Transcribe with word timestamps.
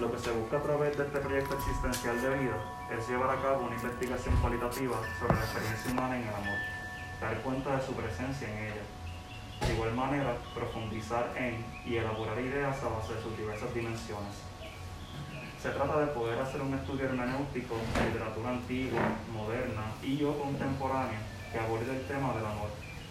Lo 0.00 0.10
que 0.10 0.18
se 0.18 0.30
busca 0.30 0.56
a 0.56 0.62
través 0.62 0.96
de 0.96 1.04
este 1.04 1.18
proyecto 1.18 1.54
existencial 1.58 2.22
de 2.22 2.30
vida 2.38 2.56
es 2.90 3.06
llevar 3.06 3.36
a 3.36 3.42
cabo 3.42 3.66
una 3.66 3.76
investigación 3.76 4.34
cualitativa 4.40 4.96
sobre 5.20 5.34
la 5.34 5.44
experiencia 5.44 5.92
humana 5.92 6.16
en 6.16 6.22
el 6.22 6.34
amor, 6.34 6.58
dar 7.20 7.36
cuenta 7.42 7.76
de 7.76 7.84
su 7.84 7.92
presencia 7.92 8.48
en 8.48 8.64
ella. 8.64 8.84
De 9.60 9.74
igual 9.74 9.92
manera, 9.92 10.38
profundizar 10.54 11.36
en 11.36 11.62
y 11.84 11.96
elaborar 11.96 12.40
ideas 12.40 12.82
a 12.82 12.88
base 12.88 13.12
de 13.12 13.20
sus 13.20 13.36
diversas 13.36 13.74
dimensiones. 13.74 14.40
Se 15.60 15.68
trata 15.68 16.00
de 16.00 16.06
poder 16.16 16.40
hacer 16.40 16.62
un 16.62 16.72
estudio 16.72 17.04
hermenéutico 17.04 17.76
de 17.76 18.06
literatura 18.06 18.50
antigua, 18.56 19.02
moderna 19.34 19.84
y 20.02 20.24
o 20.24 20.32
contemporánea 20.32 21.20
que 21.52 21.58
aborde 21.58 21.92
el 21.92 22.06
tema 22.06 22.32
del 22.32 22.46
amor 22.46 22.70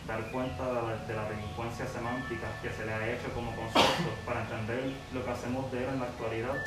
dar 0.10 0.26
cuenta 0.32 0.66
de 0.66 1.14
la, 1.14 1.30
delincuencia 1.30 1.86
semántica 1.86 2.50
que 2.64 2.72
se 2.74 2.84
le 2.84 2.94
ha 2.94 3.14
hecho 3.14 3.30
como 3.36 3.56
concepto 3.56 4.10
para 4.26 4.42
entender 4.42 4.92
lo 5.14 5.24
que 5.24 5.30
hacemos 5.30 5.72
de 5.72 5.84
él 5.86 5.90
en 5.94 6.00
la 6.00 6.08
actualidad, 6.08 6.58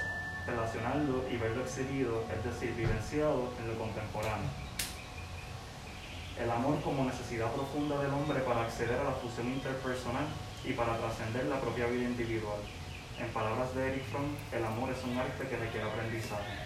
relacionarlo 0.46 1.26
y 1.28 1.36
verlo 1.36 1.62
exhibido, 1.64 2.22
es 2.30 2.44
decir, 2.44 2.72
vivenciado 2.76 3.50
en 3.58 3.66
lo 3.66 3.74
contemporáneo. 3.78 4.46
El 6.38 6.50
amor 6.50 6.80
como 6.82 7.04
necesidad 7.04 7.50
profunda 7.50 7.98
del 7.98 8.14
hombre 8.14 8.40
para 8.40 8.62
acceder 8.62 8.98
a 9.00 9.10
la 9.10 9.18
fusión 9.18 9.48
interpersonal 9.48 10.26
y 10.64 10.72
para 10.72 10.96
trascender 10.96 11.46
la 11.46 11.60
propia 11.60 11.86
vida 11.86 12.04
individual. 12.04 12.62
En 13.18 13.28
palabras 13.28 13.74
de 13.74 13.90
Eric 13.90 14.04
Fromm, 14.06 14.30
el 14.52 14.64
amor 14.64 14.90
es 14.90 15.02
un 15.04 15.18
arte 15.18 15.46
que 15.48 15.56
requiere 15.56 15.90
aprendizaje. 15.90 16.62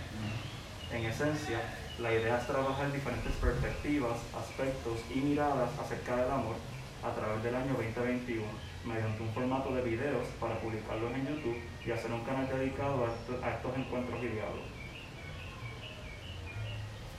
En 0.92 1.04
esencia, 1.04 1.60
la 1.98 2.12
idea 2.12 2.38
es 2.38 2.46
trabajar 2.46 2.92
diferentes 2.92 3.32
perspectivas, 3.32 4.18
aspectos 4.36 5.00
y 5.14 5.18
miradas 5.20 5.70
acerca 5.80 6.16
del 6.16 6.30
amor 6.30 6.56
a 7.02 7.10
través 7.14 7.42
del 7.42 7.54
año 7.54 7.72
2021 7.72 8.44
mediante 8.84 9.22
un 9.22 9.32
formato 9.32 9.74
de 9.74 9.82
videos 9.82 10.26
para 10.38 10.60
publicarlos 10.60 11.12
en 11.12 11.26
YouTube 11.26 11.56
y 11.84 11.90
hacer 11.90 12.12
un 12.12 12.22
canal 12.24 12.46
dedicado 12.48 13.04
a 13.04 13.50
estos, 13.50 13.76
encuentros 13.76 14.22
y 14.22 14.28
diálogos. 14.28 14.68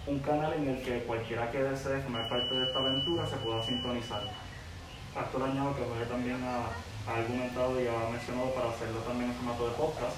Un 0.06 0.20
canal 0.20 0.54
en 0.54 0.70
el 0.70 0.84
que 0.84 1.04
cualquiera 1.04 1.52
que 1.52 1.64
desee 1.64 2.00
formar 2.02 2.30
parte 2.30 2.56
de 2.56 2.66
esta 2.68 2.80
aventura 2.80 3.28
se 3.28 3.36
pueda 3.38 3.62
sintonizar. 3.64 4.22
A 5.16 5.38
le 5.38 5.44
añado 5.44 5.76
que 5.76 5.84
Jorge 5.84 6.06
también 6.06 6.40
ha, 6.44 6.70
argumentado 7.12 7.82
y 7.82 7.88
ha 7.88 8.10
mencionado 8.12 8.54
para 8.54 8.70
hacerlo 8.70 9.00
también 9.00 9.32
en 9.32 9.36
formato 9.38 9.68
de 9.68 9.76
podcast, 9.76 10.18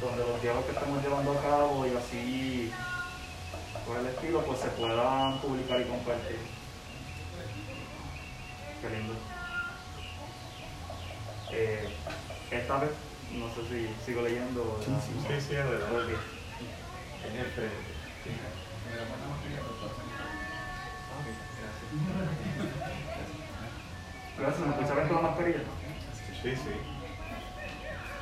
donde 0.00 0.24
los 0.24 0.40
diálogos 0.40 0.66
que 0.66 0.72
estamos 0.72 1.02
llevando 1.02 1.32
a 1.32 1.42
cabo 1.42 1.86
y 1.86 1.94
así 1.94 2.72
por 3.90 3.98
el 3.98 4.06
estilo, 4.06 4.44
pues 4.44 4.60
se 4.60 4.68
puedan 4.68 5.40
publicar 5.40 5.80
y 5.80 5.84
compartir. 5.84 6.36
Qué 8.80 8.88
lindo. 8.88 9.14
Eh, 11.50 11.88
esta 12.52 12.78
vez, 12.78 12.92
no 13.34 13.52
sé 13.52 13.62
si 13.68 13.88
sigo 14.06 14.22
leyendo. 14.22 14.80
Sí, 14.84 14.92
sí, 15.00 15.12
sí. 15.18 15.26
En 17.26 17.36
el 17.36 17.46
frente. 17.46 17.74
Gracias, 24.38 24.66
¿me 24.66 24.72
escucharon 24.72 25.08
con 25.08 25.16
la 25.16 25.22
mascarilla? 25.22 25.62
Sí, 26.42 26.54
sí. 26.54 26.99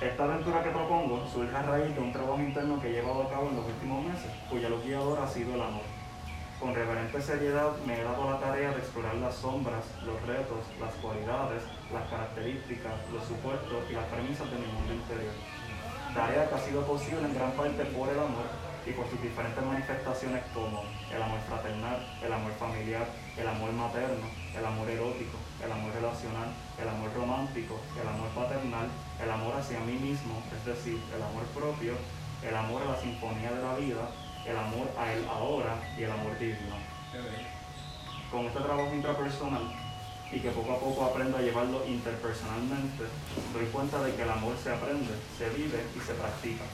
Esta 0.01 0.25
aventura 0.25 0.63
que 0.63 0.71
propongo 0.71 1.27
surge 1.27 1.57
a 1.57 1.63
raíz 1.63 1.93
de 1.93 2.01
un 2.01 2.13
trabajo 2.13 2.39
interno 2.39 2.81
que 2.81 2.87
he 2.87 2.93
llevado 2.93 3.25
a 3.25 3.31
cabo 3.31 3.49
en 3.51 3.57
los 3.57 3.67
últimos 3.67 4.05
meses, 4.07 4.31
cuya 4.49 4.69
luz 4.69 4.85
guiadora 4.85 5.25
ha 5.25 5.29
sido 5.29 5.55
el 5.55 5.61
amor. 5.61 5.83
Con 6.61 6.73
reverente 6.73 7.21
seriedad 7.21 7.75
me 7.85 7.99
he 7.99 8.05
dado 8.05 8.31
la 8.31 8.39
tarea 8.39 8.71
de 8.71 8.79
explorar 8.79 9.17
las 9.17 9.35
sombras, 9.35 9.83
los 10.07 10.23
retos, 10.23 10.63
las 10.79 10.95
cualidades, 11.03 11.65
las 11.93 12.07
características, 12.11 12.95
los 13.13 13.27
supuestos 13.27 13.91
y 13.91 13.95
las 13.95 14.05
premisas 14.05 14.49
de 14.49 14.59
mi 14.59 14.71
mundo 14.71 14.95
interior. 14.95 15.35
Tarea 16.15 16.49
que 16.49 16.55
ha 16.55 16.59
sido 16.63 16.87
posible 16.87 17.27
en 17.27 17.35
gran 17.35 17.51
parte 17.59 17.83
por 17.91 18.09
el 18.09 18.21
amor 18.23 18.47
y 18.87 18.93
por 18.93 19.11
sus 19.11 19.21
diferentes 19.21 19.65
manifestaciones 19.67 20.45
como 20.55 20.85
el 21.11 21.21
amor 21.21 21.41
fraternal, 21.51 22.07
el 22.23 22.33
amor 22.33 22.53
familiar, 22.53 23.07
el 23.37 23.49
amor 23.49 23.73
materno, 23.73 24.31
el 24.57 24.65
amor 24.65 24.89
erótico, 24.89 25.39
el 25.59 25.73
amor 25.73 25.91
relacional, 25.91 26.55
el 26.79 26.89
amor 26.89 27.11
romántico, 27.19 27.75
el 28.01 28.07
amor 28.07 28.29
paternal, 28.31 28.87
el 29.23 29.31
amor 29.31 29.55
hacia 29.57 29.81
mí 29.81 29.93
mismo, 29.93 30.43
es 30.57 30.65
decir, 30.65 31.01
el 31.15 31.23
amor 31.23 31.45
propio, 31.55 31.95
el 32.43 32.55
amor 32.55 32.83
a 32.83 32.93
la 32.93 33.01
sinfonía 33.01 33.51
de 33.51 33.63
la 33.63 33.75
vida, 33.75 34.11
el 34.47 34.57
amor 34.57 34.89
a 34.97 35.13
él 35.13 35.27
ahora 35.29 35.77
y 35.99 36.03
el 36.05 36.11
amor 36.11 36.39
divino. 36.39 36.77
Con 38.31 38.47
este 38.47 38.61
trabajo 38.61 38.95
intrapersonal 38.95 39.73
y 40.31 40.41
que 40.41 40.51
poco 40.51 40.73
a 40.73 40.79
poco 40.79 41.05
aprendo 41.05 41.39
a 41.39 41.41
llevarlo 41.41 41.85
interpersonalmente, 41.87 43.05
doy 43.53 43.67
cuenta 43.73 44.03
de 44.05 44.15
que 44.15 44.23
el 44.23 44.31
amor 44.31 44.55
se 44.63 44.71
aprende, 44.71 45.15
se 45.37 45.49
vive 45.51 45.83
y 45.97 46.01
se 46.01 46.15
practica. 46.15 46.65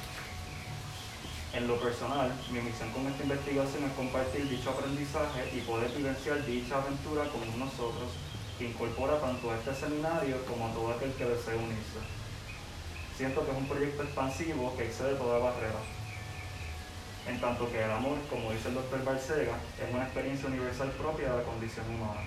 En 1.54 1.68
lo 1.68 1.78
personal, 1.78 2.32
mi 2.50 2.60
misión 2.60 2.90
con 2.90 3.06
esta 3.06 3.22
investigación 3.22 3.84
es 3.84 3.92
compartir 3.92 4.48
dicho 4.48 4.70
aprendizaje 4.70 5.56
y 5.56 5.60
poder 5.60 5.88
vivenciar 5.92 6.44
dicha 6.44 6.82
aventura 6.82 7.30
con 7.30 7.46
nosotros 7.58 8.10
que 8.58 8.68
incorpora 8.68 9.20
tanto 9.20 9.50
a 9.50 9.56
este 9.56 9.72
seminario 9.74 10.44
como 10.46 10.66
a 10.66 10.72
todo 10.72 10.90
aquel 10.90 11.12
que 11.12 11.24
desee 11.24 11.54
unirse. 11.54 12.23
Siento 13.16 13.44
que 13.44 13.52
es 13.52 13.56
un 13.56 13.68
proyecto 13.68 14.02
expansivo 14.02 14.74
que 14.76 14.86
excede 14.86 15.14
toda 15.14 15.38
barrera. 15.38 15.78
En 17.28 17.40
tanto 17.40 17.70
que 17.70 17.82
el 17.82 17.90
amor, 17.90 18.18
como 18.28 18.50
dice 18.50 18.68
el 18.68 18.74
doctor 18.74 19.04
Barcega, 19.04 19.54
es 19.78 19.94
una 19.94 20.02
experiencia 20.02 20.48
universal 20.48 20.90
propia 20.98 21.30
de 21.30 21.36
la 21.38 21.42
condición 21.44 21.86
humana. 21.94 22.26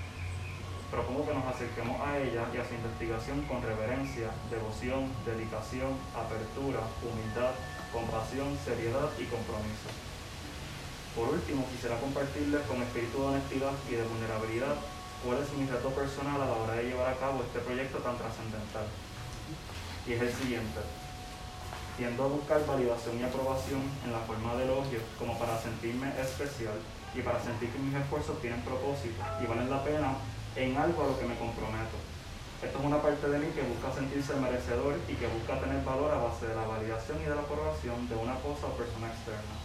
Propongo 0.89 1.27
que 1.27 1.35
nos 1.35 1.43
acerquemos 1.43 1.99
a 1.99 2.17
ella 2.17 2.47
y 2.55 2.57
a 2.57 2.63
su 2.63 2.73
investigación 2.73 3.43
con 3.51 3.61
reverencia, 3.61 4.31
devoción, 4.49 5.11
dedicación, 5.27 5.91
apertura, 6.15 6.79
humildad, 7.03 7.51
compasión, 7.91 8.57
seriedad 8.63 9.11
y 9.19 9.27
compromiso. 9.27 9.91
Por 11.13 11.35
último, 11.35 11.67
quisiera 11.67 11.99
compartirles 11.99 12.63
con 12.63 12.81
espíritu 12.81 13.19
de 13.19 13.27
honestidad 13.27 13.75
y 13.91 13.95
de 13.99 14.07
vulnerabilidad 14.07 14.75
cuál 15.19 15.43
es 15.43 15.51
mi 15.51 15.67
reto 15.67 15.89
personal 15.91 16.41
a 16.41 16.45
la 16.47 16.55
hora 16.55 16.75
de 16.79 16.87
llevar 16.87 17.11
a 17.11 17.19
cabo 17.19 17.43
este 17.43 17.59
proyecto 17.59 17.97
tan 17.99 18.15
trascendental. 18.17 18.87
Y 20.07 20.13
es 20.13 20.21
el 20.21 20.33
siguiente. 20.33 20.79
Tiendo 21.97 22.23
a 22.23 22.27
buscar 22.27 22.65
validación 22.65 23.19
y 23.19 23.23
aprobación 23.23 23.83
en 24.05 24.13
la 24.13 24.19
forma 24.23 24.55
del 24.55 24.69
elogio 24.71 24.99
como 25.19 25.37
para 25.37 25.59
sentirme 25.59 26.07
especial 26.15 26.79
y 27.13 27.19
para 27.19 27.43
sentir 27.43 27.69
que 27.69 27.79
mis 27.79 27.93
esfuerzos 27.93 28.39
tienen 28.39 28.61
propósito 28.61 29.19
y 29.43 29.45
valen 29.47 29.69
la 29.69 29.83
pena 29.83 30.15
en 30.55 30.77
algo 30.77 31.03
a 31.03 31.07
lo 31.11 31.19
que 31.19 31.25
me 31.25 31.35
comprometo. 31.35 31.99
Esto 32.63 32.79
es 32.79 32.85
una 32.85 33.01
parte 33.01 33.27
de 33.27 33.37
mí 33.37 33.51
que 33.51 33.67
busca 33.67 33.91
sentirse 33.91 34.33
merecedor 34.39 34.95
y 35.11 35.13
que 35.19 35.27
busca 35.27 35.59
tener 35.59 35.83
valor 35.83 36.09
a 36.09 36.23
base 36.23 36.47
de 36.47 36.55
la 36.55 36.65
validación 36.65 37.19
y 37.19 37.27
de 37.27 37.35
la 37.35 37.43
aprobación 37.43 38.07
de 38.07 38.15
una 38.15 38.39
cosa 38.39 38.71
o 38.71 38.79
persona 38.79 39.11
externa. 39.11 39.59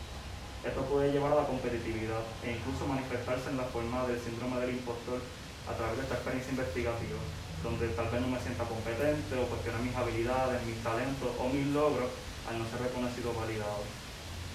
Esto 0.67 0.83
puede 0.91 1.13
llevar 1.13 1.33
a 1.33 1.47
la 1.47 1.47
competitividad 1.47 2.27
e 2.43 2.59
incluso 2.59 2.91
manifestarse 2.91 3.49
en 3.49 3.63
la 3.63 3.71
forma 3.71 4.07
del 4.11 4.19
síndrome 4.19 4.59
del 4.59 4.75
impostor 4.75 5.23
a 5.71 5.73
través 5.79 5.97
de 5.97 6.03
esta 6.03 6.19
experiencia 6.19 6.51
investigativa, 6.51 7.21
donde 7.63 7.89
tal 7.95 8.11
vez 8.11 8.21
no 8.21 8.29
me 8.29 8.41
sienta 8.41 8.65
competente 8.65 9.39
o 9.39 9.47
cuestione 9.47 9.87
mis 9.87 9.95
habilidades, 9.95 10.63
mis 10.67 10.83
talentos 10.83 11.31
o 11.39 11.49
mis 11.49 11.67
logros 11.71 12.11
al 12.51 12.59
no 12.59 12.67
ser 12.67 12.83
reconocido 12.83 13.31
o 13.31 13.39
validado. 13.39 13.87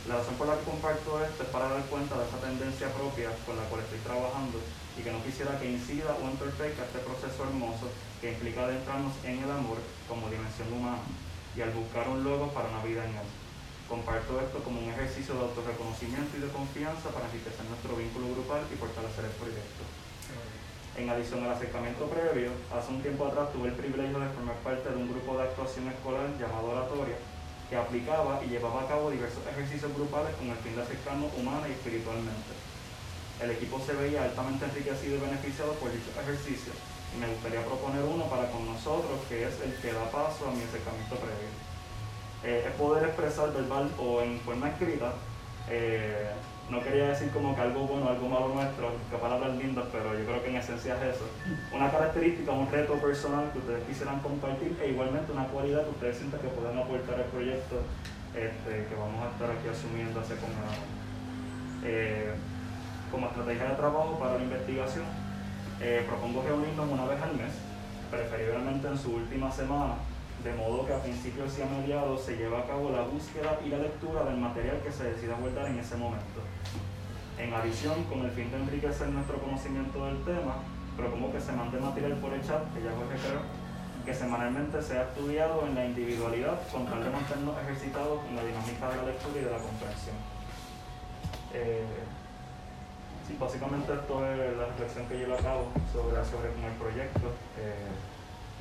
La 0.07 0.23
razón 0.23 0.35
por 0.35 0.47
la 0.47 0.55
que 0.55 0.63
comparto 0.63 1.19
esto 1.23 1.43
es 1.43 1.49
para 1.49 1.67
dar 1.67 1.83
cuenta 1.91 2.15
de 2.15 2.27
esa 2.27 2.39
tendencia 2.39 2.87
propia 2.95 3.31
con 3.45 3.55
la 3.55 3.67
cual 3.67 3.83
estoy 3.83 3.99
trabajando 3.99 4.59
y 4.95 5.03
que 5.03 5.11
no 5.11 5.23
quisiera 5.23 5.59
que 5.59 5.71
incida 5.71 6.15
o 6.15 6.27
entorpezca 6.27 6.83
este 6.83 6.99
proceso 6.99 7.43
hermoso 7.43 7.91
que 8.19 8.31
implica 8.31 8.63
adentrarnos 8.63 9.13
en 9.23 9.43
el 9.43 9.51
amor 9.51 9.77
como 10.07 10.29
dimensión 10.29 10.71
humana 10.71 11.03
y 11.55 11.61
al 11.61 11.71
buscar 11.71 12.07
un 12.07 12.23
logo 12.23 12.51
para 12.51 12.69
una 12.69 12.83
vida 12.83 13.03
en 13.03 13.15
él. 13.15 13.29
Comparto 13.87 14.39
esto 14.39 14.59
como 14.63 14.83
un 14.83 14.91
ejercicio 14.91 15.33
de 15.35 15.47
autorreconocimiento 15.47 16.35
y 16.35 16.43
de 16.43 16.51
confianza 16.51 17.07
para 17.07 17.27
enriquecer 17.31 17.63
nuestro 17.71 17.95
vínculo 17.95 18.35
grupal 18.35 18.67
y 18.67 18.75
fortalecer 18.75 19.25
el 19.25 19.35
proyecto. 19.39 19.86
En 20.97 21.07
adición 21.07 21.43
al 21.45 21.51
acercamiento 21.51 22.09
previo, 22.09 22.49
hace 22.73 22.89
un 22.89 23.03
tiempo 23.03 23.27
atrás 23.27 23.53
tuve 23.53 23.69
el 23.69 23.75
privilegio 23.75 24.17
de 24.17 24.33
formar 24.33 24.55
parte 24.65 24.89
de 24.89 24.95
un 24.97 25.07
grupo 25.07 25.37
de 25.37 25.43
actuación 25.43 25.87
escolar 25.89 26.25
llamado 26.41 26.73
Oratoria, 26.73 27.21
que 27.69 27.77
aplicaba 27.77 28.41
y 28.43 28.49
llevaba 28.49 28.81
a 28.81 28.87
cabo 28.87 29.11
diversos 29.11 29.45
ejercicios 29.45 29.93
grupales 29.93 30.33
con 30.41 30.49
el 30.49 30.57
fin 30.57 30.75
de 30.75 30.81
acercarnos 30.81 31.29
humana 31.37 31.69
y 31.69 31.77
espiritualmente. 31.77 32.49
El 33.39 33.51
equipo 33.51 33.79
se 33.85 33.93
veía 33.93 34.23
altamente 34.23 34.65
enriquecido 34.65 35.17
y 35.17 35.21
beneficiado 35.21 35.73
por 35.73 35.93
dichos 35.93 36.17
ejercicios 36.17 36.75
y 37.13 37.21
me 37.21 37.29
gustaría 37.29 37.61
proponer 37.61 38.01
uno 38.01 38.25
para 38.25 38.49
con 38.49 38.65
nosotros 38.65 39.21
que 39.29 39.45
es 39.45 39.53
el 39.61 39.77
que 39.77 39.93
da 39.93 40.09
paso 40.09 40.49
a 40.49 40.51
mi 40.51 40.65
acercamiento 40.65 41.13
previo. 41.21 41.53
Eh, 42.43 42.65
es 42.65 42.73
poder 42.73 43.05
expresar 43.05 43.53
verbal 43.53 43.93
o 44.01 44.21
en 44.21 44.39
forma 44.41 44.69
escrita 44.69 45.13
eh, 45.69 46.33
no 46.69 46.83
quería 46.83 47.09
decir 47.09 47.29
como 47.31 47.55
que 47.55 47.61
algo 47.61 47.87
bueno, 47.87 48.09
algo 48.09 48.27
malo 48.27 48.49
nuestro, 48.49 48.91
que 49.09 49.17
palabras 49.17 49.55
lindas, 49.55 49.85
pero 49.91 50.17
yo 50.17 50.25
creo 50.25 50.43
que 50.43 50.49
en 50.49 50.57
esencia 50.57 50.95
es 50.97 51.15
eso. 51.15 51.25
Una 51.73 51.89
característica, 51.89 52.51
un 52.51 52.69
reto 52.69 52.93
personal 52.95 53.51
que 53.53 53.59
ustedes 53.59 53.83
quisieran 53.85 54.19
compartir 54.19 54.75
e 54.81 54.89
igualmente 54.89 55.31
una 55.31 55.47
cualidad 55.47 55.83
que 55.83 55.91
ustedes 55.91 56.17
sientan 56.17 56.41
que 56.41 56.49
pueden 56.49 56.77
aportar 56.77 57.15
al 57.15 57.31
proyecto 57.31 57.79
este, 58.35 58.85
que 58.85 58.95
vamos 58.95 59.23
a 59.23 59.31
estar 59.31 59.49
aquí 59.49 59.67
asumiendo 59.69 60.19
hace 60.19 60.35
como, 60.35 60.59
eh, 61.85 62.35
como 63.11 63.27
estrategia 63.27 63.69
de 63.69 63.75
trabajo 63.75 64.19
para 64.19 64.35
la 64.35 64.43
investigación. 64.43 65.05
Eh, 65.79 66.03
propongo 66.07 66.43
reunirnos 66.43 66.91
una 66.91 67.05
vez 67.05 67.21
al 67.21 67.35
mes, 67.35 67.53
preferiblemente 68.11 68.87
en 68.87 68.97
su 68.97 69.15
última 69.15 69.49
semana, 69.51 69.95
de 70.43 70.53
modo 70.53 70.85
que 70.85 70.93
a 70.93 71.01
principios 71.01 71.57
y 71.57 71.61
a 71.61 71.65
mediados 71.65 72.21
se 72.21 72.37
lleva 72.37 72.59
a 72.59 72.67
cabo 72.67 72.91
la 72.91 73.01
búsqueda 73.01 73.59
y 73.65 73.69
la 73.69 73.79
lectura 73.79 74.23
del 74.23 74.37
material 74.37 74.79
que 74.83 74.91
se 74.91 75.05
decida 75.05 75.35
guardar 75.35 75.67
en 75.67 75.79
ese 75.79 75.97
momento. 75.97 76.41
En 77.37 77.53
adición, 77.53 78.03
con 78.05 78.25
el 78.25 78.31
fin 78.31 78.49
de 78.51 78.57
enriquecer 78.57 79.09
nuestro 79.09 79.39
conocimiento 79.39 80.05
del 80.05 80.23
tema, 80.23 80.63
propongo 80.95 81.31
que 81.31 81.41
se 81.41 81.51
mande 81.51 81.79
material 81.79 82.13
por 82.13 82.33
el 82.33 82.41
chat, 82.41 82.61
que 82.73 82.81
ya 82.81 82.91
creo, 82.91 83.41
que 84.05 84.13
semanalmente 84.13 84.81
sea 84.81 85.03
estudiado 85.03 85.67
en 85.67 85.75
la 85.75 85.85
individualidad 85.85 86.57
con 86.71 86.85
tal 86.85 87.03
de 87.03 87.09
mantenernos 87.09 87.55
ejercitados 87.61 88.19
en 88.29 88.35
la 88.35 88.43
dinámica 88.43 88.89
de 88.89 88.95
la 88.95 89.03
lectura 89.03 89.41
y 89.41 89.43
de 89.43 89.51
la 89.51 89.57
comprensión. 89.57 90.15
Eh, 91.53 91.85
sí, 93.27 93.37
básicamente 93.39 93.93
esto 93.93 94.25
es 94.25 94.57
la 94.57 94.65
reflexión 94.65 95.05
que 95.07 95.17
llevo 95.17 95.35
a 95.35 95.37
cabo 95.37 95.67
sobre, 95.91 96.23
sobre 96.25 96.49
el 96.49 96.73
proyecto. 96.79 97.27
Eh, 97.59 98.16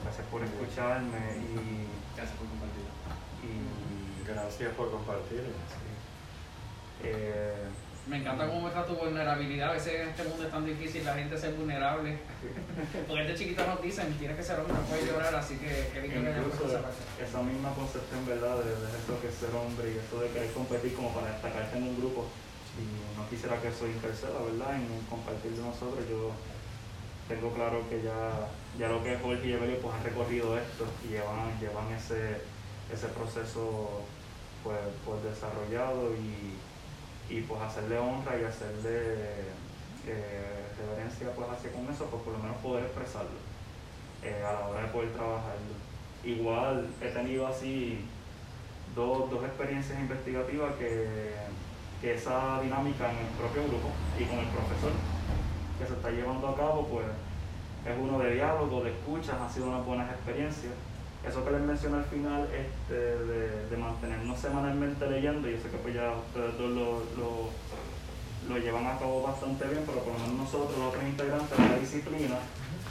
gracias 0.06 0.26
por 0.30 0.42
escucharme 0.42 1.18
y, 1.36 1.86
Gracias 2.16 2.38
por 2.38 2.46
compartir. 2.48 2.86
y 3.42 4.24
Gracias 4.26 4.72
por 4.74 4.90
compartir. 4.90 5.42
eh, 7.04 7.66
Me 8.06 8.18
encanta 8.18 8.46
cómo 8.46 8.60
muestra 8.60 8.86
tu 8.86 8.94
vulnerabilidad. 8.94 9.70
A 9.70 9.72
veces 9.72 10.00
en 10.00 10.08
este 10.08 10.22
mundo 10.24 10.44
es 10.46 10.50
tan 10.50 10.64
difícil 10.64 11.04
la 11.04 11.14
gente 11.14 11.36
ser 11.36 11.54
vulnerable. 11.54 12.18
Porque 13.08 13.22
desde 13.24 13.34
chiquito 13.36 13.66
nos 13.66 13.82
dicen, 13.82 14.14
tienes 14.18 14.36
que 14.36 14.42
ser 14.42 14.60
hombre, 14.60 14.74
no 14.74 14.80
puedes 14.86 15.06
llorar, 15.10 15.34
así 15.34 15.56
que 15.58 15.90
qué 15.92 16.00
lindo 16.08 16.30
que 16.30 17.24
esa 17.24 17.42
misma 17.42 17.74
concepción, 17.74 18.24
¿verdad? 18.26 18.58
De, 18.62 18.70
de 18.70 18.96
esto 18.96 19.20
que 19.20 19.28
es 19.28 19.34
ser 19.34 19.50
hombre 19.54 19.92
y 19.92 19.98
esto 19.98 20.20
de 20.20 20.28
querer 20.30 20.52
competir 20.52 20.94
como 20.94 21.12
para 21.12 21.32
destacarte 21.32 21.76
en 21.78 21.82
un 21.84 21.96
grupo. 21.98 22.26
Y 22.78 23.18
no 23.18 23.28
quisiera 23.28 23.60
que 23.60 23.68
eso 23.68 23.86
interceda, 23.86 24.38
¿verdad? 24.40 24.76
En 24.76 24.86
compartir 25.10 25.52
de 25.52 25.62
nosotros. 25.62 26.00
Yo 26.08 26.30
tengo 27.28 27.50
claro 27.52 27.82
que 27.88 28.02
ya, 28.02 28.48
ya 28.78 28.88
lo 28.88 29.02
que 29.02 29.14
es 29.14 29.20
Jorge 29.20 29.48
y 29.48 29.52
Evelio 29.52 29.78
pues 29.80 29.94
han 29.94 30.04
recorrido 30.04 30.56
esto 30.56 30.86
y 31.04 31.12
llevan, 31.12 31.58
llevan 31.60 31.92
ese, 31.92 32.42
ese 32.92 33.08
proceso 33.08 34.02
pues, 34.62 34.78
pues 35.04 35.22
desarrollado 35.24 36.12
y, 36.14 37.34
y 37.34 37.40
pues 37.42 37.60
hacerle 37.62 37.98
honra 37.98 38.38
y 38.40 38.44
hacerle 38.44 39.50
eh, 40.06 40.66
reverencia 40.78 41.32
pues 41.34 41.50
hacia 41.50 41.72
con 41.72 41.92
eso, 41.92 42.06
pues 42.06 42.22
por 42.22 42.32
lo 42.34 42.38
menos 42.38 42.56
poder 42.58 42.84
expresarlo 42.84 43.38
eh, 44.22 44.42
a 44.46 44.52
la 44.52 44.68
hora 44.68 44.82
de 44.82 44.88
poder 44.88 45.12
trabajarlo. 45.12 45.74
Igual 46.24 46.88
he 47.00 47.08
tenido 47.08 47.46
así 47.46 48.04
dos, 48.94 49.28
dos 49.30 49.44
experiencias 49.44 49.98
investigativas 49.98 50.74
que, 50.76 51.34
que 52.00 52.14
esa 52.14 52.60
dinámica 52.62 53.10
en 53.10 53.18
el 53.18 53.32
propio 53.38 53.64
grupo 53.64 53.90
y 54.18 54.24
con 54.24 54.38
el 54.38 54.46
profesor 54.46 54.92
que 55.78 55.86
se 55.86 55.92
está 55.92 56.10
llevando 56.10 56.48
a 56.48 56.56
cabo, 56.56 56.86
pues 56.86 57.06
es 57.86 57.96
uno 57.98 58.18
de 58.18 58.34
diálogo, 58.34 58.82
de 58.82 58.90
escuchas, 58.90 59.40
han 59.40 59.52
sido 59.52 59.68
unas 59.68 59.84
buenas 59.84 60.10
experiencias. 60.10 60.72
Eso 61.26 61.44
que 61.44 61.50
les 61.50 61.60
mencioné 61.60 61.96
al 61.98 62.04
final 62.04 62.48
este, 62.54 62.94
de, 62.94 63.66
de 63.68 63.76
mantenernos 63.76 64.38
semanalmente 64.38 65.10
leyendo, 65.10 65.48
yo 65.48 65.58
sé 65.58 65.70
que 65.70 65.78
pues 65.78 65.94
ya 65.94 66.12
ustedes 66.12 66.56
dos 66.56 66.70
lo, 66.70 67.02
lo, 67.18 67.50
lo 68.48 68.58
llevan 68.58 68.86
a 68.86 68.98
cabo 68.98 69.22
bastante 69.22 69.66
bien, 69.66 69.82
pero 69.86 70.00
por 70.00 70.12
lo 70.12 70.20
menos 70.20 70.46
nosotros, 70.46 70.78
los 70.78 70.88
otros 70.88 71.04
integrantes 71.04 71.58
de 71.58 71.68
la 71.68 71.78
disciplina, 71.78 72.38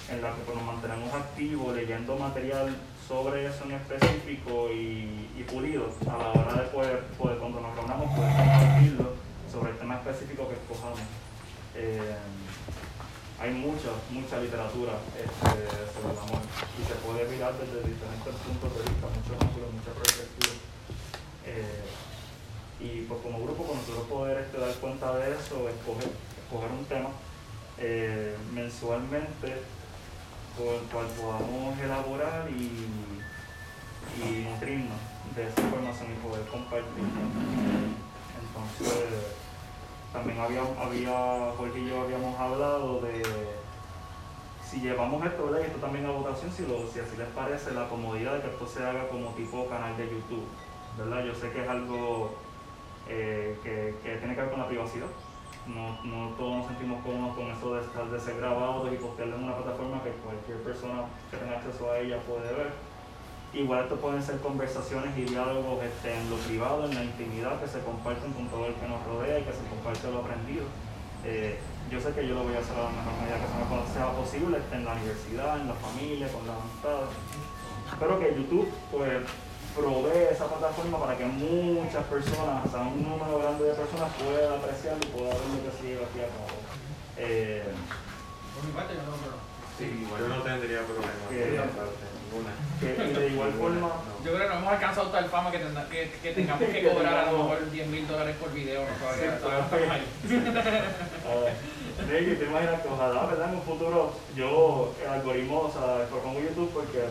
en 0.10 0.22
la 0.22 0.30
que 0.36 0.42
pues, 0.46 0.58
nos 0.58 0.66
mantenemos 0.66 1.14
activos 1.14 1.76
leyendo 1.76 2.18
material 2.18 2.76
sobre 3.08 3.46
eso 3.46 3.64
en 3.66 3.72
específico 3.72 4.70
y, 4.72 5.30
y 5.38 5.44
pulido 5.44 5.90
a 6.10 6.18
la 6.18 6.30
hora 6.32 6.62
de 6.62 6.68
poder, 6.70 7.04
poder 7.18 7.38
cuando 7.38 7.62
nos 7.62 7.76
reunamos, 7.76 8.14
poder 8.16 8.32
compartirlo 8.36 9.14
sobre 9.52 9.72
el 9.72 9.78
tema 9.78 9.96
específico 9.96 10.50
que 10.50 10.56
escojamos. 10.56 11.00
Eh, 11.76 12.16
hay 13.40 13.52
mucha, 13.52 13.92
mucha 14.12 14.40
literatura 14.40 14.94
este, 15.12 15.92
sobre 15.92 16.14
el 16.14 16.20
amor 16.20 16.42
y 16.80 16.84
se 16.88 16.96
puede 17.04 17.28
mirar 17.28 17.54
desde 17.60 17.84
diferentes 17.84 18.34
puntos 18.48 18.72
de 18.74 18.82
vista, 18.88 19.08
muchos 19.12 19.36
ángulos, 19.42 19.70
muchas 19.76 19.96
perspectivas. 19.96 20.58
Eh, 21.46 21.84
y 22.80 23.02
pues 23.08 23.22
como 23.22 23.44
grupo, 23.44 23.64
con 23.64 23.78
nosotros 23.78 24.08
poder 24.08 24.38
este, 24.44 24.58
dar 24.58 24.74
cuenta 24.76 25.16
de 25.18 25.32
eso, 25.36 25.68
escoger, 25.70 26.12
escoger 26.44 26.72
un 26.72 26.86
tema 26.86 27.10
eh, 27.78 28.38
mensualmente 28.54 29.62
por 30.58 30.76
el 30.76 30.88
cual 30.88 31.08
podamos 31.20 31.78
elaborar 31.80 32.48
y, 32.50 32.88
y 34.16 34.48
nutrirnos 34.48 34.98
de 35.36 35.48
esa 35.48 35.62
información 35.62 36.08
y 36.14 36.26
poder 36.26 36.46
compartir. 36.48 37.04
Entonces, 38.40 39.45
también 40.16 40.40
había, 40.40 40.62
había, 40.80 41.52
Jorge 41.58 41.80
y 41.80 41.90
yo 41.90 42.02
habíamos 42.02 42.40
hablado 42.40 43.02
de 43.02 43.22
si 44.64 44.80
llevamos 44.80 45.24
esto, 45.26 45.46
¿verdad? 45.46 45.60
Y 45.60 45.68
esto 45.68 45.80
también 45.80 46.06
a 46.06 46.12
votación, 46.12 46.52
si, 46.52 46.64
si 46.66 47.00
así 47.00 47.18
les 47.18 47.28
parece, 47.36 47.74
la 47.74 47.88
comodidad 47.88 48.36
de 48.36 48.42
que 48.42 48.48
esto 48.48 48.66
se 48.66 48.84
haga 48.84 49.08
como 49.10 49.30
tipo 49.32 49.68
canal 49.68 49.96
de 49.98 50.06
YouTube, 50.06 50.48
¿verdad? 50.98 51.24
Yo 51.26 51.36
sé 51.36 51.52
que 51.52 51.64
es 51.64 51.70
algo 51.70 52.34
eh, 53.08 53.60
que, 53.62 53.96
que 54.04 54.18
tiene 54.18 54.36
que 54.36 54.42
ver 54.42 54.50
con 54.50 54.60
la 54.60 54.68
privacidad. 54.68 55.08
No, 55.68 56.02
no 56.04 56.30
todos 56.36 56.58
nos 56.58 56.68
sentimos 56.68 57.04
cómodos 57.04 57.36
con 57.36 57.48
eso 57.50 57.76
de 57.76 57.82
estar 57.82 58.06
de 58.06 58.20
ser 58.20 58.38
grabados 58.38 58.92
y 58.94 58.98
postearlo 58.98 59.36
en 59.36 59.44
una 59.44 59.58
plataforma 59.58 60.04
que 60.04 60.12
cualquier 60.12 60.58
persona 60.60 61.06
que 61.30 61.38
tenga 61.38 61.58
acceso 61.58 61.92
a 61.92 62.00
ella 62.00 62.20
puede 62.22 62.54
ver. 62.54 62.72
Igual 63.56 63.84
esto 63.84 63.96
pueden 63.96 64.22
ser 64.22 64.38
conversaciones 64.40 65.18
y 65.18 65.24
diálogos 65.24 65.82
este, 65.82 66.12
en 66.14 66.30
lo 66.30 66.36
privado, 66.36 66.86
en 66.86 66.94
la 66.94 67.04
intimidad, 67.06 67.58
que 67.62 67.68
se 67.68 67.80
comparten 67.80 68.34
con 68.34 68.50
todo 68.50 68.68
el 68.68 68.76
que 68.76 68.86
nos 68.88 69.00
rodea 69.08 69.40
y 69.40 69.44
que 69.44 69.54
se 69.54 69.64
comparte 69.72 70.12
lo 70.12 70.20
aprendido. 70.20 70.66
Eh, 71.24 71.58
yo 71.90 72.02
sé 72.02 72.12
que 72.12 72.28
yo 72.28 72.36
lo 72.36 72.44
voy 72.44 72.56
a 72.56 72.60
hacer 72.60 72.76
a 72.76 72.84
la 72.84 72.92
mejor 72.92 73.16
medida 73.24 73.40
que 73.40 73.48
se 73.48 73.56
me 73.56 73.94
sea 73.96 74.12
posible, 74.12 74.58
este, 74.60 74.76
en 74.76 74.84
la 74.84 74.92
universidad, 74.92 75.62
en 75.62 75.68
la 75.72 75.74
familia, 75.80 76.28
con 76.36 76.44
las 76.44 76.60
amistades. 76.60 77.16
Espero 77.88 78.20
que 78.20 78.36
YouTube 78.36 78.68
pues, 78.92 79.24
provee 79.72 80.28
esa 80.36 80.52
plataforma 80.52 81.00
para 81.00 81.16
que 81.18 81.26
muchas 81.26 82.04
personas, 82.12 82.60
o 82.60 82.70
sea, 82.70 82.82
un 82.92 83.08
número 83.08 83.40
grande 83.40 83.72
de 83.72 83.74
personas 83.74 84.12
pueda 84.20 84.52
apreciarlo 84.60 85.00
y 85.00 85.12
pueda 85.16 85.32
ver 85.32 85.48
lo 85.48 85.60
que 85.64 85.72
sigue 85.80 85.96
aquí 86.04 86.20
a 86.20 86.28
cabo. 86.28 86.60
Eh, 87.16 87.64
Por 88.52 88.68
mi 88.68 88.72
parte, 88.76 89.00
yo 89.00 89.04
no 89.08 89.16
lo 89.16 89.56
Sí, 89.80 90.08
yo 90.08 90.28
no 90.28 90.40
tendría 90.44 90.88
problema 90.88 91.28
Que- 91.28 91.60
parte, 91.76 92.04
ninguna. 92.36 92.52
que, 92.80 93.10
y 93.10 93.14
de 93.20 93.28
igual 93.30 93.52
forma, 93.54 93.90
Yo 94.24 94.34
creo 94.34 94.42
que 94.48 94.54
no 94.54 94.60
hemos 94.60 94.74
alcanzado 94.74 95.08
tal 95.10 95.26
fama 95.30 95.52
que, 95.52 95.60
tendrá- 95.60 95.88
que, 95.90 96.12
que 96.22 96.32
tengamos 96.34 96.70
que 96.70 96.84
cobrar 96.94 97.28
a 97.28 97.32
lo 97.32 97.38
mejor 97.40 97.72
10 97.72 97.88
mil 97.88 98.08
dólares 98.08 98.36
por 98.40 98.54
video. 98.54 98.82
No, 98.84 98.94
todavía, 98.98 99.32
Sí, 99.36 99.42
todavía 99.42 99.88
no. 99.88 100.86
Uh, 101.26 101.50
Ricky, 102.12 102.36
te 102.36 102.46
imaginas 102.46 102.82
que 102.82 102.90
ojalá, 102.90 103.26
¿verdad? 103.26 103.50
En 103.50 103.56
un 103.56 103.62
futuro, 103.64 104.14
yo 104.36 104.94
el 105.02 105.10
algoritmo, 105.10 105.62
o 105.62 105.72
sea, 105.72 106.06
propongo 106.10 106.40
YouTube 106.42 106.70
porque 106.74 107.06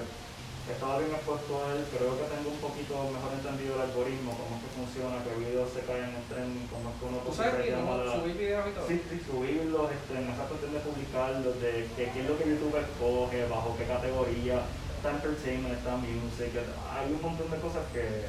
estaba 0.70 0.98
bien 0.98 1.10
expuesto 1.12 1.60
a 1.60 1.72
él, 1.76 1.84
creo 1.92 2.12
que 2.16 2.24
tengo 2.28 2.48
un 2.52 2.60
poquito 2.60 2.94
mejor 3.12 3.32
entendido 3.36 3.76
el 3.76 3.82
algoritmo, 3.88 4.32
cómo 4.36 4.56
es 4.56 4.60
que 4.64 4.70
funciona, 4.76 5.20
qué 5.24 5.32
videos 5.40 5.68
se 5.72 5.80
caen 5.88 6.12
en 6.12 6.24
trending, 6.28 6.68
cómo 6.68 6.88
es 6.92 6.94
que 7.00 7.04
uno 7.04 7.16
¿Tú 7.24 7.32
sabes 7.32 7.52
se 7.56 7.62
que 7.64 7.70
llama 7.72 7.96
no 7.96 8.04
la- 8.04 8.12
subir 8.16 8.36
videos 8.36 8.64
y 8.68 8.72
todo? 8.76 8.86
Sí, 8.88 8.96
sí, 9.08 9.16
subirlos, 9.24 9.86
este, 9.92 10.12
en 10.20 10.26
esa 10.32 10.44
cuestión 10.48 10.72
de 10.72 10.80
publicarlos, 10.84 11.54
de 11.60 11.72
que 11.96 12.02
qué 12.12 12.18
es 12.20 12.26
lo 12.28 12.36
que 12.38 12.44
YouTube 12.48 12.76
escoge, 12.80 13.40
bajo 13.48 13.76
qué 13.76 13.84
categoría, 13.88 14.56
está 15.04 15.10
entertainment, 15.20 15.74
está 15.76 15.96
music, 16.00 16.56
hay 16.88 17.12
un 17.12 17.20
montón 17.20 17.50
de 17.50 17.58
cosas 17.60 17.84
que, 17.92 18.24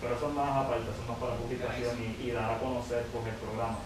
pero 0.00 0.14
son 0.20 0.36
más 0.38 0.64
aparte, 0.64 0.86
son 0.94 1.08
más 1.10 1.18
para 1.18 1.34
publicación 1.34 1.98
y, 1.98 2.22
y 2.22 2.30
dar 2.30 2.52
a 2.52 2.58
conocer 2.58 3.02
pues, 3.10 3.26
el 3.26 3.34
programa. 3.42 3.78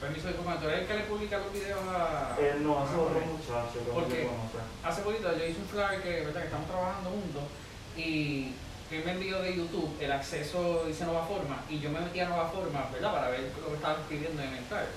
Permiso 0.00 0.28
de 0.28 0.32
informar, 0.32 0.60
¿tú 0.60 0.68
eres 0.68 0.80
el 0.80 0.86
que 0.88 0.94
le 0.96 1.04
publica 1.04 1.36
los 1.38 1.52
videos 1.52 1.80
a...? 1.88 2.36
Eh, 2.40 2.56
no, 2.60 2.78
a 2.78 2.84
otro 2.84 3.20
muchacho 3.20 3.76
que 3.84 3.92
¿Por 3.92 4.02
no 4.04 4.08
qué? 4.08 4.24
lo 4.24 4.28
conoce. 4.30 4.58
Hace 4.84 5.02
poquito 5.02 5.36
yo 5.36 5.44
hice 5.44 5.60
un 5.60 5.68
flyer 5.68 6.02
que, 6.02 6.12
¿verdad? 6.24 6.40
que 6.40 6.46
estamos 6.48 6.68
trabajando 6.68 7.10
juntos 7.10 7.44
y 7.96 8.52
que 8.88 9.04
me 9.04 9.12
envió 9.12 9.40
de 9.42 9.56
YouTube 9.56 9.96
el 10.00 10.12
acceso, 10.12 10.84
dice 10.86 11.04
Nueva 11.04 11.26
Forma, 11.26 11.60
y 11.68 11.80
yo 11.80 11.90
me 11.90 12.00
metí 12.00 12.20
a 12.20 12.28
Nueva 12.28 12.48
Forma, 12.48 12.88
¿verdad? 12.92 13.12
Para 13.12 13.28
ver 13.28 13.52
lo 13.60 13.68
que 13.68 13.74
estaba 13.74 14.00
escribiendo 14.00 14.42
en 14.42 14.52
el 14.54 14.64
flyer. 14.64 14.88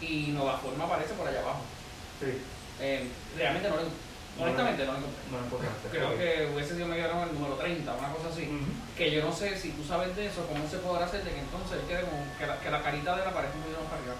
Y 0.00 0.30
Nueva 0.30 0.58
Forma 0.58 0.84
aparece 0.84 1.14
por 1.14 1.26
allá 1.26 1.40
abajo. 1.42 1.62
Sí, 2.20 2.38
Eh, 2.80 3.08
realmente 3.36 3.68
no 3.68 3.76
lo 3.76 3.82
honestamente 4.38 4.86
no 4.86 4.92
lo 4.92 4.98
encontré. 4.98 5.22
no 5.30 5.36
es 5.38 5.44
importante. 5.44 5.84
Creo 5.90 6.08
Ok. 6.10 6.16
que 6.18 6.50
hubiese 6.54 6.74
sido 6.76 6.86
medio 6.86 7.04
el 7.06 7.34
número 7.34 7.54
30, 7.56 7.94
una 7.94 8.08
cosa 8.12 8.28
así. 8.30 8.48
Que 8.96 9.10
yo 9.10 9.24
no 9.24 9.32
sé 9.32 9.56
si 9.58 9.70
tú 9.72 9.82
sabes 9.84 10.14
de 10.16 10.26
eso, 10.26 10.46
cómo 10.46 10.68
se 10.68 10.78
podrá 10.78 11.06
hacer 11.06 11.24
de 11.24 11.30
que 11.32 11.40
entonces 11.40 11.80
él 11.80 11.84
quede 11.88 12.02
como 12.04 12.22
que 12.38 12.46
la, 12.46 12.60
que 12.60 12.70
la 12.70 12.82
carita 12.82 13.16
de 13.16 13.22
él 13.22 13.28
aparezca 13.28 13.56
un 13.56 13.64
video 13.64 13.80
para 13.88 13.98
arriba. 14.00 14.16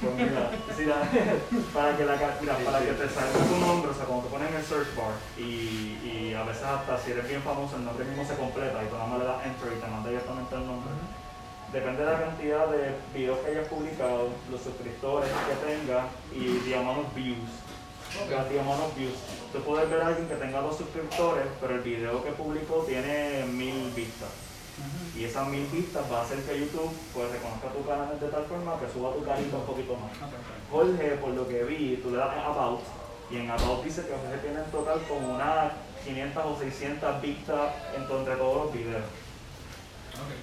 Pues 0.00 0.14
mira, 0.16 0.50
sí, 0.76 0.84
la- 0.88 1.04
para 1.74 1.96
que, 1.96 2.04
la, 2.04 2.14
mira, 2.40 2.56
para 2.64 2.78
que 2.80 2.92
te 2.92 3.08
salga 3.08 3.38
tu 3.46 3.56
nombre, 3.58 3.90
o 3.90 3.94
sea, 3.94 4.04
cuando 4.06 4.24
te 4.26 4.30
pones 4.32 4.48
en 4.50 4.56
el 4.56 4.64
search 4.64 4.90
bar 4.96 5.14
y, 5.38 6.00
y 6.02 6.34
a 6.34 6.42
veces 6.42 6.64
hasta 6.64 6.98
si 6.98 7.12
eres 7.12 7.28
bien 7.28 7.42
famoso, 7.42 7.76
el 7.76 7.84
nombre 7.84 8.04
mismo 8.06 8.24
se 8.26 8.34
completa 8.34 8.82
y 8.82 8.86
tú 8.88 8.94
nada 8.96 9.06
más 9.06 9.18
le 9.20 9.24
das 9.26 9.46
enter 9.46 9.72
y 9.76 9.80
te 9.80 9.86
manda 9.86 10.08
directamente 10.10 10.54
el 10.54 10.66
nombre. 10.66 10.90
Depende 11.72 12.04
de 12.04 12.10
la 12.12 12.20
cantidad 12.20 12.66
de 12.68 12.94
videos 13.12 13.38
que 13.40 13.50
hayas 13.50 13.66
publicado, 13.68 14.28
los 14.50 14.60
suscriptores 14.62 15.28
que 15.30 15.54
tengas 15.66 16.06
y 16.32 16.58
the 16.64 16.76
amount 16.76 17.06
of 17.06 17.14
views. 17.14 17.50
La 18.30 18.44
the 18.48 18.60
amount 18.60 18.80
of 18.82 18.94
views. 18.96 19.18
Tú 19.54 19.60
puedes 19.60 19.88
ver 19.88 20.02
a 20.02 20.08
alguien 20.08 20.26
que 20.26 20.34
tenga 20.34 20.60
dos 20.60 20.76
suscriptores, 20.76 21.46
pero 21.60 21.76
el 21.76 21.80
video 21.82 22.24
que 22.24 22.32
publicó 22.32 22.82
tiene 22.88 23.44
mil 23.46 23.88
vistas. 23.94 24.30
Y 25.16 25.22
esas 25.22 25.46
mil 25.46 25.64
vistas 25.66 26.02
va 26.10 26.18
a 26.18 26.22
hacer 26.22 26.40
que 26.40 26.58
YouTube 26.58 26.90
pues, 27.14 27.30
reconozca 27.30 27.68
tu 27.68 27.86
canal 27.86 28.18
de 28.18 28.26
tal 28.26 28.44
forma 28.46 28.74
que 28.80 28.92
suba 28.92 29.14
tu 29.14 29.22
carita 29.22 29.56
un 29.56 29.62
poquito 29.62 29.94
más. 29.94 30.10
Jorge, 30.72 31.18
por 31.22 31.30
lo 31.30 31.46
que 31.46 31.62
vi, 31.62 32.00
tú 32.02 32.10
le 32.10 32.16
das 32.16 32.34
en 32.34 32.42
About 32.42 32.80
y 33.30 33.36
en 33.36 33.48
About 33.48 33.84
dice 33.84 34.02
que 34.02 34.10
Jorge 34.10 34.38
tiene 34.42 34.58
en 34.58 34.70
total 34.72 35.00
como 35.06 35.36
unas 35.36 35.70
500 36.04 36.44
o 36.44 36.58
600 36.58 37.22
vistas 37.22 37.72
entre 37.94 38.34
todos 38.34 38.64
los 38.64 38.74
videos. 38.74 39.04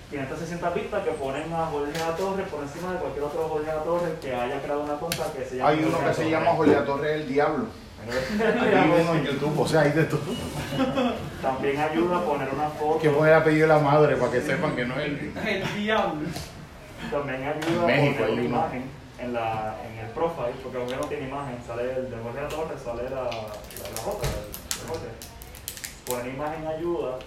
500 0.09 0.39
600 0.39 0.73
vistas 0.73 1.03
que 1.03 1.11
ponen 1.11 1.51
a 1.51 1.65
Jorge 1.65 2.01
A. 2.01 2.15
Torres 2.15 2.47
por 2.47 2.63
encima 2.63 2.93
de 2.93 2.99
cualquier 2.99 3.23
otro 3.25 3.47
Jorge 3.49 3.71
A. 3.71 3.83
Torres 3.83 4.19
que 4.21 4.33
haya 4.33 4.61
creado 4.61 4.83
una 4.83 4.93
cuenta 4.93 5.31
que 5.33 5.45
se 5.45 5.57
llama 5.57 5.69
Hay 5.69 5.79
uno 5.79 5.91
Jorge 5.91 6.05
que 6.05 6.09
A. 6.09 6.13
se 6.13 6.29
llama 6.29 6.51
Jorge 6.55 6.75
Torres 6.75 7.21
el 7.21 7.27
Diablo. 7.27 7.65
Uno 8.07 9.13
en 9.15 9.23
YouTube, 9.25 9.59
o 9.59 9.67
sea, 9.67 9.81
hay 9.81 9.91
de 9.91 10.03
todo. 10.05 10.21
También 11.41 11.79
ayuda 11.79 12.17
a 12.17 12.21
poner 12.25 12.49
una 12.53 12.69
foto. 12.69 12.99
Que 12.99 13.09
pone 13.09 13.29
el 13.31 13.35
apellido 13.37 13.67
de 13.67 13.73
la 13.73 13.79
madre 13.79 14.15
para 14.15 14.31
que 14.31 14.41
sepan 14.41 14.75
que 14.75 14.85
no 14.85 14.95
es 14.99 15.05
el. 15.07 15.33
El 15.47 15.75
diablo. 15.75 16.21
También 17.11 17.43
ayuda 17.43 17.85
México 17.87 18.23
a 18.23 18.27
poner 18.27 18.31
una 18.33 18.43
imagen 18.43 18.83
en, 19.19 19.33
la, 19.33 19.75
en 19.91 19.99
el 20.05 20.11
profile, 20.11 20.53
porque 20.63 20.77
Jorge 20.77 20.95
no 20.97 21.05
tiene 21.05 21.27
imagen, 21.27 21.55
sale 21.65 21.83
el 21.83 22.09
de 22.11 22.17
Jorge. 22.17 22.39
Torres, 22.55 22.81
sale 22.83 23.03
la, 23.03 23.09
la, 23.09 23.23
la 23.23 23.25
del- 23.85 23.95
de 23.95 24.01
Jorge. 24.01 24.27
Poner 26.05 26.33
imagen 26.33 26.67
ayuda, 26.67 27.17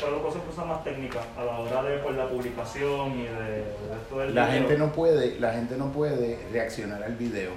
pero 0.00 0.22
cosas 0.22 0.40
incluso 0.42 0.66
más 0.66 0.84
técnicas 0.84 1.24
a 1.38 1.44
la 1.44 1.58
hora 1.58 1.82
de 1.82 1.98
pues, 1.98 2.16
la 2.16 2.28
publicación 2.28 3.12
y 3.18 3.22
de, 3.24 3.30
de 3.32 3.64
esto 4.02 4.18
del 4.18 4.34
La 4.34 4.46
video. 4.46 4.60
gente 4.60 4.78
no 4.78 4.92
puede, 4.92 5.38
la 5.40 5.52
gente 5.52 5.76
no 5.76 5.90
puede 5.92 6.38
reaccionar 6.52 7.02
al 7.02 7.14
video. 7.14 7.52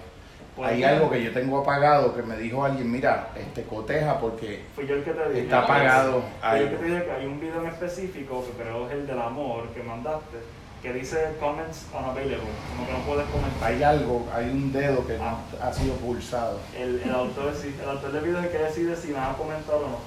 Pues, 0.57 0.71
Hay 0.71 0.83
algo 0.83 1.09
que 1.11 1.23
yo 1.23 1.31
tengo 1.31 1.59
apagado 1.59 2.15
que 2.15 2.23
me 2.23 2.35
dijo 2.35 2.65
alguien, 2.65 2.91
mira, 2.91 3.29
este 3.35 3.61
coteja 3.63 4.19
porque 4.19 4.63
Fui 4.75 4.87
yo 4.87 4.95
el 4.95 5.03
que 5.03 5.11
te 5.11 5.29
dije. 5.29 5.41
está 5.43 5.59
apagado 5.59 6.23
Fui 6.41 6.49
yo 6.49 6.55
el 6.57 6.69
que 6.69 6.75
algo. 6.75 6.77
te 6.79 6.85
dije 6.85 7.05
que 7.05 7.11
hay 7.11 7.25
un 7.27 7.39
video 7.39 7.61
en 7.61 7.67
específico, 7.67 8.43
que 8.43 8.63
creo 8.63 8.87
es 8.87 8.93
el 8.93 9.05
del 9.05 9.19
amor 9.21 9.67
que 9.69 9.83
mandaste, 9.83 10.37
que 10.81 10.93
dice 10.93 11.35
comments 11.39 11.85
unavailable, 11.93 12.47
como 12.69 12.87
que 12.87 12.93
no 12.93 12.99
puedes 13.05 13.27
comentar. 13.29 13.71
Hay 13.71 13.83
algo, 13.83 14.25
hay 14.33 14.45
un 14.49 14.73
dedo 14.73 15.05
que 15.05 15.17
no 15.19 15.37
ha 15.61 15.71
sido 15.73 15.93
pulsado. 15.95 16.59
El, 16.75 17.01
el, 17.05 17.11
autor, 17.11 17.53
el 17.53 17.89
autor 17.89 18.11
del 18.11 18.23
video 18.23 18.39
es 18.39 18.45
el 18.45 18.51
que 18.51 18.57
decide 18.57 18.95
si 18.95 19.11
van 19.13 19.31
a 19.31 19.37
comentar 19.37 19.75
o 19.75 19.81
no. 19.87 19.99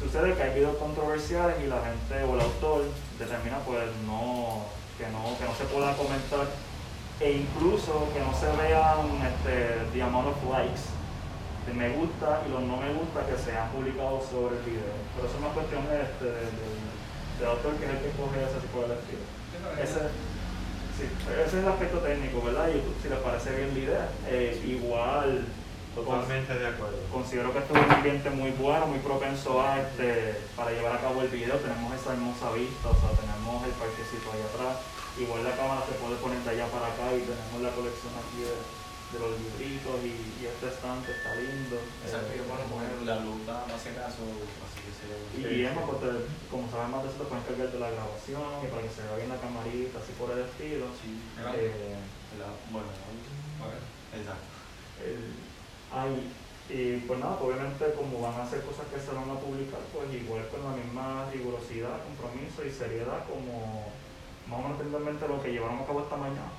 Sucede 0.00 0.32
que 0.32 0.42
hay 0.42 0.54
videos 0.54 0.76
controversiales 0.78 1.56
y 1.62 1.66
la 1.66 1.76
gente 1.76 2.24
o 2.24 2.34
el 2.34 2.40
autor 2.40 2.84
determina 3.18 3.58
pues 3.66 3.84
no 4.06 4.64
que 4.96 5.04
no, 5.12 5.36
que 5.38 5.44
no 5.44 5.54
se 5.56 5.64
pueda 5.64 5.94
comentar 5.94 6.46
e 7.20 7.32
incluso 7.32 8.08
que 8.12 8.20
no 8.20 8.32
se 8.32 8.48
vean 8.56 9.06
este, 9.20 9.84
the 9.92 10.02
amount 10.02 10.28
of 10.28 10.36
likes 10.50 10.88
de 11.66 11.74
me 11.74 11.90
gusta 11.90 12.42
y 12.46 12.50
los 12.50 12.62
no 12.62 12.76
me 12.78 12.92
gusta 12.94 13.26
que 13.28 13.36
se 13.36 13.56
han 13.56 13.68
publicado 13.70 14.20
sobre 14.24 14.56
el 14.56 14.64
video. 14.64 14.96
Pero 15.14 15.28
eso 15.28 15.36
es 15.36 15.42
una 15.44 15.52
cuestión 15.52 15.84
este, 15.84 16.24
del, 16.24 16.56
del 17.38 17.48
autor 17.48 17.76
que 17.76 17.84
es 17.84 17.90
el 17.90 18.00
que 18.00 18.10
coge 18.16 18.40
ese 18.40 18.60
tipo 18.64 18.80
de 18.88 18.96
estilo. 18.96 19.24
Ese, 19.76 20.00
sí, 20.96 21.04
ese 21.28 21.44
es 21.44 21.62
el 21.62 21.68
aspecto 21.68 21.98
técnico, 21.98 22.40
¿verdad? 22.40 22.68
Y 22.72 22.80
si 23.02 23.08
les 23.08 23.18
parece 23.20 23.52
bien 23.52 23.74
la 23.74 23.80
idea. 23.80 24.08
Eh, 24.28 24.56
igual, 24.64 25.44
Totalmente 25.94 26.54
de 26.54 26.68
acuerdo. 26.68 26.98
considero 27.12 27.52
que 27.52 27.58
esto 27.58 27.74
es 27.74 27.84
un 27.84 27.90
ambiente 27.90 28.30
muy 28.30 28.52
bueno, 28.52 28.86
muy 28.86 29.00
propenso 29.00 29.60
a 29.60 29.80
este, 29.80 30.38
para 30.54 30.70
llevar 30.70 30.96
a 30.96 31.00
cabo 31.00 31.20
el 31.20 31.28
video. 31.28 31.56
Tenemos 31.56 31.92
esa 31.92 32.12
hermosa 32.12 32.52
vista, 32.52 32.88
o 32.88 32.94
sea, 32.94 33.10
tenemos 33.18 33.64
el 33.66 33.72
parquecito 33.72 34.30
ahí 34.30 34.38
atrás. 34.38 34.78
Igual 35.16 35.44
la 35.44 35.56
cámara 35.56 35.84
se 35.86 35.92
puede 35.94 36.16
poner 36.16 36.42
de 36.44 36.50
allá 36.50 36.70
para 36.70 36.94
acá 36.94 37.14
y 37.14 37.20
tenemos 37.22 37.60
la 37.60 37.74
colección 37.74 38.12
aquí 38.16 38.40
de, 38.40 38.54
de 39.12 39.18
los 39.18 39.40
libritos 39.40 40.04
y, 40.04 40.36
y 40.40 40.46
este 40.46 40.68
estante 40.68 41.10
está 41.12 41.34
lindo. 41.34 41.76
Exacto, 42.02 42.32
yo 42.34 42.44
bueno, 42.44 42.64
poner 42.70 43.02
la 43.02 43.20
luz, 43.20 43.44
no 43.46 43.74
hace 43.74 43.94
caso, 43.94 44.40
así 44.64 44.80
que 44.82 44.92
se 44.92 45.06
y, 45.38 45.64
Emma, 45.64 45.86
pues, 45.86 46.14
como 46.48 46.68
sabes 46.68 46.88
más 46.88 47.02
de 47.02 47.08
eso, 47.10 47.18
te 47.18 47.24
puedes 47.24 47.44
encargar 47.44 47.72
de 47.72 47.78
la 47.78 47.90
grabación 47.90 48.64
y 48.64 48.68
para 48.68 48.82
que 48.82 48.90
se 48.90 49.02
vea 49.02 49.16
bien 49.16 49.28
la 49.28 49.40
camarita, 49.40 49.98
así 49.98 50.12
por 50.12 50.30
el 50.30 50.44
estilo. 50.44 50.92
Sí, 50.94 51.20
Eh, 51.36 51.96
la- 52.38 52.54
bueno, 52.70 52.88
exacto. 54.12 54.44
hay, 55.90 56.36
y 56.68 56.96
pues 57.06 57.18
nada, 57.18 57.38
pues 57.38 57.50
obviamente 57.56 57.92
como 57.94 58.20
van 58.20 58.34
a 58.34 58.42
hacer 58.42 58.62
cosas 58.62 58.86
que 58.86 58.98
se 59.00 59.12
van 59.12 59.28
a 59.30 59.40
publicar, 59.40 59.80
pues 59.92 60.12
igual 60.14 60.48
con 60.48 60.62
la 60.64 60.70
misma 60.70 61.28
rigurosidad, 61.32 62.04
compromiso 62.04 62.64
y 62.64 62.70
seriedad 62.70 63.26
como 63.28 63.92
más 64.50 64.60
o 64.60 64.62
menos 64.68 65.28
lo 65.28 65.42
que 65.42 65.52
llevaron 65.52 65.78
a 65.78 65.86
cabo 65.86 66.00
esta 66.00 66.16
mañana. 66.16 66.50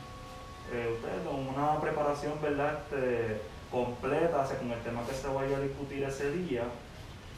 Eh, 0.72 0.96
ustedes 0.96 1.28
con 1.28 1.48
una 1.48 1.80
preparación, 1.82 2.34
¿verdad? 2.42 2.80
Este, 2.80 3.42
completa, 3.70 4.46
sea, 4.46 4.58
con 4.58 4.72
el 4.72 4.80
tema 4.82 5.06
que 5.06 5.14
se 5.14 5.28
vaya 5.28 5.58
a 5.58 5.60
discutir 5.60 6.04
ese 6.04 6.32
día 6.32 6.64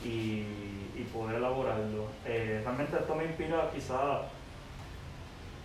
y, 0.03 0.45
y 0.95 1.09
poder 1.13 1.37
elaborarlo. 1.37 2.07
Eh, 2.25 2.61
realmente 2.63 2.97
esto 2.97 3.15
me 3.15 3.25
inspira 3.25 3.69
quizá 3.73 4.21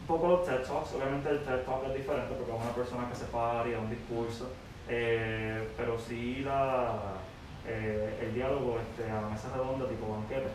un 0.00 0.06
poco 0.06 0.28
los 0.28 0.46
TED 0.46 0.62
Talks, 0.62 0.92
obviamente 0.94 1.28
el 1.28 1.42
TED 1.42 1.64
Talk 1.64 1.84
es 1.88 1.94
diferente 1.94 2.34
porque 2.34 2.52
es 2.52 2.60
una 2.60 2.74
persona 2.74 3.08
que 3.08 3.16
se 3.16 3.24
para 3.26 3.68
y 3.68 3.74
un 3.74 3.90
discurso, 3.90 4.50
eh, 4.88 5.68
pero 5.76 5.98
sí 5.98 6.36
la, 6.44 7.14
eh, 7.66 8.18
el 8.22 8.34
diálogo 8.34 8.78
este, 8.80 9.10
a 9.10 9.20
la 9.20 9.28
mesa 9.28 9.50
redonda 9.52 9.88
tipo 9.88 10.08
banquete. 10.08 10.48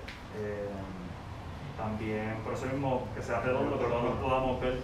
También, 1.83 2.35
por 2.43 2.53
eso 2.53 2.65
mismo 2.67 3.07
que 3.15 3.21
sea 3.21 3.41
redondo, 3.41 3.77
que 3.77 3.85
todos 3.85 4.15
podamos 4.21 4.61
ver, 4.61 4.79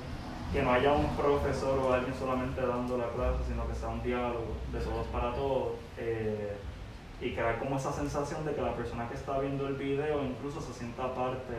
que 0.51 0.61
no 0.61 0.71
haya 0.71 0.91
un 0.93 1.07
profesor 1.15 1.79
o 1.79 1.93
alguien 1.93 2.13
solamente 2.13 2.59
dando 2.59 2.97
la 2.97 3.07
clase, 3.15 3.39
sino 3.47 3.67
que 3.67 3.75
sea 3.75 3.89
un 3.89 4.03
diálogo 4.03 4.57
de 4.73 4.79
todos 4.79 5.07
para 5.07 5.33
todos. 5.33 5.73
eh, 5.97 6.57
y 7.21 7.33
crear 7.33 7.59
como 7.59 7.75
esa 7.75 7.91
sensación 7.91 8.45
de 8.45 8.53
que 8.55 8.61
la 8.61 8.73
persona 8.75 9.09
que 9.09 9.15
está 9.15 9.37
viendo 9.39 9.67
el 9.67 9.73
video 9.73 10.23
incluso 10.23 10.61
se 10.61 10.73
sienta 10.73 11.13
parte 11.13 11.51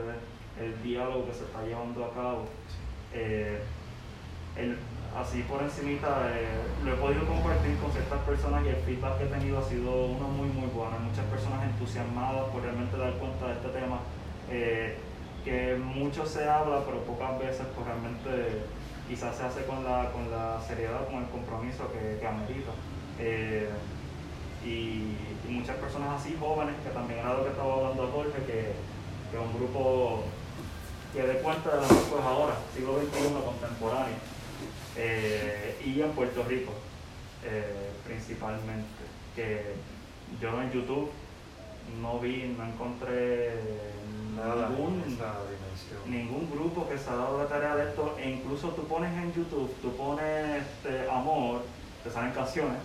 del 0.59 0.82
diálogo 0.82 1.26
que 1.26 1.35
se 1.35 1.44
está 1.44 1.62
llevando 1.62 2.02
a 2.02 2.14
cabo. 2.14 2.44
Eh, 3.12 3.61
así 5.14 5.42
por 5.42 5.62
encimita 5.62 6.30
eh, 6.32 6.49
lo 6.85 6.94
he 6.94 6.97
podido 6.97 7.26
compartir 7.26 7.76
con 7.76 7.92
ciertas 7.92 8.20
personas 8.20 8.64
y 8.64 8.68
el 8.68 8.76
feedback 8.76 9.18
que 9.18 9.25
he 9.25 9.26
tenido 9.26 9.59
ha 9.59 9.62
sido 9.62 10.06
uno 10.06 10.28
muy 10.28 10.49
muy 10.49 10.68
bueno. 10.68 10.97
Hay 10.97 11.04
muchas 11.04 11.26
personas 11.26 11.62
entusiasmadas 11.64 12.49
por 12.49 12.62
realmente 12.62 12.97
dar 12.97 13.12
cuenta 13.14 13.49
de 13.49 13.52
este 13.52 13.68
tema. 13.68 13.99
Que 15.50 15.75
mucho 15.75 16.25
se 16.25 16.49
habla, 16.49 16.85
pero 16.87 17.02
pocas 17.02 17.37
veces 17.40 17.66
pues 17.75 17.85
realmente 17.85 18.62
quizás 19.09 19.37
se 19.37 19.42
hace 19.42 19.64
con 19.64 19.83
la, 19.83 20.12
con 20.12 20.30
la 20.30 20.61
seriedad, 20.62 21.09
con 21.09 21.25
el 21.25 21.28
compromiso 21.28 21.90
que, 21.90 22.21
que 22.21 22.26
amerita. 22.26 22.71
Eh, 23.19 23.69
y, 24.64 25.16
muchas 25.50 25.78
personas 25.78 26.21
así 26.21 26.37
jóvenes, 26.38 26.76
que 26.85 26.90
también 26.90 27.19
era 27.19 27.35
lo 27.35 27.42
que 27.42 27.50
estaba 27.50 27.75
hablando 27.75 28.07
Jorge, 28.14 28.38
que, 28.47 28.73
que 29.33 29.37
un 29.37 29.52
grupo 29.59 30.23
que 31.12 31.23
dé 31.23 31.40
cuenta 31.40 31.75
de 31.75 31.80
la 31.80 31.88
pues 31.88 32.25
ahora, 32.25 32.54
siglo 32.73 33.00
XXI 33.00 33.35
contemporáneo, 33.45 34.14
eh, 34.97 35.76
y 35.85 36.00
en 36.00 36.12
Puerto 36.12 36.45
Rico 36.45 36.71
eh, 37.45 37.90
principalmente, 38.07 39.02
que 39.35 39.75
yo 40.40 40.62
en 40.62 40.71
YouTube 40.71 41.11
no 42.00 42.21
vi, 42.21 42.54
no 42.57 42.64
encontré 42.64 43.54
Nada. 44.37 44.69
Ningún, 44.69 45.19
ningún 46.07 46.51
grupo 46.51 46.89
que 46.89 46.99
se 46.99 47.11
ha 47.11 47.17
dado 47.17 47.39
la 47.39 47.49
tarea 47.49 47.77
de 47.77 47.91
esto, 47.91 48.17
e 48.19 48.31
incluso 48.31 48.69
tú 48.69 48.85
pones 48.85 49.13
en 49.13 49.33
YouTube, 49.33 49.75
tú 49.83 49.97
pones 49.97 50.63
este, 50.63 51.11
amor, 51.11 51.63
te 52.05 52.11
salen 52.11 52.33
canciones, 52.33 52.79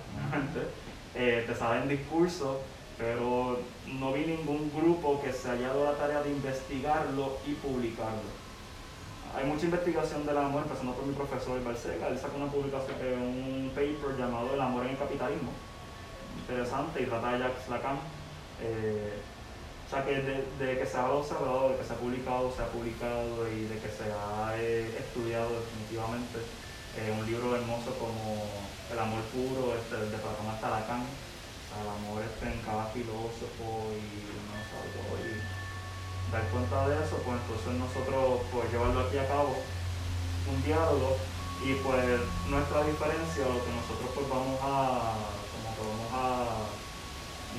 eh, 1.15 1.43
te 1.45 1.55
salen 1.55 1.87
discursos, 1.87 2.57
pero 2.97 3.59
no 3.99 4.13
vi 4.13 4.25
ningún 4.25 4.71
grupo 4.75 5.21
que 5.21 5.31
se 5.33 5.51
haya 5.51 5.67
dado 5.67 5.85
la 5.85 5.97
tarea 5.97 6.23
de 6.23 6.31
investigarlo 6.31 7.37
y 7.45 7.53
publicarlo. 7.53 8.45
Hay 9.37 9.45
mucha 9.45 9.65
investigación 9.65 10.25
del 10.25 10.37
amor, 10.37 10.63
empezando 10.63 10.93
por 10.93 11.05
mi 11.05 11.13
profesor 11.13 11.61
Barcega, 11.63 12.07
él 12.07 12.17
sacó 12.17 12.37
una 12.37 12.51
publicación, 12.51 12.95
eh, 13.01 13.17
un 13.17 13.69
paper 13.75 14.17
llamado 14.17 14.53
El 14.53 14.61
amor 14.61 14.85
en 14.85 14.91
el 14.91 14.97
capitalismo, 14.97 15.51
interesante, 16.39 17.03
y 17.03 17.05
trata 17.05 17.33
de 17.33 17.39
Jacques 17.39 17.69
Lacan. 17.69 17.97
Eh, 18.61 19.19
o 19.85 19.89
sea 19.89 20.03
que 20.03 20.17
de, 20.17 20.41
de 20.57 20.79
que 20.79 20.85
se 20.85 20.97
ha 20.97 21.05
observado, 21.11 21.69
de 21.69 21.77
que 21.77 21.83
se 21.85 21.93
ha 21.93 21.97
publicado, 21.97 22.51
se 22.55 22.63
ha 22.63 22.73
publicado 22.73 23.47
y 23.53 23.69
de 23.69 23.77
que 23.77 23.89
se 23.89 24.09
ha 24.09 24.57
eh, 24.57 24.89
estudiado 24.97 25.61
definitivamente 25.61 26.41
eh, 26.97 27.13
un 27.13 27.25
libro 27.25 27.55
hermoso 27.55 27.93
como 28.01 28.49
El 28.91 28.97
amor 28.97 29.21
puro, 29.29 29.77
este, 29.77 30.09
de 30.09 30.17
Platón 30.17 30.49
hasta 30.49 30.69
Lacan, 30.73 31.05
o 31.05 31.65
sea, 31.69 31.85
el 31.85 31.89
amor 32.01 32.23
este 32.25 32.49
en 32.49 32.59
cada 32.65 32.89
filósofo 32.95 33.93
y 33.93 34.01
no 34.41 34.57
algo, 34.57 35.21
y 35.21 35.37
dar 36.31 36.43
cuenta 36.49 36.89
de 36.89 37.05
eso, 37.05 37.21
pues 37.21 37.37
entonces 37.45 37.73
nosotros 37.77 38.41
pues 38.51 38.71
llevarlo 38.71 39.05
aquí 39.05 39.17
a 39.17 39.27
cabo, 39.27 39.53
un 40.49 40.63
diálogo 40.63 41.17
y 41.61 41.73
pues 41.85 42.19
nuestra 42.49 42.83
diferencia, 42.83 43.45
lo 43.45 43.61
que 43.61 43.69
nosotros 43.69 44.09
pues 44.17 44.27
vamos 44.29 44.57
a, 44.65 45.13
como 45.53 45.67
que 45.77 45.81
vamos 45.85 46.09
a, 46.09 46.73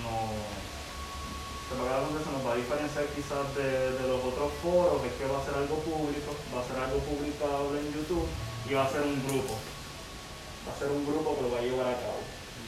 no, 0.02 0.66
se 1.66 2.30
nos 2.30 2.46
va 2.46 2.52
a 2.52 2.56
diferenciar 2.56 3.06
quizás 3.10 3.42
de, 3.56 3.98
de 3.98 4.08
los 4.08 4.22
otros 4.22 4.52
foros, 4.62 5.02
es 5.04 5.12
que 5.18 5.26
va 5.26 5.42
a 5.42 5.44
ser 5.44 5.54
algo 5.54 5.76
público, 5.82 6.30
va 6.54 6.62
a 6.62 6.68
ser 6.68 6.78
algo 6.78 6.98
publicable 7.02 7.80
en 7.80 7.92
YouTube 7.92 8.26
y 8.70 8.74
va 8.74 8.84
a 8.86 8.90
ser 8.90 9.02
un 9.02 9.18
grupo. 9.26 9.54
Va 10.66 10.72
a 10.72 10.78
ser 10.78 10.90
un 10.90 11.06
grupo 11.06 11.34
que 11.34 11.42
lo 11.42 11.50
va 11.50 11.58
a 11.58 11.62
llevar 11.62 11.88
a 11.88 11.98
cabo. 11.98 12.22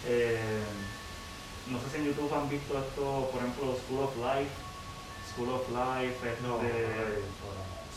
Eh, 0.06 0.62
no 1.70 1.78
sé 1.78 1.90
si 1.90 1.96
en 1.98 2.06
YouTube 2.06 2.32
han 2.34 2.48
visto 2.48 2.78
esto, 2.78 3.30
por 3.30 3.38
ejemplo, 3.40 3.76
School 3.86 4.02
of 4.02 4.16
Life. 4.16 4.50
School 5.30 5.50
of 5.50 5.68
Life, 5.70 6.18
este, 6.26 6.42
no, 6.42 6.58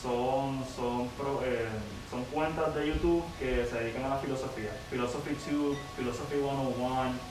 son, 0.02 0.66
son, 0.76 1.10
eh, 1.46 1.70
son 2.10 2.24
cuentas 2.26 2.76
de 2.76 2.88
YouTube 2.88 3.24
que 3.40 3.66
se 3.66 3.76
dedican 3.80 4.06
a 4.06 4.10
la 4.10 4.18
filosofía. 4.18 4.72
Philosophy 4.90 5.36
Tube, 5.36 5.78
Philosophy 5.98 6.36
101. 6.36 7.31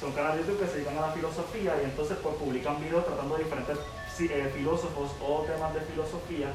Son 0.00 0.12
canales 0.12 0.46
de 0.46 0.52
YouTube 0.52 0.60
que 0.64 0.70
se 0.70 0.74
dedican 0.78 0.98
a 0.98 1.08
la 1.08 1.12
filosofía 1.12 1.74
y 1.82 1.84
entonces 1.84 2.16
pues 2.22 2.34
publican 2.36 2.80
videos 2.80 3.04
tratando 3.04 3.36
diferentes 3.36 3.78
sí, 4.16 4.28
eh, 4.30 4.50
filósofos 4.54 5.10
o 5.20 5.42
temas 5.42 5.74
de 5.74 5.80
filosofía. 5.80 6.52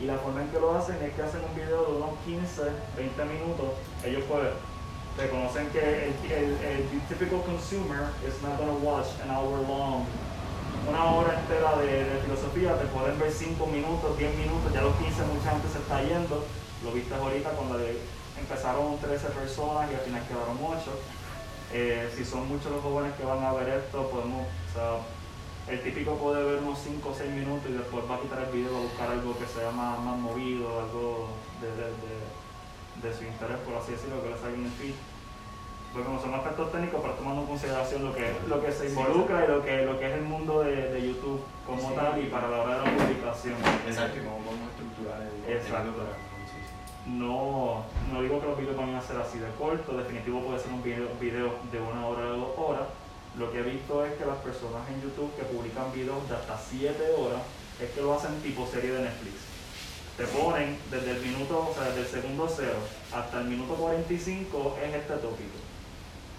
Y 0.00 0.06
la 0.06 0.16
forma 0.18 0.42
en 0.42 0.48
que 0.48 0.60
lo 0.60 0.74
hacen 0.76 0.96
es 1.02 1.12
que 1.14 1.22
hacen 1.22 1.42
un 1.44 1.54
video 1.54 1.84
de 1.86 1.92
unos 1.98 2.10
15, 2.24 2.62
20 2.96 3.24
minutos. 3.24 3.66
Ellos 4.04 4.22
pueden, 4.30 4.54
reconocen 5.18 5.68
que 5.70 6.06
el, 6.10 6.14
el, 6.32 6.50
el 6.64 7.00
typical 7.08 7.42
consumer 7.42 8.10
is 8.26 8.34
not 8.42 8.56
going 8.58 8.70
to 8.70 8.78
watch 8.82 9.08
an 9.22 9.30
hour 9.30 9.58
long. 9.66 10.06
Una 10.88 11.04
hora 11.04 11.38
entera 11.38 11.76
de, 11.78 12.04
de 12.04 12.16
filosofía, 12.22 12.74
te 12.78 12.86
pueden 12.86 13.18
ver 13.18 13.30
5 13.30 13.66
minutos, 13.66 14.18
10 14.18 14.34
minutos, 14.38 14.72
ya 14.72 14.82
los 14.82 14.94
15 14.96 15.22
mucha 15.34 15.50
gente 15.50 15.68
se 15.70 15.78
está 15.78 16.02
yendo. 16.02 16.42
Lo 16.82 16.90
viste 16.92 17.14
ahorita 17.14 17.50
cuando 17.50 17.78
de- 17.78 17.98
empezaron 18.38 18.98
13 18.98 19.28
personas 19.30 19.90
y 19.92 19.94
al 19.94 20.00
final 20.00 20.22
quedaron 20.26 20.58
8. 20.58 20.90
Eh, 21.72 22.10
si 22.16 22.24
son 22.24 22.48
muchos 22.48 22.70
los 22.70 22.82
jóvenes 22.82 23.14
que 23.16 23.24
van 23.24 23.42
a 23.44 23.52
ver 23.52 23.68
esto, 23.80 24.08
podemos, 24.10 24.42
o 24.44 24.72
sea, 24.74 24.98
el 25.72 25.80
típico 25.82 26.16
puede 26.16 26.44
ver 26.44 26.58
unos 26.62 26.78
5 26.84 27.08
o 27.08 27.14
6 27.14 27.30
minutos 27.32 27.70
y 27.70 27.72
después 27.74 28.04
va 28.10 28.16
a 28.16 28.20
quitar 28.20 28.40
el 28.44 28.52
video 28.52 28.76
a 28.76 28.80
buscar 28.80 29.08
algo 29.10 29.38
que 29.38 29.46
sea 29.46 29.70
más, 29.70 29.98
más 30.00 30.18
movido, 30.18 30.68
algo 30.80 31.28
de, 31.60 31.68
de, 31.68 31.88
de- 31.88 32.42
de 33.02 33.08
su 33.16 33.24
interés, 33.24 33.56
por 33.64 33.74
así 33.76 33.92
decirlo, 33.92 34.22
que 34.22 34.28
le 34.30 34.36
salga 34.38 34.54
en 34.58 34.64
el 34.66 34.70
feed. 34.72 34.94
Porque 35.92 36.06
como 36.06 36.20
son 36.20 36.34
aspectos 36.34 36.72
técnicos, 36.72 37.00
pero 37.02 37.14
tomando 37.14 37.40
en 37.42 37.48
consideración 37.48 38.04
lo 38.04 38.14
que, 38.14 38.32
lo 38.48 38.62
que 38.64 38.70
se 38.72 38.88
involucra 38.88 39.44
y 39.44 39.48
lo 39.48 39.62
que, 39.64 39.84
lo 39.84 39.98
que 39.98 40.06
es 40.08 40.14
el 40.14 40.22
mundo 40.22 40.60
de, 40.62 40.88
de 40.92 41.00
YouTube 41.08 41.40
como 41.66 41.88
Sí. 41.88 41.94
tal 41.96 42.22
y 42.22 42.26
para 42.28 42.48
la 42.48 42.58
hora 42.62 42.78
de 42.78 42.84
la 42.84 42.96
publicación. 42.96 43.56
Exacto, 43.86 44.18
cómo 44.24 44.38
podemos 44.44 44.68
estructurar 44.72 45.20
el 45.22 45.52
Exacto. 45.52 45.92
conciencia. 45.92 46.31
No, 47.06 47.84
no 48.12 48.22
digo 48.22 48.40
que 48.40 48.46
los 48.46 48.58
videos 48.58 48.76
van 48.76 48.94
a 48.94 49.02
ser 49.02 49.16
así 49.16 49.38
de 49.38 49.50
cortos, 49.58 49.96
definitivo 49.96 50.40
puede 50.40 50.60
ser 50.60 50.72
un 50.72 50.82
video, 50.82 51.08
video 51.20 51.54
de 51.72 51.80
una 51.80 52.06
hora 52.06 52.26
o 52.26 52.36
dos 52.36 52.50
horas. 52.56 52.88
Lo 53.36 53.50
que 53.50 53.58
he 53.58 53.62
visto 53.62 54.04
es 54.04 54.12
que 54.14 54.24
las 54.24 54.38
personas 54.38 54.88
en 54.88 55.02
YouTube 55.02 55.34
que 55.34 55.42
publican 55.42 55.92
videos 55.92 56.28
de 56.28 56.36
hasta 56.36 56.58
7 56.58 56.94
horas 57.18 57.42
es 57.80 57.90
que 57.90 58.02
lo 58.02 58.14
hacen 58.14 58.40
tipo 58.42 58.66
serie 58.66 58.92
de 58.92 59.02
Netflix. 59.02 59.34
Te 60.16 60.26
ponen 60.26 60.76
desde 60.90 61.12
el 61.12 61.22
minuto, 61.22 61.70
o 61.70 61.74
sea, 61.74 61.84
desde 61.84 62.02
el 62.02 62.06
segundo 62.06 62.46
cero 62.54 62.76
hasta 63.14 63.40
el 63.40 63.46
minuto 63.46 63.74
45 63.74 64.76
es 64.84 64.94
este 64.94 65.14
tópico. 65.14 65.58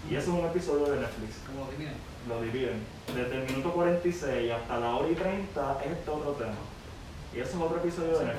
Y 0.09 0.15
eso 0.15 0.31
es 0.31 0.39
un 0.39 0.45
episodio 0.45 0.85
de 0.93 0.99
Netflix. 0.99 1.35
Como 1.47 1.69
dividen. 1.71 1.95
Lo 2.29 2.41
dividen. 2.41 2.85
Desde 3.15 3.41
el 3.41 3.49
minuto 3.49 3.73
46 3.73 4.51
hasta 4.51 4.79
la 4.79 4.95
hora 4.95 5.09
y 5.09 5.15
30 5.15 5.81
es 5.83 5.91
este 5.91 6.11
otro 6.11 6.31
tema. 6.33 6.61
Y 7.33 7.39
eso 7.39 7.49
es 7.49 7.55
otro 7.55 7.77
episodio 7.77 8.19
de 8.19 8.25
Sí, 8.25 8.33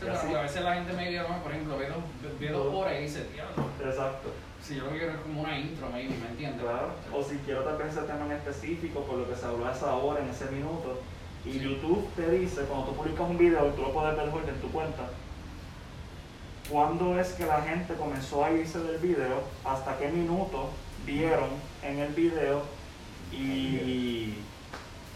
claro. 0.00 0.18
Así- 0.18 0.34
a 0.34 0.42
veces 0.42 0.62
la 0.62 0.74
gente 0.74 0.92
me 0.94 1.08
dice, 1.10 1.22
no, 1.28 1.42
por 1.42 1.52
ejemplo, 1.52 1.76
ve 1.78 1.88
dos, 1.88 2.38
ve 2.40 2.48
dos 2.48 2.74
horas 2.74 2.94
y 2.98 3.02
dice, 3.02 3.26
diablo, 3.32 3.64
Exacto. 3.84 4.30
si 4.62 4.76
yo 4.76 4.84
lo 4.84 4.90
quiero 4.90 5.12
es 5.12 5.18
como 5.20 5.42
una 5.42 5.58
intro, 5.58 5.88
maybe, 5.90 6.14
¿me 6.16 6.28
entiendes? 6.28 6.62
Claro. 6.62 6.90
O 7.14 7.22
si 7.22 7.36
quiero 7.38 7.62
tal 7.64 7.76
vez 7.78 7.92
ese 7.96 8.02
tema 8.02 8.26
en 8.26 8.32
específico, 8.32 9.00
por 9.04 9.18
lo 9.18 9.28
que 9.28 9.36
se 9.36 9.46
habló 9.46 9.66
a 9.66 9.72
esa 9.72 9.94
hora, 9.94 10.20
en 10.22 10.28
ese 10.30 10.46
minuto. 10.50 11.00
Y 11.44 11.52
Sí. 11.52 11.60
YouTube 11.60 12.06
te 12.16 12.30
dice, 12.30 12.62
cuando 12.62 12.86
tú 12.86 12.96
publicas 12.96 13.28
un 13.30 13.38
video 13.38 13.68
y 13.68 13.70
tú 13.72 13.82
lo 13.82 13.92
puedes 13.92 14.14
ver 14.16 14.26
en 14.26 14.60
tu 14.60 14.70
cuenta, 14.70 15.04
cuándo 16.68 17.18
es 17.18 17.28
que 17.32 17.46
la 17.46 17.62
gente 17.62 17.94
comenzó 17.94 18.44
a 18.44 18.50
irse 18.52 18.78
del 18.78 18.98
video, 18.98 19.42
hasta 19.64 19.96
qué 19.98 20.08
minuto 20.08 20.68
vieron 21.06 21.48
en 21.82 21.98
el 21.98 22.12
video 22.12 22.62
y 23.32 24.34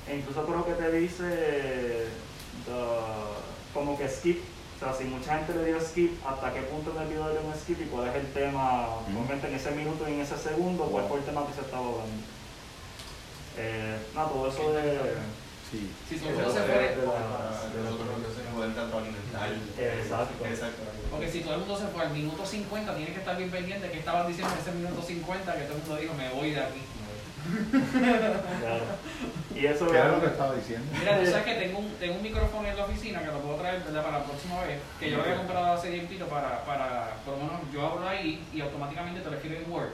e 0.09 0.17
incluso 0.17 0.45
creo 0.47 0.65
que 0.67 0.73
te 0.73 0.91
dice 0.93 2.07
the- 2.65 3.73
como 3.73 3.97
que 3.99 4.09
skip. 4.09 4.39
Sea, 4.85 4.93
si 4.93 5.05
mucha 5.05 5.39
gente 5.39 5.55
le 5.55 5.65
dio 5.65 5.81
skip, 5.81 6.13
hasta 6.27 6.53
qué 6.53 6.61
punto 6.69 6.93
en 6.93 7.01
el 7.03 7.09
video 7.09 7.33
le 7.33 7.41
un 7.41 7.55
skip 7.57 7.81
y 7.81 7.85
cuál 7.89 8.09
es 8.09 8.17
el 8.17 8.27
tema, 8.33 9.01
Mm. 9.09 9.15
en 9.47 9.55
ese 9.55 9.71
minuto 9.71 10.07
y 10.09 10.13
en 10.13 10.21
ese 10.21 10.37
segundo, 10.37 10.85
cuál 10.85 11.07
fue 11.09 11.19
el 11.21 11.25
tema 11.25 11.47
que 11.47 11.55
se 11.55 11.61
estaba 11.63 11.87
hablando. 11.89 12.21
Eh, 13.57 13.97
no, 14.15 14.27
todo 14.27 14.49
eso 14.49 14.73
de... 14.73 15.15
Sí. 15.71 15.91
Si 16.09 16.17
todo 16.21 16.31
Eso 16.31 16.39
el 16.39 16.45
mundo 16.47 16.53
se 16.53 16.61
de- 16.61 16.67
fue, 16.67 16.83
de 16.85 16.95
de. 16.95 17.07
Exacto. 20.05 20.45
Exacto. 20.45 20.83
porque 21.11 21.31
si 21.31 21.41
todo 21.41 21.55
el 21.55 21.61
mundo 21.61 21.79
se 21.79 21.87
fue 21.89 22.03
al 22.05 22.11
minuto 22.13 22.45
50, 22.45 22.95
tienes 22.95 23.15
que 23.15 23.21
estar 23.21 23.37
bien 23.37 23.51
pendiente 23.51 23.91
que 23.91 23.99
estaban 23.99 24.27
diciendo 24.29 24.53
en 24.55 24.61
ese 24.61 24.73
minuto 24.73 25.01
50 25.03 25.55
que 25.57 25.65
todo 25.65 25.77
el 25.77 25.83
mundo 25.83 25.97
dijo, 25.97 26.15
me 26.15 26.29
voy 26.31 26.51
de 26.51 26.61
aquí. 26.61 26.81
Claro. 28.61 28.85
Y 29.55 29.67
eso 29.67 29.87
¿Qué 29.87 29.97
era 29.97 30.09
lo 30.09 30.21
que 30.21 30.27
estaba 30.27 30.55
diciendo? 30.55 30.87
Mira, 30.99 31.19
tú 31.21 31.27
sabes 31.27 31.45
que 31.45 31.55
tengo 31.55 31.79
un, 31.79 31.91
tengo 32.01 32.15
un 32.17 32.23
micrófono 32.23 32.67
en 32.69 32.77
la 32.77 32.85
oficina 32.85 33.21
que 33.21 33.27
lo 33.27 33.39
puedo 33.41 33.57
traer 33.57 33.83
¿verdad? 33.85 34.03
para 34.05 34.19
la 34.19 34.25
próxima 34.25 34.61
vez, 34.65 34.81
que 34.99 35.11
yo 35.11 35.17
lo 35.19 35.23
había 35.23 35.37
comprado 35.37 35.75
hace 35.75 35.91
tiempito 35.91 36.27
para, 36.27 36.65
para, 36.65 37.15
por 37.25 37.39
lo 37.39 37.45
menos 37.45 37.61
yo 37.73 37.87
hablo 37.87 38.09
ahí 38.09 38.43
y 38.53 38.61
automáticamente 38.61 39.21
te 39.21 39.31
lo 39.31 39.37
escribe 39.37 39.63
en 39.65 39.71
Word. 39.73 39.91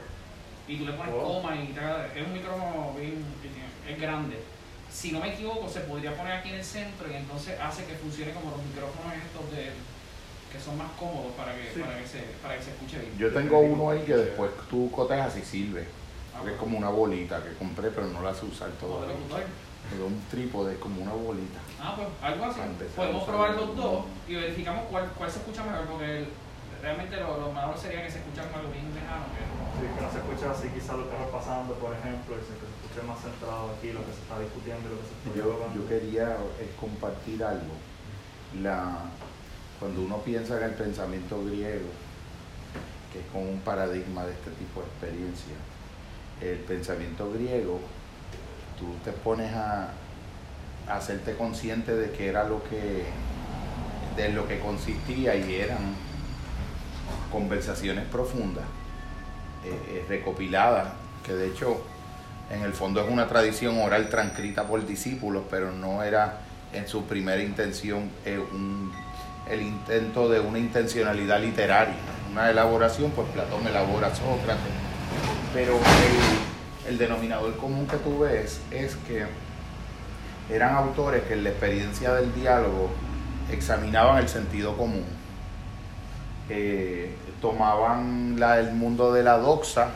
Y 0.67 0.77
tú 0.77 0.85
le 0.85 0.93
pones 0.93 1.13
Oh. 1.15 1.41
coma 1.41 1.55
y 1.55 1.67
te- 1.73 2.19
es 2.19 2.25
un 2.25 2.33
micrófono 2.33 2.93
bien, 2.97 3.23
es 3.87 3.99
grande. 4.01 4.37
Si 4.91 5.11
no 5.11 5.19
me 5.19 5.33
equivoco, 5.33 5.69
se 5.69 5.81
podría 5.81 6.15
poner 6.15 6.33
aquí 6.33 6.49
en 6.49 6.55
el 6.55 6.63
centro 6.65 7.09
y 7.11 7.15
entonces 7.15 7.59
hace 7.59 7.85
que 7.85 7.93
funcione 7.95 8.31
como 8.33 8.51
los 8.51 8.63
micrófonos 8.63 9.13
estos 9.13 9.51
de 9.55 9.71
que 10.51 10.59
son 10.59 10.77
más 10.77 10.89
cómodos 10.99 11.31
para 11.37 11.53
que, 11.55 11.71
Sí. 11.73 11.79
para 11.79 11.97
que, 11.97 12.07
se, 12.07 12.19
para 12.41 12.57
que 12.57 12.63
se 12.63 12.71
escuche 12.71 12.97
bien. 12.99 13.17
Yo 13.17 13.31
tengo 13.31 13.59
uno 13.59 13.89
ahí 13.91 13.99
que 14.01 14.15
después 14.17 14.51
tú 14.69 14.91
cotejas 14.91 15.37
y 15.37 15.41
sirve. 15.43 15.85
Porque 16.41 16.55
es 16.55 16.59
como 16.59 16.77
una 16.77 16.89
bolita 16.89 17.37
que 17.43 17.53
compré, 17.53 17.91
pero 17.91 18.07
no 18.07 18.21
la 18.23 18.33
sé 18.33 18.45
usar 18.47 18.69
todavía. 18.81 19.13
Pero 19.91 20.07
un 20.07 20.19
trípode 20.31 20.73
es 20.73 20.79
como 20.79 21.01
una 21.03 21.13
bolita. 21.13 21.59
Ah, 21.79 21.93
pues 21.95 22.07
algo 22.21 22.45
así. 22.45 22.59
Podemos 22.95 23.23
probar 23.25 23.53
los 23.55 23.75
dos 23.77 24.05
y 24.27 24.33
verificamos 24.35 24.85
cuál, 24.89 25.05
cuál 25.17 25.29
se 25.29 25.37
escucha 25.37 25.63
mejor, 25.63 25.85
porque 25.85 26.17
el- 26.19 26.27
realmente 26.81 27.17
lo, 27.17 27.37
lo 27.37 27.53
mejor 27.53 27.77
sería 27.77 28.01
que 28.01 28.09
se 28.09 28.17
escuchara 28.25 28.49
algo 28.57 28.71
bien 28.73 28.89
lejano. 28.95 29.25
Que, 29.37 29.45
Sí, 29.77 29.85
que 29.93 30.01
no 30.01 30.09
se 30.11 30.17
escuche 30.17 30.45
así 30.49 30.67
quizás 30.73 30.97
lo 30.97 31.09
que 31.09 31.15
está 31.15 31.29
pasando, 31.29 31.73
por 31.75 31.93
ejemplo, 31.93 32.33
y 32.35 32.39
que 32.41 32.45
se 32.49 32.53
escuche 32.57 33.01
más 33.05 33.21
centrado 33.21 33.69
aquí 33.77 33.93
lo 33.93 34.01
que 34.01 34.13
se 34.17 34.21
está 34.25 34.39
discutiendo 34.41 34.81
y 34.89 34.91
lo 34.93 34.97
que 34.97 35.05
se 35.05 35.13
está 35.13 35.29
Yo, 35.37 35.45
yo 35.77 35.87
quería 35.89 36.27
eh, 36.57 36.73
compartir 36.81 37.43
algo. 37.43 37.77
La, 38.61 38.97
cuando 39.79 40.01
uno 40.01 40.17
piensa 40.25 40.57
en 40.57 40.63
el 40.63 40.73
pensamiento 40.73 41.37
griego, 41.45 41.89
que 43.13 43.19
es 43.19 43.25
como 43.31 43.45
un 43.49 43.59
paradigma 43.61 44.25
de 44.25 44.31
este 44.33 44.49
tipo 44.51 44.81
de 44.81 44.87
experiencia, 44.87 45.53
el 46.41 46.57
pensamiento 46.59 47.31
griego, 47.31 47.79
tú 48.77 48.85
te 49.03 49.11
pones 49.11 49.53
a, 49.53 49.89
hacerte 50.87 51.35
consciente 51.35 51.95
de 51.95 52.11
que 52.11 52.27
era 52.27 52.43
lo 52.43 52.63
que, 52.63 53.05
de 54.17 54.29
lo 54.29 54.47
que 54.47 54.59
consistía 54.59 55.35
y 55.35 55.55
eran 55.55 55.95
conversaciones 57.31 58.05
profundas, 58.05 58.65
eh, 59.63 59.69
eh, 59.89 60.05
recopiladas, 60.09 60.93
que 61.25 61.33
de 61.33 61.47
hecho 61.47 61.81
en 62.49 62.63
el 62.63 62.73
fondo 62.73 63.01
es 63.01 63.09
una 63.09 63.27
tradición 63.27 63.77
oral 63.79 64.09
transcrita 64.09 64.67
por 64.67 64.85
discípulos, 64.85 65.43
pero 65.49 65.71
no 65.71 66.03
era 66.03 66.39
en 66.73 66.87
su 66.87 67.05
primera 67.05 67.41
intención 67.41 68.09
eh, 68.25 68.43
el 69.49 69.61
intento 69.61 70.29
de 70.29 70.39
una 70.39 70.59
intencionalidad 70.59 71.39
literaria, 71.39 71.95
una 72.31 72.49
elaboración, 72.49 73.11
pues 73.11 73.29
Platón 73.29 73.65
elabora 73.67 74.13
Sócrates, 74.13 74.90
pero 75.53 75.77
el, 76.87 76.97
denominador 76.97 77.55
común 77.57 77.87
que 77.87 77.97
tú 77.97 78.19
ves 78.19 78.61
es 78.71 78.95
que 79.07 79.25
eran 80.49 80.75
autores 80.75 81.23
que 81.23 81.33
en 81.33 81.43
la 81.43 81.49
experiencia 81.49 82.13
del 82.13 82.33
diálogo 82.33 82.89
examinaban 83.51 84.17
el 84.17 84.29
sentido 84.29 84.77
común, 84.77 85.05
tomaban 87.39 88.39
la, 88.39 88.59
el 88.59 88.73
mundo 88.73 89.13
de 89.13 89.23
la 89.23 89.37
doxa, 89.37 89.89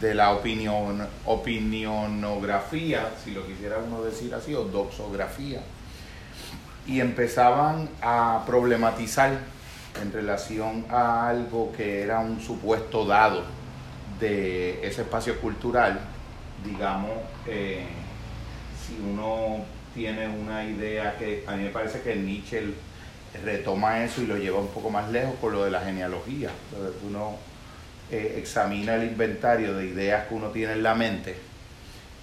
de 0.00 0.14
la 0.14 0.32
opinión, 0.32 1.06
opinionografía, 1.24 3.10
si 3.22 3.32
lo 3.32 3.46
quisiera 3.46 3.78
uno 3.78 4.02
decir 4.02 4.34
así, 4.34 4.54
o 4.54 4.64
doxografía, 4.64 5.60
y 6.86 7.00
empezaban 7.00 7.88
a 8.00 8.44
problematizar 8.46 9.38
en 10.00 10.12
relación 10.12 10.86
a 10.90 11.28
algo 11.28 11.72
que 11.76 12.02
era 12.02 12.20
un 12.20 12.40
supuesto 12.40 13.04
dado 13.04 13.57
de 14.20 14.86
ese 14.86 15.02
espacio 15.02 15.40
cultural, 15.40 16.00
digamos, 16.64 17.10
eh, 17.46 17.86
si 18.86 18.98
uno 19.00 19.64
tiene 19.94 20.28
una 20.28 20.64
idea 20.64 21.16
que 21.18 21.44
a 21.46 21.56
mí 21.56 21.64
me 21.64 21.70
parece 21.70 22.00
que 22.00 22.16
Nietzsche 22.16 22.62
retoma 23.44 24.04
eso 24.04 24.22
y 24.22 24.26
lo 24.26 24.36
lleva 24.36 24.58
un 24.58 24.68
poco 24.68 24.90
más 24.90 25.10
lejos 25.10 25.34
con 25.40 25.52
lo 25.52 25.64
de 25.64 25.70
la 25.70 25.80
genealogía, 25.80 26.50
uno 27.06 27.36
eh, 28.10 28.36
examina 28.38 28.94
el 28.94 29.04
inventario 29.04 29.74
de 29.74 29.86
ideas 29.86 30.26
que 30.26 30.34
uno 30.34 30.48
tiene 30.48 30.72
en 30.72 30.82
la 30.82 30.94
mente 30.94 31.36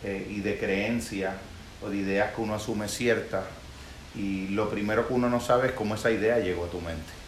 eh, 0.04 0.28
y 0.30 0.40
de 0.42 0.58
creencias 0.58 1.36
o 1.84 1.90
de 1.90 1.98
ideas 1.98 2.34
que 2.34 2.42
uno 2.42 2.56
asume 2.56 2.88
ciertas 2.88 3.44
y 4.16 4.48
lo 4.50 4.70
primero 4.70 5.08
que 5.08 5.14
uno 5.14 5.30
no 5.30 5.40
sabe 5.40 5.68
es 5.68 5.74
cómo 5.74 5.96
esa 5.96 6.10
idea 6.10 6.40
llegó 6.40 6.66
a 6.66 6.70
tu 6.70 6.80
mente. 6.82 7.25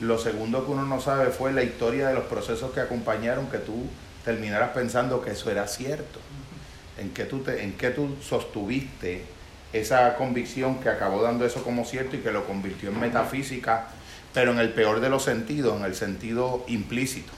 Lo 0.00 0.18
segundo 0.18 0.64
que 0.64 0.72
uno 0.72 0.84
no 0.84 1.00
sabe 1.00 1.30
fue 1.30 1.52
la 1.52 1.62
historia 1.62 2.08
de 2.08 2.14
los 2.14 2.24
procesos 2.24 2.72
que 2.72 2.80
acompañaron 2.80 3.46
que 3.46 3.58
tú 3.58 3.86
terminaras 4.24 4.70
pensando 4.70 5.22
que 5.22 5.30
eso 5.30 5.50
era 5.50 5.66
cierto. 5.68 6.20
En 6.98 7.10
qué 7.10 7.24
tú, 7.24 7.40
te, 7.40 7.62
en 7.62 7.72
qué 7.72 7.90
tú 7.90 8.16
sostuviste 8.20 9.24
esa 9.72 10.16
convicción 10.16 10.80
que 10.80 10.88
acabó 10.88 11.22
dando 11.22 11.44
eso 11.46 11.62
como 11.62 11.84
cierto 11.84 12.16
y 12.16 12.20
que 12.20 12.30
lo 12.30 12.46
convirtió 12.46 12.90
en 12.90 13.00
metafísica, 13.00 13.88
pero 14.34 14.52
en 14.52 14.58
el 14.58 14.70
peor 14.70 15.00
de 15.00 15.08
los 15.08 15.22
sentidos, 15.22 15.78
en 15.78 15.84
el 15.84 15.94
sentido 15.94 16.64
implícito, 16.68 17.32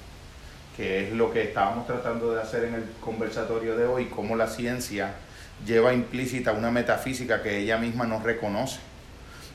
que 0.76 1.08
es 1.08 1.12
lo 1.12 1.32
que 1.32 1.42
estábamos 1.42 1.86
tratando 1.86 2.32
de 2.32 2.42
hacer 2.42 2.64
en 2.64 2.74
el 2.74 2.84
conversatorio 3.00 3.76
de 3.76 3.86
hoy, 3.86 4.06
cómo 4.06 4.36
la 4.36 4.48
ciencia 4.48 5.14
lleva 5.66 5.92
implícita 5.92 6.52
una 6.52 6.70
metafísica 6.70 7.42
que 7.42 7.58
ella 7.58 7.78
misma 7.78 8.06
no 8.06 8.20
reconoce, 8.20 8.78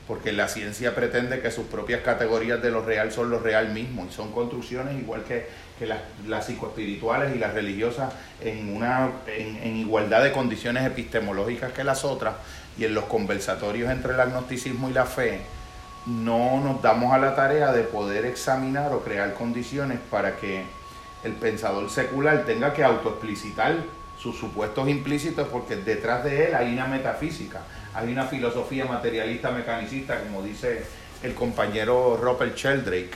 porque 0.06 0.32
la 0.32 0.48
ciencia 0.48 0.94
pretende 0.94 1.40
que 1.40 1.50
sus 1.50 1.66
propias 1.66 2.02
categorías 2.02 2.60
de 2.62 2.70
lo 2.70 2.84
real 2.84 3.10
son 3.10 3.30
lo 3.30 3.38
real 3.38 3.70
mismo, 3.70 4.06
y 4.08 4.12
son 4.12 4.32
construcciones 4.32 4.98
igual 5.00 5.24
que, 5.24 5.46
que 5.78 5.86
las, 5.86 5.98
las 6.26 6.46
psicoespirituales 6.46 7.34
y 7.34 7.38
las 7.38 7.54
religiosas 7.54 8.12
en, 8.40 8.74
una, 8.76 9.10
en, 9.26 9.56
en 9.56 9.76
igualdad 9.76 10.22
de 10.22 10.32
condiciones 10.32 10.84
epistemológicas 10.84 11.72
que 11.72 11.84
las 11.84 12.04
otras, 12.04 12.34
y 12.76 12.84
en 12.84 12.94
los 12.94 13.04
conversatorios 13.04 13.90
entre 13.90 14.14
el 14.14 14.20
agnosticismo 14.20 14.90
y 14.90 14.92
la 14.92 15.06
fe, 15.06 15.40
no 16.06 16.60
nos 16.60 16.82
damos 16.82 17.12
a 17.14 17.18
la 17.18 17.34
tarea 17.34 17.72
de 17.72 17.82
poder 17.82 18.26
examinar 18.26 18.92
o 18.92 19.02
crear 19.02 19.32
condiciones 19.34 19.98
para 20.10 20.36
que 20.36 20.64
el 21.22 21.32
pensador 21.32 21.88
secular 21.88 22.44
tenga 22.44 22.74
que 22.74 22.84
autoexplicitar 22.84 23.76
sus 24.18 24.38
supuestos 24.38 24.88
implícitos 24.88 25.48
porque 25.48 25.76
detrás 25.76 26.22
de 26.24 26.46
él 26.46 26.54
hay 26.54 26.72
una 26.74 26.86
metafísica, 26.86 27.62
hay 27.94 28.12
una 28.12 28.24
filosofía 28.24 28.84
materialista 28.86 29.50
mecanicista, 29.50 30.18
como 30.20 30.42
dice 30.42 30.82
el 31.22 31.34
compañero 31.34 32.18
Robert 32.20 32.56
Sheldrake, 32.56 33.12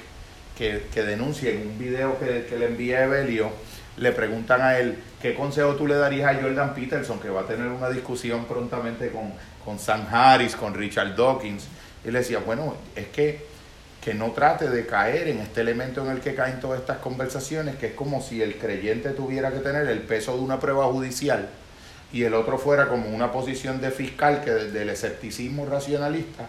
que, 0.56 0.86
que 0.92 1.02
denuncia 1.02 1.50
en 1.50 1.66
un 1.66 1.78
video 1.78 2.18
que, 2.18 2.56
le 2.56 2.66
envía 2.66 3.04
Evelio, 3.04 3.50
le 3.96 4.12
preguntan 4.12 4.62
a 4.62 4.78
él, 4.78 4.98
¿qué 5.20 5.34
consejo 5.34 5.74
tú 5.74 5.86
le 5.86 5.96
darías 5.96 6.34
a 6.34 6.40
Jordan 6.40 6.74
Peterson, 6.74 7.18
que 7.18 7.28
va 7.28 7.42
a 7.42 7.46
tener 7.46 7.66
una 7.66 7.90
discusión 7.90 8.44
prontamente 8.44 9.10
con, 9.10 9.32
con 9.64 9.78
Sam 9.80 10.06
Harris, 10.10 10.54
con 10.54 10.74
Richard 10.74 11.16
Dawkins? 11.16 11.66
Y 12.04 12.12
le 12.12 12.20
decía, 12.20 12.38
bueno, 12.38 12.76
es 12.94 13.08
que, 13.08 13.44
que 14.00 14.14
no 14.14 14.30
trate 14.30 14.70
de 14.70 14.86
caer 14.86 15.26
en 15.26 15.40
este 15.40 15.60
elemento 15.60 16.04
en 16.04 16.12
el 16.12 16.20
que 16.20 16.36
caen 16.36 16.60
todas 16.60 16.80
estas 16.80 16.98
conversaciones, 16.98 17.76
que 17.76 17.88
es 17.88 17.94
como 17.94 18.22
si 18.22 18.40
el 18.40 18.56
creyente 18.56 19.10
tuviera 19.10 19.50
que 19.50 19.58
tener 19.58 19.88
el 19.88 20.00
peso 20.00 20.36
de 20.36 20.40
una 20.40 20.60
prueba 20.60 20.86
judicial 20.86 21.48
y 22.12 22.22
el 22.22 22.34
otro 22.34 22.58
fuera 22.58 22.88
como 22.88 23.08
una 23.08 23.32
posición 23.32 23.80
de 23.80 23.90
fiscal 23.90 24.42
que 24.42 24.52
desde 24.52 24.82
el 24.82 24.90
escepticismo 24.90 25.66
racionalista 25.66 26.46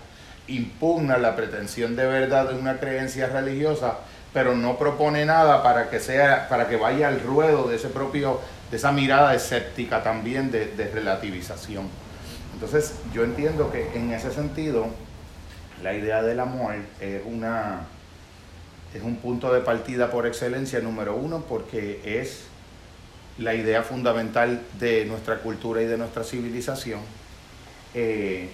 impugna 0.47 1.17
la 1.17 1.35
pretensión 1.35 1.95
de 1.95 2.05
verdad 2.05 2.49
de 2.49 2.55
una 2.55 2.79
creencia 2.79 3.27
religiosa, 3.27 3.97
pero 4.33 4.55
no 4.55 4.77
propone 4.77 5.25
nada 5.25 5.61
para 5.61 5.89
que 5.89 5.99
sea, 5.99 6.47
para 6.49 6.67
que 6.67 6.77
vaya 6.77 7.07
al 7.07 7.21
ruedo 7.21 7.67
de 7.67 7.75
ese 7.75 7.89
propio, 7.89 8.39
de 8.71 8.77
esa 8.77 8.91
mirada 8.91 9.35
escéptica 9.35 10.01
también 10.01 10.49
de, 10.49 10.65
de 10.67 10.89
relativización. 10.89 11.87
Entonces, 12.53 12.95
yo 13.13 13.23
entiendo 13.23 13.71
que 13.71 13.95
en 13.95 14.11
ese 14.11 14.31
sentido, 14.31 14.87
la 15.83 15.93
idea 15.93 16.21
del 16.23 16.39
amor 16.39 16.75
es 16.99 17.21
una 17.25 17.87
es 18.93 19.03
un 19.03 19.17
punto 19.17 19.53
de 19.53 19.61
partida 19.61 20.09
por 20.09 20.25
excelencia 20.25 20.79
número 20.79 21.15
uno 21.15 21.43
porque 21.47 22.01
es 22.03 22.45
la 23.39 23.55
idea 23.55 23.83
fundamental 23.83 24.61
de 24.79 25.05
nuestra 25.05 25.39
cultura 25.39 25.81
y 25.81 25.85
de 25.85 25.97
nuestra 25.97 26.23
civilización. 26.23 26.99
Eh, 27.93 28.49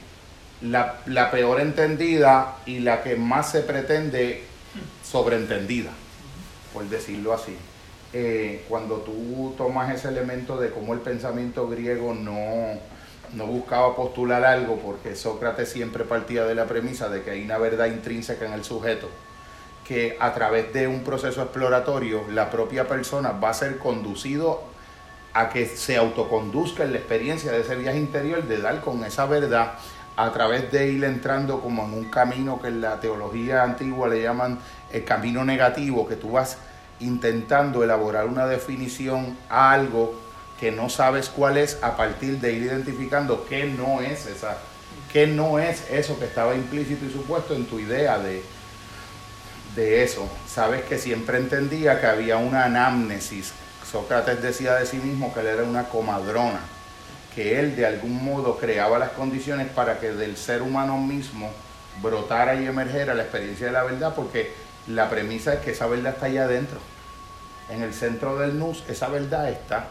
la, 0.61 1.01
la, 1.07 1.31
peor 1.31 1.59
entendida 1.59 2.57
y 2.65 2.79
la 2.79 3.03
que 3.03 3.15
más 3.15 3.51
se 3.51 3.61
pretende 3.61 4.43
sobreentendida, 5.03 5.91
por 6.73 6.87
decirlo 6.87 7.33
así. 7.33 7.55
Eh, 8.13 8.63
cuando 8.69 8.97
tú 8.97 9.53
tomas 9.57 9.93
ese 9.93 10.07
elemento 10.07 10.57
de 10.57 10.69
cómo 10.69 10.93
el 10.93 10.99
pensamiento 10.99 11.67
griego 11.67 12.13
no, 12.13 12.79
no 13.33 13.47
buscaba 13.47 13.95
postular 13.95 14.45
algo, 14.45 14.77
porque 14.77 15.15
Sócrates 15.15 15.69
siempre 15.69 16.05
partía 16.05 16.45
de 16.45 16.55
la 16.55 16.65
premisa 16.65 17.09
de 17.09 17.23
que 17.23 17.31
hay 17.31 17.43
una 17.43 17.57
verdad 17.57 17.87
intrínseca 17.87 18.45
en 18.45 18.53
el 18.53 18.63
sujeto, 18.63 19.09
que 19.85 20.15
a 20.19 20.33
través 20.33 20.71
de 20.71 20.87
un 20.87 21.03
proceso 21.03 21.41
exploratorio 21.41 22.23
la 22.31 22.49
propia 22.49 22.87
persona 22.87 23.31
va 23.31 23.49
a 23.49 23.53
ser 23.53 23.79
conducido 23.79 24.74
a 25.35 25.49
que 25.49 25.65
se 25.65 25.97
autoconduzca 25.97 26.85
en 26.85 26.93
la 26.93 26.99
experiencia 26.99 27.51
de 27.51 27.59
ese 27.59 27.75
viaje 27.75 27.99
interior, 27.99 28.43
de 28.45 28.57
dar 28.61 28.79
con 28.79 29.03
esa 29.03 29.25
verdad 29.25 29.73
a 30.15 30.31
través 30.31 30.71
de 30.71 30.87
ir 30.87 31.03
entrando 31.03 31.59
como 31.59 31.83
en 31.83 31.93
un 31.93 32.05
camino 32.05 32.61
que 32.61 32.69
en 32.69 32.79
la 32.79 33.01
teología 33.01 33.61
antigua 33.63 34.07
le 34.07 34.21
llaman 34.21 34.57
el 34.93 35.03
camino 35.03 35.43
negativo, 35.43 36.07
que 36.07 36.15
tú 36.15 36.31
vas 36.31 36.57
intentando 37.01 37.83
elaborar 37.83 38.27
una 38.27 38.47
definición 38.47 39.37
a 39.49 39.73
algo 39.73 40.15
que 40.57 40.71
no 40.71 40.87
sabes 40.87 41.27
cuál 41.27 41.57
es 41.57 41.79
a 41.81 41.97
partir 41.97 42.39
de 42.39 42.53
ir 42.53 42.63
identificando 42.63 43.45
qué 43.45 43.65
no 43.65 43.99
es 43.99 44.27
esa, 44.27 44.57
qué 45.11 45.27
no 45.27 45.59
es 45.59 45.91
eso 45.91 46.17
que 46.17 46.25
estaba 46.25 46.55
implícito 46.55 47.03
y 47.03 47.11
supuesto 47.11 47.53
en 47.53 47.65
tu 47.65 47.77
idea 47.77 48.19
de, 48.19 48.41
de 49.75 50.01
eso. 50.01 50.29
Sabes 50.47 50.85
que 50.85 50.97
siempre 50.97 51.39
entendía 51.39 51.99
que 51.99 52.07
había 52.07 52.37
una 52.37 52.63
anamnesis. 52.63 53.51
Sócrates 53.89 54.41
decía 54.41 54.75
de 54.75 54.85
sí 54.85 54.97
mismo 54.97 55.33
que 55.33 55.41
él 55.41 55.47
era 55.47 55.63
una 55.63 55.89
comadrona, 55.89 56.59
que 57.33 57.59
él 57.59 57.75
de 57.75 57.85
algún 57.85 58.23
modo 58.23 58.57
creaba 58.57 58.97
las 58.97 59.11
condiciones 59.11 59.67
para 59.67 59.99
que 59.99 60.11
del 60.13 60.37
ser 60.37 60.61
humano 60.61 60.97
mismo 60.97 61.51
brotara 62.01 62.55
y 62.55 62.65
emergiera 62.65 63.13
la 63.13 63.23
experiencia 63.23 63.67
de 63.67 63.73
la 63.73 63.83
verdad, 63.83 64.15
porque 64.15 64.53
la 64.87 65.09
premisa 65.09 65.53
es 65.53 65.59
que 65.59 65.71
esa 65.71 65.87
verdad 65.87 66.13
está 66.13 66.25
allá 66.25 66.45
adentro. 66.45 66.79
En 67.69 67.81
el 67.81 67.93
centro 67.93 68.37
del 68.37 68.59
nus, 68.59 68.83
esa 68.87 69.07
verdad 69.07 69.49
está 69.49 69.89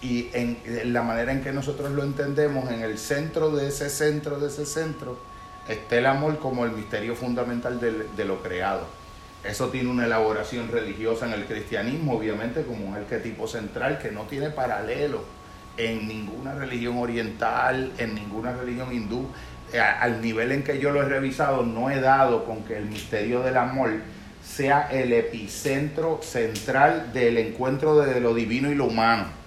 y 0.00 0.30
en, 0.32 0.92
la 0.92 1.02
manera 1.02 1.32
en 1.32 1.42
que 1.42 1.52
nosotros 1.52 1.90
lo 1.92 2.02
entendemos, 2.02 2.70
en 2.70 2.82
el 2.82 2.98
centro 2.98 3.50
de 3.50 3.68
ese 3.68 3.88
centro, 3.88 4.38
de 4.40 4.48
ese 4.48 4.66
centro, 4.66 5.16
está 5.68 5.96
el 5.96 6.06
amor 6.06 6.38
como 6.38 6.64
el 6.64 6.72
misterio 6.72 7.14
fundamental 7.14 7.80
de 7.80 8.24
lo 8.24 8.42
creado. 8.42 9.01
Eso 9.44 9.68
tiene 9.68 9.90
una 9.90 10.06
elaboración 10.06 10.68
religiosa 10.70 11.26
en 11.26 11.32
el 11.32 11.46
cristianismo, 11.46 12.14
obviamente, 12.14 12.62
como 12.62 12.86
un 12.86 12.94
arquetipo 12.94 13.48
central 13.48 13.98
que 13.98 14.10
no 14.10 14.22
tiene 14.22 14.50
paralelo 14.50 15.24
en 15.76 16.06
ninguna 16.06 16.54
religión 16.54 16.98
oriental, 16.98 17.92
en 17.98 18.14
ninguna 18.14 18.52
religión 18.52 18.92
hindú. 18.92 19.28
Al 20.00 20.20
nivel 20.20 20.52
en 20.52 20.62
que 20.62 20.78
yo 20.78 20.90
lo 20.90 21.02
he 21.02 21.06
revisado, 21.06 21.64
no 21.64 21.90
he 21.90 22.00
dado 22.00 22.44
con 22.44 22.62
que 22.64 22.76
el 22.76 22.84
misterio 22.84 23.42
del 23.42 23.56
amor 23.56 23.90
sea 24.44 24.88
el 24.90 25.12
epicentro 25.12 26.20
central 26.22 27.12
del 27.12 27.38
encuentro 27.38 27.96
de 28.00 28.20
lo 28.20 28.34
divino 28.34 28.70
y 28.70 28.74
lo 28.74 28.84
humano 28.84 29.42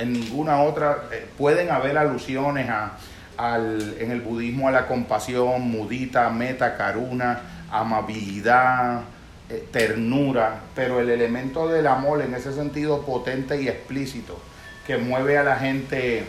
en 0.00 0.12
ninguna 0.12 0.62
otra, 0.62 1.04
eh, 1.12 1.26
pueden 1.36 1.70
haber 1.70 1.98
alusiones 1.98 2.68
a, 2.68 2.92
al, 3.36 3.96
en 3.98 4.10
el 4.10 4.20
budismo 4.20 4.68
a 4.68 4.70
la 4.70 4.86
compasión, 4.86 5.70
mudita, 5.70 6.28
meta, 6.30 6.76
karuna, 6.76 7.40
amabilidad, 7.70 9.02
eh, 9.50 9.66
ternura, 9.72 10.60
pero 10.74 11.00
el 11.00 11.10
elemento 11.10 11.68
del 11.68 11.86
amor 11.88 12.22
en 12.22 12.34
ese 12.34 12.52
sentido 12.52 13.02
potente 13.02 13.60
y 13.60 13.68
explícito, 13.68 14.38
que 14.86 14.96
mueve 14.96 15.36
a 15.38 15.42
la 15.42 15.56
gente 15.56 16.24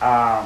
a 0.00 0.44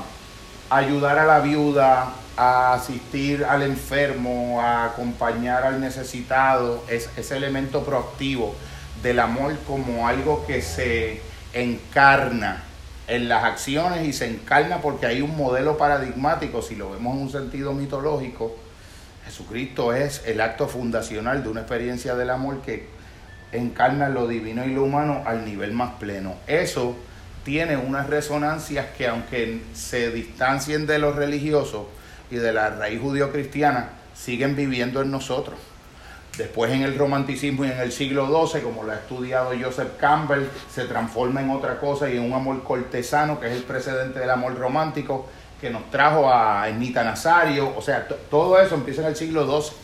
ayudar 0.71 1.19
a 1.19 1.27
la 1.27 1.41
viuda, 1.41 2.15
a 2.37 2.73
asistir 2.73 3.45
al 3.45 3.63
enfermo, 3.63 4.63
a 4.63 4.87
acompañar 4.87 5.65
al 5.65 5.81
necesitado, 5.81 6.83
es 6.89 7.11
ese 7.17 7.37
elemento 7.37 7.85
proactivo 7.85 8.55
del 9.03 9.21
amor 9.21 9.59
como 9.67 10.09
algo 10.09 10.47
que 10.47 10.63
se 10.63 11.21
encarna 11.53 12.65
en 13.07 13.29
las 13.29 13.45
acciones 13.45 14.07
y 14.07 14.13
se 14.13 14.27
encarna 14.27 14.81
porque 14.81 15.07
hay 15.07 15.21
un 15.21 15.37
modelo 15.37 15.77
paradigmático, 15.77 16.63
si 16.63 16.77
lo 16.77 16.93
vemos 16.93 17.17
en 17.17 17.23
un 17.23 17.31
sentido 17.31 17.73
mitológico, 17.73 18.57
Jesucristo 19.31 19.95
es 19.95 20.25
el 20.27 20.41
acto 20.41 20.67
fundacional 20.67 21.45
de 21.45 21.51
una 21.51 21.61
experiencia 21.61 22.17
del 22.17 22.31
amor 22.31 22.63
que 22.63 22.89
encarna 23.53 24.09
lo 24.09 24.27
divino 24.27 24.65
y 24.65 24.75
lo 24.75 24.83
humano 24.83 25.23
al 25.25 25.45
nivel 25.45 25.73
más 25.73 25.93
pleno. 26.01 26.35
Eso 26.49 26.97
tiene 27.45 27.77
unas 27.77 28.09
resonancias 28.09 28.87
que 28.99 29.07
aunque 29.07 29.63
se 29.73 30.11
distancien 30.11 30.85
de 30.85 30.99
lo 30.99 31.13
religioso 31.13 31.89
y 32.29 32.37
de 32.37 32.53
la 32.53 32.71
raíz 32.71 33.01
judío-cristiana, 33.01 33.91
siguen 34.15 34.57
viviendo 34.57 35.01
en 35.01 35.13
nosotros. 35.13 35.61
Después 36.37 36.73
en 36.73 36.83
el 36.83 36.99
romanticismo 36.99 37.65
y 37.65 37.71
en 37.71 37.79
el 37.79 37.93
siglo 37.93 38.27
XII, 38.27 38.63
como 38.63 38.83
lo 38.83 38.91
ha 38.91 38.97
estudiado 38.97 39.53
Joseph 39.61 39.93
Campbell, 40.01 40.49
se 40.75 40.87
transforma 40.87 41.41
en 41.41 41.51
otra 41.51 41.79
cosa 41.79 42.11
y 42.11 42.17
en 42.17 42.25
un 42.25 42.33
amor 42.33 42.65
cortesano, 42.65 43.39
que 43.39 43.47
es 43.47 43.53
el 43.53 43.63
precedente 43.63 44.19
del 44.19 44.31
amor 44.31 44.59
romántico, 44.59 45.29
que 45.61 45.71
nos 45.71 45.91
trajo 45.91 46.33
a 46.33 46.69
Ernita 46.69 47.05
Nazario. 47.05 47.75
O 47.77 47.83
sea, 47.83 48.07
todo 48.09 48.59
eso 48.59 48.75
empieza 48.75 49.03
en 49.03 49.09
el 49.09 49.17
siglo 49.17 49.45
XII. 49.61 49.77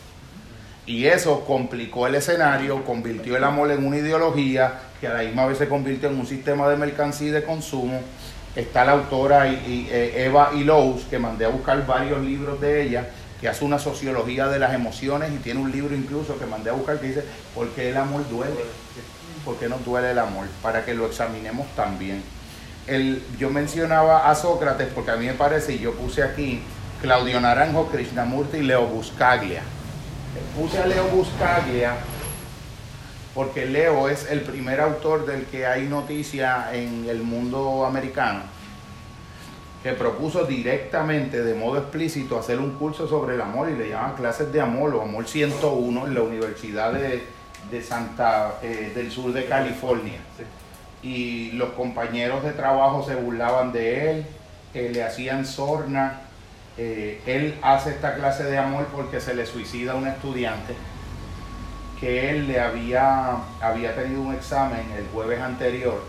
Y 0.86 1.06
eso 1.06 1.44
complicó 1.44 2.06
el 2.06 2.14
escenario, 2.14 2.84
convirtió 2.84 3.36
el 3.36 3.42
amor 3.42 3.70
en 3.72 3.84
una 3.84 3.96
ideología 3.96 4.74
que 5.00 5.08
a 5.08 5.14
la 5.14 5.22
misma 5.22 5.46
vez 5.46 5.58
se 5.58 5.68
convirtió 5.68 6.08
en 6.08 6.18
un 6.18 6.26
sistema 6.26 6.68
de 6.68 6.76
mercancía 6.76 7.28
y 7.28 7.30
de 7.32 7.42
consumo. 7.42 8.00
Está 8.54 8.84
la 8.84 8.92
autora 8.92 9.48
eh, 9.48 10.24
Eva 10.24 10.52
Ilous, 10.54 11.04
que 11.04 11.18
mandé 11.18 11.44
a 11.44 11.48
buscar 11.48 11.84
varios 11.86 12.22
libros 12.22 12.60
de 12.60 12.82
ella, 12.82 13.08
que 13.40 13.48
hace 13.48 13.64
una 13.64 13.78
sociología 13.78 14.46
de 14.46 14.60
las 14.60 14.72
emociones 14.72 15.32
y 15.32 15.38
tiene 15.38 15.60
un 15.60 15.72
libro 15.72 15.94
incluso 15.94 16.38
que 16.38 16.46
mandé 16.46 16.70
a 16.70 16.72
buscar 16.72 16.98
que 16.98 17.08
dice 17.08 17.24
¿por 17.54 17.68
qué 17.70 17.90
el 17.90 17.96
amor 17.96 18.26
duele? 18.30 18.64
¿Por 19.44 19.58
qué 19.58 19.68
nos 19.68 19.84
duele 19.84 20.12
el 20.12 20.18
amor? 20.18 20.46
Para 20.62 20.84
que 20.84 20.94
lo 20.94 21.06
examinemos 21.06 21.66
también. 21.74 22.22
El, 22.86 23.22
yo 23.38 23.50
mencionaba 23.50 24.30
a 24.30 24.34
Sócrates 24.34 24.88
porque 24.94 25.10
a 25.10 25.16
mí 25.16 25.26
me 25.26 25.34
parece, 25.34 25.74
y 25.74 25.78
yo 25.78 25.94
puse 25.94 26.22
aquí 26.22 26.62
Claudio 27.00 27.40
Naranjo, 27.40 27.88
Krishnamurti 27.88 28.58
y 28.58 28.62
Leo 28.62 28.86
Buscaglia. 28.86 29.62
Puse 30.56 30.78
a 30.78 30.86
Leo 30.86 31.06
Buscaglia 31.08 31.96
porque 33.34 33.66
Leo 33.66 34.08
es 34.08 34.30
el 34.30 34.40
primer 34.40 34.80
autor 34.80 35.26
del 35.26 35.44
que 35.46 35.66
hay 35.66 35.86
noticia 35.86 36.68
en 36.72 37.08
el 37.08 37.22
mundo 37.22 37.84
americano 37.84 38.56
que 39.86 39.92
propuso 39.92 40.44
directamente, 40.44 41.44
de 41.44 41.54
modo 41.54 41.78
explícito, 41.78 42.36
hacer 42.36 42.58
un 42.58 42.72
curso 42.72 43.06
sobre 43.06 43.36
el 43.36 43.40
amor 43.40 43.70
y 43.70 43.76
le 43.76 43.90
llaman 43.90 44.16
clases 44.16 44.52
de 44.52 44.60
amor 44.60 44.92
o 44.96 45.02
amor 45.02 45.28
101 45.28 46.08
en 46.08 46.14
la 46.14 46.22
Universidad 46.22 46.92
de, 46.92 47.82
Santa 47.82 48.58
eh, 48.62 48.90
del 48.92 49.12
Sur 49.12 49.32
de 49.32 49.44
California. 49.46 50.18
Y 51.06 51.52
los 51.52 51.70
compañeros 51.74 52.42
de 52.42 52.50
trabajo 52.50 53.04
se 53.06 53.14
burlaban 53.14 53.72
de 53.72 54.10
él, 54.10 54.26
le 54.74 55.04
hacían 55.04 55.46
sorna. 55.46 56.22
Eh, 56.76 57.22
él 57.26 57.56
hace 57.62 57.90
esta 57.90 58.16
clase 58.16 58.42
de 58.42 58.58
amor 58.58 58.88
porque 58.94 59.20
se 59.20 59.34
le 59.34 59.46
suicida 59.46 59.92
a 59.92 59.94
un 59.94 60.08
estudiante 60.08 60.74
que 62.00 62.30
él 62.30 62.48
le 62.48 62.60
había, 62.60 63.36
había 63.62 63.94
tenido 63.94 64.20
un 64.20 64.34
examen 64.34 64.82
el 64.98 65.06
jueves 65.14 65.40
anterior 65.40 66.02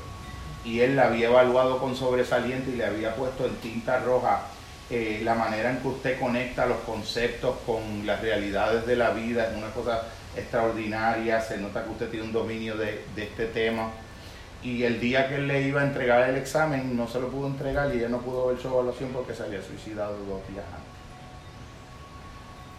y 0.66 0.82
él 0.82 0.98
la 0.98 1.06
había 1.06 1.28
evaluado 1.28 1.80
con 1.80 1.96
sobresaliente 1.96 2.72
y 2.72 2.76
le 2.76 2.86
había 2.86 3.16
puesto 3.16 3.46
en 3.46 3.56
tinta 3.58 4.00
roja 4.00 4.42
eh, 4.90 5.22
la 5.24 5.36
manera 5.36 5.70
en 5.70 5.78
que 5.78 5.88
usted 5.88 6.20
conecta 6.20 6.66
los 6.66 6.80
conceptos 6.80 7.56
con 7.66 8.06
las 8.06 8.20
realidades 8.20 8.86
de 8.86 8.96
la 8.98 9.12
vida, 9.12 9.50
es 9.50 9.56
una 9.56 9.70
cosa 9.70 10.02
extraordinaria, 10.36 11.40
se 11.40 11.58
nota 11.58 11.84
que 11.84 11.92
usted 11.92 12.10
tiene 12.10 12.26
un 12.26 12.34
dominio 12.34 12.76
de 12.76 13.04
este 13.16 13.46
tema. 13.46 13.92
Y 14.68 14.84
el 14.84 15.00
día 15.00 15.30
que 15.30 15.36
él 15.36 15.48
le 15.48 15.62
iba 15.62 15.82
a 15.82 15.86
entregar 15.86 16.30
el 16.30 16.36
examen 16.36 16.98
no 16.98 17.08
se 17.08 17.22
lo 17.22 17.30
pudo 17.30 17.48
entregar 17.48 17.94
y 17.94 18.00
ella 18.00 18.10
no 18.10 18.20
pudo 18.20 18.48
ver 18.48 18.58
su 18.58 18.68
evaluación 18.68 19.12
porque 19.14 19.34
se 19.34 19.44
había 19.44 19.62
suicidado 19.62 20.18
dos 20.26 20.46
días 20.50 20.66
antes. 20.66 20.88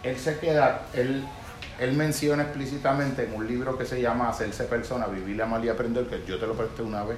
Él 0.03 0.17
se 0.17 0.39
queda, 0.39 0.83
él 0.93 1.25
él 1.79 1.93
menciona 1.93 2.43
explícitamente 2.43 3.23
en 3.23 3.33
un 3.33 3.47
libro 3.47 3.77
que 3.77 3.85
se 3.85 4.01
llama 4.01 4.29
Hacerse 4.29 4.65
persona, 4.65 5.07
vivir, 5.07 5.41
amar 5.41 5.63
y 5.63 5.69
aprender, 5.69 6.07
que 6.07 6.23
yo 6.27 6.37
te 6.37 6.45
lo 6.45 6.53
presté 6.53 6.81
una 6.81 7.03
vez, 7.03 7.17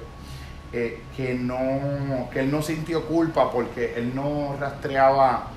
eh, 0.72 1.02
que, 1.16 1.34
no, 1.34 2.30
que 2.32 2.40
él 2.40 2.50
no 2.50 2.62
sintió 2.62 3.04
culpa 3.06 3.50
porque 3.50 3.94
él 3.96 4.14
no 4.14 4.56
rastreaba, 4.58 5.48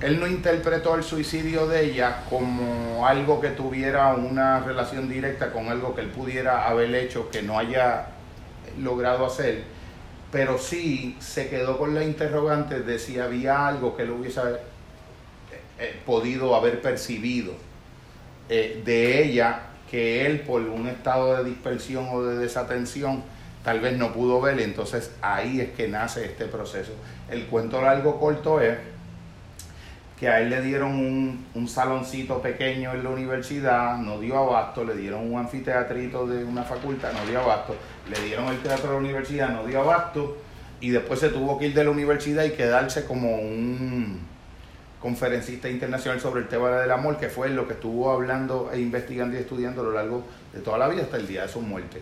él 0.00 0.20
no 0.20 0.26
interpretó 0.26 0.94
el 0.94 1.02
suicidio 1.02 1.66
de 1.66 1.84
ella 1.84 2.24
como 2.28 3.06
algo 3.06 3.40
que 3.40 3.48
tuviera 3.48 4.14
una 4.14 4.60
relación 4.60 5.08
directa 5.08 5.52
con 5.52 5.68
algo 5.68 5.94
que 5.94 6.02
él 6.02 6.10
pudiera 6.10 6.68
haber 6.68 6.94
hecho 6.94 7.30
que 7.30 7.42
no 7.42 7.58
haya 7.58 8.08
logrado 8.78 9.24
hacer, 9.24 9.64
pero 10.30 10.58
sí 10.58 11.16
se 11.18 11.48
quedó 11.48 11.78
con 11.78 11.94
la 11.94 12.04
interrogante 12.04 12.80
de 12.80 12.98
si 12.98 13.18
había 13.18 13.66
algo 13.66 13.96
que 13.96 14.02
él 14.02 14.10
hubiese 14.10 14.40
eh, 15.78 16.00
podido 16.04 16.54
haber 16.54 16.82
percibido 16.82 17.54
eh, 18.50 18.82
de 18.84 19.24
ella 19.24 19.60
que 19.90 20.26
él 20.26 20.40
por 20.40 20.60
un 20.60 20.88
estado 20.88 21.36
de 21.36 21.44
dispersión 21.48 22.08
o 22.12 22.22
de 22.22 22.36
desatención 22.36 23.22
tal 23.64 23.80
vez 23.80 23.96
no 23.96 24.12
pudo 24.12 24.40
ver, 24.40 24.60
entonces 24.60 25.10
ahí 25.22 25.60
es 25.60 25.70
que 25.70 25.88
nace 25.88 26.24
este 26.24 26.44
proceso. 26.44 26.92
El 27.28 27.46
cuento 27.46 27.82
largo 27.82 28.20
corto 28.20 28.60
es 28.60 28.76
que 30.18 30.28
a 30.28 30.40
él 30.40 30.50
le 30.50 30.62
dieron 30.62 30.92
un, 30.92 31.46
un, 31.54 31.68
saloncito 31.68 32.40
pequeño 32.40 32.94
en 32.94 33.04
la 33.04 33.10
universidad, 33.10 33.98
no 33.98 34.18
dio 34.18 34.38
abasto, 34.38 34.82
le 34.84 34.96
dieron 34.96 35.30
un 35.30 35.38
anfiteatrito 35.38 36.26
de 36.26 36.42
una 36.42 36.62
facultad, 36.62 37.12
no 37.12 37.26
dio 37.26 37.40
abasto, 37.40 37.76
le 38.10 38.18
dieron 38.26 38.46
el 38.46 38.58
teatro 38.60 38.86
de 38.86 38.92
la 38.94 39.00
universidad, 39.00 39.50
no 39.50 39.66
dio 39.66 39.80
abasto, 39.80 40.38
y 40.80 40.90
después 40.90 41.20
se 41.20 41.28
tuvo 41.28 41.58
que 41.58 41.66
ir 41.66 41.74
de 41.74 41.84
la 41.84 41.90
universidad 41.90 42.44
y 42.44 42.52
quedarse 42.52 43.04
como 43.04 43.36
un, 43.36 44.20
conferencista 45.06 45.68
internacional 45.68 46.20
sobre 46.20 46.40
el 46.40 46.48
tema 46.48 46.70
del 46.70 46.90
amor, 46.90 47.16
que 47.16 47.28
fue 47.28 47.48
lo 47.48 47.68
que 47.68 47.74
estuvo 47.74 48.10
hablando 48.10 48.70
e 48.72 48.80
investigando 48.80 49.36
y 49.36 49.38
estudiando 49.38 49.82
a 49.82 49.84
lo 49.84 49.92
largo 49.92 50.24
de 50.52 50.60
toda 50.60 50.78
la 50.78 50.88
vida 50.88 51.02
hasta 51.02 51.16
el 51.16 51.28
día 51.28 51.42
de 51.42 51.48
su 51.48 51.60
muerte. 51.60 52.00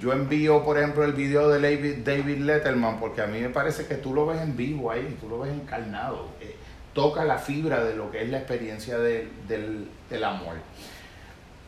Yo 0.00 0.12
envío, 0.12 0.64
por 0.64 0.76
ejemplo, 0.76 1.04
el 1.04 1.12
video 1.12 1.48
de 1.50 1.60
David, 2.04 2.38
Letterman, 2.38 2.98
porque 2.98 3.20
a 3.20 3.26
mí 3.26 3.40
me 3.40 3.50
parece 3.50 3.86
que 3.86 3.94
tú 3.94 4.12
lo 4.12 4.26
ves 4.26 4.40
en 4.40 4.56
vivo 4.56 4.90
ahí, 4.90 5.16
tú 5.20 5.28
lo 5.28 5.38
ves 5.38 5.52
encarnado, 5.52 6.30
eh, 6.40 6.51
toca 6.92 7.24
la 7.24 7.38
fibra 7.38 7.84
de 7.84 7.96
lo 7.96 8.10
que 8.10 8.22
es 8.22 8.30
la 8.30 8.38
experiencia 8.38 8.98
del, 8.98 9.28
del, 9.48 10.24
amor. 10.24 10.56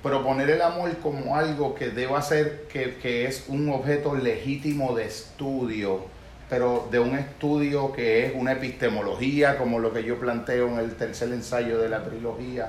Proponer 0.02 0.50
el 0.50 0.62
amor 0.62 0.96
como 0.98 1.36
algo 1.36 1.74
que 1.74 1.88
deba 1.88 2.20
ser, 2.20 2.66
que, 2.68 2.96
que 2.96 3.26
es 3.26 3.46
un 3.48 3.68
objeto 3.70 4.14
legítimo 4.14 4.94
de 4.94 5.06
estudio, 5.06 6.04
pero 6.50 6.88
de 6.90 6.98
un 6.98 7.16
estudio 7.16 7.92
que 7.92 8.26
es 8.26 8.32
una 8.34 8.52
epistemología, 8.52 9.56
como 9.56 9.78
lo 9.78 9.92
que 9.92 10.04
yo 10.04 10.18
planteo 10.18 10.68
en 10.68 10.78
el 10.78 10.94
tercer 10.94 11.32
ensayo 11.32 11.78
de 11.78 11.88
la 11.88 12.04
trilogía, 12.04 12.68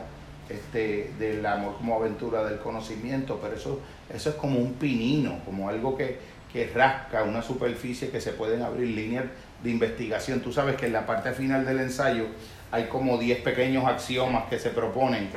este, 0.49 1.11
del 1.19 1.45
amor 1.45 1.75
como 1.77 1.95
aventura 1.95 2.45
del 2.45 2.59
conocimiento, 2.59 3.39
pero 3.41 3.55
eso, 3.55 3.81
eso 4.13 4.29
es 4.29 4.35
como 4.35 4.59
un 4.59 4.73
pinino, 4.73 5.39
como 5.43 5.67
algo 5.67 5.97
que, 5.97 6.19
que 6.53 6.67
rasca 6.67 7.23
una 7.23 7.41
superficie 7.41 8.09
que 8.09 8.21
se 8.21 8.31
pueden 8.31 8.61
abrir 8.61 8.95
líneas 8.95 9.25
de 9.65 9.71
investigación. 9.71 10.39
Tú 10.39 10.53
sabes 10.53 10.77
que 10.77 10.85
en 10.85 10.93
la 10.93 11.05
parte 11.05 11.33
final 11.33 11.65
del 11.65 11.79
ensayo 11.81 12.27
hay 12.71 12.85
como 12.85 13.17
10 13.17 13.41
pequeños 13.41 13.85
axiomas 13.85 14.45
que 14.49 14.57
se 14.57 14.69
proponen. 14.69 15.29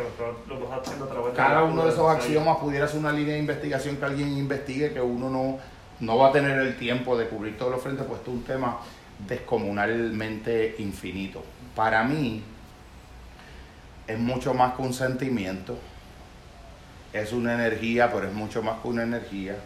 Cada 1.35 1.65
uno 1.65 1.85
de 1.85 1.91
esos 1.91 2.09
axiomas 2.09 2.59
pudiera 2.59 2.87
ser 2.87 3.01
una 3.01 3.13
línea 3.13 3.35
de 3.35 3.41
investigación 3.41 3.97
que 3.97 4.05
alguien 4.05 4.39
investigue, 4.39 4.93
que 4.93 5.01
uno 5.01 5.29
no 5.29 5.59
no 6.01 6.17
va 6.17 6.29
a 6.29 6.33
tener 6.33 6.59
el 6.59 6.77
tiempo 6.77 7.17
de 7.17 7.27
cubrir 7.27 7.57
todos 7.59 7.73
los 7.73 7.83
frentes, 7.83 8.07
pues 8.07 8.21
es 8.21 8.29
un 8.29 8.45
tema 8.45 8.79
descomunalmente 9.27 10.77
infinito. 10.79 11.43
Para 11.75 12.05
mí 12.05 12.43
es 14.07 14.19
mucho 14.19 14.55
más 14.55 14.75
que 14.75 14.83
un 14.83 14.95
sentimiento, 14.95 15.77
es 17.13 17.33
una 17.33 17.55
energía, 17.55 18.11
pero 18.13 18.29
es 18.29 18.33
mucho 18.33 18.63
más 18.63 18.81
que 18.81 18.89
una 18.89 19.03
energía. 19.03 19.57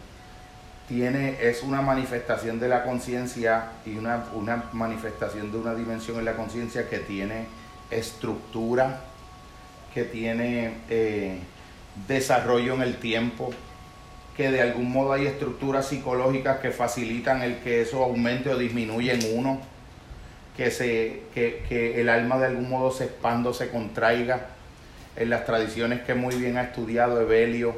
Tiene, 0.87 1.37
es 1.41 1.63
una 1.63 1.81
manifestación 1.81 2.59
de 2.59 2.67
la 2.67 2.83
conciencia 2.83 3.71
y 3.85 3.95
una, 3.95 4.25
una 4.33 4.65
manifestación 4.73 5.51
de 5.51 5.57
una 5.57 5.75
dimensión 5.75 6.19
en 6.19 6.25
la 6.25 6.35
conciencia 6.35 6.89
que 6.89 6.99
tiene 6.99 7.45
estructura, 7.89 9.01
que 9.93 10.03
tiene 10.03 10.73
eh, 10.89 11.39
desarrollo 12.07 12.73
en 12.73 12.81
el 12.81 12.97
tiempo, 12.97 13.51
que 14.35 14.51
de 14.51 14.61
algún 14.61 14.91
modo 14.91 15.13
hay 15.13 15.27
estructuras 15.27 15.87
psicológicas 15.87 16.59
que 16.59 16.71
facilitan 16.71 17.43
el 17.43 17.59
que 17.59 17.81
eso 17.81 18.03
aumente 18.03 18.49
o 18.49 18.57
disminuya 18.57 19.13
en 19.13 19.37
uno, 19.37 19.61
que, 20.57 20.71
se, 20.71 21.23
que, 21.33 22.01
el 22.01 22.09
alma 22.09 22.37
de 22.39 22.47
algún 22.47 22.69
modo 22.69 22.91
se 22.91 23.05
expanda 23.05 23.51
o 23.51 23.53
se 23.53 23.69
contraiga. 23.69 24.47
En 25.15 25.29
las 25.29 25.45
tradiciones 25.45 26.01
que 26.01 26.15
muy 26.15 26.35
bien 26.35 26.57
ha 26.57 26.63
estudiado 26.63 27.21
Evelio, 27.21 27.75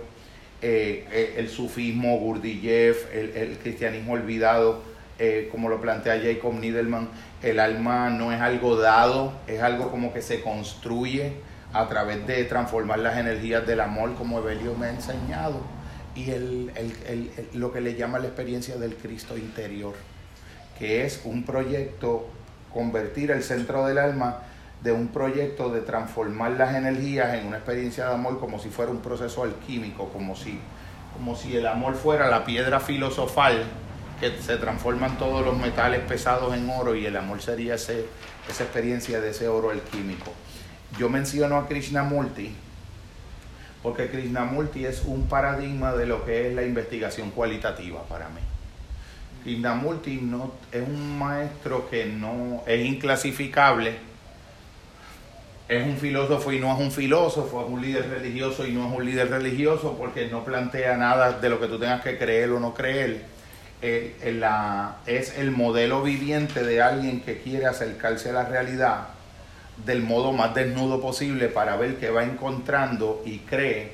eh, 0.68 1.06
eh, 1.12 1.36
el 1.38 1.48
sufismo, 1.48 2.18
Gurdjieff, 2.18 3.14
el, 3.14 3.56
cristianismo 3.62 4.14
olvidado, 4.14 4.82
eh, 5.20 5.48
como 5.52 5.70
lo 5.70 5.80
plantea 5.80 6.20
Jacob 6.20 6.56
Niedelman, 6.56 7.08
el 7.44 7.60
alma 7.60 8.10
no 8.10 8.34
es 8.34 8.42
algo 8.42 8.76
dado, 8.76 9.32
es 9.46 9.62
algo 9.62 9.92
como 9.92 10.12
que 10.12 10.24
se 10.24 10.42
construye 10.42 11.34
a 11.72 11.88
través 11.88 12.26
de 12.26 12.44
transformar 12.46 12.98
las 12.98 13.16
energías 13.16 13.68
del 13.68 13.80
amor, 13.80 14.16
como 14.16 14.40
Evelio 14.40 14.74
me 14.74 14.88
ha 14.88 14.90
enseñado 14.90 15.62
y 16.16 16.32
el, 16.32 16.72
lo 17.54 17.72
que 17.72 17.82
le 17.82 17.94
llama 17.94 18.18
la 18.18 18.26
experiencia 18.26 18.76
del 18.78 18.96
Cristo 18.96 19.38
interior, 19.38 19.94
que 20.80 21.06
es 21.06 21.22
un 21.26 21.46
proyecto, 21.46 22.28
convertir 22.74 23.30
el 23.30 23.44
centro 23.44 23.86
del 23.86 24.00
alma 24.00 24.40
de 24.82 24.92
un 24.92 25.08
proyecto 25.08 25.70
de 25.70 25.82
transformar 25.82 26.52
las 26.52 26.76
energías 26.76 27.34
en 27.34 27.48
una 27.48 27.58
experiencia 27.58 28.08
de 28.08 28.14
amor 28.14 28.40
como 28.40 28.60
si 28.60 28.70
fuera 28.70 28.92
un 28.92 29.02
proceso 29.02 29.44
alquímico, 29.44 30.10
como 30.10 30.36
si, 30.36 30.60
como 31.14 31.36
si 31.36 31.56
el 31.58 31.68
amor 31.68 31.96
fuera 31.96 32.30
la 32.30 32.46
piedra 32.46 32.80
filosofal 32.80 33.64
que 34.20 34.32
se 34.42 34.58
transforman 34.58 35.18
todos 35.18 35.46
los 35.46 35.58
metales 35.58 36.02
pesados 36.02 36.54
en 36.54 36.70
oro 36.70 36.96
y 36.96 37.06
el 37.06 37.18
amor 37.18 37.42
sería 37.42 37.76
ese, 37.76 38.06
esa 38.50 38.64
experiencia 38.64 39.20
de 39.20 39.32
ese 39.32 39.48
oro 39.48 39.72
alquímico. 39.72 40.32
Yo 40.98 41.10
menciono 41.10 41.58
a 41.58 41.68
Krishnamurti 41.68 42.56
porque 43.86 44.10
Krishnamurti 44.10 44.84
es 44.84 45.04
un 45.06 45.28
paradigma 45.28 45.94
de 45.94 46.08
lo 46.08 46.26
que 46.26 46.48
es 46.48 46.56
la 46.56 46.64
investigación 46.64 47.30
cualitativa 47.30 48.02
para 48.06 48.30
mí. 48.30 48.42
Krishnamurti 49.44 50.22
no, 50.22 50.54
es 50.72 50.82
un 50.82 51.20
maestro 51.20 51.88
que 51.88 52.08
no 52.08 52.64
es 52.66 52.84
inclasificable, 52.84 53.96
es 55.68 55.86
un 55.86 55.98
filósofo 55.98 56.52
y 56.52 56.60
no 56.60 56.74
es 56.74 56.80
un 56.80 56.92
filósofo, 56.92 57.62
es 57.62 57.70
un 57.70 57.82
líder 57.82 58.10
religioso 58.10 58.68
y 58.68 58.72
no 58.72 58.88
es 58.88 58.98
un 58.98 59.06
líder 59.06 59.30
religioso 59.30 59.96
porque 59.98 60.28
no 60.28 60.44
plantea 60.44 60.96
nada 60.98 61.34
de 61.34 61.50
lo 61.50 61.60
que 61.60 61.68
tú 61.68 61.80
tengas 61.80 62.02
que 62.02 62.18
creer 62.18 62.52
o 62.52 62.60
no 62.60 62.74
creer. 62.74 63.24
Eh, 63.82 64.16
es 65.06 65.38
el 65.38 65.52
modelo 65.52 66.02
viviente 66.02 66.64
de 66.64 66.82
alguien 66.82 67.22
que 67.22 67.40
quiere 67.40 67.66
acercarse 67.66 68.30
a 68.30 68.34
la 68.34 68.46
realidad 68.46 69.08
del 69.86 70.02
modo 70.02 70.32
más 70.32 70.56
desnudo 70.56 71.02
posible 71.02 71.48
para 71.48 71.76
ver 71.76 71.98
qué 71.98 72.10
va 72.10 72.24
encontrando 72.24 73.22
y 73.26 73.40
cree 73.40 73.94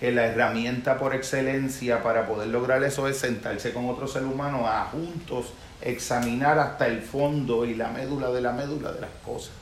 que 0.00 0.12
la 0.12 0.26
herramienta 0.26 0.98
por 0.98 1.14
excelencia 1.14 2.02
para 2.02 2.26
poder 2.26 2.48
lograr 2.48 2.82
eso 2.84 3.08
es 3.08 3.18
sentarse 3.18 3.72
con 3.72 3.90
otro 3.90 4.06
ser 4.06 4.24
humano 4.24 4.66
a 4.66 4.84
juntos 4.84 5.52
examinar 5.82 6.58
hasta 6.58 6.86
el 6.86 7.02
fondo 7.02 7.64
y 7.64 7.74
la 7.74 7.88
médula 7.88 8.30
de 8.30 8.40
la 8.40 8.52
médula 8.52 8.92
de 8.92 9.00
las 9.00 9.10
cosas. 9.24 9.52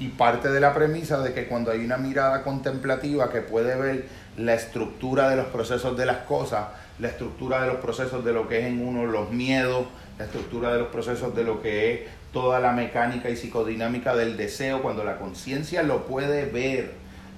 Y 0.00 0.08
parte 0.08 0.48
de 0.48 0.60
la 0.60 0.74
premisa 0.74 1.20
de 1.20 1.32
que 1.32 1.46
cuando 1.46 1.70
hay 1.70 1.84
una 1.84 1.96
mirada 1.96 2.42
contemplativa 2.42 3.30
que 3.30 3.42
puede 3.42 3.76
ver 3.76 4.06
la 4.36 4.54
estructura 4.54 5.30
de 5.30 5.36
los 5.36 5.46
procesos 5.46 5.96
de 5.96 6.06
las 6.06 6.18
cosas, 6.18 6.68
la 6.98 7.08
estructura 7.08 7.60
de 7.62 7.68
los 7.68 7.76
procesos 7.76 8.24
de 8.24 8.32
lo 8.32 8.48
que 8.48 8.60
es 8.60 8.64
en 8.66 8.84
uno 8.84 9.06
los 9.06 9.30
miedos, 9.30 9.86
la 10.18 10.24
estructura 10.24 10.72
de 10.72 10.80
los 10.80 10.88
procesos 10.88 11.36
de 11.36 11.44
lo 11.44 11.62
que 11.62 11.94
es 11.94 12.00
toda 12.32 12.60
la 12.60 12.72
mecánica 12.72 13.30
y 13.30 13.36
psicodinámica 13.36 14.14
del 14.16 14.36
deseo, 14.36 14.82
cuando 14.82 15.04
la 15.04 15.18
conciencia 15.18 15.82
lo 15.82 16.06
puede 16.06 16.46
ver 16.46 16.92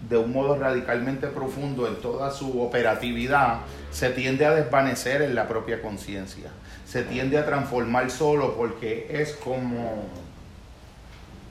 de 0.09 0.17
un 0.17 0.33
modo 0.33 0.59
radicalmente 0.59 1.29
profundo 1.29 1.87
en 1.87 1.97
toda 1.97 2.31
su 2.31 2.61
operatividad, 2.61 3.61
se 3.91 4.11
tiende 4.11 4.45
a 4.47 4.53
desvanecer 4.53 5.23
en 5.23 5.35
la 5.35 5.47
propia 5.47 5.81
conciencia, 5.81 6.51
se 6.85 7.03
tiende 7.03 7.39
a 7.39 7.47
transformar 7.47 8.11
solo 8.11 8.57
porque 8.57 9.07
es 9.11 9.33
como, 9.35 10.07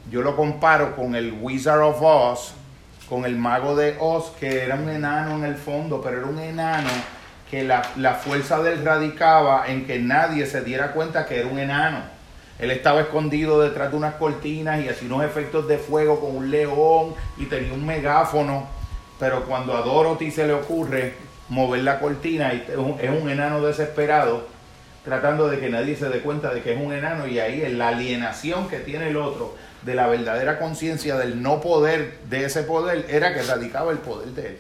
yo 0.09 0.21
lo 0.21 0.35
comparo 0.35 0.95
con 0.95 1.15
el 1.15 1.33
Wizard 1.41 1.81
of 1.81 2.01
Oz, 2.01 2.53
con 3.07 3.25
el 3.25 3.35
mago 3.35 3.75
de 3.75 3.97
Oz, 3.99 4.31
que 4.39 4.63
era 4.63 4.75
un 4.75 4.89
enano 4.89 5.35
en 5.35 5.43
el 5.43 5.55
fondo, 5.55 6.01
pero 6.01 6.19
era 6.19 6.27
un 6.27 6.39
enano 6.39 6.89
que 7.49 7.63
la, 7.63 7.81
la 7.97 8.13
fuerza 8.15 8.63
de 8.63 8.73
él 8.73 8.85
radicaba 8.85 9.65
en 9.67 9.85
que 9.85 9.99
nadie 9.99 10.45
se 10.45 10.61
diera 10.61 10.93
cuenta 10.93 11.25
que 11.25 11.39
era 11.39 11.47
un 11.47 11.59
enano. 11.59 11.99
Él 12.57 12.71
estaba 12.71 13.01
escondido 13.01 13.59
detrás 13.59 13.91
de 13.91 13.97
unas 13.97 14.15
cortinas 14.15 14.79
y 14.79 14.87
hacía 14.87 15.07
unos 15.07 15.25
efectos 15.25 15.67
de 15.67 15.77
fuego 15.77 16.19
con 16.19 16.35
un 16.35 16.51
león 16.51 17.15
y 17.37 17.45
tenía 17.45 17.73
un 17.73 17.85
megáfono. 17.85 18.67
Pero 19.19 19.45
cuando 19.45 19.75
a 19.75 19.81
Dorothy 19.81 20.31
se 20.31 20.47
le 20.47 20.53
ocurre 20.53 21.15
mover 21.49 21.83
la 21.83 21.99
cortina 21.99 22.53
y 22.53 22.65
es 22.69 22.77
un, 22.77 22.97
es 22.99 23.31
enano 23.31 23.61
desesperado, 23.61 24.47
tratando 25.03 25.49
de 25.49 25.59
que 25.59 25.69
nadie 25.69 25.95
se 25.95 26.07
dé 26.07 26.19
cuenta 26.19 26.53
de 26.53 26.61
que 26.61 26.73
es 26.73 26.79
un 26.79 26.93
enano 26.93 27.27
y 27.27 27.39
ahí 27.39 27.63
en 27.63 27.77
la 27.77 27.89
alienación 27.89 28.69
que 28.69 28.79
tiene 28.79 29.09
el 29.09 29.17
otro 29.17 29.55
de 29.85 29.95
la 29.95 30.07
verdadera 30.07 30.59
conciencia 30.59 31.17
del 31.17 31.41
no 31.41 31.61
poder 31.61 32.19
de 32.29 32.45
ese 32.45 32.63
poder 32.63 33.05
era 33.09 33.33
que 33.33 33.41
radicaba 33.41 33.91
el 33.91 33.97
poder 33.97 34.29
de 34.29 34.47
él. 34.47 34.57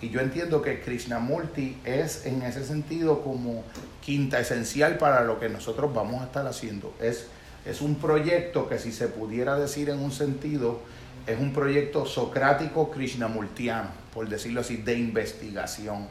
Y 0.00 0.10
yo 0.10 0.20
entiendo 0.20 0.62
que 0.62 0.80
Krishnamurti 0.80 1.78
es 1.84 2.24
en 2.24 2.42
ese 2.42 2.64
sentido 2.64 3.22
como 3.22 3.64
quinta 4.00 4.38
esencial 4.38 4.96
para 4.96 5.24
lo 5.24 5.40
que 5.40 5.48
nosotros 5.48 5.92
vamos 5.92 6.22
a 6.22 6.26
estar 6.26 6.46
haciendo. 6.46 6.94
Es, 7.00 7.26
es 7.66 7.80
un 7.80 7.96
proyecto 7.96 8.68
que 8.68 8.78
si 8.78 8.92
se 8.92 9.08
pudiera 9.08 9.58
decir 9.58 9.90
en 9.90 9.98
un 9.98 10.12
sentido, 10.12 10.80
es 11.26 11.38
un 11.38 11.52
proyecto 11.52 12.06
socrático 12.06 12.90
krishnamurtiano, 12.90 13.88
por 14.14 14.28
decirlo 14.28 14.60
así, 14.60 14.76
de 14.76 14.94
investigación. 14.94 16.06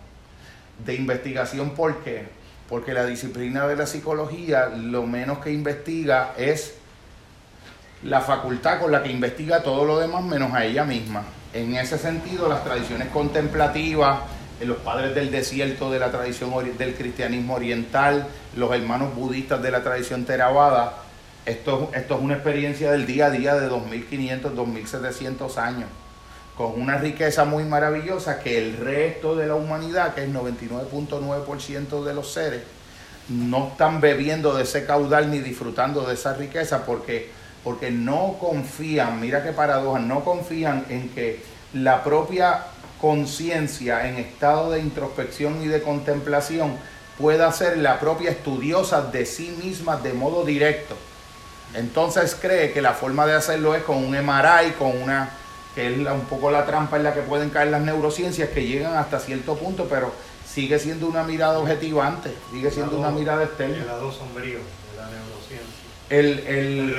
De 0.85 0.93
investigación, 0.93 1.71
¿por 1.71 2.03
qué? 2.03 2.27
Porque 2.67 2.93
la 2.93 3.05
disciplina 3.05 3.67
de 3.67 3.77
la 3.77 3.87
psicología 3.87 4.67
lo 4.67 5.07
menos 5.07 5.39
que 5.39 5.51
investiga 5.51 6.33
es 6.37 6.75
la 8.03 8.21
facultad 8.21 8.79
con 8.79 8.91
la 8.91 9.01
que 9.01 9.09
investiga 9.09 9.63
todo 9.63 9.85
lo 9.85 9.99
demás 9.99 10.23
menos 10.23 10.53
a 10.53 10.63
ella 10.65 10.83
misma. 10.83 11.23
En 11.53 11.75
ese 11.75 11.97
sentido, 11.97 12.47
las 12.47 12.63
tradiciones 12.63 13.07
contemplativas, 13.09 14.19
eh, 14.59 14.65
los 14.65 14.77
padres 14.77 15.15
del 15.15 15.31
desierto 15.31 15.91
de 15.91 15.99
la 15.99 16.11
tradición 16.11 16.51
del 16.77 16.95
cristianismo 16.95 17.55
oriental, 17.55 18.27
los 18.55 18.71
hermanos 18.73 19.15
budistas 19.15 19.61
de 19.61 19.71
la 19.71 19.81
tradición 19.81 20.25
Theravada, 20.25 21.03
esto, 21.45 21.91
esto 21.93 22.15
es 22.15 22.21
una 22.21 22.33
experiencia 22.35 22.91
del 22.91 23.05
día 23.05 23.27
a 23.27 23.29
día 23.29 23.55
de 23.55 23.67
2500, 23.67 24.55
2700 24.55 25.57
años, 25.57 25.89
con 26.55 26.79
una 26.79 26.97
riqueza 26.97 27.45
muy 27.45 27.63
maravillosa 27.63 28.39
que 28.39 28.57
el 28.57 28.77
resto 28.77 29.35
de 29.35 29.47
la 29.47 29.55
humanidad, 29.55 30.13
que 30.13 30.25
es 30.25 30.29
99.9% 30.29 32.03
de 32.03 32.13
los 32.13 32.33
seres, 32.33 32.63
no 33.29 33.69
están 33.69 34.01
bebiendo 34.01 34.55
de 34.55 34.63
ese 34.63 34.85
caudal 34.85 35.31
ni 35.31 35.39
disfrutando 35.39 36.05
de 36.05 36.13
esa 36.13 36.33
riqueza 36.33 36.85
porque 36.85 37.29
porque 37.67 37.91
no 37.91 38.37
confían, 38.39 39.19
mira 39.19 39.43
qué 39.43 39.51
paradoja, 39.51 39.99
no 39.99 40.23
confían 40.23 40.85
en 40.87 41.09
que 41.09 41.43
la 41.73 42.01
propia 42.01 42.63
conciencia 43.01 44.07
en 44.07 44.15
estado 44.15 44.71
de 44.71 44.79
introspección 44.79 45.61
y 45.61 45.67
de 45.67 45.81
contemplación 45.81 46.77
pueda 47.17 47.51
ser 47.51 47.77
la 47.79 47.99
propia 47.99 48.31
estudiosa 48.31 49.01
de 49.01 49.25
sí 49.25 49.53
misma 49.61 49.97
de 49.97 50.13
modo 50.13 50.45
directo. 50.45 50.95
Entonces 51.73 52.37
cree 52.41 52.71
que 52.71 52.81
la 52.81 52.93
forma 52.93 53.25
de 53.25 53.33
hacerlo 53.33 53.75
es 53.75 53.83
con 53.83 53.97
un 53.97 54.11
MRI, 54.11 54.71
con 54.79 55.01
una, 55.01 55.31
que 55.75 55.87
es 55.87 55.97
un 55.97 56.21
poco 56.21 56.49
la 56.49 56.65
trampa 56.65 56.95
en 56.95 57.03
la 57.03 57.13
que 57.13 57.19
pueden 57.19 57.49
caer 57.49 57.67
las 57.67 57.81
neurociencias, 57.81 58.47
que 58.47 58.65
llegan 58.65 58.95
hasta 58.95 59.19
cierto 59.19 59.57
punto, 59.57 59.87
pero 59.89 60.13
sigue 60.49 60.79
siendo 60.79 61.05
una 61.05 61.23
mirada 61.23 61.59
objetivante, 61.59 62.33
sigue 62.49 62.71
siendo 62.71 62.97
una 62.97 63.11
mirada 63.11 63.43
externa. 63.43 63.75
El 63.75 63.87
lado 63.87 64.09
sombrío 64.09 64.59
de 64.59 64.97
la 64.97 65.09
neurociencia. 65.09 65.86
El, 66.09 66.39
el, 66.47 66.95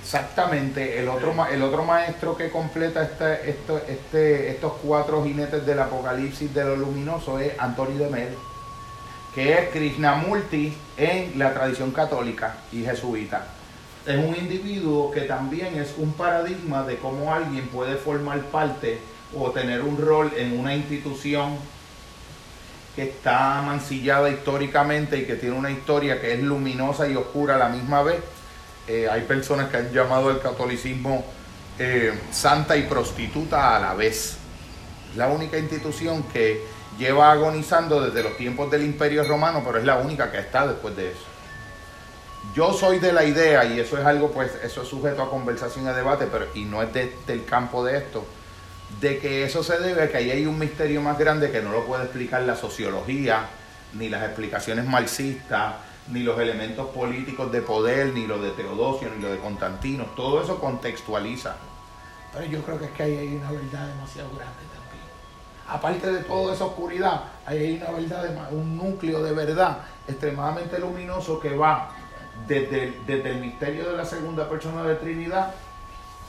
exactamente, 0.00 1.00
el 1.00 1.08
otro, 1.08 1.34
el 1.50 1.62
otro 1.62 1.84
maestro 1.84 2.36
que 2.36 2.48
completa 2.48 3.02
este, 3.02 4.50
estos 4.50 4.74
cuatro 4.84 5.24
jinetes 5.24 5.66
del 5.66 5.80
apocalipsis 5.80 6.54
de 6.54 6.62
lo 6.62 6.76
luminoso 6.76 7.40
es 7.40 7.58
Antonio 7.58 7.98
de 8.04 8.08
Mel, 8.08 8.34
que 9.34 9.52
es 9.52 9.68
Krishnamurti 9.70 10.72
en 10.96 11.36
la 11.36 11.52
tradición 11.54 11.90
católica 11.90 12.58
y 12.70 12.84
jesuita. 12.84 13.48
Es 14.06 14.16
un 14.16 14.36
individuo 14.36 15.10
que 15.10 15.22
también 15.22 15.76
es 15.80 15.94
un 15.98 16.12
paradigma 16.12 16.84
de 16.84 16.98
cómo 16.98 17.34
alguien 17.34 17.66
puede 17.66 17.96
formar 17.96 18.40
parte 18.42 19.00
o 19.36 19.50
tener 19.50 19.82
un 19.82 20.00
rol 20.00 20.32
en 20.36 20.56
una 20.56 20.72
institución 20.72 21.56
que 22.94 23.02
está 23.02 23.60
mancillada 23.62 24.30
históricamente 24.30 25.18
y 25.18 25.24
que 25.24 25.34
tiene 25.34 25.56
una 25.56 25.72
historia 25.72 26.20
que 26.20 26.34
es 26.34 26.40
luminosa 26.40 27.08
y 27.08 27.16
oscura 27.16 27.56
a 27.56 27.58
la 27.58 27.68
misma 27.68 28.04
vez 28.04 28.20
eh, 28.88 29.08
hay 29.10 29.22
personas 29.22 29.70
que 29.70 29.78
han 29.78 29.92
llamado 29.92 30.30
al 30.30 30.40
catolicismo 30.40 31.24
eh, 31.78 32.18
santa 32.30 32.76
y 32.76 32.82
prostituta 32.82 33.76
a 33.76 33.80
la 33.80 33.94
vez. 33.94 34.36
La 35.16 35.28
única 35.28 35.58
institución 35.58 36.22
que 36.24 36.62
lleva 36.98 37.32
agonizando 37.32 38.00
desde 38.00 38.22
los 38.22 38.36
tiempos 38.36 38.70
del 38.70 38.84
Imperio 38.84 39.24
Romano, 39.24 39.62
pero 39.64 39.78
es 39.78 39.84
la 39.84 39.96
única 39.96 40.30
que 40.30 40.38
está 40.38 40.66
después 40.66 40.96
de 40.96 41.10
eso. 41.10 41.24
Yo 42.54 42.72
soy 42.72 42.98
de 42.98 43.12
la 43.12 43.24
idea, 43.24 43.64
y 43.64 43.80
eso 43.80 43.98
es 43.98 44.06
algo, 44.06 44.30
pues, 44.30 44.52
eso 44.62 44.82
es 44.82 44.88
sujeto 44.88 45.22
a 45.22 45.30
conversación 45.30 45.84
y 45.84 45.88
a 45.88 45.92
debate, 45.92 46.26
pero 46.30 46.46
y 46.54 46.64
no 46.64 46.82
es 46.82 46.88
del 46.92 47.44
campo 47.44 47.84
de 47.84 47.98
esto, 47.98 48.24
de 49.00 49.18
que 49.18 49.44
eso 49.44 49.62
se 49.64 49.78
debe 49.78 50.04
a 50.04 50.10
que 50.10 50.18
ahí 50.18 50.30
hay 50.30 50.46
un 50.46 50.58
misterio 50.58 51.02
más 51.02 51.18
grande 51.18 51.50
que 51.50 51.60
no 51.60 51.72
lo 51.72 51.84
puede 51.84 52.04
explicar 52.04 52.42
la 52.42 52.56
sociología, 52.56 53.48
ni 53.94 54.08
las 54.08 54.22
explicaciones 54.24 54.86
marxistas, 54.86 55.74
ni 56.08 56.20
los 56.20 56.38
elementos 56.38 56.88
políticos 56.88 57.50
de 57.50 57.62
poder, 57.62 58.12
ni 58.12 58.26
lo 58.26 58.40
de 58.40 58.50
Teodosio, 58.50 59.10
ni 59.14 59.20
lo 59.20 59.30
de 59.30 59.38
Constantino, 59.38 60.04
todo 60.16 60.42
eso 60.42 60.58
contextualiza. 60.60 61.56
Pero 62.32 62.46
yo 62.46 62.62
creo 62.62 62.78
que 62.78 62.84
es 62.86 62.90
que 62.92 63.02
ahí 63.02 63.16
hay 63.16 63.36
una 63.36 63.50
verdad 63.50 63.88
demasiado 63.88 64.28
grande 64.30 64.62
también. 64.72 65.04
Aparte 65.68 66.12
de 66.12 66.24
toda 66.24 66.54
esa 66.54 66.66
oscuridad, 66.66 67.24
ahí 67.44 67.58
hay 67.58 67.76
una 67.76 67.90
verdad, 67.90 68.52
un 68.52 68.76
núcleo 68.76 69.22
de 69.22 69.32
verdad 69.32 69.78
extremadamente 70.06 70.78
luminoso 70.78 71.40
que 71.40 71.56
va 71.56 71.90
desde, 72.46 73.00
desde 73.06 73.30
el 73.30 73.40
misterio 73.40 73.90
de 73.90 73.96
la 73.96 74.04
segunda 74.04 74.48
persona 74.48 74.84
de 74.84 74.96
Trinidad 74.96 75.54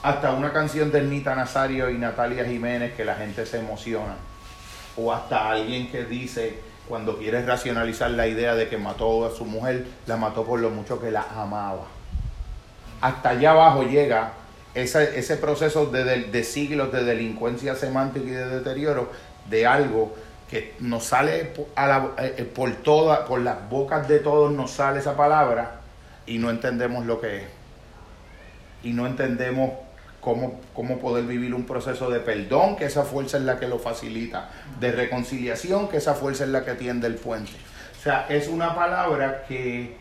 hasta 0.02 0.32
una 0.32 0.52
canción 0.52 0.90
de 0.90 1.02
Nita 1.02 1.34
Nazario 1.34 1.90
y 1.90 1.98
Natalia 1.98 2.44
Jiménez 2.44 2.94
que 2.94 3.04
la 3.04 3.14
gente 3.14 3.44
se 3.46 3.58
emociona. 3.58 4.16
O 4.96 5.12
hasta 5.12 5.50
alguien 5.50 5.90
que 5.90 6.04
dice, 6.04 6.60
cuando 6.88 7.18
quiere 7.18 7.44
racionalizar 7.44 8.10
la 8.10 8.26
idea 8.26 8.54
de 8.54 8.68
que 8.68 8.78
mató 8.78 9.26
a 9.26 9.30
su 9.30 9.44
mujer, 9.44 9.86
la 10.06 10.16
mató 10.16 10.44
por 10.44 10.60
lo 10.60 10.70
mucho 10.70 11.00
que 11.00 11.10
la 11.10 11.26
amaba. 11.36 11.84
Hasta 13.00 13.30
allá 13.30 13.52
abajo 13.52 13.84
llega 13.84 14.32
ese, 14.74 15.36
proceso 15.36 15.86
de, 15.86 16.44
siglos 16.44 16.92
de 16.92 17.04
delincuencia 17.04 17.74
semántica 17.74 18.26
y 18.26 18.30
de 18.30 18.46
deterioro 18.46 19.10
de 19.48 19.66
algo 19.66 20.14
que 20.50 20.74
nos 20.80 21.04
sale 21.04 21.52
a 21.74 21.86
la, 21.86 22.10
eh, 22.18 22.50
por 22.54 22.72
todas, 22.76 23.20
por 23.20 23.40
las 23.40 23.68
bocas 23.68 24.08
de 24.08 24.18
todos 24.18 24.50
nos 24.50 24.70
sale 24.70 25.00
esa 25.00 25.16
palabra 25.16 25.80
y 26.26 26.38
no 26.38 26.50
entendemos 26.50 27.06
lo 27.06 27.20
que 27.20 27.38
es. 27.38 27.44
Y 28.82 28.92
no 28.92 29.06
entendemos 29.06 29.72
cómo, 30.28 30.60
cómo 30.74 30.98
poder 30.98 31.24
vivir 31.24 31.54
un 31.54 31.64
proceso 31.64 32.10
de 32.10 32.20
perdón, 32.20 32.76
que 32.76 32.84
esa 32.84 33.04
fuerza 33.04 33.38
es 33.38 33.44
la 33.44 33.58
que 33.58 33.66
lo 33.66 33.78
facilita, 33.78 34.50
de 34.78 34.92
reconciliación, 34.92 35.88
que 35.88 35.96
esa 35.96 36.12
fuerza 36.12 36.44
es 36.44 36.50
la 36.50 36.66
que 36.66 36.74
tiende 36.74 37.06
el 37.06 37.14
puente. 37.14 37.52
O 37.98 38.02
sea, 38.02 38.26
es 38.28 38.46
una 38.48 38.74
palabra 38.74 39.44
que 39.48 39.96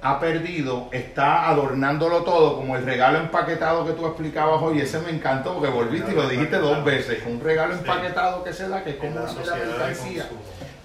ha 0.00 0.18
perdido, 0.18 0.88
está 0.92 1.50
adornándolo 1.50 2.22
todo, 2.22 2.56
como 2.56 2.74
el 2.76 2.86
regalo 2.86 3.18
empaquetado 3.18 3.86
que 3.86 3.92
tú 3.92 4.06
explicabas 4.06 4.62
hoy, 4.62 4.80
ese 4.80 4.98
me 5.00 5.10
encantó 5.10 5.54
porque 5.54 5.68
volviste 5.68 6.12
y 6.12 6.14
lo 6.14 6.26
dijiste 6.26 6.56
dos 6.56 6.82
veces, 6.82 7.22
un 7.26 7.40
regalo 7.40 7.74
empaquetado 7.74 8.42
que 8.44 8.52
se 8.54 8.66
da, 8.68 8.82
que 8.82 8.90
es 8.90 8.96
como 8.96 9.12
una 9.12 9.30
mercancía, 9.56 10.26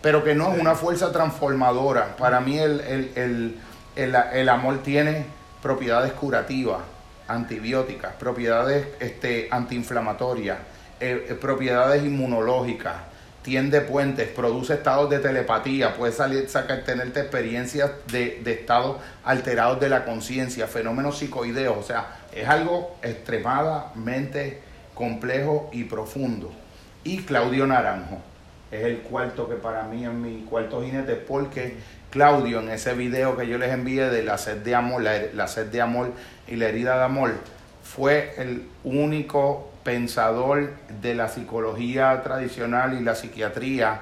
pero 0.02 0.22
que 0.22 0.36
no 0.36 0.54
es 0.54 0.60
una 0.60 0.76
fuerza 0.76 1.14
transformadora. 1.14 2.18
Para 2.18 2.42
mí 2.42 2.60
el, 2.60 2.82
el, 2.82 3.58
el, 3.96 4.16
el 4.34 4.50
amor 4.50 4.80
tiene 4.84 5.26
propiedades 5.62 6.12
curativas 6.12 6.80
antibióticas, 7.30 8.14
propiedades 8.16 8.88
este, 9.00 9.48
antiinflamatorias, 9.52 10.58
eh, 11.00 11.28
eh, 11.30 11.34
propiedades 11.36 12.04
inmunológicas, 12.04 12.96
tiende 13.42 13.82
puentes, 13.82 14.28
produce 14.30 14.74
estados 14.74 15.10
de 15.10 15.20
telepatía, 15.20 15.96
puede 15.96 16.12
salir, 16.12 16.50
sacar, 16.50 16.84
tenerte 16.84 17.22
experiencias 17.22 17.92
de, 18.08 18.42
de 18.44 18.52
estados 18.52 18.98
alterados 19.24 19.80
de 19.80 19.90
la 19.90 20.04
conciencia, 20.04 20.68
fenómenos 20.68 21.20
psicoideos, 21.20 21.78
o 21.78 21.84
sea, 21.84 22.18
es 22.34 22.48
algo 22.48 22.98
extremadamente 23.02 24.60
complejo 24.94 25.70
y 25.72 25.86
profundo. 25.86 26.52
Y 27.04 27.20
Claudio 27.24 27.66
Naranjo, 27.66 28.20
es 28.72 28.84
el 28.84 29.00
cuarto 29.00 29.50
que 29.50 29.56
para 29.56 29.84
mí 29.84 30.06
es 30.06 30.12
mi 30.12 30.42
cuarto 30.42 30.84
jinete, 30.84 31.16
porque 31.16 31.78
Claudio 32.10 32.60
en 32.60 32.70
ese 32.70 32.94
video 32.94 33.38
que 33.38 33.48
yo 33.48 33.58
les 33.58 33.72
envié 33.72 34.10
de 34.10 34.24
la 34.24 34.38
sed 34.38 34.58
de 34.58 34.76
amor, 34.76 35.02
la, 35.02 35.20
la 35.34 35.48
sed 35.48 35.68
de 35.68 35.82
amor 35.82 36.12
y 36.48 36.56
la 36.56 36.68
herida 36.68 36.98
de 36.98 37.04
amor, 37.04 37.34
fue 37.84 38.34
el 38.38 38.68
único 38.84 39.72
pensador 39.84 40.74
de 41.02 41.16
la 41.16 41.30
psicología 41.30 42.22
tradicional 42.24 43.00
y 43.00 43.04
la 43.04 43.16
psiquiatría 43.16 44.02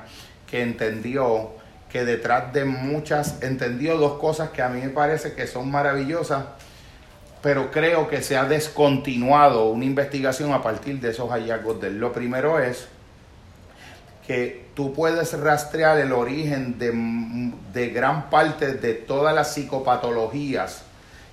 que 0.50 0.62
entendió 0.62 1.52
que 1.90 2.04
detrás 2.04 2.52
de 2.54 2.66
muchas, 2.66 3.42
entendió 3.42 3.98
dos 3.98 4.20
cosas 4.20 4.50
que 4.50 4.62
a 4.62 4.70
mí 4.70 4.82
me 4.82 4.90
parece 4.90 5.34
que 5.34 5.48
son 5.48 5.72
maravillosas, 5.72 6.46
pero 7.42 7.72
creo 7.72 8.10
que 8.10 8.22
se 8.22 8.36
ha 8.36 8.44
descontinuado 8.46 9.70
una 9.70 9.86
investigación 9.86 10.54
a 10.54 10.62
partir 10.62 11.00
de 11.00 11.12
esos 11.12 11.30
hallazgos 11.30 11.80
de 11.80 11.88
él. 11.88 12.00
Lo 12.00 12.12
primero 12.12 12.60
es 12.60 12.88
que 14.28 14.68
tú 14.76 14.94
puedes 14.94 15.40
rastrear 15.40 15.98
el 16.00 16.12
origen 16.12 16.78
de, 16.78 16.92
de 17.74 17.90
gran 17.90 18.30
parte 18.30 18.74
de 18.74 18.94
todas 18.94 19.34
las 19.34 19.54
psicopatologías 19.54 20.84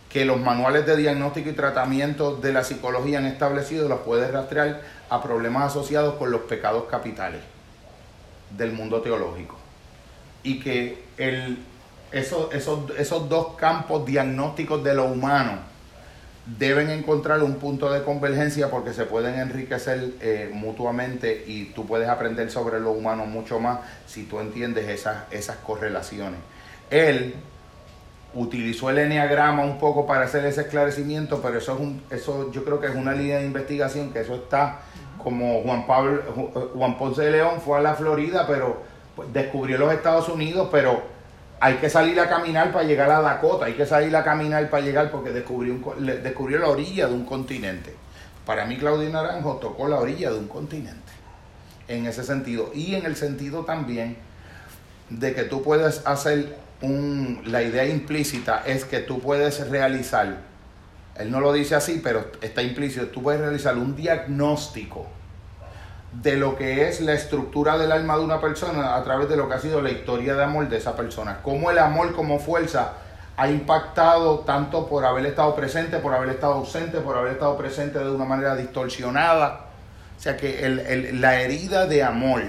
que 0.09 0.25
los 0.25 0.39
manuales 0.39 0.87
de 0.87 0.97
diagnóstico 0.97 1.51
y 1.51 1.55
tratamiento 1.55 2.37
de 2.37 2.53
la 2.53 2.63
psicología 2.63 3.19
han 3.19 3.27
establecido, 3.27 3.89
los 3.89 4.03
puedes 4.03 4.31
rastrear 4.31 4.81
a 5.11 5.21
problemas 5.21 5.73
asociados 5.73 6.15
con 6.15 6.31
los 6.31 6.43
pecados 6.43 6.85
capitales 6.85 7.41
del 8.57 8.71
mundo 8.71 9.03
teológico. 9.03 9.57
Y 10.45 10.61
que 10.61 11.03
el, 11.19 11.59
esos 12.13 13.29
dos 13.29 13.57
campos 13.57 14.07
diagnósticos 14.07 14.85
de 14.85 14.95
lo 14.95 15.07
humano 15.07 15.74
deben 16.47 16.91
encontrar 16.91 17.43
un 17.43 17.55
punto 17.55 17.91
de 17.91 18.03
convergencia 18.03 18.71
porque 18.71 18.93
se 18.93 19.07
pueden 19.07 19.37
enriquecer 19.37 20.11
eh, 20.21 20.51
mutuamente 20.53 21.45
y 21.47 21.67
tú 21.67 21.87
puedes 21.87 22.09
aprender 22.09 22.51
sobre 22.51 22.81
lo 22.81 22.93
humano 22.93 23.25
mucho 23.25 23.61
más 23.61 23.81
si 24.07 24.25
tú 24.25 24.41
entiendes 24.41 24.89
esas, 24.89 25.25
esas 25.31 25.57
correlaciones. 25.57 26.41
Él 26.91 27.35
utilizó 28.35 28.91
el 28.91 28.99
enneagrama 28.99 29.63
un 29.65 29.79
poco 29.79 30.07
para 30.07 30.25
hacer 30.25 30.45
ese 30.45 30.63
esclarecimiento, 30.63 31.41
pero 31.41 31.59
eso 31.59 31.75
es 31.75 31.81
un, 31.81 32.03
eso 32.11 32.51
yo 32.53 32.65
creo 32.65 32.81
que 32.81 32.89
es 32.89 32.95
una 32.95 33.13
línea 33.13 33.39
de 33.39 33.47
investigación 33.47 34.13
que 34.13 34.21
eso 34.21 34.35
está 34.35 34.81
como 35.23 35.63
Juan 35.63 35.87
Pablo 35.87 36.21
Juan 36.75 36.99
Ponce 36.99 37.23
de 37.23 37.31
León 37.31 37.61
fue 37.65 37.79
a 37.79 37.81
la 37.81 37.95
Florida, 37.95 38.45
pero 38.47 38.83
pues, 39.17 39.33
descubrió 39.33 39.79
los 39.79 39.93
Estados 39.93 40.29
Unidos, 40.29 40.69
pero 40.71 41.14
hay 41.65 41.77
que 41.77 41.89
salir 41.89 42.21
a 42.21 42.29
caminar 42.29 42.73
para 42.73 42.85
llegar 42.85 43.11
a 43.11 43.23
Dakota, 43.23 43.65
hay 43.65 43.73
que 43.73 43.87
salir 43.87 44.15
a 44.15 44.23
caminar 44.23 44.69
para 44.69 44.85
llegar 44.85 45.11
porque 45.11 45.31
descubrió, 45.31 45.73
un, 45.73 46.07
descubrió 46.23 46.59
la 46.59 46.69
orilla 46.69 47.07
de 47.07 47.15
un 47.15 47.25
continente. 47.25 47.95
Para 48.45 48.67
mí 48.67 48.77
Claudio 48.77 49.09
Naranjo 49.09 49.57
tocó 49.57 49.89
la 49.89 49.99
orilla 49.99 50.31
de 50.31 50.39
un 50.39 50.47
continente, 50.47 51.11
en 51.89 52.05
ese 52.05 52.23
sentido. 52.23 52.71
Y 52.75 52.97
en 52.97 53.07
el 53.07 53.17
sentido 53.17 53.65
también 53.65 54.19
de 55.09 55.35
que 55.35 55.45
tú 55.45 55.63
puedes 55.63 56.07
hacer 56.07 56.55
la 56.83 57.63
idea 57.63 57.87
implícita 57.87 58.63
es 58.67 58.85
que 58.85 58.99
tú 58.99 59.21
puedes 59.21 59.67
realizar, 59.71 60.41
él 61.17 61.31
no 61.31 61.41
lo 61.41 61.51
dice 61.51 61.77
así, 61.77 61.99
pero 62.05 62.31
está 62.43 62.63
implícito, 62.63 63.07
tú 63.07 63.23
puedes 63.23 63.41
realizar 63.41 63.79
un 63.79 63.97
diagnóstico 63.97 65.07
de 66.23 66.37
lo 66.37 66.57
que 66.57 66.89
es 66.89 67.01
la 67.01 67.13
estructura 67.13 67.77
del 67.77 67.93
alma 67.93 68.17
de 68.17 68.25
una 68.25 68.41
persona 68.41 68.97
a 68.97 69.03
través 69.05 69.29
de 69.29 69.37
lo 69.37 69.49
que 69.49 69.55
ha 69.55 69.61
sido 69.61 69.83
la 69.83 69.91
historia 69.91 70.35
de 70.35 70.45
amor 70.45 70.69
de 70.69 70.77
esa 70.77 70.95
persona. 70.95 71.41
Cómo 71.43 71.71
el 71.71 71.79
amor 71.79 72.15
como 72.15 72.39
fuerza 72.39 72.93
ha 73.37 73.49
impactado 73.49 74.41
tanto 74.41 74.87
por 74.87 75.05
haber 75.05 75.27
estado 75.27 75.55
presente, 75.57 75.99
por 75.99 76.15
haber 76.15 76.31
estado 76.31 76.55
ausente, 76.55 77.01
por 77.01 77.17
haber 77.17 77.33
estado 77.33 77.57
presente 77.57 77.99
de 77.99 78.11
una 78.11 78.25
manera 78.25 78.55
distorsionada. 78.55 79.67
O 80.17 80.21
sea 80.21 80.37
que 80.37 81.11
la 81.13 81.41
herida 81.41 81.87
de 81.87 82.03
amor 82.03 82.43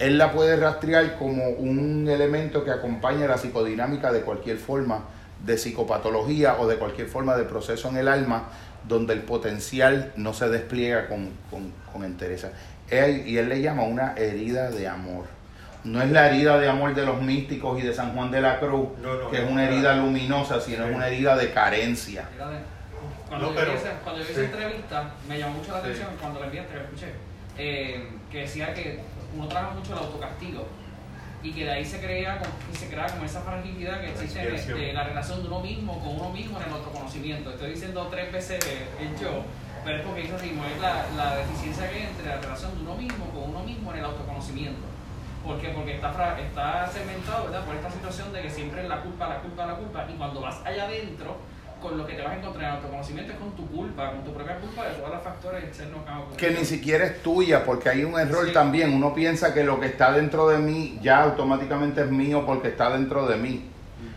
él 0.00 0.16
la 0.16 0.32
puede 0.32 0.56
rastrear 0.56 1.18
como 1.18 1.50
un 1.50 2.08
elemento 2.08 2.64
que 2.64 2.70
acompaña 2.70 3.26
la 3.26 3.36
psicodinámica 3.36 4.10
de 4.10 4.22
cualquier 4.22 4.56
forma 4.56 5.04
de 5.44 5.58
psicopatología 5.58 6.56
o 6.58 6.66
de 6.66 6.76
cualquier 6.76 7.06
forma 7.06 7.36
de 7.36 7.44
proceso 7.44 7.90
en 7.90 7.98
el 7.98 8.08
alma 8.08 8.48
donde 8.88 9.14
el 9.14 9.22
potencial 9.22 10.12
no 10.16 10.32
se 10.32 10.48
despliega 10.48 11.08
con, 11.08 11.30
con, 11.50 11.72
con 11.92 12.04
entereza. 12.04 12.50
y 12.90 13.36
él 13.36 13.48
le 13.48 13.60
llama 13.60 13.82
una 13.82 14.14
herida 14.14 14.70
de 14.70 14.88
amor. 14.88 15.26
No 15.82 16.02
es 16.02 16.10
la 16.10 16.28
herida 16.28 16.58
de 16.58 16.68
amor 16.68 16.94
de 16.94 17.06
los 17.06 17.22
místicos 17.22 17.78
y 17.80 17.82
de 17.82 17.94
San 17.94 18.14
Juan 18.14 18.30
de 18.30 18.42
la 18.42 18.60
Cruz, 18.60 18.88
que 19.30 19.42
es 19.42 19.50
una 19.50 19.64
herida 19.64 19.96
luminosa, 19.96 20.60
sino 20.60 20.84
es 20.86 20.94
una 20.94 21.08
herida 21.08 21.36
de 21.36 21.52
carencia. 21.52 22.28
Cuando, 23.28 23.54
yo, 23.54 23.60
vi 23.64 23.76
esa, 23.76 23.92
cuando 24.04 24.22
esa 24.22 24.40
entrevista, 24.40 25.10
me 25.28 25.38
llamó 25.38 25.54
mucho 25.54 25.72
la 25.72 25.78
atención 25.78 26.08
cuando 26.20 26.40
la 26.40 26.46
enviaste, 26.46 26.74
la 26.74 26.82
escuché, 26.82 27.12
eh, 27.56 28.08
que 28.30 28.38
decía 28.38 28.74
que 28.74 29.00
uno 29.36 29.46
trabaja 29.46 29.74
mucho 29.74 29.92
el 29.92 29.98
autocastigo 30.00 30.66
y 31.42 31.52
que 31.52 31.64
de 31.64 31.70
ahí 31.70 31.84
se 31.84 32.00
crea 32.00 32.40
se 32.72 32.88
crea 32.88 33.06
como 33.06 33.24
esa 33.24 33.40
fragilidad 33.40 34.00
que 34.00 34.10
existe 34.10 34.40
de, 34.40 34.92
la 34.92 35.04
relación 35.04 35.42
de 35.42 35.48
uno 35.48 35.60
mismo 35.60 35.98
con 36.00 36.16
uno 36.16 36.30
mismo 36.30 36.58
en 36.60 36.66
el 36.66 36.72
autoconocimiento. 36.72 37.50
Estoy 37.50 37.70
diciendo 37.70 38.08
tres 38.10 38.32
veces 38.32 38.60
el 39.00 39.18
yo, 39.18 39.44
pero 39.84 39.98
es 39.98 40.02
porque 40.04 40.24
eso 40.24 40.38
mismo 40.38 40.64
es 40.64 40.80
la, 40.80 41.06
la 41.16 41.36
deficiencia 41.36 41.90
que 41.90 41.96
hay 41.96 42.02
entre 42.02 42.26
la 42.26 42.36
relación 42.36 42.74
de 42.76 42.82
uno 42.82 42.94
mismo 42.94 43.24
con 43.30 43.50
uno 43.50 43.60
mismo 43.60 43.92
en 43.92 43.98
el 43.98 44.04
autoconocimiento. 44.04 44.86
¿Por 45.44 45.58
qué? 45.58 45.68
Porque 45.70 45.94
está, 45.94 46.38
está 46.38 46.86
segmentado 46.86 47.44
¿verdad? 47.44 47.64
por 47.64 47.74
esta 47.74 47.90
situación 47.90 48.32
de 48.32 48.42
que 48.42 48.50
siempre 48.50 48.82
es 48.82 48.88
la 48.88 49.00
culpa, 49.00 49.26
la 49.26 49.38
culpa, 49.40 49.66
la 49.66 49.74
culpa, 49.74 50.06
y 50.12 50.16
cuando 50.18 50.42
vas 50.42 50.60
allá 50.66 50.84
adentro, 50.84 51.38
con 51.80 51.96
lo 51.96 52.06
que 52.06 52.14
te 52.14 52.22
vas 52.22 52.32
a 52.32 52.36
encontrar 52.36 52.64
en 52.64 52.76
autoconocimiento 52.76 53.32
es 53.32 53.38
con 53.38 53.56
tu 53.56 53.66
culpa, 53.68 54.10
con 54.12 54.24
tu 54.24 54.32
propia 54.32 54.56
culpa 54.56 54.86
de 54.86 54.94
todos 54.94 55.10
los 55.10 55.22
factores 55.22 55.64
externos 55.64 56.00
que 56.36 56.46
Que 56.46 56.58
ni 56.58 56.64
siquiera 56.64 57.04
es 57.04 57.22
tuya, 57.22 57.64
porque 57.64 57.88
hay 57.88 58.04
un 58.04 58.18
error 58.18 58.52
también. 58.52 58.92
Uno 58.94 59.14
piensa 59.14 59.54
que 59.54 59.64
lo 59.64 59.80
que 59.80 59.86
está 59.86 60.12
dentro 60.12 60.48
de 60.48 60.58
mí 60.58 60.98
ya 61.02 61.22
automáticamente 61.22 62.02
es 62.02 62.10
mío 62.10 62.44
porque 62.46 62.68
está 62.68 62.90
dentro 62.90 63.26
de 63.26 63.36
mí. 63.36 63.70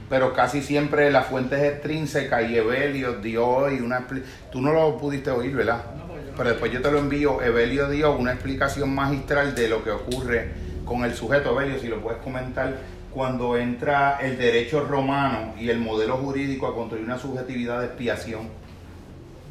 Pero 0.09 0.33
casi 0.33 0.61
siempre 0.61 1.09
la 1.11 1.23
fuente 1.23 1.55
es 1.55 1.73
extrínseca 1.73 2.41
y 2.41 2.55
Evelio 2.55 3.13
dio 3.13 3.71
y 3.71 3.79
una... 3.79 4.05
Tú 4.51 4.61
no 4.61 4.73
lo 4.73 4.97
pudiste 4.97 5.31
oír, 5.31 5.55
¿verdad? 5.55 5.83
Pues 6.07 6.21
Pero 6.37 6.49
después 6.49 6.71
yo 6.71 6.81
te 6.81 6.91
lo 6.91 6.99
envío. 6.99 7.41
Evelio 7.41 7.89
dio 7.89 8.15
una 8.15 8.33
explicación 8.33 8.93
magistral 8.93 9.55
de 9.55 9.69
lo 9.69 9.83
que 9.83 9.91
ocurre 9.91 10.51
con 10.85 11.03
el 11.03 11.15
sujeto. 11.15 11.51
Evelio, 11.59 11.79
si 11.79 11.87
lo 11.87 12.01
puedes 12.01 12.21
comentar 12.21 12.73
cuando 13.13 13.57
entra 13.57 14.17
el 14.21 14.37
derecho 14.37 14.85
romano 14.85 15.53
y 15.59 15.69
el 15.69 15.79
modelo 15.79 16.17
jurídico 16.17 16.65
a 16.67 16.73
construir 16.73 17.05
una 17.05 17.19
subjetividad 17.19 17.79
de 17.79 17.85
expiación? 17.85 18.49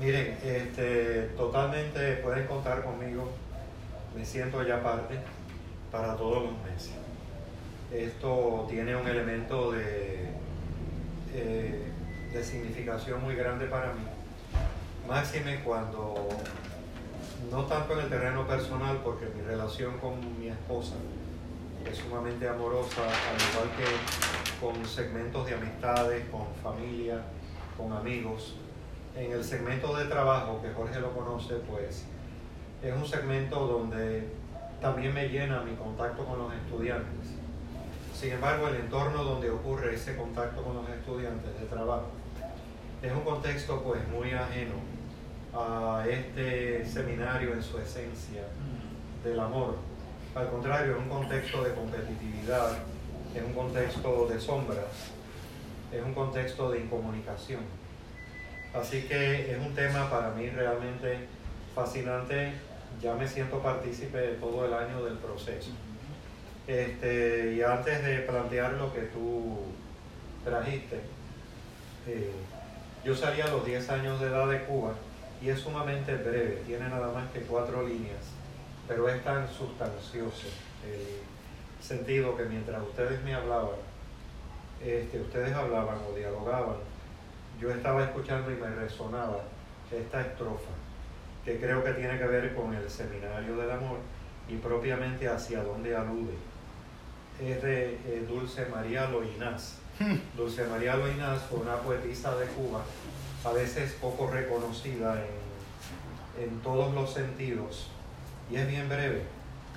Miren, 0.01 0.37
este, 0.43 1.31
totalmente 1.37 2.17
pueden 2.17 2.47
contar 2.47 2.83
conmigo, 2.83 3.31
me 4.17 4.25
siento 4.25 4.67
ya 4.67 4.83
parte 4.83 5.15
para 5.93 6.17
todos 6.17 6.43
los 6.43 6.53
meses. 6.65 6.93
Esto 7.93 8.67
tiene 8.69 8.97
un 8.97 9.07
elemento 9.07 9.71
de, 9.71 10.31
eh, 11.35 11.85
de 12.33 12.45
significación 12.45 13.23
muy 13.23 13.37
grande 13.37 13.67
para 13.67 13.93
mí, 13.93 14.03
máxime 15.07 15.61
cuando, 15.63 16.29
no 17.51 17.65
tanto 17.67 17.93
en 17.93 18.01
el 18.01 18.09
terreno 18.09 18.45
personal, 18.47 19.01
porque 19.05 19.27
mi 19.27 19.43
relación 19.43 19.99
con 19.99 20.15
mi 20.41 20.49
esposa, 20.49 20.95
es 21.91 21.99
sumamente 21.99 22.49
amorosa, 22.49 23.03
al 23.03 23.37
igual 23.51 23.77
que 23.77 24.65
con 24.65 24.85
segmentos 24.87 25.47
de 25.47 25.55
amistades, 25.55 26.25
con 26.31 26.47
familia, 26.63 27.23
con 27.77 27.93
amigos. 27.93 28.57
En 29.17 29.33
el 29.33 29.45
segmento 29.45 29.95
de 29.97 30.07
trabajo, 30.07 30.61
que 30.63 30.71
Jorge 30.73 31.01
lo 31.01 31.13
conoce, 31.13 31.55
pues 31.69 32.05
es 32.83 32.95
un 32.95 33.07
segmento 33.07 33.67
donde 33.67 34.29
también 34.81 35.13
me 35.15 35.29
llena 35.29 35.61
mi 35.63 35.75
contacto 35.77 36.25
con 36.25 36.39
los 36.39 36.53
estudiantes. 36.55 37.35
Sin 38.15 38.33
embargo, 38.33 38.69
el 38.69 38.77
entorno 38.77 39.25
donde 39.25 39.51
ocurre 39.51 39.95
ese 39.95 40.17
contacto 40.17 40.63
con 40.63 40.77
los 40.77 40.89
estudiantes 40.89 41.59
de 41.61 41.67
trabajo 41.67 42.09
es 43.03 43.13
un 43.13 43.23
contexto 43.23 43.83
pues 43.83 44.07
muy 44.09 44.31
ajeno 44.31 44.75
a 45.53 46.05
este 46.09 46.87
seminario 46.87 47.53
en 47.53 47.63
su 47.63 47.79
esencia 47.79 48.45
del 49.25 49.41
amor 49.41 49.92
al 50.35 50.49
contrario, 50.49 50.93
es 50.93 50.99
un 50.99 51.09
contexto 51.09 51.63
de 51.63 51.75
competitividad, 51.75 52.71
es 53.35 53.43
un 53.43 53.53
contexto 53.53 54.27
de 54.29 54.41
sombras, 54.41 55.11
es 55.93 56.03
un 56.03 56.15
contexto 56.15 56.71
de 56.71 56.81
incomunicación. 56.81 57.61
Así 58.75 59.03
que 59.03 59.53
es 59.53 59.59
un 59.59 59.75
tema 59.75 60.09
para 60.09 60.31
mí 60.31 60.49
realmente 60.49 61.29
fascinante. 61.75 62.53
Ya 63.03 63.15
me 63.15 63.29
siento 63.29 63.59
partícipe 63.59 64.17
de 64.17 64.35
todo 64.35 64.65
el 64.65 64.73
año 64.73 65.05
del 65.05 65.19
proceso. 65.19 65.71
Este, 66.67 67.55
y 67.55 67.63
antes 67.63 68.03
de 68.03 68.19
plantear 68.21 68.73
lo 68.75 68.93
que 68.95 69.01
tú 69.03 69.59
trajiste, 70.45 71.01
eh, 72.07 72.31
yo 73.05 73.15
salí 73.15 73.41
a 73.43 73.49
los 73.49 73.67
10 73.67 73.91
años 73.91 74.21
de 74.21 74.29
edad 74.29 74.49
de 74.49 74.63
Cuba 74.65 74.95
y 75.43 75.51
es 75.51 75.61
sumamente 75.61 76.15
breve, 76.15 76.63
tiene 76.67 76.89
nada 76.89 77.13
más 77.13 77.31
que 77.33 77.41
cuatro 77.41 77.87
líneas 77.87 78.32
pero 78.93 79.09
es 79.09 79.25
tan 79.25 79.49
sustancioso 79.49 80.49
el 80.87 81.83
sentido 81.83 82.37
que 82.37 82.45
mientras 82.45 82.83
ustedes 82.83 83.23
me 83.25 83.35
hablaban, 83.35 83.77
este, 84.85 85.19
ustedes 85.19 85.55
hablaban 85.55 85.97
o 86.11 86.15
dialogaban, 86.15 86.77
yo 87.59 87.71
estaba 87.71 88.05
escuchando 88.05 88.51
y 88.51 88.57
me 88.57 88.69
resonaba 88.69 89.45
esta 89.91 90.21
estrofa, 90.21 90.71
que 91.43 91.59
creo 91.59 91.83
que 91.83 91.93
tiene 91.95 92.19
que 92.19 92.27
ver 92.27 92.55
con 92.55 92.75
el 92.75 92.91
seminario 92.91 93.57
del 93.57 93.71
amor 93.71 93.97
y 94.47 94.57
propiamente 94.57 95.27
hacia 95.27 95.63
dónde 95.63 95.97
alude. 95.97 96.35
Es 97.41 97.63
de 97.63 97.95
eh, 97.95 98.27
Dulce 98.29 98.67
María 98.67 99.09
Loinás. 99.09 99.79
Dulce 100.37 100.65
María 100.67 100.97
Loinás 100.97 101.43
fue 101.45 101.61
una 101.61 101.77
poetisa 101.77 102.37
de 102.37 102.47
Cuba, 102.49 102.83
a 103.45 103.53
veces 103.53 103.93
poco 104.01 104.31
reconocida 104.31 105.25
en, 105.25 106.45
en 106.45 106.61
todos 106.61 106.95
los 106.95 107.15
sentidos, 107.15 107.92
y 108.53 108.57
es 108.57 108.69
bien 108.69 108.87
breve. 108.87 109.23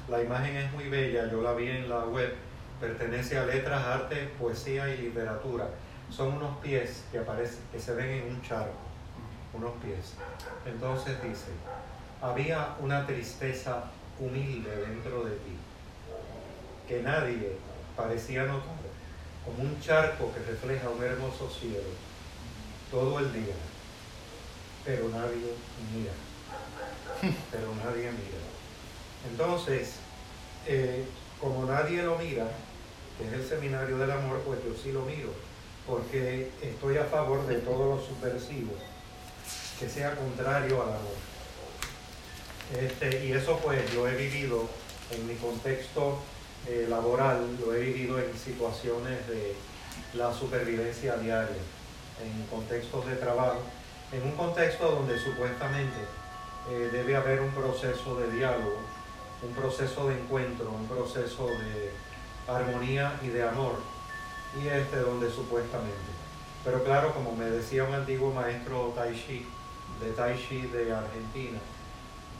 La 0.09 0.21
imagen 0.21 0.57
es 0.57 0.71
muy 0.73 0.89
bella, 0.89 1.31
yo 1.31 1.41
la 1.41 1.53
vi 1.53 1.69
en 1.69 1.87
la 1.89 2.05
web, 2.05 2.33
pertenece 2.79 3.37
a 3.37 3.45
letras, 3.45 3.81
arte, 3.85 4.29
poesía 4.37 4.93
y 4.93 4.97
literatura. 4.97 5.69
Son 6.11 6.33
unos 6.33 6.57
pies 6.57 7.05
que 7.11 7.19
aparecen, 7.19 7.59
que 7.71 7.79
se 7.79 7.93
ven 7.93 8.09
en 8.09 8.35
un 8.35 8.41
charco, 8.41 8.73
unos 9.53 9.71
pies. 9.81 10.13
Entonces 10.65 11.15
dice, 11.23 11.51
había 12.21 12.75
una 12.81 13.07
tristeza 13.07 13.85
humilde 14.19 14.75
dentro 14.75 15.23
de 15.23 15.31
ti, 15.31 15.57
que 16.87 17.01
nadie 17.01 17.57
parecía 17.95 18.43
notar, 18.43 18.75
como 19.45 19.63
un 19.63 19.79
charco 19.79 20.33
que 20.33 20.51
refleja 20.51 20.89
un 20.89 21.01
hermoso 21.01 21.49
cielo 21.49 21.79
todo 22.91 23.19
el 23.19 23.31
día, 23.31 23.55
pero 24.83 25.07
nadie 25.09 25.55
mira, 25.93 26.11
pero 27.51 27.73
nadie 27.75 28.11
mira. 28.11 28.44
Entonces, 29.29 29.95
eh, 30.67 31.05
como 31.39 31.65
nadie 31.65 32.03
lo 32.03 32.17
mira, 32.17 32.47
que 33.17 33.27
es 33.27 33.33
el 33.33 33.45
seminario 33.47 33.97
del 33.97 34.11
amor, 34.11 34.41
pues 34.45 34.59
yo 34.63 34.73
sí 34.81 34.91
lo 34.91 35.01
miro, 35.01 35.29
porque 35.87 36.51
estoy 36.61 36.97
a 36.97 37.05
favor 37.05 37.45
de 37.47 37.55
todo 37.55 37.95
lo 37.95 38.01
subversivo 38.01 38.73
que 39.79 39.89
sea 39.89 40.15
contrario 40.15 40.81
al 40.81 40.89
amor. 40.89 41.15
Este, 42.79 43.25
y 43.25 43.31
eso 43.33 43.59
pues 43.59 43.93
lo 43.93 44.07
he 44.07 44.15
vivido 44.15 44.67
en 45.11 45.27
mi 45.27 45.35
contexto 45.35 46.19
eh, 46.67 46.87
laboral, 46.89 47.45
lo 47.63 47.73
he 47.75 47.79
vivido 47.79 48.17
en 48.17 48.35
situaciones 48.37 49.27
de 49.27 49.55
la 50.13 50.33
supervivencia 50.33 51.15
diaria, 51.17 51.61
en 52.23 52.45
contextos 52.47 53.05
de 53.05 53.15
trabajo, 53.15 53.61
en 54.11 54.23
un 54.23 54.31
contexto 54.31 54.89
donde 54.89 55.19
supuestamente 55.19 55.97
eh, 56.71 56.89
debe 56.91 57.15
haber 57.15 57.41
un 57.41 57.51
proceso 57.51 58.15
de 58.15 58.31
diálogo, 58.31 58.79
un 59.45 59.53
proceso 59.53 60.07
de 60.07 60.19
encuentro, 60.19 60.71
un 60.71 60.87
proceso 60.87 61.47
de 61.47 61.91
armonía 62.47 63.19
y 63.23 63.27
de 63.27 63.43
amor, 63.43 63.75
y 64.61 64.67
este 64.67 64.97
donde 64.97 65.29
supuestamente. 65.29 66.15
Pero 66.63 66.83
claro, 66.83 67.13
como 67.13 67.35
me 67.35 67.45
decía 67.45 67.83
un 67.83 67.93
antiguo 67.93 68.33
maestro 68.33 68.93
Tai 68.95 69.13
Chi, 69.13 69.45
de 70.01 70.11
Tai 70.11 70.35
Chi 70.35 70.61
de 70.61 70.91
Argentina, 70.91 71.59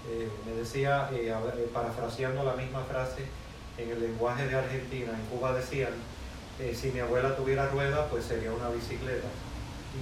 eh, 0.09 0.29
me 0.45 0.53
decía, 0.53 1.09
eh, 1.11 1.29
eh, 1.31 1.69
parafraseando 1.73 2.43
la 2.43 2.53
misma 2.53 2.83
frase 2.83 3.25
en 3.77 3.89
el 3.89 3.99
lenguaje 3.99 4.47
de 4.47 4.55
Argentina, 4.55 5.11
en 5.11 5.25
Cuba 5.25 5.53
decían, 5.53 5.93
si 6.73 6.91
mi 6.91 7.01
abuela 7.01 7.35
tuviera 7.35 7.67
rueda, 7.67 8.07
pues 8.07 8.23
sería 8.25 8.53
una 8.53 8.69
bicicleta. 8.69 9.27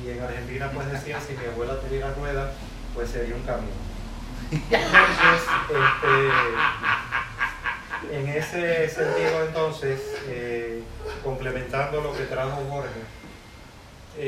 Y 0.04 0.10
en 0.10 0.22
Argentina 0.22 0.72
pues 0.74 0.92
decían, 0.92 1.20
si 1.26 1.34
mi 1.34 1.46
abuela 1.46 1.80
tuviera 1.80 2.14
rueda, 2.14 2.54
pues 2.94 3.10
sería 3.10 3.36
un 3.36 3.42
camión. 3.42 3.93
Entonces, 4.52 5.42
este, 5.70 6.30
en 8.18 8.28
ese 8.30 8.90
sentido 8.90 9.46
entonces, 9.46 10.02
complementando 11.24 12.02
lo 12.02 12.16
que 12.16 12.24
trajo 12.24 12.64
Jorge, 12.70 13.02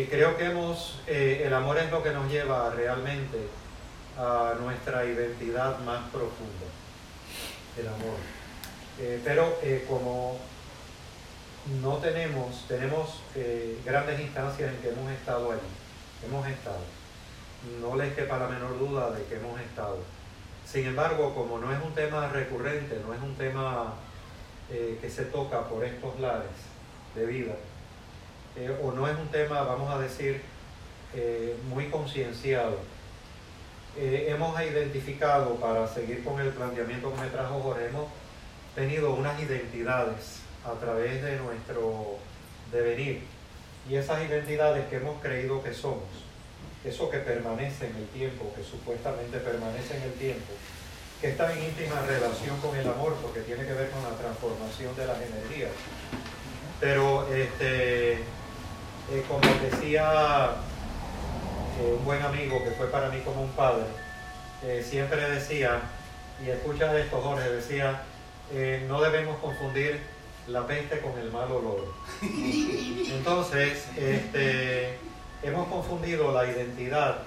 creo 0.09 0.37
que 0.37 0.45
hemos, 0.45 1.01
el 1.07 1.53
amor 1.53 1.77
es 1.77 1.91
lo 1.91 2.01
que 2.01 2.11
nos 2.11 2.31
lleva 2.31 2.71
realmente 2.71 3.47
a 4.17 4.53
nuestra 4.59 5.05
identidad 5.05 5.79
más 5.79 6.09
profunda, 6.09 6.65
el 7.77 7.87
amor. 7.87 8.17
Eh, 8.99 9.19
pero 9.23 9.57
eh, 9.61 9.85
como 9.89 10.37
no 11.81 11.97
tenemos, 11.97 12.65
tenemos 12.67 13.21
eh, 13.35 13.79
grandes 13.83 14.19
instancias 14.21 14.73
en 14.73 14.81
que 14.81 14.89
hemos 14.89 15.11
estado 15.11 15.51
allí, 15.51 15.59
hemos 16.25 16.47
estado. 16.47 16.79
No 17.81 17.95
les 17.95 18.13
quepa 18.13 18.37
la 18.37 18.47
menor 18.47 18.77
duda 18.79 19.11
de 19.11 19.23
que 19.25 19.35
hemos 19.35 19.59
estado. 19.59 19.99
Sin 20.65 20.85
embargo, 20.85 21.33
como 21.33 21.59
no 21.59 21.71
es 21.71 21.83
un 21.83 21.93
tema 21.93 22.27
recurrente, 22.29 22.99
no 23.05 23.13
es 23.13 23.21
un 23.21 23.35
tema 23.35 23.93
que 24.69 25.09
se 25.09 25.25
toca 25.25 25.69
por 25.69 25.83
estos 25.85 26.19
lares 26.19 26.49
de 27.13 27.25
vida, 27.27 27.53
o 28.83 28.91
no 28.91 29.07
es 29.07 29.15
un 29.15 29.27
tema, 29.27 29.61
vamos 29.61 29.93
a 29.93 29.99
decir, 29.99 30.41
muy 31.69 31.85
concienciado, 31.89 32.79
eh, 33.97 34.27
hemos 34.27 34.59
identificado, 34.61 35.55
para 35.55 35.87
seguir 35.87 36.21
con 36.21 36.41
el 36.41 36.49
planteamiento 36.49 37.13
que 37.13 37.21
me 37.21 37.27
trajo 37.27 37.61
Jorge, 37.61 37.85
hemos 37.85 38.07
tenido 38.75 39.13
unas 39.13 39.41
identidades 39.41 40.41
a 40.65 40.73
través 40.73 41.23
de 41.23 41.37
nuestro 41.37 42.17
devenir 42.73 43.23
y 43.89 43.95
esas 43.95 44.21
identidades 44.25 44.85
que 44.87 44.97
hemos 44.97 45.21
creído 45.21 45.63
que 45.63 45.73
somos, 45.73 46.03
eso 46.85 47.09
que 47.09 47.17
permanece 47.19 47.87
en 47.87 47.95
el 47.95 48.07
tiempo, 48.07 48.51
que 48.55 48.63
supuestamente 48.63 49.39
permanece 49.39 49.97
en 49.97 50.03
el 50.03 50.13
tiempo, 50.13 50.53
que 51.21 51.29
está 51.29 51.51
en 51.53 51.63
íntima 51.63 52.01
relación 52.05 52.57
con 52.59 52.75
el 52.75 52.87
amor 52.87 53.15
porque 53.21 53.41
tiene 53.41 53.65
que 53.65 53.73
ver 53.73 53.89
con 53.89 54.03
la 54.03 54.17
transformación 54.17 54.95
de 54.95 55.07
las 55.07 55.17
energías. 55.21 55.71
Pero 56.79 57.27
este, 57.33 58.13
eh, 58.13 59.23
como 59.27 59.41
decía 59.71 60.51
un 61.97 62.05
buen 62.05 62.21
amigo 62.21 62.63
que 62.63 62.71
fue 62.71 62.87
para 62.87 63.09
mí 63.09 63.19
como 63.21 63.41
un 63.41 63.51
padre, 63.51 63.85
siempre 64.81 65.29
decía, 65.29 65.81
y 66.43 66.49
escucha 66.49 66.97
esto 66.97 67.21
Jorge, 67.21 67.49
decía, 67.49 68.03
eh, 68.53 68.85
no 68.87 69.01
debemos 69.01 69.37
confundir 69.39 69.99
la 70.47 70.67
peste 70.67 70.99
con 70.99 71.17
el 71.17 71.31
mal 71.31 71.51
olor. 71.51 71.87
Entonces, 72.21 73.85
este, 73.97 74.97
hemos 75.45 75.67
confundido 75.67 76.31
la 76.31 76.45
identidad 76.45 77.17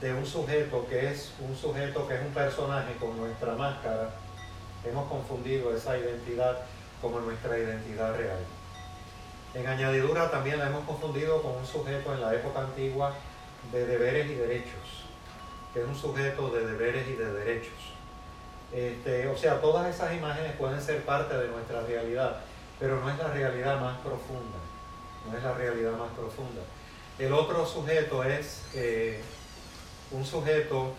de 0.00 0.12
un 0.12 0.26
sujeto 0.26 0.86
que 0.88 1.10
es 1.10 1.32
un 1.40 1.56
sujeto 1.56 2.06
que 2.06 2.16
es 2.16 2.20
un 2.20 2.32
personaje 2.32 2.94
con 3.00 3.16
nuestra 3.16 3.54
máscara, 3.54 4.10
hemos 4.84 5.08
confundido 5.08 5.74
esa 5.74 5.96
identidad 5.96 6.58
como 7.00 7.20
nuestra 7.20 7.58
identidad 7.58 8.14
real. 8.14 8.38
En 9.54 9.66
añadidura 9.66 10.30
también 10.30 10.58
la 10.58 10.66
hemos 10.66 10.84
confundido 10.84 11.40
con 11.40 11.56
un 11.56 11.66
sujeto 11.66 12.12
en 12.12 12.20
la 12.20 12.34
época 12.34 12.60
antigua 12.60 13.14
de 13.72 13.86
deberes 13.86 14.26
y 14.30 14.34
derechos, 14.34 15.06
que 15.72 15.80
es 15.80 15.86
un 15.86 15.96
sujeto 15.96 16.50
de 16.50 16.66
deberes 16.66 17.08
y 17.08 17.14
de 17.14 17.32
derechos. 17.32 17.96
Este, 18.70 19.26
o 19.28 19.36
sea, 19.36 19.62
todas 19.62 19.94
esas 19.94 20.14
imágenes 20.14 20.52
pueden 20.56 20.82
ser 20.82 21.02
parte 21.04 21.34
de 21.34 21.48
nuestra 21.48 21.80
realidad, 21.80 22.40
pero 22.78 23.00
no 23.00 23.10
es 23.10 23.16
la 23.16 23.28
realidad 23.28 23.80
más 23.80 23.96
profunda, 24.00 24.58
no 25.30 25.38
es 25.38 25.42
la 25.42 25.54
realidad 25.54 25.92
más 25.92 26.10
profunda. 26.10 26.60
El 27.18 27.32
otro 27.32 27.64
sujeto 27.66 28.22
es 28.24 28.60
eh, 28.74 29.20
un 30.10 30.24
sujeto 30.24 30.94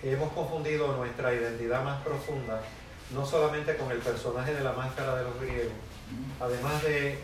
que 0.00 0.12
hemos 0.12 0.32
confundido 0.32 0.96
nuestra 0.96 1.32
identidad 1.32 1.84
más 1.84 2.02
profunda, 2.02 2.60
no 3.14 3.24
solamente 3.24 3.76
con 3.76 3.92
el 3.92 3.98
personaje 3.98 4.52
de 4.52 4.62
la 4.62 4.72
máscara 4.72 5.14
de 5.14 5.24
los 5.24 5.40
griegos, 5.40 5.72
además 6.40 6.82
de 6.82 7.18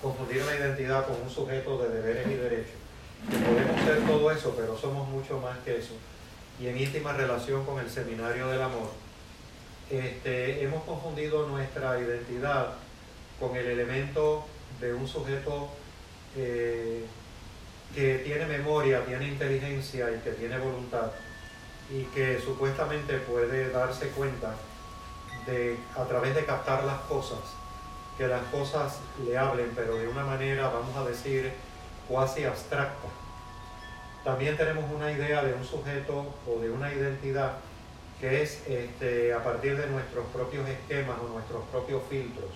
confundir 0.00 0.42
una 0.42 0.54
identidad 0.54 1.06
con 1.06 1.20
un 1.20 1.30
sujeto 1.30 1.78
de 1.82 1.88
deberes 1.88 2.26
y 2.28 2.34
derechos, 2.34 2.80
Podemos 3.28 3.84
ser 3.84 4.06
todo 4.06 4.30
eso, 4.30 4.54
pero 4.56 4.78
somos 4.78 5.06
mucho 5.08 5.38
más 5.40 5.58
que 5.58 5.76
eso. 5.76 5.92
Y 6.58 6.68
en 6.68 6.78
íntima 6.78 7.12
relación 7.12 7.66
con 7.66 7.78
el 7.78 7.90
seminario 7.90 8.48
del 8.48 8.62
amor, 8.62 8.90
este, 9.90 10.62
hemos 10.62 10.84
confundido 10.84 11.46
nuestra 11.48 12.00
identidad 12.00 12.74
con 13.38 13.56
el 13.56 13.66
elemento 13.66 14.46
de 14.80 14.94
un 14.94 15.06
sujeto 15.06 15.68
eh, 16.36 17.04
que 17.94 18.18
tiene 18.18 18.46
memoria, 18.46 19.04
tiene 19.04 19.28
inteligencia 19.28 20.10
y 20.10 20.20
que 20.20 20.30
tiene 20.32 20.58
voluntad 20.58 21.10
y 21.90 22.04
que 22.04 22.38
supuestamente 22.38 23.18
puede 23.18 23.70
darse 23.70 24.08
cuenta 24.10 24.54
de 25.46 25.76
a 25.96 26.04
través 26.04 26.34
de 26.34 26.44
captar 26.44 26.84
las 26.84 27.00
cosas, 27.00 27.40
que 28.16 28.28
las 28.28 28.42
cosas 28.44 28.98
le 29.26 29.36
hablen, 29.36 29.72
pero 29.74 29.96
de 29.96 30.06
una 30.06 30.24
manera, 30.24 30.68
vamos 30.68 30.96
a 30.96 31.04
decir, 31.08 31.52
cuasi 32.08 32.44
abstracta. 32.44 33.08
También 34.24 34.56
tenemos 34.56 34.84
una 34.92 35.10
idea 35.10 35.42
de 35.42 35.54
un 35.54 35.64
sujeto 35.64 36.34
o 36.46 36.60
de 36.60 36.70
una 36.70 36.92
identidad 36.92 37.54
que 38.20 38.42
es 38.42 38.62
este, 38.68 39.32
a 39.32 39.42
partir 39.42 39.78
de 39.78 39.86
nuestros 39.86 40.26
propios 40.26 40.68
esquemas 40.68 41.16
o 41.24 41.32
nuestros 41.32 41.64
propios 41.70 42.02
filtros, 42.10 42.50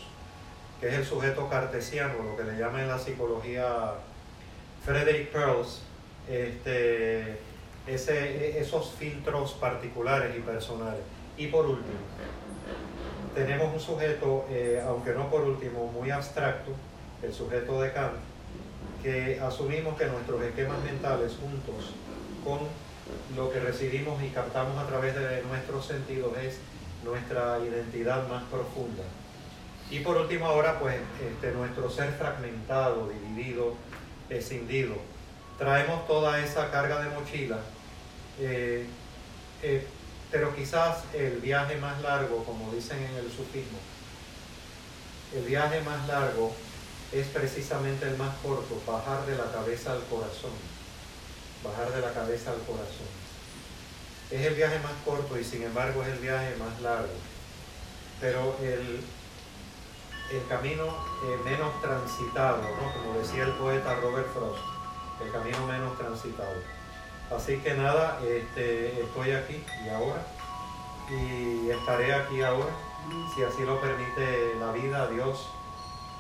que 0.79 0.89
es 0.89 0.95
el 0.95 1.07
sujeto 1.07 1.49
cartesiano, 1.49 2.23
lo 2.23 2.37
que 2.37 2.45
le 2.45 2.59
llama 2.59 2.83
en 2.83 2.89
la 2.89 2.99
psicología 2.99 3.95
Frederick 4.85 5.31
Perls, 5.31 5.81
este, 6.29 7.39
ese, 7.87 8.59
esos 8.59 8.93
filtros 8.99 9.53
particulares 9.53 10.37
y 10.37 10.41
personales. 10.41 11.01
Y 11.37 11.47
por 11.49 11.67
último, 11.67 11.99
tenemos 13.35 13.73
un 13.73 13.81
sujeto, 13.81 14.47
eh, 14.51 14.83
aunque 14.87 15.13
no 15.13 15.31
por 15.31 15.43
último, 15.43 15.91
muy 15.93 16.11
abstracto, 16.11 16.73
el 17.23 17.33
sujeto 17.33 17.81
de 17.81 17.93
Kant, 17.93 18.15
que 19.03 19.41
asumimos 19.41 19.97
que 19.99 20.07
nuestros 20.07 20.43
esquemas 20.43 20.83
mentales 20.83 21.33
juntos 21.41 21.93
con 22.45 22.61
lo 23.37 23.51
que 23.51 23.61
recibimos 23.61 24.23
y 24.23 24.29
captamos 24.29 24.79
a 24.79 24.87
través 24.87 25.15
de 25.15 25.43
nuestros 25.43 25.87
sentidos 25.87 26.37
es 26.39 26.59
nuestra 27.05 27.59
identidad 27.59 28.29
más 28.29 28.45
profunda. 28.45 29.03
Y 29.91 30.01
por 30.01 30.17
último 30.17 30.47
ahora, 30.47 30.79
pues 30.79 30.97
este, 31.23 31.53
nuestro 31.53 31.91
ser 31.91 32.13
fragmentado, 32.13 33.09
dividido, 33.09 33.75
escindido. 34.31 34.97
Traemos 35.59 36.07
toda 36.07 36.41
esa 36.41 36.71
carga 36.71 37.03
de 37.03 37.11
mochila, 37.11 37.59
eh, 38.41 38.87
eh, 39.63 39.87
pero 40.31 40.55
quizás 40.55 41.05
el 41.15 41.39
viaje 41.39 41.77
más 41.77 42.01
largo, 42.03 42.45
como 42.45 42.73
dicen 42.73 42.99
en 42.99 43.17
el 43.17 43.31
sufismo, 43.31 43.79
el 45.35 45.45
viaje 45.45 45.81
más 45.83 46.07
largo 46.09 46.53
es 47.13 47.27
precisamente 47.29 48.07
el 48.07 48.17
más 48.17 48.35
corto, 48.43 48.81
bajar 48.87 49.25
de 49.27 49.37
la 49.37 49.51
cabeza 49.53 49.93
al 49.93 50.03
corazón, 50.05 50.51
bajar 51.63 51.93
de 51.93 52.01
la 52.01 52.13
cabeza 52.13 52.51
al 52.51 52.59
corazón. 52.59 53.07
Es 54.31 54.47
el 54.47 54.55
viaje 54.55 54.79
más 54.81 54.95
corto 55.05 55.39
y 55.39 55.45
sin 55.45 55.63
embargo 55.63 56.03
es 56.03 56.09
el 56.09 56.19
viaje 56.19 56.57
más 56.57 56.81
largo. 56.81 57.13
Pero 58.21 58.57
el, 58.63 59.01
el 60.31 60.47
camino 60.49 60.87
eh, 61.25 61.39
menos 61.45 61.81
transitado, 61.81 62.59
¿no? 62.63 62.93
como 62.93 63.19
decía 63.19 63.45
el 63.45 63.53
poeta 63.53 63.95
Robert 63.97 64.29
Frost, 64.33 64.61
el 65.25 65.33
camino 65.33 65.67
menos 65.67 65.97
transitado. 65.99 66.55
Así 67.35 67.59
que 67.59 67.75
nada, 67.75 68.21
este, 68.23 69.03
estoy 69.03 69.33
aquí 69.33 69.65
y 69.85 69.89
ahora 69.89 70.25
y 71.11 71.71
estaré 71.71 72.15
aquí 72.15 72.43
ahora, 72.43 72.71
si 73.35 73.43
así 73.43 73.65
lo 73.65 73.81
permite 73.81 74.55
la 74.59 74.73
vida, 74.73 75.09
Dios, 75.09 75.49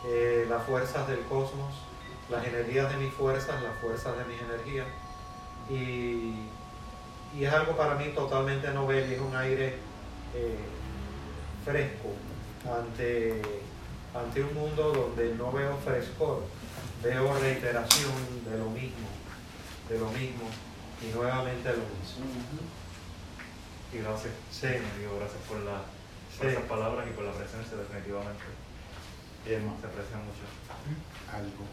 eh, 0.06 0.46
las 0.48 0.62
fuerzas 0.64 1.08
del 1.08 1.20
cosmos, 1.20 1.74
las 2.28 2.46
energías 2.46 2.90
de 2.90 2.96
mis 2.98 3.12
fuerzas, 3.12 3.62
las 3.62 3.78
fuerzas 3.80 4.16
de 4.18 4.24
mis 4.24 4.40
energías. 4.40 4.86
Y, 5.70 6.48
y 7.34 7.44
es 7.44 7.52
algo 7.52 7.76
para 7.76 7.94
mí 7.94 8.08
totalmente 8.08 8.70
novel 8.72 9.10
es 9.12 9.20
un 9.20 9.34
aire 9.34 9.78
eh, 10.34 10.58
fresco 11.64 12.10
ante 12.70 13.40
ante 14.14 14.42
un 14.42 14.54
mundo 14.54 14.92
donde 14.92 15.34
no 15.34 15.50
veo 15.50 15.76
frescor, 15.78 16.44
veo 17.02 17.38
reiteración 17.38 18.14
de 18.48 18.58
lo 18.58 18.70
mismo, 18.70 19.08
de 19.88 19.98
lo 19.98 20.08
mismo 20.10 20.46
y 21.02 21.12
nuevamente 21.12 21.68
lo 21.70 21.84
mismo. 21.98 22.24
Y 23.92 23.98
gracias, 23.98 24.32
sí. 24.50 24.68
digo, 24.98 25.18
gracias 25.18 25.42
por, 25.48 25.58
la, 25.66 25.82
esas 26.30 26.64
palabras 26.64 27.06
y 27.10 27.12
por 27.14 27.24
la 27.24 27.32
presencia, 27.32 27.76
definitivamente. 27.76 28.42
Bien, 29.44 29.60
se 29.80 29.86
aprecia 29.86 30.16
mucho. 30.22 30.46
Algo. 31.30 31.66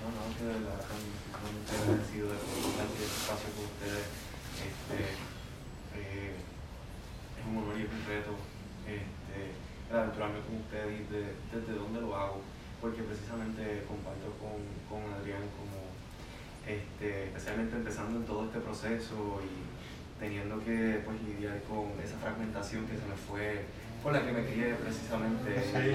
No, 0.00 0.08
no, 0.16 0.32
que 0.32 0.44
de 0.44 0.54
verdad 0.60 0.80
estoy 0.80 1.76
agradecido 1.76 2.32
de 2.32 2.38
compartir 2.40 3.04
este 3.04 3.20
espacio 3.20 3.48
con 3.52 3.64
ustedes. 3.68 4.06
Este, 4.60 4.96
eh, 5.96 6.36
es 6.36 7.44
un 7.44 7.58
honor 7.58 7.76
y 7.76 7.84
un 7.84 8.04
reto. 8.06 8.32
Este, 9.90 9.98
aventurarme 9.98 10.38
con 10.46 10.54
ustedes 10.62 11.02
y 11.02 11.04
de, 11.12 11.34
desde 11.50 11.74
dónde 11.74 12.00
lo 12.00 12.14
hago, 12.14 12.40
porque 12.80 13.02
precisamente 13.02 13.82
comparto 13.90 14.30
con, 14.38 14.62
con 14.86 15.02
Adrián 15.18 15.42
como, 15.58 15.90
este, 16.62 17.26
especialmente 17.26 17.74
empezando 17.74 18.20
en 18.20 18.24
todo 18.24 18.44
este 18.46 18.60
proceso 18.60 19.42
y 19.42 20.22
teniendo 20.22 20.62
que 20.62 21.02
pues, 21.04 21.18
lidiar 21.26 21.58
con 21.66 21.90
esa 21.98 22.14
fragmentación 22.22 22.86
que 22.86 22.94
se 22.94 23.02
me 23.02 23.18
fue, 23.18 23.66
con 24.00 24.12
la 24.12 24.22
que 24.22 24.30
me 24.30 24.46
crié 24.46 24.78
precisamente. 24.78 25.58
Sí, 25.58 25.90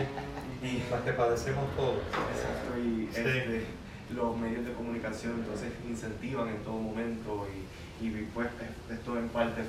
y 0.59 0.91
la 0.91 0.99
que 0.99 1.13
padecemos 1.13 1.63
todos. 1.77 2.03
Exacto, 2.35 2.75
y 2.75 3.07
este, 3.07 3.63
los 4.11 4.35
medios 4.35 4.65
de 4.65 4.73
comunicación 4.73 5.39
entonces 5.39 5.71
incentivan 5.87 6.49
en 6.49 6.59
todo 6.67 6.75
momento 6.75 7.47
y, 7.47 8.05
y 8.05 8.27
pues 8.33 8.49
esto 8.91 9.17
en 9.17 9.29
parte 9.29 9.63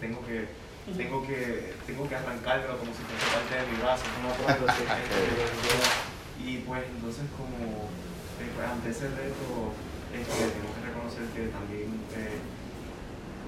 tengo 0.00 0.24
que 0.24 0.48
tengo 0.94 1.26
que, 1.26 1.74
tengo 1.86 2.08
que 2.08 2.14
arrancármelo 2.14 2.78
como 2.78 2.92
si 2.94 3.02
fuese 3.02 3.26
parte 3.34 3.54
de 3.58 3.66
mi 3.72 3.82
brazo, 3.82 4.04
no 4.22 4.30
puedo 4.38 4.70
Y 6.46 6.58
pues 6.58 6.84
entonces 6.86 7.24
como 7.34 7.90
eh, 8.38 8.50
pues, 8.54 8.68
ante 8.68 8.90
ese 8.90 9.08
reto 9.08 9.74
este, 10.14 10.46
tengo 10.54 10.70
que 10.70 10.86
reconocer 10.86 11.26
que 11.34 11.50
también 11.50 11.90
eh, 12.14 12.38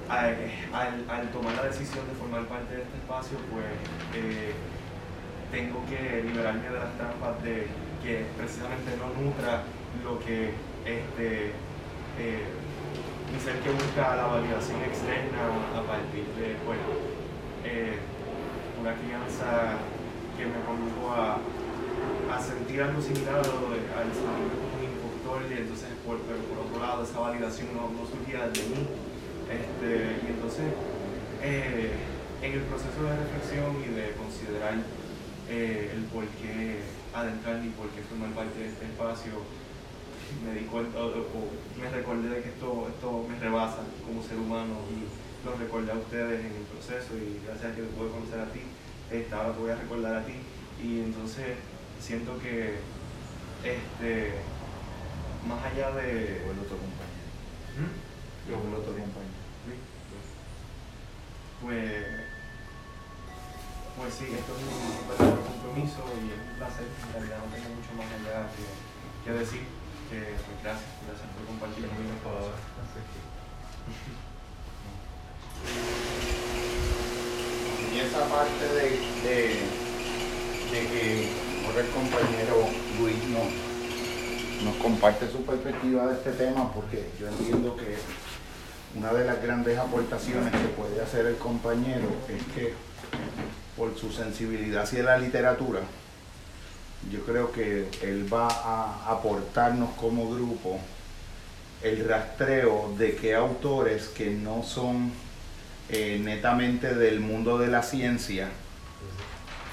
al, 0.09 1.05
al, 1.07 1.31
tomar 1.31 1.55
la 1.55 1.71
decisión 1.71 2.09
de 2.09 2.15
formar 2.15 2.49
parte 2.49 2.75
de 2.75 2.83
este 2.83 2.97
espacio, 2.97 3.39
pues 3.53 3.71
eh, 4.17 4.55
tengo 5.53 5.85
que 5.87 6.25
liberarme 6.25 6.71
de 6.71 6.79
las 6.79 6.97
trampas 6.97 7.43
de 7.45 7.69
que 8.03 8.27
precisamente 8.37 8.97
no 8.99 9.15
nutra 9.15 9.63
lo 10.03 10.19
que 10.19 10.55
este, 10.85 11.53
mi 13.31 13.39
ser 13.39 13.61
que 13.61 13.71
busca 13.71 14.17
la 14.17 14.27
validación 14.27 14.83
externa 14.83 15.45
a 15.77 15.83
partir 15.87 16.25
de, 16.35 16.57
bueno, 16.65 17.18
eh, 17.69 17.99
una 18.81 18.95
crianza 18.97 19.77
que 20.37 20.47
me 20.47 20.61
condujo 20.65 21.13
a, 21.13 21.39
sentir 22.39 22.81
algo 22.81 23.03
similar 23.03 23.43
al 23.43 24.09
sentirme 24.15 24.55
como 24.63 24.79
un 24.79 24.85
impostor 24.87 25.43
y 25.51 25.59
entonces 25.59 25.89
por, 26.07 26.23
por, 26.23 26.59
otro 26.63 26.79
lado 26.79 27.03
esa 27.03 27.19
validación 27.19 27.67
no, 27.75 27.91
no 27.91 28.07
surgía 28.07 28.47
de 28.47 28.63
mí. 28.71 28.87
Este, 29.51 30.23
y 30.23 30.27
entonces 30.31 30.71
eh, 31.43 31.91
en 32.43 32.53
el 32.53 32.63
proceso 32.71 33.03
de 33.03 33.17
reflexión 33.17 33.75
y 33.83 33.91
de 33.91 34.15
considerar 34.15 34.75
eh, 35.51 35.91
el 35.97 36.05
por 36.15 36.25
qué 36.39 36.79
adentrar 37.13 37.65
y 37.65 37.71
por 37.71 37.89
qué 37.91 38.03
formar 38.03 38.31
parte 38.31 38.59
de 38.61 38.69
este 38.69 38.87
espacio, 38.87 39.43
me 40.45 40.55
di 40.55 40.67
cuenta 40.67 41.03
o, 41.03 41.27
me 41.75 41.89
recordé 41.91 42.29
de 42.29 42.43
que 42.43 42.49
esto, 42.51 42.87
esto 42.87 43.27
me 43.29 43.39
rebasa 43.41 43.83
como 44.07 44.23
ser 44.23 44.39
humano 44.39 44.77
los 45.45 45.59
recordé 45.59 45.93
a 45.93 45.95
ustedes 45.95 46.41
en 46.41 46.53
el 46.57 46.67
proceso 46.73 47.17
y 47.17 47.41
gracias 47.47 47.73
a 47.73 47.75
que 47.77 47.83
te 47.83 47.89
pude 47.89 48.11
conocer 48.11 48.41
a 48.41 48.53
ti, 48.53 48.61
esta, 49.11 49.37
ahora 49.37 49.53
te 49.53 49.61
voy 49.61 49.71
a 49.71 49.77
recordar 49.77 50.17
a 50.17 50.27
ti. 50.27 50.35
Y 50.83 51.01
entonces 51.01 51.57
siento 52.01 52.39
que 52.39 52.79
este 53.65 54.35
más 55.47 55.65
allá 55.65 55.91
de. 55.93 56.45
el 56.45 56.59
otro 56.59 56.77
compañero. 56.77 57.29
¿Mm? 57.79 57.93
el 58.49 58.75
otro 58.75 58.93
compañero. 58.93 59.39
Pues. 61.63 62.29
Pues 63.99 64.15
sí, 64.15 64.27
esto 64.31 64.55
es 64.55 64.63
un 64.63 65.09
verdadero 65.09 65.43
compromiso 65.43 66.07
y 66.23 66.31
es 66.31 66.39
un 66.39 66.55
placer. 66.55 66.87
En 66.87 67.13
realidad 67.13 67.43
no 67.43 67.51
tengo 67.51 67.75
mucho 67.75 67.93
más 67.99 68.07
allá 68.07 68.47
que, 68.55 68.63
que 69.27 69.33
decir. 69.37 69.67
Que, 70.09 70.39
pues 70.39 70.63
gracias, 70.63 71.03
gracias 71.03 71.29
por 71.35 71.43
compartir. 71.51 71.83
Muy 71.91 72.07
bien, 72.07 72.15
Y 77.95 78.01
esa 78.01 78.21
parte 78.29 78.65
de, 78.75 79.79
que 80.71 81.29
ahora 81.67 81.81
el 81.81 81.89
compañero 81.91 82.69
Luis 83.01 83.17
nos 84.65 84.77
comparte 84.77 85.31
su 85.31 85.45
perspectiva 85.45 86.07
de 86.07 86.15
este 86.15 86.33
tema, 86.33 86.73
porque 86.73 87.11
yo 87.21 87.29
entiendo 87.29 87.77
que 87.77 87.97
una 88.99 89.13
de 89.13 89.25
las 89.25 89.43
grandes 89.43 89.79
aportaciones 89.79 90.51
que 90.53 90.69
puede 90.69 91.01
hacer 91.01 91.27
el 91.27 91.37
compañero 91.37 92.09
es 92.29 92.43
que 92.55 92.75
por 93.77 93.97
su 93.97 94.11
sensibilidad 94.11 94.83
hacia 94.83 95.03
la 95.03 95.19
literatura, 95.19 95.81
yo 97.13 97.21
creo 97.25 97.53
que 97.53 97.89
él 98.03 98.33
va 98.33 98.49
a 98.49 99.11
aportarnos 99.13 99.91
como 99.91 100.31
grupo 100.31 100.79
el 101.83 102.09
rastreo 102.09 102.93
de 102.99 103.15
qué 103.15 103.35
autores 103.35 104.09
que 104.09 104.31
no 104.31 104.65
son 104.65 105.13
eh, 105.91 106.21
netamente 106.23 106.95
del 106.95 107.21
mundo 107.21 107.59
de 107.59 107.69
la 107.69 107.83
ciencia 107.83 108.49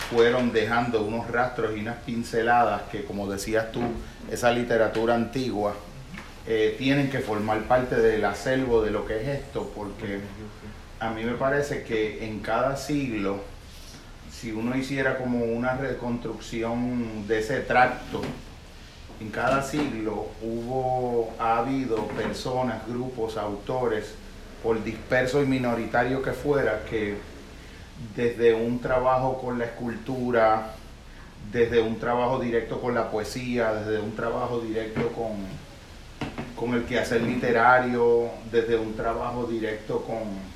fueron 0.09 0.53
dejando 0.53 1.01
unos 1.01 1.29
rastros 1.29 1.75
y 1.75 1.79
unas 1.79 1.97
pinceladas 1.97 2.83
que, 2.91 3.05
como 3.05 3.29
decías 3.29 3.71
tú, 3.71 3.81
esa 4.31 4.51
literatura 4.51 5.15
antigua, 5.15 5.75
eh, 6.47 6.75
tienen 6.77 7.09
que 7.09 7.19
formar 7.19 7.63
parte 7.63 7.95
del 7.95 8.23
acervo 8.23 8.83
de 8.83 8.91
lo 8.91 9.05
que 9.05 9.19
es 9.19 9.27
esto, 9.39 9.71
porque 9.75 10.19
a 10.99 11.09
mí 11.09 11.23
me 11.23 11.33
parece 11.33 11.83
que 11.83 12.25
en 12.25 12.39
cada 12.39 12.77
siglo, 12.77 13.39
si 14.31 14.51
uno 14.51 14.77
hiciera 14.77 15.17
como 15.17 15.43
una 15.43 15.75
reconstrucción 15.75 17.27
de 17.27 17.39
ese 17.39 17.61
tracto, 17.61 18.21
en 19.19 19.29
cada 19.31 19.63
siglo 19.63 20.27
hubo, 20.41 21.33
ha 21.39 21.57
habido 21.59 22.07
personas, 22.09 22.85
grupos, 22.87 23.37
autores, 23.37 24.13
por 24.65 24.83
disperso 24.83 25.43
y 25.43 25.45
minoritario 25.45 26.23
que 26.23 26.31
fuera, 26.31 26.83
que 26.89 27.13
desde 28.15 28.55
un 28.55 28.79
trabajo 28.79 29.37
con 29.37 29.59
la 29.59 29.65
escultura, 29.65 30.71
desde 31.51 31.79
un 31.83 31.99
trabajo 31.99 32.39
directo 32.39 32.81
con 32.81 32.95
la 32.95 33.11
poesía, 33.11 33.75
desde 33.75 33.99
un 33.99 34.15
trabajo 34.15 34.61
directo 34.61 35.09
con, 35.09 35.33
con 36.55 36.73
el 36.73 36.85
quehacer 36.85 37.21
literario, 37.21 38.31
desde 38.51 38.75
un 38.75 38.95
trabajo 38.95 39.45
directo 39.45 40.03
con, 40.03 40.55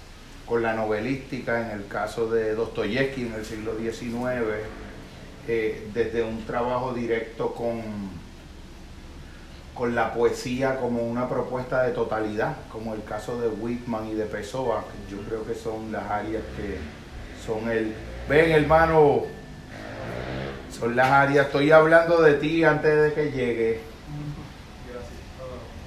la 0.60 0.74
novelística, 0.74 1.62
en 1.62 1.80
el 1.80 1.86
caso 1.86 2.32
de 2.32 2.55
Dostoyevsky 2.55 3.28
en 3.28 3.34
el 3.34 3.45
siglo 3.45 3.78
XIX, 3.78 4.41
eh, 5.47 5.88
desde 5.93 6.24
un 6.24 6.43
trabajo 6.47 6.95
directo 6.95 7.53
con 7.53 7.84
con 9.80 9.96
la 9.96 10.14
poesía 10.14 10.76
como 10.76 11.04
una 11.04 11.30
propuesta 11.30 11.84
de 11.84 11.94
totalidad, 11.94 12.54
como 12.70 12.94
el 12.94 13.02
caso 13.06 13.40
de 13.40 13.48
Whitman 13.48 14.10
y 14.10 14.14
de 14.14 14.26
Pessoa, 14.26 14.84
yo 15.10 15.20
creo 15.22 15.46
que 15.46 15.56
son 15.56 15.90
las 15.90 16.04
áreas 16.04 16.44
que 16.58 16.78
son 17.46 17.70
el, 17.72 17.96
Ven, 18.28 18.52
hermano, 18.52 19.24
son 20.70 20.98
las 20.98 21.08
áreas. 21.08 21.46
Estoy 21.46 21.72
hablando 21.72 22.22
de 22.22 22.34
ti 22.34 22.66
antes 22.66 23.04
de 23.04 23.14
que 23.14 23.32
llegue. 23.32 23.80
Gracias. 24.92 25.14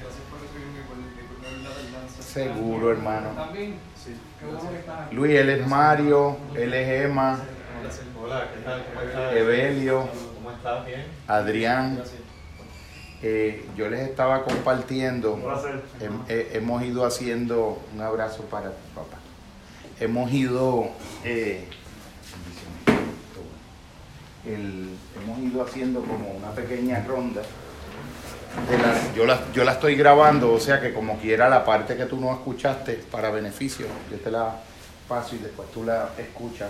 gracias 0.00 0.24
por 0.30 0.40
recibirme 0.40 0.80
y 0.80 0.84
por 0.88 0.96
disculpar 0.96 1.52
la 1.62 1.68
tardanza. 1.68 2.22
Seguro, 2.22 2.90
hermano. 2.92 3.28
También, 3.36 3.74
Sí, 3.94 4.16
que. 4.40 5.14
Luis, 5.14 5.34
él 5.34 5.50
es 5.50 5.66
Mario, 5.66 6.38
él 6.54 6.72
es 6.72 7.04
Emma. 7.04 7.40
Hola, 8.24 8.48
¿qué 8.54 8.60
tal? 8.64 8.84
¿Cómo 8.86 9.00
estás? 9.02 9.36
Evelio, 9.36 10.08
¿Cómo 10.34 10.50
estás? 10.50 10.86
¿Bien? 10.86 11.04
Adrián. 11.28 11.96
Gracias. 11.96 12.21
Eh, 13.22 13.64
yo 13.76 13.88
les 13.88 14.00
estaba 14.00 14.42
compartiendo. 14.44 15.36
Hem- 16.00 16.24
he- 16.28 16.50
hemos 16.56 16.82
ido 16.82 17.06
haciendo 17.06 17.80
un 17.94 18.00
abrazo 18.00 18.42
para 18.44 18.70
tu 18.70 18.88
papá. 18.94 19.18
Hemos 20.00 20.32
ido 20.32 20.88
eh, 21.24 21.68
el- 24.44 24.90
hemos 25.22 25.38
ido 25.38 25.62
haciendo 25.62 26.00
como 26.00 26.30
una 26.32 26.50
pequeña 26.52 27.04
ronda. 27.06 27.42
de 28.68 28.76
las- 28.78 29.14
yo, 29.14 29.24
la, 29.24 29.40
yo 29.54 29.64
la 29.64 29.72
estoy 29.72 29.94
grabando, 29.96 30.52
o 30.52 30.60
sea 30.60 30.78
que 30.78 30.92
como 30.92 31.16
quiera 31.18 31.48
la 31.48 31.64
parte 31.64 31.96
que 31.96 32.04
tú 32.04 32.20
no 32.20 32.30
escuchaste 32.32 32.96
para 33.10 33.30
beneficio, 33.30 33.86
yo 34.10 34.18
te 34.18 34.30
la 34.30 34.56
paso 35.08 35.36
y 35.36 35.38
después 35.38 35.70
tú 35.72 35.84
la 35.84 36.10
escuchas. 36.18 36.68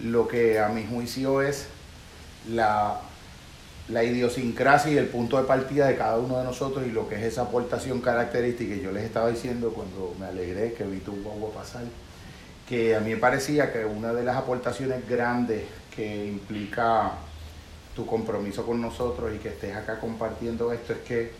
Lo 0.00 0.26
que 0.26 0.58
a 0.58 0.68
mi 0.70 0.86
juicio 0.86 1.42
es 1.42 1.66
la 2.48 2.98
la 3.88 4.04
idiosincrasia 4.04 4.92
y 4.92 4.98
el 4.98 5.06
punto 5.06 5.38
de 5.38 5.44
partida 5.44 5.86
de 5.86 5.96
cada 5.96 6.18
uno 6.18 6.38
de 6.38 6.44
nosotros 6.44 6.86
y 6.86 6.90
lo 6.90 7.08
que 7.08 7.16
es 7.16 7.22
esa 7.22 7.42
aportación 7.42 8.00
característica. 8.00 8.74
Y 8.74 8.82
yo 8.82 8.92
les 8.92 9.04
estaba 9.04 9.30
diciendo 9.30 9.72
cuando 9.72 10.14
me 10.18 10.26
alegré 10.26 10.74
que 10.74 10.84
vi 10.84 10.98
tu 10.98 11.12
guagua 11.22 11.50
pasar, 11.52 11.84
que 12.68 12.94
a 12.94 13.00
mí 13.00 13.10
me 13.10 13.16
parecía 13.16 13.72
que 13.72 13.84
una 13.84 14.12
de 14.12 14.24
las 14.24 14.36
aportaciones 14.36 15.08
grandes 15.08 15.64
que 15.94 16.26
implica 16.26 17.12
tu 17.96 18.06
compromiso 18.06 18.64
con 18.66 18.80
nosotros 18.80 19.32
y 19.34 19.38
que 19.38 19.48
estés 19.48 19.74
acá 19.74 19.98
compartiendo 19.98 20.72
esto 20.72 20.92
es 20.92 20.98
que 21.00 21.32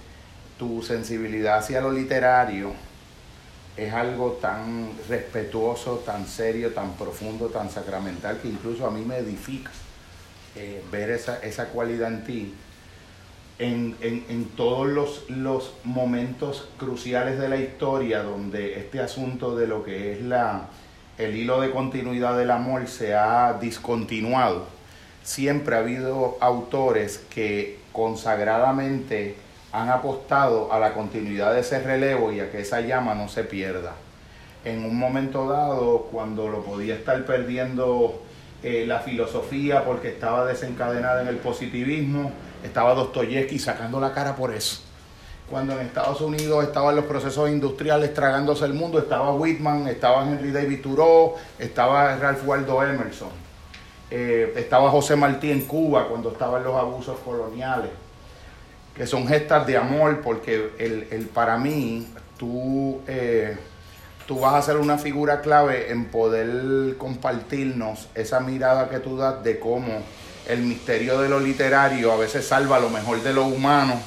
tu 0.59 0.83
sensibilidad 0.83 1.59
hacia 1.59 1.81
lo 1.81 1.93
literario 1.93 2.73
es 3.77 3.93
algo 3.93 4.39
tan 4.41 4.91
respetuoso, 5.09 6.03
tan 6.05 6.27
serio, 6.27 6.73
tan 6.73 6.95
profundo, 6.95 7.47
tan 7.47 7.71
sacramental 7.71 8.41
que 8.41 8.49
incluso 8.49 8.87
a 8.87 8.91
mí 8.91 9.05
me 9.05 9.19
edifica 9.19 9.71
eh, 10.57 10.83
ver 10.91 11.11
esa, 11.11 11.39
esa 11.43 11.67
cualidad 11.67 12.09
en 12.09 12.25
ti 12.25 12.55
en, 13.59 13.97
en- 14.01 14.25
en 14.29 14.45
todos 14.51 14.87
los, 14.87 15.29
los 15.31 15.73
momentos 15.85 16.69
cruciales 16.79 17.39
de 17.39 17.49
la 17.49 17.57
historia 17.57 18.23
donde 18.23 18.79
este 18.79 19.01
asunto 19.01 19.57
de 19.57 19.67
lo 19.67 19.85
que 19.85 20.13
es 20.13 20.23
la, 20.23 20.69
el 21.19 21.35
hilo 21.37 21.61
de 21.61 21.71
continuidad 21.71 22.37
del 22.39 22.51
amor 22.53 22.87
se 22.87 23.15
ha 23.15 23.55
discontinuado. 23.61 24.67
Siempre 25.25 25.75
ha 25.77 25.81
habido 25.81 26.37
autores 26.41 27.19
que 27.31 27.79
consagradamente 27.93 29.35
han 29.73 29.91
apostado 29.91 30.73
a 30.73 30.79
la 30.79 30.95
continuidad 30.95 31.53
de 31.53 31.61
ese 31.61 31.81
relevo 31.81 32.33
y 32.33 32.41
a 32.41 32.51
que 32.51 32.61
esa 32.61 32.81
llama 32.81 33.15
no 33.15 33.29
se 33.29 33.43
pierda. 33.45 33.95
En 34.65 34.85
un 34.85 34.97
momento 34.97 35.49
dado, 35.49 36.09
cuando 36.13 36.49
lo 36.49 36.63
podía 36.65 36.95
estar 36.95 37.25
perdiendo 37.27 38.23
eh, 38.63 38.85
la 38.87 39.01
filosofía 39.01 39.85
porque 39.85 40.09
estaba 40.09 40.45
desencadenada 40.45 41.23
en 41.23 41.29
el 41.29 41.37
positivismo, 41.37 42.33
estaba 42.65 42.95
Dostoyevsky 42.95 43.59
sacando 43.59 44.01
la 44.01 44.13
cara 44.13 44.35
por 44.37 44.53
eso. 44.55 44.81
Cuando 45.51 45.73
en 45.73 45.87
Estados 45.87 46.21
Unidos 46.21 46.65
estaban 46.65 46.95
los 46.95 47.07
procesos 47.07 47.49
industriales 47.49 48.13
tragándose 48.13 48.65
el 48.67 48.75
mundo, 48.75 48.99
estaba 48.99 49.33
Whitman, 49.33 49.89
estaba 49.89 50.23
Henry 50.25 50.51
David 50.51 50.81
Thoreau, 50.83 51.35
estaba 51.59 52.17
Ralph 52.17 52.47
Waldo 52.47 52.83
Emerson, 52.83 53.31
eh, 54.11 54.53
estaba 54.57 54.91
José 54.91 55.17
Martí 55.17 55.51
en 55.51 55.63
Cuba 55.63 56.07
cuando 56.09 56.31
estaban 56.33 56.63
los 56.65 56.75
abusos 56.75 57.19
coloniales, 57.25 57.91
que 58.95 59.07
son 59.07 59.27
gestas 59.27 59.67
de 59.67 59.77
amor 59.77 60.21
porque 60.23 60.73
el, 60.79 61.07
el- 61.11 61.27
para 61.27 61.57
mí 61.57 62.09
tú... 62.37 63.01
eh, 63.07 63.57
tú 64.29 64.39
vas 64.39 64.55
a 64.55 64.63
ser 64.63 64.77
una 64.77 64.99
figura 64.99 65.41
clave 65.41 65.91
en 65.91 66.05
poder 66.05 66.99
compartirnos 66.99 68.09
esa 68.15 68.41
mirada 68.41 68.91
que 68.91 68.99
tú 68.99 69.17
das 69.17 69.43
de 69.43 69.59
cómo 69.59 70.03
el 70.47 70.61
misterio 70.61 71.19
de 71.23 71.31
lo 71.31 71.41
literario 71.41 72.13
a 72.13 72.17
veces 72.19 72.47
salva 72.47 72.79
lo 72.79 72.91
mejor 72.91 73.23
de 73.23 73.33
lo 73.33 73.47
humano 73.47 73.99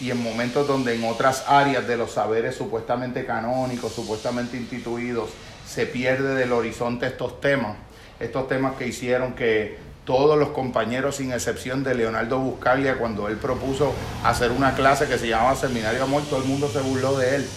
y 0.00 0.10
en 0.10 0.20
momentos 0.20 0.66
donde 0.66 0.96
en 0.96 1.04
otras 1.04 1.44
áreas 1.46 1.86
de 1.86 1.96
los 1.96 2.10
saberes 2.10 2.56
supuestamente 2.56 3.24
canónicos, 3.24 3.92
supuestamente 3.92 4.56
instituidos, 4.56 5.30
se 5.64 5.86
pierde 5.86 6.34
del 6.34 6.52
horizonte 6.52 7.06
estos 7.06 7.40
temas, 7.40 7.76
estos 8.18 8.48
temas 8.48 8.74
que 8.74 8.88
hicieron 8.88 9.34
que 9.34 9.78
todos 10.04 10.36
los 10.36 10.48
compañeros, 10.48 11.16
sin 11.16 11.30
excepción 11.30 11.84
de 11.84 11.94
Leonardo 11.94 12.40
Buscaglia, 12.40 12.98
cuando 12.98 13.28
él 13.28 13.36
propuso 13.36 13.92
hacer 14.24 14.50
una 14.50 14.74
clase 14.74 15.06
que 15.06 15.18
se 15.18 15.28
llamaba 15.28 15.54
Seminario 15.54 16.02
Amor, 16.02 16.24
todo 16.28 16.42
el 16.42 16.48
mundo 16.48 16.68
se 16.68 16.80
burló 16.80 17.16
de 17.16 17.36
él 17.36 17.48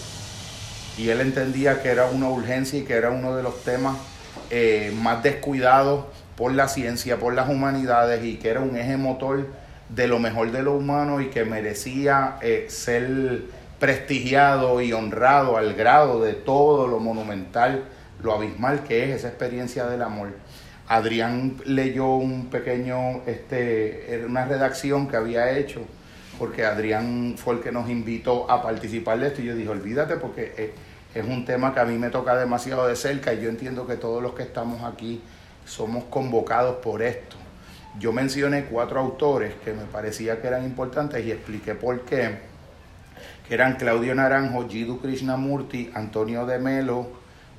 y 0.98 1.08
él 1.08 1.20
entendía 1.20 1.82
que 1.82 1.88
era 1.88 2.06
una 2.06 2.28
urgencia 2.28 2.78
y 2.78 2.82
que 2.82 2.94
era 2.94 3.10
uno 3.10 3.36
de 3.36 3.42
los 3.42 3.62
temas 3.64 3.96
eh, 4.50 4.92
más 5.00 5.22
descuidados 5.22 6.06
por 6.36 6.52
la 6.52 6.68
ciencia, 6.68 7.18
por 7.18 7.34
las 7.34 7.48
humanidades 7.48 8.24
y 8.24 8.36
que 8.36 8.50
era 8.50 8.60
un 8.60 8.76
eje 8.76 8.96
motor 8.96 9.46
de 9.88 10.06
lo 10.06 10.18
mejor 10.18 10.52
de 10.52 10.62
lo 10.62 10.74
humano 10.74 11.20
y 11.20 11.28
que 11.28 11.44
merecía 11.44 12.36
eh, 12.40 12.66
ser 12.68 13.42
prestigiado 13.78 14.80
y 14.80 14.92
honrado 14.92 15.56
al 15.56 15.74
grado 15.74 16.22
de 16.22 16.34
todo 16.34 16.86
lo 16.86 17.00
monumental, 17.00 17.84
lo 18.22 18.34
abismal 18.34 18.84
que 18.84 19.04
es 19.04 19.16
esa 19.16 19.28
experiencia 19.28 19.86
del 19.86 20.02
amor. 20.02 20.28
Adrián 20.88 21.56
leyó 21.64 22.14
un 22.14 22.46
pequeño, 22.46 23.22
este, 23.26 24.22
una 24.26 24.44
redacción 24.44 25.08
que 25.08 25.16
había 25.16 25.50
hecho 25.56 25.80
porque 26.38 26.64
Adrián 26.64 27.34
fue 27.36 27.54
el 27.54 27.60
que 27.60 27.72
nos 27.72 27.88
invitó 27.88 28.50
a 28.50 28.62
participar 28.62 29.18
de 29.18 29.28
esto 29.28 29.42
y 29.42 29.46
yo 29.46 29.54
dije, 29.54 29.68
olvídate 29.68 30.16
porque 30.16 30.74
es, 31.14 31.24
un 31.24 31.44
tema 31.44 31.74
que 31.74 31.80
a 31.80 31.84
mí 31.84 31.98
me 31.98 32.08
toca 32.08 32.34
demasiado 32.36 32.86
de 32.86 32.96
cerca 32.96 33.34
y 33.34 33.42
yo 33.42 33.50
entiendo 33.50 33.86
que 33.86 33.96
todos 33.96 34.22
los 34.22 34.34
que 34.34 34.42
estamos 34.42 34.82
aquí 34.82 35.20
somos 35.66 36.04
convocados 36.04 36.76
por 36.76 37.02
esto. 37.02 37.36
Yo 37.98 38.12
mencioné 38.12 38.64
cuatro 38.64 38.98
autores 38.98 39.54
que 39.62 39.74
me 39.74 39.84
parecía 39.84 40.40
que 40.40 40.48
eran 40.48 40.64
importantes 40.64 41.24
y 41.24 41.30
expliqué 41.30 41.74
por 41.74 42.06
qué, 42.06 42.38
que 43.46 43.54
eran 43.54 43.76
Claudio 43.76 44.14
Naranjo, 44.14 44.66
Jiddu 44.66 45.00
Krishnamurti, 45.00 45.90
Antonio 45.94 46.46
de 46.46 46.58
Melo 46.58 47.08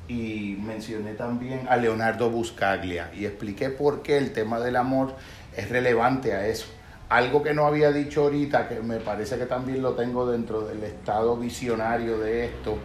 y 0.08 0.58
mencioné 0.60 1.14
también 1.14 1.68
a 1.70 1.78
Leonardo 1.78 2.30
Buscaglia 2.32 3.12
y 3.16 3.26
expliqué 3.26 3.70
por 3.70 4.02
qué 4.02 4.18
el 4.18 4.34
tema 4.34 4.60
del 4.60 4.76
amor 4.76 5.16
es 5.56 5.70
relevante 5.70 6.34
a 6.34 6.48
eso. 6.48 6.66
Algo 7.14 7.44
que 7.44 7.54
no 7.54 7.68
había 7.68 7.92
dicho 7.92 8.24
ahorita, 8.24 8.68
que 8.68 8.82
me 8.82 8.98
parece 8.98 9.38
que 9.38 9.46
también 9.46 9.84
lo 9.84 9.94
tengo 9.94 10.26
dentro 10.26 10.62
del 10.62 10.84
estado 10.84 11.38
visionario 11.38 12.18
de 12.18 12.46
esto, 12.46 12.80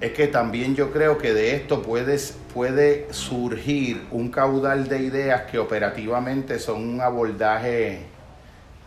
es 0.00 0.12
que 0.12 0.28
también 0.28 0.74
yo 0.74 0.90
creo 0.92 1.18
que 1.18 1.34
de 1.34 1.54
esto 1.54 1.82
puedes, 1.82 2.38
puede 2.54 3.12
surgir 3.12 4.06
un 4.12 4.30
caudal 4.30 4.88
de 4.88 5.02
ideas 5.02 5.42
que 5.42 5.58
operativamente 5.58 6.58
son 6.58 6.88
un 6.88 7.02
abordaje 7.02 8.06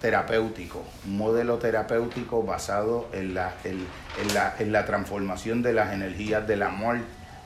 terapéutico, 0.02 0.82
un 1.06 1.18
modelo 1.18 1.60
terapéutico 1.60 2.42
basado 2.42 3.10
en 3.14 3.36
la, 3.36 3.54
en, 3.64 3.86
en 4.24 4.34
la, 4.34 4.56
en 4.58 4.72
la 4.72 4.88
transformación 4.88 5.62
de 5.62 5.74
las 5.74 5.94
energías 5.94 6.48
del 6.48 6.64
amor, 6.64 6.98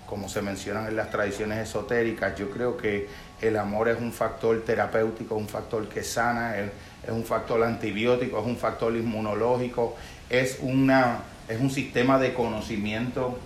como 0.06 0.30
se 0.30 0.42
mencionan 0.42 0.88
en 0.88 0.96
las 0.96 1.10
tradiciones 1.10 1.68
esotéricas. 1.68 2.36
Yo 2.38 2.50
creo 2.50 2.78
que 2.78 3.08
el 3.42 3.58
amor 3.58 3.90
es 3.90 4.00
un 4.00 4.12
factor 4.12 4.64
terapéutico, 4.66 5.36
un 5.36 5.48
factor 5.48 5.88
que 5.88 6.04
sana, 6.04 6.58
es, 6.58 6.72
un 7.08 7.24
factor 7.24 7.64
antibiótico, 7.64 8.40
es 8.40 8.46
un 8.46 8.58
factor 8.58 8.96
inmunológico, 8.96 9.96
es, 10.30 10.58
una, 10.62 11.20
es 11.48 11.60
un 11.60 11.70
sistema 11.70 12.18
de 12.18 12.34
conocimiento 12.34 13.38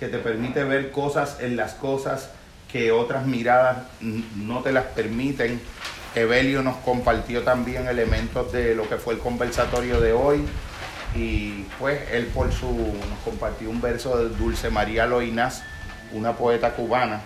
que 0.00 0.08
te 0.08 0.18
permite 0.18 0.64
ver 0.64 0.90
cosas 0.90 1.38
en 1.40 1.56
las 1.56 1.74
cosas 1.74 2.30
que 2.70 2.90
otras 2.90 3.26
miradas 3.26 3.84
no 4.00 4.60
te 4.60 4.72
las 4.72 4.86
permiten. 4.86 5.60
Evelio 6.16 6.62
nos 6.62 6.76
compartió 6.78 7.42
también 7.42 7.86
elementos 7.88 8.52
de 8.52 8.74
lo 8.74 8.88
que 8.88 8.96
fue 8.96 9.14
el 9.14 9.20
conversatorio 9.20 10.00
de 10.00 10.12
hoy 10.12 10.44
y 11.14 11.64
pues 11.78 12.00
él 12.10 12.26
por 12.26 12.52
su 12.52 12.66
nos 12.66 13.18
compartió 13.24 13.70
un 13.70 13.80
verso 13.80 14.18
de 14.18 14.36
Dulce 14.36 14.70
María 14.70 15.06
Loinás, 15.06 15.62
una 16.14 16.32
poeta 16.32 16.72
cubana 16.72 17.20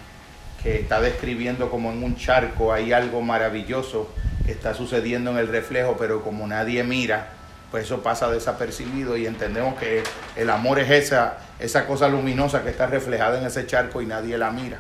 que 0.63 0.81
está 0.81 1.01
describiendo 1.01 1.71
como 1.71 1.93
en 1.93 2.03
un 2.03 2.17
charco 2.17 2.73
hay 2.73 2.93
algo 2.93 3.21
maravilloso 3.21 4.09
que 4.45 4.53
está 4.53 4.75
sucediendo 4.75 5.31
en 5.31 5.39
el 5.39 5.49
reflejo, 5.49 5.97
pero 5.99 6.23
como 6.23 6.47
nadie 6.47 6.83
mira, 6.83 7.29
pues 7.71 7.85
eso 7.85 8.03
pasa 8.03 8.31
desapercibido 8.31 9.17
y 9.17 9.27
entendemos 9.27 9.79
que 9.79 10.03
el 10.37 10.51
amor 10.51 10.79
es 10.79 10.91
esa, 10.91 11.39
esa 11.61 11.87
cosa 11.87 12.09
luminosa 12.09 12.63
que 12.63 12.71
está 12.71 12.87
reflejada 12.87 13.39
en 13.39 13.47
ese 13.47 13.67
charco 13.67 14.01
y 14.01 14.07
nadie 14.07 14.39
la 14.39 14.51
mira. 14.51 14.79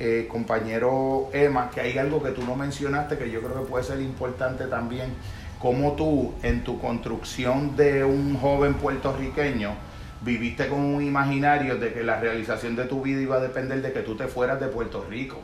Eh, 0.00 0.26
compañero 0.28 1.30
Emma, 1.32 1.70
que 1.72 1.80
hay 1.80 1.98
algo 1.98 2.22
que 2.22 2.30
tú 2.30 2.42
no 2.42 2.56
mencionaste 2.56 3.16
que 3.16 3.30
yo 3.30 3.40
creo 3.40 3.62
que 3.62 3.70
puede 3.70 3.84
ser 3.84 4.00
importante 4.00 4.64
también, 4.64 5.14
como 5.60 5.92
tú 5.92 6.34
en 6.42 6.64
tu 6.64 6.80
construcción 6.80 7.76
de 7.76 8.02
un 8.02 8.36
joven 8.38 8.74
puertorriqueño 8.74 9.74
viviste 10.24 10.68
con 10.68 10.80
un 10.80 11.02
imaginario 11.02 11.76
de 11.76 11.92
que 11.92 12.02
la 12.02 12.18
realización 12.18 12.74
de 12.76 12.86
tu 12.86 13.02
vida 13.02 13.20
iba 13.20 13.36
a 13.36 13.40
depender 13.40 13.82
de 13.82 13.92
que 13.92 14.00
tú 14.00 14.16
te 14.16 14.26
fueras 14.26 14.58
de 14.60 14.68
Puerto 14.68 15.04
Rico. 15.08 15.38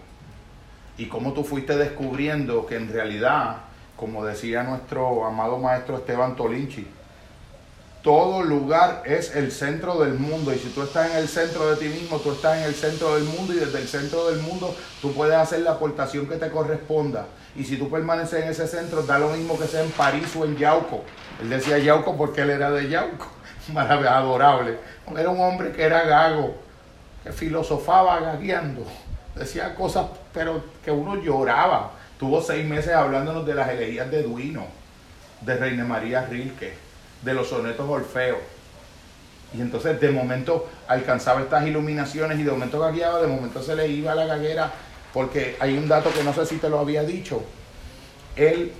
y 0.98 1.06
cómo 1.06 1.32
tú 1.32 1.44
fuiste 1.44 1.76
descubriendo 1.78 2.66
que 2.66 2.76
en 2.76 2.92
realidad, 2.92 3.56
como 3.96 4.24
decía 4.24 4.62
nuestro 4.62 5.24
amado 5.24 5.56
maestro 5.58 5.96
Esteban 5.96 6.36
Tolinchi, 6.36 6.86
todo 8.02 8.42
lugar 8.42 9.02
es 9.04 9.34
el 9.36 9.52
centro 9.52 10.00
del 10.00 10.14
mundo 10.14 10.52
y 10.54 10.58
si 10.58 10.68
tú 10.70 10.82
estás 10.82 11.10
en 11.10 11.16
el 11.18 11.28
centro 11.28 11.70
de 11.70 11.76
ti 11.76 11.88
mismo, 11.88 12.18
tú 12.18 12.32
estás 12.32 12.58
en 12.58 12.64
el 12.64 12.74
centro 12.74 13.14
del 13.14 13.24
mundo 13.24 13.52
y 13.52 13.56
desde 13.56 13.78
el 13.78 13.88
centro 13.88 14.30
del 14.30 14.40
mundo 14.40 14.74
tú 15.02 15.12
puedes 15.12 15.36
hacer 15.36 15.60
la 15.60 15.72
aportación 15.72 16.26
que 16.26 16.36
te 16.36 16.50
corresponda. 16.50 17.26
Y 17.56 17.64
si 17.64 17.76
tú 17.76 17.90
permaneces 17.90 18.42
en 18.44 18.50
ese 18.50 18.66
centro, 18.66 19.02
da 19.02 19.18
lo 19.18 19.30
mismo 19.30 19.58
que 19.58 19.66
sea 19.66 19.82
en 19.82 19.90
París 19.90 20.34
o 20.36 20.44
en 20.44 20.56
Yauco. 20.56 21.04
Él 21.42 21.50
decía 21.50 21.78
Yauco 21.78 22.16
porque 22.16 22.42
él 22.42 22.50
era 22.50 22.70
de 22.70 22.88
Yauco, 22.88 23.26
adorable. 23.78 24.78
Era 25.16 25.28
un 25.28 25.40
hombre 25.40 25.72
que 25.72 25.82
era 25.82 26.02
gago, 26.04 26.56
que 27.22 27.32
filosofaba 27.32 28.20
gagueando, 28.20 28.84
decía 29.34 29.74
cosas, 29.74 30.06
pero 30.32 30.62
que 30.84 30.90
uno 30.90 31.16
lloraba. 31.16 31.92
Tuvo 32.18 32.42
seis 32.42 32.66
meses 32.66 32.92
hablándonos 32.92 33.46
de 33.46 33.54
las 33.54 33.68
elegías 33.70 34.10
de 34.10 34.22
Duino, 34.22 34.66
de 35.40 35.56
Reina 35.56 35.84
María 35.84 36.26
Rilke 36.26 36.90
de 37.22 37.34
los 37.34 37.48
sonetos 37.48 37.88
Orfeo. 37.88 38.38
Y 39.52 39.60
entonces 39.60 40.00
de 40.00 40.10
momento 40.10 40.68
alcanzaba 40.86 41.40
estas 41.40 41.66
iluminaciones 41.66 42.38
y 42.38 42.44
de 42.44 42.50
momento 42.50 42.78
gagueaba, 42.78 43.20
de 43.20 43.26
momento 43.26 43.62
se 43.62 43.74
le 43.74 43.88
iba 43.88 44.12
a 44.12 44.14
la 44.14 44.26
gaguera, 44.26 44.70
porque 45.12 45.56
hay 45.58 45.76
un 45.76 45.88
dato 45.88 46.12
que 46.12 46.22
no 46.22 46.32
sé 46.32 46.46
si 46.46 46.56
te 46.56 46.68
lo 46.68 46.78
había 46.78 47.02
dicho. 47.02 47.42
Él 48.36 48.72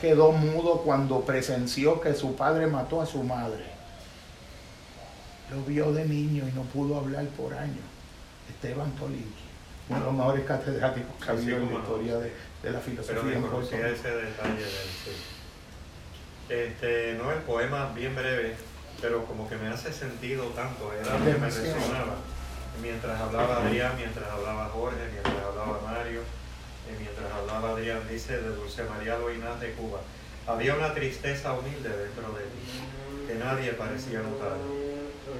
quedó 0.00 0.32
mudo 0.32 0.82
cuando 0.84 1.20
presenció 1.20 2.00
que 2.00 2.14
su 2.14 2.36
padre 2.36 2.66
mató 2.66 3.00
a 3.00 3.06
su 3.06 3.22
madre. 3.22 3.71
Lo 5.54 5.62
vio 5.64 5.92
de 5.92 6.04
niño 6.04 6.48
y 6.48 6.52
no 6.52 6.62
pudo 6.62 6.98
hablar 6.98 7.26
por 7.28 7.52
años. 7.54 7.84
Esteban 8.48 8.90
Tolinki, 8.92 9.44
uno 9.88 9.98
de 9.98 10.04
los 10.04 10.14
mejores 10.14 10.44
catedráticos 10.44 11.14
que 11.22 11.30
ha 11.30 11.32
habido 11.32 11.56
en 11.58 11.74
la 11.74 11.80
historia 11.80 12.16
de, 12.18 12.32
de 12.62 12.70
la 12.70 12.80
filosofía. 12.80 13.22
Pero 13.22 13.50
conocía 13.50 13.88
ese 13.88 14.08
detalle 14.08 14.62
del 14.62 14.88
este, 16.48 17.14
no, 17.14 17.32
el 17.32 17.38
poema 17.40 17.92
bien 17.94 18.14
breve, 18.14 18.54
pero 19.00 19.24
como 19.24 19.48
que 19.48 19.56
me 19.56 19.68
hace 19.68 19.92
sentido 19.92 20.46
tanto, 20.48 20.92
era 20.92 21.18
lo 21.18 21.24
que 21.24 21.38
me 21.38 21.46
resonaba. 21.46 22.16
Mientras 22.82 23.20
hablaba 23.20 23.58
Adrián, 23.58 23.92
mientras 23.96 24.28
hablaba 24.28 24.68
Jorge, 24.68 24.98
mientras 25.12 25.44
hablaba 25.44 25.80
Mario, 25.82 26.20
eh, 26.20 26.96
mientras 26.98 27.32
hablaba 27.32 27.70
Adrián, 27.70 28.00
dice 28.10 28.36
de 28.36 28.48
Dulce 28.54 28.84
María 28.84 29.18
Loinaz 29.18 29.60
de 29.60 29.72
Cuba. 29.72 30.00
Había 30.46 30.74
una 30.74 30.92
tristeza 30.92 31.52
humilde 31.52 31.88
dentro 31.88 32.32
de 32.32 32.44
mí 32.44 33.26
que 33.28 33.34
nadie 33.36 33.72
parecía 33.72 34.20
notar, 34.20 34.56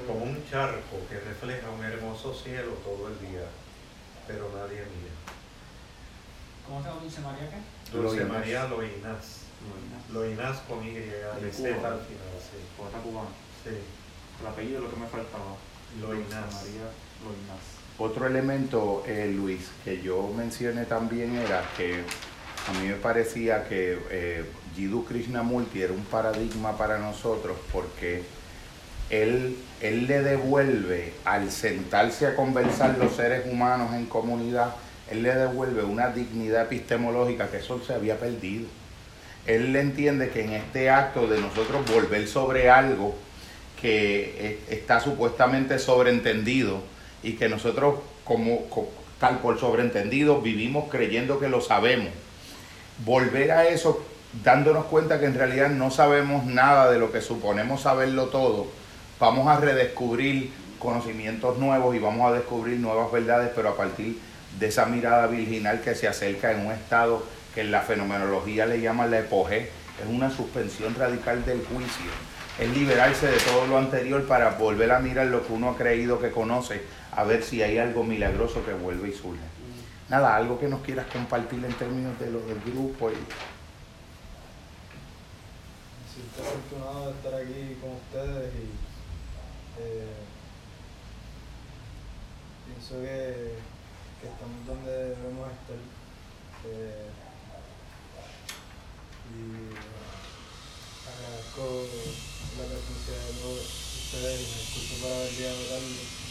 como 0.07 0.25
un 0.25 0.45
charco 0.51 0.97
que 1.09 1.19
refleja 1.21 1.71
un 1.71 1.85
hermoso 1.85 2.35
cielo 2.35 2.73
todo 2.85 3.09
el 3.09 3.19
día, 3.21 3.47
pero 4.27 4.51
nadie 4.55 4.83
mira. 4.83 5.15
¿Cómo 6.67 6.81
se 6.83 6.89
llama 6.89 7.01
Dulce 7.01 7.21
María 7.21 7.51
qué? 7.51 7.97
Dulce 7.97 8.25
María 8.25 8.67
Loinaz. 8.69 9.43
Loinaz 10.13 10.61
con 10.69 10.85
Y, 10.85 10.93
de 10.93 11.53
Z 11.53 11.69
al 11.69 12.01
final, 12.01 12.33
sí. 12.39 12.59
Poeta 12.77 12.99
cubano. 12.99 13.29
Sí. 13.65 13.77
El 14.41 14.47
apellido 14.47 14.79
es 14.79 14.85
lo 14.85 14.91
que 14.91 15.01
me 15.01 15.07
faltaba. 15.07 15.57
Loinaz. 16.01 16.55
María 16.55 16.89
Loinaz. 17.23 17.83
Otro 17.99 18.27
elemento, 18.27 19.05
eh, 19.07 19.33
Luis, 19.35 19.71
que 19.85 20.01
yo 20.03 20.33
mencioné 20.37 20.87
también 20.87 21.37
era 21.37 21.63
que 21.77 22.03
a 22.69 22.73
mí 22.81 22.89
me 22.89 22.95
parecía 22.95 23.69
que 23.69 23.99
eh, 24.11 24.45
Jiddu 24.75 25.05
Krishnamurti 25.05 25.83
era 25.83 25.93
un 25.93 26.05
paradigma 26.05 26.77
para 26.77 26.99
nosotros 26.99 27.57
porque 27.73 28.23
él, 29.13 29.57
él 29.83 30.07
le 30.07 30.23
devuelve, 30.23 31.13
al 31.25 31.51
sentarse 31.51 32.27
a 32.27 32.35
conversar 32.35 32.97
los 32.99 33.15
seres 33.15 33.43
humanos 33.47 33.95
en 33.95 34.07
comunidad, 34.07 34.75
él 35.11 35.23
le 35.23 35.35
devuelve 35.35 35.85
una 35.85 36.09
dignidad 36.09 36.63
epistemológica 36.63 37.51
que 37.51 37.59
eso 37.59 37.81
se 37.85 37.93
había 37.93 38.19
perdido. 38.19 38.65
Él 39.47 39.77
entiende 39.77 40.31
que 40.31 40.45
en 40.45 40.53
este 40.53 40.89
acto 40.89 41.27
de 41.27 41.41
nosotros 41.41 41.85
volver 41.93 42.27
sobre 42.27 42.71
algo 42.71 43.15
que 43.81 44.61
está 44.71 45.01
supuestamente 45.01 45.79
sobreentendido 45.79 46.81
y 47.23 47.33
que 47.33 47.49
nosotros 47.49 47.97
como, 48.25 48.61
tal 49.21 49.41
por 49.41 49.61
sobreentendido 49.61 50.41
vivimos 50.41 50.89
creyendo 50.89 51.39
que 51.39 51.49
lo 51.49 51.61
sabemos, 51.61 52.09
volver 53.05 53.51
a 53.51 53.69
eso 53.69 54.03
dándonos 54.43 54.87
cuenta 54.87 55.21
que 55.21 55.27
en 55.27 55.35
realidad 55.35 55.69
no 55.69 55.91
sabemos 55.91 56.47
nada 56.47 56.91
de 56.91 56.99
lo 56.99 57.13
que 57.13 57.21
suponemos 57.21 57.83
saberlo 57.83 58.27
todo, 58.29 58.69
vamos 59.23 59.47
a 59.47 59.57
redescubrir 59.57 60.51
conocimientos 60.81 61.57
nuevos 61.57 61.95
y 61.95 62.01
vamos 62.01 62.29
a 62.29 62.35
descubrir 62.35 62.81
nuevas 62.81 63.13
verdades, 63.13 63.53
pero 63.55 63.69
a 63.69 63.77
partir 63.77 64.19
de 64.59 64.67
esa 64.67 64.87
mirada 64.87 65.29
virginal 65.29 65.81
que 65.81 65.95
se 65.95 66.09
acerca 66.09 66.51
en 66.51 66.67
un 66.67 66.73
estado 66.73 67.25
que 67.55 67.61
en 67.61 67.71
la 67.71 67.83
fenomenología 67.83 68.67
le 68.67 68.81
llaman 68.81 69.13
la 69.13 69.21
epoge, 69.21 69.71
es 70.03 70.09
una 70.09 70.29
suspensión 70.29 70.97
radical 70.97 71.45
del 71.45 71.65
juicio. 71.65 72.11
Es 72.59 72.69
liberarse 72.77 73.29
de 73.29 73.37
todo 73.39 73.69
lo 73.69 73.79
anterior 73.79 74.27
para 74.27 74.51
volver 74.51 74.91
a 74.91 74.99
mirar 74.99 75.29
lo 75.29 75.47
que 75.47 75.53
uno 75.53 75.71
ha 75.71 75.77
creído 75.77 76.19
que 76.21 76.33
conoce, 76.33 76.83
a 77.13 77.23
ver 77.23 77.45
si 77.45 77.63
hay 77.63 77.79
algo 77.79 78.03
milagroso 78.03 78.67
que 78.67 78.73
vuelve 78.73 79.11
y 79.11 79.13
surge. 79.13 79.39
Nada, 80.09 80.35
algo 80.35 80.59
que 80.59 80.67
nos 80.67 80.81
quieras 80.81 81.07
compartir 81.13 81.65
en 81.65 81.73
términos 81.75 82.19
de 82.19 82.29
lo 82.29 82.41
del 82.41 82.59
grupo. 82.61 83.09
Y... 83.09 83.15
Afortunado 86.41 87.07
de 87.07 87.13
estar 87.13 87.35
aquí 87.35 87.77
con 87.81 87.93
ustedes 87.93 88.53
y 88.55 88.82
eh, 89.79 90.25
pienso 92.67 92.95
que, 93.01 93.57
que, 94.21 94.29
estamos 94.29 94.67
donde 94.67 94.91
debemos 94.91 95.49
estar. 95.49 95.81
Eh, 96.65 97.09
y 99.33 99.73
agradezco 101.09 101.89
la 102.59 102.65
presencia 102.69 103.17
de 103.17 103.33
todos 103.41 103.65
ustedes 104.05 104.41
y 104.41 104.45
me 104.45 104.59
escucho 104.63 104.95
para 105.03 105.15
haber 105.17 105.33
llegado 105.33 105.63
tarde. 105.65 106.23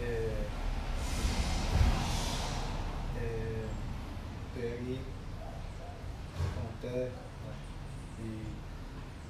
Eh, 0.00 0.32
eh, 3.20 3.66
estoy 4.54 4.72
aquí 4.72 4.96
con 6.54 6.64
ustedes 6.74 7.27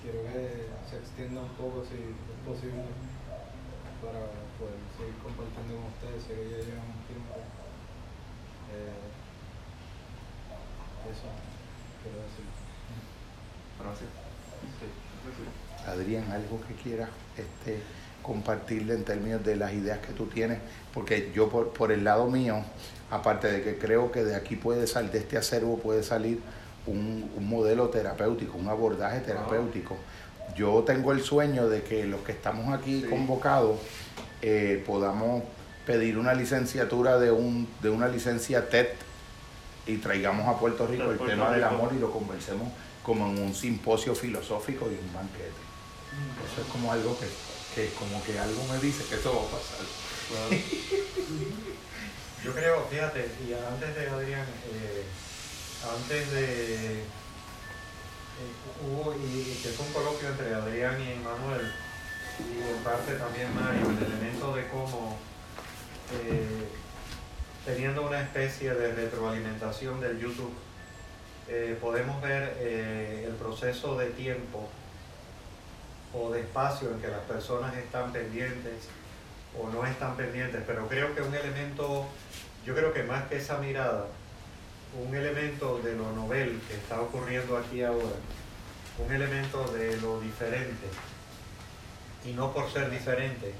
quiero 0.03 0.23
que 0.23 0.69
se 0.89 0.97
extienda 0.97 1.43
un 1.43 1.55
poco 1.55 1.85
si 1.85 1.95
es 1.95 2.41
posible 2.47 2.85
para 4.03 4.31
poder 4.59 4.79
seguir 4.97 5.19
compartiendo 5.23 5.75
con 5.75 5.91
ustedes, 5.93 6.23
sé 6.23 6.35
que 6.35 6.51
ya 6.51 6.59
llevan 6.63 6.87
un 6.87 7.03
tiempo. 7.07 7.35
Eh, 8.71 9.09
eso 11.11 11.29
quiero 12.03 12.23
decir. 12.23 12.47
Adrián, 15.87 16.31
algo 16.33 16.61
que 16.67 16.75
quieras 16.75 17.11
este, 17.37 17.81
compartirle 18.23 18.95
en 18.95 19.05
términos 19.05 19.45
de 19.45 19.57
las 19.57 19.73
ideas 19.73 19.99
que 20.01 20.13
tú 20.13 20.27
tienes, 20.27 20.59
porque 20.93 21.33
yo 21.35 21.49
por, 21.49 21.73
por 21.73 21.93
el 21.93 22.05
lado 22.05 22.29
mío, 22.29 22.63
aparte 23.11 23.51
de 23.51 23.63
que 23.63 23.79
creo 23.79 24.13
que 24.13 24.25
de 24.25 24.35
aquí 24.35 24.57
puede 24.57 24.87
salir, 24.87 25.11
de 25.13 25.19
este 25.19 25.39
acervo 25.39 25.79
puede 25.79 26.03
salir 26.03 26.41
un, 26.89 27.31
un 27.37 27.49
modelo 27.49 27.89
terapéutico, 27.89 28.57
un 28.59 28.69
abordaje 28.69 29.21
terapéutico. 29.21 29.97
Yo 30.57 30.83
tengo 30.85 31.13
el 31.13 31.23
sueño 31.23 31.69
de 31.69 31.83
que 31.83 32.05
los 32.05 32.21
que 32.23 32.33
estamos 32.33 32.73
aquí 32.77 33.03
convocados 33.03 33.79
eh, 34.43 34.83
podamos 34.87 35.43
pedir 35.87 36.19
una 36.19 36.35
licenciatura 36.35 37.19
de, 37.19 37.31
un, 37.31 37.69
de 37.81 37.91
una 37.91 38.09
licencia 38.09 38.69
TED 38.69 38.89
y 39.87 39.97
traigamos 39.97 40.47
a 40.47 40.59
Puerto 40.59 40.87
Rico 40.87 41.11
el 41.11 41.19
tema 41.19 41.51
del 41.51 41.65
amor 41.65 41.93
y 41.97 41.99
lo 41.99 42.11
conversemos 42.11 42.69
como 43.03 43.27
en 43.31 43.39
un 43.39 43.55
simposio 43.55 44.15
filosófico 44.15 44.87
y 44.87 44.95
un 45.03 45.15
banquete. 45.15 45.69
Eso 46.53 46.61
es 46.63 46.69
como 46.69 46.93
algo 46.93 47.19
que, 47.19 47.27
que 47.75 47.91
como 47.95 48.23
que 48.23 48.39
algo 48.39 48.63
me 48.71 48.79
dice 48.81 49.05
que 49.09 49.15
eso 49.15 49.33
va 49.35 49.43
a 49.43 49.51
pasar. 49.51 49.87
Yo 52.45 52.53
creo, 52.53 52.85
fíjate, 52.91 53.31
y 53.49 53.53
antes 53.53 53.95
de 53.97 54.09
Adrián, 54.09 54.47
eh, 54.73 55.05
antes 55.95 56.31
de 56.33 57.01
eh, 57.01 57.05
hubo, 58.87 59.15
y, 59.15 59.59
que 59.63 59.71
fue 59.71 59.87
un 59.87 59.93
coloquio 59.93 60.29
entre 60.29 60.55
Adrián 60.55 60.97
y 61.01 61.19
Manuel, 61.25 61.73
y 62.39 62.77
en 62.77 62.85
parte 62.85 63.15
también 63.15 63.55
Mario, 63.55 63.91
el 63.91 64.05
elemento 64.05 64.55
de 64.55 64.69
cómo 64.69 65.17
eh, 66.13 66.69
teniendo 67.65 68.07
una 68.07 68.21
especie 68.21 68.75
de 68.75 68.95
retroalimentación 68.95 70.01
del 70.01 70.19
YouTube, 70.21 70.53
eh, 71.49 71.77
podemos 71.81 72.21
ver 72.23 72.57
el 72.59 73.35
proceso 73.35 73.97
de 73.97 74.11
tiempo 74.11 74.69
o 76.13 76.31
de 76.31 76.41
espacio 76.41 76.91
en 76.91 77.01
que 77.01 77.09
las 77.09 77.21
personas 77.21 77.77
están 77.77 78.13
pendientes 78.13 78.89
o 79.59 79.69
no 79.71 79.85
están 79.87 80.17
pendientes, 80.17 80.63
pero 80.67 80.87
creo 80.89 81.15
que 81.15 81.23
un 81.23 81.35
elemento, 81.35 82.07
yo 82.65 82.75
creo 82.75 82.93
que 82.93 83.03
más 83.03 83.27
que 83.29 83.37
esa 83.37 83.59
mirada, 83.59 84.07
un 84.97 85.15
elemento 85.15 85.81
de 85.85 85.95
lo 85.95 86.13
novel 86.13 86.61
que 86.69 86.75
está 86.75 87.01
ocurriendo 87.01 87.57
aquí 87.57 87.83
ahora, 87.83 88.17
un 88.99 89.13
elemento 89.13 89.67
de 89.73 89.97
lo 90.01 90.21
diferente, 90.21 90.89
y 92.25 92.33
no 92.33 92.53
por 92.53 92.71
ser 92.73 92.91
diferente, 92.91 93.53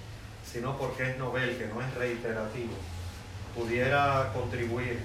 sino 0.45 0.77
porque 0.79 1.11
es 1.11 1.19
novel, 1.19 1.57
que 1.59 1.67
no 1.67 1.83
es 1.83 1.95
reiterativo, 1.95 2.75
pudiera 3.55 4.33
contribuir 4.33 5.01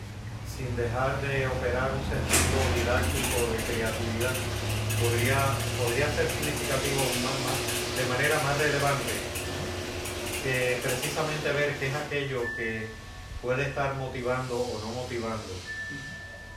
sin 0.48 0.76
dejar 0.76 1.20
de 1.22 1.48
operar 1.48 1.92
un 1.92 2.04
sentido 2.08 2.60
didáctico 2.78 3.52
de 3.52 3.58
creatividad, 3.68 4.36
podría, 5.02 5.40
podría 5.78 6.08
ser 6.16 6.28
significativo 6.30 7.02
de 7.98 8.06
manera 8.10 8.40
más 8.44 8.58
relevante 8.58 9.14
que 10.44 10.80
precisamente 10.84 11.52
ver 11.52 11.78
qué 11.80 11.88
es 11.88 11.96
aquello 11.96 12.42
que 12.58 12.88
puede 13.42 13.64
estar 13.64 13.96
motivando 13.96 14.60
o 14.60 14.80
no 14.80 14.92
motivando 14.94 15.54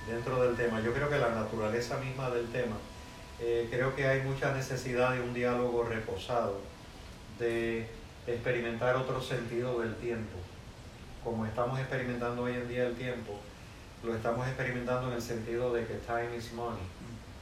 dentro 0.07 0.43
del 0.43 0.57
tema. 0.57 0.81
Yo 0.81 0.93
creo 0.93 1.09
que 1.09 1.19
la 1.19 1.31
naturaleza 1.31 1.99
misma 1.99 2.31
del 2.31 2.47
tema, 2.49 2.77
eh, 3.41 3.69
creo 3.71 3.95
que 3.95 4.07
hay 4.07 4.23
mucha 4.23 4.53
necesidad 4.55 5.13
de 5.13 5.21
un 5.21 5.35
diálogo 5.35 5.85
reposado, 5.85 6.61
de 7.39 7.87
experimentar 8.27 8.97
otro 8.97 9.21
sentido 9.21 9.81
del 9.81 9.95
tiempo. 9.97 10.39
Como 11.23 11.45
estamos 11.45 11.79
experimentando 11.79 12.43
hoy 12.43 12.55
en 12.55 12.69
día 12.69 12.87
el 12.87 12.95
tiempo, 12.95 13.39
lo 14.05 14.15
estamos 14.15 14.47
experimentando 14.47 15.09
en 15.09 15.15
el 15.15 15.23
sentido 15.23 15.73
de 15.75 15.87
que 15.87 15.95
time 15.95 16.37
is 16.37 16.53
money, 16.53 16.83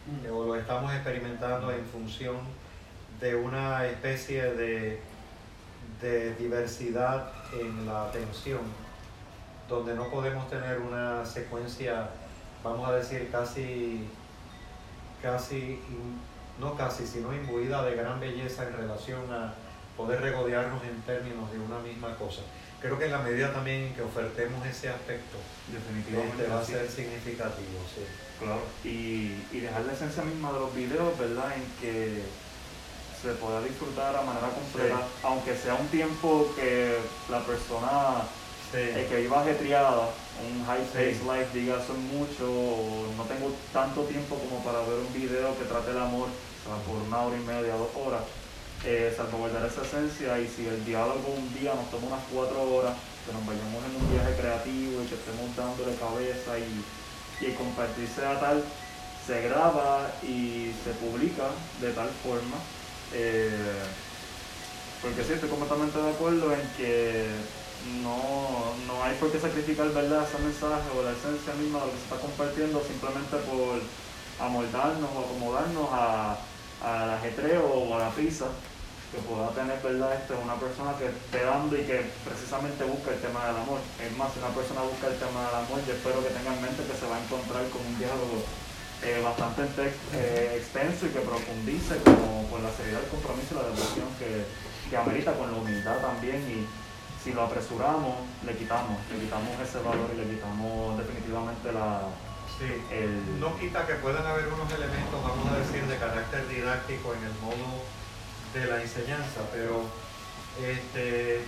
Mm. 0.06 0.30
o 0.34 0.44
lo 0.44 0.56
estamos 0.56 0.92
experimentando 0.92 1.72
en 1.72 1.82
función 1.86 2.36
de 3.20 3.34
una 3.34 3.86
especie 3.86 4.52
de, 4.52 5.00
de 6.02 6.34
diversidad 6.34 7.32
en 7.58 7.86
la 7.86 8.08
atención, 8.08 8.60
donde 9.66 9.94
no 9.94 10.10
podemos 10.10 10.46
tener 10.50 10.78
una 10.78 11.24
secuencia, 11.24 12.10
vamos 12.64 12.88
a 12.88 12.94
decir, 12.94 13.28
casi, 13.30 14.08
casi, 15.22 15.78
no 16.58 16.74
casi, 16.76 17.06
sino 17.06 17.32
imbuida 17.34 17.84
de 17.84 17.94
gran 17.94 18.18
belleza 18.18 18.66
en 18.66 18.72
relación 18.72 19.32
a 19.32 19.54
poder 19.96 20.20
regodearnos 20.22 20.82
en 20.82 21.00
términos 21.02 21.52
de 21.52 21.58
una 21.60 21.78
misma 21.78 22.16
cosa. 22.16 22.40
Creo 22.80 22.98
que 22.98 23.04
en 23.04 23.12
la 23.12 23.18
medida 23.18 23.52
también 23.52 23.84
en 23.84 23.94
que 23.94 24.02
ofertemos 24.02 24.66
ese 24.66 24.88
aspecto, 24.88 25.38
Definitivamente 25.72 26.42
este 26.42 26.52
va 26.52 26.60
a 26.60 26.64
ser 26.64 26.90
significativo, 26.90 27.78
sí. 27.94 28.02
Claro, 28.38 28.62
y, 28.82 29.40
y 29.56 29.60
dejar 29.60 29.84
la 29.84 29.92
esencia 29.92 30.22
misma 30.24 30.52
de 30.52 30.60
los 30.60 30.74
videos, 30.74 31.16
¿verdad? 31.18 31.54
En 31.56 31.62
que 31.80 32.22
se 33.22 33.32
pueda 33.34 33.62
disfrutar 33.62 34.14
a 34.16 34.22
manera 34.22 34.48
completa, 34.48 35.00
aunque 35.22 35.56
sea 35.56 35.74
un 35.74 35.86
tiempo 35.88 36.52
que 36.56 36.98
la 37.30 37.40
persona 37.40 38.24
eh, 38.74 39.06
que 39.08 39.16
viva 39.22 39.40
ajetreada, 39.40 40.10
un 40.44 40.64
high 40.66 40.82
pace 40.92 41.14
Sí. 41.14 41.22
life, 41.24 41.50
diga 41.58 41.78
son 41.86 42.00
mucho, 42.08 42.44
o 42.50 43.06
no 43.16 43.22
tengo 43.24 43.52
tanto 43.72 44.02
tiempo 44.02 44.36
como 44.36 44.62
para 44.64 44.80
ver 44.80 44.98
un 45.06 45.12
video 45.14 45.56
que 45.58 45.64
trate 45.64 45.92
el 45.92 45.98
amor, 45.98 46.28
o 46.28 46.62
sea, 46.66 46.76
por 46.86 46.96
una 47.06 47.22
hora 47.22 47.36
y 47.36 47.44
media, 47.44 47.74
dos 47.76 47.90
horas, 47.94 48.22
eh, 48.84 49.14
salvaguardar 49.16 49.64
esa 49.66 49.82
esencia 49.82 50.38
y 50.40 50.48
si 50.48 50.66
el 50.66 50.84
diálogo 50.84 51.32
un 51.36 51.54
día 51.54 51.72
nos 51.74 51.90
toma 51.90 52.08
unas 52.08 52.24
cuatro 52.32 52.60
horas, 52.74 52.94
que 53.24 53.32
nos 53.32 53.46
vayamos 53.46 53.80
en 53.88 53.96
un 53.96 54.10
viaje 54.12 54.34
creativo 54.36 55.00
y 55.02 55.06
que 55.06 55.14
estemos 55.14 55.48
dándole 55.56 55.96
cabeza 55.96 56.58
y, 56.58 56.84
y 57.46 57.52
compartirse 57.54 58.26
a 58.26 58.38
tal, 58.40 58.62
se 59.26 59.40
graba 59.48 60.10
y 60.22 60.72
se 60.84 60.90
publica 61.00 61.48
de 61.80 61.92
tal 61.92 62.10
forma. 62.22 62.58
eh, 63.14 63.80
porque 65.00 65.22
sí, 65.22 65.32
estoy 65.34 65.48
completamente 65.50 65.98
de 65.98 66.10
acuerdo 66.10 66.52
en 66.52 66.60
que 66.76 67.26
no, 68.02 68.72
no 68.86 69.02
hay 69.02 69.14
por 69.16 69.30
qué 69.30 69.38
sacrificar 69.38 69.92
¿verdad? 69.92 70.24
ese 70.24 70.42
mensaje 70.42 70.88
o 70.96 71.02
la 71.04 71.12
esencia 71.12 71.52
misma 71.60 71.80
de 71.80 71.86
lo 71.86 71.92
que 71.92 71.98
se 71.98 72.04
está 72.04 72.16
compartiendo 72.16 72.80
simplemente 72.80 73.36
por 73.44 73.80
amoldarnos 74.40 75.10
o 75.12 75.18
acomodarnos 75.20 75.88
a, 75.92 76.38
al 76.80 77.10
ajetreo 77.20 77.64
o 77.64 77.94
a 77.94 77.98
la 77.98 78.10
prisa 78.10 78.46
que 79.12 79.20
pueda 79.22 79.52
tener 79.54 79.78
¿verdad? 79.78 80.16
Este, 80.16 80.34
una 80.34 80.56
persona 80.56 80.96
que 80.98 81.06
esté 81.06 81.44
dando 81.44 81.76
y 81.76 81.84
que 81.86 82.02
precisamente 82.24 82.82
busca 82.82 83.14
el 83.14 83.20
tema 83.20 83.46
del 83.46 83.62
amor. 83.62 83.78
Es 84.02 84.10
más, 84.18 84.32
si 84.32 84.40
una 84.42 84.50
persona 84.50 84.82
busca 84.82 85.06
el 85.06 85.18
tema 85.22 85.46
del 85.46 85.56
amor, 85.62 85.78
yo 85.86 85.92
espero 85.94 86.18
que 86.24 86.34
tenga 86.34 86.50
en 86.50 86.62
mente 86.64 86.82
que 86.82 86.98
se 86.98 87.06
va 87.06 87.14
a 87.14 87.22
encontrar 87.22 87.62
con 87.70 87.84
un 87.84 87.94
diálogo 87.94 88.42
eh, 89.04 89.20
bastante 89.22 89.92
eh, 90.18 90.58
extenso 90.58 91.06
y 91.06 91.14
que 91.14 91.22
profundice 91.22 92.00
como 92.02 92.48
con 92.50 92.64
la 92.64 92.72
seriedad, 92.74 93.04
el 93.04 93.12
compromiso 93.12 93.54
y 93.54 93.58
la 93.60 93.68
devoción 93.70 94.08
que, 94.18 94.48
que 94.90 94.96
amerita 94.96 95.36
con 95.36 95.52
la 95.52 95.58
humildad 95.62 96.00
también 96.02 96.42
y 96.50 96.66
si 97.24 97.32
lo 97.32 97.42
apresuramos 97.44 98.14
le 98.44 98.54
quitamos, 98.54 99.00
le 99.10 99.18
quitamos 99.18 99.58
ese 99.58 99.78
valor 99.78 100.10
y 100.12 100.20
le 100.20 100.36
quitamos 100.36 100.98
definitivamente 100.98 101.72
la, 101.72 102.02
Sí. 102.58 102.70
el... 102.92 103.40
No 103.40 103.58
quita 103.58 103.84
que 103.84 103.94
puedan 103.94 104.24
haber 104.24 104.46
unos 104.46 104.70
elementos, 104.70 105.18
vamos 105.22 105.50
a 105.50 105.58
decir, 105.58 105.82
de 105.86 105.96
carácter 105.96 106.46
didáctico 106.48 107.14
en 107.14 107.24
el 107.24 107.34
modo 107.42 107.82
de 108.52 108.66
la 108.66 108.80
enseñanza, 108.80 109.42
pero 109.52 109.82
este, 110.62 111.42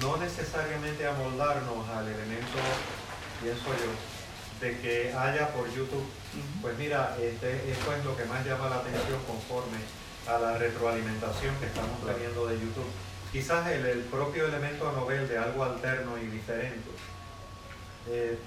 no 0.00 0.16
necesariamente 0.16 1.06
amoldarnos 1.06 1.88
al 1.88 2.08
elemento, 2.08 2.58
pienso 3.40 3.68
yo, 3.70 4.66
de 4.66 4.80
que 4.80 5.14
haya 5.14 5.52
por 5.52 5.70
YouTube. 5.70 6.06
Pues 6.60 6.76
mira, 6.76 7.16
este, 7.20 7.70
esto 7.70 7.94
es 7.94 8.04
lo 8.04 8.16
que 8.16 8.24
más 8.24 8.44
llama 8.44 8.68
la 8.68 8.76
atención 8.76 9.20
conforme 9.26 9.78
a 10.26 10.38
la 10.38 10.58
retroalimentación 10.58 11.54
que 11.56 11.66
estamos 11.66 12.02
teniendo 12.04 12.46
de 12.46 12.54
YouTube. 12.58 12.90
Quizás 13.32 13.66
el, 13.68 13.86
el 13.86 14.00
propio 14.00 14.46
elemento 14.46 14.92
novel 14.92 15.26
de 15.28 15.38
algo 15.38 15.64
alterno 15.64 16.18
y 16.18 16.26
diferente. 16.26 16.90
eh, 18.08 18.38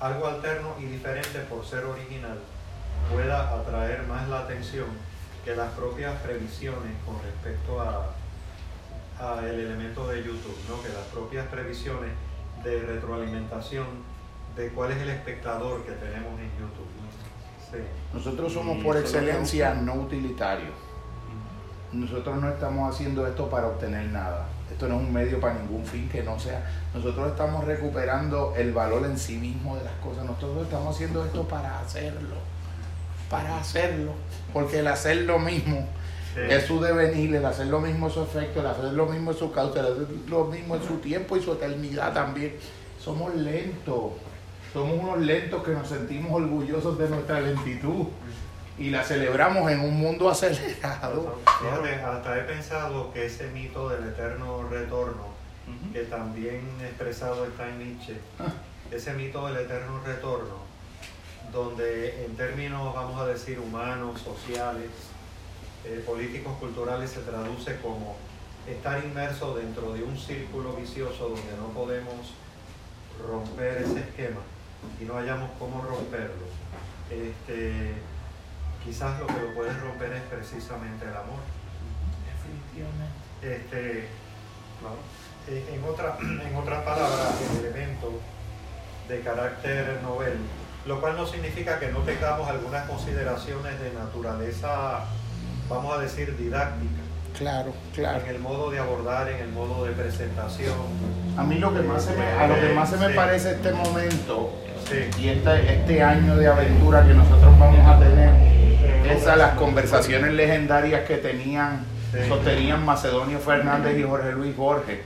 algo 0.00 0.26
alterno 0.26 0.74
y 0.80 0.84
diferente 0.84 1.38
por 1.48 1.64
ser 1.64 1.84
original 1.84 2.38
pueda 3.12 3.54
atraer 3.54 4.02
más 4.08 4.28
la 4.28 4.40
atención 4.40 4.86
que 5.44 5.54
las 5.54 5.70
propias 5.72 6.20
previsiones 6.22 6.92
con 7.06 7.20
respecto 7.22 7.80
a, 7.80 8.10
a 9.20 9.40
el 9.46 9.60
elemento 9.60 10.08
de 10.08 10.18
YouTube, 10.24 10.58
¿no? 10.68 10.82
que 10.82 10.88
las 10.88 11.04
propias 11.12 11.46
previsiones 11.48 12.10
de 12.64 12.80
retroalimentación 12.80 13.86
de 14.56 14.68
cuál 14.70 14.90
es 14.92 14.98
el 14.98 15.10
espectador 15.10 15.84
que 15.84 15.92
tenemos 15.92 16.38
en 16.40 16.50
YouTube. 16.58 16.90
¿no? 16.98 17.70
Sí. 17.70 17.82
Nosotros 18.12 18.52
somos 18.52 18.78
Y 18.78 18.82
por 18.82 18.96
excelencia 18.96 19.74
no 19.74 19.94
utilitarios. 19.94 20.74
Nosotros 21.92 22.40
no 22.40 22.48
estamos 22.48 22.94
haciendo 22.94 23.26
esto 23.26 23.48
para 23.50 23.66
obtener 23.68 24.06
nada. 24.06 24.46
Esto 24.70 24.88
no 24.88 24.96
es 24.96 25.06
un 25.06 25.12
medio 25.12 25.38
para 25.40 25.54
ningún 25.54 25.84
fin 25.84 26.08
que 26.08 26.22
no 26.22 26.38
sea. 26.38 26.66
Nosotros 26.94 27.30
estamos 27.32 27.64
recuperando 27.64 28.54
el 28.56 28.72
valor 28.72 29.04
en 29.04 29.18
sí 29.18 29.36
mismo 29.36 29.76
de 29.76 29.84
las 29.84 29.92
cosas. 29.94 30.24
Nosotros 30.24 30.64
estamos 30.64 30.94
haciendo 30.94 31.24
esto 31.24 31.46
para 31.46 31.80
hacerlo. 31.80 32.36
Para 33.28 33.58
hacerlo. 33.58 34.12
Porque 34.52 34.78
el 34.78 34.86
hacer 34.86 35.18
lo 35.22 35.38
mismo 35.38 35.86
Sí. 36.34 36.40
es 36.48 36.64
su 36.64 36.80
devenir, 36.80 37.34
el 37.34 37.44
hacer 37.44 37.66
lo 37.66 37.78
mismo 37.78 38.06
es 38.06 38.14
su 38.14 38.22
efecto, 38.22 38.60
el 38.60 38.66
hacer 38.66 38.84
lo 38.94 39.04
mismo 39.04 39.32
es 39.32 39.36
su 39.36 39.52
causa, 39.52 39.80
el 39.80 39.86
hacer 39.86 40.06
lo 40.28 40.46
mismo 40.46 40.76
es 40.76 40.84
su 40.84 40.94
tiempo 40.96 41.36
y 41.36 41.42
su 41.42 41.52
eternidad 41.52 42.14
también. 42.14 42.54
Somos 42.98 43.34
lentos. 43.34 44.12
Somos 44.72 44.98
unos 44.98 45.18
lentos 45.18 45.62
que 45.62 45.72
nos 45.72 45.86
sentimos 45.86 46.32
orgullosos 46.32 46.96
de 46.96 47.06
nuestra 47.10 47.38
lentitud 47.42 48.06
y 48.82 48.90
la 48.90 49.04
celebramos 49.04 49.70
en 49.70 49.78
un 49.78 49.94
mundo 49.94 50.28
acelerado. 50.28 51.38
Fíjate, 51.60 51.94
hasta 52.02 52.38
he 52.38 52.42
pensado 52.42 53.12
que 53.12 53.26
ese 53.26 53.46
mito 53.50 53.88
del 53.88 54.08
eterno 54.08 54.68
retorno, 54.68 55.26
que 55.92 56.00
también 56.00 56.62
expresado 56.80 57.44
está 57.44 57.68
en 57.68 57.78
Nietzsche, 57.78 58.16
ese 58.90 59.12
mito 59.14 59.46
del 59.46 59.64
eterno 59.64 60.00
retorno, 60.04 60.56
donde 61.52 62.24
en 62.24 62.34
términos, 62.36 62.92
vamos 62.92 63.20
a 63.20 63.26
decir, 63.26 63.60
humanos, 63.60 64.20
sociales, 64.20 64.90
eh, 65.84 66.02
políticos, 66.04 66.58
culturales, 66.58 67.10
se 67.10 67.20
traduce 67.20 67.76
como 67.76 68.16
estar 68.68 69.04
inmerso 69.04 69.54
dentro 69.54 69.92
de 69.92 70.02
un 70.02 70.18
círculo 70.18 70.72
vicioso 70.72 71.28
donde 71.28 71.56
no 71.56 71.68
podemos 71.68 72.34
romper 73.24 73.78
ese 73.78 74.00
esquema 74.00 74.40
y 75.00 75.04
no 75.04 75.16
hayamos 75.16 75.50
cómo 75.60 75.82
romperlo. 75.82 76.46
Este, 77.10 77.94
quizás 78.84 79.18
lo 79.20 79.26
que 79.26 79.34
lo 79.40 79.54
puede 79.54 79.72
romper 79.74 80.12
es 80.12 80.22
precisamente 80.22 81.04
el 81.04 81.10
amor. 81.16 81.40
Este, 83.42 84.00
eh, 85.48 85.70
en, 85.74 85.84
otra, 85.84 86.16
en 86.20 86.56
otras 86.56 86.82
palabras, 86.82 87.34
el 87.50 87.64
elemento 87.66 88.20
de 89.08 89.20
carácter 89.20 89.98
novel, 90.02 90.34
lo 90.86 91.00
cual 91.00 91.16
no 91.16 91.26
significa 91.26 91.78
que 91.78 91.88
no 91.88 92.00
tengamos 92.00 92.48
algunas 92.48 92.88
consideraciones 92.88 93.80
de 93.80 93.92
naturaleza, 93.92 95.00
vamos 95.68 95.96
a 95.96 96.00
decir, 96.00 96.36
didáctica, 96.36 97.00
Claro, 97.36 97.72
claro. 97.94 98.20
en 98.20 98.26
el 98.28 98.38
modo 98.40 98.70
de 98.70 98.78
abordar, 98.78 99.28
en 99.28 99.38
el 99.40 99.48
modo 99.52 99.84
de 99.84 99.92
presentación. 99.92 100.74
A 101.36 101.42
mí 101.42 101.56
lo 101.56 101.72
que 101.74 101.80
más 101.80 102.04
se 102.04 102.14
me, 102.14 102.24
a 102.24 102.46
lo 102.46 102.54
que 102.54 102.74
más 102.74 102.90
se 102.90 102.96
me 102.98 103.08
Sí. 103.08 103.12
parece 103.14 103.50
este 103.52 103.72
momento 103.72 104.52
Sí, 104.88 105.08
y 105.22 105.28
este, 105.28 105.74
este 105.80 106.02
año 106.02 106.36
de 106.36 106.46
aventura 106.48 107.06
que 107.06 107.14
nosotros 107.14 107.58
vamos 107.58 107.86
a 107.86 107.98
tener 107.98 108.71
es 109.10 109.26
a 109.26 109.36
las 109.36 109.54
conversaciones 109.54 110.32
legendarias 110.32 111.02
que 111.06 111.16
tenían, 111.18 111.84
sostenían 112.28 112.84
Macedonio 112.84 113.38
Fernández 113.38 113.98
y 113.98 114.02
Jorge 114.02 114.32
Luis 114.32 114.56
Borges, 114.56 114.98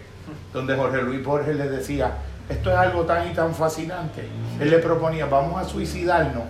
donde 0.53 0.77
Jorge 0.77 1.03
Luis 1.03 1.24
Borges 1.24 1.57
les 1.57 1.70
decía, 1.70 2.12
esto 2.49 2.70
es 2.70 2.77
algo 2.77 3.05
tan 3.05 3.29
y 3.31 3.35
tan 3.35 3.55
fascinante. 3.55 4.22
Él 4.61 4.70
le 4.70 4.79
proponía, 4.79 5.27
vamos 5.27 5.61
a 5.61 5.68
suicidarnos 5.68 6.45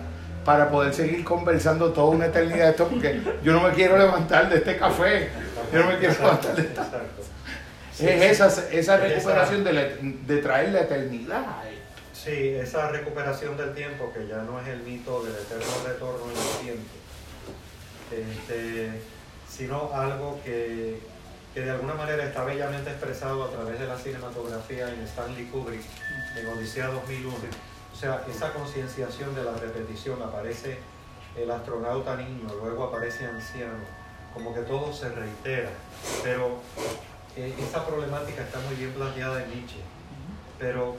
para 0.45 0.69
poder 0.69 0.93
seguir 0.93 1.23
conversando 1.25 1.91
toda 1.91 2.07
una 2.15 2.27
eternidad 2.27 2.65
de 2.65 2.69
esto, 2.71 2.87
porque 2.87 3.19
yo 3.43 3.53
no 3.53 3.61
me 3.61 3.71
quiero 3.71 3.97
levantar 3.97 4.49
de 4.49 4.57
este 4.57 4.77
café, 4.77 5.29
yo 5.73 5.79
no 5.83 5.87
me 5.87 5.97
quiero 5.97 6.13
levantar 6.19 6.55
de 6.55 6.61
esta... 6.61 6.87
Es 7.99 8.39
esa, 8.39 8.69
esa 8.71 8.97
recuperación 8.97 9.63
de, 9.63 9.73
la- 9.73 9.87
de 10.01 10.37
traer 10.37 10.69
la 10.69 10.81
eternidad. 10.81 11.41
Sí, 12.13 12.49
esa 12.49 12.89
recuperación 12.89 13.57
del 13.57 13.73
tiempo, 13.73 14.13
que 14.13 14.27
ya 14.27 14.37
no 14.37 14.59
es 14.61 14.67
el 14.67 14.81
mito 14.81 15.23
del 15.23 15.33
eterno 15.33 15.65
retorno 15.85 16.25
en 16.25 16.37
el 16.37 16.63
tiempo, 16.63 16.93
este, 18.11 19.01
sino 19.49 19.91
algo 19.93 20.39
que, 20.43 20.99
que 21.53 21.61
de 21.61 21.71
alguna 21.71 21.93
manera 21.93 22.23
está 22.23 22.43
bellamente 22.43 22.89
expresado 22.89 23.43
a 23.43 23.49
través 23.49 23.79
de 23.79 23.87
la 23.87 23.97
cinematografía 23.97 24.93
en 24.93 25.01
Stanley 25.01 25.45
Kubrick, 25.45 25.81
en 26.35 26.47
Odisea 26.47 26.87
2001. 26.87 27.35
O 27.93 27.99
sea, 27.99 28.23
esa 28.29 28.53
concienciación 28.53 29.33
de 29.33 29.43
la 29.43 29.53
repetición, 29.53 30.21
aparece 30.21 30.77
el 31.35 31.49
astronauta 31.49 32.15
niño, 32.15 32.47
luego 32.61 32.85
aparece 32.85 33.25
anciano, 33.25 33.85
como 34.33 34.53
que 34.53 34.61
todo 34.61 34.93
se 34.93 35.09
reitera, 35.09 35.69
pero 36.23 36.59
eh, 37.35 37.53
esa 37.59 37.85
problemática 37.85 38.43
está 38.43 38.59
muy 38.59 38.75
bien 38.75 38.91
planteada 38.91 39.43
en 39.43 39.49
Nietzsche. 39.49 39.79
Pero, 40.59 40.95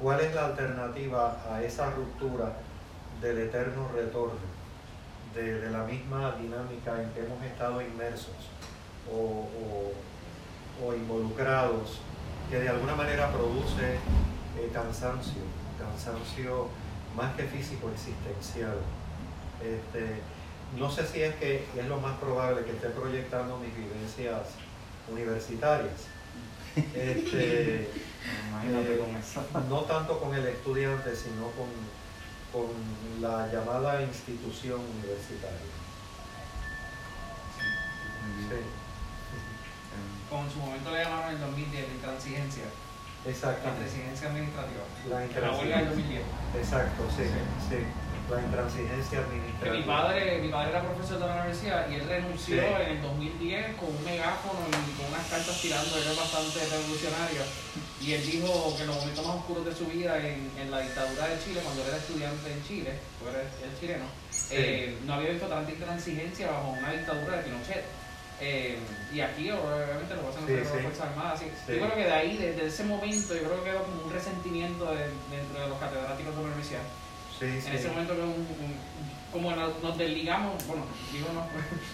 ¿cuál 0.00 0.20
es 0.20 0.34
la 0.34 0.46
alternativa 0.46 1.36
a 1.50 1.62
esa 1.62 1.90
ruptura 1.90 2.52
del 3.20 3.38
eterno 3.38 3.88
retorno, 3.94 4.53
de, 5.34 5.60
de 5.60 5.70
la 5.70 5.84
misma 5.84 6.32
dinámica 6.40 7.00
en 7.02 7.10
que 7.10 7.20
hemos 7.20 7.42
estado 7.44 7.80
inmersos 7.82 8.34
o, 9.10 9.16
o- 9.16 9.92
o 10.86 10.94
involucrados, 10.94 12.00
que 12.50 12.58
de 12.58 12.68
alguna 12.68 12.94
manera 12.94 13.30
produce 13.32 13.94
eh, 14.58 14.70
cansancio, 14.72 15.42
cansancio 15.78 16.68
más 17.16 17.34
que 17.36 17.44
físico, 17.44 17.90
existencial? 17.90 18.76
Este, 19.62 20.20
no 20.78 20.90
sé 20.90 21.06
si 21.06 21.22
es 21.22 21.34
que 21.36 21.64
es 21.76 21.86
lo 21.86 21.98
más 22.00 22.18
probable 22.18 22.64
que 22.64 22.72
esté 22.72 22.88
proyectando 22.90 23.56
mis 23.58 23.74
vivencias 23.76 24.48
universitarias. 25.10 26.08
Este, 26.76 27.88
Imagínate 28.50 28.94
Eh, 28.94 28.98
con 28.98 29.14
eso. 29.16 29.44
no 29.68 29.82
tanto 29.82 30.18
con 30.18 30.34
el 30.34 30.44
estudiante, 30.48 31.14
sino 31.14 31.46
con, 31.54 31.68
con 32.54 32.70
la 33.20 33.48
llamada 33.52 34.00
institución 34.02 34.78
universitaria. 35.02 35.74
Sí, 38.48 38.56
Como 40.30 40.44
en 40.44 40.50
su 40.50 40.58
momento 40.60 40.90
le 40.92 41.02
llamaron 41.02 41.30
en 41.30 41.34
el 41.34 41.40
2010 41.40 41.88
la 41.88 41.94
intransigencia, 41.94 42.64
la 43.24 43.30
exactamente. 43.30 43.82
intransigencia 43.82 44.28
administrativa. 44.30 44.84
La 45.10 45.10
La 45.10 45.58
huelga 45.58 45.78
del 45.82 45.98
intransigencia. 45.98 46.22
2010. 46.54 46.62
Exacto, 46.62 47.02
sí, 47.16 47.24
sí. 47.68 47.80
La 48.30 48.40
intransigencia 48.40 49.20
administrativa. 49.20 49.74
mi 49.76 49.82
padre, 49.82 50.38
mi 50.40 50.48
padre 50.48 50.70
era 50.70 50.80
profesor 50.82 51.18
de 51.20 51.26
la 51.26 51.34
universidad 51.34 51.90
y 51.90 51.94
él 51.96 52.08
renunció 52.08 52.56
Sí. 52.56 52.72
en 52.82 52.90
el 52.96 53.02
2010 53.02 53.76
con 53.76 53.88
un 53.94 54.04
megáfono 54.04 54.60
y 54.64 54.92
con 54.96 55.06
unas 55.12 55.26
cartas 55.28 55.60
tirando, 55.60 55.92
era 55.98 56.12
bastante 56.14 56.58
revolucionario. 56.64 57.42
Y 58.00 58.12
él 58.14 58.24
dijo 58.24 58.74
que 58.76 58.82
en 58.82 58.88
los 58.88 58.96
momentos 58.96 59.26
más 59.26 59.36
oscuros 59.36 59.64
de 59.66 59.74
su 59.74 59.86
vida 59.86 60.16
en, 60.18 60.50
en 60.58 60.70
la 60.70 60.80
dictadura 60.80 61.28
de 61.28 61.36
Chile, 61.44 61.60
cuando 61.62 61.82
él 61.82 61.88
era 61.88 61.96
estudiante 61.98 62.52
en 62.52 62.64
Chile, 62.64 62.92
porque 63.20 63.36
era 63.38 63.78
chileno, 63.78 64.06
eh, 64.50 64.98
no 65.04 65.14
había 65.14 65.30
visto 65.30 65.46
tanta 65.46 65.70
intransigencia 65.70 66.50
bajo 66.50 66.70
una 66.70 66.92
dictadura 66.92 67.36
de 67.36 67.42
Pinochet. 67.44 67.84
Eh, 68.40 68.78
y 69.12 69.20
aquí 69.20 69.48
obviamente 69.52 70.14
lo 70.16 70.22
pasan 70.22 70.46
Sí, 70.46 70.56
las 70.56 70.66
sí. 70.66 70.78
Fuerzas 70.82 71.06
Armadas. 71.06 71.38
Sí. 71.40 71.46
Yo 71.68 71.76
creo 71.86 71.94
que 71.94 72.04
de 72.04 72.12
ahí, 72.12 72.36
desde 72.36 72.66
ese 72.66 72.84
momento, 72.84 73.34
yo 73.34 73.40
creo 73.46 73.62
que 73.62 73.70
quedó 73.70 73.82
como 73.84 74.02
un 74.04 74.12
resentimiento 74.12 74.84
de- 74.90 75.12
dentro 75.30 75.60
de 75.60 75.68
los 75.68 75.78
catedráticos 75.78 76.34
de 76.34 76.40
la 76.40 76.46
universidad. 76.48 76.82
Sí, 77.38 77.60
sí. 77.60 77.68
En 77.68 77.74
ese 77.76 77.88
momento 77.88 78.14
que 78.14 78.20
un- 78.22 78.30
un- 78.30 78.94
como 79.32 79.50
nos, 79.50 79.82
nos 79.82 79.98
desligamos, 79.98 80.64
bueno, 80.68 80.84
digo 81.12 81.26
no, 81.34 81.44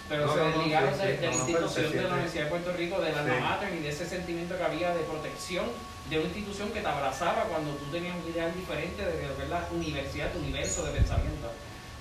pero 0.07 0.27
No, 0.27 0.33
se 0.33 0.39
no, 0.39 0.45
no, 0.49 0.57
desligaron 0.57 0.93
sí, 0.93 0.99
de, 1.07 1.17
de 1.17 1.21
la 1.25 1.31
no, 1.31 1.37
no, 1.37 1.49
institución 1.49 1.91
de 1.91 2.01
la 2.03 2.09
Universidad 2.13 2.43
de 2.43 2.49
Puerto 2.51 2.71
Rico, 2.73 3.01
de 3.01 3.11
la. 3.13 3.23
NAMATRA 3.23 3.71
y 3.71 3.79
de 3.79 3.89
ese 3.89 4.05
sentimiento 4.07 4.55
que 4.57 4.63
había 4.63 4.93
de 4.93 5.01
protección 5.01 5.65
de 6.09 6.17
una 6.19 6.25
institución 6.27 6.69
que 6.71 6.81
te 6.81 6.87
abrazaba 6.87 7.43
cuando 7.45 7.71
tú 7.75 7.85
tenías 7.91 8.15
un 8.15 8.31
ideal 8.31 8.53
diferente 8.55 9.03
de 9.05 9.25
es 9.25 9.49
la 9.49 9.67
universidad, 9.71 10.31
tu 10.31 10.39
universo 10.39 10.83
de 10.85 10.91
pensamiento. 10.91 11.51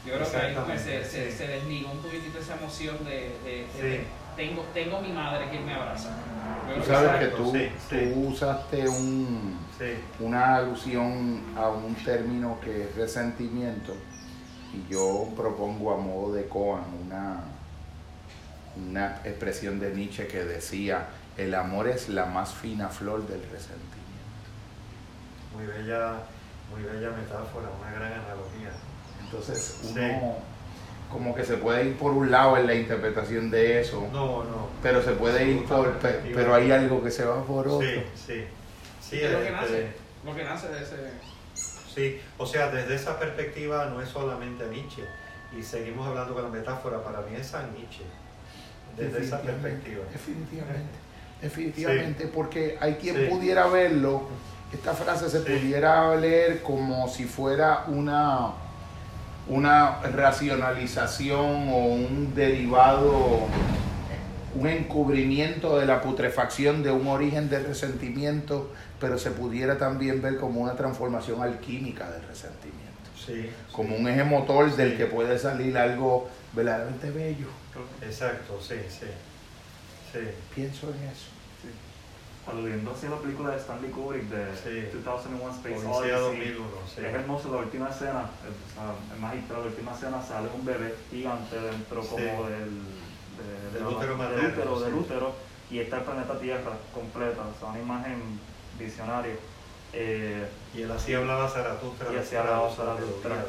Yo 0.05 0.15
creo 0.15 0.31
que 0.31 0.37
ahí 0.37 0.57
que 0.67 0.79
se, 0.79 1.05
se, 1.05 1.31
se 1.37 1.47
desligó 1.47 1.91
un 1.93 1.99
poquitito 2.03 2.39
esa 2.39 2.57
emoción 2.57 2.97
de 3.05 3.67
tengo, 4.41 4.63
tengo 4.73 5.01
mi 5.03 5.13
madre 5.13 5.51
que 5.51 5.61
me 5.61 5.75
abraza. 5.75 6.09
Tú 6.75 6.83
sabes 6.87 7.21
que 7.21 7.37
tú, 7.37 7.53
sí, 7.53 7.69
sí. 7.91 8.13
tú 8.15 8.29
usaste 8.29 8.89
un, 8.89 9.59
Sí, 9.79 9.93
una 10.21 10.57
alusión 10.57 11.43
a 11.57 11.69
un 11.69 11.95
término 11.97 12.59
que 12.61 12.85
es 12.85 12.95
resentimiento 12.97 13.95
y 14.73 14.91
yo 14.91 15.29
propongo 15.37 15.93
a 15.93 15.97
modo 15.99 16.33
de 16.33 16.47
Coan 16.49 16.85
una, 17.05 17.41
una 18.77 19.17
expresión 19.25 19.79
de 19.79 19.95
Nietzsche 19.95 20.27
que 20.27 20.45
decía 20.45 21.07
el 21.37 21.55
amor 21.55 21.89
es 21.89 22.09
la 22.09 22.25
más 22.27 22.55
fina 22.55 22.89
flor 22.89 23.27
del 23.27 23.43
resentimiento. 23.43 24.01
muy 25.55 25.67
bella, 25.67 26.15
muy 26.71 26.83
bella 26.83 27.11
metáfora, 27.11 27.69
una 27.81 27.91
gran 27.91 28.13
analogía. 28.13 28.71
Entonces 29.25 29.81
uno 29.85 29.95
Sí. 29.95 30.50
Como 31.11 31.35
que 31.35 31.45
se 31.45 31.57
puede 31.57 31.87
ir 31.87 31.97
por 31.97 32.13
un 32.13 32.31
lado 32.31 32.57
en 32.57 32.67
la 32.67 32.75
interpretación 32.75 33.51
de 33.51 33.81
eso, 33.81 34.09
No, 34.13 34.45
no. 34.45 34.69
pero 34.83 35.03
se 35.03 35.13
puede 35.13 35.45
ir 35.49 35.65
por, 35.65 35.99
pero 35.99 36.55
hay 36.55 36.71
algo 36.71 37.03
que 37.03 37.11
se 37.11 37.25
va 37.25 37.43
por 37.45 37.67
otro. 37.67 37.81
Sí, 37.87 38.03
sí. 38.15 38.45
Sí, 39.03 39.21
es 39.21 39.33
lo 39.33 39.39
que 39.39 39.45
este, 39.49 39.53
nace, 39.57 39.87
lo 40.25 40.35
que 40.37 40.45
nace 40.45 40.69
de 40.69 40.83
ese... 40.83 40.97
Sí, 41.55 42.21
o 42.39 42.47
sea, 42.47 42.71
desde 42.71 42.95
esa 42.95 43.19
perspectiva 43.19 43.87
no 43.87 44.01
es 44.01 44.09
solamente 44.09 44.65
Nietzsche, 44.69 45.03
y 45.59 45.63
seguimos 45.63 46.07
hablando 46.07 46.33
con 46.35 46.45
la 46.45 46.49
metáfora, 46.49 47.03
para 47.03 47.21
mí 47.23 47.35
es 47.37 47.53
Nietzsche, 47.77 48.05
desde 48.97 49.25
esa 49.25 49.43
perspectiva. 49.43 50.05
Definitivamente, 50.13 50.99
definitivamente, 51.43 52.27
porque 52.29 52.79
hay 52.81 52.95
quien 52.95 53.17
Sí. 53.17 53.27
pudiera 53.29 53.67
verlo, 53.67 54.23
esta 54.73 54.95
frase 54.95 55.29
se 55.29 55.39
Sí. 55.43 55.45
pudiera 55.59 56.15
leer 56.15 56.63
como 56.63 57.09
si 57.09 57.25
fuera 57.25 57.85
una, 57.89 58.53
una 59.51 60.01
racionalización 60.03 61.69
o 61.69 61.77
un 61.87 62.33
derivado, 62.37 63.41
un 64.55 64.67
encubrimiento 64.67 65.77
de 65.79 65.87
la 65.87 66.01
putrefacción 66.01 66.83
de 66.85 66.93
un 66.93 67.09
origen 67.09 67.51
de 67.51 67.59
resentimiento, 67.59 68.73
pero 69.01 69.19
se 69.19 69.33
pudiera 69.33 69.77
también 69.77 70.23
ver 70.23 70.37
como 70.37 70.61
una 70.61 70.75
transformación 70.75 71.43
alquímica 71.43 72.09
del 72.11 72.23
resentimiento, 72.23 72.81
Sí, 73.27 73.51
como 73.73 73.97
sí. 73.97 74.01
un 74.03 74.09
eje 74.09 74.23
motor 74.25 74.75
del 74.77 74.93
Sí. 74.93 74.97
que 74.99 75.07
puede 75.07 75.37
salir 75.39 75.77
algo 75.77 76.29
verdaderamente 76.53 77.11
bello. 77.11 77.47
Exacto, 78.03 78.59
sí, 78.61 78.77
sí. 78.89 79.07
Sí, 80.13 80.19
Pienso 80.55 80.89
en 80.89 81.09
eso. 81.09 81.30
Aludiendo 82.53 82.91
hacia 82.91 83.11
la 83.11 83.17
película 83.17 83.51
de 83.51 83.57
Stanley 83.59 83.91
Kubrick 83.91 84.25
de 84.25 84.57
Sí. 84.57 84.99
2001 85.05 85.51
Space 85.57 85.87
Odyssey. 85.87 86.11
2001, 86.11 86.67
sí. 86.95 87.01
Es 87.01 87.15
hermoso 87.15 87.53
la 87.53 87.59
última 87.59 87.89
escena, 87.91 88.31
es, 88.43 88.75
sea, 88.75 88.95
es 89.15 89.21
magistral, 89.21 89.61
la 89.61 89.67
última 89.67 89.93
escena 89.93 90.23
sale 90.23 90.49
un 90.55 90.65
bebé 90.65 90.95
gigante 91.11 91.61
dentro 91.61 92.03
Sí. 92.03 92.09
como 92.11 92.49
del, 92.49 92.81
de- 93.39 93.71
de 93.71 93.71
Del 93.75 93.83
la- 93.83 93.89
útero 93.89 94.17
del 94.17 94.47
útero, 94.53 94.81
del 94.81 94.93
sí. 94.93 94.99
útero, 94.99 95.35
y 95.71 95.79
está 95.79 95.97
el 95.99 96.03
planeta 96.03 96.39
Tierra 96.41 96.73
completa, 96.93 97.43
o 97.43 97.59
sea, 97.61 97.69
una 97.71 97.79
imagen 97.81 98.41
visionaria. 98.79 99.35
Eh, 99.93 100.47
Y 100.75 100.83
él 100.83 100.91
así 100.93 101.15
hablaba 101.15 101.49
Zaratustra. 101.49 102.13
y 102.13 102.17
así 102.17 102.37
hablaba 102.37 102.71
Zaratustra. 102.71 103.45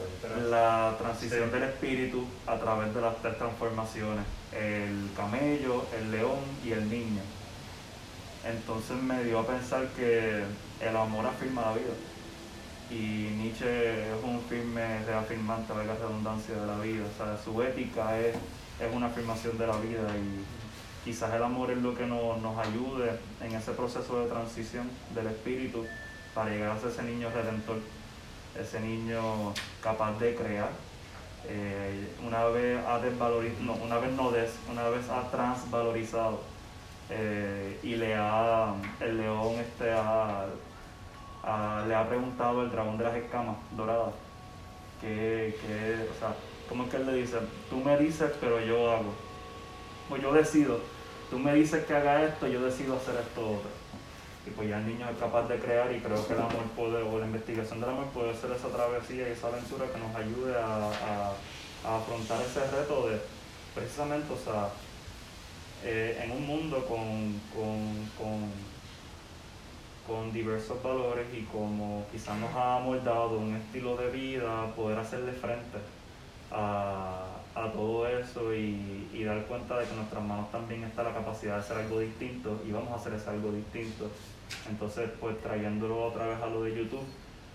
La 0.49 0.95
transición 0.99 1.45
Sí. 1.49 1.51
del 1.53 1.63
espíritu 1.63 2.25
a 2.47 2.55
través 2.57 2.93
de 2.95 3.01
las 3.01 3.15
tres 3.21 3.37
transformaciones, 3.37 4.25
el 4.53 5.09
camello, 5.15 5.85
el 5.99 6.11
león 6.11 6.39
y 6.63 6.71
el 6.71 6.89
niño. 6.89 7.21
Entonces 8.45 8.97
me 8.97 9.23
dio 9.23 9.39
a 9.39 9.47
pensar 9.47 9.87
que 9.95 10.43
el 10.79 10.95
amor 10.97 11.25
afirma 11.25 11.61
la 11.61 11.73
vida. 11.73 11.93
Y 12.89 13.29
Nietzsche 13.37 14.09
es 14.13 14.23
un 14.23 14.41
firme 14.49 15.05
reafirmante, 15.05 15.71
valga 15.73 15.93
la 15.93 15.99
redundancia, 15.99 16.55
de 16.55 16.67
la 16.67 16.79
vida. 16.79 17.05
O 17.05 17.17
sea, 17.17 17.37
su 17.41 17.61
ética 17.61 18.19
es, 18.19 18.35
es 18.35 18.93
una 18.93 19.07
afirmación 19.07 19.57
de 19.57 19.67
la 19.67 19.77
vida 19.77 20.07
y 20.17 20.43
quizás 21.05 21.33
el 21.33 21.43
amor 21.43 21.71
es 21.71 21.77
lo 21.77 21.95
que 21.95 22.05
no- 22.05 22.37
nos 22.37 22.57
ayude 22.57 23.11
en 23.41 23.53
ese 23.53 23.71
proceso 23.71 24.19
de 24.23 24.29
transición 24.29 24.89
del 25.15 25.27
espíritu 25.27 25.85
para 26.33 26.49
llegar 26.49 26.71
a 26.83 26.87
ese 26.89 27.03
niño 27.03 27.29
redentor, 27.29 27.77
ese 28.59 28.79
niño 28.79 29.53
capaz 29.81 30.17
de 30.19 30.35
crear. 30.35 30.69
Eh, 31.47 32.07
una 32.25 32.45
vez 32.45 32.79
ha 32.85 32.99
desvalorizado, 32.99 33.63
no, 33.63 33.73
una 33.75 33.97
vez 33.97 34.11
no 34.11 34.31
des, 34.31 34.51
una 34.69 34.89
vez 34.89 35.09
ha 35.09 35.29
transvalorizado 35.31 36.39
eh, 37.11 37.79
y 37.83 37.95
le 37.95 38.15
ha, 38.15 38.73
el 39.01 39.17
león 39.17 39.55
este 39.59 39.85
le 39.85 39.91
ha 41.95 42.05
preguntado 42.07 42.61
el 42.63 42.71
dragón 42.71 42.97
de 42.97 43.03
las 43.03 43.15
escamas 43.15 43.57
doradas, 43.75 44.13
que, 45.01 45.57
que, 45.61 46.07
o 46.15 46.19
sea, 46.19 46.33
¿cómo 46.69 46.83
es 46.85 46.89
que 46.89 46.97
él 46.97 47.05
le 47.07 47.13
dice? 47.13 47.37
Tú 47.69 47.77
me 47.77 47.97
dices, 47.97 48.31
pero 48.39 48.59
yo 48.61 48.91
hago. 48.91 49.13
Pues 50.09 50.21
yo 50.21 50.33
decido. 50.33 50.79
Tú 51.29 51.39
me 51.39 51.53
dices 51.53 51.85
que 51.85 51.93
haga 51.95 52.23
esto, 52.23 52.47
yo 52.47 52.61
decido 52.61 52.95
hacer 52.97 53.15
esto 53.15 53.41
otro. 53.41 53.69
Y 54.45 54.49
pues 54.51 54.69
ya 54.69 54.77
el 54.79 54.87
niño 54.87 55.07
es 55.09 55.17
capaz 55.17 55.47
de 55.47 55.57
crear 55.59 55.91
y 55.93 55.99
creo 55.99 56.25
que 56.27 56.33
el 56.33 56.39
amor 56.39 56.63
puede, 56.75 57.01
o 57.03 57.19
la 57.19 57.25
investigación 57.25 57.79
del 57.79 57.89
amor 57.89 58.05
puede 58.07 58.35
ser 58.35 58.51
esa 58.51 58.67
travesía 58.69 59.29
y 59.29 59.31
esa 59.31 59.47
aventura 59.47 59.85
que 59.87 59.99
nos 59.99 60.15
ayude 60.15 60.55
a- 60.55 61.31
a 61.87 61.97
afrontar 61.97 62.41
ese 62.41 62.59
reto 62.71 63.07
de 63.09 63.19
precisamente, 63.73 64.31
o 64.33 64.37
sea, 64.37 64.69
eh, 65.83 66.21
en 66.23 66.31
un 66.31 66.45
mundo 66.45 66.85
con, 66.85 67.39
con, 67.53 68.07
con, 68.17 68.51
con 70.07 70.33
diversos 70.33 70.81
valores 70.83 71.27
y 71.33 71.43
como 71.43 72.05
quizás 72.11 72.37
nos 72.39 72.51
ha 72.55 72.79
moldado 72.79 73.37
un 73.37 73.55
estilo 73.55 73.97
de 73.97 74.09
vida, 74.11 74.67
poder 74.75 74.99
hacerle 74.99 75.31
frente 75.31 75.77
a, 76.51 77.25
a 77.55 77.71
todo 77.71 78.07
eso 78.07 78.53
y, 78.53 79.09
y 79.13 79.23
dar 79.23 79.45
cuenta 79.45 79.79
de 79.79 79.85
que 79.85 79.91
en 79.91 79.97
nuestras 79.97 80.23
manos 80.23 80.51
también 80.51 80.83
está 80.83 81.03
la 81.03 81.13
capacidad 81.13 81.55
de 81.55 81.59
hacer 81.61 81.77
algo 81.77 81.99
distinto 81.99 82.61
y 82.67 82.71
vamos 82.71 82.91
a 82.91 82.95
hacer 82.95 83.13
ese 83.13 83.29
algo 83.29 83.51
distinto. 83.51 84.09
Entonces, 84.69 85.09
pues 85.19 85.39
trayéndolo 85.41 86.05
otra 86.05 86.27
vez 86.27 86.41
a 86.41 86.47
lo 86.47 86.63
de 86.63 86.75
YouTube, 86.75 87.05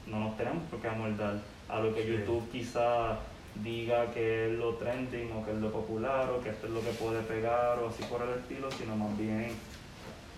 no 0.07 0.21
nos 0.21 0.37
tenemos 0.37 0.63
por 0.71 0.81
qué 0.81 0.89
amoldar 0.89 1.41
a 1.69 1.81
lo 1.81 1.95
que. 1.95 2.07
YouTube 2.07 2.49
quizá 2.51 3.19
diga 3.63 4.13
que 4.13 4.47
es 4.47 4.59
lo 4.59 4.75
trending 4.75 5.33
o 5.33 5.45
que 5.45 5.53
es 5.53 5.59
lo 5.59 5.71
popular 5.71 6.31
o 6.31 6.41
que 6.41 6.51
esto 6.51 6.67
es 6.67 6.73
lo 6.73 6.81
que 6.81 6.91
puede 6.91 7.23
pegar 7.23 7.79
o 7.79 7.89
así 7.89 8.03
por 8.05 8.23
el 8.23 8.39
estilo, 8.39 8.71
sino 8.71 8.97
más 8.97 9.17
bien 9.17 9.53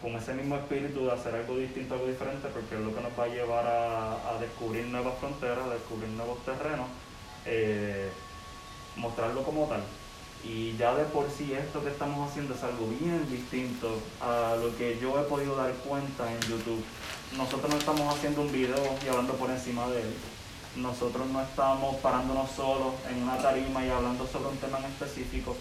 con 0.00 0.14
ese 0.14 0.32
mismo 0.34 0.56
espíritu 0.56 1.06
de 1.06 1.12
hacer 1.12 1.34
algo 1.34 1.56
distinto, 1.56 1.94
algo 1.94 2.06
diferente, 2.06 2.48
porque 2.52 2.76
es 2.76 2.80
lo 2.80 2.94
que 2.94 3.00
nos 3.00 3.18
va 3.18 3.24
a 3.24 3.28
llevar 3.28 3.66
a, 3.66 4.30
a 4.30 4.40
descubrir 4.40 4.86
nuevas 4.86 5.18
fronteras, 5.18 5.66
a 5.66 5.74
descubrir 5.74 6.08
nuevos 6.10 6.38
terrenos, 6.44 6.86
eh, 7.44 8.08
mostrarlo 8.96 9.42
como 9.42 9.66
tal. 9.66 9.82
Y 10.44 10.76
ya 10.76 10.94
de 10.94 11.02
por 11.04 11.28
sí 11.30 11.52
esto 11.52 11.82
que 11.82 11.90
estamos 11.90 12.30
haciendo 12.30 12.54
es 12.54 12.62
algo 12.62 12.86
bien 12.86 13.28
distinto 13.28 13.98
a 14.20 14.56
lo 14.62 14.76
que 14.76 14.96
yo 15.00 15.18
he 15.20 15.24
podido 15.24 15.56
dar 15.56 15.72
cuenta 15.72 16.32
en 16.32 16.40
YouTube. 16.42 16.84
Nosotros 17.36 17.68
no 17.68 17.76
estamos 17.76 18.14
haciendo 18.14 18.42
un 18.42 18.52
video 18.52 18.78
y 19.04 19.08
hablando 19.08 19.34
por 19.34 19.50
encima 19.50 19.88
de 19.88 20.02
él. 20.02 20.14
Nosotros 20.76 21.26
no 21.28 21.40
estamos 21.40 21.96
parándonos 21.96 22.50
solos 22.50 22.94
en 23.10 23.22
una 23.22 23.38
tarima 23.38 23.84
y 23.84 23.90
hablando 23.90 24.26
sobre 24.26 24.50
un 24.50 24.56
tema 24.58 24.78
en 24.78 24.84
específico. 24.84 25.56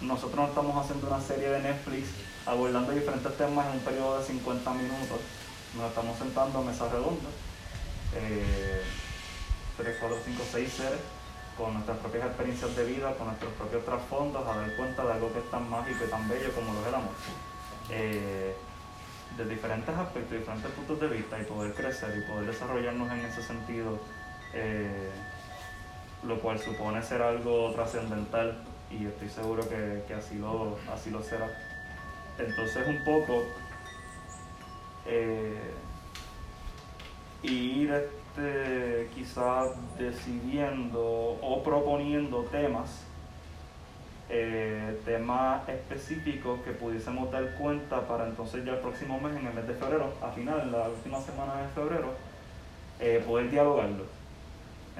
Nosotros 0.00 0.36
no 0.36 0.46
estamos 0.46 0.84
haciendo 0.84 1.06
una 1.06 1.20
serie 1.20 1.48
de 1.48 1.60
Netflix 1.60 2.08
abordando 2.46 2.92
diferentes 2.92 3.36
temas 3.36 3.66
en 3.66 3.78
un 3.78 3.80
periodo 3.80 4.18
de 4.18 4.24
50 4.24 4.70
minutos. 4.72 5.18
Nos 5.76 5.88
estamos 5.88 6.18
sentando 6.18 6.58
a 6.58 6.62
mesa 6.62 6.88
redonda. 6.88 7.30
Eh, 8.14 8.82
3, 9.76 9.96
4, 10.00 10.18
5, 10.24 10.42
6 10.52 10.72
seres 10.72 11.00
con 11.56 11.74
nuestras 11.74 11.98
propias 11.98 12.26
experiencias 12.26 12.74
de 12.74 12.84
vida, 12.84 13.14
con 13.16 13.26
nuestros 13.26 13.52
propios 13.52 13.84
trasfondos, 13.84 14.46
a 14.46 14.56
dar 14.56 14.76
cuenta 14.76 15.04
de 15.04 15.12
algo 15.12 15.32
que 15.32 15.40
es 15.40 15.50
tan 15.50 15.68
mágico 15.68 16.04
y 16.06 16.10
tan 16.10 16.28
bello 16.28 16.52
como 16.54 16.72
lo 16.72 16.96
amor. 16.96 17.14
Eh, 17.90 18.54
de 19.36 19.44
diferentes 19.44 19.94
aspectos, 19.94 20.38
diferentes 20.38 20.70
puntos 20.72 21.00
de 21.00 21.08
vista 21.08 21.40
y 21.40 21.44
poder 21.44 21.74
crecer 21.74 22.16
y 22.18 22.30
poder 22.30 22.46
desarrollarnos 22.46 23.10
en 23.12 23.20
ese 23.20 23.42
sentido, 23.42 23.98
eh, 24.52 25.10
lo 26.24 26.40
cual 26.40 26.58
supone 26.58 27.02
ser 27.02 27.22
algo 27.22 27.72
trascendental 27.72 28.58
y 28.90 29.06
estoy 29.06 29.28
seguro 29.28 29.68
que, 29.68 30.02
que 30.06 30.14
así, 30.14 30.36
lo, 30.36 30.76
así 30.92 31.10
lo 31.10 31.22
será. 31.22 31.48
Entonces 32.38 32.86
un 32.88 33.04
poco 33.04 33.42
eh, 35.06 35.72
ir 37.42 37.92
este, 37.92 39.08
quizás 39.14 39.70
decidiendo 39.98 41.00
o 41.00 41.62
proponiendo 41.62 42.42
temas, 42.44 43.04
eh, 44.28 45.00
temas 45.04 45.68
específicos 45.68 46.60
que 46.62 46.72
pudiésemos 46.72 47.30
dar 47.30 47.54
cuenta 47.54 48.06
para 48.06 48.26
entonces 48.26 48.64
ya 48.64 48.72
el 48.72 48.78
próximo 48.80 49.20
mes, 49.20 49.36
en 49.36 49.46
el 49.46 49.54
mes 49.54 49.66
de 49.66 49.74
febrero, 49.74 50.12
a 50.22 50.30
final, 50.30 50.72
la 50.72 50.88
última 50.88 51.20
semana 51.20 51.62
de 51.62 51.68
febrero, 51.68 52.14
poder 53.26 53.50
dialogarlo. 53.50 54.19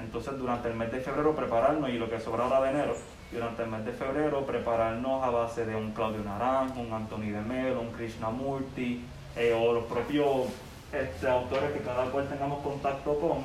Entonces 0.01 0.37
durante 0.37 0.67
el 0.69 0.75
mes 0.75 0.91
de 0.91 0.99
febrero 0.99 1.35
prepararnos 1.35 1.89
y 1.89 1.93
lo 1.93 2.09
que 2.09 2.19
sobra 2.19 2.43
ahora 2.43 2.61
de 2.61 2.69
enero, 2.71 2.95
durante 3.31 3.63
el 3.63 3.69
mes 3.69 3.85
de 3.85 3.91
febrero 3.93 4.45
prepararnos 4.45 5.23
a 5.23 5.29
base 5.29 5.65
de 5.65 5.75
un 5.75 5.91
Claudio 5.91 6.23
Naranjo, 6.23 6.81
un 6.81 6.91
Anthony 6.91 7.31
de 7.31 7.41
Melo, 7.41 7.81
un 7.81 7.91
Krishnamurti 7.91 9.05
eh, 9.37 9.53
o 9.53 9.73
los 9.73 9.85
propios 9.85 10.47
este, 10.91 11.29
autores 11.29 11.71
que 11.71 11.79
cada 11.79 12.05
cual 12.05 12.27
tengamos 12.27 12.61
contacto 12.61 13.17
con, 13.19 13.43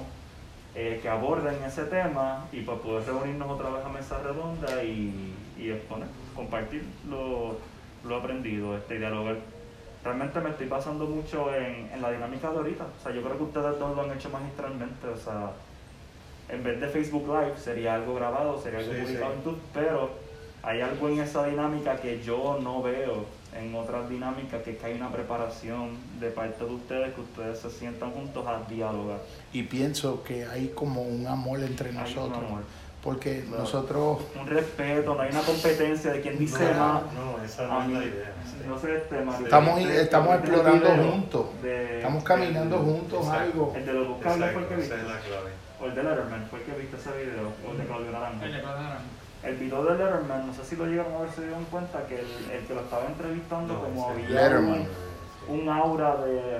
eh, 0.74 0.98
que 1.00 1.08
aborden 1.08 1.62
ese 1.64 1.84
tema 1.84 2.46
y 2.52 2.62
para 2.62 2.78
poder 2.78 3.06
reunirnos 3.06 3.50
otra 3.50 3.70
vez 3.70 3.84
a 3.84 3.88
mesa 3.88 4.18
redonda 4.18 4.82
y, 4.82 5.34
y 5.56 5.70
exponer, 5.70 6.08
compartir 6.34 6.84
lo, 7.08 7.56
lo 8.04 8.16
aprendido, 8.16 8.76
este, 8.76 8.98
dialogar. 8.98 9.36
Realmente 10.02 10.40
me 10.40 10.50
estoy 10.50 10.68
basando 10.68 11.06
mucho 11.06 11.52
en, 11.54 11.90
en 11.92 12.02
la 12.02 12.10
dinámica 12.10 12.50
de 12.50 12.56
ahorita. 12.58 12.84
O 12.84 13.02
sea, 13.02 13.12
yo 13.12 13.22
creo 13.22 13.36
que 13.36 13.42
ustedes 13.44 13.78
dos 13.78 13.96
lo 13.96 14.02
han 14.02 14.12
hecho 14.12 14.30
magistralmente. 14.30 15.08
O 15.08 15.16
sea, 15.16 15.50
en 16.48 16.62
vez 16.62 16.80
de 16.80 16.88
Facebook 16.88 17.26
Live 17.26 17.54
sería 17.58 17.94
algo 17.94 18.14
grabado, 18.14 18.60
sería 18.62 18.78
algo 18.80 18.92
Sí, 18.92 19.00
publicado 19.00 19.32
sí. 19.32 19.38
en 19.38 19.44
YouTube, 19.44 19.60
pero 19.74 20.10
hay 20.62 20.80
algo 20.80 21.08
en 21.08 21.20
esa 21.20 21.44
dinámica 21.46 21.96
que 21.96 22.22
yo 22.22 22.58
no 22.62 22.82
veo 22.82 23.24
en 23.58 23.74
otras 23.74 24.08
dinámicas, 24.10 24.62
que 24.62 24.72
es 24.72 24.78
que 24.78 24.86
hay 24.86 24.94
una 24.94 25.10
preparación 25.10 25.90
de 26.20 26.28
parte 26.30 26.64
de 26.64 26.70
ustedes, 26.74 27.14
que 27.14 27.20
ustedes 27.22 27.58
se 27.58 27.70
sientan 27.70 28.10
juntos 28.12 28.46
a 28.46 28.60
dialogar. 28.68 29.18
Y 29.52 29.62
pienso 29.62 30.22
que 30.22 30.44
hay 30.44 30.68
como 30.74 31.02
un 31.02 31.26
amor 31.26 31.60
entre 31.62 31.88
Hay 31.90 31.96
un 31.96 32.02
nosotros. 32.02 32.38
amor, 32.44 32.62
Porque 33.02 33.42
Claro. 33.42 33.62
nosotros 33.62 34.18
un 34.40 34.46
respeto, 34.48 35.14
no 35.14 35.20
hay 35.22 35.30
una 35.30 35.40
competencia 35.42 36.10
de 36.12 36.20
quién 36.22 36.38
dice 36.38 36.64
no, 36.74 36.78
más. 36.78 37.02
no, 37.14 37.44
esa 37.44 37.64
A 37.64 37.86
no 37.86 37.92
es 37.94 37.98
la 38.00 38.04
idea. 38.04 38.32
sí. 38.44 38.66
no 38.68 38.78
sé 38.80 38.96
este, 38.96 39.20
Mario. 39.20 39.44
estamos, 39.46 39.80
Este, 39.80 40.00
estamos 40.02 40.34
este 40.34 40.48
explorando 40.50 40.88
juntos. 41.12 41.46
de- 41.62 41.96
Estamos 41.98 42.24
caminando 42.24 42.78
juntos 42.78 43.18
Exacto. 43.26 43.38
algo. 43.44 43.72
El 43.76 43.86
de 43.86 43.92
los 43.92 44.08
dos 44.08 44.18
cables 44.22 44.52
fue 44.52 44.62
el 44.62 44.64
Exacto, 44.64 44.68
que 44.68 44.82
esa 44.82 44.94
viste. 44.96 44.96
es 44.96 45.14
la 45.14 45.20
clave. 45.20 45.50
O 45.80 45.86
el 45.86 45.94
de 45.94 46.02
Letterman 46.02 46.46
fue 46.50 46.60
el 46.60 46.64
que 46.64 46.72
viste 46.72 46.96
ese 46.96 47.10
video. 47.12 47.52
O 47.66 47.72
el 47.72 47.78
de 47.78 47.84
Claudio 47.84 48.10
Naranjo. 48.12 48.44
El 48.44 48.52
de 48.52 48.60
Claudio 48.60 48.82
Naranjo. 48.82 49.04
El 49.42 49.56
video 49.56 49.84
de 49.84 49.98
Letterman, 49.98 50.46
no 50.46 50.54
sé 50.54 50.64
si 50.64 50.76
lo 50.76 50.86
llegaron 50.86 51.14
a 51.14 51.18
ver, 51.20 51.30
se 51.30 51.42
dieron 51.42 51.64
cuenta 51.66 52.06
que 52.06 52.20
el, 52.20 52.50
el 52.50 52.66
que 52.66 52.74
lo 52.74 52.80
estaba 52.80 53.04
entrevistando, 53.06 53.74
No, 53.74 53.80
como 53.82 54.10
había 54.10 54.28
Letterman. 54.28 54.88
un, 55.48 55.60
un 55.60 55.68
aura 55.68 56.16
de, 56.16 56.58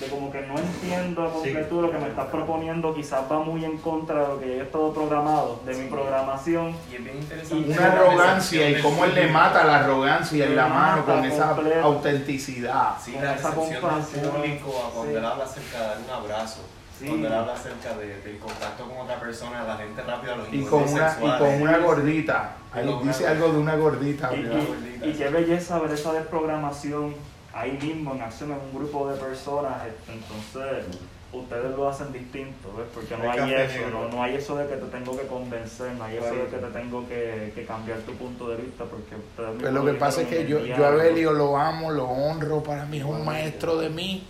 de 0.00 0.08
como 0.10 0.30
que 0.30 0.42
no 0.42 0.58
entiendo 0.58 1.24
a 1.24 1.32
completo 1.32 1.80
lo 1.80 1.90
que 1.90 1.98
me 1.98 2.08
estás 2.08 2.26
proponiendo, 2.26 2.92
quizás 2.94 3.22
va 3.32 3.38
muy 3.38 3.64
en 3.64 3.78
contra 3.78 4.22
de 4.22 4.28
lo 4.28 4.40
que 4.40 4.46
yo 4.48 4.52
he 4.54 4.62
estado 4.64 4.92
programado, 4.92 5.60
de 5.64 5.74
mi 5.74 5.88
programación. 5.88 6.76
Y 6.90 6.96
es 6.96 7.04
bien 7.04 7.16
interesante. 7.16 7.70
Una 7.70 7.80
la 7.80 7.92
arrogancia 7.94 8.68
y 8.68 8.72
del 8.74 8.82
cómo 8.82 9.04
él 9.06 9.14
le 9.14 9.28
mata 9.28 9.64
la 9.64 9.76
arrogancia 9.78 10.44
en 10.44 10.56
la 10.56 10.66
mano 10.66 11.04
con 11.06 11.24
esa 11.24 11.54
completo. 11.54 11.80
autenticidad. 11.82 12.96
Sí, 13.02 13.12
con 13.12 13.24
la 13.24 13.34
esa 13.36 13.48
del 13.50 13.56
compasión, 13.58 14.30
público 14.34 14.84
a 14.86 14.90
cuando 14.92 15.12
sí. 15.12 15.16
él 15.18 15.24
habla 15.24 15.44
acerca 15.44 15.78
de 15.80 15.86
dar 15.86 15.98
un 16.04 16.10
abrazo, 16.10 16.60
Sí. 16.98 17.06
cuando 17.06 17.26
él 17.28 17.32
habla 17.34 17.52
acerca 17.54 17.96
de- 17.98 18.20
del 18.22 18.38
contacto 18.38 18.84
con 18.88 18.98
otra 18.98 19.20
persona, 19.20 19.64
la 19.64 19.76
gente 19.76 20.02
rápida, 20.02 20.36
los 20.36 20.52
Y 20.52 20.62
con 20.62 20.82
una, 20.88 21.16
y 21.20 21.38
con 21.38 21.62
una 21.62 21.78
gordita. 21.78 22.56
Ahí 22.72 22.98
dice 23.04 23.26
algo 23.28 23.48
de 23.52 23.58
una 23.58 23.76
gordita. 23.76 24.34
Y, 24.34 24.42
¿verdad? 24.42 24.60
y- 25.04 25.08
y 25.08 25.12
qué 25.12 25.28
belleza 25.28 25.78
ver 25.78 25.92
esa 25.92 26.12
desprogramación 26.12 27.14
ahí 27.52 27.72
mismo 27.82 28.14
en 28.14 28.22
acción 28.22 28.50
en 28.52 28.58
un 28.58 28.72
grupo 28.74 29.10
de 29.10 29.16
personas. 29.18 29.74
Entonces, 30.08 30.84
ustedes 31.32 31.76
lo 31.76 31.88
hacen 31.88 32.12
distinto, 32.12 32.72
¿ves? 32.76 32.86
Porque 32.94 33.14
no 33.16 33.30
Hay 33.30 33.52
eso, 33.52 33.90
no, 33.90 34.08
no 34.08 34.22
hay 34.22 34.36
eso 34.36 34.56
de 34.56 34.66
que 34.66 34.76
te 34.76 34.86
tengo 34.86 35.18
que 35.18 35.26
convencer, 35.26 35.92
no 35.92 36.04
hay 36.04 36.16
eso 36.16 36.34
de 36.34 36.46
que 36.46 36.56
te 36.56 36.66
tengo 36.68 37.06
que, 37.08 37.52
que 37.54 37.64
cambiar 37.66 37.98
tu 38.00 38.12
punto 38.14 38.48
de 38.48 38.56
vista, 38.56 38.84
porque 38.84 39.14
ustedes 39.16 39.50
Pues 39.50 39.56
mismos 39.62 39.72
lo 39.84 39.84
que 39.92 39.98
pasa 39.98 40.22
es 40.22 40.28
que 40.28 40.46
yo, 40.46 40.60
yo 40.64 40.86
a. 40.86 40.90
Belio 40.90 41.32
lo 41.32 41.58
amo, 41.58 41.90
lo 41.90 42.04
honro, 42.06 42.62
para 42.62 42.86
mí 42.86 42.98
es 42.98 43.04
un 43.04 43.22
maestro 43.24 43.76
de 43.78 43.90
mí. 43.90 44.26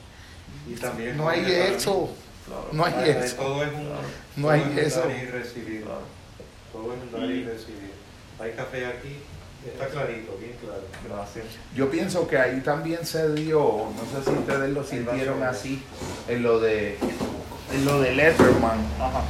Y 0.69 0.75
también 0.75 1.17
No 1.17 1.29
hay 1.29 1.45
eso, 1.49 2.11
Claro. 2.47 2.69
no 2.73 2.85
hay 2.85 2.95
mí 2.95 3.09
eso. 3.09 3.37
Todo 3.37 3.63
es 3.65 3.73
un, 3.73 3.89
No 4.37 4.51
hay 4.51 4.75
es 4.77 4.87
eso. 4.87 5.01
dar 5.01 5.11
y 5.11 5.27
recibir. 5.27 5.83
Claro. 5.83 6.01
Todo 6.73 6.95
es 6.95 7.01
un 7.03 7.13
dar 7.21 7.31
y 7.31 7.45
recibir. 7.45 7.91
Hay 8.39 8.53
café 8.53 8.87
aquí, 8.87 9.17
está 9.67 9.87
clarito, 9.89 10.37
bien 10.39 10.53
claro. 10.61 10.83
Gracias. 11.09 11.47
Yo 11.75 11.91
pienso 11.91 12.29
que 12.29 12.39
ahí 12.39 12.61
también 12.61 13.05
se 13.05 13.33
dio, 13.35 13.61
no 13.61 14.21
sé 14.21 14.31
si 14.31 14.37
ustedes 14.37 14.71
lo 14.71 14.85
sintieron 14.85 15.43
así, 15.43 15.83
en 16.29 16.43
lo 16.43 16.61
de, 16.61 16.99
en 17.73 17.85
lo 17.85 18.01
de 18.01 18.13
Letterman. 18.15 18.79
Ajá. 19.01 19.23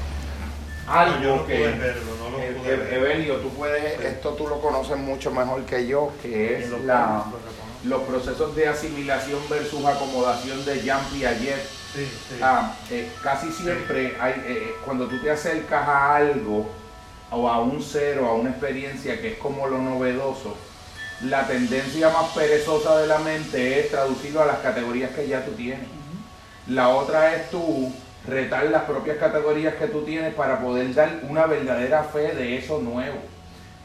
Algo 0.88 1.22
yo 1.22 1.36
no 1.36 1.46
que 1.46 1.58
verlo, 1.58 2.12
no 2.20 2.30
lo 2.30 2.38
Eh, 2.38 2.54
pude 2.56 2.72
eh, 2.72 2.76
ver. 2.76 2.94
Evelio, 2.94 3.36
tú 3.36 3.48
puedes, 3.50 4.00
esto 4.00 4.30
tú 4.34 4.46
lo 4.46 4.60
conoces 4.60 4.96
mucho 4.96 5.30
mejor 5.32 5.64
que 5.64 5.86
yo, 5.86 6.12
que 6.22 6.58
es 6.58 6.70
Lo 6.70 6.78
la, 6.80 7.24
los 7.84 8.02
procesos 8.02 8.54
de 8.54 8.68
asimilación 8.68 9.40
versus 9.48 9.84
acomodación 9.84 10.64
de 10.64 10.82
Jean 10.82 11.00
Piaget. 11.12 11.56
Sí, 11.96 12.04
sí. 12.04 12.40
Ah, 12.42 12.74
eh, 12.90 13.10
casi 13.22 13.50
siempre 13.50 14.14
hay, 14.20 14.34
eh, 14.46 14.74
cuando 14.84 15.06
tú 15.06 15.18
te 15.18 15.30
acercas 15.30 15.88
a 15.88 16.16
algo 16.16 16.68
o 17.30 17.48
a 17.48 17.60
un 17.60 17.82
ser 17.82 18.18
o 18.18 18.26
a 18.26 18.34
una 18.34 18.50
experiencia 18.50 19.18
que 19.18 19.32
es 19.32 19.38
como 19.38 19.66
lo 19.66 19.78
novedoso, 19.78 20.58
la 21.22 21.46
tendencia 21.46 22.10
más 22.10 22.32
perezosa 22.34 22.98
de 22.98 23.06
la 23.06 23.18
mente 23.20 23.80
es 23.80 23.90
traducirlo 23.90 24.42
a 24.42 24.46
las 24.46 24.58
categorías 24.58 25.12
que 25.12 25.26
ya 25.26 25.42
tú 25.42 25.52
tienes. 25.52 25.88
La 26.66 26.90
otra 26.90 27.34
es 27.34 27.50
tú 27.50 27.90
retar 28.28 28.64
las 28.66 28.82
propias 28.82 29.16
categorías 29.16 29.76
que 29.76 29.86
tú 29.86 30.02
tienes 30.02 30.34
para 30.34 30.60
poder 30.60 30.92
dar 30.92 31.20
una 31.22 31.46
verdadera 31.46 32.04
fe 32.04 32.34
de 32.34 32.58
eso 32.58 32.78
nuevo. 32.78 33.16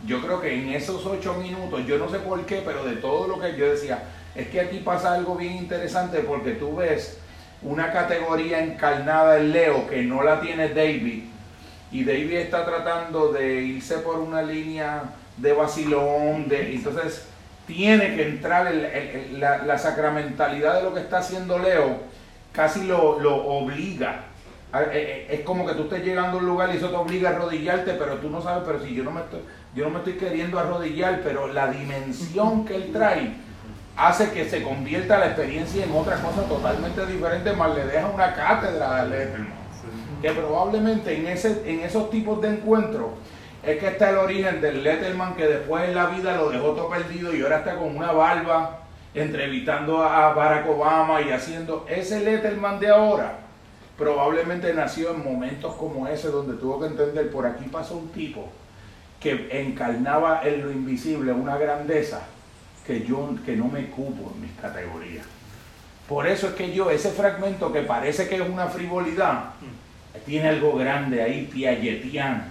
Yo 0.06 0.22
creo 0.22 0.42
que 0.42 0.54
en 0.54 0.74
esos 0.74 1.06
ocho 1.06 1.36
minutos, 1.36 1.86
yo 1.86 1.98
no 1.98 2.10
sé 2.10 2.20
por 2.20 2.46
qué, 2.46 2.62
pero 2.66 2.84
de 2.84 2.98
todo 2.98 3.28
lo 3.28 3.40
que 3.40 3.56
yo 3.56 3.72
decía, 3.72 4.04
es 4.36 4.50
que 4.50 4.60
aquí 4.60 4.80
pasa 4.80 5.14
algo 5.14 5.36
bien 5.36 5.56
interesante 5.56 6.20
porque 6.20 6.52
tú 6.52 6.76
ves 6.76 7.21
una 7.64 7.92
categoría 7.92 8.64
encarnada 8.64 9.38
en 9.38 9.52
Leo 9.52 9.88
que 9.88 10.02
no 10.04 10.24
la 10.24 10.42
tiene 10.42 10.70
David 10.70 11.24
y 11.92 12.04
David 12.04 12.34
está 12.38 12.66
tratando 12.66 13.32
de 13.32 13.62
irse 13.62 13.98
por 14.00 14.18
una 14.20 14.42
línea 14.42 15.04
de 15.38 15.54
vacilón, 15.54 16.48
de, 16.48 16.74
entonces 16.74 17.28
tiene 17.68 18.16
que 18.16 18.28
entrar 18.28 18.68
el- 18.68 19.40
la, 19.40 19.60
la 19.60 19.78
sacramentalidad 19.78 20.76
de 20.78 20.84
lo 20.84 20.94
que 20.94 21.02
está 21.02 21.20
haciendo 21.20 21.60
Leo, 21.60 21.98
casi 22.54 22.84
lo, 22.86 23.20
lo 23.20 23.36
obliga. 23.36 24.26
Eh, 24.74 24.88
eh, 24.94 25.28
Es 25.32 25.42
como 25.42 25.66
que 25.68 25.74
tú 25.74 25.84
estés 25.84 26.04
llegando 26.04 26.38
a 26.38 26.42
un 26.42 26.48
lugar 26.48 26.70
y 26.74 26.78
eso 26.78 26.90
te 26.90 26.96
obliga 26.96 27.30
a 27.30 27.34
arrodillarte, 27.34 27.94
pero 27.94 28.16
tú 28.16 28.30
no 28.30 28.42
sabes, 28.42 28.64
pero 28.66 28.82
si 28.84 28.94
yo 28.96 29.04
no 29.04 29.12
me 29.12 29.22
estoy, 29.22 29.42
yo 29.76 29.84
no 29.86 29.90
me 29.92 29.98
estoy 30.00 30.14
queriendo 30.14 30.60
arrodillar, 30.60 31.20
pero 31.24 31.48
la 31.48 31.68
dimensión 31.72 32.66
que 32.66 32.76
él 32.76 32.90
trae 32.94 33.34
hace 33.96 34.32
que 34.32 34.50
se 34.50 34.64
convierta 34.64 35.18
la 35.18 35.28
experiencia 35.28 35.84
en 35.84 35.92
otra 35.92 36.18
cosa 36.22 36.44
totalmente 36.44 37.06
diferente, 37.06 37.54
más 37.54 37.76
le 37.76 37.86
deja 37.86 38.08
una 38.08 38.34
cátedra 38.34 39.02
al 39.02 39.10
Letterman. 39.10 39.62
Que 40.22 40.32
probablemente 40.32 41.18
en, 41.18 41.28
ese, 41.28 41.64
en 41.66 41.82
esos 41.82 42.10
tipos 42.10 42.42
de 42.42 42.50
encuentros 42.50 43.10
es 43.64 43.80
que 43.80 43.88
está 43.88 44.10
el 44.10 44.18
origen 44.18 44.62
del 44.62 44.84
Letterman 44.84 45.36
que 45.36 45.48
después 45.48 45.84
en 45.84 45.96
la 45.96 46.08
vida 46.08 46.36
lo 46.36 46.50
dejó 46.50 46.72
todo 46.72 46.90
perdido 46.90 47.36
y 47.36 47.42
ahora 47.42 47.60
está 47.60 47.76
con 47.76 47.96
una 47.96 48.12
barba 48.12 48.80
entrevistando 49.14 50.02
a 50.04 50.34
Barack 50.34 50.70
Obama 50.70 51.22
y 51.22 51.32
haciendo 51.32 51.86
ese 51.90 52.22
Letterman 52.22 52.80
de 52.80 52.90
ahora. 52.90 53.40
Probablemente 53.98 54.74
nació 54.74 55.12
en 55.12 55.24
momentos 55.24 55.76
como 55.76 56.08
ese 56.08 56.30
donde 56.30 56.56
tuvo 56.56 56.80
que 56.80 56.88
entender 56.88 57.30
por 57.30 57.46
aquí 57.46 57.66
pasó 57.66 57.98
un 57.98 58.10
tipo 58.10 58.50
que 59.20 59.48
encarnaba 59.52 60.42
en 60.44 60.64
lo 60.64 60.72
invisible 60.72 61.32
una 61.32 61.58
grandeza 61.58 62.22
que 62.86 63.06
yo 63.06 63.36
que 63.46 63.56
no 63.56 63.68
me 63.68 63.88
cupo 63.88 64.32
en 64.34 64.42
mis 64.42 64.52
categorías. 64.60 65.26
Por 66.08 66.28
eso 66.28 66.48
es 66.48 66.54
que 66.56 66.74
yo, 66.74 66.90
ese 66.90 67.12
fragmento 67.12 67.72
que 67.72 67.82
parece 67.82 68.28
que 68.28 68.36
es 68.36 68.42
una 68.42 68.68
frivolidad, 68.68 69.54
tiene 70.26 70.50
algo 70.50 70.76
grande 70.76 71.22
ahí, 71.22 71.50
piagetiano. 71.52 72.44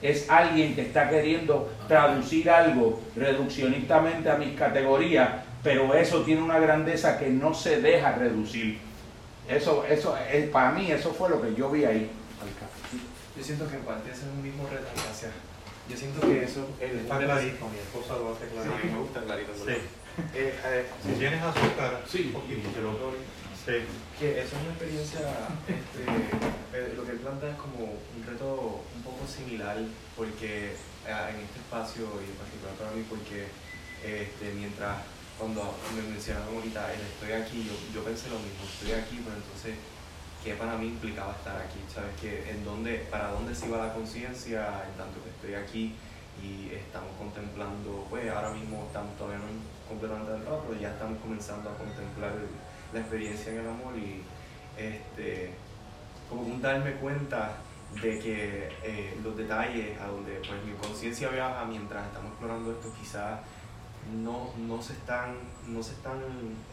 Es 0.00 0.28
alguien 0.30 0.74
que 0.74 0.82
está 0.82 1.08
queriendo 1.08 1.70
traducir 1.86 2.50
algo 2.50 3.00
reduccionistamente 3.14 4.30
a 4.30 4.36
mis 4.36 4.56
categorías, 4.56 5.28
pero 5.62 5.94
eso 5.94 6.22
tiene 6.22 6.42
una 6.42 6.58
grandeza 6.58 7.18
que 7.18 7.28
no 7.28 7.54
se 7.54 7.80
deja 7.80 8.12
reducir. 8.12 8.78
Eso, 9.48 9.84
eso 9.84 10.16
es, 10.32 10.48
para 10.48 10.72
mí, 10.72 10.90
eso 10.90 11.12
fue 11.12 11.28
lo 11.28 11.40
que 11.40 11.54
yo 11.54 11.70
vi 11.70 11.84
ahí. 11.84 12.10
Yo 13.36 13.44
siento 13.44 13.68
que 13.68 13.76
en 13.76 13.82
parte 13.82 14.10
es 14.10 14.22
un 14.22 14.42
mismo 14.42 14.68
reto. 14.68 14.86
Yo 15.88 15.96
siento 15.96 16.20
que 16.20 16.44
eso 16.44 16.68
el 16.80 17.00
Está 17.00 17.18
clarito, 17.18 17.68
mi 17.68 17.78
esposa 17.78 18.16
lo 18.16 18.32
hace 18.34 18.46
Sí, 18.48 18.54
me 18.56 18.62
clarito. 18.62 18.98
gusta 19.02 19.20
clarito. 19.22 19.52
Sí. 19.54 19.72
Eh, 20.34 20.60
eh, 20.64 20.86
Si 21.04 21.12
tienes 21.18 21.42
azúcar, 21.42 22.02
Sí. 22.08 22.32
te 22.74 22.80
lo 22.80 22.92
doy. 22.92 23.18
Sí. 23.64 23.78
que 24.18 24.42
eso 24.42 24.56
es 24.56 24.62
una 24.62 24.72
experiencia, 24.74 25.20
este, 25.70 26.02
eh, 26.74 26.94
lo 26.96 27.04
que 27.06 27.12
él 27.12 27.18
plantea 27.18 27.50
es 27.50 27.56
como 27.56 27.94
un 27.94 28.22
reto 28.26 28.82
un 28.94 29.02
poco 29.02 29.22
similar, 29.26 29.78
porque 30.16 30.74
eh, 30.74 31.30
en 31.30 31.36
este 31.46 31.58
espacio, 31.62 32.06
y 32.22 32.26
en 32.30 32.36
particular 32.42 32.74
para 32.78 32.90
mí, 32.90 33.06
porque 33.08 33.46
este, 34.02 34.50
mientras, 34.58 35.02
cuando 35.38 35.74
me 35.94 36.02
mencionaron 36.10 36.54
ahorita, 36.58 36.90
el 36.92 37.00
estoy 37.06 37.32
aquí, 37.38 37.62
yo, 37.70 37.74
yo 37.94 38.04
pensé 38.04 38.30
lo 38.30 38.38
mismo, 38.42 38.62
estoy 38.66 38.92
aquí, 38.98 39.22
pero 39.22 39.34
entonces, 39.38 39.74
¿qué 40.44 40.54
para 40.54 40.76
mí 40.76 40.86
implicaba 40.86 41.32
estar 41.32 41.56
aquí? 41.56 41.78
¿Sabes? 41.92 42.10
Que 42.20 42.50
en 42.50 42.64
dónde, 42.64 43.06
¿Para 43.10 43.28
dónde 43.28 43.54
se 43.54 43.66
iba 43.66 43.78
la 43.86 43.94
conciencia 43.94 44.84
en 44.88 44.96
tanto 44.96 45.22
que 45.22 45.30
estoy 45.30 45.54
aquí? 45.54 45.94
y 46.40 46.72
estamos 46.74 47.10
contemplando, 47.18 48.06
pues 48.08 48.30
ahora 48.30 48.50
mismo 48.50 48.84
estamos 48.86 49.16
todavía 49.16 49.38
no 49.38 49.46
completamente 49.88 50.32
adentrados, 50.32 50.64
pero 50.66 50.80
ya 50.80 50.90
estamos 50.90 51.18
comenzando 51.20 51.70
a 51.70 51.76
contemplar 51.76 52.32
la 52.92 53.00
experiencia 53.00 53.52
en 53.52 53.58
el 53.60 53.68
amor 53.68 53.96
y 53.96 54.22
este, 54.76 55.50
como 56.28 56.42
un 56.42 56.62
darme 56.62 56.92
cuenta 56.94 57.56
de 58.02 58.18
que 58.18 58.68
eh, 58.82 59.18
los 59.22 59.36
detalles 59.36 60.00
a 60.00 60.06
donde 60.06 60.32
pues 60.36 60.64
mi 60.64 60.72
conciencia 60.72 61.28
viaja 61.28 61.64
mientras 61.66 62.06
estamos 62.06 62.30
explorando 62.30 62.72
esto 62.72 62.90
quizás 62.98 63.40
no, 64.04 64.52
no 64.58 64.82
se 64.82 64.94
están, 64.94 65.36
no 65.68 65.82
se 65.82 65.92
están 65.92 66.20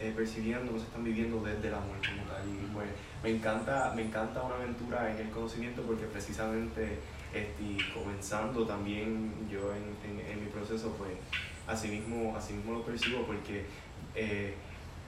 eh, 0.00 0.12
percibiendo, 0.16 0.72
no 0.72 0.78
se 0.78 0.86
están 0.86 1.04
viviendo 1.04 1.40
desde 1.42 1.68
el 1.68 1.74
amor 1.74 1.96
como 2.04 2.22
tal. 2.24 2.42
Y 2.48 2.66
pues 2.72 2.88
me 3.22 3.30
encanta, 3.30 3.92
me 3.94 4.02
encanta 4.02 4.42
una 4.42 4.56
aventura 4.56 5.10
en 5.12 5.18
el 5.18 5.30
conocimiento 5.30 5.82
porque 5.82 6.06
precisamente 6.06 6.98
este, 7.32 7.84
comenzando 7.94 8.66
también 8.66 9.32
yo 9.48 9.72
en, 9.74 9.84
en- 10.10 10.26
en 10.26 10.44
mi 10.44 10.50
proceso, 10.50 10.94
pues 10.98 11.12
así 11.66 11.88
mismo, 11.88 12.34
así 12.36 12.54
mismo 12.54 12.72
lo 12.72 12.84
percibo 12.84 13.24
porque 13.24 13.64
eh, 14.14 14.54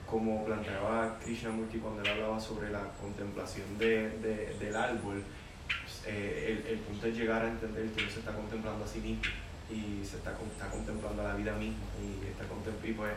como 0.09 0.45
planteaba 0.45 1.19
Krishnamurti 1.19 1.79
cuando 1.79 2.01
él 2.01 2.07
hablaba 2.07 2.39
sobre 2.39 2.69
la 2.71 2.93
contemplación 3.01 3.77
de, 3.77 4.09
de- 4.19 4.53
del 4.59 4.75
árbol, 4.75 5.23
pues, 5.81 6.03
eh, 6.07 6.61
el, 6.65 6.73
el 6.73 6.79
punto 6.79 7.07
es 7.07 7.17
llegar 7.17 7.43
a 7.45 7.49
entender 7.49 7.91
que 7.91 7.99
uno 7.99 8.09
se 8.09 8.19
está 8.19 8.33
contemplando 8.33 8.85
a 8.85 8.87
sí 8.87 8.99
mismo 8.99 9.42
y 9.73 10.05
se 10.05 10.17
está, 10.17 10.31
está 10.31 10.69
contemplando 10.69 11.23
la 11.23 11.35
vida 11.35 11.53
misma 11.53 11.83
y, 12.01 12.27
está 12.27 12.43
y 12.87 12.93
pues 12.93 13.13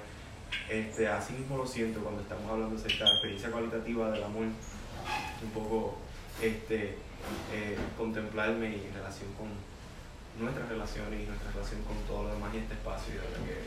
este, 0.71 1.09
así 1.09 1.35
mismo 1.35 1.57
lo 1.59 1.67
siento 1.67 2.01
cuando 2.01 2.23
estamos 2.23 2.51
hablando 2.51 2.77
de 2.77 2.89
la 2.89 3.11
experiencia 3.11 3.51
cualitativa 3.51 4.11
del 4.11 4.25
amor, 4.25 4.45
un 4.45 5.51
poco 5.53 5.99
este, 6.41 6.97
eh, 7.53 7.77
contemplarme 7.97 8.71
y 8.71 8.87
en 8.87 8.95
relación 8.95 9.33
con 9.35 9.49
nuestras 10.41 10.69
relaciones 10.69 11.23
y 11.23 11.27
nuestra 11.27 11.51
relación 11.53 11.83
con 11.83 11.97
todo 12.07 12.25
lo 12.25 12.35
demás 12.35 12.55
y 12.55 12.59
este 12.59 12.75
espacio 12.75 13.15
y 13.15 13.17
de 13.17 13.23
verdad 13.23 13.43
que 13.45 13.61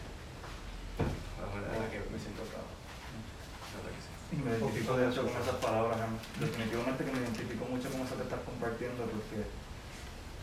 la 1.79 1.87
que 1.89 1.99
me 2.09 2.19
siento 2.19 2.43
que 2.43 2.57
sí. 3.99 4.11
Me 4.37 4.53
identifico 4.53 4.93
mucho 4.93 5.25
con 5.25 5.41
esas 5.41 5.57
palabras, 5.57 5.97
definitivamente 6.39 7.05
que 7.05 7.11
me 7.11 7.21
identifico 7.25 7.65
mucho 7.65 7.89
con 7.89 8.01
eso 8.05 8.15
que 8.15 8.23
estás 8.23 8.41
compartiendo, 8.45 9.01
porque 9.09 9.49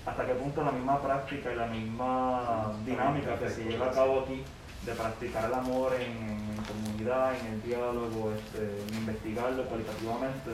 hasta 0.07 0.25
qué 0.27 0.35
punto 0.35 0.63
la 0.63 0.71
misma 0.73 1.03
práctica 1.03 1.53
y 1.53 1.57
la 1.57 1.67
misma 1.67 2.73
dinámica 2.85 3.39
que 3.39 3.51
se 3.51 3.65
lleva 3.65 3.87
a 3.87 3.91
cabo 3.91 4.21
aquí 4.21 4.43
de 4.85 4.93
practicar 4.95 5.47
el 5.47 5.55
amor 5.55 5.95
en, 5.95 6.13
en 6.17 6.57
comunidad, 6.65 7.35
en 7.41 7.47
el 7.55 7.63
diálogo, 7.63 8.33
este, 8.33 8.63
en 8.89 8.95
investigarlo 8.99 9.65
cualitativamente, 9.65 10.51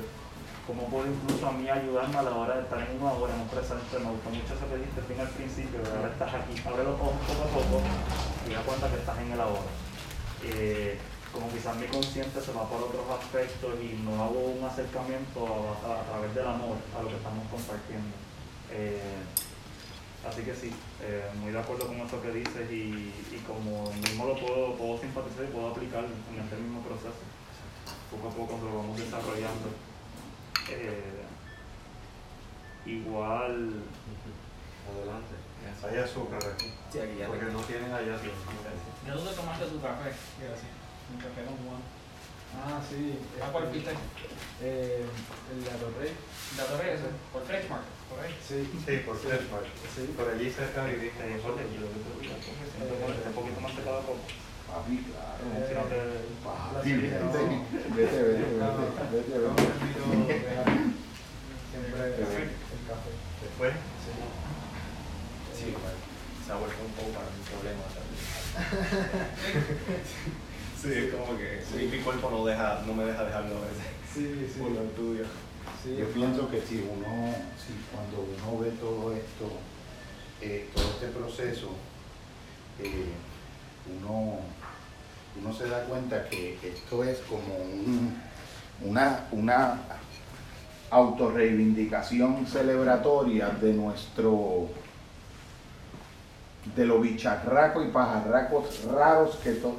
cómo 0.66 0.84
puede 0.88 1.10
incluso 1.12 1.46
a 1.48 1.52
mí 1.52 1.68
ayudarme 1.68 2.16
a 2.16 2.22
la 2.22 2.30
hora 2.30 2.54
de 2.56 2.62
estar 2.62 2.80
en 2.80 2.96
una 3.02 3.12
hora, 3.12 3.34
en 3.34 3.40
un 3.42 3.48
presente. 3.48 3.98
Me 3.98 4.10
gustó 4.10 4.30
mucho 4.30 4.54
eso 4.54 4.68
que 4.70 4.76
dijiste 4.80 5.02
fin 5.02 5.20
al 5.20 5.28
principio, 5.28 5.82
de 5.82 5.90
ahora 5.90 6.08
estás 6.08 6.32
aquí, 6.32 6.54
abre 6.66 6.84
los 6.84 6.94
ojos 6.96 7.12
poco 7.28 7.42
a 7.44 7.50
poco 7.52 7.82
y 8.48 8.54
da 8.54 8.62
cuenta 8.62 8.88
que 8.88 8.96
estás 8.96 9.18
en 9.18 9.32
el 9.32 9.40
ahora. 9.40 9.68
Eh, 10.44 10.98
como 11.32 11.48
quizás 11.52 11.76
mi 11.76 11.86
consciente 11.86 12.40
se 12.40 12.52
va 12.52 12.64
por 12.68 12.80
otros 12.82 13.04
aspectos 13.20 13.74
y 13.80 14.00
no 14.02 14.16
hago 14.22 14.40
un 14.56 14.64
acercamiento 14.64 15.44
a, 15.44 15.92
a- 15.92 16.00
a 16.00 16.04
través 16.04 16.34
del 16.34 16.46
amor 16.46 16.76
a 16.96 17.02
lo 17.02 17.08
que 17.08 17.16
estamos 17.16 17.44
compartiendo. 17.50 18.16
Eh, 18.70 19.00
así 20.28 20.42
que 20.42 20.54
sí, 20.54 20.70
eh, 21.02 21.30
muy 21.40 21.52
de 21.52 21.58
acuerdo 21.58 21.86
con 21.88 21.96
eso 22.00 22.20
que 22.22 22.30
dices 22.30 22.70
y, 22.70 23.12
y 23.34 23.42
como 23.46 23.90
mismo 23.92 24.26
lo 24.26 24.36
puedo, 24.38 24.74
puedo 24.76 24.98
simpatizar 25.00 25.44
y 25.44 25.48
puedo 25.48 25.68
aplicar 25.70 26.04
en 26.04 26.40
este 26.42 26.56
mismo 26.56 26.80
proceso. 26.82 27.22
Poco 28.10 28.28
a 28.28 28.30
poco 28.30 28.58
lo 28.64 28.76
vamos 28.78 28.96
desarrollando. 28.98 29.68
Eh, 30.70 31.24
igual, 32.86 33.82
Adelante. 34.82 35.34
Hay 35.86 35.98
azúcar 35.98 36.42
aquí. 36.44 36.72
Sí, 36.92 36.98
aquí 36.98 37.16
ya 37.18 37.26
Porque 37.28 37.46
tengo. 37.46 37.60
no 37.60 37.66
tienen 37.66 37.92
allá. 37.92 38.18
¿Ya 39.06 39.14
tú 39.14 39.20
te 39.24 39.34
tomaste 39.34 39.66
tu 39.66 39.80
café? 39.80 40.10
Gracias. 40.42 40.72
Un 41.12 41.18
café 41.18 41.44
con 41.46 41.56
Juan. 41.62 41.80
Ah, 42.58 42.80
sí. 42.88 43.18
¿A 43.40 43.46
cuál 43.52 43.68
fuiste? 43.68 43.90
Eh, 44.60 45.06
el 45.52 45.64
de 45.64 45.70
Atorrey. 45.70 46.10
¿De 46.10 46.62
Torre 46.62 46.94
ese? 46.94 47.04
¿Por 47.32 47.42
Freshmark? 47.46 47.84
¿Por 48.12 48.20
ahí? 48.20 48.36
Sí. 48.46 48.68
Sí, 48.84 48.92
por 49.06 49.16
Flashback. 49.16 49.64
Sí. 49.96 50.12
Por 50.16 50.28
allí 50.28 50.50
cerca 50.50 50.84
vivimos 50.84 51.16
eh, 51.24 51.40
Jorge, 51.42 51.64
un 51.64 53.32
poquito 53.32 53.60
más 53.60 53.76
de 53.76 53.82
cada 53.82 54.00
poco. 54.00 54.20
Papi, 54.68 55.04
claro. 55.08 55.40
Eh, 55.48 55.56
vete, 55.58 55.76
vete, 55.76 55.96
vete, 57.96 58.18
vete, 58.20 58.52
vete, 59.12 59.32
siempre 61.70 62.04
el 62.04 62.12
café. 62.16 63.12
Después, 63.42 63.72
Sí. 64.02 64.12
Sí. 65.56 65.74
Se 66.46 66.52
ha 66.52 66.56
vuelto 66.56 66.76
un 66.84 66.92
poco 66.92 67.10
para 67.12 67.26
mi 67.30 67.42
problema 67.48 67.84
también. 67.94 68.20
sí, 70.82 70.88
es 70.92 71.14
como 71.14 71.38
que 71.38 71.62
mi, 71.76 71.86
mi 71.96 71.98
cuerpo 72.02 72.30
no, 72.30 72.44
deja, 72.44 72.82
no 72.86 72.92
me 72.94 73.04
deja 73.04 73.24
dejarlo 73.24 73.56
a 73.56 73.60
veces 73.60 73.86
Sí, 74.12 74.48
sí. 74.52 74.58
por 74.60 74.70
los 74.72 74.84
estudios. 74.86 75.28
Yo 75.84 76.06
pienso 76.14 76.48
que 76.48 76.60
si 76.60 76.76
uno, 76.76 77.34
si 77.58 77.74
cuando 77.92 78.24
uno 78.38 78.60
ve 78.60 78.70
todo 78.80 79.12
esto, 79.12 79.50
eh, 80.40 80.68
todo 80.72 80.84
este 80.84 81.06
proceso, 81.08 81.70
eh, 82.80 83.10
uno, 84.00 84.38
uno 85.40 85.52
se 85.56 85.68
da 85.68 85.82
cuenta 85.84 86.28
que 86.28 86.56
esto 86.62 87.02
es 87.02 87.18
como 87.28 87.56
un- 87.56 88.16
una, 88.84 89.26
una 89.32 89.80
autorreivindicación 90.90 92.46
celebratoria 92.46 93.48
de 93.48 93.72
nuestro 93.72 94.68
de 96.76 96.86
lo 96.86 97.00
bicharraco 97.00 97.82
y 97.82 97.88
pajarracos 97.88 98.84
raros 98.84 99.34
que 99.42 99.52
to- 99.54 99.76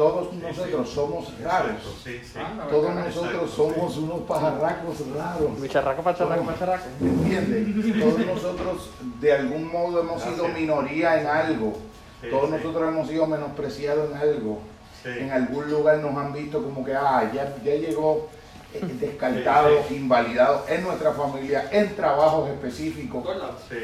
todos 0.00 0.32
nosotros 0.32 0.88
somos 0.88 1.38
raros. 1.42 1.72
Exacto, 1.72 1.90
Sí, 2.02 2.20
sí. 2.24 2.38
Ah, 2.38 2.66
Todos 2.70 2.94
nosotros 2.94 3.50
somos 3.50 3.96
unos 3.98 4.20
pajarracos 4.20 4.96
raros. 5.14 5.60
Bicharraco, 5.60 6.02
pacharraco, 6.02 6.42
pacharraco. 6.44 6.84
¿Entiendes? 7.02 8.00
Todos 8.02 8.18
nosotros 8.26 8.90
de 9.20 9.32
algún 9.34 9.70
modo 9.70 10.00
hemos 10.00 10.22
sido 10.22 10.48
minoría 10.48 11.20
en 11.20 11.26
algo. 11.26 11.74
Sí, 12.22 12.28
Todos 12.30 12.46
sí. 12.46 12.56
nosotros 12.56 12.88
hemos 12.88 13.08
sido 13.08 13.26
menospreciados 13.26 14.10
en 14.10 14.16
algo. 14.16 14.60
Sí. 15.02 15.10
En 15.18 15.30
algún 15.32 15.70
lugar 15.70 15.98
nos 15.98 16.16
han 16.16 16.32
visto 16.32 16.62
como 16.62 16.82
que, 16.82 16.94
ah, 16.94 17.30
ya, 17.34 17.54
ya 17.62 17.74
llegó 17.74 18.28
eh, 18.72 18.80
descartado, 19.00 19.68
Sí, 19.82 19.84
sí. 19.88 19.96
invalidado 19.96 20.64
en 20.66 20.82
nuestra 20.82 21.12
familia, 21.12 21.68
en 21.72 21.94
trabajos 21.94 22.48
específicos. 22.48 23.22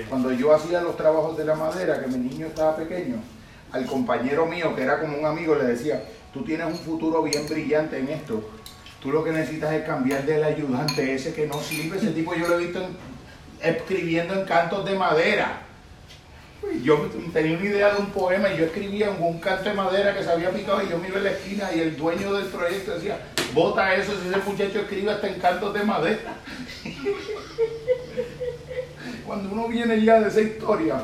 Cuando 0.08 0.32
yo 0.32 0.54
hacía 0.54 0.80
los 0.80 0.96
trabajos 0.96 1.36
de 1.36 1.44
la 1.44 1.54
madera, 1.56 2.00
que 2.00 2.06
mi 2.06 2.16
niño 2.26 2.46
estaba 2.46 2.74
pequeño, 2.74 3.16
al 3.72 3.84
compañero 3.86 4.46
mío, 4.46 4.74
que 4.74 4.82
era 4.82 5.00
como 5.00 5.18
un 5.18 5.26
amigo, 5.26 5.54
le 5.54 5.64
decía, 5.64 6.02
tú 6.32 6.42
tienes 6.42 6.66
un 6.66 6.76
futuro 6.78 7.22
bien 7.22 7.46
brillante 7.48 7.98
en 7.98 8.08
esto. 8.08 8.48
Tú 9.00 9.10
lo 9.12 9.22
que 9.22 9.30
necesitas 9.32 9.72
es 9.74 9.84
cambiar 9.84 10.24
del 10.24 10.42
ayudante 10.44 11.14
ese 11.14 11.34
que 11.34 11.46
no 11.46 11.60
sirve. 11.60 11.98
Ese 11.98 12.08
tipo 12.10 12.34
yo 12.34 12.48
lo 12.48 12.58
he 12.58 12.64
visto 12.64 12.80
en- 12.82 12.96
escribiendo 13.62 14.34
en 14.34 14.44
cantos 14.46 14.84
de 14.84 14.96
madera. 14.98 15.62
Yo 16.82 17.08
tenía 17.32 17.56
una 17.58 17.66
idea 17.66 17.94
de 17.94 18.00
un 18.00 18.10
poema 18.10 18.48
y 18.52 18.56
yo 18.58 18.64
escribía 18.64 19.10
en 19.14 19.22
un 19.22 19.38
canto 19.38 19.68
de 19.68 19.74
madera 19.74 20.16
que 20.16 20.24
se 20.24 20.30
había 20.30 20.50
picado 20.50 20.82
y 20.82 20.88
yo 20.88 20.98
miro 20.98 21.18
en 21.18 21.24
la 21.24 21.30
esquina 21.30 21.70
y 21.74 21.80
el 21.80 21.96
dueño 21.96 22.32
del 22.34 22.46
proyecto 22.46 22.94
decía, 22.94 23.20
bota 23.54 23.94
eso 23.94 24.12
si 24.20 24.28
ese 24.28 24.38
muchacho 24.38 24.80
escribe 24.80 25.12
hasta 25.12 25.28
en 25.28 25.38
cantos 25.38 25.72
de 25.74 25.84
madera. 25.84 26.34
Cuando 29.26 29.50
uno 29.52 29.68
viene 29.68 30.02
ya 30.02 30.20
de 30.20 30.28
esa 30.28 30.40
historia, 30.40 31.02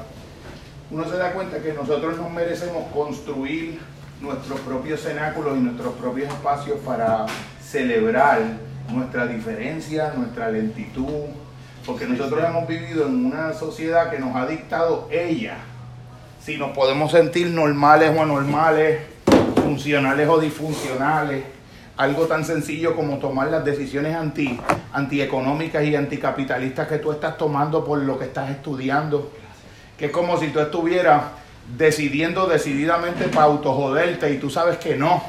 uno 0.92 1.08
se 1.08 1.16
da 1.16 1.32
cuenta 1.32 1.58
que 1.58 1.72
nosotros 1.72 2.18
nos 2.18 2.30
merecemos 2.30 2.84
construir 2.92 3.80
nuestros 4.20 4.60
propios 4.60 5.00
cenáculos 5.00 5.56
y 5.56 5.60
nuestros 5.60 5.94
propios 5.94 6.28
espacios 6.28 6.78
para 6.84 7.24
celebrar 7.64 8.42
nuestra 8.90 9.26
diferencia, 9.26 10.12
nuestra 10.14 10.50
lentitud, 10.50 11.30
porque 11.86 12.06
nosotros 12.06 12.44
hemos 12.46 12.68
vivido 12.68 13.06
en 13.06 13.24
una 13.24 13.54
sociedad 13.54 14.10
que 14.10 14.18
nos 14.18 14.36
ha 14.36 14.46
dictado 14.46 15.08
ella, 15.10 15.56
si 16.44 16.58
nos 16.58 16.76
podemos 16.76 17.10
sentir 17.10 17.48
normales 17.48 18.12
o 18.14 18.22
anormales, 18.22 19.00
funcionales 19.62 20.28
o 20.28 20.38
disfuncionales, 20.38 21.42
algo 21.96 22.26
tan 22.26 22.44
sencillo 22.44 22.94
como 22.94 23.16
tomar 23.16 23.48
las 23.48 23.64
decisiones 23.64 24.14
anti, 24.14 24.60
antieconómicas 24.92 25.84
y 25.84 25.96
anticapitalistas 25.96 26.86
que 26.86 26.98
tú 26.98 27.12
estás 27.12 27.38
tomando 27.38 27.82
por 27.82 27.98
lo 27.98 28.18
que 28.18 28.26
estás 28.26 28.50
estudiando, 28.50 29.30
que 30.02 30.06
es 30.06 30.12
como 30.12 30.36
si 30.36 30.48
tú 30.48 30.58
estuvieras 30.58 31.26
decidiendo 31.78 32.48
decididamente 32.48 33.28
para 33.28 33.44
autojoderte 33.44 34.32
y 34.32 34.38
tú 34.38 34.50
sabes 34.50 34.78
que 34.78 34.96
no. 34.96 35.22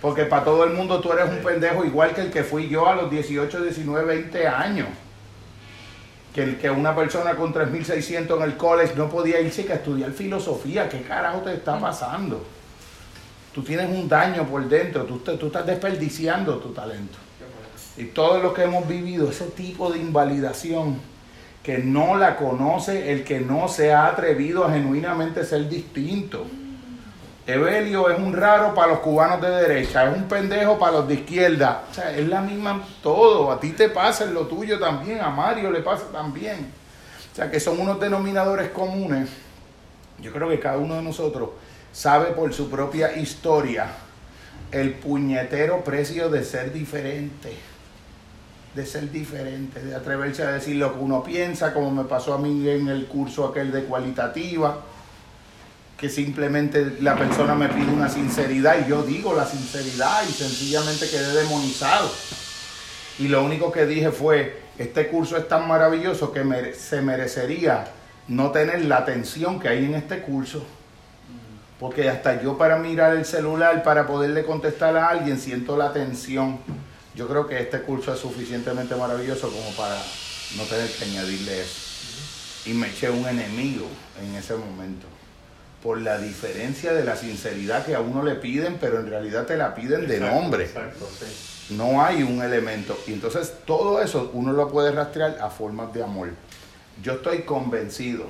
Porque 0.00 0.24
para 0.24 0.44
todo 0.44 0.62
el 0.62 0.74
mundo 0.74 1.00
tú 1.00 1.12
eres 1.12 1.28
un 1.28 1.38
pendejo 1.38 1.84
igual 1.84 2.14
que 2.14 2.20
el 2.20 2.30
que 2.30 2.44
fui 2.44 2.68
yo 2.68 2.88
a 2.88 2.94
los 2.94 3.10
18, 3.10 3.60
19, 3.60 4.06
20 4.06 4.46
años. 4.46 4.86
Que, 6.32 6.44
el, 6.44 6.58
que 6.58 6.70
una 6.70 6.94
persona 6.94 7.34
con 7.34 7.52
3.600 7.52 8.36
en 8.36 8.42
el 8.44 8.56
college 8.56 8.94
no 8.94 9.10
podía 9.10 9.40
irse 9.40 9.66
que 9.66 9.72
a 9.72 9.76
estudiar 9.76 10.12
filosofía. 10.12 10.88
¿Qué 10.88 11.02
carajo 11.02 11.40
te 11.40 11.54
está 11.54 11.76
pasando? 11.80 12.46
Tú 13.52 13.64
tienes 13.64 13.90
un 13.90 14.08
daño 14.08 14.46
por 14.46 14.64
dentro, 14.68 15.06
tú, 15.06 15.18
tú 15.18 15.46
estás 15.48 15.66
desperdiciando 15.66 16.58
tu 16.58 16.68
talento. 16.68 17.18
Y 17.96 18.04
todos 18.04 18.40
los 18.40 18.52
que 18.54 18.62
hemos 18.62 18.86
vivido 18.86 19.28
ese 19.28 19.46
tipo 19.46 19.90
de 19.90 19.98
invalidación, 19.98 21.00
que 21.68 21.76
no 21.76 22.16
la 22.16 22.34
conoce 22.36 23.12
el 23.12 23.24
que 23.24 23.40
no 23.40 23.68
se 23.68 23.92
ha 23.92 24.06
atrevido 24.06 24.64
a 24.64 24.72
genuinamente 24.72 25.44
ser 25.44 25.68
distinto. 25.68 26.46
Evelio 27.46 28.08
es 28.08 28.18
un 28.18 28.32
raro 28.32 28.72
para 28.72 28.92
los 28.92 29.00
cubanos 29.00 29.38
de 29.42 29.50
derecha, 29.50 30.10
es 30.10 30.16
un 30.16 30.26
pendejo 30.28 30.78
para 30.78 30.92
los 30.92 31.08
de 31.08 31.16
izquierda. 31.16 31.84
O 31.90 31.92
sea, 31.92 32.10
es 32.16 32.26
la 32.26 32.40
misma 32.40 32.82
todo. 33.02 33.52
A 33.52 33.60
ti 33.60 33.72
te 33.72 33.90
pasa 33.90 34.24
en 34.24 34.32
lo 34.32 34.46
tuyo 34.46 34.78
también, 34.78 35.20
a 35.20 35.28
Mario 35.28 35.70
le 35.70 35.80
pasa 35.80 36.06
también. 36.10 36.72
O 37.30 37.36
sea, 37.36 37.50
que 37.50 37.60
son 37.60 37.78
unos 37.78 38.00
denominadores 38.00 38.70
comunes. 38.70 39.28
Yo 40.22 40.32
creo 40.32 40.48
que 40.48 40.58
cada 40.58 40.78
uno 40.78 40.94
de 40.94 41.02
nosotros 41.02 41.50
sabe 41.92 42.28
por 42.28 42.54
su 42.54 42.70
propia 42.70 43.14
historia 43.14 43.88
el 44.72 44.94
puñetero 44.94 45.84
precio 45.84 46.30
de 46.30 46.44
ser 46.44 46.72
diferente. 46.72 47.67
De 48.74 48.86
ser 48.86 49.10
diferente, 49.10 49.80
de 49.80 49.94
atreverse 49.94 50.42
a 50.42 50.52
decir 50.52 50.76
lo 50.76 50.92
que 50.94 51.00
uno 51.00 51.22
piensa, 51.24 51.74
como 51.74 51.90
me 51.90 52.04
pasó 52.04 52.34
a 52.34 52.38
mí 52.38 52.68
en 52.68 52.88
el 52.88 53.06
curso 53.06 53.46
aquel 53.46 53.72
de 53.72 53.84
cualitativa 53.84 54.82
que 55.98 56.08
simplemente 56.08 56.98
la 57.00 57.16
persona 57.16 57.56
me 57.56 57.68
pide 57.68 57.90
una 57.92 58.08
sinceridad 58.08 58.86
y 58.86 58.88
yo 58.88 59.02
digo 59.02 59.34
la 59.34 59.44
sinceridad 59.44 60.22
y 60.28 60.32
sencillamente 60.32 61.10
quedé 61.10 61.42
demonizado. 61.42 62.08
Y 63.18 63.26
lo 63.26 63.44
único 63.44 63.72
que 63.72 63.84
dije 63.84 64.12
fue, 64.12 64.60
este 64.78 65.08
curso 65.08 65.36
es 65.36 65.48
tan 65.48 65.66
maravilloso 65.66 66.32
que 66.32 66.72
se 66.78 67.02
merecería 67.02 67.88
no 68.28 68.52
tener 68.52 68.84
la 68.84 68.98
atención 68.98 69.58
que 69.58 69.68
hay 69.68 69.86
en 69.86 69.94
este 69.94 70.20
curso. 70.20 70.64
Porque 71.80 72.08
hasta 72.08 72.40
yo 72.40 72.56
para 72.56 72.78
mirar 72.78 73.16
el 73.16 73.24
celular, 73.24 73.82
para 73.82 74.06
poderle 74.06 74.44
contestar 74.44 74.96
a 74.96 75.08
alguien, 75.08 75.40
siento 75.40 75.76
la 75.76 75.92
tensión. 75.92 76.58
Yo 77.18 77.26
creo 77.26 77.48
que 77.48 77.60
este 77.60 77.82
curso 77.82 78.14
es 78.14 78.20
suficientemente 78.20 78.94
maravilloso 78.94 79.50
como 79.50 79.70
para 79.72 80.00
no 80.56 80.62
tener 80.62 80.88
que 80.88 81.04
añadirle 81.04 81.62
eso. 81.62 81.80
Y 82.66 82.74
me 82.74 82.86
eché 82.86 83.10
un 83.10 83.26
enemigo 83.26 83.88
en 84.22 84.36
ese 84.36 84.54
momento 84.54 85.08
por 85.82 86.00
la 86.00 86.18
diferencia 86.18 86.92
de 86.92 87.02
la 87.02 87.16
sinceridad 87.16 87.84
que 87.84 87.96
a 87.96 88.00
uno 88.00 88.22
le 88.22 88.36
piden, 88.36 88.78
pero 88.80 89.00
en 89.00 89.10
realidad 89.10 89.46
te 89.46 89.56
la 89.56 89.74
piden 89.74 90.06
de 90.06 90.20
nombre. 90.20 90.66
Exacto, 90.66 91.08
sí. 91.18 91.74
No 91.74 92.04
hay 92.04 92.22
un 92.22 92.40
elemento. 92.40 92.96
Y 93.08 93.14
entonces 93.14 93.52
todo 93.66 94.00
eso 94.00 94.30
uno 94.32 94.52
lo 94.52 94.68
puede 94.68 94.92
rastrear 94.92 95.38
a 95.40 95.50
formas 95.50 95.92
de 95.92 96.04
amor. 96.04 96.28
Yo 97.02 97.14
estoy 97.14 97.42
convencido 97.42 98.26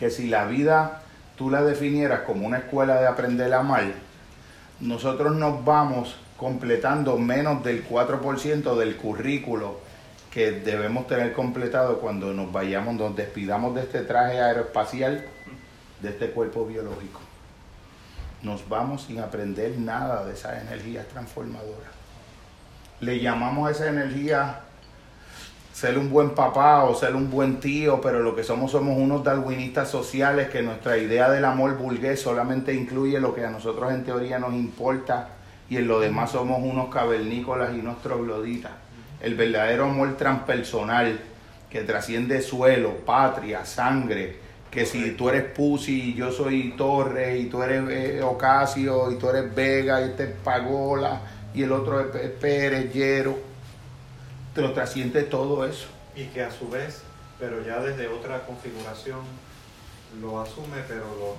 que 0.00 0.10
si 0.10 0.26
la 0.26 0.46
vida 0.46 1.04
tú 1.36 1.48
la 1.48 1.62
definieras 1.62 2.22
como 2.22 2.44
una 2.44 2.58
escuela 2.58 3.00
de 3.00 3.06
aprender 3.06 3.54
a 3.54 3.60
amar, 3.60 3.84
nosotros 4.80 5.36
nos 5.36 5.64
vamos 5.64 6.16
completando 6.36 7.16
menos 7.16 7.62
del 7.62 7.88
4% 7.88 8.76
del 8.76 8.96
currículo 8.96 9.78
que 10.30 10.50
debemos 10.50 11.06
tener 11.06 11.32
completado 11.32 12.00
cuando 12.00 12.32
nos 12.32 12.50
vayamos, 12.50 12.94
nos 12.96 13.14
despidamos 13.14 13.74
de 13.74 13.82
este 13.82 14.00
traje 14.00 14.40
aeroespacial, 14.40 15.24
de 16.00 16.08
este 16.08 16.30
cuerpo 16.30 16.66
biológico. 16.66 17.20
Nos 18.42 18.68
vamos 18.68 19.04
sin 19.04 19.20
aprender 19.20 19.78
nada 19.78 20.24
de 20.24 20.34
esas 20.34 20.60
energías 20.60 21.06
transformadoras. 21.06 21.92
Le 23.00 23.20
llamamos 23.20 23.68
a 23.68 23.70
esa 23.70 23.88
energía 23.88 24.60
ser 25.72 25.98
un 25.98 26.10
buen 26.10 26.30
papá 26.30 26.84
o 26.84 26.94
ser 26.94 27.14
un 27.14 27.30
buen 27.30 27.60
tío, 27.60 28.00
pero 28.00 28.20
lo 28.20 28.34
que 28.34 28.42
somos 28.42 28.72
somos 28.72 28.98
unos 28.98 29.22
darwinistas 29.22 29.88
sociales 29.88 30.48
que 30.48 30.62
nuestra 30.62 30.98
idea 30.98 31.30
del 31.30 31.44
amor 31.44 31.76
burgués 31.76 32.20
solamente 32.20 32.74
incluye 32.74 33.20
lo 33.20 33.34
que 33.34 33.44
a 33.44 33.50
nosotros 33.50 33.92
en 33.92 34.04
teoría 34.04 34.38
nos 34.38 34.52
importa 34.52 35.28
y 35.68 35.76
en 35.76 35.88
lo 35.88 36.00
demás 36.00 36.32
somos 36.32 36.62
unos 36.62 36.92
cavernícolas 36.92 37.74
y 37.74 37.80
unos 37.80 38.02
trogloditas. 38.02 38.72
El 39.20 39.34
verdadero 39.34 39.84
amor 39.84 40.16
transpersonal 40.16 41.18
que 41.70 41.80
trasciende 41.80 42.42
suelo, 42.42 42.98
patria, 42.98 43.64
sangre, 43.64 44.36
que 44.70 44.84
si 44.86 45.12
tú 45.12 45.28
eres 45.28 45.44
Pussy 45.44 46.10
y 46.10 46.14
yo 46.14 46.32
soy 46.32 46.74
Torres 46.76 47.40
y 47.40 47.46
tú 47.46 47.62
eres 47.62 47.88
eh, 47.90 48.22
Ocasio 48.22 49.10
y 49.10 49.18
tú 49.18 49.28
eres 49.28 49.54
Vega 49.54 50.00
y 50.00 50.10
este 50.10 50.24
es 50.24 50.30
Pagola 50.42 51.20
y 51.54 51.62
el 51.62 51.72
otro 51.72 52.00
es 52.00 52.30
Pérez, 52.32 52.92
Llero, 52.92 53.38
te 54.54 54.60
lo 54.60 54.72
trasciende 54.72 55.22
todo 55.22 55.64
eso. 55.64 55.86
Y 56.16 56.26
que 56.26 56.42
a 56.42 56.50
su 56.50 56.68
vez, 56.68 57.02
pero 57.38 57.64
ya 57.64 57.80
desde 57.80 58.08
otra 58.08 58.44
configuración, 58.44 59.20
lo 60.20 60.40
asume 60.40 60.78
pero 60.86 61.04
lo, 61.18 61.36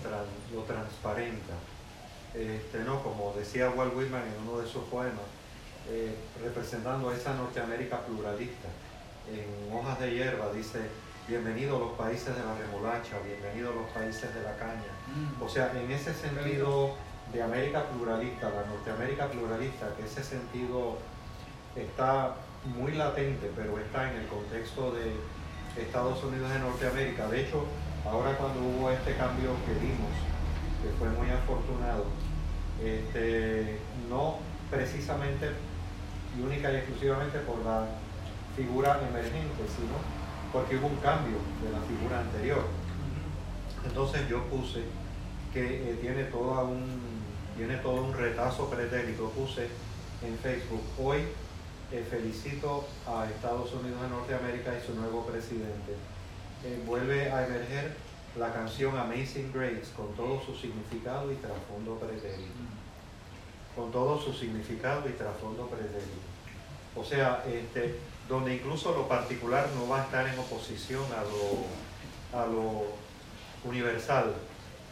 lo 0.57 0.63
transparenta. 0.63 1.53
Este, 2.35 2.79
no, 2.83 3.01
como 3.01 3.33
decía 3.37 3.69
Walt 3.69 3.95
Whitman 3.95 4.21
en 4.21 4.47
uno 4.47 4.59
de 4.59 4.67
sus 4.67 4.83
poemas, 4.85 5.23
eh, 5.89 6.13
representando 6.43 7.09
a 7.09 7.15
esa 7.15 7.33
Norteamérica 7.33 8.01
pluralista. 8.01 8.67
En 9.31 9.73
Hojas 9.73 9.99
de 10.01 10.11
Hierba 10.11 10.51
dice, 10.51 10.79
bienvenido 11.27 11.77
a 11.77 11.79
los 11.79 11.91
países 11.93 12.35
de 12.35 12.43
la 12.43 12.55
remolacha, 12.57 13.17
bienvenido 13.25 13.71
a 13.71 13.75
los 13.75 13.89
países 13.91 14.33
de 14.35 14.41
la 14.43 14.55
caña. 14.57 14.91
O 15.41 15.47
sea, 15.47 15.71
en 15.73 15.89
ese 15.89 16.13
sentido 16.13 16.95
de 17.31 17.41
América 17.41 17.85
pluralista, 17.89 18.49
la 18.49 18.65
Norteamérica 18.65 19.27
pluralista, 19.27 19.95
que 19.95 20.05
ese 20.05 20.23
sentido 20.23 20.97
está 21.75 22.35
muy 22.65 22.91
latente, 22.93 23.49
pero 23.55 23.79
está 23.79 24.11
en 24.11 24.17
el 24.17 24.27
contexto 24.27 24.91
de 24.91 25.15
Estados 25.81 26.23
Unidos 26.23 26.51
de 26.51 26.59
Norteamérica. 26.59 27.27
De 27.27 27.41
hecho, 27.41 27.63
ahora 28.05 28.35
cuando 28.37 28.59
hubo 28.59 28.91
este 28.91 29.15
cambio 29.15 29.51
que 29.65 29.73
vimos, 29.79 30.11
que 30.85 30.91
fue 30.99 31.09
muy 31.09 31.29
afortunado, 31.31 32.05
este, 32.83 33.79
no 34.07 34.37
precisamente 34.69 35.49
y 36.37 36.41
única 36.41 36.71
y 36.71 36.75
exclusivamente 36.75 37.39
por 37.39 37.57
la 37.65 37.87
figura 38.55 38.99
emergente, 39.09 39.63
sino 39.75 39.97
porque 40.53 40.77
hubo 40.77 40.87
un 40.87 40.97
cambio 40.97 41.37
de 41.63 41.71
la 41.71 41.79
figura 41.87 42.19
anterior. 42.19 42.65
Entonces 43.85 44.29
yo 44.29 44.43
puse 44.45 44.83
que 45.53 45.91
eh, 45.91 45.97
tiene, 46.01 46.25
toda 46.25 46.63
un, 46.63 46.85
tiene 47.57 47.77
todo 47.77 48.03
un 48.03 48.13
retazo 48.13 48.69
pretérito, 48.69 49.29
puse 49.29 49.67
en 50.21 50.37
Facebook, 50.37 50.83
hoy 50.99 51.21
eh, 51.91 52.05
felicito 52.09 52.85
a 53.07 53.25
Estados 53.25 53.73
Unidos 53.73 54.01
de 54.01 54.09
Norteamérica 54.09 54.71
y 54.77 54.85
su 54.85 54.93
nuevo 54.93 55.25
presidente. 55.25 55.93
Eh, 56.63 56.83
vuelve 56.85 57.31
a 57.31 57.45
emerger 57.47 57.95
la 58.37 58.51
canción 58.51 58.97
Amazing 58.97 59.51
Grace 59.53 59.91
con 59.95 60.13
todo 60.15 60.41
su 60.45 60.55
significado 60.55 61.31
y 61.31 61.35
trasfondo 61.35 61.95
pretérito. 61.95 62.51
Con 63.75 63.91
todo 63.91 64.19
su 64.21 64.33
significado 64.33 65.07
y 65.09 65.13
trasfondo 65.13 65.67
pretérito. 65.67 66.19
O 66.95 67.03
sea, 67.03 67.43
este, 67.47 67.95
donde 68.27 68.55
incluso 68.55 68.91
lo 68.93 69.07
particular 69.07 69.67
no 69.75 69.87
va 69.87 70.01
a 70.01 70.03
estar 70.05 70.27
en 70.27 70.37
oposición 70.39 71.03
a 71.13 71.21
lo, 71.23 72.41
a 72.41 72.45
lo 72.45 72.83
universal. 73.63 74.33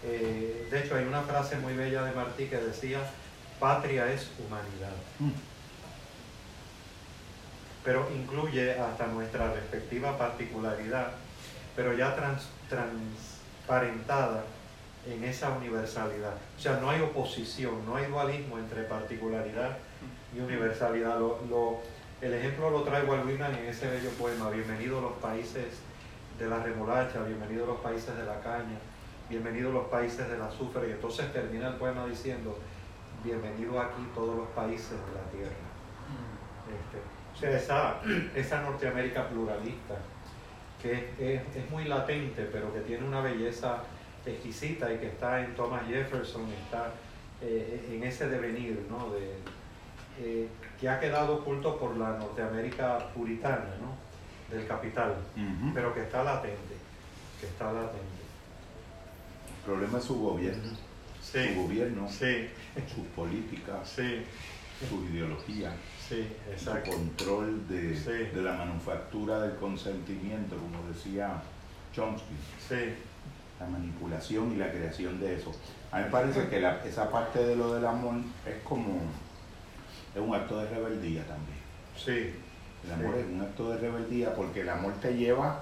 Eh, 0.04 0.68
de 0.70 0.80
hecho, 0.80 0.96
hay 0.96 1.06
una 1.06 1.22
frase 1.22 1.58
muy 1.58 1.74
bella 1.74 2.04
de 2.04 2.12
Martí 2.12 2.46
que 2.46 2.58
decía, 2.58 3.00
patria 3.60 4.12
es 4.12 4.30
humanidad. 4.40 4.94
Pero 7.84 8.10
incluye 8.14 8.80
hasta 8.80 9.08
nuestra 9.08 9.54
respectiva 9.54 10.18
particularidad, 10.18 11.12
pero 11.76 11.94
ya 11.94 12.16
trans, 12.16 12.44
transparentada 13.74 14.44
en 15.08 15.24
esa 15.24 15.50
universalidad. 15.50 16.36
O 16.58 16.60
sea, 16.60 16.80
no 16.80 16.90
hay 16.90 17.02
oposición, 17.02 17.86
no 17.86 17.96
hay 17.96 18.06
dualismo 18.06 18.58
entre 18.58 18.84
particularidad 18.84 19.78
y 20.36 20.40
universalidad. 20.40 21.20
Lo, 21.20 21.80
el 22.22 22.34
ejemplo 22.34 22.70
lo 22.70 22.84
trae 22.84 23.04
Walt 23.04 23.26
Whitman 23.26 23.56
en 23.56 23.66
ese 23.66 23.88
bello 23.88 24.12
poema, 24.12 24.50
Bienvenidos 24.50 25.02
los 25.02 25.14
países 25.14 25.66
de 26.40 26.48
la 26.48 26.64
remolacha, 26.64 27.24
bienvenidos 27.24 27.68
los 27.68 27.80
países 27.80 28.16
de 28.16 28.26
la 28.26 28.40
caña, 28.42 28.78
bienvenidos 29.30 29.74
los 29.74 29.88
países 29.88 30.30
del 30.30 30.42
azufre. 30.42 30.90
Y 30.90 30.92
entonces 30.92 31.34
termina 31.34 31.70
el 31.70 31.76
poema 31.76 32.06
diciendo, 32.06 32.58
bienvenido 33.24 33.82
aquí 33.82 34.08
todos 34.16 34.38
los 34.38 34.48
países 34.50 34.92
de 34.92 35.14
la 35.16 35.32
tierra. 35.32 35.64
Este, 36.70 37.02
o 37.34 37.40
sea, 37.40 37.58
esa, 37.58 37.96
esa 38.36 38.62
Norteamérica 38.62 39.28
pluralista, 39.28 39.96
que 40.84 41.42
es, 41.56 41.72
muy 41.72 41.86
latente, 41.86 42.48
pero 42.52 42.74
que 42.74 42.82
tiene 42.82 43.08
una 43.08 43.22
belleza 43.22 43.84
exquisita 44.26 44.94
y 44.94 44.98
que 44.98 45.08
está 45.08 45.42
en 45.42 45.56
Thomas 45.56 45.84
Jefferson, 45.88 46.46
está 46.52 46.92
eh, 47.42 47.90
en 47.90 48.04
ese 48.04 48.28
devenir, 48.28 48.86
¿no? 48.90 49.10
De, 49.12 49.38
eh, 50.20 50.48
que 50.80 50.90
ha 50.90 51.00
quedado 51.00 51.36
oculto 51.36 51.80
por 51.80 51.96
la 51.96 52.18
Norteamérica 52.18 53.00
puritana, 53.14 53.76
¿no? 53.82 53.96
Del 54.54 54.68
capital, 54.68 55.16
pero 55.74 55.94
que 55.94 56.02
está 56.02 56.22
latente, 56.24 56.76
que 57.40 57.48
está 57.48 57.72
latente. 57.72 58.24
El 59.60 59.66
problema 59.66 59.98
es 59.98 60.04
su 60.04 60.20
gobierno. 60.20 60.70
Su 61.24 61.62
gobierno, 61.64 62.10
sí. 62.10 62.50
sus 62.94 63.06
políticas, 63.16 63.90
sí. 63.90 64.24
su 64.88 65.06
ideología, 65.06 65.74
sí, 66.10 66.28
su 66.58 66.72
control 66.90 67.68
de, 67.68 68.32
la 68.42 68.54
manufactura 68.54 69.40
del 69.40 69.56
consentimiento, 69.56 70.56
como 70.58 70.88
decía 70.88 71.42
Chomsky. 71.94 72.36
La 73.60 73.68
manipulación 73.68 74.52
y 74.52 74.56
la 74.58 74.72
creación 74.72 75.20
de 75.20 75.36
eso. 75.36 75.52
A 75.92 76.00
mí 76.00 76.06
me 76.06 76.10
parece 76.10 76.48
que 76.50 76.58
esa 76.86 77.10
parte 77.10 77.44
de 77.46 77.56
lo 77.56 77.74
del 77.76 77.86
amor 77.86 78.16
es 78.46 78.62
como 78.64 79.00
es 80.14 80.22
un 80.22 80.36
acto 80.36 80.60
de 80.60 80.68
rebeldía 80.70 81.22
también. 81.26 81.60
Sí. 81.96 82.34
El 82.84 82.92
amor 82.92 83.16
es 83.16 83.26
un 83.26 83.42
acto 83.42 83.70
de 83.70 83.78
rebeldía 83.78 84.34
porque 84.36 84.62
el 84.62 84.70
amor 84.70 84.94
te 85.00 85.16
lleva 85.16 85.62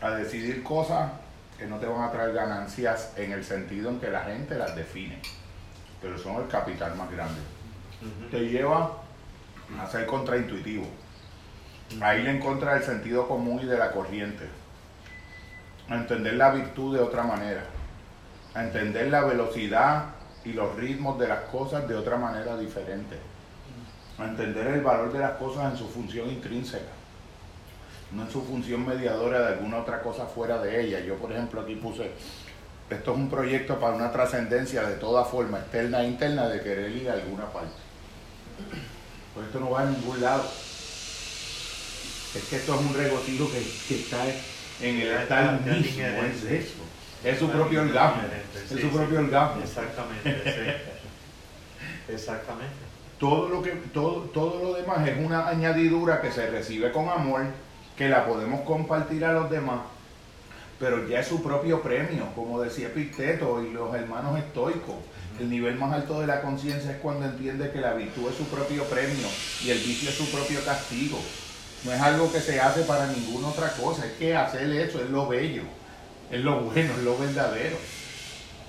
a 0.00 0.10
decidir 0.10 0.62
cosas 0.62 1.12
que 1.58 1.66
no 1.66 1.78
te 1.78 1.86
van 1.86 2.02
a 2.02 2.12
traer 2.12 2.32
ganancias 2.32 3.12
en 3.16 3.32
el 3.32 3.44
sentido 3.44 3.90
en 3.90 4.00
que 4.00 4.10
la 4.10 4.22
gente 4.22 4.56
las 4.56 4.74
define, 4.76 5.20
pero 6.00 6.18
son 6.18 6.42
el 6.42 6.48
capital 6.48 6.96
más 6.96 7.10
grande. 7.10 7.40
Te 8.30 8.40
lleva 8.40 8.98
a 9.80 9.86
ser 9.88 10.06
contraintuitivo, 10.06 10.86
a 12.00 12.16
ir 12.16 12.28
en 12.28 12.40
contra 12.40 12.74
del 12.74 12.82
sentido 12.82 13.26
común 13.26 13.60
y 13.62 13.66
de 13.66 13.78
la 13.78 13.90
corriente, 13.90 14.46
a 15.88 15.94
entender 15.94 16.34
la 16.34 16.50
virtud 16.50 16.96
de 16.96 17.02
otra 17.02 17.22
manera, 17.22 17.64
a 18.54 18.62
entender 18.62 19.08
la 19.08 19.22
velocidad 19.22 20.06
y 20.44 20.52
los 20.52 20.76
ritmos 20.76 21.18
de 21.18 21.28
las 21.28 21.40
cosas 21.44 21.88
de 21.88 21.94
otra 21.94 22.16
manera 22.16 22.56
diferente, 22.56 23.16
a 24.18 24.24
entender 24.24 24.66
el 24.68 24.82
valor 24.82 25.12
de 25.12 25.20
las 25.20 25.32
cosas 25.32 25.72
en 25.72 25.78
su 25.78 25.88
función 25.88 26.28
intrínseca. 26.28 26.92
No 28.12 28.22
en 28.22 28.30
su 28.30 28.42
función 28.44 28.86
mediadora 28.86 29.40
de 29.40 29.54
alguna 29.54 29.78
otra 29.78 30.00
cosa 30.00 30.26
fuera 30.26 30.62
de 30.62 30.80
ella. 30.80 31.00
Yo, 31.00 31.16
por 31.16 31.32
ejemplo, 31.32 31.60
aquí 31.60 31.74
puse, 31.74 32.12
esto 32.88 33.10
es 33.12 33.16
un 33.16 33.28
proyecto 33.28 33.80
para 33.80 33.96
una 33.96 34.12
trascendencia 34.12 34.82
de 34.82 34.94
toda 34.94 35.24
forma, 35.24 35.58
externa 35.58 36.02
e 36.02 36.06
interna, 36.06 36.46
de 36.46 36.60
querer 36.60 36.90
ir 36.92 37.10
a 37.10 37.14
alguna 37.14 37.46
parte. 37.46 37.85
Pues 39.34 39.46
esto 39.46 39.60
no 39.60 39.70
va 39.70 39.82
a 39.82 39.86
ningún 39.86 40.20
lado. 40.20 40.44
Es 42.34 42.44
que 42.50 42.56
esto 42.56 42.74
es 42.74 42.80
un 42.80 42.94
regocijo 42.94 43.50
que, 43.50 43.94
está 43.94 44.24
en 44.80 45.00
el 45.00 45.08
estar 45.08 45.60
mismo, 45.62 46.02
es 46.02 46.44
eso. 46.44 46.74
Es 47.24 47.38
su 47.38 47.48
propio 47.48 47.82
orgasmo. 47.82 48.22
Es 48.54 48.80
su 48.80 48.88
propio 48.88 49.18
orgasmo. 49.20 49.62
Exactamente, 49.62 50.76
Exactamente. 52.08 52.74
Todo 53.18 53.48
lo, 53.48 53.62
que, 53.62 53.70
todo, 53.92 54.20
todo 54.32 54.62
lo 54.62 54.74
demás 54.74 55.08
es 55.08 55.16
una 55.18 55.48
añadidura 55.48 56.20
que 56.20 56.30
se 56.30 56.50
recibe 56.50 56.92
con 56.92 57.08
amor 57.08 57.46
que 57.96 58.08
la 58.08 58.26
podemos 58.26 58.60
compartir 58.60 59.24
a 59.24 59.32
los 59.32 59.50
demás, 59.50 59.80
pero 60.78 61.08
ya 61.08 61.20
es 61.20 61.26
su 61.26 61.42
propio 61.42 61.82
premio, 61.82 62.26
como 62.34 62.60
decía 62.60 62.88
Epicteto 62.88 63.62
y 63.62 63.72
los 63.72 63.94
hermanos 63.94 64.38
estoicos. 64.38 64.96
El 65.38 65.50
nivel 65.50 65.76
más 65.76 65.92
alto 65.92 66.20
de 66.20 66.26
la 66.26 66.40
conciencia 66.40 66.90
es 66.92 66.96
cuando 66.98 67.26
entiende 67.26 67.70
que 67.70 67.80
la 67.80 67.92
virtud 67.92 68.30
es 68.30 68.36
su 68.36 68.44
propio 68.44 68.84
premio 68.84 69.26
y 69.62 69.70
el 69.70 69.78
vicio 69.78 70.08
es 70.08 70.16
su 70.16 70.30
propio 70.30 70.64
castigo. 70.64 71.18
No 71.84 71.92
es 71.92 72.00
algo 72.00 72.32
que 72.32 72.40
se 72.40 72.58
hace 72.60 72.82
para 72.82 73.06
ninguna 73.06 73.48
otra 73.48 73.70
cosa, 73.72 74.06
es 74.06 74.12
que 74.12 74.34
hacer 74.34 74.70
eso 74.70 75.00
es 75.00 75.10
lo 75.10 75.28
bello, 75.28 75.62
es 76.30 76.40
lo 76.40 76.60
bueno, 76.60 76.94
es 76.94 77.02
lo 77.02 77.18
verdadero. 77.18 77.76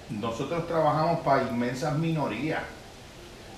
Nosotros 0.10 0.68
trabajamos 0.68 1.22
para 1.22 1.44
inmensas 1.44 1.98
minorías. 1.98 2.62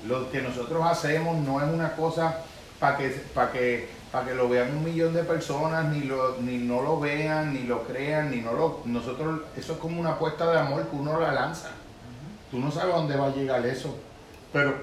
Lo 0.07 0.31
que 0.31 0.41
nosotros 0.41 0.83
hacemos 0.85 1.37
no 1.39 1.61
es 1.61 1.67
una 1.73 1.93
cosa 1.95 2.37
para 2.79 2.97
que, 2.97 3.21
que 3.51 3.89
que 4.25 4.35
lo 4.35 4.49
vean 4.49 4.75
un 4.75 4.83
millón 4.83 5.13
de 5.13 5.23
personas, 5.23 5.85
ni, 5.93 6.01
lo, 6.01 6.37
ni 6.41 6.57
no 6.57 6.81
lo 6.81 6.99
vean, 6.99 7.53
ni 7.53 7.63
lo 7.63 7.83
crean, 7.83 8.31
ni 8.31 8.37
no 8.37 8.53
lo... 8.53 8.81
Nosotros, 8.85 9.41
eso 9.55 9.73
es 9.73 9.79
como 9.79 9.99
una 9.99 10.11
apuesta 10.11 10.49
de 10.51 10.59
amor 10.59 10.87
que 10.87 10.95
uno 10.95 11.19
la 11.19 11.31
lanza. 11.31 11.69
Tú 12.51 12.59
no 12.59 12.71
sabes 12.71 12.95
dónde 12.95 13.15
va 13.15 13.27
a 13.27 13.35
llegar 13.35 13.65
eso, 13.65 13.95
pero 14.51 14.75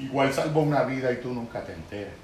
igual 0.00 0.32
salvo 0.32 0.60
una 0.60 0.84
vida 0.84 1.12
y 1.12 1.16
tú 1.16 1.32
nunca 1.32 1.64
te 1.64 1.72
enteras. 1.72 2.14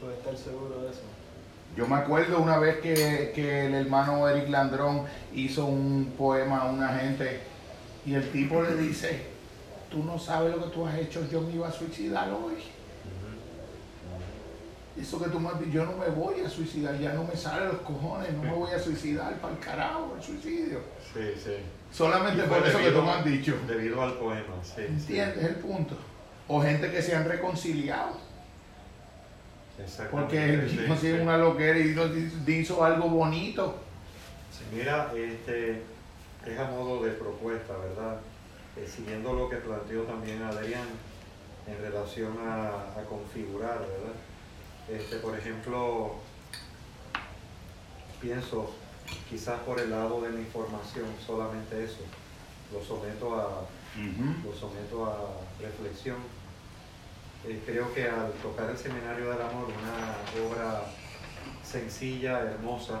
Puedes 0.00 0.18
estar 0.18 0.36
seguro 0.36 0.82
de 0.82 0.90
eso. 0.90 1.02
Yo 1.76 1.86
me 1.86 1.96
acuerdo 1.96 2.40
una 2.40 2.58
vez 2.58 2.78
que, 2.78 3.32
que 3.34 3.66
el 3.66 3.74
hermano 3.74 4.28
Eric 4.28 4.48
Landrón 4.48 5.04
hizo 5.34 5.66
un 5.66 6.14
poema 6.16 6.62
a 6.62 6.70
una 6.70 6.88
gente 6.98 7.40
y 8.04 8.14
el 8.14 8.30
tipo 8.32 8.62
le 8.62 8.76
dice, 8.76 9.26
tú 9.90 10.02
no 10.02 10.18
sabes 10.18 10.54
lo 10.54 10.64
que 10.64 10.70
tú 10.70 10.86
has 10.86 10.98
hecho, 10.98 11.28
yo 11.30 11.40
me 11.42 11.52
iba 11.52 11.68
a 11.68 11.72
suicidar 11.72 12.30
hoy 12.30 12.76
eso 15.00 15.22
que 15.22 15.28
tú 15.28 15.38
me 15.38 15.50
yo 15.70 15.84
no 15.84 15.96
me 15.96 16.08
voy 16.08 16.40
a 16.40 16.48
suicidar, 16.48 16.98
ya 16.98 17.12
no 17.12 17.24
me 17.24 17.36
salen 17.36 17.68
los 17.68 17.80
cojones, 17.82 18.32
no 18.32 18.42
me 18.42 18.52
voy 18.52 18.70
a 18.70 18.78
suicidar 18.78 19.34
para 19.40 19.52
el 19.52 19.60
carajo, 19.60 20.14
el 20.16 20.22
suicidio. 20.22 20.80
Sí, 21.12 21.32
sí. 21.36 21.56
Solamente 21.96 22.42
por 22.42 22.66
eso 22.66 22.78
que 22.78 22.90
tú 22.90 23.00
me 23.00 23.10
has 23.10 23.24
dicho. 23.24 23.58
Debido 23.66 24.02
al 24.02 24.14
poema, 24.14 24.54
sí. 24.62 24.82
¿Entiendes 24.82 25.44
el 25.44 25.54
punto? 25.56 25.96
O 26.46 26.60
gente 26.60 26.90
que 26.90 27.00
se 27.00 27.16
han 27.16 27.24
reconciliado. 27.26 28.18
Porque 30.10 30.66
sí, 30.68 30.84
no 30.86 30.96
sí. 30.96 31.12
una 31.12 31.38
loquera 31.38 31.78
y 31.78 31.94
hizo 32.52 32.84
algo 32.84 33.08
bonito. 33.08 33.78
Mira, 34.74 35.10
este 35.14 35.82
es 36.46 36.58
a 36.58 36.64
modo 36.64 37.02
de 37.02 37.12
propuesta, 37.12 37.74
¿verdad? 37.76 38.18
Eh, 38.76 38.86
siguiendo 38.86 39.32
lo 39.32 39.48
que 39.48 39.56
planteó 39.56 40.02
también 40.02 40.42
Adrián 40.42 40.88
en 41.66 41.78
relación 41.82 42.36
a, 42.46 42.98
a 42.98 43.04
configurar, 43.08 43.78
¿verdad? 43.78 44.14
Este, 44.88 45.16
por 45.16 45.36
ejemplo, 45.36 46.16
pienso 48.20 48.74
quizás 49.28 49.60
por 49.60 49.80
el 49.80 49.90
lado 49.90 50.20
de 50.20 50.30
la 50.30 50.40
información, 50.40 51.06
solamente 51.24 51.84
eso, 51.84 52.00
lo 52.72 52.82
someto 52.82 53.34
a, 53.34 53.66
lo 54.44 54.54
someto 54.54 55.06
a 55.06 55.62
reflexión. 55.62 56.16
Eh, 57.46 57.62
creo 57.64 57.92
que 57.94 58.04
al 58.04 58.32
tocar 58.42 58.70
el 58.70 58.76
Seminario 58.76 59.30
del 59.30 59.40
Amor, 59.40 59.66
una 59.66 60.48
obra 60.48 60.82
sencilla, 61.62 62.40
hermosa, 62.40 63.00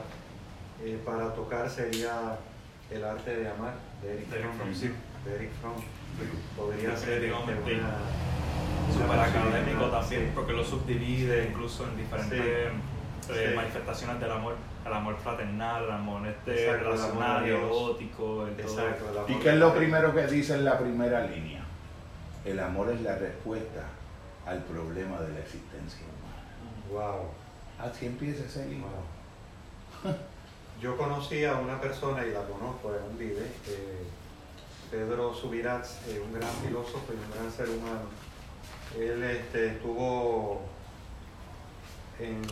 eh, 0.82 1.00
para 1.04 1.34
tocar 1.34 1.68
sería 1.70 2.38
El 2.90 3.02
arte 3.02 3.36
de 3.36 3.48
amar 3.48 3.74
de 4.02 4.14
Eric, 4.14 5.50
Fromm. 5.60 5.82
Podría 6.56 6.96
ser 6.96 7.24
este, 7.24 7.32
una, 7.32 7.98
súper 8.92 9.18
académico 9.18 9.86
también, 9.86 10.32
porque 10.34 10.52
lo 10.52 10.64
subdivide 10.64 11.48
incluso 11.48 11.84
en 11.88 11.96
diferentes 11.96 12.70
eh, 13.30 13.52
manifestaciones 13.54 14.20
del 14.20 14.30
amor, 14.30 14.56
el 14.84 14.92
amor 14.92 15.16
fraternal, 15.18 15.84
el 15.84 15.90
amor 15.90 16.26
este 16.26 16.76
relacional, 16.76 17.44
erótico, 17.44 18.46
¿Y 19.28 19.34
qué 19.34 19.50
es 19.50 19.56
lo 19.56 19.74
primero 19.74 20.14
que 20.14 20.26
dice 20.26 20.54
en 20.54 20.64
la 20.64 20.78
primera 20.78 21.26
línea? 21.26 21.64
El 22.44 22.60
amor 22.60 22.90
es 22.90 23.00
la 23.00 23.16
respuesta 23.16 23.82
al 24.46 24.62
problema 24.62 25.20
de 25.20 25.32
la 25.32 25.40
existencia 25.40 26.06
humana. 26.06 27.16
Wow. 27.16 27.28
Así 27.78 28.06
empieza 28.06 28.44
ese 28.44 28.66
libro. 28.66 28.88
yo 30.80 30.96
conocí 30.96 31.44
a 31.44 31.56
una 31.56 31.80
persona 31.80 32.24
y 32.24 32.30
la 32.30 32.42
conozco, 32.42 32.90
aún 32.90 33.18
vive, 33.18 33.46
eh, 33.66 34.04
Pedro 34.90 35.34
Subirats, 35.34 35.98
eh, 36.08 36.22
un 36.24 36.32
gran 36.32 36.52
filósofo 36.64 37.12
y 37.12 37.16
un 37.16 37.30
gran 37.32 37.50
ser 37.50 37.68
humano. 37.68 38.06
Él 38.98 39.22
este, 39.24 39.68
estuvo 39.68 40.62
en, 42.18 42.42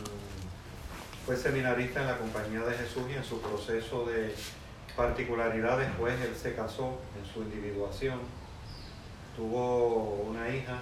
fue 1.25 1.35
seminarista 1.35 2.01
en 2.01 2.07
la 2.07 2.17
Compañía 2.19 2.61
de 2.61 2.75
Jesús 2.75 3.03
y 3.11 3.15
en 3.15 3.23
su 3.23 3.41
proceso 3.41 4.05
de 4.05 4.35
particularidad 4.95 5.79
después 5.79 6.13
él 6.21 6.35
se 6.39 6.53
casó 6.53 6.99
en 7.19 7.25
su 7.33 7.41
individuación, 7.41 8.19
tuvo 9.35 10.23
una 10.29 10.47
hija, 10.49 10.79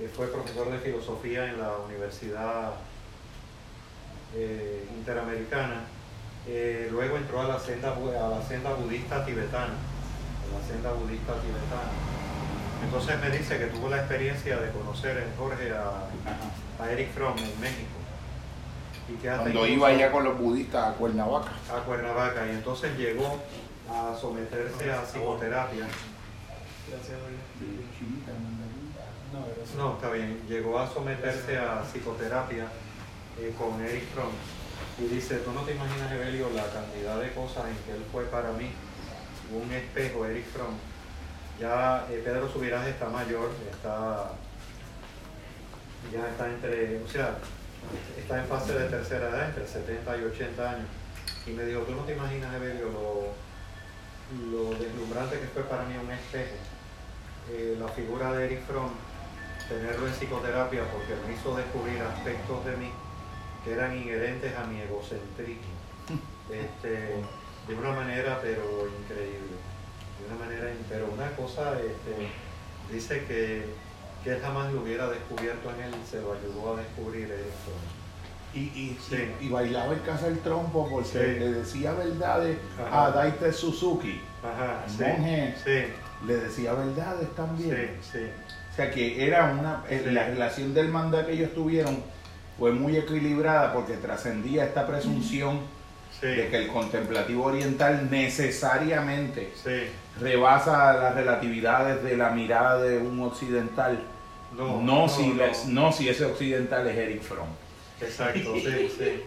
eh, 0.00 0.08
fue 0.14 0.28
profesor 0.28 0.70
de 0.70 0.78
filosofía 0.78 1.50
en 1.50 1.58
la 1.58 1.76
Universidad 1.78 2.74
eh, 4.36 4.88
Interamericana, 4.96 5.86
eh, 6.46 6.88
luego 6.90 7.16
entró 7.16 7.40
a 7.40 7.48
la, 7.48 7.58
senda, 7.58 7.94
a 7.94 8.28
la 8.28 8.42
senda 8.46 8.74
budista 8.74 9.26
tibetana, 9.26 9.74
a 9.74 10.58
la 10.58 10.66
senda 10.66 10.92
budista 10.92 11.34
tibetana. 11.34 11.90
Entonces 12.84 13.20
me 13.20 13.36
dice 13.36 13.58
que 13.58 13.66
tuvo 13.66 13.88
la 13.88 13.98
experiencia 13.98 14.58
de 14.58 14.70
conocer 14.70 15.16
en 15.18 15.36
Jorge 15.36 15.72
a 15.72 16.92
Eric 16.92 17.12
Fromm 17.12 17.36
en 17.38 17.60
México. 17.60 18.01
Y 19.12 19.26
Cuando 19.26 19.66
iba 19.66 19.88
allá 19.88 20.10
con 20.10 20.24
los 20.24 20.38
budistas 20.38 20.88
a 20.88 20.92
Cuernavaca. 20.94 21.50
a 21.70 21.84
Cuernavaca 21.84 22.46
y 22.46 22.50
entonces 22.50 22.96
llegó 22.96 23.38
a 23.90 24.16
someterse 24.18 24.92
a 24.92 25.02
psicoterapia. 25.02 25.86
Gracias, 26.88 27.18
No, 29.76 29.94
está 29.94 30.10
bien. 30.10 30.40
Llegó 30.48 30.78
a 30.78 30.88
someterse 30.88 31.58
a 31.58 31.82
psicoterapia 31.82 32.66
eh, 33.38 33.54
con 33.58 33.80
Eric 33.80 34.04
Fromm 34.14 34.32
y 34.98 35.14
dice, 35.14 35.36
tú 35.38 35.52
no 35.52 35.62
te 35.62 35.74
imaginas, 35.74 36.12
Evelio, 36.12 36.48
la 36.54 36.64
cantidad 36.66 37.20
de 37.20 37.32
cosas 37.32 37.64
en 37.66 37.76
que 37.84 37.92
él 37.92 38.04
fue 38.10 38.24
para 38.24 38.52
mí 38.52 38.70
un 39.52 39.72
espejo, 39.72 40.26
Eric 40.26 40.46
Fromm. 40.46 40.74
Ya 41.60 42.06
eh, 42.10 42.22
Pedro 42.24 42.50
Subirás 42.50 42.86
está 42.86 43.08
mayor, 43.08 43.50
está 43.70 44.32
ya 46.10 46.28
está 46.28 46.48
entre, 46.48 47.02
o 47.02 47.08
sea, 47.08 47.36
está 48.18 48.38
en 48.38 48.46
fase 48.46 48.72
de 48.78 48.88
tercera 48.88 49.28
edad, 49.28 49.48
entre 49.48 49.66
70 49.66 50.18
y 50.18 50.24
80 50.24 50.70
años. 50.70 50.86
Y 51.46 51.50
me 51.50 51.64
dijo, 51.64 51.80
tú 51.82 51.92
no 51.92 52.02
te 52.02 52.12
imaginas, 52.12 52.54
Evelio, 52.54 52.88
lo, 52.90 53.32
lo 54.50 54.78
deslumbrante 54.78 55.38
que 55.38 55.46
fue 55.46 55.62
para 55.64 55.84
mí 55.84 55.94
un 55.96 56.10
espejo. 56.10 56.54
Eh, 57.50 57.76
la 57.78 57.88
figura 57.88 58.32
de 58.32 58.44
Eric 58.44 58.64
Fromm, 58.66 58.92
tenerlo 59.68 60.06
en 60.06 60.12
psicoterapia 60.12 60.82
porque 60.92 61.14
me 61.26 61.34
hizo 61.34 61.56
descubrir 61.56 62.00
aspectos 62.02 62.64
de 62.64 62.76
mí 62.76 62.90
que 63.64 63.72
eran 63.72 63.96
inherentes 63.96 64.56
a 64.56 64.64
mi 64.64 64.80
egocentrismo. 64.80 65.72
Este, 66.50 67.22
de 67.68 67.74
una 67.74 67.92
manera 67.92 68.38
pero 68.42 68.88
increíble. 69.00 69.56
De 70.18 70.26
una 70.26 70.44
manera, 70.44 70.70
pero 70.88 71.06
una 71.06 71.34
cosa, 71.36 71.78
este, 71.80 72.28
dice 72.92 73.24
que, 73.24 73.64
que 74.24 74.30
él 74.30 74.38
jamás 74.42 74.72
lo 74.72 74.82
hubiera 74.82 75.08
descubierto 75.08 75.70
en 75.76 75.84
él, 75.86 75.94
se 76.08 76.20
lo 76.20 76.32
ayudó 76.32 76.74
a 76.74 76.78
descubrir 76.80 77.26
Fromm. 77.26 78.02
Y, 78.54 78.58
y, 78.60 78.98
Sí. 79.08 79.16
y 79.40 79.48
bailaba 79.48 79.94
el 79.94 80.02
casa 80.02 80.26
del 80.26 80.38
trompo 80.40 80.86
porque 80.90 81.08
Sí. 81.08 81.18
le 81.40 81.52
decía 81.52 81.92
verdades 81.92 82.58
Ajá. 82.86 83.06
a 83.06 83.10
Daite 83.10 83.52
Suzuki. 83.52 84.20
Ajá, 84.42 84.84
sí, 84.86 85.02
monje 85.02 85.54
le 86.26 86.36
decía 86.36 86.72
verdades 86.74 87.28
también. 87.34 87.98
sí, 88.02 88.18
sí. 88.18 88.26
O 88.72 88.74
sea 88.76 88.90
que 88.90 89.26
era 89.26 89.46
una. 89.58 89.82
eh. 89.88 90.08
La 90.12 90.26
relación 90.28 90.72
del 90.74 90.88
manda 90.88 91.26
que 91.26 91.32
ellos 91.32 91.52
tuvieron 91.54 92.02
fue 92.58 92.72
muy 92.72 92.96
equilibrada 92.96 93.72
porque 93.72 93.94
trascendía 93.94 94.64
esta 94.64 94.86
presunción 94.86 95.60
Sí, 96.20 96.26
de 96.28 96.48
que 96.48 96.56
el 96.58 96.68
contemplativo 96.68 97.44
oriental 97.46 98.08
necesariamente 98.10 99.52
sí. 99.62 99.88
rebasa 100.20 100.92
las 100.94 101.14
relatividades 101.14 102.02
de 102.04 102.16
la 102.16 102.30
mirada 102.30 102.80
de 102.82 102.98
un 102.98 103.20
occidental. 103.22 103.98
No, 104.56 104.80
No, 104.82 105.08
si, 105.08 105.28
no. 105.28 105.34
les- 105.46 105.66
no 105.66 105.92
si 105.92 106.08
ese 106.08 106.24
occidental 106.26 106.86
es 106.88 106.96
Eric 106.96 107.22
Fromm. 107.22 107.48
Exacto, 108.00 108.54
sí, 108.54 108.90
sí. 108.98 109.22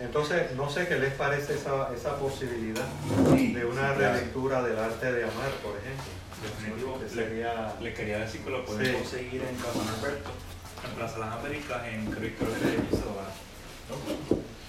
Entonces, 0.00 0.52
no 0.54 0.70
sé 0.70 0.86
qué 0.86 0.96
les 0.98 1.12
parece 1.14 1.54
esa, 1.54 1.92
esa 1.92 2.16
posibilidad 2.18 2.86
Sí, 3.34 3.52
de 3.52 3.64
una 3.64 3.90
sí, 3.90 3.96
claro. 3.98 4.14
relectura 4.14 4.62
del 4.62 4.78
arte 4.78 5.12
de 5.12 5.24
amar, 5.24 5.50
por 5.62 5.76
ejemplo. 5.76 6.04
Definitivo. 6.40 6.98
Que 7.00 7.04
Le, 7.04 7.10
sería... 7.10 7.74
le 7.80 7.94
quería 7.94 8.18
decir 8.20 8.42
que 8.42 8.50
lo 8.50 8.64
pueden 8.64 8.86
Sí. 8.86 8.92
conseguir 8.92 9.42
en 9.42 9.56
Casa 9.56 9.82
Norberto, 9.84 10.30
en 10.88 10.90
Plaza 10.96 11.18
Las 11.18 11.32
Américas, 11.34 11.82
en 11.88 12.06
creo, 12.06 12.30
que. 12.36 12.46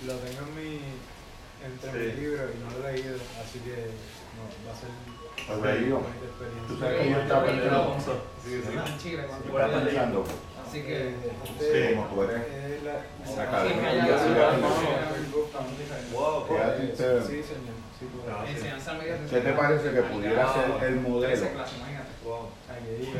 Lo 0.07 0.15
tengo 0.15 0.39
en 0.47 0.55
mi, 0.55 0.79
entre 1.63 1.91
Sí. 1.91 1.97
mis 2.07 2.15
libros 2.23 2.49
y 2.55 2.63
no 2.63 2.79
lo 2.79 2.87
he 2.87 2.93
leído, 2.93 3.15
así 3.15 3.59
que 3.59 3.75
no, 4.33 4.47
va 4.65 4.71
a 4.73 4.79
ser 4.79 4.89
Tú 5.47 6.77
sabes 6.79 7.01
pensando. 7.45 7.97
Sí, 8.43 8.61
sí. 8.61 8.73
Yo- 8.73 9.59
la 9.59 9.67
pensando, 9.67 10.23
Así 10.67 10.79
Eh, 10.85 11.15
que. 11.59 11.95
como 11.95 12.07
tú 12.07 12.23
eres 12.23 12.41
es 12.47 12.83
la- 12.83 13.01
sacado 13.35 13.67
Sí, 13.67 13.73
de 13.73 13.79
que 13.79 13.81
la 13.81 13.89
haya- 13.89 14.03
universidad, 14.03 14.51
no, 14.59 14.69
Wow, 16.13 16.47
¿Qué 16.47 16.57
a 16.59 16.75
ti 16.77 16.87
te- 16.87 17.21
Sí, 17.21 17.43
señor. 17.43 17.75
Sí, 17.99 18.05
puedo. 18.05 18.37
Ah, 18.37 18.43
sí. 18.45 18.51
Enseñanza 18.55 18.93
media 18.93 19.17
¿Qué 19.29 19.39
te 19.41 19.51
parece 19.53 19.91
que 19.91 20.01
pudiera 20.03 20.53
ser 20.53 20.83
el 20.89 20.95
modelo 21.01 21.47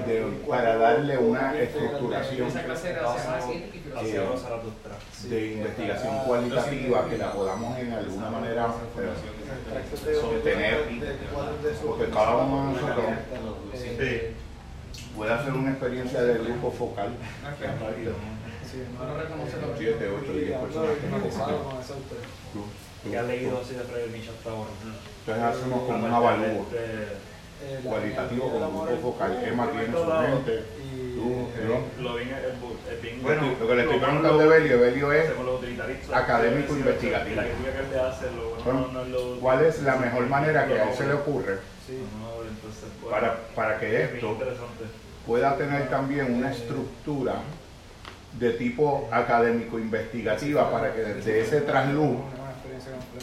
De- 0.08 0.46
para 0.48 0.78
darle 0.78 1.18
una 1.18 1.54
estructuración? 1.60 2.48
Esa 2.48 2.64
clase 2.64 2.96
de 5.30 5.52
investigación 5.54 6.18
cualitativa 6.28 7.10
que 7.10 7.18
la 7.18 7.34
podamos 7.34 7.78
en 7.80 7.92
alguna 7.94 8.30
manera 8.30 8.68
eh, 8.98 10.16
sostener, 10.22 10.78
porque 11.86 12.10
cada 12.12 12.36
uno 12.38 12.68
de 12.68 12.74
nosotros 12.74 13.06
Eh, 13.74 14.34
puede 15.16 15.34
hacer 15.34 15.54
una 15.54 15.72
experiencia 15.72 16.22
de 16.24 16.34
grupo 16.40 16.72
focal. 16.72 17.10
que- 17.60 18.12
Siete, 19.78 20.10
ocho, 20.10 20.34
diez 20.34 20.54
ando 20.56 20.68
personas 20.68 20.98
que 20.98 21.08
nos 21.08 21.18
hipnotizado 21.18 21.46
acompañan. 21.50 21.72
con 21.72 21.82
ese 21.82 21.94
autor. 21.94 22.18
Tú- 22.54 22.60
tú- 23.04 23.10
¿Qué 23.10 23.18
has 23.18 23.26
leído 23.26 23.58
así 23.62 23.74
de? 23.74 23.82
Entonces 25.26 25.44
hacemos 25.44 25.80
como 25.88 26.06
un 26.06 26.12
avalúo 26.14 26.66
la 26.70 27.29
cualitativo 27.84 28.52
con 28.52 28.64
amor 28.64 28.88
grupo 28.88 29.14
focal. 29.14 29.44
Emma 29.44 29.68
tiene 29.72 29.86
su 29.86 30.06
mente. 30.06 30.64
Eh. 31.22 31.80
Bueno, 33.22 33.56
Lo 33.60 33.68
que 33.68 33.76
le 33.76 33.82
estoy 33.82 34.00
preguntando 34.00 34.40
a 34.40 34.44
Evelio, 34.44 34.74
Evelio 34.76 35.12
es 35.12 35.32
académico 36.14 36.74
sí, 36.74 36.80
investigativo. 36.80 37.42
Cuál 39.42 39.66
es 39.66 39.82
la 39.84 39.96
mejor 39.98 40.28
manera 40.28 40.66
que 40.66 40.80
a 40.80 40.90
él 40.90 40.96
se 40.96 41.08
le 41.08 41.14
ocurre 41.14 41.58
bueno, 43.02 43.10
para, 43.10 43.38
para 43.56 43.80
que 43.80 44.04
esto 44.04 44.38
pueda 45.26 45.58
tener 45.58 45.90
también 45.90 46.34
una 46.34 46.52
estructura 46.52 47.36
de 48.40 48.52
tipo 48.54 49.10
académico 49.12 49.80
investigativa 49.80 50.72
para 50.72 50.94
que 50.94 51.02
desde 51.02 51.42
ese 51.42 51.62
trasluz 51.62 52.18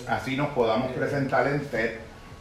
así 0.09 0.37
nos 0.37 0.49
podamos 0.49 0.93
presentar 0.93 1.47
en 1.47 1.65
TED 1.67 1.93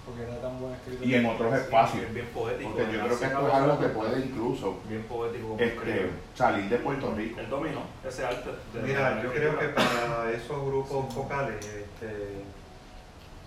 Porque 0.06 0.22
era 0.23 0.40
tan 0.40 0.60
buen 0.60 0.73
escritor. 0.73 1.07
y 1.07 1.15
en 1.15 1.26
otros 1.26 1.53
espacios. 1.56 2.03
Es 2.03 2.14
bien 2.14 2.27
poético. 2.27 2.69
Porque 2.69 2.94
yo 2.94 3.06
creo 3.06 3.19
que 3.19 3.26
esto 3.26 3.48
es 3.48 3.53
algo 3.53 3.80
que 3.80 3.88
puede 3.88 4.26
incluso 4.26 4.80
Bien 4.88 5.03
poético 5.03 5.56
este, 5.60 6.10
salir 6.36 6.69
de 6.69 6.77
Puerto 6.77 7.14
Rico. 7.15 7.40
Él 7.40 7.49
dominó 7.49 7.82
ese 8.07 8.26
arte. 8.26 8.52
de 8.73 8.82
Mira, 8.82 9.23
yo 9.23 9.32
creo 9.32 9.57
que 9.57 9.68
para 9.69 10.32
esos 10.32 10.65
grupos 10.65 11.14
focales, 11.14 11.65
este, 11.65 12.44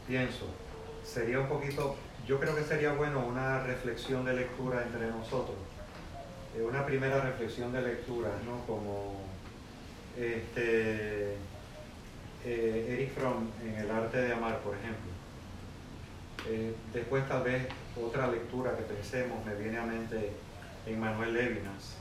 pienso, 0.06 0.46
sería 1.04 1.40
un 1.40 1.48
poquito, 1.48 1.96
yo 2.26 2.40
creo 2.40 2.56
que 2.56 2.64
sería 2.64 2.92
bueno 2.92 3.20
una 3.20 3.62
reflexión 3.62 4.24
de 4.24 4.32
lectura 4.34 4.82
entre 4.82 5.08
nosotros. 5.08 5.56
Eh, 6.56 6.62
una 6.62 6.84
primera 6.84 7.20
reflexión 7.20 7.72
de 7.72 7.82
lectura, 7.82 8.30
¿no? 8.44 8.66
Como 8.66 9.20
este, 10.16 11.34
eh, 12.44 12.86
Eric 12.88 13.14
Fromm 13.14 13.48
en 13.64 13.74
El 13.76 13.90
arte 13.90 14.22
de 14.22 14.32
amar, 14.32 14.58
por 14.58 14.74
ejemplo. 14.74 15.17
Eh, 16.50 16.74
después 16.92 17.28
tal 17.28 17.42
vez 17.42 17.68
otra 17.94 18.26
lectura 18.28 18.74
que 18.74 18.82
pensemos 18.84 19.44
me 19.44 19.54
viene 19.54 19.76
a 19.76 19.82
mente 19.84 20.32
en 20.86 20.98
Manuel 20.98 21.34
Levinas, 21.34 21.98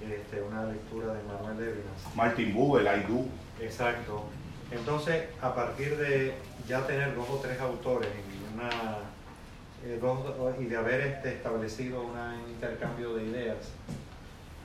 este, 0.00 0.40
una 0.40 0.64
lectura 0.64 1.12
de 1.12 1.22
Manuel 1.24 1.58
Levinas. 1.58 2.02
Martin 2.14 2.54
Buber, 2.54 2.82
I 2.86 3.02
do. 3.12 3.26
Exacto. 3.62 4.30
Entonces, 4.70 5.24
a 5.42 5.54
partir 5.54 5.98
de 5.98 6.34
ya 6.66 6.86
tener 6.86 7.14
dos 7.14 7.28
o 7.28 7.36
tres 7.40 7.60
autores 7.60 8.08
en 8.08 8.54
una, 8.54 9.10
eh, 9.84 9.98
dos- 10.00 10.54
y 10.58 10.64
de 10.64 10.76
haber 10.76 11.02
este, 11.02 11.34
establecido 11.34 12.00
un 12.04 12.48
intercambio 12.48 13.14
de 13.14 13.24
ideas, 13.24 13.74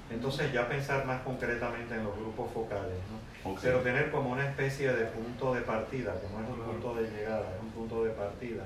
entonces 0.10 0.54
ya 0.54 0.70
pensar 0.70 1.06
más 1.06 1.24
concretamente 1.24 1.94
en 1.96 2.06
los 2.06 2.16
grupos 2.16 2.54
focales, 2.54 2.96
¿no? 3.12 3.27
Ok. 3.54 3.60
pero 3.62 3.80
tener 3.80 4.12
como 4.12 4.32
una 4.32 4.46
especie 4.48 4.92
de 4.94 5.06
punto 5.06 5.54
de 5.54 5.62
partida, 5.62 6.14
que 6.20 6.28
no 6.28 6.44
es 6.44 6.50
un 6.50 6.66
punto 6.74 6.96
de 6.96 7.10
llegada, 7.10 7.56
es 7.56 7.62
un 7.62 7.70
punto 7.72 8.04
de 8.04 8.12
partida, 8.12 8.64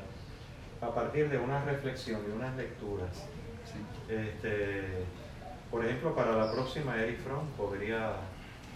a 0.82 0.94
partir 0.94 1.30
de 1.30 1.38
una 1.38 1.64
reflexión 1.64 2.22
y 2.28 2.32
unas 2.32 2.56
lecturas. 2.58 3.10
Este, 4.10 5.06
por 5.70 5.86
ejemplo, 5.86 6.14
para 6.16 6.32
la 6.36 6.52
próxima 6.52 6.96
Eric 7.02 7.20
Fromm 7.24 7.48
podría, 7.58 8.14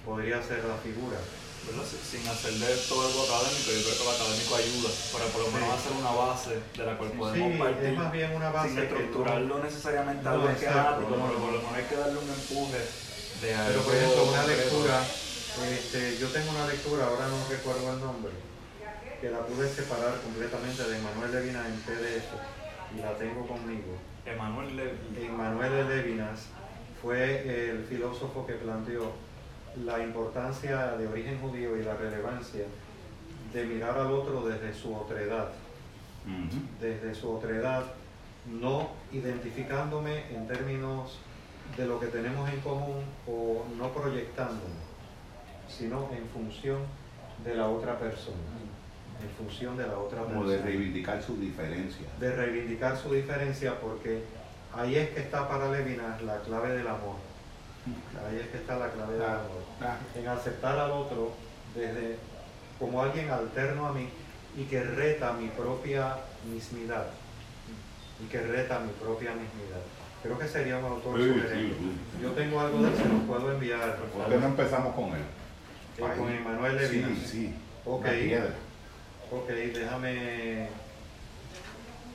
podría 0.05 0.41
ser 0.41 0.63
la 0.65 0.75
figura. 0.77 1.17
¿verdad? 1.65 1.81
Sin- 1.83 2.21
hacerle 2.29 2.67
todo 2.87 3.07
algo 3.09 3.23
académico, 3.25 3.73
yo 3.73 3.81
creo 3.81 3.97
que 3.97 4.03
lo 4.05 4.11
académico 4.13 4.53
ayuda 4.53 4.89
para 5.11 5.25
por 5.33 5.41
lo 5.41 5.49
menos 5.49 5.65
Sí. 5.65 5.75
hacer 5.81 5.93
una 5.97 6.11
base 6.13 6.53
de 6.77 6.85
la 6.85 6.93
cual 6.95 7.09
Sí, 7.09 7.17
podemos 7.17 7.57
partir. 7.57 7.85
es 7.89 7.97
más 7.97 8.11
bien 8.13 8.31
una 8.35 8.49
base 8.51 8.69
sin 8.69 8.77
estructurarlo 8.85 9.57
no- 9.57 9.63
necesariamente 9.63 10.23
No, 10.23 10.29
algo 10.29 10.49
esquemático, 10.49 11.09
pero 11.09 11.39
por 11.41 11.51
lo 11.53 11.57
menos 11.65 11.73
hay 11.73 11.83
que 11.89 11.95
darle 11.95 12.19
un 12.21 12.29
empuje 12.29 12.81
de 13.41 13.55
algo. 13.55 13.67
Pero 13.73 13.81
por 13.81 13.95
ejemplo, 13.95 14.23
una 14.29 14.43
lectura, 14.45 14.95
este, 15.63 16.17
yo 16.17 16.27
tengo 16.29 16.51
una 16.51 16.67
lectura, 16.67 17.05
ahora 17.05 17.27
no 17.27 17.37
recuerdo 17.49 17.93
el 17.93 17.99
nombre, 17.99 18.31
que 19.21 19.29
la 19.29 19.39
pude 19.39 19.69
separar 19.69 20.19
completamente 20.21 20.83
de 20.83 20.99
Manuel 21.01 21.31
Levinas 21.31 21.65
en 21.67 21.75
PDF 21.81 22.27
y 22.95 23.01
la 23.01 23.15
tengo 23.17 23.47
conmigo. 23.47 23.97
Emanuel 24.25 24.75
Levi. 24.75 25.25
Emmanuel 25.25 25.87
Levinas 25.87 26.47
fue 27.01 27.69
el 27.69 27.85
filósofo 27.85 28.45
que 28.45 28.53
planteó 28.53 29.13
la 29.83 30.01
importancia 30.03 30.97
de 30.97 31.07
origen 31.07 31.39
judío 31.39 31.77
y 31.77 31.83
la 31.83 31.95
relevancia 31.95 32.65
de 33.53 33.65
mirar 33.65 33.97
al 33.97 34.11
otro 34.11 34.47
desde 34.47 34.73
su 34.73 34.95
otredad, 34.95 35.49
desde 36.81 37.13
su 37.13 37.31
otredad, 37.31 37.83
no 38.45 38.89
identificándome 39.11 40.33
en 40.33 40.47
términos 40.47 41.19
de 41.77 41.85
lo 41.85 41.99
que 41.99 42.07
tenemos 42.07 42.49
en 42.49 42.59
común 42.61 43.03
o 43.27 43.65
no 43.77 43.89
proyectándome, 43.89 44.84
sino 45.67 46.09
en 46.11 46.27
función 46.29 46.79
de 47.43 47.55
la 47.55 47.67
otra 47.67 47.97
persona, 47.99 48.37
en 49.21 49.29
función 49.45 49.77
de 49.77 49.87
la 49.87 49.97
otra 49.97 50.19
Como 50.23 50.41
persona 50.41 50.57
de 50.57 50.61
reivindicar 50.63 51.21
sus 51.21 51.39
diferencias. 51.39 52.07
de 52.19 52.35
reivindicar 52.35 52.97
su 52.97 53.13
diferencia 53.13 53.79
porque 53.79 54.23
ahí 54.73 54.95
es 54.95 55.09
que 55.09 55.21
está 55.21 55.47
para 55.47 55.71
Levinas 55.71 56.21
la 56.21 56.37
clave 56.41 56.73
del 56.73 56.87
amor. 56.87 57.15
Ahí 58.27 58.39
es 58.39 58.47
que 58.47 58.57
está 58.57 58.77
la 58.77 58.89
clave 58.89 59.13
del 59.13 59.23
amor. 59.23 59.63
claro. 59.79 59.97
En 60.15 60.27
aceptar 60.27 60.77
al 60.79 60.91
otro 60.91 61.31
desde 61.75 62.17
como 62.79 63.01
alguien 63.01 63.29
alterno 63.29 63.87
a 63.87 63.93
mí 63.93 64.09
y 64.57 64.63
que 64.63 64.81
reta 64.83 65.33
mi 65.33 65.47
propia 65.49 66.15
mismidad. 66.51 67.07
Y 68.23 68.27
que 68.27 68.39
reta 68.41 68.79
mi 68.79 68.91
propia 68.93 69.31
mismidad. 69.31 69.81
Creo 70.23 70.39
que 70.39 70.47
sería 70.47 70.77
un 70.79 70.85
autor 70.85 71.19
Sí, 71.19 71.27
sugerente. 71.27 71.53
sí, 71.55 71.73
sí. 71.79 72.23
Yo 72.23 72.31
tengo 72.31 72.59
algo 72.59 72.81
de 72.81 72.95
se 72.95 73.07
los 73.09 73.21
puedo 73.27 73.51
enviar. 73.51 73.97
¿Por 73.97 74.27
qué 74.29 74.37
no 74.37 74.47
empezamos 74.47 74.95
con 74.95 75.05
él? 75.09 75.21
Eh, 75.97 76.01
con 76.17 76.29
Emanuel 76.31 76.75
Levinas. 76.77 77.11
Sí, 77.19 77.25
sí. 77.27 77.55
Ok. 77.85 78.05
Ok, 79.31 79.47
déjame. 79.49 80.67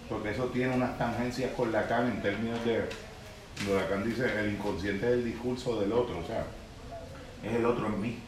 Porque 0.08 0.30
eso 0.30 0.46
tiene 0.46 0.74
unas 0.74 0.98
tangencias 0.98 1.52
con 1.52 1.72
Lacan 1.72 2.06
en 2.08 2.22
términos 2.22 2.64
de. 2.64 2.84
Lacan 3.72 4.04
dice: 4.04 4.26
el 4.40 4.52
inconsciente 4.52 5.06
del 5.06 5.24
discurso 5.24 5.80
del 5.80 5.92
otro, 5.92 6.18
o 6.18 6.26
sea, 6.26 6.44
es 7.44 7.52
el 7.54 7.64
otro 7.64 7.86
en 7.86 8.00
mí. 8.00 8.18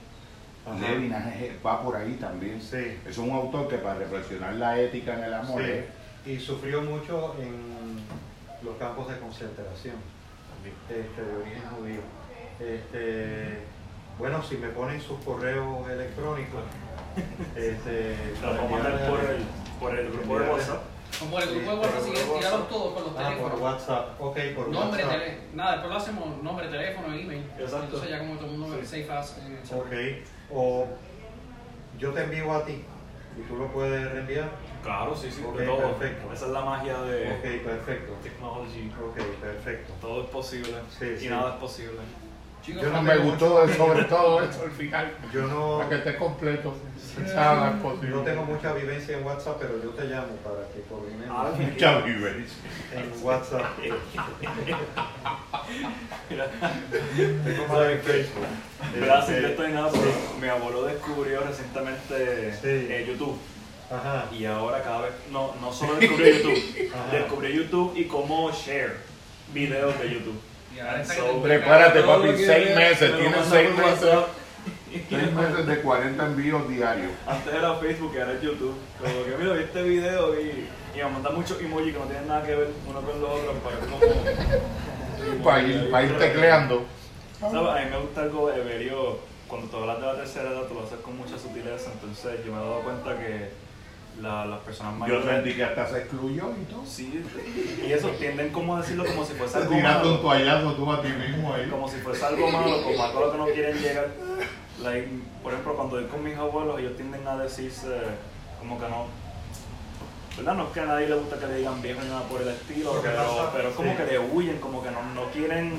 Levinas 0.80 1.24
va 1.66 1.82
por 1.82 1.96
ahí 1.96 2.12
también. 2.14 2.60
Sí. 2.62 2.96
Es 3.06 3.18
un 3.18 3.30
autor 3.30 3.68
que 3.68 3.78
para 3.78 3.98
reflexionar 3.98 4.54
la 4.54 4.78
ética 4.80 5.14
en 5.14 5.24
el 5.24 5.34
amor 5.34 5.60
Sí, 5.60 5.70
es- 5.70 5.84
y 6.24 6.38
sufrió 6.38 6.82
mucho 6.82 7.34
en 7.40 7.98
los 8.64 8.76
campos 8.76 9.08
de 9.10 9.18
concentración 9.18 9.96
este, 10.64 11.20
de 11.20 11.36
origen 11.36 11.62
judío. 11.76 12.00
Este, 12.60 13.58
bueno, 14.22 14.40
si 14.40 14.56
me 14.56 14.68
ponen 14.68 15.00
sus 15.00 15.18
correos 15.24 15.90
electrónicos, 15.90 16.60
este, 17.56 18.16
Lo 18.40 18.54
vamos 18.54 18.66
a 18.66 18.68
mandar 18.76 19.10
por 19.10 19.18
el, 19.18 19.36
por 19.80 19.98
el 19.98 20.12
grupo 20.12 20.38
de 20.38 20.48
WhatsApp. 20.48 20.82
Como 21.18 21.38
el 21.40 21.50
grupo 21.50 21.70
de 21.72 21.76
WhatsApp, 21.76 22.02
si 22.04 22.24
por 22.28 22.38
tirarlos 22.38 22.68
todos 22.68 22.94
con 22.94 23.02
los 23.02 23.12
Ah, 23.12 23.16
por 23.16 23.24
teléfonos. 23.34 23.60
WhatsApp. 23.60 24.20
Ok, 24.20 24.38
por 24.54 24.68
Nombre, 24.68 25.04
WhatsApp. 25.04 25.20
tele, 25.24 25.38
nada, 25.54 25.72
después 25.72 25.92
lo 25.92 25.98
hacemos 25.98 26.42
nombre, 26.42 26.68
teléfono, 26.68 27.08
email. 27.08 27.44
Exacto. 27.58 27.84
Entonces 27.84 28.10
ya 28.10 28.18
como 28.20 28.36
todo 28.36 28.46
el 28.46 28.58
mundo 28.58 28.76
Sí. 28.80 28.86
safe 28.86 29.10
as 29.12 29.38
en 29.38 29.56
el 29.56 29.62
chat. 29.64 29.78
Ok, 29.80 29.92
o 30.52 30.86
yo 31.98 32.10
te 32.12 32.22
envío 32.22 32.52
a 32.52 32.64
ti 32.64 32.84
y 33.36 33.40
tú 33.48 33.56
lo 33.56 33.66
puedes 33.72 34.08
reenviar. 34.12 34.50
Claro, 34.84 35.16
sí, 35.16 35.32
sí, 35.32 35.42
Ok, 35.44 35.56
de 35.58 35.66
todo. 35.66 35.78
perfecto. 35.98 36.32
Esa 36.32 36.46
es 36.46 36.52
la 36.52 36.60
magia 36.64 37.02
de 37.02 37.26
Ok, 37.26 37.64
perfecto. 37.64 38.12
technology. 38.22 38.88
Ok, 39.04 39.16
perfecto. 39.40 39.92
Todo 40.00 40.22
es 40.22 40.30
posible 40.30 40.74
Sí, 40.96 41.06
y 41.06 41.18
sí. 41.18 41.28
nada 41.28 41.54
es 41.54 41.56
posible. 41.56 41.98
Yo 42.66 42.90
no 42.90 43.02
me 43.02 43.16
gustó 43.18 43.66
de- 43.66 43.74
sobre 43.74 44.05
todo 44.16 44.43
eso 44.43 44.62
al 44.62 44.70
final. 44.70 45.12
Yo 45.32 45.43
no, 45.48 45.78
Para 45.78 45.89
que 45.89 45.94
esté 45.97 46.16
completo. 46.16 46.74
Nada 47.34 47.70
es 47.72 47.82
posible. 47.82 48.10
no 48.10 48.22
tengo 48.22 48.44
mucha 48.44 48.72
vivencia 48.72 49.18
en 49.18 49.24
WhatsApp, 49.26 49.56
pero 49.60 49.82
yo 49.82 49.90
te 49.90 50.05
llamo 50.05 50.28
para 50.43 50.66
que 50.72 50.80
coordinemos 50.89 51.28
Ah, 51.36 51.51
Mucha 51.59 51.98
vivencia. 52.01 52.56
en 52.94 53.12
WhatsApp. 53.24 53.62
Mira, 56.30 56.47
Tengo 57.44 57.66
más 57.68 57.89
en 57.90 58.01
Facebook. 58.01 58.44
Gracias, 58.97 59.43
yo 59.43 59.48
estoy 59.48 59.66
en 59.66 59.74
nada, 59.74 59.90
pero 59.90 60.12
mi 60.40 60.48
abuelo 60.48 60.84
descubrió 60.84 61.40
recientemente 61.43 62.55
eh, 62.64 63.05
YouTube. 63.06 63.39
Ajá. 63.90 64.24
Y 64.32 64.47
ahora 64.47 64.82
cada 64.82 65.02
vez, 65.02 65.12
no, 65.30 65.55
no 65.60 65.72
solo 65.72 65.94
descubrió 65.97 66.34
YouTube, 66.36 66.90
descubrió 67.10 67.51
YouTube 67.51 67.93
y 67.97 68.05
cómo 68.06 68.51
share 68.52 68.97
videos 69.52 69.98
de 69.98 70.10
YouTube. 70.14 70.40
Que 70.74 71.04
So, 71.04 71.42
Prepárate, 71.42 72.02
papi, 72.02 72.28
que 72.28 72.46
seis 72.46 72.76
meses. 72.76 73.18
Tienes 73.18 73.46
seis 73.46 73.70
meses. 73.76 74.18
Seis 75.08 75.32
meses 75.32 75.66
de 75.66 75.80
40 75.80 76.26
envíos 76.26 76.68
diarios. 76.68 77.12
Antes 77.26 77.54
era 77.54 77.74
Facebook 77.76 78.12
y 78.14 78.18
ahora 78.18 78.32
es 78.34 78.42
YouTube. 78.42 78.74
Como 78.98 79.24
que 79.24 79.36
mira, 79.42 79.54
vi 79.54 79.62
este 79.64 79.82
video 79.82 80.38
y, 80.40 80.68
y 80.94 80.98
me 80.98 81.04
mandan 81.04 81.34
muchos 81.34 81.60
emojis 81.60 81.92
que 81.92 81.98
no 81.98 82.04
tienen 82.06 82.28
nada 82.28 82.42
que 82.44 82.54
ver 82.54 82.68
uno 82.88 83.00
con 83.00 83.20
los 83.20 83.30
otros 83.30 83.56
para 83.62 83.76
ver 83.76 83.88
cómo. 83.88 85.44
Para 85.44 85.62
ir, 85.62 85.90
para 85.90 86.04
ir 86.04 86.18
tecleando. 86.18 86.84
¿Sabes? 87.40 87.54
A 87.56 87.84
mí 87.84 87.90
me 87.90 87.98
gusta 87.98 88.22
algo, 88.22 88.50
Everio, 88.52 89.18
cuando 89.48 89.68
tú 89.68 89.76
hablas 89.78 90.00
de 90.00 90.06
la 90.06 90.14
tercera 90.16 90.50
edad, 90.50 90.62
tú 90.68 90.74
lo 90.74 90.84
haces 90.84 90.98
con 91.00 91.16
mucha 91.16 91.38
sutileza. 91.38 91.90
Entonces, 91.92 92.44
yo 92.44 92.52
me 92.52 92.58
he 92.58 92.64
dado 92.64 92.80
cuenta 92.82 93.18
que 93.18 93.50
la- 94.20 94.44
las 94.47 94.60
personas 94.60 94.93
Yo 94.94 94.98
mayores. 94.98 95.24
sentí 95.26 95.55
que 95.55 95.64
hasta 95.64 95.86
se 95.89 95.98
excluyó 95.98 96.51
y 96.60 96.64
todo. 96.70 96.84
Sí, 96.86 97.24
y 97.86 97.93
eso 97.93 98.09
tienden 98.10 98.51
como 98.51 98.76
a 98.76 98.80
decirlo 98.80 99.05
como 99.05 99.24
si 99.24 99.32
fuese 99.34 99.56
algo 99.59 99.74
Tirando 99.74 100.09
un 100.09 100.14
malo. 100.16 100.20
toallazo 100.20 100.74
tú 100.74 100.93
a 100.93 101.02
ti 101.02 101.09
mismo 101.09 101.52
ahí. 101.55 101.68
Como 101.68 101.89
si 101.89 101.97
fuese 101.98 102.24
algo 102.24 102.51
malo, 102.51 102.82
como 102.82 103.02
algo 103.02 103.18
a 103.18 103.26
lo 103.26 103.32
que 103.32 103.39
no 103.39 103.47
quieren 103.47 103.76
llegar. 103.78 104.09
Like, 104.82 105.09
por 105.43 105.52
ejemplo, 105.52 105.74
cuando 105.76 105.97
voy 105.97 106.05
con 106.06 106.22
mis 106.24 106.36
abuelos, 106.36 106.78
ellos 106.80 106.97
tienden 106.97 107.26
a 107.26 107.36
decirse 107.36 107.89
como 108.59 108.78
que 108.78 108.89
no. 108.89 109.06
¿Verdad? 110.36 110.55
No 110.55 110.64
es 110.64 110.70
que 110.70 110.80
a 110.80 110.84
nadie 110.86 111.09
le 111.09 111.14
gusta 111.16 111.39
que 111.39 111.47
le 111.47 111.56
digan 111.59 111.82
viejo 111.82 112.01
ni 112.02 112.09
nada 112.09 112.22
por 112.22 112.40
el 112.40 112.48
estilo, 112.48 112.98
pero, 113.02 113.51
pero 113.52 113.68
es 113.68 113.74
como 113.74 113.90
sí. 113.90 113.97
que 113.98 114.05
le 114.06 114.18
huyen, 114.18 114.59
como 114.60 114.82
que 114.82 114.90
no, 114.90 115.02
no 115.14 115.24
quieren 115.30 115.76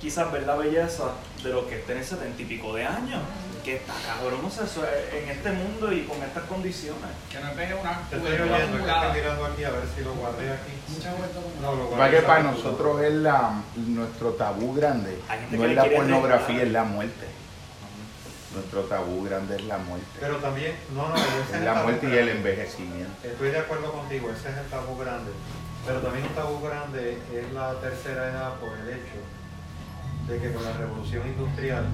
quizás 0.00 0.30
ver 0.32 0.44
la 0.46 0.54
belleza 0.56 1.04
de 1.42 1.50
lo 1.50 1.68
que 1.68 1.76
tiene 1.78 2.02
setenta 2.02 2.40
y 2.40 2.44
pico 2.44 2.74
de 2.74 2.84
años. 2.84 3.20
Que 3.64 3.76
está 3.76 3.92
cabrón, 4.06 4.40
o 4.46 4.50
sea, 4.50 4.64
eso 4.64 4.82
es- 4.86 5.12
en 5.22 5.28
este 5.28 5.50
mundo 5.50 5.92
y 5.92 6.02
con 6.04 6.22
estas 6.22 6.44
condiciones. 6.44 7.10
Que 7.30 7.38
no 7.40 7.52
pegue 7.52 7.74
una 7.74 8.00
Te 8.08 8.16
estoy 8.16 8.34
acumulada. 8.36 9.04
estoy 9.06 9.20
mirando 9.20 9.44
aquí 9.44 9.64
a 9.64 9.70
ver 9.70 9.82
si 9.94 10.04
lo 10.04 10.14
guardé 10.14 10.50
aquí. 10.52 10.72
No, 11.60 11.72
lo 11.74 11.86
guardé. 11.88 11.96
Para 11.98 12.10
que 12.10 12.18
en 12.18 12.24
para 12.24 12.42
nosotros 12.44 13.02
es 13.02 13.12
la, 13.14 13.62
nuestro 13.76 14.30
tabú 14.34 14.74
grande. 14.74 15.18
No 15.50 15.64
es 15.64 15.74
la 15.74 15.84
pornografía, 15.84 16.62
es 16.62 16.70
la 16.70 16.84
muerte. 16.84 17.26
Nuestro 18.54 18.80
tabú 18.84 19.24
grande 19.24 19.56
es 19.56 19.64
la 19.64 19.76
muerte. 19.78 20.06
Pero 20.18 20.36
también, 20.36 20.74
no, 20.94 21.08
no, 21.08 21.14
ese 21.16 21.58
es 21.58 21.62
la 21.62 21.74
muerte 21.74 22.08
y 22.08 22.16
el 22.16 22.28
envejecimiento. 22.30 23.12
Estoy 23.22 23.50
de 23.50 23.58
acuerdo 23.58 23.92
contigo, 23.92 24.30
ese 24.30 24.48
es 24.48 24.56
el 24.56 24.66
tabú 24.70 24.96
grande. 24.96 25.30
Pero 25.86 26.00
también 26.00 26.24
un 26.26 26.34
tabú 26.34 26.60
grande 26.66 27.18
es 27.34 27.52
la 27.52 27.74
tercera 27.80 28.28
edad 28.30 28.54
por 28.54 28.72
el 28.78 28.88
hecho 28.88 29.20
de 30.28 30.38
que 30.38 30.52
con 30.52 30.64
la 30.64 30.72
revolución 30.72 31.26
industrial, 31.26 31.84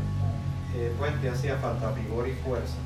eh, 0.77 0.93
pues 0.98 1.20
te 1.20 1.28
hacía 1.31 1.56
falta 1.56 1.90
vigor 1.93 2.27
y 2.28 2.32
fuerza. 2.32 2.77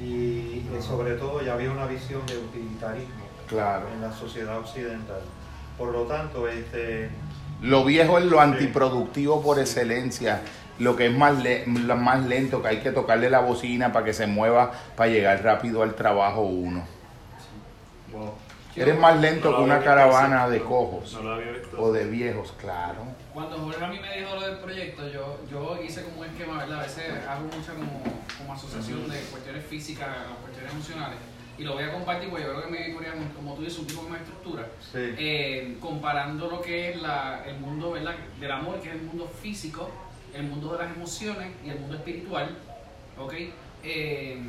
Y 0.00 0.66
eh, 0.72 0.80
sobre 0.80 1.14
todo 1.14 1.42
ya 1.42 1.54
había 1.54 1.70
una 1.70 1.86
visión 1.86 2.24
de 2.26 2.38
utilitarismo 2.38 3.24
Claro. 3.48 3.86
en 3.94 4.00
la 4.00 4.12
sociedad 4.12 4.58
occidental. 4.58 5.20
Por 5.78 5.92
lo 5.92 6.02
tanto, 6.02 6.46
este, 6.48 7.10
Lo 7.62 7.84
viejo 7.84 8.18
es 8.18 8.24
lo 8.24 8.40
antiproductivo 8.40 9.42
por 9.42 9.58
excelencia. 9.58 10.40
Lo 10.78 10.96
que 10.96 11.06
es 11.08 11.12
más, 11.16 11.38
le- 11.42 11.66
más 11.66 12.24
lento, 12.26 12.62
que 12.62 12.68
hay 12.68 12.78
que 12.80 12.90
tocarle 12.92 13.28
la 13.28 13.40
bocina 13.40 13.92
para 13.92 14.04
que 14.06 14.14
se 14.14 14.26
mueva, 14.26 14.70
para 14.96 15.10
llegar 15.10 15.42
rápido 15.42 15.82
al 15.82 15.94
trabajo 15.94 16.40
uno. 16.42 16.84
Wow. 18.12 18.32
Eres 18.76 18.98
más 18.98 19.20
lento 19.20 19.50
No 19.50 19.56
que 19.58 19.62
una 19.64 19.80
caravana 19.80 20.48
de 20.48 20.62
cojos 20.62 21.12
No 21.14 21.22
lo 21.22 21.34
había 21.34 21.52
visto. 21.52 21.82
o 21.82 21.92
de 21.92 22.04
viejos, 22.04 22.54
claro. 22.58 23.00
Cuando 23.32 23.58
Jorge 23.58 23.84
a 23.84 23.88
mí 23.88 23.98
me 24.00 24.18
dijo 24.18 24.34
lo 24.34 24.40
del 24.40 24.56
proyecto, 24.58 25.08
yo, 25.08 25.38
yo 25.50 25.80
hice 25.82 26.02
como 26.04 26.20
un 26.20 26.26
esquema, 26.26 26.58
¿verdad? 26.58 26.80
A 26.80 26.82
veces 26.82 27.04
hago 27.28 27.44
mucha 27.44 27.74
como, 27.74 28.02
como 28.38 28.52
asociación 28.52 29.08
de 29.08 29.20
cuestiones 29.30 29.64
físicas 29.66 30.08
a 30.08 30.34
cuestiones 30.42 30.72
emocionales. 30.72 31.18
Y 31.56 31.62
lo 31.64 31.74
voy 31.74 31.84
a 31.84 31.92
compartir 31.92 32.30
porque 32.30 32.44
yo 32.44 32.50
creo 32.54 32.64
que 32.64 32.70
me 32.70 32.94
Corea, 32.94 33.12
como 33.36 33.54
tú 33.54 33.62
dices, 33.62 33.78
un 33.78 33.86
tipo 33.86 34.02
más 34.02 34.20
estructura. 34.22 34.66
sí, 34.80 35.14
Eh, 35.18 35.76
comparando 35.80 36.48
lo 36.50 36.60
que 36.60 36.90
es 36.90 37.02
la, 37.02 37.44
el 37.46 37.58
mundo 37.58 37.92
¿verdad? 37.92 38.14
del 38.40 38.50
amor, 38.50 38.80
que 38.80 38.88
es 38.88 38.94
el 38.94 39.02
mundo 39.02 39.30
físico, 39.42 39.90
el 40.34 40.44
mundo 40.44 40.72
de 40.72 40.84
las 40.84 40.96
emociones 40.96 41.52
y 41.64 41.68
el 41.70 41.78
mundo 41.80 41.96
espiritual, 41.96 42.56
¿ok? 43.18 43.34
Eh, 43.84 44.40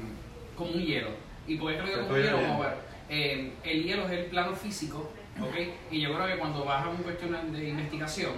como 0.55 0.71
un 0.71 0.79
hielo. 0.81 1.09
¿Y 1.47 1.57
por 1.57 1.71
qué 1.71 1.79
creo 1.79 1.87
que 1.87 1.95
Te 1.95 2.01
como 2.01 2.13
un 2.13 2.21
hielo? 2.21 2.37
Vamos 2.41 2.65
a 2.65 2.69
ver. 2.69 2.77
Eh, 3.09 3.53
el 3.63 3.83
hielo 3.83 4.05
es 4.05 4.11
el 4.11 4.25
plano 4.27 4.55
físico, 4.55 5.11
¿ok? 5.39 5.55
Y 5.91 5.99
yo 6.01 6.13
creo 6.15 6.27
que 6.27 6.37
cuando 6.37 6.63
vas 6.63 6.85
a 6.85 6.89
una 6.89 6.99
cuestión 6.99 7.51
de 7.51 7.69
investigación, 7.69 8.31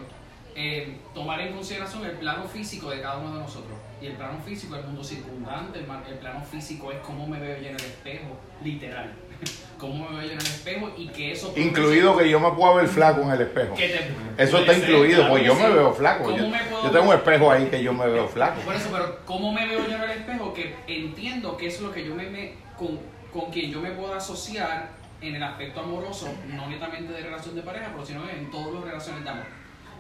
eh, 0.56 0.98
tomar 1.14 1.40
en 1.42 1.54
consideración 1.54 2.06
el 2.06 2.12
plano 2.12 2.46
físico 2.46 2.90
de 2.90 3.02
cada 3.02 3.18
uno 3.18 3.34
de 3.36 3.40
nosotros. 3.42 3.78
Y 4.02 4.08
el 4.08 4.14
plano 4.14 4.38
físico 4.46 4.76
es 4.76 4.82
el 4.82 4.88
mundo 4.88 5.04
circundante, 5.04 5.80
el, 5.80 5.86
plano 5.86 6.44
físico 6.44 6.92
es 6.92 7.00
cómo 7.00 7.26
me 7.28 7.40
veo 7.40 7.56
yo 7.58 7.70
en 7.70 7.76
el 7.76 7.82
espejo, 7.86 8.38
literal. 8.64 9.14
cómo 9.78 10.10
me 10.10 10.18
veo 10.18 10.26
yo 10.28 10.32
en 10.34 10.40
el 10.40 10.46
espejo 10.46 10.92
y 10.98 11.08
que 11.08 11.32
eso... 11.32 11.54
Incluido 11.56 12.18
que 12.18 12.30
yo 12.30 12.40
me 12.40 12.52
puedo 12.52 12.76
ver 12.76 12.88
flaco 12.88 13.22
en 13.22 13.32
el 13.32 13.42
espejo. 13.42 13.74
te- 13.76 14.44
Eso 14.44 14.58
está 14.60 14.74
ser, 14.74 14.84
incluido, 14.84 15.18
claro 15.20 15.32
pues 15.34 15.46
yo 15.46 15.56
sí. 15.56 15.62
me 15.62 15.70
veo 15.70 15.94
flaco. 15.94 16.24
¿Cómo 16.26 16.38
Yo, 16.38 16.48
me 16.50 16.60
puedo 16.64 16.84
yo 16.84 16.92
tengo 16.92 17.10
un 17.10 17.16
espejo 17.16 17.52
ahí 17.52 17.66
que 17.68 17.84
yo 17.84 17.94
me 17.94 18.06
veo 18.08 18.28
flaco. 18.28 18.62
Por 18.62 18.76
eso, 18.76 18.90
pero 18.92 19.20
¿cómo 19.26 19.52
me 19.52 19.66
veo 19.68 19.88
yo 19.88 19.96
en 19.96 20.02
el 20.04 20.12
espejo? 20.12 20.54
Que 20.54 20.76
entiendo 20.88 21.56
que 21.58 21.68
es 21.68 21.80
lo 21.82 21.92
que 21.92 22.06
yo 22.06 22.14
me, 22.16 22.30
me- 22.30 22.54
con, 22.78 23.00
con 23.32 23.52
quien 23.52 23.72
yo 23.72 23.80
me 23.82 23.92
puedo 23.92 24.14
asociar 24.14 24.90
en 25.22 25.36
el 25.36 25.44
aspecto 25.44 25.80
amoroso, 25.80 26.28
no 26.50 26.68
netamente 26.68 27.14
de 27.14 27.22
relación 27.22 27.56
de 27.56 27.62
pareja, 27.62 27.90
pero 27.94 28.06
sino 28.06 28.30
en 28.30 28.52
todas 28.52 28.74
las 28.74 28.84
relaciones 28.84 29.24
de 29.24 29.30
amor. 29.30 29.46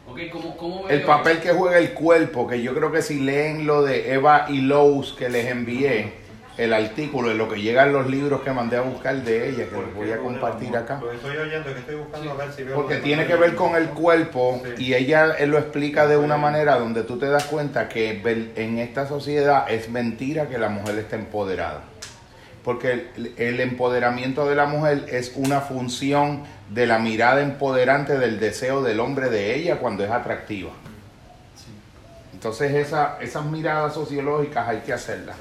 ¿Ok? 0.07 0.19
¿Cómo, 0.31 0.57
cómo 0.57 0.83
veo 0.83 0.89
El 0.89 1.03
papel 1.03 1.39
que 1.39 1.51
juega 1.51 1.77
el 1.77 1.93
cuerpo, 1.93 2.47
que 2.47 2.61
yo 2.61 2.73
creo 2.73 2.91
que 2.91 3.01
si 3.01 3.19
leen 3.19 3.65
lo 3.65 3.83
de 3.83 4.13
Eva 4.13 4.45
y 4.49 4.61
Lowe's 4.61 5.13
que 5.13 5.29
les 5.29 5.47
envié, 5.47 6.23
el 6.57 6.71
artículo, 6.73 7.29
de 7.29 7.35
lo 7.35 7.49
que 7.49 7.59
llegan 7.59 7.91
los 7.91 8.07
libros 8.07 8.41
que 8.41 8.51
mandé 8.51 8.77
a 8.77 8.81
buscar 8.81 9.15
de 9.15 9.49
ella, 9.49 9.65
que 9.65 9.75
¿Por 9.75 9.85
los 9.85 9.95
voy 9.95 10.11
a 10.11 10.17
compartir 10.17 10.75
acá. 10.77 10.99
Lo 11.01 11.11
estoy 11.11 11.35
oyendo, 11.35 11.73
que 11.73 11.79
estoy 11.79 11.95
buscando 11.95 12.31
a 12.31 12.35
ver 12.35 12.51
si 12.51 12.63
veo. 12.63 12.75
Porque 12.75 12.97
tiene 12.97 13.25
que 13.25 13.35
ver 13.35 13.55
con 13.55 13.75
el 13.75 13.89
cuerpo 13.89 14.61
Sí. 14.77 14.85
y 14.85 14.93
ella 14.93 15.33
él 15.39 15.49
lo 15.49 15.57
explica 15.57 16.05
de 16.05 16.17
una 16.17 16.37
manera 16.37 16.77
donde 16.77 17.03
tú 17.03 17.17
te 17.17 17.27
das 17.27 17.45
cuenta 17.45 17.89
que 17.89 18.21
en 18.55 18.77
esta 18.77 19.07
sociedad 19.07 19.65
es 19.71 19.89
mentira 19.89 20.47
que 20.47 20.59
la 20.59 20.69
mujer 20.69 20.99
esté 20.99 21.15
empoderada. 21.15 21.85
Porque 22.63 22.91
el, 23.15 23.33
el 23.37 23.59
empoderamiento 23.59 24.47
de 24.47 24.55
la 24.55 24.65
mujer 24.65 25.05
es 25.09 25.33
una 25.35 25.61
función 25.61 26.43
de 26.69 26.87
la 26.87 26.99
mirada 26.99 27.41
empoderante 27.41 28.17
del 28.17 28.39
deseo 28.39 28.81
del 28.81 28.99
hombre 28.99 29.29
de 29.29 29.55
ella 29.55 29.79
cuando 29.79 30.03
es 30.03 30.11
atractiva. 30.11 30.71
Entonces 32.43 32.73
esa, 32.73 33.17
esas 33.21 33.45
miradas 33.45 33.93
sociológicas 33.93 34.67
hay 34.67 34.79
que 34.79 34.91
hacerlas. 34.91 35.37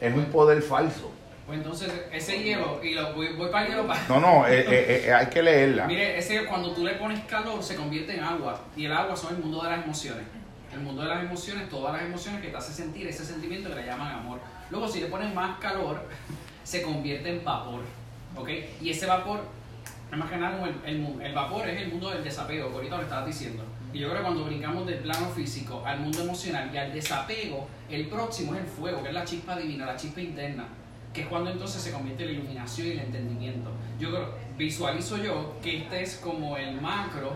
Es 0.00 0.12
un 0.12 0.24
poder 0.24 0.60
falso. 0.60 1.12
Pues 1.46 1.58
entonces, 1.58 1.88
ese 2.10 2.42
hielo, 2.42 2.80
y 2.82 2.94
lo, 2.94 3.14
voy, 3.14 3.34
voy 3.34 3.48
para 3.50 3.66
el 3.66 3.72
hielo 3.72 3.86
para... 3.86 4.00
No, 4.08 4.20
no, 4.20 4.46
eh, 4.46 4.60
eh, 4.60 5.04
eh, 5.06 5.12
hay 5.12 5.26
que 5.26 5.42
leerla. 5.42 5.86
Mire, 5.86 6.18
ese 6.18 6.44
cuando 6.46 6.72
tú 6.72 6.84
le 6.84 6.94
pones 6.94 7.20
calor 7.26 7.62
se 7.62 7.76
convierte 7.76 8.16
en 8.16 8.24
agua 8.24 8.60
y 8.76 8.86
el 8.86 8.92
agua 8.92 9.14
son 9.14 9.36
el 9.36 9.42
mundo 9.42 9.62
de 9.62 9.70
las 9.70 9.84
emociones. 9.84 10.24
El 10.72 10.80
mundo 10.80 11.02
de 11.02 11.08
las 11.08 11.22
emociones, 11.22 11.68
todas 11.68 11.92
las 11.92 12.02
emociones 12.02 12.40
que 12.40 12.48
te 12.48 12.56
hace 12.56 12.72
sentir 12.72 13.06
ese 13.06 13.24
sentimiento 13.24 13.68
que 13.68 13.76
le 13.76 13.86
llaman 13.86 14.12
amor. 14.12 14.40
Luego 14.70 14.88
si 14.88 15.00
le 15.00 15.06
pones 15.06 15.32
más 15.34 15.58
calor 15.60 16.00
se 16.64 16.82
convierte 16.82 17.30
en 17.30 17.44
vapor, 17.44 17.82
¿ok? 18.36 18.48
Y 18.80 18.90
ese 18.90 19.06
vapor, 19.06 19.40
más 20.12 20.30
que 20.30 20.36
nada 20.36 20.68
el, 20.86 20.96
el 20.96 21.22
el 21.22 21.34
vapor 21.34 21.68
es 21.68 21.80
el 21.82 21.88
mundo 21.88 22.10
del 22.10 22.24
desapego, 22.24 22.68
que 22.70 22.74
ahorita 22.76 22.96
lo 22.96 23.02
estabas 23.02 23.26
diciendo. 23.26 23.64
Y 23.92 23.98
yo 23.98 24.08
creo 24.08 24.20
que 24.20 24.24
cuando 24.24 24.44
brincamos 24.44 24.86
del 24.86 25.00
plano 25.00 25.28
físico 25.30 25.82
al 25.84 26.00
mundo 26.00 26.22
emocional 26.22 26.70
y 26.72 26.78
al 26.78 26.92
desapego, 26.92 27.68
el 27.90 28.06
próximo 28.08 28.54
es 28.54 28.60
el 28.60 28.66
fuego, 28.66 29.02
que 29.02 29.08
es 29.08 29.14
la 29.14 29.24
chispa 29.24 29.56
divina, 29.56 29.86
la 29.86 29.96
chispa 29.96 30.20
interna 30.20 30.66
que 31.12 31.22
es 31.22 31.26
cuando 31.26 31.50
entonces 31.50 31.82
se 31.82 31.92
convierte 31.92 32.24
en 32.24 32.30
la 32.30 32.34
iluminación 32.36 32.86
y 32.86 32.90
el 32.92 33.00
entendimiento. 33.00 33.70
Yo 33.98 34.10
creo, 34.10 34.34
visualizo 34.56 35.18
yo 35.18 35.56
que 35.62 35.78
este 35.78 36.02
es 36.02 36.16
como 36.16 36.56
el 36.56 36.80
macro 36.80 37.32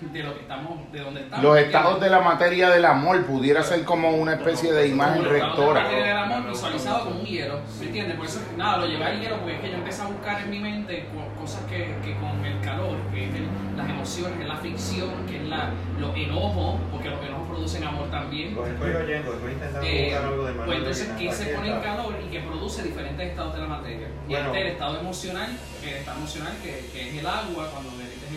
de 0.00 0.22
lo 0.22 0.34
que 0.34 0.40
estamos, 0.40 0.92
de 0.92 1.00
donde 1.00 1.20
estamos. 1.22 1.44
Los 1.44 1.58
estados 1.58 2.00
de 2.00 2.10
la 2.10 2.20
materia 2.20 2.68
del 2.70 2.84
amor 2.84 3.24
pudiera 3.24 3.62
ser 3.62 3.84
como 3.84 4.10
una 4.10 4.34
especie 4.34 4.72
de 4.72 4.88
imagen 4.88 5.22
la 5.24 5.28
rectora. 5.30 5.82
materia 5.82 6.06
del 6.06 6.16
amor 6.18 6.48
visualizado 6.50 7.04
como 7.04 7.20
un 7.20 7.26
hielo, 7.26 7.60
¿me 7.80 7.86
entiendes? 7.86 8.16
Por 8.16 8.26
eso, 8.26 8.40
nada, 8.56 8.78
lo 8.78 8.86
llevé 8.86 9.04
al 9.04 9.20
hielo 9.20 9.36
porque 9.38 9.54
es 9.54 9.60
que 9.60 9.70
yo 9.70 9.76
empecé 9.76 10.02
a 10.02 10.06
buscar 10.06 10.40
en 10.42 10.50
mi 10.50 10.58
mente 10.58 11.06
co- 11.14 11.40
cosas 11.40 11.62
que, 11.64 11.94
que 12.04 12.16
con 12.18 12.44
el 12.44 12.60
calor, 12.60 12.96
que 13.12 13.24
es 13.28 13.34
el- 13.34 13.48
las 13.76 13.88
emociones, 13.90 14.36
que 14.36 14.42
es 14.42 14.48
la 14.48 14.56
fricción, 14.56 15.10
que 15.28 15.36
es 15.38 15.48
la, 15.48 15.70
los 15.98 16.14
enojos, 16.16 16.80
porque 16.92 17.08
los 17.10 17.20
enojos 17.24 17.48
producen 17.48 17.84
amor 17.84 18.08
también. 18.10 18.54
Los 18.54 18.68
estoy 18.68 18.90
oyendo, 18.94 19.34
estoy 19.34 19.52
intentando 19.52 19.86
Eh, 19.88 20.04
buscar 20.12 20.24
algo 20.24 20.36
de 20.44 20.52
pues 20.52 20.56
Manuel 20.58 20.78
entonces. 20.78 21.08
¿qué 21.18 21.32
se 21.32 21.44
pone 21.46 21.70
en 21.74 21.80
calor 21.80 22.14
y 22.24 22.30
que 22.30 22.40
produce 22.40 22.82
diferentes 22.84 23.26
estados 23.30 23.54
de 23.54 23.60
la 23.60 23.66
materia? 23.66 24.06
Y 24.28 24.30
Bueno. 24.30 24.46
este 24.46 24.58
es 24.60 24.64
el 24.66 24.72
estado 24.72 25.00
emocional, 25.00 25.48
que 25.80 25.86
es 25.88 25.92
el 25.94 25.98
estado 26.00 26.18
emocional, 26.18 26.52
que, 26.62 26.86
que 26.92 27.08
es 27.10 27.18
el 27.18 27.26
agua, 27.26 27.68
cuando 27.72 27.90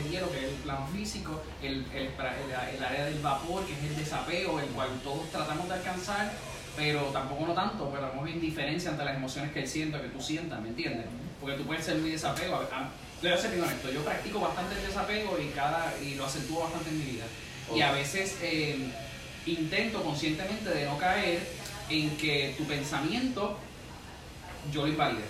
hielo, 0.03 0.31
que 0.31 0.37
es 0.39 0.43
el 0.45 0.55
plano 0.63 0.87
físico, 0.87 1.41
el, 1.61 1.85
el, 1.93 2.07
el- 2.07 2.83
área 2.83 3.05
del 3.05 3.19
vapor, 3.19 3.65
que 3.65 3.73
es 3.73 3.83
el 3.83 3.95
desapego, 3.97 4.59
el 4.59 4.67
cual 4.67 4.89
todos 5.03 5.29
tratamos 5.31 5.67
de 5.67 5.73
alcanzar, 5.75 6.31
pero 6.75 7.01
tampoco 7.05 7.47
no 7.47 7.53
tanto, 7.53 7.89
pero 7.91 8.07
tenemos 8.09 8.29
indiferencia 8.29 8.91
ante 8.91 9.03
las 9.05 9.15
emociones 9.15 9.51
que 9.51 9.61
él 9.61 9.67
sienta, 9.67 10.01
que 10.01 10.09
tú 10.09 10.21
sientas, 10.21 10.61
¿me 10.61 10.69
entiendes? 10.69 11.05
Porque 11.41 11.55
tú 11.57 11.63
puedes 11.65 11.83
ser 11.85 11.97
muy 11.97 12.11
desapego. 12.11 12.61
Yo 13.21 13.29
voy 13.29 13.31
a 13.31 13.41
ser 13.41 13.51
bien 13.51 13.63
honesto, 13.63 13.91
yo 13.91 14.03
practico 14.05 14.39
bastante 14.39 14.75
el 14.75 14.85
desapego 14.87 15.37
y, 15.39 15.47
cada, 15.55 15.93
y 16.03 16.13
lo 16.15 16.25
acentúo 16.25 16.61
bastante 16.61 16.89
en 16.89 16.99
mi 16.99 17.05
vida. 17.13 17.25
Y 17.75 17.81
a 17.81 17.91
veces 17.91 18.37
eh, 18.41 18.91
intento 19.47 20.03
conscientemente 20.03 20.69
de 20.69 20.85
no 20.85 20.97
caer 20.97 21.39
en 21.89 22.15
que 22.17 22.53
tu 22.57 22.65
pensamiento 22.65 23.57
yo 24.71 24.81
lo 24.83 24.87
invalide. 24.89 25.23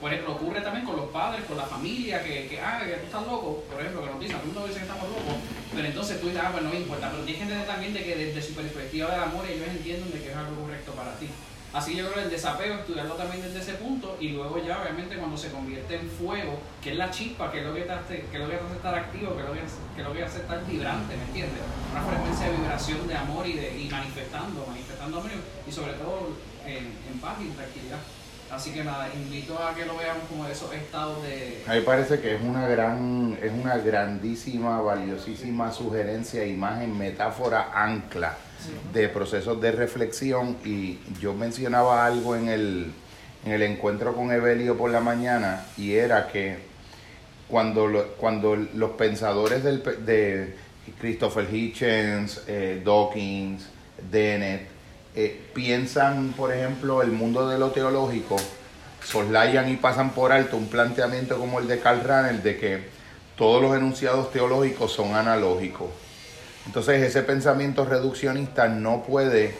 Por 0.00 0.12
ejemplo, 0.12 0.34
ocurre 0.34 0.60
también 0.60 0.84
con 0.84 0.96
los 0.96 1.06
padres, 1.08 1.44
con 1.46 1.56
la 1.56 1.64
familia, 1.64 2.22
que, 2.22 2.48
que 2.48 2.60
ah, 2.60 2.78
que 2.84 2.92
tú 3.00 3.06
estás 3.06 3.22
loco, 3.26 3.64
por 3.70 3.80
ejemplo, 3.80 4.02
que 4.04 4.10
nos 4.10 4.20
dicen, 4.20 4.36
tú 4.44 4.52
no 4.52 4.66
dices 4.66 4.82
que 4.82 4.88
estamos 4.88 5.08
locos, 5.08 5.36
pero 5.74 5.86
entonces 5.88 6.20
tú 6.20 6.26
dices, 6.28 6.42
ah, 6.44 6.50
pues 6.52 6.62
no 6.64 6.70
me 6.70 6.76
importa, 6.80 7.10
pero 7.10 7.22
tienes 7.24 7.36
que 7.40 7.48
entender 7.48 7.66
también 7.66 7.94
de 7.94 8.04
que 8.04 8.14
desde 8.16 8.42
su 8.42 8.52
perspectiva 8.54 9.10
del 9.10 9.22
amor 9.22 9.46
ellos 9.48 9.66
entienden 9.66 10.12
de 10.12 10.20
que 10.20 10.30
es 10.30 10.36
algo 10.36 10.60
correcto 10.62 10.92
para 10.92 11.14
ti. 11.16 11.28
Así 11.72 11.92
que 11.92 11.98
yo 11.98 12.04
creo 12.04 12.14
que 12.16 12.24
el 12.24 12.30
desapego, 12.30 12.74
estudiarlo 12.76 13.14
también 13.14 13.42
desde 13.42 13.58
ese 13.60 13.74
punto 13.74 14.16
y 14.20 14.28
luego 14.30 14.56
ya 14.64 14.80
obviamente 14.80 15.16
cuando 15.16 15.36
se 15.36 15.50
convierte 15.50 15.96
en 15.96 16.08
fuego, 16.08 16.58
que 16.82 16.92
es 16.92 16.96
la 16.96 17.10
chispa, 17.10 17.50
que 17.50 17.60
es 17.60 17.66
lo 17.66 17.74
que 17.74 17.82
te 17.82 17.92
hace, 17.92 18.24
que 18.30 18.36
es 18.36 18.40
lo 18.42 18.48
que 18.48 18.56
hace 18.56 18.76
estar 18.76 18.94
activo, 18.94 19.34
que 19.34 19.40
es 19.42 19.48
lo 19.48 19.52
que, 19.54 19.60
hace- 19.60 19.82
que 19.94 20.00
es 20.02 20.06
lo 20.08 20.14
que 20.14 20.24
hace 20.24 20.38
estar 20.40 20.64
vibrante, 20.64 21.16
¿me 21.16 21.24
entiendes? 21.24 21.60
Una 21.92 22.02
frecuencia 22.02 22.46
de 22.48 22.56
vibración 22.56 23.08
de 23.08 23.16
amor 23.16 23.46
y, 23.46 23.52
de, 23.54 23.80
y 23.80 23.88
manifestando, 23.90 24.64
manifestando 24.68 25.18
amor 25.18 25.30
y 25.68 25.72
sobre 25.72 25.92
todo 25.94 26.32
en, 26.64 26.84
en 27.12 27.20
paz 27.20 27.36
y 27.40 27.44
en 27.48 27.54
tranquilidad. 27.56 27.98
Así 28.50 28.70
que 28.70 28.84
nada, 28.84 29.08
invito 29.12 29.58
a 29.58 29.74
que 29.74 29.84
lo 29.84 29.96
veamos 29.96 30.24
como 30.28 30.46
esos 30.46 30.72
estados 30.72 31.22
de... 31.22 31.62
A 31.66 31.74
mí 31.74 31.80
parece 31.80 32.20
que 32.20 32.36
es 32.36 32.40
una 32.40 32.66
gran, 32.68 33.36
es 33.42 33.52
una 33.52 33.76
grandísima, 33.78 34.80
valiosísima 34.80 35.72
sugerencia, 35.72 36.44
imagen, 36.46 36.96
metáfora, 36.96 37.70
ancla 37.74 38.36
de 38.92 39.08
procesos 39.08 39.60
de 39.60 39.72
reflexión. 39.72 40.56
Y 40.64 40.98
yo 41.20 41.34
mencionaba 41.34 42.06
algo 42.06 42.36
en 42.36 42.48
el, 42.48 42.92
en 43.44 43.52
el 43.52 43.62
encuentro 43.62 44.14
con 44.14 44.30
Evelio 44.30 44.76
por 44.78 44.90
la 44.90 45.00
mañana, 45.00 45.66
y 45.76 45.94
era 45.94 46.28
que 46.28 46.58
cuando, 47.48 47.86
lo- 47.88 48.12
cuando 48.14 48.54
los 48.56 48.90
pensadores 48.92 49.64
del, 49.64 49.82
de 50.06 50.54
Christopher 51.00 51.52
Hitchens, 51.52 52.42
eh, 52.46 52.80
Dawkins, 52.84 53.66
Dennett, 54.10 54.68
eh, 55.16 55.48
piensan, 55.54 56.34
por 56.34 56.52
ejemplo, 56.52 57.02
el 57.02 57.10
mundo 57.10 57.48
de 57.48 57.58
lo 57.58 57.70
teológico, 57.70 58.36
soslayan 59.02 59.70
y 59.70 59.76
pasan 59.76 60.10
por 60.10 60.30
alto 60.30 60.58
un 60.58 60.68
planteamiento 60.68 61.38
como 61.38 61.58
el 61.58 61.66
de 61.68 61.80
Karl 61.80 62.04
Rahner 62.04 62.42
de 62.42 62.58
que 62.58 62.84
todos 63.34 63.62
los 63.62 63.74
enunciados 63.74 64.30
teológicos 64.30 64.92
son 64.92 65.14
analógicos. 65.14 65.88
Entonces 66.66 67.02
ese 67.02 67.22
pensamiento 67.22 67.84
reduccionista 67.84 68.68
no 68.68 69.04
puede 69.04 69.54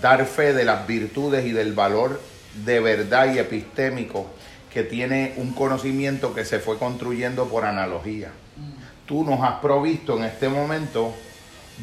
dar 0.00 0.26
fe 0.26 0.52
de 0.52 0.64
las 0.64 0.86
virtudes 0.86 1.44
y 1.44 1.52
del 1.52 1.72
valor 1.72 2.20
de 2.64 2.80
verdad 2.80 3.34
y 3.34 3.38
epistémico 3.38 4.26
que 4.72 4.84
tiene 4.84 5.34
un 5.38 5.52
conocimiento 5.52 6.34
que 6.34 6.44
se 6.44 6.60
fue 6.60 6.78
construyendo 6.78 7.48
por 7.48 7.64
analogía. 7.64 8.30
Tú 9.06 9.24
nos 9.24 9.40
has 9.40 9.58
provisto 9.60 10.16
en 10.16 10.24
este 10.24 10.48
momento 10.48 11.12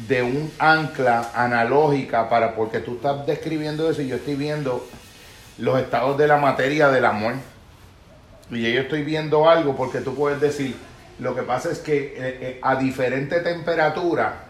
de 0.06 0.22
un 0.22 0.52
ancla 0.58 1.32
analógica 1.34 2.28
para 2.28 2.54
porque 2.54 2.80
tú 2.80 2.96
estás 2.96 3.26
describiendo 3.26 3.90
eso 3.90 4.02
y 4.02 4.08
yo 4.08 4.16
estoy 4.16 4.36
viendo 4.36 4.86
los 5.58 5.80
estados 5.80 6.16
de 6.16 6.28
la 6.28 6.36
materia 6.36 6.88
del 6.88 7.04
amor. 7.04 7.34
Y 8.50 8.72
yo 8.72 8.80
estoy 8.80 9.02
viendo 9.02 9.48
algo 9.48 9.76
porque 9.76 10.00
tú 10.00 10.14
puedes 10.14 10.40
decir, 10.40 10.76
lo 11.18 11.34
que 11.34 11.42
pasa 11.42 11.70
es 11.70 11.80
que 11.80 11.96
eh, 11.96 12.14
eh, 12.16 12.60
a 12.62 12.76
diferente 12.76 13.40
temperatura 13.40 14.44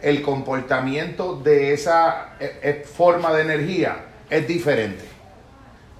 el 0.00 0.22
comportamiento 0.22 1.36
de 1.36 1.72
esa 1.72 2.34
eh, 2.40 2.84
forma 2.90 3.32
de 3.32 3.42
energía 3.42 3.96
es 4.30 4.46
diferente. 4.48 5.04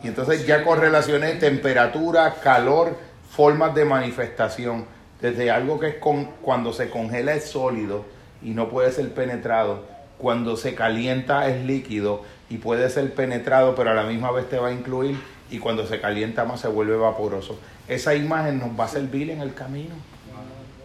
Y 0.03 0.09
entonces 0.09 0.47
ya 0.47 0.65
correlaciones 0.65 1.39
temperatura, 1.39 2.35
calor, 2.43 2.99
formas 3.31 3.75
de 3.75 3.85
manifestación. 3.85 4.87
Desde 5.21 5.51
algo 5.51 5.81
que 5.81 5.89
es 5.89 5.95
con, 5.97 6.27
cuando 6.43 6.73
se 6.73 6.91
congela 6.91 7.35
es 7.35 7.45
sólido 7.45 8.14
y 8.45 8.51
no 8.51 8.69
puede 8.69 8.93
ser 8.93 9.13
penetrado. 9.13 9.83
Cuando 10.19 10.57
se 10.57 10.75
calienta 10.75 11.49
es 11.49 11.65
líquido 11.65 12.23
y 12.49 12.59
puede 12.59 12.89
ser 12.91 13.13
penetrado, 13.15 13.75
pero 13.75 13.91
a 13.91 13.95
la 13.95 14.05
misma 14.05 14.31
vez 14.31 14.49
te 14.49 14.59
va 14.59 14.69
a 14.69 14.73
incluir. 14.73 15.19
Y 15.51 15.59
cuando 15.59 15.87
se 15.87 16.01
calienta 16.01 16.45
más 16.45 16.61
se 16.61 16.69
vuelve 16.69 16.97
vaporoso. 16.97 17.59
Esa 17.89 18.15
imagen 18.15 18.59
nos 18.59 18.79
va 18.79 18.85
a 18.85 18.89
servir 18.89 19.31
en 19.31 19.41
el 19.41 19.55
camino. 19.55 19.95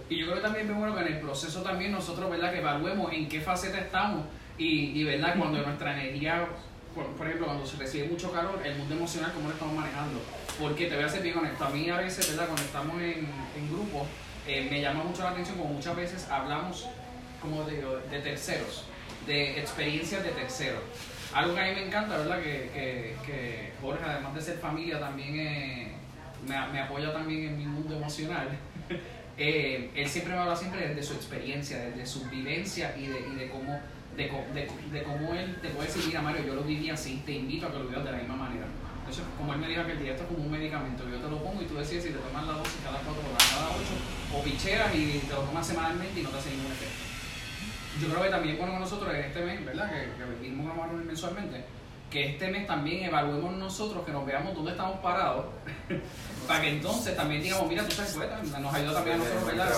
Y 0.09 0.17
yo 0.17 0.25
creo 0.25 0.37
que 0.37 0.41
también 0.41 0.69
es 0.69 0.75
bueno 0.75 0.95
que 0.95 1.01
en 1.01 1.07
el 1.13 1.19
proceso 1.19 1.61
también 1.61 1.91
nosotros, 1.91 2.29
¿verdad? 2.31 2.51
Que 2.51 2.59
evaluemos 2.59 3.13
en 3.13 3.29
qué 3.29 3.41
faceta 3.41 3.77
estamos 3.77 4.25
y, 4.57 4.99
y 4.99 5.03
¿verdad? 5.03 5.35
Cuando 5.37 5.61
nuestra 5.61 5.93
energía, 5.93 6.47
por, 6.95 7.27
ejemplo, 7.27 7.45
cuando 7.45 7.65
se 7.65 7.77
recibe 7.77 8.07
mucho 8.07 8.31
calor, 8.31 8.59
el 8.65 8.75
mundo 8.75 8.95
emocional, 8.95 9.31
¿cómo 9.33 9.49
lo 9.49 9.53
estamos 9.53 9.75
manejando? 9.75 10.19
Porque 10.59 10.87
te 10.87 10.95
voy 10.95 11.03
a 11.03 11.09
ser 11.09 11.21
bien 11.21 11.37
honesto, 11.37 11.63
a 11.63 11.69
mí 11.69 11.87
a 11.89 11.97
veces, 11.97 12.27
¿verdad? 12.29 12.45
Cuando 12.47 12.63
estamos 12.63 12.95
en, 13.01 13.27
en 13.55 13.69
grupo, 13.71 14.07
eh, 14.47 14.67
me 14.69 14.81
llama 14.81 15.03
mucho 15.03 15.21
la 15.21 15.29
atención 15.29 15.57
como 15.57 15.73
muchas 15.75 15.95
veces 15.95 16.27
hablamos 16.29 16.87
como 17.41 17.63
digo, 17.63 17.97
de 18.09 18.19
terceros, 18.19 18.83
de 19.25 19.59
experiencias 19.59 20.23
de 20.23 20.29
terceros. 20.31 20.81
Algo 21.33 21.53
que 21.53 21.61
a 21.61 21.65
mí 21.65 21.71
me 21.75 21.85
encanta, 21.87 22.17
¿verdad? 22.17 22.41
Que, 22.41 22.69
que, 22.73 23.15
que 23.25 23.71
Jorge, 23.81 24.03
además 24.03 24.33
de 24.35 24.41
ser 24.41 24.57
familia, 24.57 24.99
también 24.99 25.39
eh, 25.39 25.91
me, 26.47 26.67
me 26.69 26.81
apoya 26.81 27.13
también 27.13 27.45
en 27.45 27.57
mi 27.57 27.65
mundo 27.65 27.95
emocional. 27.95 28.47
Eh, 29.41 29.89
él 29.95 30.09
siempre 30.09 30.33
me 30.33 30.39
habla 30.39 30.53
siempre 30.53 30.93
de 30.93 31.01
su 31.01 31.13
experiencia, 31.13 31.77
de, 31.79 32.05
su 32.05 32.25
vivencia 32.25 32.93
y 32.97 33.07
de, 33.07 33.21
y 33.21 33.35
de 33.35 33.49
cómo 33.49 33.79
de, 34.17 34.25
de, 34.25 34.67
de, 34.91 35.03
cómo 35.03 35.33
él 35.33 35.55
te 35.61 35.69
puede 35.69 35.87
decir, 35.87 36.03
mira 36.07 36.21
Mario, 36.21 36.45
yo 36.45 36.55
lo 36.55 36.63
viví 36.63 36.89
así, 36.89 37.23
te 37.25 37.31
invito 37.31 37.67
a 37.67 37.71
que 37.71 37.79
lo 37.79 37.87
vivas 37.87 38.03
de 38.03 38.11
la 38.11 38.17
misma 38.17 38.35
manera. 38.35 38.65
Entonces, 38.99 39.23
como 39.37 39.53
él 39.53 39.59
me 39.59 39.69
dijo 39.69 39.85
que 39.85 39.93
el 39.93 40.03
día 40.03 40.11
esto 40.11 40.23
es 40.23 40.29
como 40.29 40.43
un 40.43 40.51
medicamento, 40.51 41.07
yo 41.09 41.19
te 41.19 41.29
lo 41.29 41.41
pongo 41.41 41.61
y 41.61 41.65
tú 41.65 41.75
decides 41.75 42.03
si 42.03 42.09
te 42.09 42.19
tomas 42.19 42.45
la 42.47 42.53
dosis 42.53 42.81
cada 42.83 42.99
cuatro 42.99 43.23
horas, 43.31 43.47
cada 43.49 43.69
ocho, 43.69 43.95
o 44.35 44.43
picheas 44.43 44.93
y 44.93 45.19
te 45.19 45.33
lo 45.33 45.41
tomas 45.41 45.65
semanalmente 45.65 46.19
y 46.19 46.23
no 46.23 46.29
te 46.31 46.37
hace 46.37 46.49
ningún 46.51 46.73
efecto. 46.73 47.08
Yo 48.01 48.07
creo 48.09 48.21
que 48.21 48.29
también 48.29 48.57
bueno 48.57 48.79
nosotros 48.79 49.13
en 49.13 49.21
este 49.21 49.41
mes, 49.41 49.65
¿verdad? 49.65 49.89
Que, 49.89 50.11
que 50.17 50.29
vivimos 50.41 50.77
a 50.77 50.87
mensualmente, 50.93 51.65
que 52.09 52.29
este 52.29 52.47
mes 52.49 52.65
también 52.65 53.05
evaluemos 53.05 53.53
nosotros, 53.55 54.05
que 54.05 54.11
nos 54.11 54.25
veamos 54.25 54.55
dónde 54.55 54.71
estamos 54.71 54.99
parados, 54.99 55.45
para 56.47 56.61
que 56.61 56.69
entonces 56.69 57.15
también 57.15 57.41
digamos, 57.41 57.67
mira, 57.67 57.83
tú 57.83 57.91
sabes, 57.91 58.15
pues, 58.15 58.59
nos 58.59 58.73
ayuda 58.73 58.93
también 58.93 59.15
a 59.15 59.19
nosotros, 59.19 59.45
¿verdad? 59.45 59.69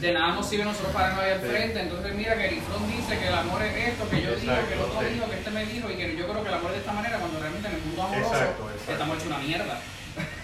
De, 0.00 0.12
nada 0.12 0.34
nos 0.34 0.48
sirve 0.48 0.64
nosotros 0.64 0.92
pararnos 0.92 1.24
ahí 1.24 1.32
al 1.32 1.40
frente, 1.40 1.80
entonces 1.80 2.14
mira 2.14 2.36
que 2.36 2.46
Erifrón 2.46 2.90
dice 2.90 3.18
que 3.18 3.28
el 3.28 3.34
amor 3.34 3.62
es 3.62 3.88
esto, 3.88 4.08
que 4.08 4.22
yo 4.22 4.36
digo, 4.36 4.52
que 4.68 4.74
el 4.74 4.80
otro 4.80 5.00
dijo, 5.02 5.30
que 5.30 5.36
este 5.36 5.50
me 5.50 5.66
dijo, 5.66 5.90
y 5.90 5.94
que 5.94 6.16
yo 6.16 6.28
creo 6.28 6.42
que 6.42 6.48
el 6.48 6.54
amor 6.54 6.70
es 6.70 6.76
de 6.76 6.80
esta 6.80 6.92
manera, 6.92 7.18
cuando 7.18 7.40
realmente 7.40 7.68
en 7.68 7.74
el 7.74 7.80
mundo 7.82 8.02
amoroso 8.02 8.34
estamos 8.88 9.16
hechos 9.16 9.26
una 9.26 9.38
mierda. 9.38 9.80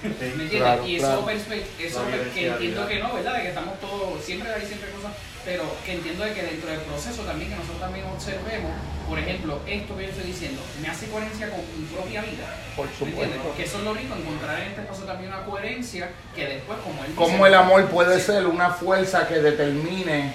¿Me 0.02 0.10
entiendes? 0.10 0.52
y 0.86 0.96
eso, 0.96 1.28
eso 1.28 2.02
que 2.34 2.46
entiendo 2.46 2.88
que 2.88 2.98
no, 3.00 3.14
¿verdad? 3.14 3.34
De 3.34 3.42
que 3.42 3.48
estamos 3.48 3.78
todos, 3.80 4.24
siempre 4.24 4.52
hay 4.52 4.66
siempre 4.66 4.90
cosas, 4.90 5.12
pero 5.44 5.64
que 5.84 5.92
entiendo 5.94 6.24
de 6.24 6.32
que 6.32 6.42
dentro 6.42 6.70
del 6.70 6.80
proceso 6.80 7.22
también, 7.22 7.50
que 7.50 7.56
nosotros 7.56 7.80
también 7.80 8.06
observemos, 8.06 8.72
por 9.08 9.18
ejemplo, 9.18 9.60
esto 9.66 9.96
que 9.96 10.02
yo 10.04 10.08
estoy 10.08 10.24
diciendo, 10.24 10.62
me 10.80 10.88
hace 10.88 11.08
coherencia 11.08 11.50
con 11.50 11.60
mi 11.78 11.86
propia 11.86 12.22
vida. 12.22 12.46
Por 12.76 12.88
supuesto. 12.88 13.54
Que 13.56 13.64
eso 13.64 13.78
es 13.78 13.84
lo 13.84 13.94
rico, 13.94 14.14
encontrar 14.14 14.60
en 14.60 14.68
este 14.68 14.82
paso 14.82 15.02
también 15.02 15.32
una 15.32 15.44
coherencia 15.44 16.10
que 16.34 16.46
después, 16.46 16.78
como 16.84 17.04
él 17.04 17.14
Como 17.14 17.46
el 17.46 17.54
amor 17.54 17.86
puede 17.88 18.20
ser 18.20 18.46
una 18.46 18.70
fuerza 18.70 19.26
que 19.28 19.40
determine 19.40 20.32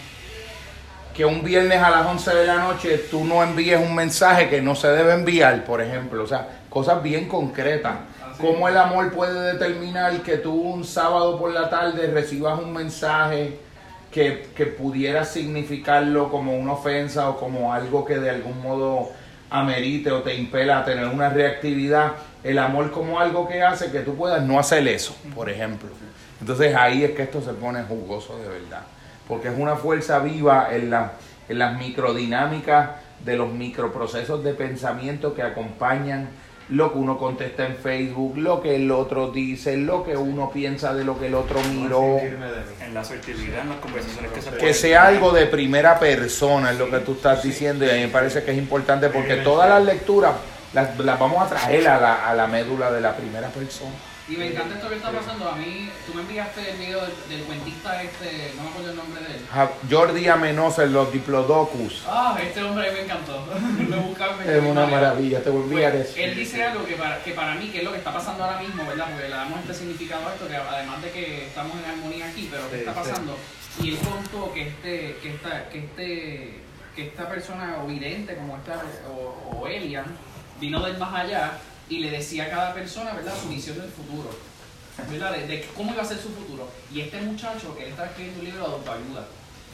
que 1.15 1.23
un 1.23 1.43
viernes 1.43 1.81
a 1.81 1.89
las 1.89 2.05
11 2.05 2.35
de 2.35 2.45
la 2.45 2.55
noche 2.55 2.97
tú 3.09 3.23
no 3.23 3.41
envíes 3.41 3.79
un 3.79 3.95
mensaje 3.95 4.49
que 4.49 4.61
no 4.61 4.75
se 4.75 4.89
debe 4.89 5.13
enviar, 5.13 5.63
por 5.63 5.81
ejemplo. 5.81 6.23
O 6.23 6.27
sea, 6.27 6.63
cosas 6.69 7.01
bien 7.01 7.29
concretas. 7.29 7.95
¿Cómo 8.39 8.67
el 8.67 8.77
amor 8.77 9.11
puede 9.13 9.53
determinar 9.53 10.21
que 10.21 10.37
tú 10.37 10.53
un 10.53 10.83
sábado 10.83 11.39
por 11.39 11.51
la 11.51 11.69
tarde 11.69 12.07
recibas 12.07 12.59
un 12.59 12.73
mensaje 12.73 13.57
que, 14.11 14.47
que, 14.55 14.65
pudiera 14.65 15.23
significarlo 15.25 16.29
como 16.29 16.57
una 16.57 16.73
ofensa 16.73 17.29
o 17.29 17.37
como 17.37 17.73
algo 17.73 18.05
que 18.05 18.17
de 18.19 18.29
algún 18.29 18.61
modo 18.61 19.09
amerite 19.49 20.11
o 20.11 20.21
te 20.21 20.35
impela 20.35 20.79
a 20.79 20.85
tener 20.85 21.07
una 21.07 21.29
reactividad? 21.29 22.13
El 22.43 22.59
amor 22.59 22.91
como 22.91 23.19
algo 23.19 23.47
que 23.47 23.61
hace 23.63 23.91
que 23.91 23.99
tú 23.99 24.15
puedas 24.15 24.43
no 24.43 24.59
hacer 24.59 24.87
eso, 24.87 25.15
por 25.33 25.49
ejemplo. 25.49 25.89
Entonces 26.39 26.75
ahí 26.75 27.03
es 27.03 27.11
que 27.11 27.23
esto 27.23 27.41
se 27.41 27.53
pone 27.53 27.83
jugoso 27.83 28.37
de 28.37 28.49
verdad, 28.49 28.83
porque 29.27 29.47
es 29.47 29.57
una 29.57 29.75
fuerza 29.75 30.19
viva 30.19 30.69
en, 30.71 30.89
la, 30.89 31.13
en 31.47 31.59
las 31.59 31.77
microdinámicas 31.77 32.89
de 33.23 33.37
los 33.37 33.51
microprocesos 33.51 34.43
de 34.43 34.53
pensamiento 34.53 35.33
que 35.33 35.41
acompañan 35.41 36.29
lo 36.69 36.91
que 36.91 36.97
uno 36.97 37.17
contesta 37.17 37.65
en 37.65 37.75
Facebook, 37.75 38.37
lo 38.37 38.61
que 38.61 38.75
el 38.75 38.89
otro 38.91 39.31
dice, 39.31 39.77
lo 39.77 40.03
que 40.03 40.17
uno 40.17 40.49
piensa 40.51 40.93
de 40.93 41.03
lo 41.03 41.19
que 41.19 41.27
el 41.27 41.35
otro 41.35 41.59
miró. 41.61 42.17
En 42.17 42.93
la 42.93 43.01
asertividad, 43.01 43.61
en 43.61 43.69
las 43.69 43.77
conversaciones 43.79 44.31
que 44.31 44.41
se 44.41 44.51
Que 44.51 44.73
sea 44.73 45.05
algo 45.05 45.31
de 45.31 45.45
primera 45.45 45.99
persona, 45.99 46.71
es 46.71 46.79
lo 46.79 46.89
que 46.89 46.99
tú 46.99 47.13
estás 47.13 47.43
diciendo, 47.43 47.85
y 47.85 47.89
a 47.89 47.93
mí 47.93 48.01
me 48.01 48.07
parece 48.07 48.43
que 48.43 48.51
es 48.51 48.57
importante 48.57 49.09
porque 49.09 49.37
todas 49.37 49.69
las 49.69 49.83
lecturas 49.83 50.33
las, 50.73 50.97
las 50.99 51.19
vamos 51.19 51.41
a 51.41 51.47
traer 51.47 51.87
a 51.87 51.99
la, 51.99 52.27
a 52.27 52.33
la 52.33 52.47
médula 52.47 52.91
de 52.91 53.01
la 53.01 53.15
primera 53.15 53.47
persona. 53.49 53.93
Y 54.27 54.37
me 54.37 54.47
encanta 54.47 54.73
esto 54.73 54.89
que 54.89 54.95
está 54.95 55.11
pasando. 55.11 55.47
A 55.47 55.55
mí, 55.55 55.87
tú 56.07 56.15
me 56.15 56.21
enviaste 56.21 56.71
el 56.71 56.77
video 56.77 57.01
del, 57.29 57.43
cuentista 57.43 58.01
este, 58.01 58.53
no 58.57 58.63
me 58.63 58.69
acuerdo 58.69 58.89
el 58.89 58.97
nombre 58.97 59.21
de 59.21 59.35
él. 59.35 59.41
Jordi 59.89 60.27
Amenosa 60.27 60.83
en 60.83 60.93
los 60.93 61.13
Diplodocus. 61.13 62.03
Ah, 62.07 62.35
este 62.41 62.63
hombre 62.63 62.91
me 62.91 63.01
encantó. 63.01 63.45
es 64.47 64.63
una 64.63 64.87
maravilla, 64.87 65.43
te 65.43 65.51
voy 65.51 65.61
a 65.61 65.65
enviar 65.65 65.91
pues, 65.91 66.09
eso. 66.09 66.19
Él 66.19 66.35
dice 66.35 66.63
algo 66.63 66.85
que 66.85 66.95
para, 66.95 67.23
que 67.23 67.33
para 67.33 67.53
mí, 67.53 67.67
que 67.67 67.79
es 67.79 67.83
lo 67.83 67.91
que 67.91 67.99
está 67.99 68.11
pasando 68.11 68.43
ahora 68.43 68.59
mismo, 68.59 68.83
¿verdad? 68.87 69.05
Porque 69.11 69.29
le 69.29 69.35
damos 69.35 69.59
este 69.59 69.73
significado 69.75 70.27
a 70.27 70.33
esto, 70.33 70.47
que 70.47 70.55
además 70.55 71.03
de 71.03 71.11
que 71.11 71.45
estamos 71.45 71.77
en 71.77 71.85
armonía 71.85 72.27
aquí, 72.27 72.49
pero 72.49 72.67
¿qué 72.71 72.79
está 72.79 72.95
pasando? 72.95 73.37
Y 73.79 73.89
él 73.89 73.97
contó 73.99 74.51
que 74.53 74.69
este, 74.69 75.17
que 75.21 75.35
esta, 75.35 75.69
que 75.69 75.79
este, 75.79 76.59
que 76.95 77.07
esta 77.09 77.29
persona 77.29 77.77
o 77.83 77.85
vidente 77.85 78.35
como 78.35 78.57
esta, 78.57 78.81
o, 79.07 79.59
o 79.59 79.67
Elian, 79.67 80.05
vino 80.59 80.81
del 80.81 80.97
más 80.97 81.13
allá 81.13 81.59
y 81.89 81.99
le 81.99 82.11
decía 82.11 82.45
a 82.45 82.49
cada 82.49 82.73
persona, 82.73 83.13
¿verdad?, 83.13 83.33
su 83.41 83.49
visión 83.49 83.77
del 83.77 83.89
futuro, 83.89 84.29
¿verdad?, 85.09 85.33
de, 85.33 85.67
cómo 85.75 85.93
iba 85.93 86.01
a 86.01 86.05
ser 86.05 86.17
su 86.17 86.29
futuro. 86.29 86.69
Y 86.93 87.01
este 87.01 87.21
muchacho, 87.21 87.75
él 87.79 87.89
estaba 87.89 88.07
escribiendo 88.09 88.39
un 88.39 88.45
libro 88.45 88.67
de 88.67 88.73
autoayuda, 88.75 89.27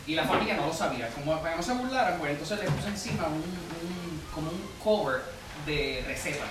y 0.08 0.16
la 0.16 0.26
familia 0.26 0.56
no 0.56 0.68
lo 0.68 0.74
sabía, 0.74 1.10
como 1.10 1.40
para 1.40 1.52
que 1.52 1.58
no 1.58 1.64
se 1.64 1.74
burlaran, 1.74 2.20
pues 2.20 2.32
entonces 2.32 2.60
le 2.60 2.72
puso 2.72 2.88
encima 2.88 3.28
un, 3.28 4.22
como 4.34 4.50
un 4.50 4.62
cover 4.84 5.22
de 5.66 6.04
recetas. 6.08 6.50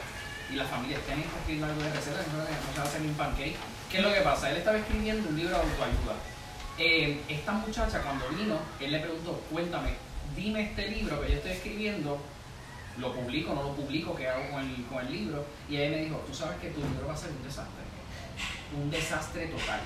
Y 0.51 0.57
la 0.57 0.65
familia, 0.65 0.99
tiene 1.07 1.23
que 1.23 1.39
escribir 1.39 1.65
algo 1.65 1.83
de 1.83 1.93
recetas? 1.93 2.27
No, 2.29 2.45
se 2.45 2.79
va 2.79 2.85
a 2.85 2.89
hacer 2.89 3.03
un 3.03 3.15
pancake. 3.15 3.57
¿Qué 3.91 3.99
es 3.99 4.03
lo 4.03 4.13
que 4.13 4.21
pasa? 4.21 4.51
Él 4.51 4.59
estaba 4.59 4.79
escribiendo 4.79 5.29
un 5.29 5.37
libro 5.37 5.57
de 5.57 5.63
autoayuda. 5.63 6.15
Eh, 6.79 7.21
esta 7.29 7.53
muchacha 7.53 8.03
cuando 8.03 8.29
vino, 8.31 8.57
él 8.81 8.93
le 8.93 9.01
preguntó, 9.01 9.41
cuéntame, 9.51 9.91
dime 10.35 10.63
este 10.63 10.89
libro 10.89 11.21
que 11.21 11.29
yo 11.29 11.35
estoy 11.37 11.53
escribiendo, 11.53 12.19
lo 13.01 13.13
publico, 13.15 13.55
no 13.55 13.63
lo 13.63 13.75
publico, 13.75 14.15
qué 14.15 14.29
hago 14.29 14.51
con 14.51 14.61
el, 14.61 14.85
con 14.87 15.07
el 15.07 15.13
libro. 15.13 15.45
Y 15.69 15.77
ella 15.77 15.97
me 15.97 16.05
dijo, 16.05 16.17
tú 16.27 16.35
sabes 16.35 16.59
que 16.61 16.71
tu 16.71 16.81
libro 16.81 17.09
va 17.09 17.15
a 17.15 17.17
ser 17.17 17.31
un 17.31 17.43
desastre, 17.43 17.83
un 18.81 18.91
desastre 18.91 19.47
total. 19.47 19.81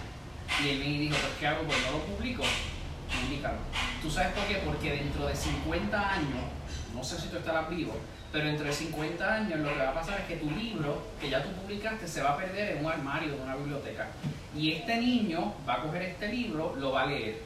Y 0.62 0.68
él 0.68 0.78
me 0.78 0.84
dijo, 0.84 1.16
pues 1.16 1.32
¿qué 1.40 1.46
hago? 1.46 1.62
Pues 1.62 1.78
no 1.86 1.98
lo 1.98 2.04
publico, 2.04 2.42
publicalo. 3.22 3.58
¿Tú 4.02 4.10
sabes 4.10 4.32
por 4.32 4.44
qué? 4.44 4.56
Porque 4.64 4.90
dentro 4.90 5.26
de 5.26 5.34
50 5.34 6.12
años, 6.12 6.44
no 6.94 7.02
sé 7.02 7.20
si 7.20 7.28
tú 7.28 7.38
estarás 7.38 7.70
vivo, 7.70 7.94
pero 8.32 8.46
dentro 8.46 8.66
de 8.66 8.72
50 8.72 9.34
años 9.34 9.60
lo 9.60 9.72
que 9.72 9.78
va 9.78 9.90
a 9.90 9.94
pasar 9.94 10.20
es 10.20 10.26
que 10.26 10.36
tu 10.36 10.50
libro, 10.50 11.02
que 11.20 11.30
ya 11.30 11.42
tú 11.42 11.50
publicaste, 11.52 12.06
se 12.08 12.22
va 12.22 12.30
a 12.30 12.36
perder 12.36 12.76
en 12.76 12.84
un 12.84 12.90
armario 12.90 13.32
de 13.32 13.40
una 13.40 13.56
biblioteca. 13.56 14.08
Y 14.56 14.72
este 14.72 14.96
niño 15.00 15.54
va 15.68 15.74
a 15.74 15.82
coger 15.82 16.02
este 16.02 16.28
libro, 16.28 16.74
lo 16.76 16.92
va 16.92 17.02
a 17.02 17.06
leer. 17.06 17.42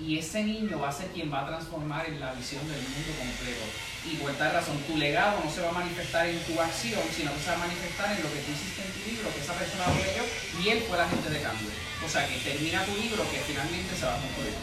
Y 0.00 0.18
ese 0.18 0.42
niño 0.44 0.80
va 0.80 0.88
a 0.88 0.92
ser 0.92 1.08
quien 1.08 1.32
va 1.32 1.42
a 1.42 1.46
transformar 1.46 2.06
en 2.06 2.20
la 2.20 2.32
visión 2.32 2.66
del 2.68 2.80
mundo 2.80 3.12
completo 3.18 3.64
y 4.04 4.16
por 4.16 4.32
tal 4.32 4.52
razón 4.52 4.78
tu 4.88 4.96
legado 4.96 5.40
no 5.44 5.50
se 5.50 5.60
va 5.60 5.68
a 5.68 5.72
manifestar 5.72 6.26
en 6.26 6.40
tu 6.44 6.58
acción, 6.58 7.02
sino 7.14 7.34
que 7.34 7.40
se 7.40 7.50
va 7.50 7.56
a 7.56 7.66
manifestar 7.68 8.16
en 8.16 8.22
lo 8.22 8.32
que 8.32 8.40
tú 8.40 8.52
hiciste 8.52 8.80
en 8.80 8.92
tu 8.96 9.00
libro, 9.04 9.28
que 9.28 9.40
esa 9.44 9.52
persona 9.52 9.84
lo 9.92 10.00
leyó 10.00 10.24
y 10.56 10.68
él 10.72 10.80
fue 10.88 10.96
la 10.96 11.08
gente 11.08 11.28
de 11.28 11.40
cambio. 11.42 11.68
O 12.00 12.08
sea, 12.08 12.26
que 12.26 12.40
termina 12.40 12.84
tu 12.84 12.96
libro 12.96 13.28
que 13.28 13.44
finalmente 13.44 13.92
se 13.92 14.06
va 14.06 14.16
a 14.16 14.22
concluir. 14.24 14.56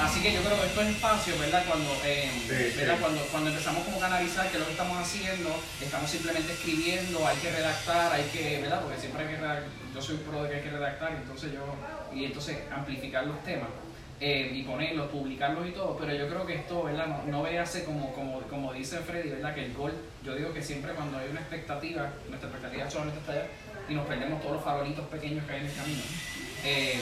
Así 0.00 0.22
que 0.24 0.32
yo 0.32 0.40
creo 0.40 0.56
que 0.56 0.66
estos 0.66 0.86
espacios, 0.86 1.38
¿verdad? 1.38 1.64
Cuando, 1.68 1.92
eh, 2.02 2.72
¿verdad? 2.74 2.96
Cuando, 2.98 3.20
cuando 3.28 3.50
empezamos 3.50 3.84
como 3.84 4.02
a 4.02 4.06
analizar 4.06 4.48
qué 4.48 4.56
es 4.56 4.60
lo 4.60 4.64
que 4.64 4.72
estamos 4.72 4.96
haciendo, 4.96 5.52
estamos 5.82 6.10
simplemente 6.10 6.52
escribiendo, 6.52 7.26
hay 7.26 7.36
que 7.36 7.52
redactar, 7.52 8.10
hay 8.10 8.24
que, 8.32 8.58
¿verdad? 8.62 8.80
Porque 8.80 8.98
siempre 8.98 9.22
hay 9.22 9.34
que 9.34 9.40
redactar, 9.40 9.68
yo 9.94 10.00
soy 10.00 10.16
pro 10.16 10.42
de 10.44 10.48
que 10.48 10.54
hay 10.56 10.62
que 10.62 10.70
redactar, 10.70 11.12
entonces 11.12 11.52
yo, 11.52 11.76
y 12.16 12.24
entonces 12.24 12.56
amplificar 12.72 13.26
los 13.26 13.44
temas. 13.44 13.68
Eh, 14.24 14.54
y 14.54 14.62
ponerlos, 14.62 15.10
publicarlos 15.10 15.66
y 15.66 15.72
todo, 15.72 15.98
pero 15.98 16.14
yo 16.14 16.28
creo 16.28 16.46
que 16.46 16.54
esto, 16.54 16.84
¿verdad? 16.84 17.08
No, 17.26 17.26
no 17.26 17.42
como, 17.84 18.14
como, 18.14 18.38
como 18.42 18.72
dice 18.72 18.98
Freddy, 18.98 19.30
¿verdad? 19.30 19.52
Que 19.52 19.64
el 19.64 19.74
gol, 19.74 19.90
yo 20.22 20.36
digo 20.36 20.54
que 20.54 20.62
siempre 20.62 20.92
cuando 20.92 21.18
hay 21.18 21.26
una 21.28 21.40
expectativa, 21.40 22.06
nuestra 22.30 22.48
expectativa 22.48 22.88
solamente 22.88 23.18
está 23.18 23.32
allá 23.32 23.46
y 23.88 23.94
nos 23.94 24.06
perdemos 24.06 24.40
todos 24.40 24.54
los 24.54 24.64
farolitos 24.64 25.08
pequeños 25.08 25.44
que 25.44 25.52
hay 25.54 25.60
en 25.62 25.66
el 25.66 25.74
camino. 25.74 26.02
Eh, 26.62 27.00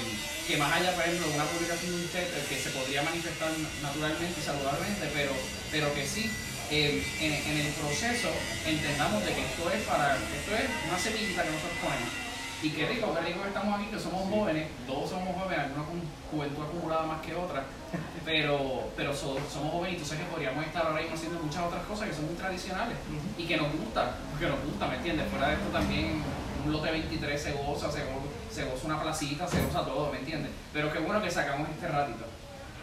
que 0.49 0.57
más 0.57 0.73
allá, 0.73 0.97
por 0.97 1.05
ejemplo, 1.05 1.29
una 1.29 1.45
publicación 1.45 1.93
de 1.93 2.01
un 2.01 2.09
chat 2.09 2.25
que 2.49 2.57
se 2.57 2.71
podría 2.71 3.03
manifestar 3.03 3.53
naturalmente 3.83 4.41
y 4.41 4.43
saludablemente, 4.43 5.05
pero, 5.13 5.33
pero 5.71 5.93
que 5.93 6.07
sí, 6.07 6.25
eh, 6.71 7.05
en, 7.21 7.33
en, 7.37 7.67
el 7.67 7.73
proceso 7.77 8.33
entendamos 8.65 9.21
de 9.27 9.35
que 9.37 9.45
esto 9.45 9.69
es 9.69 9.83
para, 9.85 10.17
esto 10.17 10.57
es 10.57 10.65
una 10.89 10.97
semillita 10.97 11.45
que 11.45 11.53
nosotros 11.53 11.85
ponemos 11.85 12.30
y 12.63 12.71
qué 12.71 12.87
rico, 12.87 13.15
qué 13.15 13.27
rico 13.27 13.43
que 13.43 13.49
estamos 13.49 13.81
aquí, 13.81 13.89
que 13.89 13.99
somos 13.99 14.29
jóvenes, 14.29 14.69
todos 14.87 15.09
somos 15.09 15.35
jóvenes, 15.35 15.59
algunos 15.61 15.87
con 15.87 16.01
juventud 16.31 16.63
acumulada 16.63 17.07
más 17.07 17.21
que 17.23 17.35
otra, 17.35 17.65
pero, 18.25 18.91
pero 18.97 19.15
somos 19.15 19.43
jóvenes 19.73 19.97
y 19.97 19.99
tú 19.99 20.05
sabes 20.05 20.25
que 20.25 20.31
podríamos 20.31 20.67
estar 20.67 20.87
ahora 20.87 21.01
mismo 21.01 21.17
haciendo 21.17 21.41
muchas 21.41 21.63
otras 21.65 21.85
cosas 21.85 22.09
que 22.09 22.15
son 22.15 22.27
muy 22.27 22.35
tradicionales 22.35 22.97
y 23.39 23.45
que 23.45 23.57
nos 23.57 23.73
gustan, 23.73 24.11
que 24.39 24.47
nos 24.47 24.63
gusta, 24.65 24.87
¿me 24.89 24.97
entiendes? 24.97 25.29
Fuera 25.29 25.49
de 25.49 25.55
esto 25.55 25.69
también 25.73 26.23
un 26.65 26.73
lote 26.73 26.91
23 26.91 27.43
se 27.43 27.53
goza, 27.53 27.91
se 27.91 28.05
goza, 28.05 28.29
se 28.51 28.65
goza 28.65 28.87
una 28.87 29.01
placita, 29.01 29.49
se 29.49 29.63
goza 29.65 29.85
todo, 29.85 30.13
¿me 30.13 30.19
entiendes? 30.19 30.53
Pero 30.75 30.93
qué 30.93 30.99
bueno 30.99 31.23
que 31.23 31.31
sacamos 31.31 31.69
este 31.71 31.89
ratito. 31.89 32.27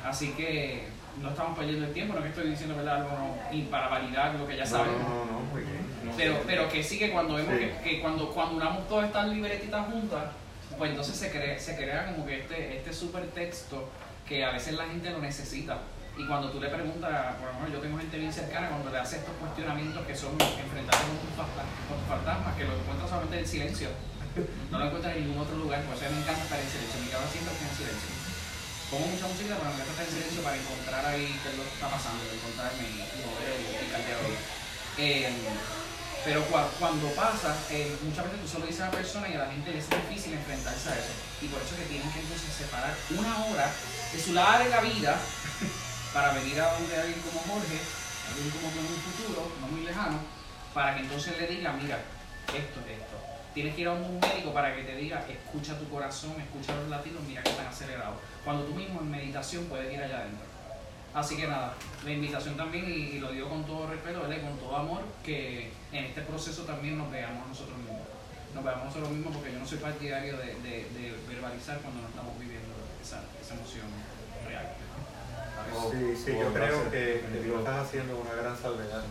Así 0.04 0.32
que 0.32 0.88
no 1.22 1.30
estamos 1.30 1.58
perdiendo 1.58 1.86
el 1.86 1.94
tiempo, 1.94 2.16
no 2.16 2.24
que 2.24 2.30
estoy 2.30 2.50
diciendo 2.50 2.76
¿verdad? 2.76 3.02
algo 3.02 3.38
y 3.52 3.64
para 3.64 3.90
validar 3.90 4.34
lo 4.34 4.48
que 4.48 4.58
ya 4.58 4.66
sabemos. 4.66 5.02
No, 5.02 5.26
no, 5.26 5.32
no, 5.42 5.56
bien 5.56 5.87
pero, 6.16 6.42
pero 6.46 6.70
que 6.70 6.84
sí 6.84 7.00
que 7.00 7.12
cuando 7.12 7.36
vemos 7.36 7.54
que, 7.84 8.00
cuando, 8.02 8.30
cuando 8.30 8.56
unamos 8.56 8.88
todas 8.88 9.08
estas 9.08 9.28
libretitas 9.30 9.88
juntas, 9.88 10.26
pues 10.78 10.92
entonces 10.92 11.16
se 11.16 11.32
crea, 11.32 11.60
se 11.60 11.76
crea 11.76 12.14
como 12.14 12.26
que 12.26 12.42
este, 12.42 12.78
este 12.78 12.92
texto 13.34 13.90
que 14.28 14.44
a 14.44 14.52
veces 14.52 14.74
la 14.74 14.86
gente 14.86 15.10
lo 15.10 15.20
necesita. 15.20 15.80
Y 16.18 16.26
cuando 16.26 16.50
tú 16.50 16.60
le 16.60 16.70
preguntas, 16.70 17.36
por 17.38 17.54
lo 17.54 17.54
menos 17.62 17.72
yo 17.74 17.80
tengo 17.80 17.98
gente 17.98 18.18
bien 18.18 18.34
cercana, 18.34 18.70
cuando 18.70 18.90
le 18.90 18.98
haces 18.98 19.20
estos 19.20 19.38
cuestionamientos 19.38 20.02
que 20.06 20.16
son 20.16 20.34
enfrentarte 20.34 21.06
con 21.06 21.18
tus 21.22 21.34
fantasmas, 21.38 21.78
fantasmas, 22.10 22.58
que 22.58 22.66
lo 22.66 22.74
encuentras 22.74 23.10
solamente 23.10 23.38
en 23.38 23.48
silencio, 23.48 23.90
no 24.72 24.80
lo 24.80 24.86
encuentras 24.90 25.14
en 25.14 25.30
ningún 25.30 25.46
otro 25.46 25.58
lugar, 25.58 25.86
por 25.86 25.94
eso 25.94 26.10
me 26.10 26.22
encanta 26.26 26.42
estar 26.42 26.58
en 26.58 26.70
silencio, 26.70 26.98
mi 27.06 27.10
casa 27.14 27.30
siempre 27.30 27.54
está 27.54 27.66
en 27.70 27.78
silencio. 27.78 28.10
Pongo 28.90 29.06
mucha 29.14 29.28
música, 29.30 29.54
pero 29.62 29.70
me 29.70 29.78
encanta 29.78 29.94
estar 29.94 30.08
en 30.10 30.14
silencio 30.18 30.42
para 30.42 30.58
encontrar 30.58 31.04
ahí 31.06 31.28
qué 31.38 31.48
es 31.54 31.56
lo 31.58 31.64
que 31.70 31.74
está 31.78 31.86
pasando, 31.86 32.22
encontrarme 32.34 32.82
y 32.82 32.94
mover 33.22 33.50
el. 33.54 34.58
Eh, 34.98 35.30
pero 36.28 36.44
cua- 36.52 36.68
cuando 36.78 37.08
pasa, 37.16 37.56
eh, 37.72 37.96
muchas 38.04 38.26
veces 38.26 38.42
tú 38.42 38.48
solo 38.50 38.66
dices 38.68 38.82
a 38.82 38.86
la 38.88 38.92
persona 38.92 39.30
y 39.30 39.36
a 39.36 39.48
la 39.48 39.50
gente 39.50 39.72
le 39.72 39.80
es 39.80 39.88
difícil 39.90 40.34
enfrentarse 40.34 40.90
a 40.90 41.00
eso. 41.00 41.14
Y 41.42 41.48
por 41.48 41.62
eso 41.62 41.72
es 41.76 41.80
que 41.82 41.88
tienen 41.88 42.12
que 42.12 42.20
entonces 42.20 42.52
separar 42.52 42.92
una 43.16 43.46
hora 43.46 43.72
de 44.12 44.20
su 44.20 44.34
larga 44.34 44.82
vida 44.82 45.16
para 46.14 46.34
venir 46.34 46.60
a 46.60 46.74
donde 46.74 46.98
alguien 47.00 47.22
como 47.22 47.40
Jorge, 47.48 47.80
alguien 48.28 48.50
como 48.60 48.68
tú 48.76 48.80
en 48.84 48.88
un 48.92 49.02
futuro, 49.08 49.52
no 49.62 49.68
muy 49.68 49.86
lejano, 49.88 50.20
para 50.74 50.96
que 50.96 51.02
entonces 51.08 51.38
le 51.40 51.48
diga, 51.48 51.72
mira, 51.80 51.96
esto 52.52 52.80
es 52.84 53.00
esto. 53.00 53.16
Tienes 53.54 53.74
que 53.76 53.82
ir 53.82 53.88
a 53.88 53.94
un 53.94 54.20
médico 54.20 54.54
para 54.54 54.76
que 54.76 54.84
te 54.84 54.96
diga, 54.98 55.24
escucha 55.32 55.80
tu 55.80 55.88
corazón, 55.90 56.36
escucha 56.44 56.76
los 56.76 56.90
latidos, 56.90 57.24
mira 57.24 57.42
que 57.42 57.52
están 57.52 57.68
acelerados. 57.68 58.18
Cuando 58.44 58.66
tú 58.66 58.76
mismo 58.76 59.00
en 59.00 59.10
meditación 59.10 59.64
puedes 59.72 59.92
ir 59.94 60.04
allá 60.04 60.18
adentro. 60.28 60.46
Así 61.18 61.36
que 61.36 61.48
nada, 61.48 61.74
la 62.06 62.12
invitación 62.12 62.56
también, 62.56 62.86
y, 62.88 63.18
y 63.18 63.20
lo 63.20 63.32
digo 63.32 63.50
con 63.50 63.64
todo 63.66 63.88
respeto, 63.90 64.22
con 64.22 64.58
todo 64.60 64.76
amor, 64.78 65.02
que 65.24 65.72
en 65.92 66.06
este 66.06 66.22
proceso 66.22 66.62
también 66.62 66.96
nos 66.96 67.10
veamos 67.12 67.48
nosotros 67.48 67.76
mismos. 67.80 68.06
Nos 68.54 68.64
veamos 68.64 68.86
nosotros 68.86 69.10
mismos 69.10 69.36
porque 69.36 69.52
yo 69.52 69.58
no 69.60 69.66
soy 69.66 69.80
partidario 69.80 70.38
de, 70.38 70.46
de- 70.62 70.86
de 70.94 71.16
verbalizar 71.28 71.80
cuando 71.80 72.02
no 72.04 72.08
estamos 72.10 72.38
viviendo 72.40 72.70
esa, 73.02 73.24
esa 73.42 73.56
emoción 73.56 73.88
real. 74.48 74.68
¿sabes? 75.74 76.16
Sí, 76.18 76.24
sí, 76.24 76.38
yo 76.40 76.54
creo 76.54 76.84
que, 76.92 77.26
que 77.34 77.50
tú 77.50 77.58
estás 77.58 77.88
haciendo 77.88 78.18
una 78.18 78.34
gran 78.34 78.56
salvedad 78.56 79.04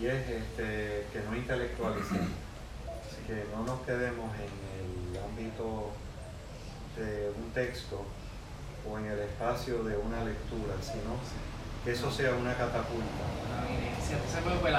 y 0.00 0.06
es 0.06 0.14
este, 0.28 1.06
que 1.12 1.20
no 1.28 1.34
intelectualicemos, 1.36 2.30
que 3.26 3.44
no 3.52 3.64
nos 3.64 3.80
quedemos 3.82 4.30
en 4.36 5.16
el 5.16 5.22
ámbito 5.24 5.90
de 6.96 7.30
un 7.36 7.50
texto 7.52 8.06
o 8.90 8.98
en 8.98 9.06
el 9.06 9.18
espacio 9.20 9.82
de 9.84 9.96
una 9.96 10.24
lectura, 10.24 10.74
sino 10.80 11.16
que 11.84 11.92
eso 11.92 12.10
sea 12.10 12.32
una 12.34 12.54
catapulta. 12.54 13.06
Puede- 14.42 14.56
pues, 14.60 14.72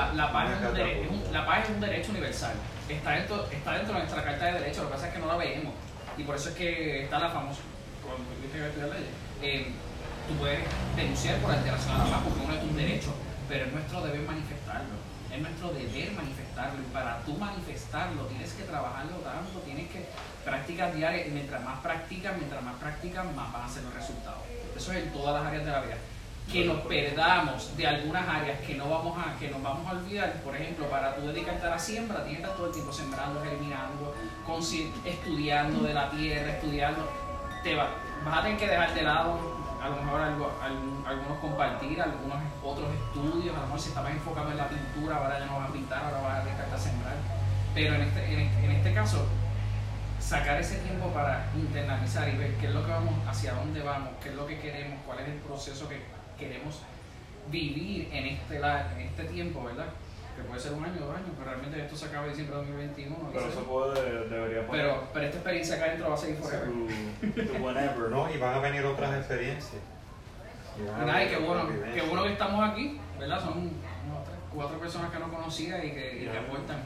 la, 1.32 1.46
paz 1.46 1.64
es 1.64 1.70
un 1.76 1.82
derecho 1.82 2.12
universal. 2.12 2.54
Está 2.90 3.12
dentro, 3.12 3.46
está 3.52 3.72
dentro 3.74 3.94
de 3.94 4.00
nuestra 4.00 4.24
carta 4.24 4.46
de 4.46 4.52
derechos, 4.60 4.78
lo 4.84 4.90
que 4.90 4.94
pasa 4.96 5.08
es 5.08 5.14
que 5.14 5.20
no 5.20 5.28
la 5.28 5.38
veemos. 5.38 5.74
Y 6.18 6.24
por 6.24 6.36
eso 6.36 6.50
es 6.50 6.56
que 6.56 7.04
está 7.04 7.20
la 7.20 7.30
famosa, 7.30 7.62
eh, 9.42 9.72
tú 10.28 10.34
puedes 10.36 10.60
denunciar 10.96 11.38
por 11.38 11.52
alteración 11.52 11.96
a 11.96 11.98
la 12.04 12.10
paz 12.12 12.22
porque 12.26 12.42
uno 12.44 12.54
es 12.54 12.64
un 12.64 12.76
derecho, 12.76 13.14
pero 13.48 13.66
es 13.66 13.72
nuestro 13.72 14.02
deber 14.02 14.22
manifestarlo. 14.22 14.99
Es 15.40 15.44
nuestro 15.48 15.70
deber 15.72 16.12
manifestarlo. 16.12 16.80
Y 16.82 16.92
para 16.94 17.20
tú 17.24 17.38
manifestarlo 17.38 18.24
tienes 18.26 18.52
que 18.54 18.64
trabajarlo 18.64 19.18
tanto, 19.18 19.60
tienes 19.64 19.90
que 19.90 20.06
prácticas 20.44 20.94
diarias. 20.94 21.28
Y 21.28 21.32
mientras 21.32 21.64
más 21.64 21.80
practicas, 21.80 22.36
mientras 22.36 22.62
más 22.62 22.76
practicas, 22.76 23.26
más 23.34 23.52
van 23.54 23.64
a 23.64 23.70
ser 23.70 23.84
los 23.84 23.94
resultados. 23.94 24.44
Eso 24.76 24.92
es 24.92 25.04
en 25.06 25.14
todas 25.14 25.34
las 25.42 25.46
áreas 25.52 25.66
de 25.66 25.72
la 25.72 25.82
vida 25.82 25.98
que 26.52 26.66
nos 26.66 26.80
perdamos 26.82 27.78
de 27.78 27.86
algunas 27.86 28.28
áreas 28.28 28.60
que 28.62 28.74
no 28.74 28.90
vamos 28.90 29.16
a 29.24 29.38
que 29.38 29.50
nos 29.52 29.62
vamos 29.62 29.88
a 29.88 29.92
olvidar 29.92 30.34
por 30.42 30.56
ejemplo 30.56 30.90
para 30.90 31.16
tú 31.16 31.28
dedicarte 31.28 31.68
a 31.68 31.70
la 31.70 31.78
siembra 31.78 32.24
tienes 32.24 32.38
que 32.40 32.44
estar 32.46 32.58
todo 32.58 32.66
el 32.68 32.74
tiempo 32.74 32.92
sembrando 32.92 33.40
consci- 34.48 34.90
estudiando 35.06 35.84
de 35.84 35.94
la 35.94 36.10
tierra 36.10 36.54
estudiando 36.54 37.08
te 37.64 37.76
va- 37.76 37.90
vas 38.26 38.40
a 38.40 38.42
tener 38.42 38.58
que 38.58 38.68
dejar 38.68 38.94
de 38.96 39.02
lado 39.04 39.59
a 39.82 39.90
lo 39.90 39.96
mejor 40.04 40.22
algo- 40.22 40.52
algunos 40.62 41.38
compartir 41.40 42.02
algunos 42.02 42.38
otros 42.64 42.88
estudios 42.94 43.56
a 43.56 43.60
lo 43.60 43.66
mejor 43.66 43.80
si 43.80 43.90
estabas 43.90 44.12
enfocado 44.12 44.52
en 44.52 44.58
la 44.58 44.68
pintura 44.68 45.18
ahora 45.18 45.40
ya 45.40 45.46
no 45.46 45.60
vas 45.60 45.70
a 45.70 45.74
pintar 45.74 46.04
ahora 46.04 46.22
vas 46.22 46.38
a 46.38 46.44
dedicarte 46.46 46.76
a 46.76 46.78
sembrar 46.78 47.16
pero 47.74 47.96
en 47.96 48.02
este, 48.02 48.34
en 48.34 48.40
este, 48.40 48.66
en 48.66 48.72
este 48.72 48.94
caso 48.94 49.26
sacar 50.20 50.60
ese 50.60 50.78
tiempo 50.80 51.08
para 51.10 51.48
internalizar 51.56 52.28
y 52.30 52.38
ver 52.38 52.54
qué 52.56 52.68
es 52.68 52.74
lo 52.74 52.86
que 52.86 52.92
vamos, 52.92 53.14
hacia 53.28 53.54
dónde 53.54 53.82
vamos, 53.82 54.10
qué 54.22 54.30
es 54.30 54.36
lo 54.36 54.46
que 54.46 54.60
queremos, 54.60 55.00
cuál 55.06 55.20
es 55.20 55.28
el 55.30 55.36
proceso 55.36 55.88
que 55.88 56.02
queremos 56.38 56.82
vivir 57.50 58.10
en 58.12 58.26
este, 58.26 58.58
en 58.58 59.00
este 59.00 59.24
tiempo, 59.26 59.64
¿verdad? 59.64 59.88
Que 60.40 60.48
puede 60.48 60.60
ser 60.60 60.74
un 60.74 60.86
año, 60.86 61.00
dos 61.02 61.16
años, 61.16 61.30
pero 61.38 61.52
realmente 61.52 61.82
esto 61.82 61.96
se 61.96 62.06
acaba 62.06 62.26
en 62.26 62.30
diciembre 62.32 62.56
de 62.56 62.62
2021. 62.62 63.18
no 63.18 63.30
Pero 63.32 63.48
eso 63.48 63.64
puede, 63.64 64.30
debería 64.30 64.68
poner 64.68 64.82
pero, 64.86 65.04
pero 65.14 65.26
esta 65.26 65.38
experiencia 65.38 65.76
acá 65.76 65.86
adentro 65.86 66.10
va 66.10 66.16
a 66.16 66.18
seguir 66.18 66.38
forever. 66.38 66.70
tu, 67.22 67.46
tu 67.46 67.64
whenever. 67.64 68.10
No, 68.10 68.34
y 68.34 68.38
van 68.38 68.54
a 68.56 68.60
venir 68.60 68.86
otras 68.86 69.18
experiencias. 69.18 69.82
Y 70.78 71.06
nada, 71.06 71.24
y 71.24 71.28
qué 71.28 71.38
bueno, 71.38 71.70
qué 71.94 72.02
bueno 72.04 72.24
que 72.24 72.32
estamos 72.32 72.72
aquí, 72.72 73.00
¿verdad? 73.20 73.42
Son 73.42 73.70
cuatro 74.54 74.80
personas 74.80 75.12
que 75.12 75.20
no 75.20 75.32
conocía 75.32 75.84
y 75.84 75.92
que, 75.92 76.24
y 76.24 76.28
que 76.28 76.38
aportan. 76.38 76.82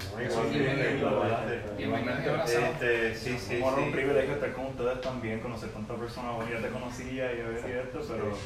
Abrazados. 2.30 2.70
Este, 2.70 3.16
sí, 3.16 3.38
sí, 3.38 3.60
Bueno, 3.60 3.78
un 3.78 3.92
privilegio 3.92 4.34
estar 4.34 4.54
con 4.54 4.66
ustedes 4.68 5.02
también, 5.02 5.40
conocer 5.40 5.70
tantas 5.70 5.98
personas. 5.98 6.36
Bueno, 6.36 6.52
ya 6.52 6.62
te 6.62 6.70
conocía 6.70 7.32
y 7.32 7.38
ver 7.38 7.66
y 7.68 7.72
esto, 7.72 8.02
pero 8.10 8.38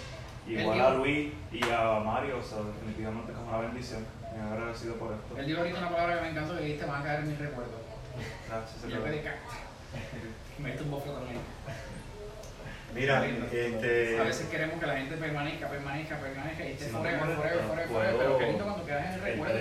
igual 0.47 0.81
a 0.81 0.93
Luis 0.95 1.33
y 1.51 1.63
a 1.63 1.99
Mario, 1.99 2.37
o 2.39 2.43
sea, 2.43 2.59
definitivamente 2.59 3.31
es 3.31 3.37
una 3.37 3.57
bendición. 3.59 4.05
Me 4.37 4.53
agradecido 4.53 4.95
por 4.95 5.13
esto. 5.13 5.37
Él 5.37 5.47
dijo 5.47 5.59
ahorita 5.59 5.79
una 5.79 5.89
palabra 5.89 6.15
que 6.17 6.21
me 6.21 6.29
encantó 6.29 6.55
que 6.55 6.63
dijiste, 6.63 6.85
van 6.85 7.01
a 7.01 7.03
caer 7.03 7.19
en 7.21 7.29
mis 7.29 7.39
recuerdos. 7.39 7.81
Gracias. 8.47 8.85
Y 8.87 8.91
yo 8.91 9.03
quedé 9.03 9.21
cacto. 9.23 9.51
Me 10.59 10.69
diste 10.69 10.83
un 10.83 10.91
Mira, 12.93 13.17
A 13.19 13.21
veces 13.21 14.41
este, 14.41 14.49
queremos 14.49 14.79
que 14.79 14.87
la 14.87 14.97
gente 14.97 15.17
permanezca, 15.17 15.67
permanezca, 15.67 16.17
permanezca 16.17 16.65
y 16.65 16.71
esté 16.71 16.85
Si 16.85 16.91
no 16.91 16.99
forever, 16.99 17.19
te 17.19 17.35
molesta, 17.35 17.63
forever, 17.63 17.87
forever, 17.87 17.87
forever, 17.87 18.17
pero 18.17 18.37
qué 18.37 18.45
lindo 18.47 18.63
cuando 18.63 18.85
quedas 18.85 19.05
en 19.05 19.13
el 19.13 19.21
recuerdo. 19.21 19.55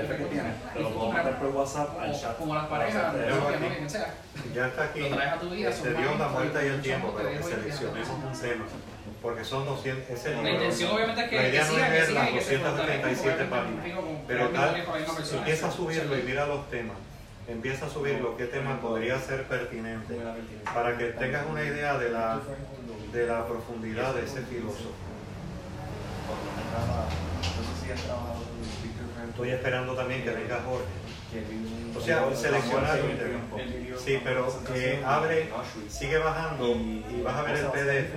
Te 0.73 0.81
lo 0.81 0.91
puedo 0.91 1.13
mandar 1.13 1.39
por 1.39 1.49
WhatsApp 1.49 2.01
al 2.01 2.07
como, 2.07 2.21
chat. 2.21 2.39
como 2.39 2.55
las 2.55 2.67
parejas, 2.67 3.15
quien 3.77 3.91
sea. 3.91 4.15
ya 4.55 4.67
está 4.69 4.85
aquí. 4.85 5.01
Lo 5.01 5.09
traes 5.09 5.33
a 5.33 5.39
tu 5.39 5.51
vida, 5.51 5.71
Este, 5.71 5.95
Dios, 5.95 6.19
la 6.19 6.29
muerte 6.29 6.59
y 6.63 6.69
el 6.69 6.83
tiempo, 6.83 7.15
pero 7.17 7.31
que 7.31 7.43
seleccionemos 7.43 8.09
un 8.09 8.41
tema. 8.41 8.65
Porque 9.23 9.45
son 9.45 9.65
200, 9.65 10.11
ese 10.11 10.43
La 10.43 10.51
intención 10.51 10.93
obviamente 10.93 11.25
es 11.25 11.31
que, 11.31 11.37
La 11.37 11.49
idea 11.49 11.65
no 11.65 11.79
es 11.79 11.91
ver 11.91 12.13
las 12.13 12.31
y 12.31 12.33
que 12.35 12.41
se 12.41 12.59
277 12.59 13.45
fortalezcan, 13.45 13.51
páginas. 13.51 13.85
Pero 14.29 14.49
tal, 14.51 14.85
empieza 15.39 15.69
a 15.69 15.71
subirlo 15.73 16.19
y 16.19 16.23
mira 16.23 16.47
los 16.47 16.71
temas. 16.71 16.97
Empieza 17.49 17.87
a 17.87 17.89
subirlo, 17.89 18.37
qué 18.37 18.47
tema 18.47 18.81
podría 18.81 19.21
ser 19.21 19.45
pertinente. 19.45 20.19
Para 20.75 20.99
que 20.99 21.07
tengas 21.07 21.47
una 21.47 21.63
idea 21.63 21.97
de 21.97 22.11
la, 22.11 22.41
de 23.13 23.27
la 23.27 23.47
profundidad 23.47 24.15
de 24.15 24.25
ese 24.25 24.43
filósofo. 24.43 24.91
Estoy 29.29 29.51
esperando 29.51 29.95
también 29.95 30.25
que 30.25 30.31
venga 30.31 30.61
Jorge. 30.65 30.87
O 31.97 32.01
sea, 32.01 32.35
seleccionar 32.35 33.01
un. 33.03 33.99
Sí, 33.99 34.21
pero 34.25 34.49
eh, 34.75 35.03
abre, 35.05 35.49
sigue 35.89 36.19
bajando 36.19 36.71
y 36.75 37.23
vas 37.23 37.37
a 37.37 37.43
ver 37.43 37.57
el 37.57 37.67
PDF. 37.67 38.15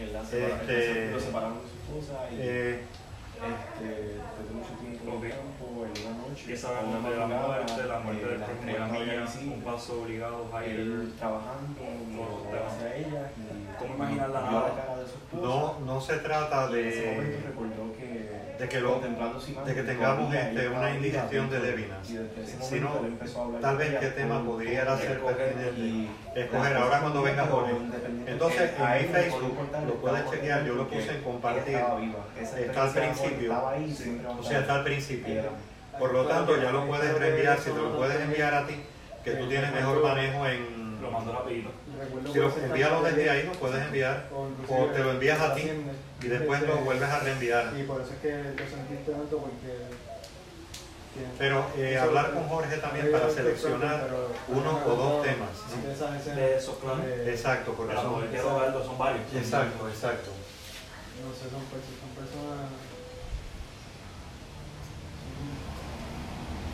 Este, 0.00 1.10
lo 1.10 1.18
Eh, 2.32 2.82
este, 3.40 4.20
después 4.20 4.48
de 4.48 4.54
mucho 4.54 4.72
tiempo, 4.80 5.16
Ok. 5.16 5.22
tiempo, 5.24 5.86
en 5.86 5.92
una 6.06 6.28
noche, 6.28 6.44
Y 6.48 6.52
esa 6.52 6.68
a 6.78 6.80
una 6.82 7.08
de 7.08 7.16
la 7.16 7.26
muerte, 7.26 7.84
la 7.88 7.98
muerte 8.00 8.22
eh, 8.24 8.36
prójimo 8.36 8.60
tres 8.62 8.74
de 8.74 8.78
la 8.80 8.86
mía, 8.86 9.02
un 9.54 9.62
paso 9.62 10.02
obligado, 10.02 10.50
él 10.64 11.12
trabajando, 11.18 11.80
hacia 12.68 12.96
ella 12.96 13.30
y 13.36 13.78
¿Cómo 13.78 13.94
imaginar 13.94 14.30
la 14.30 14.40
nada? 14.42 14.74
cara 14.76 14.96
de 14.98 15.06
su 15.06 15.14
esposa. 15.16 15.42
no, 15.42 15.80
no 15.80 16.00
se 16.00 16.16
trata 16.18 16.68
en 16.70 16.86
ese 16.86 17.06
momento 17.06 17.36
de, 17.36 17.42
recordó 17.46 17.92
que, 17.96 18.29
de 18.60 18.68
que 18.68 18.80
lo- 18.80 19.00
de 19.64 19.74
que 19.74 19.82
tengamos 19.82 20.34
este, 20.34 20.68
una 20.68 20.90
indigestión 20.94 21.48
de 21.50 21.60
Levinas, 21.60 22.06
sino 22.60 22.90
tal 23.60 23.76
vez 23.78 23.98
qué 23.98 24.06
tema 24.08 24.44
pudiera 24.44 24.98
ser 24.98 25.20
pertinente. 25.20 26.10
Escoger 26.34 26.76
ahora 26.76 27.00
cuando 27.00 27.22
venga 27.22 27.46
Jorge. 27.46 27.72
Entonces, 28.26 28.70
en 28.78 28.92
mi 29.08 29.12
Facebook, 29.12 29.56
lo 29.86 29.94
puedes 29.94 30.30
chequear, 30.30 30.64
yo 30.66 30.74
lo 30.74 30.88
puse 30.88 31.10
en 31.10 31.22
compartir. 31.22 31.78
Está 32.58 32.82
al 32.82 32.90
principio. 32.92 33.54
O 34.38 34.42
sea, 34.42 34.60
está 34.60 34.74
al 34.74 34.84
principio. 34.84 35.42
Por 35.98 36.12
lo 36.12 36.26
tanto, 36.26 36.60
ya 36.60 36.70
lo 36.70 36.86
puedes 36.86 37.18
reenviar. 37.18 37.58
Si 37.58 37.70
te 37.70 37.76
lo 37.76 37.96
puedes 37.96 38.20
enviar 38.20 38.54
a 38.54 38.66
ti, 38.66 38.74
que 39.24 39.32
tú 39.32 39.48
tienes 39.48 39.72
mejor 39.72 40.02
manejo 40.02 40.46
en. 40.46 40.80
Lo 41.00 41.10
mando 41.10 41.32
rapidito. 41.32 41.70
Si 42.30 42.38
lo 42.38 42.50
se 42.50 42.60
desde 42.60 43.30
ahí, 43.30 43.42
lo 43.46 43.52
puedes 43.52 43.82
enviar. 43.86 44.26
o 44.68 44.84
te 44.86 44.98
lo 44.98 45.10
envías 45.12 45.40
a 45.40 45.54
ti 45.54 45.62
y 46.22 46.26
después 46.28 46.62
lo 46.62 46.76
vuelves 46.78 47.08
a 47.08 47.20
reenviar. 47.20 47.72
Y 47.78 47.82
por 47.84 48.00
eso 48.00 48.10
es 48.12 48.18
que 48.20 48.34
lo 48.42 48.68
sentiste 48.70 49.12
tanto 49.12 49.38
porque... 49.38 49.66
que- 51.14 51.26
Pero 51.38 51.66
eh, 51.76 51.98
hablar 51.98 52.32
con 52.34 52.48
Jorge 52.48 52.76
también 52.78 53.10
para 53.10 53.30
seleccionar 53.30 54.08
uno 54.48 54.80
o 54.86 54.96
dos 54.96 55.22
temas. 55.24 55.48
¿no? 55.76 55.86
De 55.88 55.92
esas 55.94 56.20
escenas, 56.20 56.36
De 56.36 56.56
esos, 56.56 56.76
claro. 56.78 57.02
eh, 57.04 57.30
Exacto, 57.30 57.74
porque 57.76 57.94
son. 57.94 58.30
dialogarlo, 58.30 58.84
son 58.84 58.98
varios. 58.98 59.22
Exacto, 59.34 59.88
exacto. 59.88 60.30
No 61.20 61.32
sé, 61.34 61.50
son, 61.50 61.60
son 61.60 62.10
personas. 62.16 62.68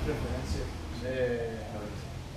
Son 0.01 0.07
referencias. 0.07 0.69
Eh, 1.05 1.57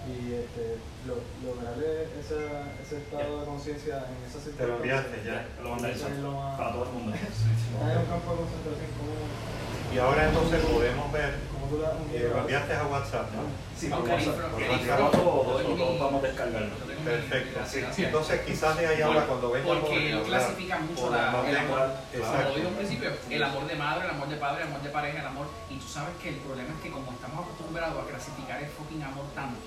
y 0.08 0.34
este, 0.34 0.78
lo, 1.10 1.16
lograr 1.42 1.74
ese 2.20 2.38
ese 2.82 2.98
estado 2.98 3.40
de 3.40 3.46
conciencia 3.46 4.06
en 4.06 4.18
esa 4.24 4.38
Te 4.58 4.68
lo 4.68 4.76
enviaste 4.78 5.18
ya. 5.26 5.48
Lo 5.62 5.76
lo 5.76 6.32
más- 6.32 6.58
para 6.58 6.72
todo 6.74 6.84
el 6.86 6.92
mundo. 6.94 7.12
Hay 7.14 7.98
un 7.98 8.06
campo 8.06 8.32
de 8.32 8.38
concentración, 8.38 8.90
¿cómo, 8.98 9.94
Y 9.94 9.98
ahora 9.98 10.30
entonces 10.30 10.60
podemos 10.66 11.12
ver, 11.12 11.32
cómo 11.52 11.66
tú 11.68 11.82
la 11.82 11.90
eh, 12.14 12.30
lo 12.30 12.40
enviaste 12.40 12.74
a 12.74 12.84
WhatsApp, 12.86 13.28
¿no? 13.34 13.42
Sí, 13.78 13.88
por 13.90 14.02
WhatsApp. 14.08 14.52
Por 14.52 14.62
WhatsApp 14.62 15.12
todos 15.12 16.00
vamos 16.00 16.24
a 16.24 16.28
descargarlo. 16.28 16.90
Perfecto. 17.00 17.60
gracias, 17.60 17.96
Sí. 17.96 18.04
Entonces 18.04 18.42
quizás 18.42 18.78
de 18.78 18.88
ahí 18.88 19.02
ahora 19.02 19.26
cuando 19.26 19.52
venga 19.52 19.68
Porque 19.68 19.88
Jorge 19.88 19.98
a 19.98 20.10
él 20.10 20.18
hablar, 20.18 20.42
clasifica 20.42 20.80
mucho 20.80 21.10
la, 21.10 21.50
el 21.50 21.58
amor. 21.58 21.90
Como 22.12 22.44
lo 22.44 22.56
digo 22.56 22.70
principio, 22.72 23.10
el 23.30 23.44
amor 23.44 23.68
de 23.68 23.76
madre, 23.76 24.06
el 24.06 24.12
amor 24.12 24.28
de 24.30 24.36
padre, 24.36 24.62
el 24.64 24.68
amor 24.68 24.82
de 24.84 24.90
pareja, 24.90 25.20
el 25.20 25.28
amor. 25.28 25.48
Y 25.70 25.78
tú 25.78 25.88
sabes 25.88 26.14
que 26.22 26.30
el 26.30 26.36
problema 26.36 26.70
es 26.76 26.82
que 26.84 26.92
como 26.92 27.12
estamos 27.12 27.46
acostumbrados 27.46 28.04
a 28.04 28.08
clasificar 28.10 28.62
el 28.62 28.70
fucking 28.70 29.02
amor 29.04 29.26
tanto, 29.34 29.58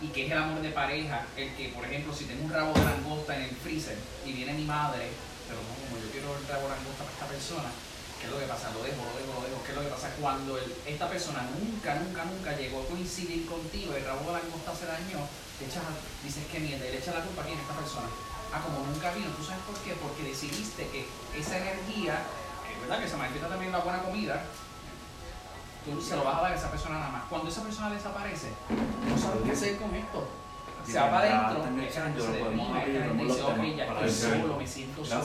y 0.00 0.08
que 0.08 0.26
es 0.26 0.32
el 0.32 0.38
amor 0.38 0.62
de 0.62 0.70
pareja, 0.70 1.26
el 1.36 1.54
que, 1.54 1.68
por 1.70 1.84
ejemplo, 1.84 2.14
si 2.14 2.24
tengo 2.24 2.44
un 2.44 2.52
rabo 2.52 2.72
de 2.72 2.84
langosta 2.84 3.36
en 3.36 3.42
el 3.42 3.56
freezer 3.56 3.98
y 4.24 4.32
viene 4.32 4.54
mi 4.54 4.64
madre, 4.64 5.10
pero 5.48 5.58
no, 5.58 5.74
como 5.74 5.98
yo 5.98 6.10
quiero 6.12 6.36
el 6.38 6.46
rabo 6.46 6.70
de 6.70 6.76
langosta 6.78 7.02
para 7.02 7.14
esta 7.18 7.26
persona, 7.26 7.70
¿qué 8.20 8.26
es 8.26 8.30
lo 8.30 8.38
que 8.38 8.46
pasa? 8.46 8.70
Lo 8.70 8.82
dejo, 8.86 9.02
lo 9.02 9.14
dejo, 9.18 9.32
lo 9.34 9.42
dejo. 9.42 9.58
¿Qué 9.66 9.70
es 9.74 9.76
lo 9.76 9.82
que 9.82 9.94
pasa? 9.94 10.14
Cuando 10.20 10.58
esta 10.58 11.06
persona 11.10 11.42
nunca, 11.50 11.98
nunca, 11.98 12.24
nunca 12.24 12.54
llegó 12.54 12.82
a 12.82 12.86
coincidir 12.86 13.46
contigo, 13.46 13.94
el 13.94 14.04
rabo 14.06 14.30
de 14.30 14.38
langosta 14.38 14.70
se 14.76 14.86
dañó, 14.86 15.26
te 15.58 15.66
echas, 15.66 15.82
dices 16.22 16.46
que 16.46 16.62
mierda, 16.62 16.86
y 16.86 16.92
le 16.94 16.98
echas 17.02 17.18
la 17.18 17.26
culpa 17.26 17.42
a 17.42 17.46
quién, 17.46 17.58
esta 17.58 17.74
persona. 17.74 18.06
Ah, 18.54 18.62
como 18.62 18.86
nunca 18.86 19.12
vino, 19.12 19.28
¿tú 19.34 19.42
sabes 19.42 19.60
por 19.66 19.76
qué? 19.82 19.92
Porque 19.98 20.22
decidiste 20.22 20.86
que 20.88 21.04
esa 21.36 21.58
energía, 21.58 22.22
es 22.70 22.80
verdad 22.80 23.02
que 23.02 23.10
se 23.10 23.16
manifiesta 23.16 23.48
también 23.50 23.72
la 23.72 23.82
buena 23.82 24.00
comida, 24.02 24.46
tú 25.88 26.00
se 26.00 26.16
lo 26.16 26.24
vas 26.24 26.36
a 26.38 26.42
dar 26.42 26.52
a 26.52 26.54
esa 26.54 26.70
persona 26.70 26.98
nada 26.98 27.10
más. 27.10 27.22
Cuando 27.28 27.48
esa 27.48 27.62
persona 27.62 27.90
desaparece, 27.90 28.52
no 29.08 29.18
sabes 29.18 29.42
qué 29.44 29.50
hacer 29.52 29.76
con 29.76 29.94
esto. 29.94 30.28
Se 30.86 30.98
va 30.98 31.10
para 31.10 31.28
adentro, 31.48 31.64
se 32.24 32.40
solo, 34.40 34.56
me 34.56 34.66
siento 34.66 35.04
solo. 35.04 35.20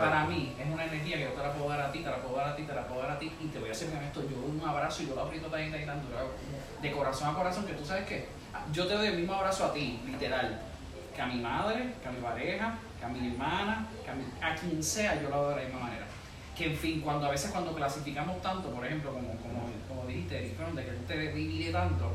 Para 0.00 0.24
mí 0.26 0.54
es 0.58 0.66
una 0.72 0.84
energía 0.84 1.16
que 1.16 1.22
yo 1.24 1.30
te 1.30 1.42
la 1.42 1.52
puedo 1.52 1.68
dar 1.70 1.80
a 1.80 1.92
ti, 1.92 2.00
te 2.00 2.10
la 2.10 2.16
puedo 2.22 2.36
dar 2.36 2.48
a 2.48 2.56
ti, 2.56 2.62
te 2.64 2.74
la 2.74 2.86
puedo 2.86 3.02
dar 3.02 3.10
a 3.12 3.18
ti 3.18 3.32
y 3.40 3.46
te 3.46 3.58
voy 3.58 3.68
a 3.68 3.72
hacer 3.72 3.90
con 3.90 4.02
esto. 4.02 4.22
Yo 4.28 4.36
un 4.36 4.62
abrazo 4.68 5.02
y 5.02 5.06
yo 5.08 5.14
lo 5.14 5.22
aprieto 5.22 5.46
tan, 5.48 5.70
tan, 5.70 5.86
tan 5.86 6.02
duro, 6.02 6.30
de 6.82 6.92
corazón 6.92 7.28
a 7.28 7.34
corazón, 7.34 7.64
que 7.66 7.72
tú 7.74 7.84
sabes 7.84 8.06
que 8.06 8.28
yo 8.72 8.86
te 8.86 8.94
doy 8.94 9.06
el 9.08 9.16
mismo 9.18 9.34
abrazo 9.34 9.64
a 9.66 9.72
ti, 9.72 10.00
literal, 10.04 10.60
que 11.14 11.22
a 11.22 11.26
mi 11.26 11.40
madre, 11.40 11.94
que 12.02 12.08
a 12.08 12.12
mi 12.12 12.20
pareja, 12.20 12.74
que 12.98 13.04
a 13.04 13.08
mi 13.08 13.28
hermana, 13.32 13.86
que 14.04 14.10
a, 14.10 14.14
mi- 14.14 14.24
a 14.42 14.54
quien 14.56 14.82
sea, 14.82 15.20
yo 15.22 15.30
lo 15.30 15.42
doy 15.44 15.54
de 15.54 15.62
la 15.62 15.68
misma 15.68 15.80
manera. 15.86 16.06
Que 16.58 16.66
en 16.66 16.76
fin, 16.76 17.00
cuando 17.00 17.26
a 17.26 17.30
veces 17.30 17.52
cuando 17.52 17.72
clasificamos 17.72 18.42
tanto, 18.42 18.68
por 18.70 18.84
ejemplo, 18.84 19.12
como, 19.12 19.28
como, 19.36 19.70
como 19.88 20.08
dijiste, 20.08 20.38
Eric, 20.38 20.56
Fromm, 20.56 20.74
de 20.74 20.84
que 20.84 20.90
tú 20.90 21.04
te 21.06 21.32
divide 21.32 21.70
tanto, 21.70 22.10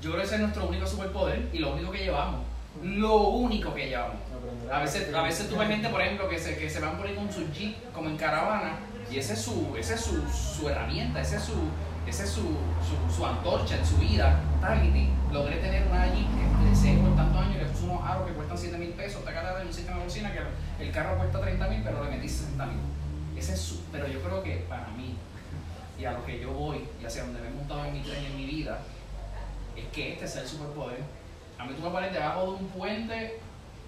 yo 0.00 0.10
creo 0.10 0.20
que 0.20 0.26
ese 0.26 0.36
es 0.36 0.40
nuestro 0.40 0.68
único 0.68 0.86
superpoder 0.86 1.48
y 1.52 1.58
lo 1.58 1.74
único 1.74 1.90
que 1.90 1.98
llevamos. 1.98 2.42
Lo 2.80 3.16
único 3.16 3.74
que 3.74 3.88
llevamos. 3.88 4.16
A 4.72 4.78
veces, 4.78 5.12
a 5.12 5.22
veces 5.22 5.48
tú 5.48 5.56
ves 5.56 5.68
gente, 5.68 5.88
por 5.88 6.00
ejemplo, 6.00 6.28
que 6.28 6.38
se, 6.38 6.56
que 6.56 6.70
se 6.70 6.78
van 6.78 6.96
por 6.96 7.08
ahí 7.08 7.14
con 7.16 7.30
su 7.30 7.50
jeep 7.52 7.74
como 7.92 8.08
en 8.08 8.16
caravana 8.16 8.78
y 9.10 9.18
ese 9.18 9.32
es 9.32 9.42
su, 9.42 9.74
ese 9.76 9.94
es 9.94 10.00
su, 10.00 10.22
su 10.30 10.68
herramienta, 10.68 11.20
ese 11.20 11.36
es 11.36 11.42
su, 11.42 11.54
ese 12.06 12.22
es 12.22 12.30
su, 12.30 12.42
su, 12.42 13.14
su 13.14 13.26
antorcha 13.26 13.76
en 13.76 13.84
su 13.84 13.96
vida. 13.96 14.40
Targeting. 14.60 15.10
Logré 15.32 15.56
tener 15.56 15.88
una 15.88 16.06
jeep 16.06 16.26
que 16.26 16.70
deseé 16.70 16.96
por 16.98 17.16
tantos 17.16 17.42
años 17.42 17.56
le 17.58 17.64
puse 17.66 17.84
unos 17.84 18.08
aros 18.08 18.26
que 18.26 18.32
cuestan 18.32 18.56
7 18.56 18.78
mil 18.78 18.90
pesos, 18.90 19.18
está 19.20 19.34
cargada 19.34 19.60
de 19.60 19.66
un 19.66 19.72
sistema 19.72 19.98
de 19.98 20.04
bocina 20.04 20.32
que 20.32 20.84
el 20.84 20.92
carro 20.92 21.18
cuesta 21.18 21.40
30 21.40 21.68
mil, 21.68 21.82
pero 21.82 22.04
le 22.04 22.10
metí 22.10 22.28
60 22.28 22.66
mil. 22.66 22.78
Ese 23.40 23.54
es 23.54 23.60
su, 23.60 23.80
pero 23.90 24.06
yo 24.06 24.20
creo 24.20 24.42
que 24.42 24.56
para 24.68 24.88
mí 24.88 25.16
y 25.98 26.04
a 26.04 26.12
lo 26.12 26.24
que 26.26 26.38
yo 26.38 26.50
voy 26.52 26.86
y 27.00 27.06
hacia 27.06 27.24
donde 27.24 27.40
me 27.40 27.48
he 27.48 27.50
montado 27.50 27.86
en 27.86 27.94
mi 27.94 28.00
tren 28.00 28.22
en 28.22 28.36
mi 28.36 28.44
vida, 28.44 28.80
es 29.74 29.86
que 29.86 30.12
este 30.12 30.26
es 30.26 30.36
el 30.36 30.46
superpoder. 30.46 30.98
A 31.58 31.64
mí 31.64 31.72
tú 31.74 31.82
me 31.82 31.88
pones 31.88 32.12
debajo 32.12 32.42
de 32.42 32.48
un 32.50 32.68
puente, 32.68 33.38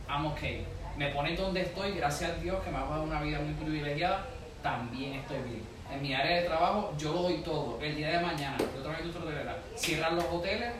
I'm 0.08 0.24
okay. 0.24 0.66
Me 0.96 1.08
pones 1.08 1.38
donde 1.38 1.60
estoy, 1.60 1.92
gracias 1.92 2.30
a 2.30 2.34
Dios 2.36 2.62
que 2.64 2.70
me 2.70 2.78
ha 2.78 2.80
dado 2.80 3.02
una 3.02 3.20
vida 3.20 3.40
muy 3.40 3.52
privilegiada, 3.52 4.24
también 4.62 5.14
estoy 5.20 5.36
bien. 5.42 5.62
En 5.92 6.00
mi 6.00 6.14
área 6.14 6.40
de 6.40 6.48
trabajo 6.48 6.94
yo 6.96 7.12
lo 7.12 7.22
doy 7.24 7.42
todo. 7.42 7.78
El 7.82 7.94
día 7.94 8.08
de 8.08 8.20
mañana, 8.20 8.56
yo 8.58 8.80
trabajo 8.80 9.02
en 9.02 9.06
industria 9.06 9.24
hotelera, 9.26 9.58
cierran 9.76 10.16
los 10.16 10.24
hoteles, 10.32 10.72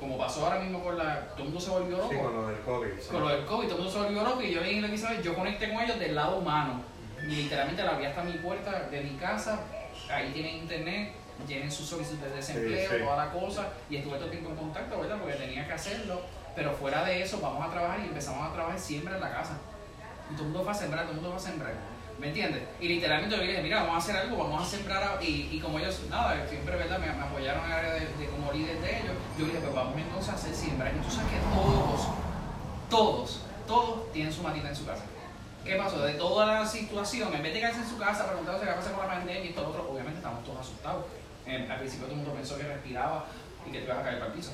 como 0.00 0.18
pasó 0.18 0.44
ahora 0.44 0.58
mismo 0.58 0.82
con 0.82 0.98
la... 0.98 1.20
Todo 1.28 1.38
el 1.42 1.44
mundo 1.44 1.60
se 1.60 1.70
volvió 1.70 1.98
loco 1.98 2.10
Sí, 2.10 2.16
con 2.16 2.34
lo 2.34 2.48
del 2.48 2.60
COVID. 2.62 2.88
sí. 3.00 3.08
con 3.12 3.20
lo 3.20 3.28
del 3.28 3.44
COVID, 3.44 3.68
todo 3.68 3.76
el 3.76 3.82
mundo 3.84 3.92
se 3.92 4.04
volvió 4.04 4.24
loco 4.24 4.42
y 4.42 4.52
yo 4.52 4.60
vine 4.60 4.88
dije, 4.88 4.98
¿sabes? 4.98 5.22
Yo 5.22 5.36
conecté 5.36 5.72
con 5.72 5.84
ellos 5.84 6.00
del 6.00 6.16
lado 6.16 6.38
humano. 6.38 6.82
Literalmente 7.26 7.82
la 7.84 7.92
vi 7.92 8.04
hasta 8.06 8.22
mi 8.22 8.32
puerta 8.34 8.88
de 8.90 9.00
mi 9.02 9.16
casa, 9.16 9.60
ahí 10.10 10.30
tienen 10.32 10.56
internet, 10.58 11.12
llenen 11.46 11.70
su 11.70 11.84
solicitud 11.84 12.18
de 12.18 12.30
desempleo, 12.36 12.90
Sí, 12.90 12.96
sí. 12.98 13.02
toda 13.04 13.16
la 13.26 13.32
cosa, 13.32 13.68
y 13.88 13.96
estuve 13.96 14.14
todo 14.16 14.24
el 14.26 14.30
tiempo 14.30 14.50
en 14.50 14.56
contacto, 14.56 15.00
¿verdad? 15.00 15.18
Porque 15.20 15.34
tenía 15.34 15.66
que 15.66 15.72
hacerlo, 15.72 16.20
pero 16.56 16.72
fuera 16.72 17.04
de 17.04 17.22
eso 17.22 17.40
vamos 17.40 17.66
a 17.66 17.70
trabajar 17.70 18.00
y 18.00 18.04
empezamos 18.08 18.48
a 18.50 18.52
trabajar 18.52 18.78
siempre 18.78 19.14
en 19.14 19.20
la 19.20 19.30
casa. 19.32 19.58
Y 20.30 20.34
todo 20.34 20.44
el 20.46 20.50
mundo 20.52 20.64
va 20.66 20.72
a 20.72 20.74
sembrar, 20.74 21.02
todo 21.04 21.10
el 21.12 21.16
mundo 21.20 21.30
va 21.30 21.36
a 21.36 21.40
sembrar. 21.40 21.72
¿Me 22.18 22.28
entiendes? 22.28 22.62
Y 22.78 22.88
literalmente 22.88 23.34
yo 23.36 23.42
le 23.42 23.48
dije, 23.48 23.62
mira, 23.62 23.80
vamos 23.82 23.94
a 23.96 23.98
hacer 23.98 24.16
algo, 24.16 24.36
vamos 24.36 24.62
a 24.62 24.66
sembrar. 24.66 25.02
a- 25.02 25.22
Y, 25.24 25.48
y 25.52 25.58
como 25.60 25.78
ellos, 25.78 26.00
nada, 26.10 26.46
siempre, 26.48 26.76
¿verdad? 26.76 26.98
Me, 26.98 27.06
me 27.12 27.22
apoyaron 27.22 27.64
en 27.64 27.70
el 27.72 27.76
área 27.78 27.92
de, 27.94 28.00
de 28.00 28.26
como 28.28 28.52
líder 28.52 28.80
de 28.80 28.98
ellos. 29.00 29.14
Yo 29.38 29.46
le 29.46 29.52
dije, 29.52 29.62
pues 29.62 29.74
vamos 29.74 29.96
entonces 29.96 30.28
a 30.30 30.34
hacer 30.36 30.54
siembra. 30.54 30.90
Y 30.92 30.98
tú 31.04 31.10
sabes 31.10 31.30
que 31.32 31.38
todos, 31.52 32.08
todos, 32.90 33.40
todos 33.66 34.12
tienen 34.12 34.32
su 34.32 34.42
matita 34.42 34.68
en 34.68 34.76
su 34.76 34.86
casa. 34.86 35.02
¿Qué 35.64 35.76
pasó? 35.76 36.04
De 36.04 36.14
toda 36.14 36.46
la 36.46 36.66
situación, 36.66 37.32
en 37.32 37.42
vez 37.42 37.54
de 37.54 37.60
quedarse 37.60 37.80
en 37.80 37.88
su 37.88 37.96
casa 37.96 38.26
preguntándose 38.26 38.64
qué 38.64 38.70
va 38.70 38.76
a 38.76 38.80
pasar 38.80 38.92
con 38.94 39.06
la 39.06 39.14
pandemia 39.14 39.44
y 39.44 39.48
esto, 39.48 39.62
lo 39.62 39.68
otro, 39.68 39.90
obviamente 39.90 40.18
estamos 40.18 40.44
todos 40.44 40.60
asustados. 40.60 41.04
Eh, 41.46 41.66
al 41.70 41.78
principio 41.78 42.06
todo 42.06 42.16
el 42.16 42.22
mundo 42.22 42.34
pensó 42.34 42.56
que 42.56 42.64
respiraba 42.64 43.26
y 43.66 43.70
que 43.70 43.78
te 43.78 43.84
ibas 43.84 43.98
a 43.98 44.02
caer 44.02 44.18
para 44.18 44.32
el 44.32 44.36
piso. 44.36 44.52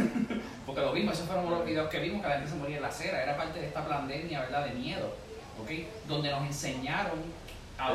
Porque 0.66 0.80
lo 0.82 0.92
vimos, 0.92 1.14
esos 1.14 1.26
fueron 1.26 1.50
los 1.50 1.64
videos 1.64 1.88
que 1.88 2.00
vimos, 2.00 2.22
que 2.22 2.28
la 2.28 2.34
gente 2.34 2.50
se 2.50 2.56
moría 2.56 2.76
en 2.76 2.82
la 2.82 2.88
acera. 2.88 3.22
Era 3.22 3.36
parte 3.36 3.60
de 3.60 3.66
esta 3.66 3.86
pandemia, 3.86 4.40
¿verdad? 4.40 4.66
De 4.66 4.74
miedo, 4.74 5.14
¿ok? 5.62 5.70
Donde 6.06 6.30
nos 6.30 6.46
enseñaron 6.46 7.18
a... 7.78 7.92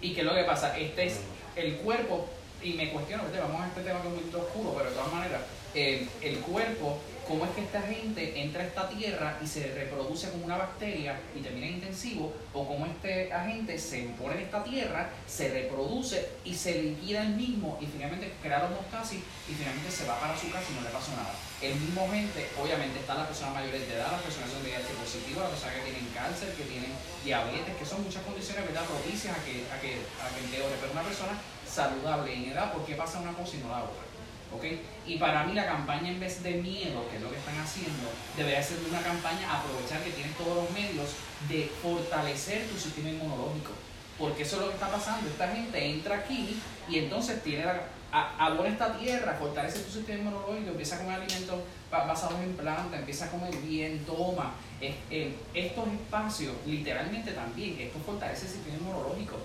Y 0.00 0.14
que 0.14 0.22
lo 0.22 0.34
que 0.34 0.44
pasa, 0.44 0.78
este 0.78 1.06
es 1.06 1.20
el 1.56 1.76
cuerpo, 1.78 2.28
y 2.62 2.74
me 2.74 2.90
cuestiono, 2.90 3.24
vamos 3.24 3.60
a 3.62 3.68
este 3.68 3.82
tema 3.82 4.00
que 4.00 4.08
es 4.08 4.14
poquito 4.14 4.38
oscuro, 4.38 4.74
pero 4.76 4.90
de 4.90 4.96
todas 4.96 5.12
maneras, 5.12 5.40
eh, 5.74 6.08
el 6.22 6.38
cuerpo, 6.38 6.98
cómo 7.28 7.44
es 7.44 7.50
que 7.50 7.60
esta 7.60 7.82
gente 7.82 8.40
entra 8.40 8.62
a 8.62 8.66
esta 8.66 8.88
tierra 8.88 9.38
y 9.44 9.46
se 9.46 9.68
reproduce 9.74 10.30
como 10.30 10.46
una 10.46 10.56
bacteria 10.56 11.20
y 11.36 11.40
termina 11.40 11.66
en 11.66 11.74
intensivo, 11.74 12.32
o 12.54 12.66
cómo 12.66 12.86
este 12.86 13.30
agente 13.30 13.78
se 13.78 14.08
pone 14.18 14.36
en 14.36 14.42
esta 14.48 14.64
tierra, 14.64 15.10
se 15.26 15.50
reproduce 15.50 16.26
y 16.44 16.54
se 16.54 16.82
liquida 16.82 17.22
el 17.22 17.36
mismo 17.36 17.78
y 17.82 17.86
finalmente 17.86 18.32
crea 18.42 18.60
la 18.60 18.66
homeostasis 18.66 19.20
y 19.46 19.52
finalmente 19.52 19.90
se 19.90 20.06
va 20.06 20.18
para 20.18 20.36
su 20.36 20.50
casa 20.50 20.64
y 20.72 20.74
no 20.76 20.82
le 20.82 20.88
pasó 20.88 21.12
nada. 21.12 21.34
El 21.60 21.74
mismo 21.74 22.06
agente, 22.08 22.48
obviamente, 22.56 23.00
están 23.00 23.18
las 23.18 23.26
personas 23.26 23.54
mayores 23.54 23.86
de 23.86 23.94
edad, 23.94 24.12
las 24.12 24.22
personas 24.22 24.48
son 24.48 24.62
VIH 24.62 24.88
positivas, 24.96 25.50
las 25.50 25.60
personas 25.60 25.76
que 25.76 25.90
tienen 25.92 26.08
cáncer, 26.14 26.54
que 26.54 26.64
tienen 26.64 26.92
diabetes, 27.24 27.76
que 27.76 27.84
son 27.84 28.02
muchas 28.02 28.22
condiciones 28.24 28.64
¿verdad? 28.64 28.88
propicias 28.88 29.36
a 29.36 29.44
que, 29.44 29.68
a 29.68 29.76
que, 29.76 30.00
a 30.16 30.32
que 30.32 30.40
empeore, 30.48 30.80
pero 30.80 30.92
una 30.92 31.04
persona 31.04 31.36
saludable 31.68 32.32
en 32.32 32.56
edad, 32.56 32.72
¿por 32.72 32.86
qué 32.86 32.94
pasa 32.94 33.20
una 33.20 33.36
cosa 33.36 33.56
y 33.56 33.60
no 33.60 33.68
la 33.68 33.84
otra? 33.84 34.07
¿Ok? 34.54 34.64
Y 35.06 35.16
para 35.18 35.44
mí 35.44 35.54
la 35.54 35.66
campaña 35.66 36.10
en 36.10 36.20
vez 36.20 36.42
de 36.42 36.52
miedo, 36.54 37.08
que 37.10 37.16
es 37.16 37.22
lo 37.22 37.30
que 37.30 37.38
están 37.38 37.58
haciendo, 37.58 38.08
debería 38.36 38.62
ser 38.62 38.78
una 38.88 39.00
campaña 39.00 39.52
aprovechar 39.58 40.02
que 40.02 40.10
tienes 40.10 40.36
todos 40.36 40.56
los 40.64 40.70
medios 40.70 41.08
de 41.48 41.70
fortalecer 41.82 42.66
tu 42.68 42.78
sistema 42.78 43.10
inmunológico. 43.10 43.72
Porque 44.18 44.42
eso 44.42 44.56
es 44.56 44.62
lo 44.62 44.68
que 44.68 44.74
está 44.74 44.88
pasando. 44.90 45.28
Esta 45.30 45.48
gente 45.48 45.84
entra 45.84 46.16
aquí 46.16 46.60
y 46.88 46.98
entonces 46.98 47.42
tiene 47.44 47.64
la, 47.66 47.80
a- 48.10 48.46
abona 48.46 48.70
esta 48.70 48.98
tierra, 48.98 49.36
fortalece 49.38 49.78
tu 49.80 49.92
sistema 49.92 50.18
inmunológico, 50.20 50.70
empieza 50.70 50.96
a 50.96 50.98
comer 50.98 51.20
alimentos 51.20 51.60
ba- 51.90 52.04
basados 52.04 52.40
en 52.40 52.54
plantas, 52.54 52.98
empieza 53.00 53.26
a 53.26 53.30
comer 53.30 53.54
bien, 53.58 54.04
toma. 54.04 54.54
Eh, 54.80 55.34
estos 55.54 55.86
espacios, 55.88 56.52
literalmente 56.66 57.32
también, 57.32 57.78
esto 57.80 57.98
fortalece 58.04 58.46
el 58.46 58.52
sistema 58.52 58.76
inmunológico 58.78 59.36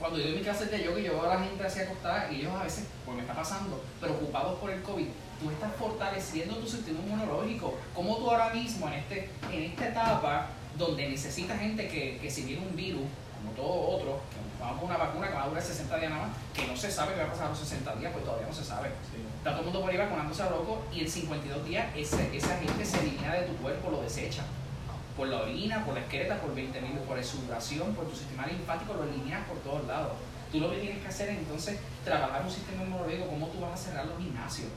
cuando 0.00 0.18
yo 0.18 0.24
doy 0.24 0.36
mi 0.36 0.40
clase 0.40 0.64
de 0.66 0.82
yoga 0.82 0.98
y 0.98 1.04
yo 1.04 1.12
veo 1.12 1.30
a 1.30 1.34
la 1.34 1.44
gente 1.44 1.62
así 1.62 1.80
acostada 1.80 2.32
y 2.32 2.40
ellos 2.40 2.54
a 2.58 2.64
veces, 2.64 2.86
pues 3.04 3.14
me 3.16 3.22
está 3.22 3.34
pasando, 3.34 3.84
preocupados 4.00 4.58
por 4.58 4.70
el 4.70 4.82
COVID, 4.82 5.06
tú 5.38 5.50
estás 5.50 5.70
fortaleciendo 5.78 6.56
tu 6.56 6.66
sistema 6.66 6.98
inmunológico. 7.00 7.74
Como 7.94 8.16
tú 8.16 8.30
ahora 8.30 8.48
mismo 8.54 8.88
en, 8.88 8.94
este, 8.94 9.30
en 9.52 9.62
esta 9.64 9.88
etapa 9.88 10.46
donde 10.78 11.06
necesitas 11.06 11.60
gente 11.60 11.86
que, 11.86 12.18
que 12.18 12.30
si 12.30 12.44
viene 12.44 12.66
un 12.66 12.74
virus, 12.74 13.02
como 13.36 13.52
todo 13.52 13.96
otro, 13.96 14.20
que 14.30 14.62
vamos 14.62 14.80
con 14.80 14.88
una 14.88 14.96
vacuna 14.96 15.28
que 15.28 15.34
va 15.34 15.44
a 15.44 15.48
durar 15.48 15.62
60 15.62 15.98
días 15.98 16.10
nada 16.10 16.28
más, 16.28 16.36
que 16.54 16.66
no 16.66 16.74
se 16.74 16.90
sabe 16.90 17.14
qué 17.14 17.20
va 17.20 17.26
a 17.26 17.30
pasar 17.30 17.46
a 17.46 17.50
los 17.50 17.58
60 17.58 17.94
días, 17.96 18.12
pues 18.12 18.24
todavía 18.24 18.46
no 18.46 18.54
se 18.54 18.64
sabe. 18.64 18.88
Está 19.38 19.50
todo 19.50 19.60
el 19.60 19.64
mundo 19.66 19.82
por 19.82 19.90
ahí 19.90 19.98
vacunándose 19.98 20.42
a 20.42 20.50
loco 20.50 20.82
y 20.92 21.00
en 21.00 21.10
52 21.10 21.66
días 21.66 21.86
ese, 21.94 22.34
esa 22.34 22.56
gente 22.58 22.84
se 22.84 23.00
elimina 23.00 23.34
de 23.34 23.42
tu 23.42 23.56
cuerpo, 23.56 23.90
lo 23.90 24.00
desecha. 24.00 24.44
Por 25.20 25.28
la 25.28 25.42
orina, 25.42 25.84
por 25.84 25.92
la 25.92 26.00
excreta, 26.00 26.40
por 26.40 26.54
20 26.54 26.80
mil, 26.80 26.92
por 27.00 27.18
exudación, 27.18 27.94
por 27.94 28.08
tu 28.08 28.16
sistema 28.16 28.46
linfático, 28.46 28.94
lo 28.94 29.04
eliminas 29.04 29.46
por 29.46 29.58
todos 29.58 29.86
lados. 29.86 30.12
Tú 30.50 30.60
lo 30.60 30.70
que 30.70 30.78
tienes 30.78 31.02
que 31.02 31.08
hacer 31.08 31.28
es 31.28 31.40
entonces 31.40 31.78
trabajar 32.02 32.42
un 32.42 32.50
sistema 32.50 32.84
inmunológico, 32.84 33.26
cómo 33.26 33.48
tú 33.48 33.60
vas 33.60 33.74
a 33.74 33.76
cerrar 33.76 34.06
los 34.06 34.16
gimnasios, 34.16 34.68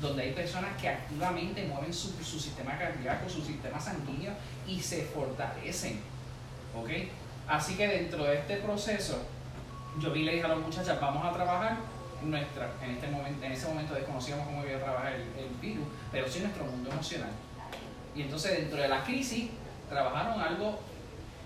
donde 0.00 0.24
hay 0.24 0.32
personas 0.32 0.70
que 0.80 0.88
activamente 0.88 1.64
mueven 1.68 1.94
su, 1.94 2.08
su 2.20 2.40
sistema 2.40 2.76
cardíaco, 2.76 3.28
su 3.28 3.42
sistema 3.42 3.78
sanguíneo 3.78 4.32
y 4.66 4.80
se 4.80 5.04
fortalecen. 5.04 6.00
¿Ok? 6.76 6.90
Así 7.46 7.76
que 7.76 7.86
dentro 7.86 8.24
de 8.24 8.38
este 8.38 8.56
proceso, 8.56 9.22
yo 10.00 10.10
vi 10.10 10.22
y 10.22 10.24
le 10.24 10.32
dije 10.32 10.46
a 10.46 10.48
las 10.48 10.58
muchachas, 10.58 11.00
vamos 11.00 11.24
a 11.24 11.32
trabajar 11.32 11.76
nuestra, 12.24 12.72
en 12.82 12.90
este 12.90 13.06
momento, 13.06 13.46
en 13.46 13.52
ese 13.52 13.68
momento 13.68 13.94
desconocíamos 13.94 14.46
cómo 14.46 14.66
iba 14.66 14.78
a 14.78 14.82
trabajar 14.82 15.12
el, 15.12 15.22
el 15.38 15.54
virus, 15.60 15.86
pero 16.10 16.28
sí 16.28 16.40
nuestro 16.40 16.64
mundo 16.64 16.90
emocional. 16.90 17.30
Y 18.16 18.22
entonces 18.22 18.58
dentro 18.58 18.82
de 18.82 18.88
la 18.88 19.04
crisis 19.04 19.48
trabajaron 19.92 20.40
algo 20.40 20.80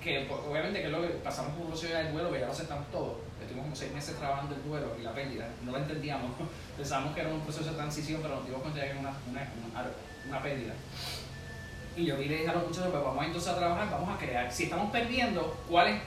que 0.07 0.25
pues, 0.29 0.41
obviamente 0.49 0.81
que 0.81 0.87
es 0.87 0.93
lo 0.93 1.03
que 1.03 1.09
pasamos 1.09 1.53
por 1.55 1.67
proceso 1.67 1.95
del 1.95 2.13
duelo, 2.13 2.31
que 2.33 2.41
ya 2.41 2.47
lo 2.47 2.53
aceptamos 2.53 2.91
todos. 2.93 3.17
Estuvimos 3.41 3.65
como 3.65 3.77
seis 3.77 3.93
meses 3.93 4.17
trabajando 4.17 4.55
el 4.55 4.63
duelo 4.63 4.97
y 4.99 5.03
la 5.03 5.13
pérdida. 5.13 5.49
No 5.65 5.73
lo 5.73 5.79
entendíamos. 5.79 6.31
Pensábamos 6.77 7.15
que 7.15 7.21
era 7.21 7.31
un 7.31 7.41
proceso 7.41 7.71
de 7.71 7.77
transición, 7.77 8.21
pero 8.23 8.37
nos 8.37 8.47
dimos 8.47 8.63
cuenta 8.63 8.81
que 8.81 8.87
era 8.87 9.01
una, 9.01 9.13
una, 9.31 9.51
una, 10.29 10.43
pérdida. 10.43 10.75
Y 11.97 12.05
yo 12.05 12.17
vi 12.17 12.27
le 12.27 12.37
dije 12.37 12.49
a 12.49 12.53
los 12.53 12.69
muchachos, 12.69 12.91
pues 12.91 13.03
vamos 13.03 13.25
entonces 13.25 13.53
a 13.53 13.57
trabajar, 13.57 13.91
vamos 13.91 14.15
a 14.15 14.19
crear. 14.19 14.53
Si 14.53 14.65
estamos 14.65 14.91
perdiendo, 14.93 15.57
¿cuál 15.69 15.89
es 15.89 16.01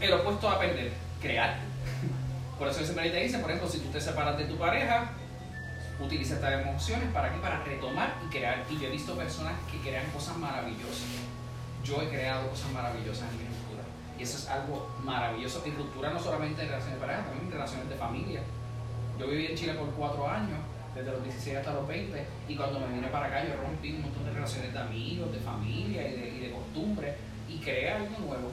el 0.00 0.12
opuesto 0.12 0.48
a 0.48 0.58
perder? 0.58 0.92
Crear. 1.20 1.56
Por 2.58 2.68
eso 2.68 2.84
siempre 2.84 3.10
te 3.10 3.20
dice, 3.20 3.38
por 3.38 3.50
ejemplo, 3.50 3.68
si 3.68 3.80
tú 3.80 3.88
te 3.90 4.00
separas 4.00 4.38
de 4.38 4.44
tu 4.44 4.56
pareja, 4.56 5.10
utiliza 5.98 6.34
estas 6.34 6.52
emociones 6.60 7.12
para 7.12 7.32
qué? 7.32 7.38
Para 7.38 7.64
retomar 7.64 8.14
y 8.24 8.30
crear. 8.30 8.64
Y 8.70 8.78
yo 8.78 8.86
he 8.86 8.90
visto 8.90 9.16
personas 9.16 9.54
que 9.70 9.78
crean 9.78 10.08
cosas 10.12 10.36
maravillosas. 10.36 11.23
Yo 11.84 12.00
he 12.00 12.08
creado 12.08 12.48
cosas 12.48 12.72
maravillosas 12.72 13.30
en 13.30 13.38
mi 13.38 13.44
ruptura. 13.44 13.84
Y 14.18 14.22
eso 14.22 14.38
es 14.38 14.48
algo 14.48 14.88
maravilloso. 15.02 15.62
Y 15.66 15.70
ruptura 15.70 16.10
no 16.10 16.18
solamente 16.18 16.62
en 16.62 16.68
relaciones 16.68 16.98
de 16.98 17.06
pareja, 17.06 17.24
también 17.24 17.46
en 17.46 17.52
relaciones 17.52 17.88
de 17.88 17.96
familia. 17.96 18.40
Yo 19.18 19.28
viví 19.28 19.46
en 19.46 19.56
Chile 19.56 19.74
por 19.74 19.90
cuatro 19.90 20.28
años, 20.28 20.58
desde 20.94 21.12
los 21.12 21.22
16 21.22 21.56
hasta 21.58 21.74
los 21.74 21.86
20, 21.86 22.24
y 22.48 22.56
cuando 22.56 22.80
me 22.80 22.88
vine 22.88 23.08
para 23.08 23.26
acá 23.26 23.44
yo 23.44 23.54
rompí 23.60 23.92
un 23.92 24.02
montón 24.02 24.24
de 24.24 24.32
relaciones 24.32 24.72
de 24.72 24.78
amigos, 24.78 25.32
de 25.32 25.38
familia 25.38 26.08
y 26.08 26.12
de, 26.12 26.28
y 26.28 26.38
de 26.40 26.52
costumbres, 26.52 27.14
y 27.48 27.58
creé 27.58 27.90
algo 27.90 28.18
nuevo. 28.18 28.52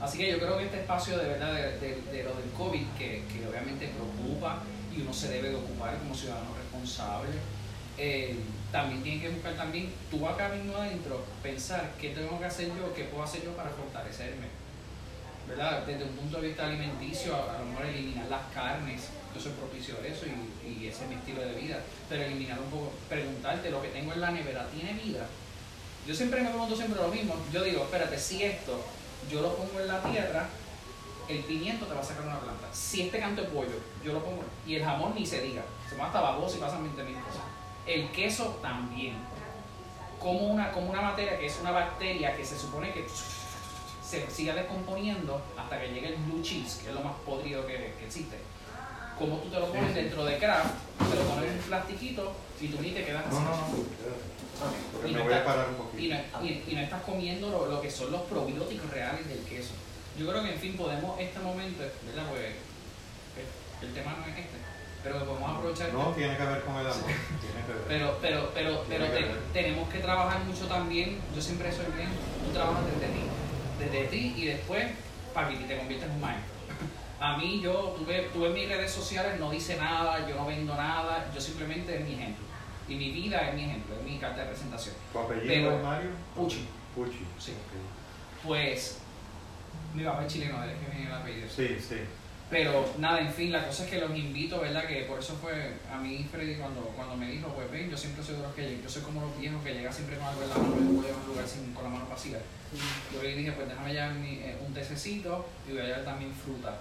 Así 0.00 0.16
que 0.16 0.30
yo 0.30 0.38
creo 0.38 0.56
que 0.56 0.64
este 0.64 0.80
espacio 0.80 1.18
de 1.18 1.28
verdad 1.28 1.52
de, 1.52 2.24
lo 2.24 2.34
del 2.34 2.50
COVID, 2.56 2.86
que, 2.98 3.22
que, 3.30 3.46
obviamente 3.46 3.88
preocupa 3.88 4.62
y 4.96 5.02
uno 5.02 5.12
se 5.12 5.28
debe 5.28 5.50
de 5.50 5.56
ocupar 5.56 5.98
como 5.98 6.14
ciudadano 6.14 6.54
responsable, 6.54 7.28
eh, 7.98 8.36
también 8.72 9.02
tiene 9.02 9.20
que 9.22 9.28
buscar 9.30 9.54
también, 9.54 9.92
tú 10.10 10.26
acá 10.26 10.48
mismo 10.48 10.76
adentro, 10.76 11.24
pensar 11.42 11.92
qué 12.00 12.10
tengo 12.10 12.38
que 12.38 12.44
hacer 12.44 12.68
yo, 12.68 12.94
qué 12.94 13.04
puedo 13.04 13.24
hacer 13.24 13.44
yo 13.44 13.52
para 13.52 13.70
fortalecerme. 13.70 14.60
¿verdad? 15.48 15.84
Desde 15.84 16.04
un 16.04 16.10
punto 16.10 16.40
de 16.40 16.48
vista 16.48 16.66
alimenticio, 16.66 17.34
a, 17.34 17.58
lo 17.58 17.66
mejor 17.66 17.86
eliminar 17.86 18.26
las 18.26 18.46
carnes, 18.54 19.08
yo 19.34 19.40
soy 19.40 19.52
propicio 19.52 19.96
a 19.96 20.06
eso 20.06 20.26
y, 20.26 20.68
y, 20.68 20.86
ese 20.86 21.04
es 21.04 21.08
mi 21.08 21.16
estilo 21.16 21.40
de 21.40 21.54
vida, 21.54 21.80
pero 22.08 22.22
eliminar 22.22 22.58
un 22.60 22.70
poco, 22.70 22.92
preguntarte, 23.08 23.70
lo 23.70 23.82
que 23.82 23.88
tengo 23.88 24.12
en 24.12 24.20
la 24.20 24.30
nevera, 24.30 24.66
¿tiene 24.68 24.92
vida? 24.94 25.26
Yo 26.06 26.14
siempre 26.14 26.40
me 26.40 26.50
pregunto 26.50 26.76
siempre 26.76 27.00
lo 27.00 27.08
mismo, 27.08 27.34
yo 27.52 27.62
digo, 27.64 27.82
espérate, 27.82 28.18
si 28.18 28.42
esto 28.44 28.80
yo 29.30 29.42
lo 29.42 29.56
pongo 29.56 29.80
en 29.80 29.88
la 29.88 30.02
tierra, 30.02 30.48
el 31.28 31.38
pimiento 31.40 31.86
te 31.86 31.94
va 31.94 32.00
a 32.00 32.04
sacar 32.04 32.26
una 32.26 32.40
planta. 32.40 32.68
Si 32.72 33.02
este 33.02 33.18
canto 33.18 33.42
de 33.42 33.48
pollo, 33.48 33.78
yo 34.04 34.12
lo 34.12 34.24
pongo, 34.24 34.44
y 34.66 34.76
el 34.76 34.84
jamón 34.84 35.14
ni 35.14 35.26
se 35.26 35.42
diga, 35.42 35.62
se 35.88 35.96
va 35.96 36.06
hasta 36.06 36.20
baboso 36.20 36.56
y 36.56 36.60
pasan 36.60 36.82
20 36.82 37.02
mil 37.04 37.20
cosas. 37.20 37.42
El 37.86 38.10
queso 38.10 38.58
también. 38.62 39.14
Como 40.18 40.38
una, 40.40 40.70
como 40.72 40.90
una 40.90 41.00
materia 41.00 41.38
que 41.38 41.46
es 41.46 41.58
una 41.60 41.70
bacteria 41.70 42.36
que 42.36 42.44
se 42.44 42.58
supone 42.58 42.92
que 42.92 43.06
se 44.06 44.28
siga 44.30 44.54
descomponiendo 44.54 45.40
hasta 45.56 45.80
que 45.80 45.88
llegue 45.92 46.08
el 46.08 46.16
blue 46.16 46.42
cheese, 46.42 46.80
que 46.82 46.88
es 46.88 46.94
lo 46.94 47.00
más 47.00 47.14
podrido 47.24 47.66
que, 47.66 47.94
que 47.98 48.04
existe. 48.06 48.36
Como 49.18 49.36
tú 49.38 49.48
te 49.50 49.58
lo 49.60 49.66
pones 49.72 49.94
dentro 49.94 50.24
de 50.24 50.38
craft, 50.38 50.74
te 50.98 51.16
lo 51.16 51.22
pones 51.22 51.50
en 51.50 51.56
un 51.58 51.62
plastiquito 51.64 52.32
y 52.60 52.68
tú 52.68 52.82
ni 52.82 52.90
te 52.90 53.04
quedas 53.04 53.24
así. 53.26 53.34
No, 53.36 53.40
no, 53.44 53.50
no. 53.50 55.08
Y 55.08 55.12
no, 55.12 55.24
voy 55.24 55.32
a 55.32 55.38
estás, 55.38 55.54
parar 55.54 55.68
un 55.70 55.76
poquito. 55.76 56.02
y, 56.02 56.08
no, 56.08 56.44
y- 56.44 56.64
y 56.68 56.74
no 56.74 56.80
estás 56.82 57.02
comiendo 57.02 57.48
lo, 57.50 57.66
lo 57.66 57.80
que 57.80 57.90
son 57.90 58.10
los 58.12 58.22
probióticos 58.22 58.90
reales 58.90 59.26
del 59.28 59.40
queso. 59.44 59.70
Yo 60.18 60.28
creo 60.28 60.42
que, 60.42 60.52
en 60.52 60.60
fin, 60.60 60.76
podemos 60.76 61.18
este 61.18 61.38
momento, 61.38 61.82
¿verdad? 62.06 62.24
Pues 62.30 62.46
el 63.82 63.94
tema 63.94 64.12
no 64.18 64.22
es 64.24 64.38
este, 64.38 64.58
pero 65.02 65.18
que 65.18 65.24
podemos 65.24 65.50
aprovechar. 65.56 65.92
No, 65.92 66.04
tiene 66.12 66.36
que 66.36 66.44
ver 66.44 66.60
con 66.62 66.74
el 66.76 66.86
amor. 66.86 67.04
Tiene 67.04 67.66
que 67.66 67.72
ver. 67.72 67.82
Pero, 67.88 68.18
pero, 68.20 68.50
pero, 68.54 68.84
pero 68.88 69.04
que 69.06 69.18
te- 69.22 69.34
tenemos 69.62 69.88
que 69.88 69.98
trabajar 69.98 70.44
mucho 70.44 70.66
también. 70.66 71.18
Yo 71.34 71.40
siempre 71.42 71.72
soy 71.72 71.86
bien. 71.96 72.08
Tú 72.44 72.52
trabajas 72.52 72.84
desde 72.86 73.06
ti, 73.12 73.22
desde 73.78 74.08
ti 74.08 74.34
y 74.36 74.46
después 74.46 74.86
para 75.34 75.48
que 75.48 75.56
te 75.56 75.76
conviertas 75.78 76.08
en 76.08 76.14
un 76.16 76.20
maestro. 76.20 76.50
A 77.20 77.36
mí, 77.36 77.60
yo 77.62 77.94
tuve, 77.98 78.30
tuve 78.32 78.46
en 78.48 78.54
mis 78.54 78.68
redes 78.68 78.90
sociales, 78.90 79.38
no 79.38 79.50
dice 79.50 79.76
nada, 79.76 80.26
yo 80.28 80.36
no 80.36 80.46
vendo 80.46 80.74
nada, 80.74 81.30
yo 81.34 81.40
simplemente 81.40 81.94
es 81.98 82.04
mi 82.06 82.14
ejemplo. 82.14 82.44
Y 82.88 82.94
mi 82.94 83.10
vida 83.10 83.38
es 83.48 83.54
mi 83.54 83.64
ejemplo, 83.64 83.94
es 83.96 84.02
mi 84.02 84.18
carta 84.18 84.40
de 84.40 84.46
presentación. 84.48 84.94
¿Tu 85.12 85.18
apellido 85.18 85.46
pero- 85.48 85.76
es 85.76 85.82
Mario? 85.82 86.10
Pucci. 86.34 86.66
Pucci. 86.94 87.18
Sí. 87.38 87.52
Pues, 88.42 88.98
mi 89.94 90.02
papá 90.04 90.24
es 90.26 90.32
chileno, 90.32 90.64
es 90.64 90.70
que 90.78 90.90
viene 90.96 91.06
el 91.10 91.14
apellido. 91.14 91.48
Sí, 91.48 91.76
sí. 91.78 91.96
Pero 92.50 92.84
nada, 92.98 93.20
en 93.20 93.32
fin, 93.32 93.52
la 93.52 93.64
cosa 93.64 93.84
es 93.84 93.90
que 93.90 94.00
los 94.00 94.10
invito, 94.10 94.60
¿verdad? 94.60 94.84
Que 94.84 95.04
por 95.04 95.20
eso 95.20 95.36
fue 95.36 95.74
a 95.88 95.96
mí 95.98 96.28
Freddy 96.32 96.56
cuando, 96.56 96.80
cuando 96.96 97.16
me 97.16 97.30
dijo, 97.30 97.46
pues 97.54 97.70
ven, 97.70 97.88
yo 97.88 97.96
siempre 97.96 98.24
soy 98.24 98.34
de 98.34 98.42
los 98.42 98.52
que 98.54 98.82
yo 98.82 98.88
soy 98.88 99.02
como 99.02 99.20
los 99.20 99.38
viejos 99.38 99.62
que 99.62 99.72
llega 99.72 99.92
siempre 99.92 100.16
con 100.16 100.26
algo 100.26 100.42
en 100.42 100.48
la 100.48 100.56
mano 100.56 100.76
y 100.76 100.80
no 100.80 101.00
voy 101.00 101.10
a 101.10 101.16
un 101.16 101.26
lugar 101.28 101.46
sin, 101.46 101.72
con 101.72 101.84
la 101.84 101.90
mano 101.90 102.08
vacía. 102.10 102.40
Yo 103.14 103.22
le 103.22 103.36
dije, 103.36 103.52
pues 103.52 103.68
déjame 103.68 103.92
llevar 103.92 104.14
mi, 104.14 104.40
eh, 104.40 104.58
un 104.66 104.74
tececito 104.74 105.46
y 105.68 105.72
voy 105.72 105.82
a 105.82 105.84
llevar 105.84 106.04
también 106.04 106.34
fruta. 106.34 106.78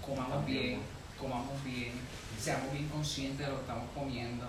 Comamos 0.00 0.46
bien, 0.46 0.80
comamos 1.20 1.62
bien, 1.62 1.92
seamos 2.40 2.72
bien 2.72 2.88
conscientes 2.88 3.46
de 3.46 3.52
lo 3.52 3.56
que 3.56 3.62
estamos 3.62 3.90
comiendo. 3.94 4.46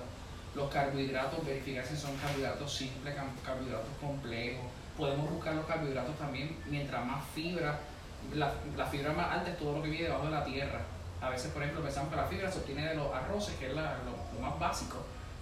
Los 0.55 0.71
carbohidratos, 0.71 1.45
verificar 1.45 1.85
si 1.85 1.97
son 1.97 2.15
carbohidratos 2.15 2.73
simples, 2.73 3.15
carbohidratos 3.43 3.91
complejos. 3.99 4.65
Podemos 4.97 5.29
buscar 5.29 5.55
los 5.55 5.65
carbohidratos 5.65 6.17
también 6.17 6.55
mientras 6.69 7.05
más 7.05 7.23
fibra 7.35 7.81
la, 8.33 8.51
la 8.75 8.85
fibra 8.85 9.13
más 9.13 9.31
alta 9.31 9.49
es 9.51 9.57
todo 9.57 9.77
lo 9.77 9.83
que 9.83 9.89
viene 9.89 10.05
debajo 10.07 10.25
de 10.25 10.31
la 10.31 10.43
tierra. 10.43 10.79
A 11.21 11.29
veces, 11.29 11.51
por 11.51 11.61
ejemplo, 11.63 11.83
pensamos 11.83 12.09
que 12.11 12.15
la 12.15 12.25
fibra 12.25 12.51
se 12.51 12.59
obtiene 12.59 12.87
de 12.87 12.95
los 12.95 13.13
arroces, 13.13 13.55
que 13.55 13.67
es 13.67 13.73
la- 13.73 13.97
lo, 14.05 14.39
lo 14.39 14.47
más 14.47 14.59
básico, 14.59 14.97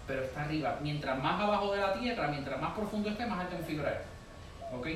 pero 0.07 0.23
está 0.23 0.43
arriba. 0.43 0.77
Mientras 0.81 1.21
más 1.21 1.41
abajo 1.41 1.73
de 1.73 1.81
la 1.81 1.93
tierra, 1.93 2.27
mientras 2.27 2.59
más 2.61 2.73
profundo 2.73 3.09
esté, 3.09 3.25
más 3.25 3.39
alto 3.39 3.55
en 3.57 3.63
fibra 3.65 3.91
es. 3.91 4.73
¿Ok? 4.73 4.87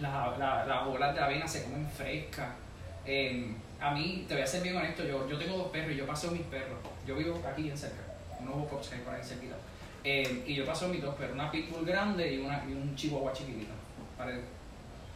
Las 0.00 0.38
la, 0.38 0.66
las 0.66 0.84
bolas 0.84 1.14
de 1.14 1.20
avena 1.20 1.48
se 1.48 1.64
comen 1.64 1.88
frescas. 1.88 2.48
Eh, 3.06 3.54
a 3.80 3.90
mí, 3.92 4.24
te 4.28 4.34
voy 4.34 4.42
a 4.42 4.46
ser 4.46 4.62
bien 4.62 4.76
honesto, 4.76 5.04
yo, 5.04 5.28
yo 5.28 5.38
tengo 5.38 5.56
dos 5.56 5.68
perros 5.68 5.92
y 5.92 5.96
yo 5.96 6.06
paseo 6.06 6.30
mis 6.30 6.42
perros. 6.42 6.78
Yo 7.06 7.14
vivo 7.16 7.40
aquí 7.48 7.62
bien 7.62 7.76
cerca, 7.78 8.02
unos 8.40 8.92
hay 8.92 9.00
por 9.00 9.14
ahí 9.14 9.22
cerquita. 9.22 9.54
Eh, 10.04 10.44
y 10.46 10.54
yo 10.54 10.64
paso 10.66 10.88
mis 10.88 11.02
dos 11.02 11.14
perros, 11.14 11.34
una 11.34 11.50
pitbull 11.50 11.84
grande 11.84 12.34
y, 12.34 12.38
una, 12.40 12.62
y 12.68 12.72
un 12.72 12.94
chihuahua 12.94 13.32
chiquitito. 13.32 13.72
Pare- 14.18 14.55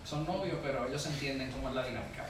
Son 0.04 0.24
novios, 0.26 0.56
pero 0.62 0.86
ellos 0.88 1.00
se 1.02 1.10
entienden 1.10 1.50
cómo 1.52 1.68
es 1.68 1.74
la 1.74 1.86
dinámica. 1.86 2.26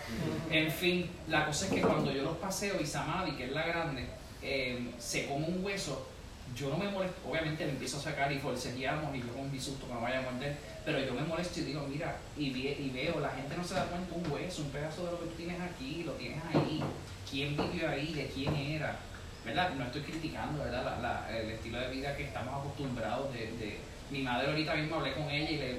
En 0.50 0.70
fin, 0.70 1.08
la 1.28 1.46
cosa 1.46 1.66
es 1.66 1.72
que 1.72 1.80
cuando 1.80 2.10
yo 2.12 2.22
los 2.22 2.36
paseo 2.38 2.76
y 2.80 2.86
Samadhi, 2.86 3.32
que 3.32 3.44
es 3.44 3.52
la 3.52 3.66
grande, 3.66 4.06
eh, 4.42 4.90
se 4.98 5.26
come 5.26 5.46
un 5.46 5.64
hueso, 5.64 6.08
yo 6.56 6.68
no 6.68 6.76
me 6.78 6.88
molesto, 6.90 7.16
obviamente 7.28 7.64
le 7.64 7.70
empiezo 7.72 7.98
a 7.98 8.00
sacar 8.00 8.32
y 8.32 8.38
forcejeamos 8.38 9.14
y 9.14 9.20
yo 9.20 9.28
con 9.32 9.50
mi 9.52 9.60
susto 9.60 9.86
que 9.86 9.94
me 9.94 10.00
vaya 10.00 10.18
a 10.18 10.22
morder, 10.30 10.56
pero 10.84 10.98
yo 10.98 11.14
me 11.14 11.22
molesto 11.22 11.60
y 11.60 11.64
digo, 11.64 11.86
mira, 11.88 12.16
y, 12.36 12.50
ve- 12.50 12.76
y 12.80 12.90
veo, 12.90 13.20
la 13.20 13.30
gente 13.30 13.56
no 13.56 13.62
se 13.64 13.74
da 13.74 13.84
cuenta 13.86 14.14
un 14.14 14.30
hueso, 14.32 14.62
un 14.62 14.70
pedazo 14.70 15.06
de 15.06 15.12
lo 15.12 15.20
que 15.20 15.26
tú 15.26 15.34
tienes 15.36 15.60
aquí, 15.60 16.02
lo 16.04 16.12
tienes 16.14 16.40
ahí, 16.52 16.82
quién 17.30 17.56
vivió 17.56 17.88
ahí, 17.88 18.12
de 18.14 18.26
quién 18.26 18.54
era, 18.56 18.96
¿verdad? 19.44 19.70
No 19.76 19.84
estoy 19.84 20.02
criticando, 20.02 20.64
¿verdad? 20.64 20.84
La- 20.84 20.98
la- 21.30 21.38
el 21.38 21.50
estilo 21.50 21.78
de 21.78 21.88
vida 21.90 22.16
que 22.16 22.24
estamos 22.24 22.52
acostumbrados 22.60 23.32
de, 23.32 23.52
de- 23.52 23.78
Mi 24.10 24.22
madre 24.24 24.48
ahorita 24.50 24.74
mismo 24.74 24.96
hablé 24.96 25.14
con 25.14 25.30
ella 25.30 25.50
y 25.50 25.56
le 25.56 25.76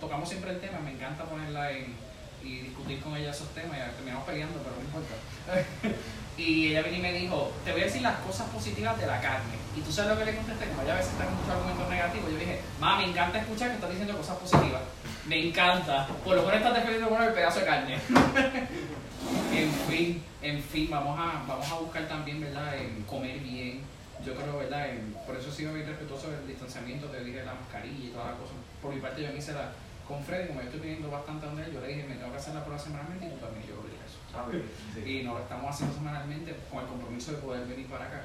tocamos 0.00 0.28
siempre 0.28 0.50
el 0.50 0.60
tema, 0.60 0.78
me 0.80 0.92
encanta 0.92 1.24
ponerla 1.24 1.72
en 1.72 2.06
y 2.46 2.60
discutir 2.60 3.00
con 3.00 3.16
ella 3.16 3.30
esos 3.30 3.48
temas, 3.48 3.76
y 3.76 3.94
terminamos 3.96 4.24
peleando, 4.24 4.58
pero 4.62 4.76
no 4.76 4.82
importa. 4.82 5.14
y 6.38 6.68
ella 6.68 6.82
vino 6.82 6.96
y 6.96 7.00
me 7.00 7.12
dijo, 7.12 7.52
te 7.64 7.72
voy 7.72 7.82
a 7.82 7.84
decir 7.84 8.02
las 8.02 8.18
cosas 8.20 8.48
positivas 8.48 8.98
de 8.98 9.06
la 9.06 9.20
carne. 9.20 9.56
Y 9.76 9.80
tú 9.80 9.92
sabes 9.92 10.12
lo 10.12 10.18
que 10.18 10.30
le 10.30 10.36
contesté, 10.36 10.66
como 10.68 10.82
ella 10.82 10.94
a 10.94 10.96
veces 10.96 11.12
está 11.12 11.24
con 11.24 11.34
muchos 11.34 11.50
argumentos 11.50 11.88
negativos, 11.88 12.30
yo 12.30 12.38
dije, 12.38 12.60
ma, 12.80 12.96
me 12.96 13.04
encanta 13.04 13.38
escuchar 13.38 13.68
que 13.68 13.74
estás 13.74 13.90
diciendo 13.90 14.16
cosas 14.16 14.36
positivas. 14.36 14.82
Me 15.26 15.48
encanta. 15.48 16.06
Por 16.24 16.36
lo 16.36 16.42
menos 16.42 16.58
estás 16.58 16.74
defendiendo 16.74 17.08
con 17.08 17.22
el 17.22 17.32
pedazo 17.32 17.60
de 17.60 17.66
carne. 17.66 17.94
en 19.54 19.72
fin, 19.88 20.22
en 20.40 20.62
fin, 20.62 20.88
vamos 20.88 21.18
a, 21.18 21.44
vamos 21.48 21.70
a 21.70 21.74
buscar 21.80 22.06
también, 22.06 22.40
¿verdad? 22.40 22.76
En 22.76 23.02
comer 23.02 23.40
bien. 23.40 23.80
Yo 24.24 24.34
creo, 24.34 24.58
¿verdad? 24.58 24.86
Por 25.26 25.36
eso 25.36 25.50
he 25.50 25.52
sido 25.52 25.74
bien 25.74 25.86
respetuoso 25.86 26.30
del 26.30 26.46
distanciamiento, 26.46 27.06
te 27.08 27.22
dije 27.22 27.44
la 27.44 27.54
mascarilla 27.54 28.06
y 28.06 28.08
toda 28.08 28.26
la 28.26 28.32
cosa. 28.32 28.52
Por 28.80 28.94
mi 28.94 29.00
parte 29.00 29.22
yo 29.22 29.30
me 29.30 29.38
hice 29.38 29.52
la, 29.52 29.72
con 30.08 30.22
Freddy, 30.22 30.48
como 30.48 30.60
yo 30.60 30.66
estoy 30.66 30.80
pidiendo 30.80 31.10
bastante 31.10 31.46
donde 31.46 31.64
él, 31.64 31.72
yo 31.72 31.80
le 31.80 31.88
dije, 31.88 32.04
me 32.08 32.14
tengo 32.14 32.30
que 32.30 32.36
hacer 32.38 32.54
la 32.54 32.64
prueba 32.64 32.78
semanalmente 32.80 33.26
y 33.26 33.30
tú 33.30 33.36
también, 33.36 33.66
yo 33.66 33.74
dije 33.82 34.02
eso. 34.06 34.18
Ah, 34.34 34.46
sí. 34.94 35.00
Y 35.20 35.22
no 35.24 35.34
lo 35.34 35.40
estamos 35.40 35.70
haciendo 35.70 35.94
semanalmente 35.96 36.54
con 36.70 36.80
el 36.82 36.86
compromiso 36.88 37.32
de 37.32 37.38
poder 37.38 37.66
venir 37.66 37.86
para 37.88 38.04
acá. 38.06 38.22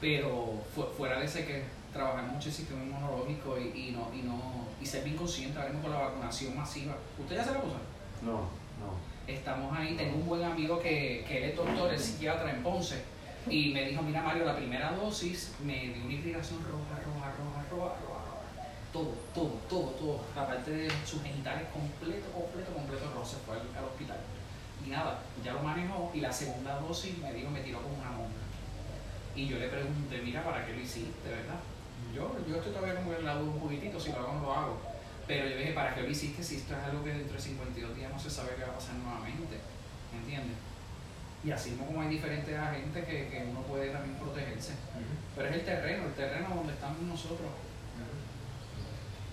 Pero 0.00 0.62
fu- 0.74 0.86
fuera 0.96 1.18
de 1.18 1.26
ese 1.26 1.44
que 1.44 1.64
trabajar 1.92 2.24
mucho 2.24 2.48
el 2.48 2.54
sistema 2.54 2.82
inmunológico 2.84 3.58
y, 3.58 3.88
y 3.88 3.90
no, 3.92 4.08
y 4.14 4.22
no 4.22 4.68
y 4.80 4.86
ser 4.86 5.02
bien 5.02 5.16
consciente 5.16 5.58
ahora 5.58 5.70
mismo 5.70 5.82
con 5.88 5.92
la 5.92 6.06
vacunación 6.06 6.56
masiva. 6.56 6.96
¿Usted 7.18 7.36
ya 7.36 7.44
se 7.44 7.52
la 7.52 7.60
puso? 7.60 7.76
No, 8.22 8.32
no. 8.78 9.08
Estamos 9.26 9.76
ahí, 9.76 9.96
tengo 9.96 10.16
un 10.16 10.26
buen 10.26 10.44
amigo 10.44 10.78
que, 10.78 11.24
que 11.26 11.38
él 11.38 11.50
es 11.50 11.56
doctor, 11.56 11.92
es 11.92 12.02
psiquiatra 12.02 12.50
en 12.50 12.62
Ponce, 12.62 13.02
y 13.50 13.72
me 13.72 13.86
dijo, 13.88 14.02
mira 14.02 14.22
Mario, 14.22 14.44
la 14.44 14.56
primera 14.56 14.92
dosis 14.92 15.52
me 15.64 15.88
dio 15.88 16.04
una 16.04 16.14
irrigación 16.14 16.60
roja, 16.62 17.02
roja, 17.04 17.32
roja, 17.36 17.64
roja, 17.70 17.94
roja. 18.06 18.07
Todo, 18.92 19.14
todo, 19.34 19.52
todo, 19.68 19.90
todo. 19.92 20.20
La 20.34 20.46
parte 20.46 20.70
de 20.70 20.90
sus 21.04 21.22
genitales 21.22 21.68
completo, 21.72 22.30
completo, 22.32 22.72
completo 22.72 23.10
rojo. 23.14 23.26
Se 23.26 23.36
fue 23.36 23.54
al, 23.54 23.68
al 23.76 23.84
hospital. 23.84 24.18
Y 24.84 24.90
nada, 24.90 25.20
ya 25.44 25.52
lo 25.52 25.62
manejó 25.62 26.10
y 26.14 26.20
la 26.20 26.32
segunda 26.32 26.78
dosis 26.80 27.18
me 27.18 27.32
dijo, 27.32 27.50
me 27.50 27.60
tiró 27.60 27.82
como 27.82 27.96
una 27.98 28.10
monja. 28.10 28.48
Y 29.34 29.46
yo 29.46 29.58
le 29.58 29.68
pregunté, 29.68 30.20
mira, 30.22 30.42
¿para 30.42 30.66
qué 30.66 30.72
lo 30.72 30.80
hiciste, 30.80 31.28
verdad? 31.28 31.60
Yo, 32.14 32.34
yo 32.48 32.56
estoy 32.56 32.72
todavía 32.72 32.96
como 32.96 33.12
en 33.12 33.24
la 33.24 33.34
duda 33.34 33.52
un 33.52 33.60
poquitito, 33.60 34.00
si 34.00 34.10
lo 34.10 34.18
hago 34.18 34.34
no 34.34 34.42
lo 34.42 34.54
hago. 34.54 34.80
Pero 35.26 35.46
yo 35.46 35.58
dije, 35.58 35.72
¿para 35.72 35.94
qué 35.94 36.02
lo 36.02 36.10
hiciste 36.10 36.42
si 36.42 36.56
esto 36.56 36.74
es 36.74 36.84
algo 36.84 37.04
que 37.04 37.10
dentro 37.10 37.36
de 37.36 37.42
52 37.42 37.96
días 37.96 38.10
no 38.10 38.18
se 38.18 38.30
sabe 38.30 38.56
qué 38.56 38.62
va 38.62 38.70
a 38.70 38.74
pasar 38.74 38.94
nuevamente? 38.94 39.60
¿Me 40.12 40.18
entiendes? 40.20 40.56
Y 41.44 41.50
así 41.50 41.76
como 41.76 42.00
hay 42.00 42.08
diferentes 42.08 42.58
agentes 42.58 43.04
que, 43.04 43.28
que 43.28 43.46
uno 43.50 43.60
puede 43.62 43.90
también 43.90 44.16
protegerse. 44.16 44.72
Pero 45.36 45.48
es 45.48 45.54
el 45.54 45.64
terreno, 45.64 46.06
el 46.06 46.14
terreno 46.14 46.48
donde 46.54 46.72
estamos 46.72 47.00
nosotros. 47.02 47.50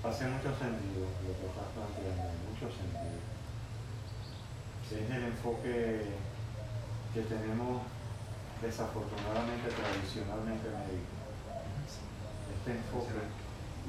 Hace 0.06 0.26
mucho 0.30 0.54
sentido 0.54 1.02
lo 1.26 1.34
que 1.34 1.46
estás 1.50 1.70
planteando, 1.74 2.30
mucho 2.46 2.68
sentido. 2.70 3.20
Es 4.86 5.10
el 5.10 5.24
enfoque 5.34 6.06
que 7.14 7.22
tenemos 7.26 7.82
desafortunadamente 8.62 9.68
tradicionalmente 9.74 10.70
médico. 10.70 11.16
Este 12.54 12.72
enfoque. 12.78 13.18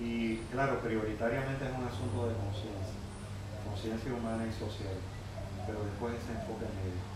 Y 0.01 0.37
claro, 0.53 0.81
prioritariamente 0.81 1.65
es 1.69 1.73
un 1.77 1.85
asunto 1.85 2.29
de 2.29 2.35
conciencia, 2.37 2.97
conciencia 3.69 4.13
humana 4.13 4.45
y 4.49 4.53
social, 4.53 4.97
pero 5.67 5.85
después 5.85 6.17
ese 6.17 6.33
enfoque 6.33 6.65
médico. 6.81 7.07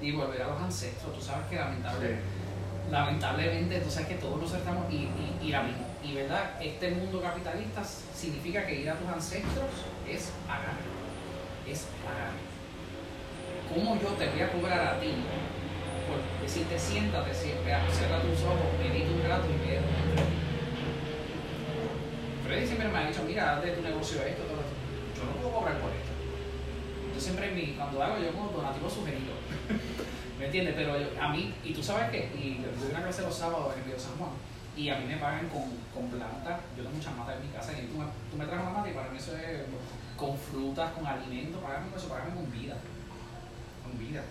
Y 0.00 0.12
volver 0.16 0.42
a 0.42 0.48
los 0.56 0.60
ancestros, 0.62 1.14
tú 1.14 1.20
sabes 1.20 1.46
que 1.48 1.56
lamentable, 1.56 2.18
lamentablemente, 2.90 3.80
tú 3.80 3.90
sabes 3.90 4.08
que 4.08 4.14
todos 4.16 4.40
nos 4.40 4.52
estamos, 4.52 4.90
y, 4.90 4.96
y, 5.06 5.38
y, 5.42 5.48
la 5.50 5.62
misma- 5.62 5.91
y 6.04 6.14
verdad, 6.14 6.60
este 6.60 6.90
mundo 6.90 7.20
capitalista 7.20 7.82
significa 7.84 8.66
que 8.66 8.80
ir 8.80 8.90
a 8.90 8.94
tus 8.94 9.08
ancestros 9.08 9.70
es 10.08 10.32
pagar, 10.46 10.74
es 11.68 11.86
pagar. 12.04 12.32
¿Cómo 13.72 14.00
yo 14.00 14.08
te 14.18 14.28
voy 14.30 14.40
a 14.40 14.52
cobrar 14.52 14.80
a 14.96 15.00
ti? 15.00 15.08
Por 16.08 16.42
decirte 16.42 16.78
siéntate, 16.78 17.32
cierra 17.32 18.20
tus 18.20 18.42
ojos, 18.42 18.66
medita 18.82 19.10
un 19.10 19.22
rato 19.28 19.46
y 19.48 19.68
ve 19.68 19.78
Freddy 22.44 22.66
siempre 22.66 22.88
me 22.88 22.98
ha 22.98 23.06
dicho, 23.08 23.22
mira, 23.26 23.56
haz 23.56 23.62
de 23.64 23.70
tu 23.70 23.82
negocio 23.82 24.20
esto, 24.22 24.42
todo 24.42 24.60
esto. 24.60 24.74
Yo 25.16 25.24
no 25.24 25.32
puedo 25.40 25.54
cobrar 25.54 25.78
por 25.78 25.90
esto. 25.90 26.12
Yo 27.14 27.20
siempre, 27.20 27.74
cuando 27.76 28.02
hago, 28.02 28.18
yo 28.18 28.32
como 28.32 28.50
donativo 28.50 28.90
sugerido. 28.90 29.32
¿Me 30.38 30.46
entiendes? 30.46 30.74
Pero 30.76 30.98
yo- 30.98 31.08
a 31.22 31.28
mí, 31.28 31.54
y 31.64 31.72
tú 31.72 31.82
sabes 31.82 32.10
qué, 32.10 32.28
y 32.36 32.60
doy 32.78 32.90
una 32.90 33.02
clase 33.04 33.22
los 33.22 33.34
sábados 33.34 33.74
en 33.76 33.84
Río 33.84 33.98
San 33.98 34.16
Juan, 34.18 34.30
y 34.76 34.88
a 34.88 34.96
mí 34.96 35.06
me 35.06 35.16
pagan 35.16 35.48
con, 35.48 35.68
con 35.92 36.08
plantas, 36.08 36.60
yo 36.76 36.82
tengo 36.82 36.96
muchas 36.96 37.16
matas 37.16 37.36
en 37.36 37.46
mi 37.46 37.52
casa, 37.52 37.72
y 37.72 37.86
tú 37.86 37.98
me, 37.98 38.06
me 38.38 38.46
traes 38.46 38.62
una 38.62 38.72
mata 38.72 38.88
y 38.88 38.94
para 38.94 39.10
mí 39.10 39.18
eso 39.18 39.36
es 39.36 39.62
con 40.16 40.36
frutas, 40.36 40.92
con 40.92 41.06
alimentos, 41.06 41.62
pagarme 41.62 41.90
con 41.90 41.98
eso, 41.98 42.08
pagarme 42.08 42.34
con 42.34 42.52
vida. 42.52 42.76
Con 43.82 43.98
vida. 43.98 44.22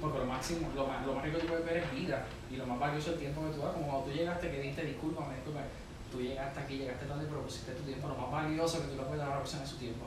Porque 0.00 0.18
lo 0.18 0.26
máximo, 0.26 0.68
lo 0.74 0.86
más, 0.86 1.06
lo 1.06 1.14
más 1.14 1.24
rico 1.24 1.38
que 1.38 1.46
puedes 1.46 1.64
ver 1.64 1.78
es 1.78 1.90
vida, 1.92 2.26
y 2.50 2.56
lo 2.56 2.66
más 2.66 2.78
valioso 2.78 3.10
es 3.10 3.14
el 3.14 3.20
tiempo 3.20 3.42
que 3.42 3.56
tú 3.56 3.62
das, 3.62 3.72
como 3.72 3.86
cuando 3.86 4.04
tú 4.04 4.12
llegaste 4.12 4.50
que 4.50 4.60
diste 4.60 4.84
discúlpame, 4.84 5.36
discúlpame, 5.36 5.66
tú 6.12 6.20
llegaste 6.20 6.60
aquí, 6.60 6.78
llegaste 6.78 7.06
tarde, 7.06 7.24
pero 7.28 7.42
pusiste 7.42 7.72
tu 7.72 7.82
tiempo, 7.84 8.08
lo 8.08 8.16
más 8.16 8.30
valioso 8.30 8.82
que 8.82 8.88
tú 8.88 8.96
le 8.96 9.02
puedes 9.02 9.18
dar 9.18 9.32
a 9.32 9.34
la 9.36 9.40
persona 9.40 9.64
es 9.64 9.70
su 9.70 9.78
tiempo. 9.78 10.06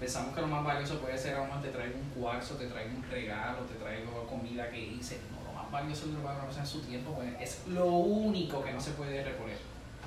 Pensamos 0.00 0.34
que 0.34 0.40
lo 0.40 0.48
más 0.48 0.64
valioso 0.64 0.98
puede 0.98 1.16
ser, 1.16 1.36
vamos, 1.36 1.62
te 1.62 1.68
traigo 1.68 1.94
un 1.96 2.08
cuarzo, 2.10 2.56
te 2.56 2.66
traigo 2.66 2.96
un 2.96 3.08
regalo, 3.08 3.58
te 3.70 3.74
traigo 3.74 4.26
comida 4.26 4.68
que 4.68 4.80
hice. 4.80 5.20
No, 5.30 5.41
valioso 5.72 6.04
a 6.04 6.32
una 6.32 6.42
persona 6.44 6.62
es 6.62 6.68
su 6.68 6.80
tiempo, 6.82 7.12
pues 7.14 7.28
es 7.40 7.66
lo 7.68 7.86
único 7.86 8.62
que 8.62 8.72
no 8.72 8.80
se 8.80 8.92
puede 8.92 9.24
reponer. 9.24 9.56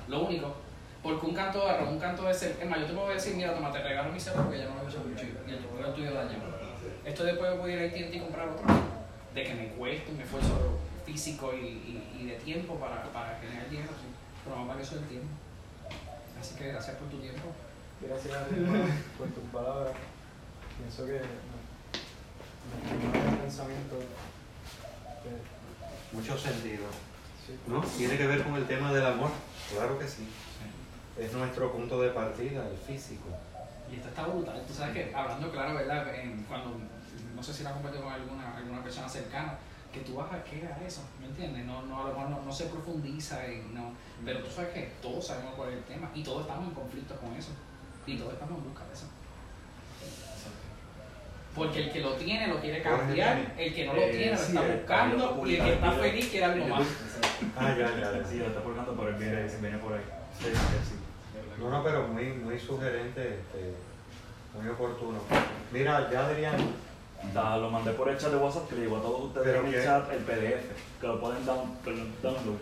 Lo 0.08 0.24
único. 0.24 0.54
Porque 1.02 1.26
un 1.26 1.34
canto 1.34 1.64
de 1.64 1.70
arroz, 1.70 1.88
un 1.90 1.98
canto 1.98 2.22
de 2.24 2.32
ser. 2.32 2.56
Es 2.60 2.68
más, 2.68 2.78
yo 2.80 2.86
te 2.86 2.92
puedo 2.94 3.08
decir, 3.08 3.34
mira, 3.36 3.54
toma, 3.54 3.70
te 3.72 3.82
regalo 3.82 4.12
mi 4.12 4.18
cerro 4.18 4.44
porque 4.44 4.58
ya 4.58 4.68
no 4.68 4.76
lo 4.76 4.88
uso 4.88 5.00
mucho 5.00 5.24
y 5.24 5.50
el 5.50 5.58
tuyo, 5.58 5.86
el 5.86 5.94
tuyo 5.94 6.14
dañado. 6.14 6.56
Esto 7.04 7.24
después 7.24 7.52
yo 7.52 7.60
puedo 7.60 7.76
ir 7.76 7.90
a 7.90 7.92
tienda 7.92 8.16
y 8.16 8.20
comprar 8.20 8.48
otro. 8.48 8.66
De 9.34 9.44
que 9.44 9.54
me 9.54 9.68
cueste 9.68 10.12
un 10.12 10.20
esfuerzo 10.20 10.78
físico 11.04 11.52
y, 11.52 12.02
y, 12.18 12.26
de 12.26 12.36
tiempo 12.36 12.76
para, 12.76 13.02
para 13.12 13.38
generar 13.38 13.68
dinero, 13.68 13.90
sí. 13.90 14.08
Pero 14.42 14.56
más 14.56 14.68
valioso 14.68 14.96
el 14.96 15.04
tiempo. 15.04 15.28
Así 16.40 16.54
que 16.54 16.68
gracias 16.68 16.96
por 16.96 17.08
tu 17.08 17.18
tiempo. 17.18 17.52
Gracias 18.00 18.34
hermano, 18.34 18.84
por 19.18 19.28
tus 19.28 19.44
palabras. 19.52 19.92
Pienso 20.78 21.06
que 21.06 21.12
no, 21.12 21.56
no 23.20 23.30
el 23.30 23.38
pensamiento 23.38 23.96
que 25.22 25.55
Mucho 26.12 26.38
sentido. 26.38 26.84
¿No? 27.66 27.80
Tiene 27.80 28.16
que 28.16 28.26
ver 28.26 28.42
con 28.42 28.54
el 28.54 28.66
tema 28.66 28.92
del 28.92 29.06
amor. 29.06 29.30
Claro 29.72 29.98
que 29.98 30.06
sí. 30.08 30.28
Es 31.18 31.32
nuestro 31.32 31.72
punto 31.72 32.00
de 32.00 32.10
partida, 32.10 32.66
el 32.68 32.76
físico. 32.76 33.28
Y 33.90 33.96
esto 33.96 34.08
está 34.08 34.26
brutal. 34.26 34.62
Tú 34.66 34.74
sabes 34.74 34.94
que, 34.94 35.14
hablando 35.14 35.50
claro, 35.50 35.74
¿verdad? 35.74 36.14
En- 36.14 36.42
cuando, 36.44 36.76
no 37.34 37.42
sé 37.42 37.52
si 37.54 37.62
la 37.62 37.72
compartido 37.72 38.04
con 38.04 38.12
alguna, 38.12 38.56
alguna 38.56 38.82
persona 38.82 39.08
cercana, 39.08 39.54
que 39.92 40.00
tú 40.00 40.16
vas 40.16 40.30
a 40.32 40.42
qué 40.44 40.60
era 40.60 40.76
eso, 40.86 41.02
¿me 41.20 41.26
entiendes? 41.26 41.64
No, 41.64 41.82
no, 41.82 42.00
a 42.04 42.08
lo 42.08 42.14
mejor 42.14 42.30
no, 42.30 42.42
no 42.42 42.52
se 42.52 42.66
profundiza, 42.66 43.46
y 43.48 43.62
no, 43.72 43.92
pero 44.24 44.40
tú 44.42 44.50
sabes 44.50 44.74
que 44.74 44.92
todos 45.00 45.26
sabemos 45.26 45.54
cuál 45.54 45.70
es 45.70 45.76
el 45.76 45.84
tema 45.84 46.10
y 46.14 46.22
todos 46.22 46.42
estamos 46.42 46.68
en 46.68 46.74
conflicto 46.74 47.16
con 47.16 47.32
eso. 47.34 47.52
Y 48.06 48.18
todos 48.18 48.34
estamos 48.34 48.58
en 48.58 48.64
busca 48.68 48.84
de 48.86 48.92
eso. 48.92 49.06
Porque 51.56 51.84
el 51.84 51.90
que 51.92 52.00
lo 52.00 52.12
tiene 52.14 52.46
lo 52.48 52.60
quiere 52.60 52.82
cambiar, 52.82 53.54
el 53.58 53.74
que 53.74 53.86
no 53.86 53.94
lo 53.94 54.00
Eh, 54.02 54.10
tiene 54.10 54.32
lo 54.32 54.36
sí, 54.38 54.46
está 54.56 54.66
el 54.66 54.76
buscando 54.78 55.42
y 55.46 55.54
el 55.56 55.62
que 55.64 55.72
está 55.72 55.90
feliz 55.92 56.28
quiere 56.30 56.44
algo 56.46 56.66
más. 56.68 56.86
Ah, 57.56 57.74
ya, 57.78 57.96
ya. 57.98 58.24
Sí, 58.28 58.38
lo 58.38 58.46
está 58.46 58.60
colgando, 58.62 58.94
pero 58.94 59.08
él 59.08 59.14
viene, 59.16 59.46
viene 59.60 59.78
por 59.78 59.92
ahí. 59.94 60.02
Sí, 60.38 60.46
sí. 60.52 60.94
No, 61.58 61.70
no, 61.70 61.82
pero 61.82 62.06
muy, 62.08 62.24
muy 62.26 62.58
sugerente, 62.60 63.40
este, 63.40 63.72
muy 64.60 64.68
oportuno. 64.68 65.18
Mira, 65.72 66.10
ya 66.12 66.26
Adrián, 66.26 66.56
Da- 67.32 67.56
lo 67.56 67.70
mandé 67.70 67.92
por 67.92 68.10
el 68.10 68.18
chat 68.18 68.30
de 68.30 68.36
WhatsApp 68.36 68.68
que 68.68 68.74
le 68.76 68.80
llegó 68.82 68.98
a 68.98 69.02
todos 69.02 69.24
ustedes 69.24 69.56
en 69.56 69.66
el 69.74 69.82
chat 69.84 70.12
el 70.12 70.18
PDF, 70.18 70.64
que 71.00 71.06
lo 71.06 71.18
pueden 71.18 71.44
down, 71.46 71.72
down- 71.82 72.12
download. 72.22 72.56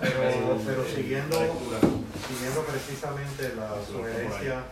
pero, 0.00 0.58
pero 0.64 0.84
siguiendo, 0.84 1.36
siguiendo 2.28 2.60
precisamente 2.64 3.54
la 3.56 3.74
sugerencia 3.84 4.62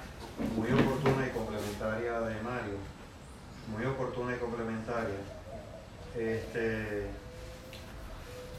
muy 0.57 0.69
oportuna 0.69 1.27
y 1.27 1.31
complementaria 1.31 2.21
de 2.21 2.43
Mario, 2.43 2.75
muy 3.69 3.85
oportuna 3.87 4.35
y 4.35 4.39
complementaria, 4.39 5.17
este, 6.17 7.07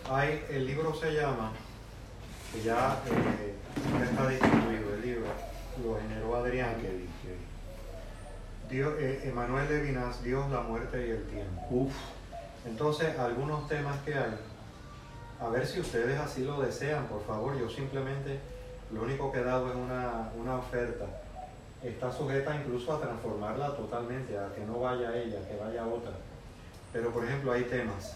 hay, 0.09 0.45
el 0.49 0.67
libro 0.67 0.93
se 0.93 1.13
llama, 1.13 1.51
que 2.51 2.61
ya, 2.61 3.01
eh, 3.07 3.55
ya 3.97 4.05
está 4.05 4.27
distribuido 4.29 4.93
el 4.93 5.01
libro, 5.01 5.27
lo 5.83 5.97
generó 5.99 6.35
Adrián, 6.35 6.75
Dios, 8.69 8.93
eh, 8.99 9.21
Emanuel 9.25 9.69
Levinas, 9.69 10.23
Dios, 10.23 10.49
la 10.51 10.61
muerte 10.61 11.07
y 11.07 11.11
el 11.11 11.23
tiempo. 11.27 11.89
Entonces, 12.65 13.17
algunos 13.19 13.67
temas 13.67 13.97
que 14.03 14.15
hay, 14.15 14.37
a 15.39 15.49
ver 15.49 15.67
si 15.67 15.79
ustedes 15.79 16.19
así 16.19 16.43
lo 16.43 16.61
desean, 16.61 17.05
por 17.07 17.23
favor, 17.25 17.57
yo 17.59 17.69
simplemente 17.69 18.39
lo 18.91 19.03
único 19.03 19.31
que 19.31 19.39
he 19.39 19.43
dado 19.43 19.69
es 19.69 19.75
una, 19.75 20.31
una 20.37 20.57
oferta. 20.57 21.05
Está 21.83 22.11
sujeta 22.11 22.55
incluso 22.55 22.93
a 22.93 22.99
transformarla 23.01 23.75
totalmente, 23.75 24.37
a 24.37 24.53
que 24.55 24.65
no 24.65 24.79
vaya 24.79 25.15
ella, 25.15 25.39
que 25.47 25.55
vaya 25.55 25.85
otra. 25.85 26.11
Pero, 26.91 27.11
por 27.11 27.23
ejemplo, 27.25 27.51
hay 27.51 27.63
temas 27.63 28.15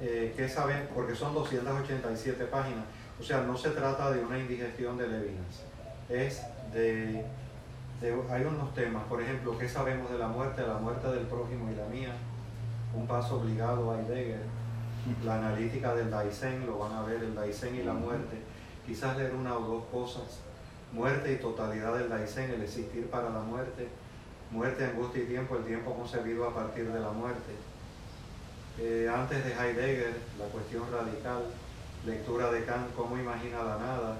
eh, 0.00 0.32
que 0.36 0.48
saben, 0.48 0.88
porque 0.94 1.14
son 1.14 1.34
287 1.34 2.44
páginas, 2.44 2.84
o 3.20 3.22
sea, 3.22 3.42
no 3.42 3.56
se 3.56 3.70
trata 3.70 4.10
de 4.10 4.24
una 4.24 4.38
indigestión 4.38 4.96
de 4.98 5.08
Levinas, 5.08 5.62
es 6.08 6.42
de, 6.72 7.24
de- 8.00 8.22
hay 8.30 8.44
unos 8.44 8.74
temas, 8.74 9.04
por 9.04 9.20
ejemplo, 9.22 9.56
¿qué 9.58 9.68
sabemos 9.68 10.10
de 10.10 10.18
la 10.18 10.28
muerte, 10.28 10.62
la 10.66 10.74
muerte 10.78 11.08
del 11.08 11.26
prójimo 11.26 11.70
y 11.70 11.74
la 11.76 11.86
mía? 11.86 12.12
Un 12.94 13.06
paso 13.06 13.36
obligado 13.40 13.90
a 13.92 14.00
Heidegger, 14.00 14.42
la 15.24 15.36
analítica 15.36 15.94
del 15.94 16.10
Daisen, 16.10 16.66
lo 16.66 16.78
van 16.78 16.92
a 16.92 17.02
ver, 17.02 17.22
el 17.22 17.34
Daisen 17.34 17.74
y 17.74 17.82
la 17.82 17.92
muerte, 17.94 18.36
quizás 18.86 19.16
leer 19.16 19.34
una 19.34 19.56
o 19.56 19.60
dos 19.60 19.84
cosas, 19.90 20.40
muerte 20.92 21.32
y 21.32 21.36
totalidad 21.36 21.96
del 21.98 22.08
Daisen, 22.08 22.50
el 22.50 22.62
existir 22.62 23.08
para 23.08 23.30
la 23.30 23.40
muerte, 23.40 23.88
muerte, 24.50 24.84
angustia 24.84 25.22
y 25.22 25.26
tiempo, 25.26 25.56
el 25.56 25.64
tiempo 25.64 25.94
concebido 25.94 26.46
a 26.46 26.54
partir 26.54 26.90
de 26.90 27.00
la 27.00 27.10
muerte. 27.10 27.52
Eh, 28.78 29.10
antes 29.12 29.44
de 29.44 29.52
Heidegger, 29.52 30.14
la 30.38 30.46
cuestión 30.46 30.84
radical, 30.92 31.44
lectura 32.06 32.50
de 32.50 32.64
Kant, 32.64 32.94
cómo 32.94 33.18
imagina 33.18 33.62
la 33.62 33.78
nada. 33.78 34.16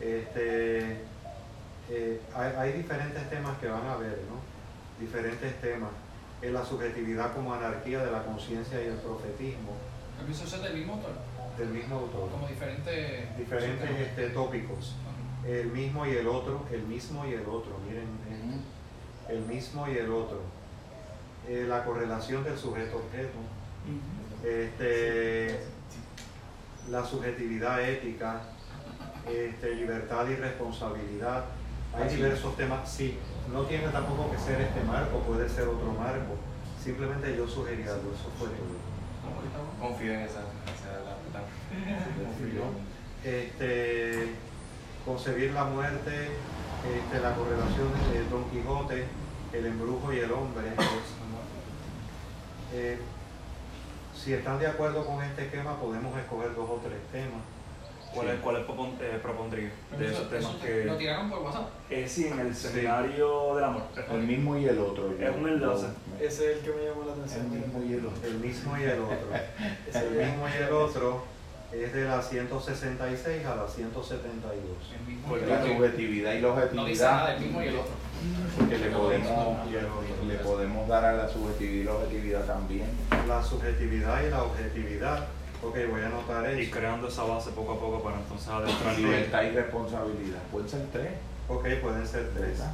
Este, 0.00 0.98
eh, 1.90 2.20
hay, 2.34 2.52
hay 2.56 2.72
diferentes 2.72 3.30
temas 3.30 3.58
que 3.58 3.68
van 3.68 3.86
a 3.86 3.96
ver, 3.96 4.20
¿no? 4.28 4.40
Diferentes 5.00 5.60
temas. 5.60 5.90
En 6.40 6.54
la 6.54 6.64
subjetividad 6.64 7.34
como 7.34 7.52
anarquía 7.54 8.04
de 8.04 8.12
la 8.12 8.22
conciencia 8.22 8.80
y 8.80 8.86
el 8.86 8.96
profetismo, 8.96 9.76
El 10.20 10.28
mismo 10.28 10.46
set 10.46 10.62
del 10.62 10.74
mismo 10.74 10.94
autor, 10.94 11.12
del 11.56 11.68
mismo 11.68 11.96
autor. 11.96 12.30
como 12.30 12.46
diferentes... 12.46 13.36
Diferentes 13.38 13.90
este, 13.90 14.30
tópicos. 14.30 14.94
El 15.46 15.68
mismo 15.68 16.04
y 16.06 16.10
el 16.10 16.26
otro, 16.28 16.66
el 16.72 16.82
mismo 16.82 17.24
y 17.26 17.32
el 17.34 17.42
otro, 17.42 17.78
miren, 17.86 18.04
eh, 18.28 19.32
el 19.34 19.40
mismo 19.46 19.88
y 19.88 19.96
el 19.96 20.10
otro. 20.10 20.40
Eh, 21.48 21.64
la 21.68 21.84
correlación 21.84 22.44
del 22.44 22.58
sujeto-objeto. 22.58 23.38
Este, 24.44 25.60
la 26.90 27.04
subjetividad 27.04 27.82
ética, 27.88 28.42
este, 29.28 29.74
libertad 29.74 30.28
y 30.28 30.36
responsabilidad. 30.36 31.44
Hay 31.94 32.08
diversos 32.14 32.56
temas, 32.56 32.90
sí, 32.90 33.16
no 33.52 33.62
tiene 33.62 33.88
tampoco 33.88 34.30
que 34.30 34.38
ser 34.38 34.60
este 34.60 34.82
marco, 34.84 35.18
puede 35.20 35.48
ser 35.48 35.66
otro 35.68 35.92
marco. 35.92 36.34
Simplemente 36.82 37.34
yo 37.36 37.48
sugería 37.48 37.86
algo, 37.94 38.12
eso 38.12 38.30
fue 38.38 38.48
todo. 38.48 39.88
Confío 39.88 40.12
en 40.12 40.20
esa, 40.20 40.40
esa 40.40 40.92
la, 41.04 41.40
la- 41.40 42.26
confío. 42.28 42.62
este, 43.24 44.34
concebir 45.12 45.52
la 45.52 45.64
muerte, 45.64 46.28
este, 46.86 47.20
la 47.22 47.34
correlación 47.34 47.88
de 48.12 48.24
Don 48.28 48.44
Quijote, 48.50 49.06
el 49.54 49.66
embrujo 49.66 50.12
y 50.12 50.18
el 50.18 50.30
hombre. 50.32 50.66
Eh, 52.70 52.98
si 54.14 54.34
están 54.34 54.58
de 54.58 54.66
acuerdo 54.66 55.06
con 55.06 55.24
este 55.24 55.46
esquema, 55.46 55.80
podemos 55.80 56.14
escoger 56.18 56.54
dos 56.54 56.68
o 56.68 56.80
tres 56.84 56.98
temas. 57.10 57.40
¿Cuál 58.12 58.28
es, 58.28 58.40
cuál 58.40 58.56
es 58.56 58.66
propon- 58.66 59.00
eh, 59.00 59.18
propondría 59.22 59.70
de 59.98 60.04
Eso- 60.06 60.16
esos 60.16 60.28
temas 60.30 60.50
eso 60.54 60.60
que... 60.60 60.84
Lo 60.84 60.96
tiraron 60.98 61.30
por 61.30 61.38
WhatsApp. 61.44 61.68
Eh, 61.88 62.06
sí, 62.06 62.26
en 62.26 62.38
el 62.40 62.54
seminario 62.54 63.54
del 63.54 63.64
amor. 63.64 63.82
El 64.10 64.18
mismo 64.20 64.58
y 64.58 64.66
el 64.66 64.78
otro. 64.78 65.16
yo- 65.18 65.26
Es 65.28 65.34
un 65.34 65.48
enlace. 65.48 65.86
Ese 66.20 66.52
es 66.52 66.58
el 66.58 66.62
que 66.62 66.70
me 66.78 66.84
llamó 66.84 67.04
la 67.06 67.14
El 67.14 67.20
atención. 67.20 67.50
mismo 67.50 67.82
y 67.82 67.92
el 67.94 68.04
otro. 68.06 68.28
El 68.28 68.34
mismo 68.34 68.76
y 68.76 68.82
el 68.82 69.00
otro. 69.00 69.16
El 69.94 70.10
mismo 70.10 70.46
y 70.48 70.62
el 70.62 70.72
otro 70.74 71.22
es 71.72 71.92
de 71.92 72.04
la 72.04 72.22
166 72.22 73.44
a 73.46 73.54
la 73.56 73.68
172. 73.68 74.64
El 74.94 75.06
mismo 75.06 75.28
Porque 75.28 75.44
y 75.46 75.48
la 75.48 75.62
subjetividad 75.64 76.32
y 76.34 76.40
la 76.40 76.48
No 76.72 76.84
dice 76.84 77.04
nada 77.04 77.22
objetividad, 77.24 77.28
del 77.28 77.40
mismo 77.40 77.62
y 77.62 77.66
el 77.68 77.76
otro. 77.76 77.92
porque 78.58 78.78
le 78.78 78.90
podemos, 78.90 79.68
Y 79.70 79.74
el 79.76 79.84
otro. 79.84 80.02
le 80.26 80.34
podemos 80.36 80.88
dar 80.88 81.04
a 81.04 81.12
la 81.12 81.28
subjetividad 81.28 81.82
y 81.82 81.84
la 81.84 81.92
objetividad 81.94 82.44
también. 82.46 82.86
La 83.28 83.42
subjetividad 83.42 84.22
y 84.26 84.30
la 84.30 84.42
objetividad. 84.44 85.26
Ok, 85.62 85.76
voy 85.90 86.00
a 86.02 86.06
anotar 86.06 86.54
Y 86.58 86.62
eso. 86.62 86.70
creando 86.76 87.08
esa 87.08 87.24
base 87.24 87.50
poco 87.50 87.72
a 87.72 87.80
poco 87.80 88.02
para 88.02 88.16
entonces 88.16 88.48
adentrarnos. 88.48 88.98
Libertad 88.98 89.42
y 89.42 89.50
responsabilidad. 89.50 90.38
Pueden 90.52 90.68
ser 90.68 90.86
tres. 90.92 91.10
Ok, 91.48 91.66
pueden 91.82 92.06
ser 92.06 92.30
tres. 92.34 92.50
¿verdad? 92.58 92.72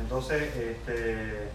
Entonces, 0.00 0.42
este, 0.56 1.48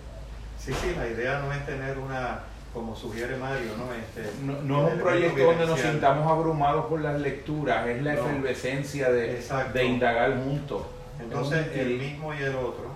sí, 0.60 0.72
sí, 0.74 0.94
la 0.96 1.08
idea 1.08 1.40
no 1.40 1.52
es 1.52 1.66
tener 1.66 1.98
una, 1.98 2.42
como 2.78 2.96
sugiere 2.96 3.38
Mario, 3.38 3.72
¿no? 3.76 3.92
Este, 3.92 4.32
No, 4.44 4.62
no 4.62 4.88
es 4.88 4.94
un 4.94 5.00
proyecto 5.00 5.44
donde 5.44 5.66
nos 5.66 5.80
sintamos 5.80 6.32
abrumados 6.32 6.86
por 6.86 7.02
las 7.02 7.20
lecturas, 7.20 7.88
es 7.88 8.04
la 8.04 8.14
No. 8.14 8.22
efervescencia 8.22 9.10
de, 9.12 9.42
de 9.74 9.84
indagar 9.86 10.38
juntos. 10.44 10.84
Entonces, 11.20 11.68
el 11.76 11.98
mismo 11.98 12.32
y 12.36 12.38
el 12.38 12.56
otro, 12.56 12.92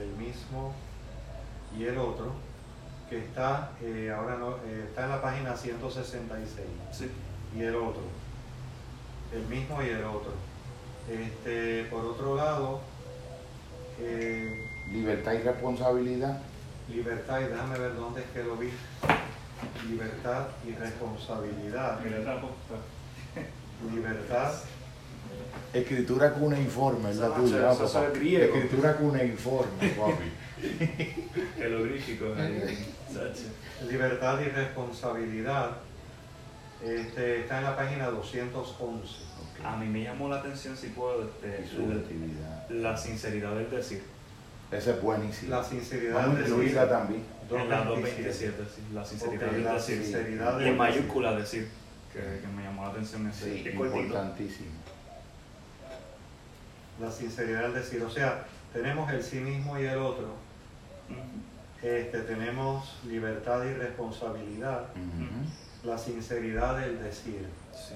el 0.00 0.16
mismo 0.24 0.72
y 1.76 1.84
el 1.84 1.98
otro, 1.98 2.32
que 3.08 3.18
está, 3.18 3.72
eh, 3.82 4.12
ahora 4.16 4.36
no, 4.36 4.50
eh, 4.64 4.84
está 4.88 5.02
en 5.04 5.10
la 5.10 5.20
página 5.20 5.56
166, 5.56 6.66
Sí. 6.92 7.10
y 7.56 7.62
el 7.62 7.74
otro, 7.74 8.02
el 9.34 9.42
mismo 9.48 9.82
y 9.82 9.88
el 9.88 10.04
otro. 10.04 10.32
Este, 11.10 11.84
por 11.90 12.04
otro 12.04 12.36
lado, 12.36 12.80
eh, 14.00 14.66
Libertad 14.92 15.32
y 15.32 15.38
responsabilidad. 15.38 16.40
Libertad, 16.94 17.40
y 17.40 17.44
déjame 17.44 17.78
ver 17.78 17.96
dónde 17.96 18.20
es 18.22 18.26
que 18.28 18.42
lo 18.44 18.56
vi, 18.56 18.70
libertad 19.88 20.48
y 20.66 20.72
responsabilidad, 20.74 22.02
libertad 22.04 22.38
Escritura 25.72 26.32
cuneiforme 26.32 27.10
es 27.10 27.16
la 27.16 27.26
Eso, 27.26 27.34
tuya, 27.36 27.56
eso, 27.58 27.68
papá. 27.68 27.84
eso 27.84 28.06
es 28.06 28.12
griego. 28.18 28.54
Escritura 28.56 28.96
cuneiforme, 28.96 29.88
papi. 29.90 30.32
Jeroglífico. 31.56 32.26
Libertad 33.88 34.40
y 34.40 34.44
responsabilidad 34.48 35.70
este, 36.84 37.40
está 37.40 37.58
en 37.58 37.64
la 37.64 37.76
página 37.76 38.06
211. 38.08 39.14
A 39.64 39.76
mí 39.76 39.86
me 39.86 40.02
llamó 40.02 40.28
la 40.28 40.38
atención, 40.38 40.76
si 40.76 40.88
puedo, 40.88 41.22
este, 41.22 41.64
Y 41.64 41.68
subjetividad. 41.76 42.68
la 42.70 42.96
sinceridad 42.96 43.54
del 43.54 43.70
decir. 43.70 44.02
Esa 44.70 44.90
es 44.92 45.02
buenísima. 45.02 45.56
La 45.56 45.64
sinceridad 45.64 46.14
Vamos 46.14 46.36
a 46.36 46.38
del 46.38 46.48
incluirla 46.48 46.80
decir. 46.82 46.96
también. 46.98 47.22
En 47.50 47.68
la 47.68 47.84
227. 47.84 48.56
227, 48.56 48.64
sí. 48.76 48.94
La 48.94 49.04
sinceridad 49.04 49.46
Ok, 49.48 49.52
del 49.54 49.64
la 49.64 49.72
decir. 49.74 50.02
sinceridad 50.04 50.60
Y 50.60 50.68
en 50.68 50.76
mayúscula 50.76 51.32
decir. 51.36 51.68
Que, 52.12 52.20
que 52.40 52.46
me 52.56 52.62
llamó 52.64 52.84
la 52.84 52.90
atención 52.90 53.26
ese. 53.28 53.44
Sí, 53.62 53.68
importantísimo. 53.68 54.70
La 57.00 57.10
sinceridad 57.10 57.62
del 57.62 57.74
decir. 57.74 58.02
O 58.02 58.10
sea, 58.10 58.44
tenemos 58.72 59.10
el 59.12 59.22
sí 59.22 59.36
mismo 59.40 59.78
y 59.78 59.84
el 59.86 59.98
otro. 59.98 60.34
Este, 61.82 62.20
tenemos 62.20 62.98
libertad 63.08 63.64
y 63.64 63.72
responsabilidad. 63.74 64.84
La 65.84 65.96
sinceridad 65.98 66.78
del 66.78 67.02
decir. 67.02 67.46
Sí. 67.72 67.94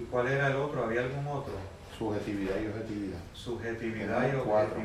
¿Y 0.00 0.04
cuál 0.06 0.28
era 0.28 0.48
el 0.48 0.56
otro? 0.56 0.84
¿Había 0.84 1.02
algún 1.02 1.26
otro? 1.26 1.52
Subjetividad 1.96 2.54
y 2.60 2.66
objetividad. 2.68 3.18
Subjetividad 3.34 4.28
y 4.28 4.36
cuatro. 4.38 4.80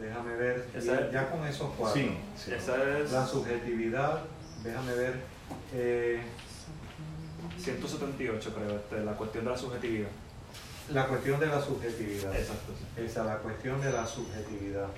Déjame 0.00 0.34
ver. 0.36 1.10
Ya 1.12 1.30
con 1.30 1.46
esos 1.46 1.70
cuatro. 1.76 2.00
Sí, 2.00 2.16
sí. 2.36 2.52
Esa 2.52 2.98
es 2.98 3.12
La 3.12 3.26
subjetividad, 3.26 4.20
déjame 4.64 4.94
ver. 4.94 5.14
eh, 5.74 6.22
178, 7.58 8.54
creo, 8.54 8.76
este, 8.76 9.00
la 9.04 9.12
cuestión 9.12 9.44
de 9.44 9.50
la 9.50 9.56
subjetividad. 9.56 10.08
la 10.92 11.06
cuestión 11.06 11.38
de 11.38 11.46
la 11.46 11.60
subjetividad. 11.60 12.34
Exacto, 12.34 12.72
sí. 12.78 13.02
Esa, 13.04 13.24
la 13.24 13.36
cuestión 13.38 13.80
de 13.80 13.92
la 13.92 14.06
subjetividad. 14.06 14.88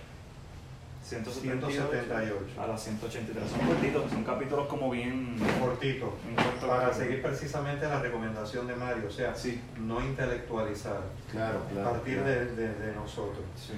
178 1.04 1.68
178. 1.68 2.62
a 2.62 2.66
las 2.68 2.82
183. 2.84 3.50
Son 3.50 3.60
cortitos, 3.66 4.10
son 4.10 4.22
capítulos 4.24 4.68
como 4.68 4.88
bien. 4.90 5.36
Cortito. 5.60 6.14
bien 6.24 6.36
cortos. 6.36 6.68
Para 6.70 6.94
seguir 6.94 7.20
precisamente 7.20 7.86
la 7.86 8.00
recomendación 8.00 8.66
de 8.68 8.76
Mario, 8.76 9.08
o 9.08 9.10
sea, 9.10 9.34
Sí, 9.34 9.60
no 9.80 10.00
intelectualizar, 10.00 11.00
Claro, 11.32 11.60
claro. 11.72 11.90
partir 11.90 12.18
claro. 12.18 12.30
de, 12.30 12.46
de- 12.54 12.74
de 12.74 12.92
nosotros. 12.94 13.44
sí. 13.56 13.72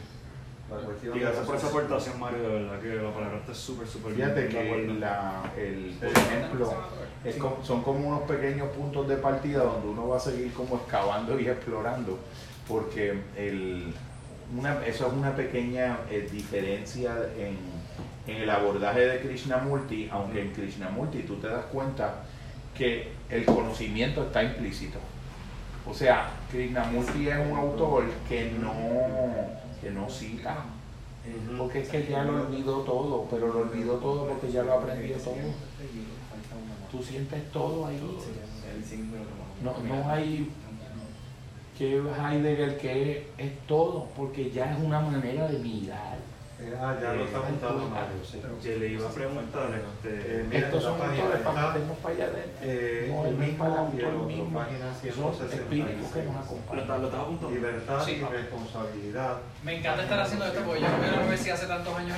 Y 1.14 1.18
gracias 1.20 1.46
por 1.46 1.56
esa 1.56 1.66
aportación, 1.68 2.20
Mario, 2.20 2.42
de 2.42 2.48
verdad 2.48 2.80
que 2.80 2.94
la 2.94 3.12
palabra 3.14 3.38
está 3.38 3.54
súper, 3.54 3.86
súper 3.86 4.14
bien. 4.14 4.28
Fíjate 4.30 4.48
que 4.48 4.86
la, 5.00 5.42
el, 5.56 5.96
por 6.00 6.08
ejemplo, 6.08 6.74
es 7.24 7.36
como- 7.36 7.64
son 7.64 7.82
como 7.82 8.08
unos 8.08 8.22
pequeños 8.22 8.68
puntos 8.68 9.06
de 9.08 9.16
partida 9.16 9.62
donde 9.64 9.88
uno 9.88 10.08
va 10.08 10.16
a 10.16 10.20
seguir 10.20 10.52
como 10.54 10.76
excavando 10.76 11.38
y 11.38 11.48
explorando, 11.48 12.18
porque 12.66 13.20
el, 13.36 13.92
una, 14.58 14.84
eso 14.86 15.06
es 15.06 15.12
una 15.12 15.36
pequeña 15.36 15.98
eh, 16.10 16.28
diferencia 16.32 17.14
en, 17.38 17.58
en 18.26 18.42
el 18.42 18.48
abordaje 18.50 19.00
de 19.00 19.20
Krishnamurti, 19.20 20.08
aunque 20.10 20.40
en 20.40 20.52
Krishnamurti 20.52 21.24
tú 21.24 21.36
te 21.36 21.48
das 21.48 21.66
cuenta 21.66 22.22
que 22.76 23.12
el 23.28 23.44
conocimiento 23.44 24.22
está 24.24 24.42
implícito. 24.42 24.98
O 25.86 25.92
sea, 25.92 26.30
Krishnamurti 26.50 27.28
es 27.28 27.36
un 27.38 27.56
autor 27.58 28.04
que 28.28 28.50
no, 28.58 28.72
que 29.84 29.90
no 29.90 30.08
cita, 30.08 30.64
porque 31.58 31.80
es 31.80 31.88
que 31.88 32.06
ya 32.06 32.24
lo 32.24 32.46
olvidó 32.46 32.78
todo, 32.80 33.26
pero 33.30 33.52
lo 33.52 33.60
olvidó 33.60 33.94
todo 33.96 34.26
porque 34.26 34.50
ya 34.50 34.62
lo 34.62 34.72
aprendió 34.72 35.16
todo. 35.18 35.34
Tú 36.90 37.02
sientes 37.02 37.52
todo 37.52 37.86
ahí. 37.86 38.00
No, 39.62 39.78
no 39.78 40.10
hay 40.10 40.50
que 41.76 41.96
Heidegger 41.96 42.78
que 42.78 43.28
es 43.36 43.66
todo, 43.66 44.08
porque 44.16 44.50
ya 44.50 44.72
es 44.72 44.82
una 44.82 45.00
manera 45.00 45.48
de 45.48 45.58
mirar. 45.58 46.18
Eh, 46.64 46.72
ah, 46.80 46.96
ya 47.00 47.12
lo 47.12 47.24
está 47.24 47.36
Eh, 47.38 47.40
apuntando 47.44 47.88
Mario, 47.90 48.24
sí. 48.24 48.40
Yo 48.40 48.78
le 48.78 48.88
iba 48.88 49.06
a 49.06 49.12
preguntar, 49.12 49.68
este, 49.74 50.08
Eh, 50.08 50.44
mira, 50.48 50.58
Estos 50.66 50.82
son 50.82 50.92
autores 50.94 51.20
para 51.20 51.36
está, 51.36 51.66
meternos 51.68 51.98
para 51.98 52.14
allá 52.14 52.24
adentro. 52.24 52.58
eh, 52.62 53.12
No, 53.12 53.26
el 53.26 53.34
mismo 53.36 53.64
y 53.64 53.98
el 53.98 54.04
otro, 54.06 54.18
mismo. 54.24 54.58
página 54.58 54.86
Son 54.88 54.94
espíritus 55.44 56.08
que 56.14 56.22
nos 56.24 56.24
166. 56.24 56.24
¿lo, 56.24 56.40
acompañan. 56.40 57.00
lo 57.02 57.06
estás 57.08 57.20
apuntando? 57.20 57.50
Libertad 57.54 58.04
Sí. 58.04 58.10
y 58.12 58.24
responsabilidad. 58.24 59.32
Me 59.62 59.72
encanta 59.78 60.02
estar 60.04 60.20
haciendo 60.20 60.44
esto 60.46 60.60
porque 60.64 60.80
yo 60.80 60.88
no 60.88 60.96
la 61.12 61.18
universidad 61.20 61.54
hace 61.56 61.66
tantos 61.66 61.92
años. 61.96 62.16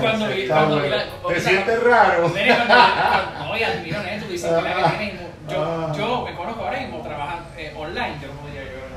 Cuando 0.00 0.28
vi- 0.28 0.46
cuando 0.46 0.80
vi 0.82 0.88
la- 0.88 1.04
¿Te 1.28 1.40
sientes 1.40 1.82
raro? 1.82 2.28
No, 2.28 3.56
y 3.56 3.62
admiro 3.62 4.02
nene, 4.02 4.22
tu 4.22 4.28
disciplina 4.30 4.74
que 4.74 4.82
tienes. 4.98 5.20
Yo, 5.48 5.64
Ah. 5.64 5.92
yo 5.96 6.24
me 6.26 6.36
conozco 6.36 6.62
ahora 6.64 6.78
mismo, 6.80 7.00
trabajan 7.02 7.38
eh, 7.56 7.72
online, 7.74 8.16
yo 8.20 8.28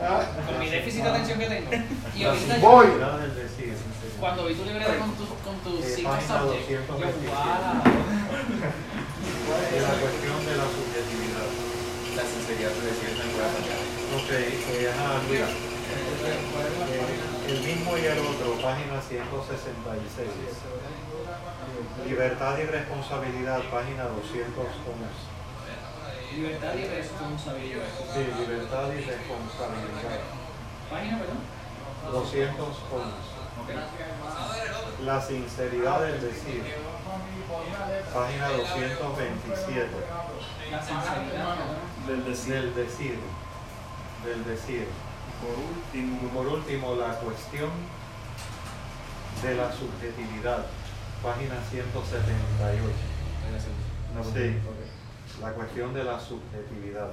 Con 0.01 0.57
mi 0.59 0.65
déficit 0.69 1.03
de 1.03 1.09
atención 1.09 1.37
que 1.39 1.45
tengo. 1.45 1.69
Y 2.15 2.23
La 2.23 2.29
ahorita 2.31 2.57
yo, 2.57 2.61
Voy. 2.69 2.85
sinceridad 2.87 3.17
del 3.19 3.35
decir. 3.35 3.75
cuando 4.19 4.45
vi 4.47 4.55
tu 4.55 4.65
libreta 4.65 4.97
con 4.97 5.11
tus 5.13 5.27
con 5.45 5.55
tus 5.61 5.85
Eh, 5.85 5.93
cinco 5.97 6.17
subjects, 6.21 6.69
yo, 6.69 6.79
227. 6.89 7.21
wow. 7.21 7.29
Y 9.61 9.77
la 9.81 9.93
cuestión 10.01 10.37
de 10.45 10.53
la 10.57 10.65
subjetividad. 10.73 11.49
La 12.17 12.23
sinceridad 12.27 12.71
de 12.75 12.81
nueva 13.29 13.47
Ok, 14.17 14.29
eh, 14.31 14.89
ajá, 14.91 15.09
mira. 15.29 15.47
Eh, 15.47 15.51
el 17.51 17.59
mismo 17.63 17.89
y 17.97 18.03
el 18.05 18.19
otro, 18.19 18.55
página 18.61 19.01
166. 19.01 20.27
Libertad 22.07 22.57
y 22.57 22.63
responsabilidad, 22.65 23.61
página 23.71 24.03
211. 24.05 25.30
Libertad 26.35 26.75
y 26.75 26.85
responsabilidad. 26.85 27.83
Sí, 28.13 28.19
libertad 28.39 28.87
y 28.93 29.01
responsabilidad, 29.01 30.21
Página, 30.89 31.19
perdón. 31.19 31.37
211. 32.11 32.79
Ok. 33.61 33.69
La 35.03 35.21
sinceridad 35.21 36.01
del 36.01 36.21
decir, 36.21 36.63
página 38.13 38.49
227. 38.49 39.89
La 40.71 40.81
sinceridad, 40.81 41.55
del 42.07 42.25
decir. 42.25 42.55
Del 42.55 42.75
decir, 42.75 43.19
del 44.25 44.45
decir. 44.45 44.87
Por 45.41 45.55
Y 45.93 46.03
último, 46.03 46.29
por 46.29 46.47
último, 46.47 46.95
la 46.95 47.15
cuestión 47.19 47.69
de 49.43 49.55
la 49.55 49.71
subjetividad, 49.71 50.65
página 51.23 51.55
178. 51.69 53.11
Sí. 54.33 54.90
La 55.41 55.49
cuestión 55.53 55.93
de 55.93 56.03
la 56.03 56.19
subjetividad. 56.19 57.09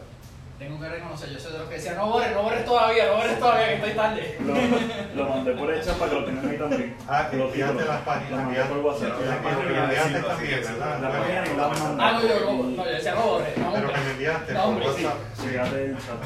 Tengo 0.59 0.81
que 0.81 0.89
reconocer, 0.89 1.31
yo 1.31 1.39
soy 1.39 1.53
de 1.53 1.59
los 1.61 1.69
que 1.69 1.75
decía, 1.77 1.95
no 1.95 2.09
borres, 2.09 2.33
no 2.33 2.43
borres 2.43 2.65
todavía, 2.65 3.07
no 3.07 3.15
borres 3.17 3.39
todavía, 3.39 3.69
que 3.69 3.75
estoy 3.77 3.93
tarde. 3.93 4.37
Lo, 4.41 5.23
lo 5.23 5.29
mandé 5.31 5.53
por 5.53 5.73
hecho 5.73 5.93
para 5.97 6.11
que 6.11 6.17
lo 6.21 6.25
tengan 6.25 6.49
ahí 6.49 6.59
también. 6.59 6.97
Ah, 7.07 7.29
que 7.31 7.37
enviaste 7.41 7.75
títulos. 7.75 7.87
las 7.89 8.01
páginas, 8.03 8.31
Lo 8.31 8.37
mandé 8.39 8.51
enviaste- 8.61 8.69
por 8.75 8.79
WhatsApp. 8.85 9.19
que 9.19 9.25
la- 9.25 9.39
que 9.41 9.71
me 9.71 9.81
enviaste 9.85 10.21
también, 10.21 10.61
¿verdad? 10.65 11.01
La 11.01 11.11
página 11.13 11.45
y 11.47 11.57
la 11.57 11.69
mandé. 11.69 12.03
Ah, 12.03 12.13
no, 12.13 12.23
yo 12.29 12.41
no, 12.41 12.63
no, 12.71 12.85
yo 12.85 12.91
decía, 12.91 13.15
no 13.15 13.23
borres, 13.23 13.57
no, 13.57 13.73
Pero 13.73 13.93
que 13.93 14.01
me 14.01 14.11
enviaste 14.11 14.53
No, 14.53 14.61
por 14.65 14.69
hombre, 14.73 14.87
sí. 14.97 15.05
WhatsApp. 15.05 15.19
Fíjate 15.49 15.85
el 15.85 15.97
chat. 15.97 16.23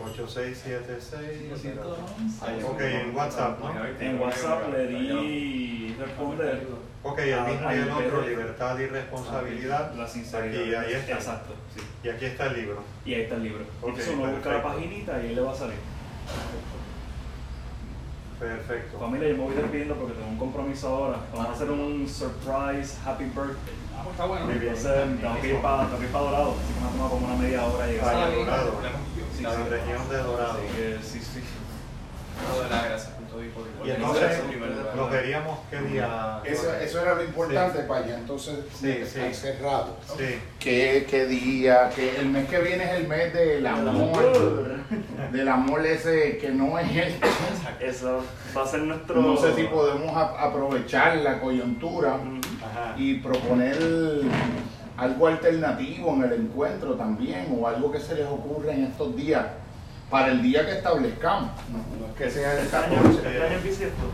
8676. 0.00 1.50
211. 1.50 2.64
Ok, 2.64 2.80
en 2.80 3.16
WhatsApp, 3.16 3.58
¿no? 3.60 3.84
En 4.00 4.20
WhatsApp 4.20 4.72
le 4.72 4.86
di 4.86 5.96
responder. 5.98 6.66
Ok, 7.06 7.18
el 7.18 7.40
mismo 7.42 7.70
y 7.70 7.74
el 7.74 7.90
Ah, 7.90 7.98
otro, 7.98 8.22
libertad 8.22 8.78
y 8.78 8.86
responsabilidad. 8.86 9.92
La 9.94 10.08
sinceridad. 10.08 10.80
Aquí, 10.82 10.94
ahí 10.94 11.00
está. 11.00 11.12
Exacto, 11.12 11.54
sí. 11.76 11.82
Y 12.02 12.08
aquí 12.08 12.24
está 12.24 12.46
el 12.46 12.54
libro. 12.54 12.82
Y 13.04 13.14
ahí 13.14 13.22
está 13.22 13.34
el 13.36 13.42
libro. 13.42 13.64
Ok, 13.82 13.88
Entonces 13.90 14.14
uno 14.14 14.32
busca 14.32 14.48
la 14.50 14.62
perfecto. 14.62 14.68
paginita 14.68 15.22
y 15.22 15.26
ahí 15.26 15.34
le 15.34 15.40
va 15.42 15.52
a 15.52 15.54
salir. 15.54 15.76
Perfecto. 18.40 18.98
Familia, 18.98 19.28
yo 19.28 19.36
me 19.36 19.44
voy 19.44 19.54
despidiendo 19.54 19.94
porque 19.96 20.14
tengo 20.14 20.28
un 20.28 20.38
compromiso 20.38 20.88
ahora. 20.88 21.18
Vamos 21.32 21.48
a 21.48 21.52
hacer 21.52 21.70
un 21.70 22.08
surprise 22.08 22.96
happy 23.04 23.24
birthday. 23.24 23.76
Ah, 23.96 24.00
pues 24.02 24.10
está 24.14 24.24
bueno. 24.24 24.46
Muy 24.46 24.54
bien. 24.54 24.74
Entonces 24.74 25.20
tengo 25.20 25.40
que 25.40 25.48
ir 25.48 25.62
para, 25.62 25.84
tengo 25.86 25.98
que 25.98 26.04
ir 26.06 26.10
para 26.12 26.24
Dorado, 26.24 26.50
así 26.58 26.72
que 26.74 26.80
me 26.80 26.86
ha 26.86 26.90
tomado 26.90 27.10
como 27.10 27.26
una 27.26 27.36
media 27.36 27.64
hora 27.64 27.86
llegar. 27.86 28.30
Bien. 28.32 28.44
Dorado. 28.46 28.72
Sí, 29.36 29.42
La 29.42 29.50
sí. 29.52 29.62
región 29.70 30.08
de 30.08 30.16
Dorado. 30.16 30.52
Así 30.58 30.76
que 30.76 30.98
sí, 31.02 31.20
sí. 31.20 31.40
No, 32.42 32.60
de 32.60 32.68
por 32.68 32.68
todo 32.68 33.13
y 33.84 33.90
entonces 33.90 34.38
nos 34.96 35.10
veríamos 35.10 35.58
qué 35.70 35.78
día. 35.80 36.40
Eso, 36.44 36.74
eso 36.74 37.00
era 37.02 37.14
lo 37.14 37.24
importante 37.24 37.80
para 37.80 38.04
allá 38.04 38.18
entonces 38.18 38.56
Sí, 38.80 39.02
sí. 39.06 39.20
cerrado. 39.34 39.96
Sí. 40.16 40.38
¿Qué, 40.58 41.06
qué 41.08 41.26
día? 41.26 41.90
Que 41.94 42.16
el 42.18 42.26
mes 42.26 42.48
que 42.48 42.58
viene 42.60 42.84
es 42.84 42.90
el 43.00 43.08
mes 43.08 43.32
del 43.34 43.66
amor. 43.66 44.74
Del 45.32 45.48
amor 45.48 45.84
ese 45.86 46.38
que 46.38 46.50
no 46.50 46.78
es 46.78 46.88
el. 46.90 47.14
Eso 47.80 48.24
va 48.56 48.62
a 48.62 48.66
ser 48.66 48.80
nuestro. 48.80 49.20
No 49.20 49.36
sé 49.36 49.54
si 49.54 49.64
podemos 49.64 50.16
a- 50.16 50.44
aprovechar 50.44 51.16
la 51.18 51.40
coyuntura. 51.40 52.18
Ajá. 52.64 52.94
y 52.96 53.16
proponer 53.18 53.76
algo 54.96 55.26
alternativo 55.26 56.14
en 56.14 56.22
el 56.24 56.32
encuentro 56.32 56.94
también 56.94 57.46
o 57.58 57.66
algo 57.68 57.90
que 57.92 58.00
se 58.00 58.14
les 58.14 58.26
ocurra 58.26 58.72
en 58.72 58.84
estos 58.84 59.14
días 59.16 59.44
para 60.14 60.28
el 60.30 60.42
día 60.42 60.64
que 60.64 60.74
establezcamos. 60.74 61.50
No, 61.72 61.78
no 61.98 62.06
es 62.06 62.16
que 62.16 62.30
sea 62.30 62.52
el 62.52 62.58
Este 62.66 62.76
año, 62.76 62.94
14. 63.02 63.16
este 63.18 63.42
año 63.42 63.56
es 63.56 63.64
bisiesto. 63.64 64.06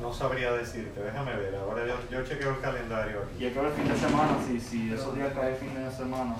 No 0.00 0.12
sabría 0.14 0.52
decirte, 0.52 1.00
déjame 1.02 1.34
ver. 1.34 1.56
Ahora 1.56 1.84
yo, 1.84 1.96
yo 2.08 2.22
chequeo 2.24 2.50
el 2.50 2.60
calendario 2.60 3.22
aquí. 3.24 3.42
Y 3.42 3.46
es 3.46 3.52
que 3.52 3.58
el 3.58 3.72
fin 3.72 3.88
de 3.88 3.96
semana, 3.98 4.36
si, 4.46 4.60
si 4.60 4.94
esos 4.94 5.12
días 5.16 5.32
caen 5.34 5.56
fin 5.56 5.74
de 5.74 5.90
semana. 5.90 6.36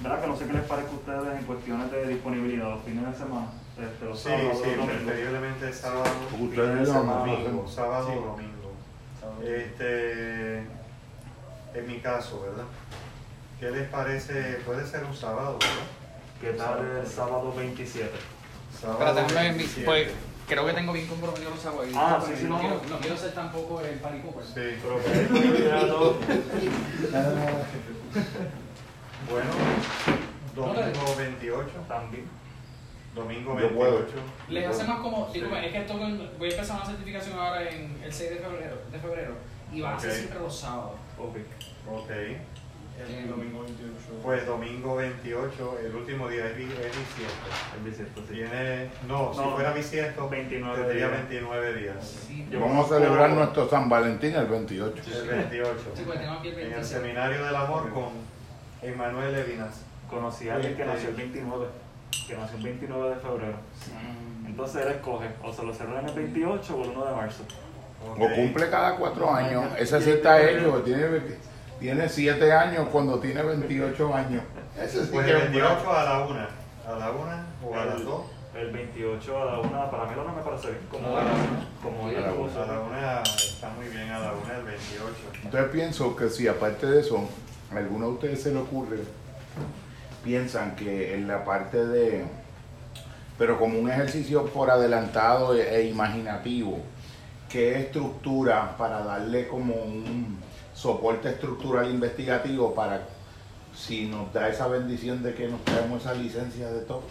¿Verdad 0.00 0.22
que 0.22 0.26
no 0.26 0.36
sé 0.36 0.46
qué 0.46 0.54
les 0.54 0.62
parece 0.64 0.88
a 0.88 0.92
ustedes 0.94 1.38
en 1.38 1.44
cuestiones 1.44 1.92
de 1.92 2.06
disponibilidad 2.08 2.70
los 2.70 2.82
fines 2.82 3.06
de 3.06 3.14
semana? 3.16 3.46
Este, 3.80 4.04
los 4.04 4.18
Sí, 4.18 4.28
sábados, 4.28 4.60
sí, 4.64 4.70
los 4.76 4.86
preferiblemente 4.86 5.72
sábado, 5.72 6.02
de 6.02 6.84
semana, 6.86 7.12
domingo, 7.20 7.68
sábado 7.68 8.08
Sí. 8.08 8.18
o 8.18 8.26
domingo. 8.26 8.72
Este, 9.46 10.56
en 11.74 11.86
mi 11.86 12.00
caso, 12.00 12.40
¿verdad? 12.42 12.64
¿Qué 13.60 13.70
les 13.70 13.88
parece? 13.88 14.54
Puede 14.66 14.84
ser 14.84 15.04
un 15.04 15.14
sábado, 15.14 15.58
¿verdad? 15.60 16.01
¿Qué 16.42 16.52
tal 16.54 16.84
el 17.00 17.06
sábado 17.06 17.54
27? 17.56 18.10
Sábado 18.80 19.14
déjame 19.14 19.52
mi- 19.52 19.58
27. 19.58 19.84
pues 19.86 20.08
creo 20.48 20.66
que 20.66 20.72
tengo 20.72 20.92
bien 20.92 21.06
comprometido 21.06 21.50
los 21.50 21.60
sábados. 21.60 21.86
y 21.88 21.92
Ah, 21.96 22.20
sí, 22.26 22.32
sí, 22.36 22.44
no, 22.44 22.50
no. 22.56 22.58
quiero, 22.60 22.80
no 22.90 22.98
quiero 22.98 23.16
ser 23.16 23.32
tampoco 23.32 23.80
el 23.80 24.00
party 24.00 24.18
pooper. 24.18 24.44
Sí. 24.44 24.52
Pero. 24.82 26.16
Bueno, 29.30 29.50
domingo 30.54 31.14
28. 31.16 31.70
También. 31.88 32.28
Domingo 33.14 33.60
Yo 33.60 33.72
puedo. 33.74 33.96
28. 33.98 34.18
Les 34.48 34.66
hacemos 34.68 35.00
como, 35.00 35.26
Sí. 35.28 35.34
disculpen, 35.34 35.64
es 35.64 35.72
que 35.72 35.78
esto 35.78 35.94
voy 35.94 36.48
a 36.48 36.50
empezar 36.52 36.76
una 36.76 36.86
certificación 36.86 37.38
ahora 37.38 37.62
en 37.70 38.00
el 38.02 38.12
6 38.12 38.30
de 38.30 38.36
febrero, 38.36 38.78
de 38.90 38.98
febrero 38.98 39.34
y 39.72 39.80
va 39.80 39.94
a 39.96 40.00
ser 40.00 40.12
siempre 40.12 40.40
los 40.40 40.58
sábados. 40.58 40.92
Ok. 41.18 41.36
Ok. 41.88 42.10
El 42.98 43.28
domingo 43.28 43.62
28. 43.62 43.92
Pues 44.22 44.46
domingo 44.46 44.94
28, 44.96 45.78
el 45.84 45.94
último 45.96 46.28
día 46.28 46.46
es, 46.46 46.56
bi- 46.56 46.64
es 46.64 46.70
bisiesto. 46.70 47.46
El 47.76 47.84
bisiesto, 47.90 48.20
sí. 48.28 48.34
Tiene, 48.34 48.90
no, 49.08 49.32
si 49.32 49.40
No, 49.40 49.54
fuera 49.54 49.72
bisiesto, 49.72 50.28
29 50.28 50.76
tendría 50.78 51.08
días. 51.08 51.18
29 51.28 51.74
días. 51.74 52.24
Sí, 52.28 52.48
Vamos 52.52 52.86
a 52.90 52.94
celebrar 52.94 53.30
nuestro 53.30 53.68
San 53.68 53.88
Valentín 53.88 54.34
el 54.36 54.46
28. 54.46 55.02
El 55.22 55.28
28. 55.28 55.72
Sí, 55.96 56.02
pues 56.06 56.20
tengo 56.20 56.32
aquí 56.34 56.48
el 56.48 56.54
En 56.54 56.60
el 56.60 56.70
27. 56.74 56.84
Seminario 57.00 57.44
del 57.44 57.56
Amor 57.56 57.90
con 57.92 58.10
Emanuel 58.82 59.32
Levinas. 59.32 59.80
Conocí 60.08 60.48
a 60.48 60.56
alguien 60.56 60.76
que 60.76 60.82
Este- 60.82 60.94
nació 60.94 61.08
el 61.08 61.16
29, 61.16 61.66
que 62.28 62.36
nació 62.36 62.56
el 62.58 62.62
29 62.62 63.08
de 63.10 63.16
febrero. 63.16 63.56
Entonces 64.46 64.86
él 64.86 64.92
escoge, 64.92 65.28
o 65.42 65.52
se 65.52 65.62
lo 65.64 65.72
celebran 65.74 66.06
el 66.08 66.14
28 66.14 66.76
o 66.76 66.84
el 66.84 66.90
1 66.90 67.04
de 67.06 67.12
marzo. 67.16 67.42
O 68.04 68.14
cumple 68.28 68.68
cada 68.68 68.96
cuatro 68.96 69.32
años. 69.32 69.64
Ese 69.78 70.00
sí 70.00 70.10
está 70.10 70.40
hecho. 70.42 70.82
Tiene, 70.84 71.06
tiene 71.82 72.08
siete 72.08 72.52
años 72.52 72.86
cuando 72.92 73.18
tiene 73.18 73.42
28 73.42 74.14
años. 74.14 74.42
Ese 74.80 75.02
sí 75.04 75.10
Pues 75.12 75.26
que 75.26 75.32
el 75.32 75.36
es 75.38 75.46
un 75.48 75.54
bravo. 75.54 75.74
28 75.74 75.92
a 75.98 76.04
la 76.04 76.20
1. 76.26 76.40
A 76.86 76.98
la 76.98 77.10
1 77.10 77.20
o 77.68 77.74
a 77.76 77.84
las 77.84 77.96
El- 77.96 78.04
2. 78.04 78.22
El 78.54 78.70
28 78.70 79.42
a 79.42 79.44
la 79.46 79.58
1, 79.60 79.90
para 79.90 80.04
mí 80.04 80.10
la 80.14 80.22
1 80.22 80.32
me 80.36 80.42
parece 80.42 80.68
bien, 80.68 80.80
como, 80.90 81.16
A 81.16 81.24
la 81.24 81.30
como 81.82 82.06
A 82.06 82.10
el 82.10 82.20
la 82.20 82.26
negocio. 82.28 82.62
A 82.62 82.66
la 82.66 82.80
1 82.80 83.22
está 83.22 83.68
muy 83.70 83.88
bien, 83.88 84.10
a 84.10 84.18
la 84.20 84.32
1 84.32 84.52
el 84.58 84.64
28. 84.64 85.14
Entonces 85.44 85.70
pienso 85.72 86.14
que 86.14 86.28
si 86.30 86.46
aparte 86.46 86.86
de 86.86 87.00
eso, 87.00 87.28
a 87.74 87.78
alguno 87.78 88.06
de 88.08 88.12
ustedes 88.12 88.42
se 88.42 88.52
le 88.52 88.58
ocurre, 88.60 88.98
piensan 90.22 90.76
que 90.76 91.14
en 91.14 91.26
la 91.26 91.44
parte 91.44 91.84
de, 91.84 92.24
pero 93.38 93.58
como 93.58 93.78
un 93.78 93.90
ejercicio 93.90 94.44
por 94.46 94.70
adelantado 94.70 95.54
e, 95.56 95.74
e 95.76 95.88
imaginativo, 95.88 96.78
qué 97.48 97.80
estructura 97.80 98.76
para 98.76 99.02
darle 99.02 99.48
como 99.48 99.74
un 99.74 100.38
soporte 100.82 101.28
estructural 101.28 101.88
investigativo 101.88 102.74
para 102.74 103.06
si 103.72 104.06
nos 104.06 104.32
da 104.32 104.48
esa 104.48 104.66
bendición 104.66 105.22
de 105.22 105.32
que 105.32 105.46
nos 105.46 105.64
traemos 105.64 106.02
esa 106.02 106.12
licencia 106.14 106.70
de 106.72 106.80
todo, 106.80 107.02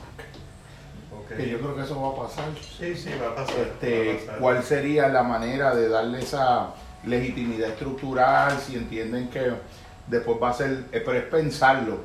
que 1.38 1.50
yo 1.50 1.58
creo 1.60 1.76
que 1.78 1.84
eso 1.84 2.02
va 2.02 2.10
a 2.10 2.28
pasar. 2.28 2.50
Sí, 2.78 2.94
sí, 2.96 3.10
va 3.22 3.30
a 3.32 3.36
pasar. 3.36 3.56
va 3.56 3.62
Este, 3.64 4.12
a 4.12 4.20
pasar. 4.26 4.40
¿Cuál 4.40 4.64
sería 4.64 5.08
la 5.08 5.24
manera 5.24 5.74
de 5.74 5.88
darle 5.88 6.20
esa 6.20 6.74
legitimidad 7.06 7.70
estructural? 7.70 8.58
Si 8.60 8.76
entienden 8.76 9.30
que 9.30 9.54
después 10.08 10.38
va 10.44 10.50
a 10.50 10.54
ser, 10.54 10.72
eh, 10.92 11.02
pero 11.06 11.14
es 11.14 11.24
pensarlo. 11.24 12.00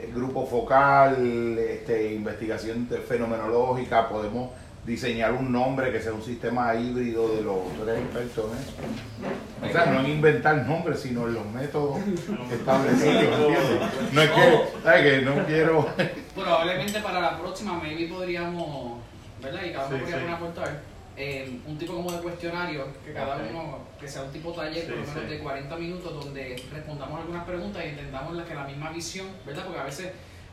El 0.00 0.12
grupo 0.14 0.46
focal, 0.46 1.58
este, 1.58 2.14
investigación 2.14 2.88
fenomenológica, 3.08 4.08
podemos 4.08 4.50
diseñar 4.88 5.32
un 5.34 5.52
nombre 5.52 5.92
que 5.92 6.00
sea 6.00 6.12
un 6.12 6.22
sistema 6.22 6.74
híbrido 6.74 7.28
de 7.36 7.42
los 7.42 7.72
tú 7.76 7.82
eres 7.82 8.00
experto 8.02 8.50
en 8.50 8.58
eso. 8.58 8.72
O 9.68 9.72
sea, 9.72 9.86
no 9.92 10.00
en 10.00 10.06
inventar 10.10 10.66
nombres, 10.66 11.00
sino 11.00 11.26
en 11.28 11.34
los 11.34 11.46
métodos 11.46 11.98
establecidos, 12.52 13.24
¿entiendes? 13.24 14.12
No 14.12 14.22
es 14.22 14.30
que, 14.30 14.62
¿sabes 14.82 15.02
que 15.02 15.22
No 15.24 15.44
quiero... 15.46 15.88
Probablemente 16.34 17.00
para 17.00 17.20
la 17.20 17.38
próxima, 17.38 17.74
maybe 17.74 18.06
podríamos, 18.08 18.98
¿verdad? 19.42 19.60
Y 19.64 19.72
cada 19.72 19.88
uno 19.88 19.96
Sí, 19.98 20.02
podría 20.04 20.26
sí. 20.26 20.32
aportar 20.32 20.80
eh, 21.16 21.60
un 21.66 21.76
tipo 21.78 21.94
como 21.94 22.12
de 22.12 22.18
cuestionario, 22.20 22.86
que 23.04 23.12
cada 23.12 23.36
uno, 23.36 23.78
que 24.00 24.08
sea 24.08 24.22
un 24.22 24.30
tipo 24.32 24.52
taller 24.52 24.86
por 24.86 24.96
lo 24.96 25.00
menos 25.00 25.14
sí. 25.22 25.26
de 25.28 25.38
40 25.40 25.76
minutos, 25.76 26.24
donde 26.24 26.62
respondamos 26.72 27.20
algunas 27.20 27.44
preguntas 27.44 27.84
y 27.84 27.88
intentamos 27.88 28.34
la, 28.36 28.44
que 28.44 28.54
la 28.54 28.64
misma 28.64 28.90
visión, 28.90 29.26
¿verdad? 29.44 29.64
Porque 29.64 29.80
a 29.80 29.84
veces, 29.84 30.12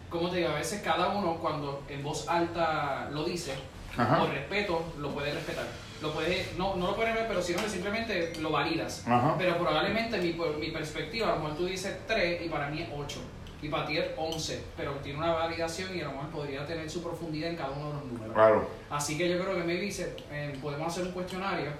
como 0.09 0.29
te 0.29 0.37
digo, 0.37 0.49
a 0.49 0.55
veces 0.55 0.81
cada 0.81 1.09
uno 1.09 1.37
cuando 1.37 1.83
en 1.87 2.01
voz 2.03 2.27
alta 2.27 3.07
lo 3.11 3.23
dice, 3.23 3.53
Ajá. 3.97 4.19
por 4.19 4.29
respeto, 4.29 4.93
lo 4.99 5.09
puede 5.11 5.33
respetar. 5.33 5.65
Lo 6.01 6.11
puede, 6.13 6.45
no, 6.57 6.75
no 6.75 6.87
lo 6.87 6.95
puede 6.95 7.13
ver, 7.13 7.27
pero 7.27 7.41
sino 7.41 7.61
que 7.63 7.69
simplemente 7.69 8.33
lo 8.41 8.51
validas. 8.51 9.03
Ajá. 9.07 9.35
Pero 9.37 9.57
probablemente 9.57 10.17
mi, 10.17 10.33
por 10.33 10.57
mi 10.57 10.69
perspectiva, 10.71 11.31
a 11.31 11.35
lo 11.35 11.41
mejor 11.41 11.57
tú 11.57 11.65
dices 11.65 11.95
3 12.07 12.45
y 12.45 12.49
para 12.49 12.69
mí 12.69 12.81
es 12.81 12.89
8. 12.95 13.19
Y 13.61 13.69
para 13.69 13.87
ti 13.87 13.97
es 13.97 14.05
11, 14.17 14.61
pero 14.77 14.91
tiene 14.95 15.17
una 15.19 15.31
validación 15.33 15.95
y 15.97 16.01
a 16.01 16.05
lo 16.05 16.11
mejor 16.11 16.29
podría 16.29 16.65
tener 16.67 16.89
su 16.89 17.01
profundidad 17.01 17.49
en 17.49 17.55
cada 17.55 17.71
uno 17.71 17.87
de 17.87 17.93
los 17.93 18.05
números. 18.05 18.33
Claro. 18.33 18.69
Así 18.89 19.17
que 19.17 19.29
yo 19.29 19.39
creo 19.41 19.55
que 19.55 19.63
me 19.63 19.75
dice, 19.75 20.15
eh, 20.29 20.53
podemos 20.61 20.87
hacer 20.91 21.05
un 21.05 21.11
cuestionario, 21.13 21.71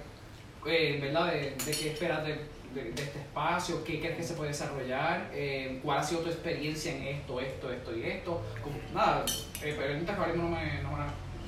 eh, 0.66 0.98
¿verdad? 1.00 1.32
De, 1.32 1.50
de 1.64 1.70
qué 1.72 1.90
esperas 1.92 2.24
de, 2.24 2.32
de- 2.74 2.90
de 2.92 3.02
este 3.02 3.18
espacio, 3.20 3.84
qué 3.84 4.00
crees 4.00 4.16
que 4.16 4.22
se 4.24 4.34
puede 4.34 4.50
desarrollar, 4.50 5.30
eh, 5.32 5.78
cuál 5.82 5.98
ha 5.98 6.02
sido 6.02 6.22
tu 6.22 6.28
experiencia 6.30 6.92
en 6.92 7.02
esto, 7.04 7.40
esto, 7.40 7.70
esto 7.70 7.96
y 7.96 8.02
esto. 8.02 8.42
Como- 8.62 8.76
nada, 8.92 9.24
eh, 9.62 9.74
preguntas 9.78 10.14
que 10.16 10.20
ahora 10.22 10.32
mismo 10.32 10.48
no, 10.50 10.56
me, 10.56 10.82
no, 10.82 10.90
me 10.90 11.04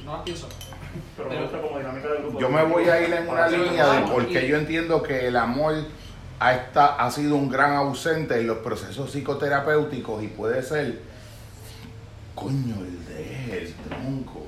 no 0.08 0.14
las 0.16 0.22
pienso. 0.24 0.48
Pero 1.16 1.28
me 1.28 1.40
gusta 1.42 1.60
como 1.60 1.78
dinámica 1.78 2.08
del 2.08 2.22
grupo. 2.22 2.40
Yo 2.40 2.48
me 2.48 2.62
voy 2.64 2.88
a 2.88 3.00
ir 3.06 3.12
en 3.14 3.28
una 3.28 3.46
Pero 3.46 3.62
línea 3.64 3.86
de 3.92 4.00
porque 4.10 4.44
y- 4.44 4.48
yo 4.48 4.56
entiendo 4.56 5.02
que 5.02 5.28
el 5.28 5.36
amor 5.36 5.74
ha, 6.40 6.54
esta- 6.54 6.96
ha 6.96 7.10
sido 7.10 7.36
un 7.36 7.48
gran 7.50 7.74
ausente 7.74 8.38
en 8.40 8.46
los 8.46 8.58
procesos 8.58 9.10
psicoterapéuticos 9.10 10.22
y 10.22 10.28
puede 10.28 10.62
ser, 10.62 11.00
coño, 12.34 12.76
el 12.84 13.04
de 13.06 13.58
el 13.58 13.74
tronco. 13.74 14.46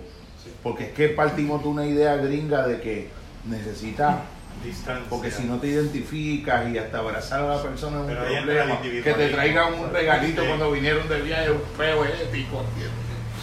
Porque 0.62 0.84
es 0.86 0.92
que 0.92 1.08
partimos 1.08 1.62
de 1.62 1.68
una 1.68 1.86
idea 1.86 2.16
gringa 2.16 2.66
de 2.66 2.80
que 2.80 3.08
necesita 3.46 4.22
Distancia. 4.64 5.06
Porque 5.08 5.30
si 5.30 5.44
no 5.44 5.58
te 5.58 5.68
identificas 5.68 6.68
y 6.68 6.76
hasta 6.76 6.98
abrazar 6.98 7.40
a 7.40 7.56
la 7.56 7.62
persona 7.62 7.96
es 7.96 8.02
un 8.02 8.06
Pero 8.08 8.24
problema. 8.26 8.82
Que 8.82 9.14
te 9.14 9.28
traigan 9.30 9.72
un 9.72 9.90
regalito 9.90 10.42
Sí. 10.42 10.48
cuando 10.48 10.70
vinieron 10.72 11.08
de 11.08 11.22
viaje 11.22 11.44
es 11.44 11.50
un 11.50 11.62
feo 11.78 12.04
ético. 12.04 12.62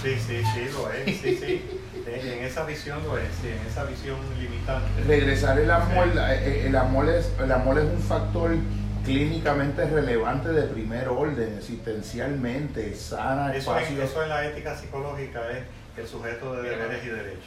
Sí, 0.04 0.12
sí, 0.20 0.44
sí, 0.54 0.70
lo 0.74 0.92
es, 0.92 1.18
sí, 1.20 1.38
sí. 1.38 1.62
En 2.08 2.27
en 2.40 2.44
esa 2.45 2.64
visión 2.66 3.03
lo 3.03 3.18
es, 3.18 3.27
sí, 3.42 3.50
en 3.50 3.68
esa 3.68 3.84
visión 3.84 4.18
limitante. 4.40 5.03
Regresar 5.06 5.60
el 5.60 5.69
amor, 5.69 6.08
la- 6.16 6.36
eh, 6.36 6.66
el 6.68 6.76
amor 6.76 7.10
es, 7.10 7.30
el 7.42 7.52
amor 7.52 7.77
es 7.80 7.86
un 7.86 8.00
factor 8.02 8.56
clínicamente 9.03 9.86
relevante 9.86 10.50
de 10.50 10.64
primer 10.64 11.08
orden, 11.10 11.56
existencialmente, 11.58 12.94
sana, 12.95 13.53
Eso, 13.56 13.76
es, 13.77 13.84
espacio. 13.84 14.03
eso 14.03 14.24
en 14.24 14.30
la 14.30 14.45
ética 14.45 14.76
psicológica 14.76 15.40
es 15.52 15.64
el 15.98 16.08
sujeto 16.08 16.53
de 16.61 16.69
deberes 16.69 17.03
y 17.03 17.08
derechos. 17.08 17.44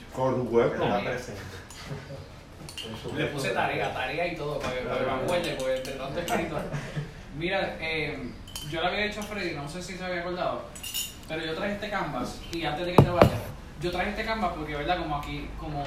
El 3.13 3.17
Le 3.19 3.27
puse 3.27 3.49
de- 3.49 3.55
tarea, 3.55 3.93
tarea 3.93 4.27
y 4.27 4.37
todo 4.37 4.59
para 4.59 4.75
que, 4.75 4.81
para 4.83 4.99
que 5.01 5.05
me 5.07 5.11
acuerde, 5.13 5.55
porque 5.59 5.77
entre 5.77 5.93
tanto 5.95 6.21
escrito. 6.21 6.59
Mira, 7.39 7.77
eh, 7.81 8.19
yo 8.71 8.81
le 8.81 8.87
había 8.87 9.05
dicho 9.07 9.21
a 9.21 9.23
Freddy, 9.25 9.55
no 9.55 9.69
sé 9.69 9.83
si 9.83 9.97
se 9.97 10.05
había 10.05 10.21
acordado, 10.21 10.65
pero 11.29 11.45
yo 11.45 11.55
traje 11.55 11.73
este 11.75 11.91
canvas 11.91 12.39
y 12.53 12.65
antes 12.65 12.87
de 12.87 12.95
que 12.95 13.03
te 13.03 13.11
vayas, 13.11 13.31
yo 13.81 13.91
traje 13.91 14.11
este 14.11 14.25
canvas 14.25 14.53
porque, 14.55 14.77
¿verdad? 14.77 14.99
Como 14.99 15.17
aquí, 15.17 15.49
como, 15.59 15.83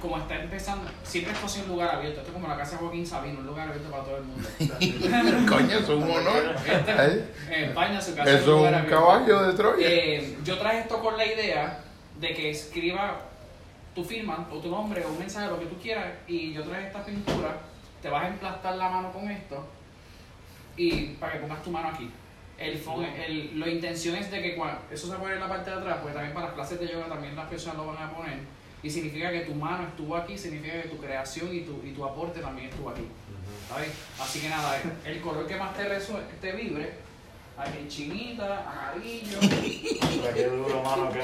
como 0.00 0.16
está 0.18 0.36
empezando, 0.40 0.88
siempre 1.02 1.32
es 1.32 1.56
un 1.56 1.68
lugar 1.68 1.96
abierto, 1.96 2.20
esto 2.20 2.30
es 2.30 2.34
como 2.34 2.46
la 2.46 2.56
casa 2.56 2.72
de 2.72 2.76
Joaquín 2.78 3.06
Sabino, 3.06 3.40
un 3.40 3.46
lugar 3.46 3.68
abierto 3.68 3.90
para 3.90 4.04
todo 4.04 4.16
el 4.18 4.24
mundo. 4.24 4.48
Coño, 5.48 5.78
es 5.78 5.88
un 5.88 6.02
honor. 6.04 6.54
Este, 6.64 7.24
en 7.50 7.64
España 7.70 8.00
su 8.00 8.14
casa 8.14 8.30
es 8.30 8.42
Eso 8.42 8.56
lugar 8.56 8.74
es 8.74 8.80
un 8.80 8.84
abierto. 8.86 9.00
caballo 9.00 9.42
de 9.42 9.52
Troya. 9.54 9.86
Eh, 9.88 10.38
yo 10.44 10.58
traje 10.58 10.78
esto 10.80 11.00
con 11.00 11.16
la 11.16 11.26
idea 11.26 11.80
de 12.20 12.34
que 12.34 12.50
escriba 12.50 13.20
tu 13.92 14.04
firma 14.04 14.46
o 14.50 14.58
tu 14.58 14.70
nombre 14.70 15.04
o 15.04 15.08
un 15.08 15.18
mensaje, 15.18 15.48
lo 15.48 15.58
que 15.58 15.66
tú 15.66 15.76
quieras, 15.78 16.06
y 16.28 16.52
yo 16.52 16.62
traje 16.62 16.86
esta 16.86 17.04
pintura, 17.04 17.56
te 18.00 18.08
vas 18.08 18.24
a 18.24 18.28
emplastar 18.28 18.76
la 18.76 18.88
mano 18.88 19.12
con 19.12 19.28
esto 19.28 19.66
y 20.76 21.06
para 21.14 21.32
que 21.32 21.38
pongas 21.40 21.62
tu 21.62 21.70
mano 21.70 21.88
aquí. 21.88 22.08
El, 22.58 22.78
fon- 22.82 23.04
el, 23.04 23.58
la 23.58 23.68
intención 23.68 24.14
es 24.16 24.30
de 24.30 24.40
que 24.42 24.56
cua- 24.56 24.78
eso 24.90 25.08
se 25.08 25.16
pone 25.16 25.34
en 25.34 25.40
la 25.40 25.48
parte 25.48 25.70
de 25.70 25.76
atrás, 25.76 25.98
porque 26.00 26.14
también 26.14 26.32
para 26.34 26.46
las 26.46 26.54
clases 26.54 26.78
de 26.78 26.86
yoga 26.88 27.06
también 27.08 27.34
las 27.34 27.48
personas 27.48 27.76
lo 27.78 27.86
van 27.86 28.02
a 28.02 28.10
poner, 28.14 28.38
y 28.82 28.90
significa 28.90 29.30
que 29.32 29.40
tu 29.40 29.54
mano 29.54 29.86
estuvo 29.88 30.16
aquí, 30.16 30.36
significa 30.38 30.82
que 30.82 30.88
tu 30.88 30.98
creación 30.98 31.54
y 31.54 31.60
tu, 31.62 31.80
y 31.84 31.90
tu 31.92 32.04
aporte 32.04 32.40
también 32.40 32.68
estuvo 32.68 32.90
aquí. 32.90 33.02
¿sabes? 33.68 33.88
Así 34.20 34.40
que 34.40 34.48
nada, 34.48 34.80
el 35.04 35.20
color 35.20 35.46
que 35.46 35.56
más 35.56 35.74
te, 35.76 35.84
te 36.40 36.52
vibre, 36.52 36.90
aquí 37.56 37.86
chinita, 37.88 38.64
amarillo, 38.70 39.38
qué 40.34 40.44
duro, 40.46 40.82
mano, 40.82 41.10
qué 41.12 41.20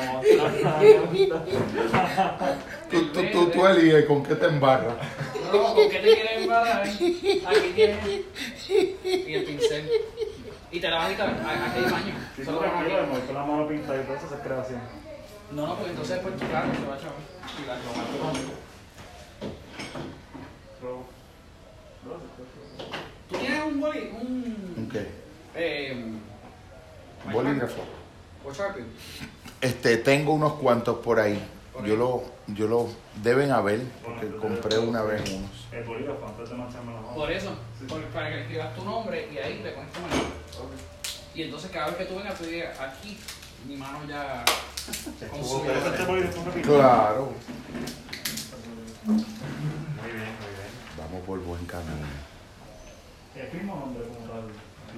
tú, 2.90 3.12
tú, 3.12 3.50
tú 3.50 3.66
eliges 3.66 4.04
con 4.06 4.22
qué 4.24 4.34
te 4.34 4.46
embarras. 4.46 4.94
No, 5.52 5.74
¿con 5.74 5.88
qué 5.90 5.98
te 5.98 6.14
quieres 6.14 6.42
embarrar? 6.42 6.82
Aquí 6.82 7.72
tienes. 7.74 7.98
Y 8.68 9.34
el 9.34 9.44
pincel. 9.44 9.90
Y 10.70 10.80
te 10.80 10.88
la 10.90 10.96
vas 10.98 11.06
a 11.06 11.10
quitar. 11.10 11.28
a- 11.28 11.72
hay 11.74 11.82
baño. 11.90 12.14
Si 12.36 12.44
Solo 12.44 12.58
tú 12.58 12.64
aquí. 12.64 12.92
me 12.92 13.20
con 13.26 13.34
la 13.34 13.44
mano 13.44 13.68
pintada 13.68 14.00
y 14.02 14.04
todo 14.04 14.16
eso 14.16 14.34
es 14.34 14.40
creación. 14.42 14.80
No, 15.52 15.66
no, 15.66 15.74
pues 15.76 15.90
entonces 15.90 16.18
por 16.18 16.32
tu 16.32 16.46
carro 16.50 16.68
se 16.74 16.86
va 16.86 16.94
a 16.94 16.98
echar. 16.98 17.12
Y 17.62 17.66
la 17.66 17.74
Tú 23.28 23.36
tienes 23.38 23.64
un 23.64 23.80
boli, 23.80 24.10
un. 24.20 24.86
Ok. 24.88 24.94
Eh, 25.54 26.12
Bolígrafo. 27.32 27.82
O 28.44 28.52
Sharpie. 28.52 28.84
Este, 29.60 29.96
tengo 29.98 30.32
unos 30.32 30.54
cuantos 30.54 30.98
por 30.98 31.18
ahí. 31.18 31.42
Yo 31.84 31.96
lo, 31.96 32.22
yo 32.48 32.66
lo 32.66 32.88
deben 33.22 33.50
haber, 33.52 33.80
porque 34.04 34.26
Bueno, 34.26 34.40
compré 34.60 34.78
una 34.78 35.02
vez 35.02 35.22
unos. 35.30 35.50
El 35.72 35.84
bolígrafo 35.84 36.26
antes 36.26 36.50
de 36.50 36.56
mancharme 36.56 36.92
la 36.94 37.00
mano. 37.00 37.14
Por 37.14 37.30
eso, 37.30 37.50
por- 37.88 38.02
para 38.06 38.28
que 38.30 38.34
le 38.36 38.42
escribas 38.42 38.74
tu 38.74 38.84
nombre 38.84 39.28
y 39.32 39.38
ahí 39.38 39.60
le 39.62 39.70
pones 39.72 39.92
tu 39.92 40.00
mano. 40.00 40.14
Y 41.34 41.42
entonces 41.42 41.70
cada 41.70 41.86
vez 41.88 41.96
que 41.96 42.04
tú 42.06 42.16
vengas, 42.16 42.36
tú 42.38 42.44
digas 42.44 42.78
aquí, 42.80 43.18
mi 43.66 43.76
mano 43.76 44.00
ya. 44.08 44.44
Estuvo 44.88 45.30
Con 45.30 45.44
su- 45.44 45.56
Este 45.58 45.72
presente. 45.80 46.04
bolígrafo 46.06 46.44
repito. 46.46 46.68
Claro. 46.76 47.32
Muy 49.04 49.14
bien, 49.16 49.26
muy 49.32 50.12
bien. 50.12 50.72
Vamos 50.98 51.26
por 51.26 51.38
buen 51.40 51.64
camino. 51.66 52.06
El 53.36 53.52
mismo 53.52 53.76
nombre 53.76 54.04
como 54.08 54.26
tal. 54.28 54.42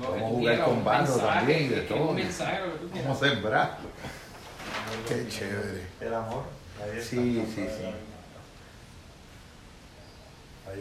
Vamos 0.00 0.16
a 0.16 0.26
jugar 0.28 0.64
con 0.64 0.84
barro 0.84 1.16
también, 1.16 1.68
de 1.70 1.80
todo. 1.82 2.06
Vamos 2.06 3.22
a 3.22 3.28
sembrar. 3.28 3.78
Qué 5.06 5.28
chévere. 5.28 5.86
El 6.00 6.14
amor. 6.14 6.44
Ahí. 6.82 7.00
Sí, 7.02 7.42
sí, 7.54 7.66
sí. 7.66 7.84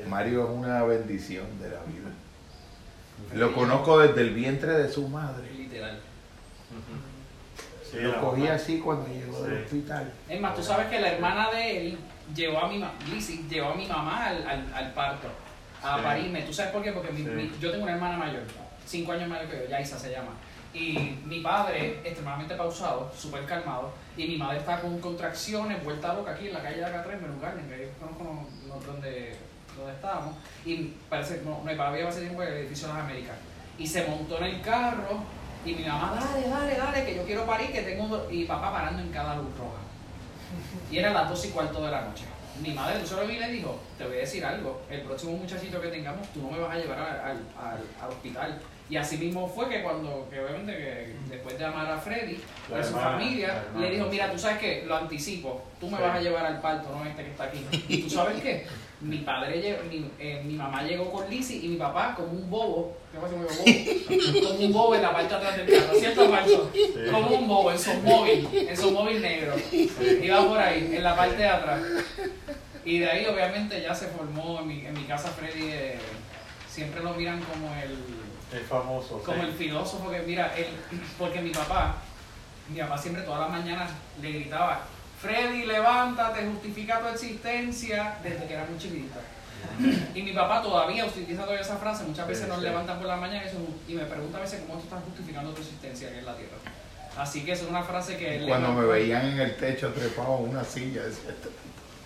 Mario 0.07 0.43
es 0.45 0.49
una 0.51 0.83
bendición 0.83 1.45
de 1.59 1.69
la 1.69 1.81
vida. 1.83 2.09
Lo 3.33 3.53
conozco 3.53 3.99
desde 3.99 4.21
el 4.21 4.33
vientre 4.33 4.71
de 4.73 4.89
su 4.89 5.07
madre. 5.07 5.51
Literal. 5.51 5.99
Sí, 7.89 7.97
Lo 8.01 8.21
cogí 8.21 8.41
mamá. 8.41 8.53
así 8.53 8.79
cuando 8.79 9.07
llegó 9.07 9.41
del 9.43 9.57
Sí. 9.57 9.63
hospital. 9.63 10.13
Es 10.29 10.39
más, 10.39 10.55
tú 10.55 10.63
sabes 10.63 10.87
que 10.87 10.99
la 11.01 11.11
hermana 11.13 11.49
de 11.49 11.87
él 11.87 11.97
llevó 12.35 12.59
a 12.59 12.67
mi, 12.69 12.77
ma- 12.77 12.93
Lizzie, 13.11 13.43
llevó 13.49 13.69
a 13.69 13.75
mi 13.75 13.87
mamá 13.87 14.27
al, 14.27 14.47
al, 14.47 14.73
al 14.73 14.93
parto, 14.93 15.27
a 15.81 15.97
Sí. 15.97 16.03
parirme. 16.03 16.43
¿Tú 16.43 16.53
sabes 16.53 16.71
por 16.71 16.83
qué? 16.83 16.91
Porque 16.91 17.11
mi- 17.11 17.23
Sí. 17.23 17.29
mi- 17.29 17.51
yo 17.59 17.71
tengo 17.71 17.83
una 17.85 17.93
hermana 17.95 18.15
mayor, 18.17 18.43
cinco 18.85 19.13
años 19.13 19.27
mayor 19.27 19.47
que 19.49 19.57
yo, 19.63 19.69
Yaisa 19.69 19.97
se 19.97 20.11
llama. 20.11 20.33
Y 20.71 21.17
mi 21.25 21.39
padre, 21.41 21.99
extremadamente 22.03 22.53
pausado, 22.53 23.11
súper 23.17 23.43
calmado, 23.45 23.91
y 24.21 24.27
mi 24.27 24.37
madre 24.37 24.57
estaba 24.59 24.81
con 24.81 24.99
contracciones, 24.99 25.83
vuelta 25.83 26.13
loca 26.13 26.31
aquí 26.31 26.47
en 26.47 26.53
la 26.53 26.61
calle 26.61 26.77
de 26.77 26.85
acá 26.85 26.99
atrás, 26.99 27.15
en 27.15 27.21
Menú 27.21 27.39
Garden, 27.41 27.67
que 27.69 27.83
yo 27.83 27.89
conozco 27.99 28.23
no- 28.23 28.47
no- 28.75 28.81
donde, 28.85 29.35
donde 29.77 29.93
estábamos. 29.93 30.35
Y 30.65 30.93
parece, 31.09 31.41
no, 31.45 31.51
no, 31.51 31.63
mi 31.63 31.75
papá 31.75 31.95
lleva 31.95 32.09
hace 32.09 32.21
tiempo 32.21 32.41
el 32.43 32.53
edificio 32.53 32.87
de 32.89 32.93
las 32.95 33.03
Américas. 33.03 33.35
Y 33.77 33.87
se 33.87 34.05
montó 34.07 34.37
en 34.39 34.43
el 34.45 34.61
carro, 34.61 35.23
y 35.65 35.73
mi 35.73 35.83
mamá, 35.85 36.15
dale, 36.19 36.47
dale, 36.49 36.75
dale, 36.77 37.05
que 37.05 37.15
yo 37.15 37.23
quiero 37.23 37.45
parir, 37.45 37.71
que 37.71 37.81
tengo... 37.81 38.07
do-". 38.07 38.29
Y 38.31 38.45
papá 38.45 38.71
parando 38.71 39.01
en 39.01 39.09
cada 39.09 39.35
luz 39.35 39.47
roja. 39.57 39.79
Y 40.91 40.97
era 40.97 41.11
las 41.11 41.29
dos 41.29 41.45
y 41.45 41.49
cuarto 41.49 41.83
de 41.85 41.91
la 41.91 42.01
noche. 42.01 42.25
Mi 42.61 42.73
madre, 42.73 42.99
tú 42.99 43.07
solo 43.07 43.25
vi 43.25 43.35
y 43.35 43.39
le 43.39 43.51
dijo, 43.51 43.79
te 43.97 44.05
voy 44.05 44.17
a 44.17 44.19
decir 44.21 44.43
algo, 44.43 44.81
el 44.89 45.01
próximo 45.01 45.37
muchachito 45.37 45.79
que 45.79 45.87
tengamos, 45.87 46.27
tú 46.33 46.41
no 46.41 46.51
me 46.51 46.59
vas 46.59 46.75
a 46.75 46.77
llevar 46.79 46.99
al, 46.99 47.39
al- 47.57 47.85
al 48.01 48.09
hospital. 48.09 48.59
Y 48.89 48.97
así 48.97 49.17
mismo 49.17 49.47
fue 49.47 49.69
que 49.69 49.83
cuando, 49.83 50.27
que 50.31 50.39
obviamente 50.39 50.71
que 50.75 51.13
después 51.29 51.57
de 51.59 51.63
llamar 51.63 51.91
a 51.91 51.97
Freddy, 51.99 52.39
a 52.75 52.83
su 52.83 52.93
familia, 52.95 53.65
le 53.79 53.91
dijo, 53.91 54.07
mira, 54.07 54.31
tú 54.31 54.39
sabes 54.39 54.57
que 54.57 54.83
lo 54.87 54.95
anticipo, 54.95 55.61
tú 55.79 55.87
me 55.89 55.97
Sí. 55.97 56.03
vas 56.03 56.15
a 56.15 56.21
llevar 56.21 56.45
al 56.47 56.59
parto, 56.59 56.89
no 56.95 57.05
este 57.05 57.23
que 57.23 57.29
está 57.29 57.43
aquí. 57.43 57.63
Y 57.87 58.01
tú 58.01 58.09
sabes 58.09 58.41
qué, 58.41 58.65
mi 59.01 59.19
padre, 59.19 59.79
mi, 59.89 60.09
eh, 60.19 60.41
mi 60.43 60.55
mamá 60.55 60.81
llegó 60.81 61.11
con 61.11 61.29
Lizzie 61.29 61.57
y 61.63 61.67
mi 61.67 61.75
papá 61.77 62.15
como 62.15 62.31
un 62.31 62.49
bobo, 62.49 62.97
¿qué 63.11 63.19
pasa 63.19 63.35
bobo? 63.35 64.47
Como 64.49 64.59
un 64.65 64.73
bobo 64.73 64.95
en 64.95 65.01
la 65.03 65.13
parte 65.13 65.29
de 65.29 65.35
atrás 65.35 65.57
del 65.57 65.67
carro, 65.69 65.99
¿cierto 65.99 66.29
falso? 66.29 66.71
Como 67.11 67.27
un 67.29 67.47
bobo 67.47 67.71
en 67.71 67.79
su 67.79 67.93
móvil, 67.93 68.49
en 68.53 68.75
su 68.77 68.91
móvil 68.91 69.21
negro. 69.21 69.53
Iba 70.23 70.47
por 70.47 70.57
ahí, 70.57 70.93
en 70.95 71.03
la 71.03 71.15
parte 71.15 71.37
de 71.37 71.47
atrás. 71.47 71.81
Y 72.83 72.97
de 72.99 73.09
ahí 73.11 73.25
obviamente 73.27 73.79
ya 73.81 73.93
se 73.93 74.07
formó 74.07 74.61
en 74.61 74.67
mi, 74.67 74.85
en 74.85 74.93
mi 74.93 75.03
casa 75.03 75.29
Freddy, 75.29 75.69
eh, 75.71 75.99
siempre 76.67 77.03
lo 77.03 77.13
miran 77.13 77.39
como 77.41 77.67
el, 77.75 77.95
El 78.51 78.61
famoso. 78.61 79.21
como 79.23 79.41
sí. 79.43 79.47
el 79.49 79.53
filósofo 79.53 80.09
que 80.09 80.19
mira, 80.21 80.53
él, 80.57 80.67
porque 81.19 81.41
mi 81.41 81.51
papá, 81.51 81.95
mi 82.69 82.79
papá 82.79 82.97
siempre 82.97 83.23
todas 83.23 83.41
las 83.41 83.49
mañanas 83.51 83.91
le 84.21 84.31
gritaba, 84.31 84.81
Freddy, 85.21 85.65
levántate, 85.65 86.45
justifica 86.47 86.99
tu 87.01 87.07
existencia, 87.09 88.17
desde 88.23 88.45
que 88.47 88.53
era 88.53 88.65
muy 88.65 88.77
chiquita. 88.79 89.19
Y 90.15 90.21
mi 90.23 90.31
papá 90.31 90.61
todavía 90.61 91.05
utiliza 91.05 91.41
todavía 91.41 91.61
esa 91.61 91.75
frase, 91.77 92.05
muchas 92.05 92.25
veces 92.27 92.45
Sí, 92.45 92.49
nos 92.49 92.59
sí. 92.59 92.63
levantan 92.63 92.97
por 92.97 93.07
la 93.07 93.17
mañana 93.17 93.43
y, 93.43 93.47
eso- 93.47 93.57
y 93.87 93.93
me 93.93 94.05
pregunta 94.05 94.37
a 94.37 94.41
veces 94.41 94.61
cómo 94.65 94.79
tú 94.79 94.85
estás 94.85 95.03
justificando 95.03 95.51
tu 95.51 95.61
existencia 95.61 96.07
aquí 96.07 96.19
en 96.19 96.25
la 96.25 96.35
tierra. 96.35 96.55
Así 97.17 97.43
que 97.43 97.51
esa 97.51 97.63
es 97.65 97.69
una 97.69 97.83
frase 97.83 98.15
que 98.15 98.35
él 98.37 98.43
le 98.43 98.47
Cuando 98.49 98.71
me 98.71 98.85
veían 98.85 99.25
en 99.27 99.39
el 99.41 99.57
techo 99.57 99.91
trepado 99.91 100.37
en 100.39 100.49
una 100.51 100.63
silla, 100.63 101.03
decía, 101.03 101.31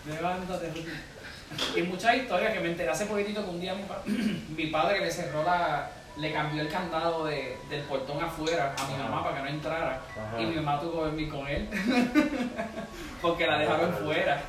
Levántate, 0.07 0.67
Ruti. 0.69 1.79
Y 1.79 1.83
muchas 1.83 2.15
historias 2.15 2.51
que 2.53 2.59
me 2.59 2.69
enteré 2.71 2.89
hace 2.89 3.05
poquitito 3.05 3.43
que 3.43 3.49
un 3.51 3.61
día 3.61 3.75
mi, 3.75 3.83
pa- 3.83 4.01
mi 4.57 4.67
padre 4.67 4.99
le 5.01 5.11
cerró 5.11 5.43
la. 5.43 5.89
Le 6.17 6.31
cambió 6.31 6.61
el 6.61 6.69
candado 6.69 7.25
de- 7.25 7.57
del 7.69 7.81
portón 7.83 8.23
afuera 8.23 8.75
a 8.77 8.87
mi 8.87 8.93
Ajá. 8.93 9.03
mamá 9.03 9.23
para 9.23 9.37
que 9.37 9.41
no 9.43 9.49
entrara. 9.49 10.01
Ajá. 10.11 10.41
Y 10.41 10.45
mi 10.45 10.55
mamá 10.55 10.79
tuvo 10.79 10.91
que 10.91 10.97
dormir 11.05 11.29
con 11.29 11.47
él. 11.47 11.67
Porque 13.21 13.47
la 13.47 13.57
dejaron 13.57 13.93
fuera. 13.93 14.41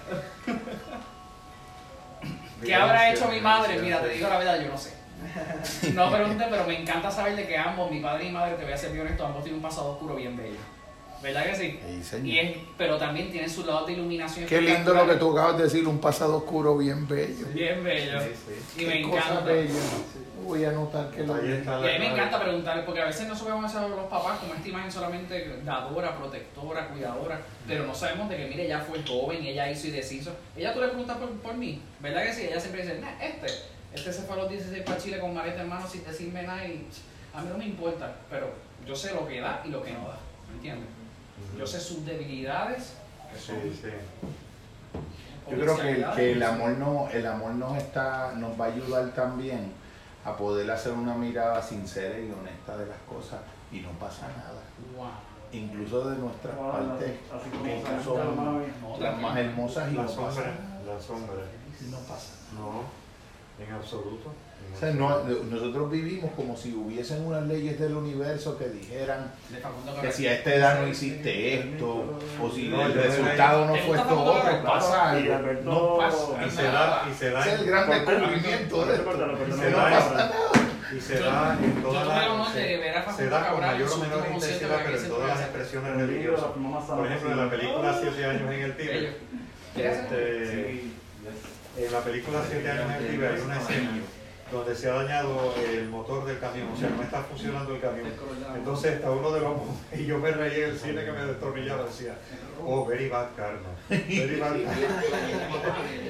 ¿Qué 2.64 2.74
habrá 2.74 3.12
hecho 3.12 3.28
mi 3.28 3.40
madre? 3.40 3.78
Mira, 3.78 4.00
te 4.00 4.08
digo 4.10 4.28
la 4.28 4.38
verdad, 4.38 4.60
yo 4.62 4.68
no 4.68 4.78
sé. 4.78 4.94
No 5.94 6.10
pregunté, 6.10 6.44
pero 6.50 6.64
me 6.66 6.80
encanta 6.80 7.10
saber 7.10 7.36
de 7.36 7.46
que 7.46 7.56
ambos, 7.56 7.90
mi 7.90 8.00
padre 8.00 8.24
y 8.24 8.26
mi 8.28 8.32
madre, 8.32 8.54
te 8.56 8.64
voy 8.64 8.72
a 8.72 8.76
ser 8.76 8.92
bien 8.92 9.06
honesto, 9.06 9.26
ambos 9.26 9.42
tienen 9.42 9.62
un 9.62 9.68
pasado 9.68 9.92
oscuro 9.92 10.16
bien 10.16 10.36
bello. 10.36 10.56
¿Verdad 11.22 11.44
que 11.44 11.54
sí? 11.56 11.80
Sí, 11.86 12.04
señor. 12.04 12.26
Y 12.26 12.38
es, 12.38 12.56
pero 12.76 12.98
también 12.98 13.30
tiene 13.30 13.48
su 13.48 13.64
lado 13.64 13.86
de 13.86 13.94
iluminación. 13.94 14.44
Qué 14.46 14.60
lindo 14.60 14.92
lo 14.92 15.06
que 15.06 15.14
tú 15.14 15.32
acabas 15.32 15.56
de 15.56 15.64
decir, 15.64 15.86
un 15.88 15.98
pasado 15.98 16.36
oscuro 16.36 16.76
bien 16.76 17.08
bello. 17.08 17.46
Bien 17.54 17.82
bello. 17.82 18.20
Sí, 18.20 18.28
sí. 18.76 18.82
Y 18.82 18.86
me 18.86 18.92
Qué 18.94 19.02
cosa 19.08 19.22
encanta. 19.30 19.40
bella. 19.44 19.70
Voy 20.44 20.64
a 20.64 20.68
anotar 20.70 21.10
que 21.10 21.24
lo 21.24 21.34
Ahí 21.34 21.52
está 21.52 21.80
Y 21.80 21.82
la 21.82 21.88
a 21.88 21.92
mí 21.92 21.98
me 21.98 22.12
encanta 22.12 22.40
preguntarle, 22.40 22.82
porque 22.82 23.00
a 23.00 23.06
veces 23.06 23.26
no 23.26 23.34
sabemos 23.34 23.70
eso 23.70 23.88
los 23.88 24.06
papás 24.06 24.38
como 24.40 24.54
esta 24.54 24.68
imagen 24.68 24.92
solamente 24.92 25.60
dadora, 25.64 26.16
protectora, 26.16 26.88
cuidadora, 26.88 27.40
pero 27.66 27.86
no 27.86 27.94
sabemos 27.94 28.28
de 28.28 28.36
que, 28.36 28.46
mire, 28.48 28.66
ella 28.66 28.80
fue 28.80 29.02
joven, 29.06 29.42
ella 29.44 29.70
hizo 29.70 29.86
y 29.88 29.90
deshizo. 29.92 30.32
Ella 30.56 30.74
tú 30.74 30.80
le 30.80 30.88
preguntas 30.88 31.16
por, 31.16 31.30
por 31.38 31.54
mí, 31.54 31.80
¿verdad 32.00 32.24
que 32.24 32.32
sí? 32.32 32.42
Ella 32.42 32.60
siempre 32.60 32.82
dice, 32.82 33.00
nah, 33.00 33.10
este, 33.22 33.46
este 33.94 34.12
se 34.12 34.22
fue 34.22 34.36
a 34.36 34.40
los 34.42 34.50
16 34.50 34.82
para 34.82 34.98
Chile 34.98 35.18
con 35.18 35.34
maleta 35.34 35.62
en 35.62 35.68
mano 35.68 35.88
sin 35.88 36.04
decirme 36.04 36.42
nada 36.42 36.64
y 36.66 36.86
a 37.34 37.40
mí 37.40 37.48
no 37.50 37.56
me 37.58 37.64
importa, 37.64 38.14
pero 38.30 38.50
yo 38.86 38.94
sé 38.94 39.14
lo 39.14 39.26
que 39.26 39.40
da 39.40 39.62
y 39.64 39.68
lo 39.70 39.82
que 39.82 39.92
no 39.92 40.08
da, 40.08 40.18
¿me 40.50 40.56
entiendes? 40.56 40.88
Yo 41.58 41.66
sé 41.66 41.80
sus 41.80 42.04
debilidades, 42.04 42.94
que 43.32 43.38
son 43.40 43.56
Sí, 43.62 43.80
sí. 43.82 43.88
Yo 45.50 45.58
creo 45.58 45.76
que, 45.76 45.90
el- 45.90 46.06
que 46.14 46.32
el 46.32 46.42
amor 46.42 46.70
no, 46.78 47.08
el 47.12 47.26
amor 47.26 47.52
nos 47.52 47.76
está, 47.76 48.32
nos 48.36 48.58
va 48.58 48.66
a 48.66 48.68
ayudar 48.68 49.12
también 49.14 49.72
a 50.24 50.36
poder 50.36 50.70
hacer 50.70 50.92
una 50.92 51.14
mirada 51.14 51.60
sincera 51.62 52.18
y 52.18 52.30
honesta 52.32 52.76
de 52.76 52.86
las 52.86 52.98
cosas 53.08 53.40
y 53.70 53.80
no 53.80 53.90
pasa 53.98 54.28
nada. 54.28 54.62
Wow. 54.96 55.06
Incluso 55.52 56.10
de 56.10 56.16
nuestras 56.18 56.56
Wow, 56.56 56.72
partes 56.72 57.12
así 57.32 57.50
como 57.50 57.64
que 57.64 57.80
se 57.80 58.02
son 58.04 58.18
las 59.00 59.20
más 59.20 59.36
hermosas 59.36 59.92
y 59.92 59.94
La 59.94 60.02
no 60.02 60.08
pasa 60.08 60.40
nada. 60.40 60.94
la 60.94 61.00
sombra. 61.00 61.34
Y 61.80 61.90
no 61.90 61.98
pasa 61.98 62.32
nada. 62.54 62.64
No, 62.64 63.64
en 63.64 63.72
absoluto. 63.72 64.30
O 64.74 64.76
sea, 64.76 64.90
no- 64.92 65.20
nosotros 65.50 65.90
vivimos 65.90 66.32
como 66.34 66.56
si 66.56 66.74
hubiesen 66.74 67.24
unas 67.24 67.44
leyes 67.46 67.78
del 67.78 67.94
universo 67.94 68.58
que 68.58 68.68
dijeran 68.68 69.30
que 70.00 70.10
si 70.10 70.26
a 70.26 70.34
esta 70.34 70.52
edad 70.52 70.80
no 70.80 70.88
hiciste 70.88 71.54
esto 71.54 72.18
o 72.42 72.50
si 72.50 72.68
No, 72.68 72.84
el 72.86 72.94
resultado 72.94 73.66
no 73.66 73.72
¿Te 73.74 73.82
fue 73.82 73.96
esto 73.98 74.20
otro, 74.20 74.62
pasa 74.64 75.10
algo. 75.10 75.52
No 75.62 75.96
pasa 75.98 76.44
Y 76.46 76.50
se 76.50 76.62
da, 76.64 77.08
y 77.10 77.14
se 77.14 77.30
da, 77.30 77.40
es 77.46 77.60
el 77.60 77.66
gran 77.66 77.88
descubrimiento 77.88 78.86
de 78.86 78.94
esto. 78.96 79.12
No 79.12 79.76
pasa 79.78 80.14
nada. 80.14 80.32
y 80.96 81.00
se 81.00 81.18
da 81.20 81.58
en 81.62 81.82
todas 81.82 82.06
las. 82.06 83.16
Se, 83.16 83.26
da 83.28 83.48
con 83.50 83.60
mayor 83.60 83.88
o 83.90 83.96
menor 83.98 84.26
intensidad, 84.32 84.80
pero 84.84 84.98
en 84.98 85.08
todas 85.08 85.28
las 85.28 85.40
expresiones 85.40 85.96
religiosas. 85.96 86.46
Por 86.88 87.06
ejemplo, 87.06 87.30
en 87.30 87.36
la 87.36 87.50
película 87.50 87.96
Siete 88.00 88.24
años 88.24 88.52
en 88.52 88.60
el. 88.60 88.76
Tíbet. 88.76 89.16
Este, 89.76 90.70
en 91.76 91.92
la 91.92 92.00
película 92.00 92.40
Siete 92.48 92.70
años 92.70 92.84
en 92.90 93.04
el 93.04 93.10
Tíbet 93.12 93.30
hay 93.34 93.40
una 93.40 93.60
escena 93.60 93.90
donde 94.54 94.74
se 94.74 94.88
ha 94.90 94.94
dañado 94.94 95.52
el 95.56 95.88
motor 95.88 96.24
del 96.24 96.38
camión, 96.38 96.68
o 96.72 96.76
sea, 96.76 96.88
no 96.90 97.02
está 97.02 97.22
funcionando 97.22 97.74
el 97.74 97.80
camión. 97.80 98.06
Entonces 98.56 98.92
está 98.94 99.10
uno 99.10 99.30
de 99.32 99.40
los 99.40 99.52
y 99.98 100.06
yo 100.06 100.18
me 100.18 100.30
reí 100.30 100.62
en 100.62 100.70
el 100.70 100.78
cine 100.78 101.04
que 101.04 101.12
me 101.12 101.24
destornillaba, 101.26 101.84
decía, 101.84 102.14
oh, 102.64 102.86
very 102.86 103.08
bad 103.08 103.28
karma, 103.36 103.68
very 103.88 104.38
bad. 104.40 104.54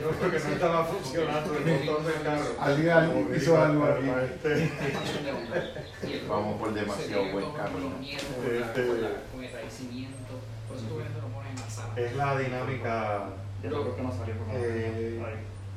No, 0.04 0.10
porque 0.10 0.38
no 0.38 0.50
estaba 0.50 0.84
funcionando 0.84 1.56
el 1.56 1.84
motor 1.84 2.04
del 2.04 2.22
carro. 2.22 2.44
Alguien 2.60 2.94
Oh, 2.94 3.34
hizo 3.34 3.60
algo 3.60 3.84
aquí. 3.84 4.08
este. 4.08 4.70
Vamos 6.28 6.60
por 6.60 6.74
demasiado 6.74 7.32
buen 7.32 7.50
camino. 7.52 7.92
Este-. 8.02 8.84
Es 11.96 12.16
la 12.16 12.38
dinámica, 12.38 13.24
Yo 13.62 13.70
creo 13.70 13.96
que 13.96 14.02
no 14.02 14.12
salió 14.12 14.34
por 14.36 14.46
Eh, 14.52 15.22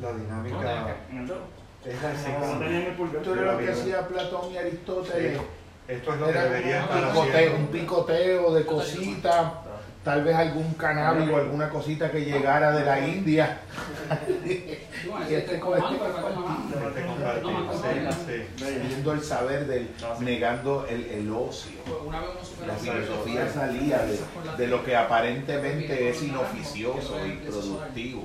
la 0.01 0.13
dinámica, 0.13 0.95
En 1.11 1.17
el 1.19 1.27
dedo. 1.27 1.66
Es 1.87 2.01
la 2.01 2.09
Como 2.09 2.19
esencia. 2.45 2.59
tenían 2.59 2.81
el 2.83 2.93
pulgar. 2.93 3.17
Esto 3.21 3.33
era 3.35 3.51
lo 3.53 3.57
que 3.59 3.69
hacía 3.71 4.07
Platón 4.07 4.51
y 4.51 4.57
Aristóteles. 4.57 5.39
Esto 5.87 6.13
es 6.13 6.19
lo 6.19 6.25
que 6.25 6.31
Era 6.31 6.43
debería 6.43 6.77
un 6.77 6.83
estar 6.83 7.09
picoteo, 7.11 7.33
haciendo. 7.35 7.57
un 7.57 7.67
picoteo 7.67 8.53
de 8.55 8.65
cositas, 8.65 9.51
tal 10.03 10.23
vez 10.23 10.35
algún 10.35 10.73
cannabis 10.73 11.29
o 11.29 11.37
alguna 11.37 11.69
cosita 11.69 12.11
que 12.11 12.25
llegara 12.25 12.71
de 12.73 12.85
la 12.85 12.99
India. 13.07 13.59
Y 15.29 15.33
este 15.33 15.55
este 15.55 15.55
Este 15.55 15.63
sí, 18.25 18.65
sí. 18.65 18.65
Viendo 18.87 19.13
el 19.13 19.21
saber 19.21 19.67
del, 19.67 19.89
negando 20.19 20.85
el, 20.89 21.05
el 21.05 21.31
ocio. 21.31 21.77
Supera 22.43 22.67
La 22.67 22.73
filosofía 22.75 23.47
salía 23.51 23.99
de, 23.99 24.19
de 24.57 24.67
lo 24.67 24.83
que 24.83 24.95
aparentemente 24.95 26.09
es 26.09 26.21
inoficioso 26.23 27.15
y 27.25 27.31
productivo. 27.47 28.23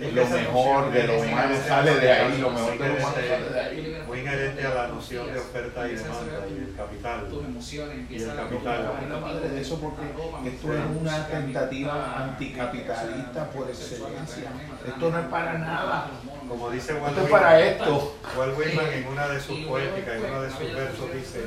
Lo 0.00 0.26
mejor 0.26 0.90
de 0.90 1.02
lo 1.06 1.20
humano 1.20 1.54
sale 1.66 1.94
de 2.00 2.12
ahí, 2.12 2.38
lo 2.38 2.50
mejor 2.50 2.78
de 2.78 2.88
lo 2.88 2.94
humano 2.94 3.14
sale 3.14 3.48
de 3.52 3.60
ahí. 3.60 4.02
Muy 4.06 4.18
inherente 4.20 4.66
a 4.66 4.74
la 4.74 4.88
noción 4.88 5.32
de 5.32 5.38
oferta 5.38 5.88
y 5.88 5.94
demanda 5.94 6.46
y 6.48 6.52
el 6.68 6.74
capital. 6.76 7.28
tus 7.28 7.44
emociones 7.44 7.96
Y 7.96 8.00
empiezan 8.00 8.30
el 8.38 9.12
a 9.12 9.20
madre 9.20 9.48
de 9.50 9.60
eso 9.60 9.80
porque 9.80 10.02
esto 10.48 10.72
es 10.74 10.80
una 11.00 11.26
tentativa 11.28 12.16
anticapitalista 12.24 13.50
por 13.50 13.68
excelencia. 13.68 14.50
Esto 14.86 15.10
no 15.10 15.18
es 15.18 15.26
para 15.26 15.58
nada. 15.58 16.10
Como 16.48 16.70
dice 16.70 16.92
Walt 16.94 17.08
Esto 17.08 17.22
es 17.24 17.30
para 17.30 17.56
Whitman, 17.56 17.68
esto. 17.72 18.16
Walt 18.36 18.58
Whitman 18.58 18.86
en 18.92 19.06
una 19.08 19.28
de 19.28 19.40
sus 19.40 19.58
poéticas, 19.60 20.14
en 20.16 20.24
uno 20.26 20.42
de 20.42 20.50
sus 20.50 20.74
versos 20.74 21.12
dice, 21.14 21.44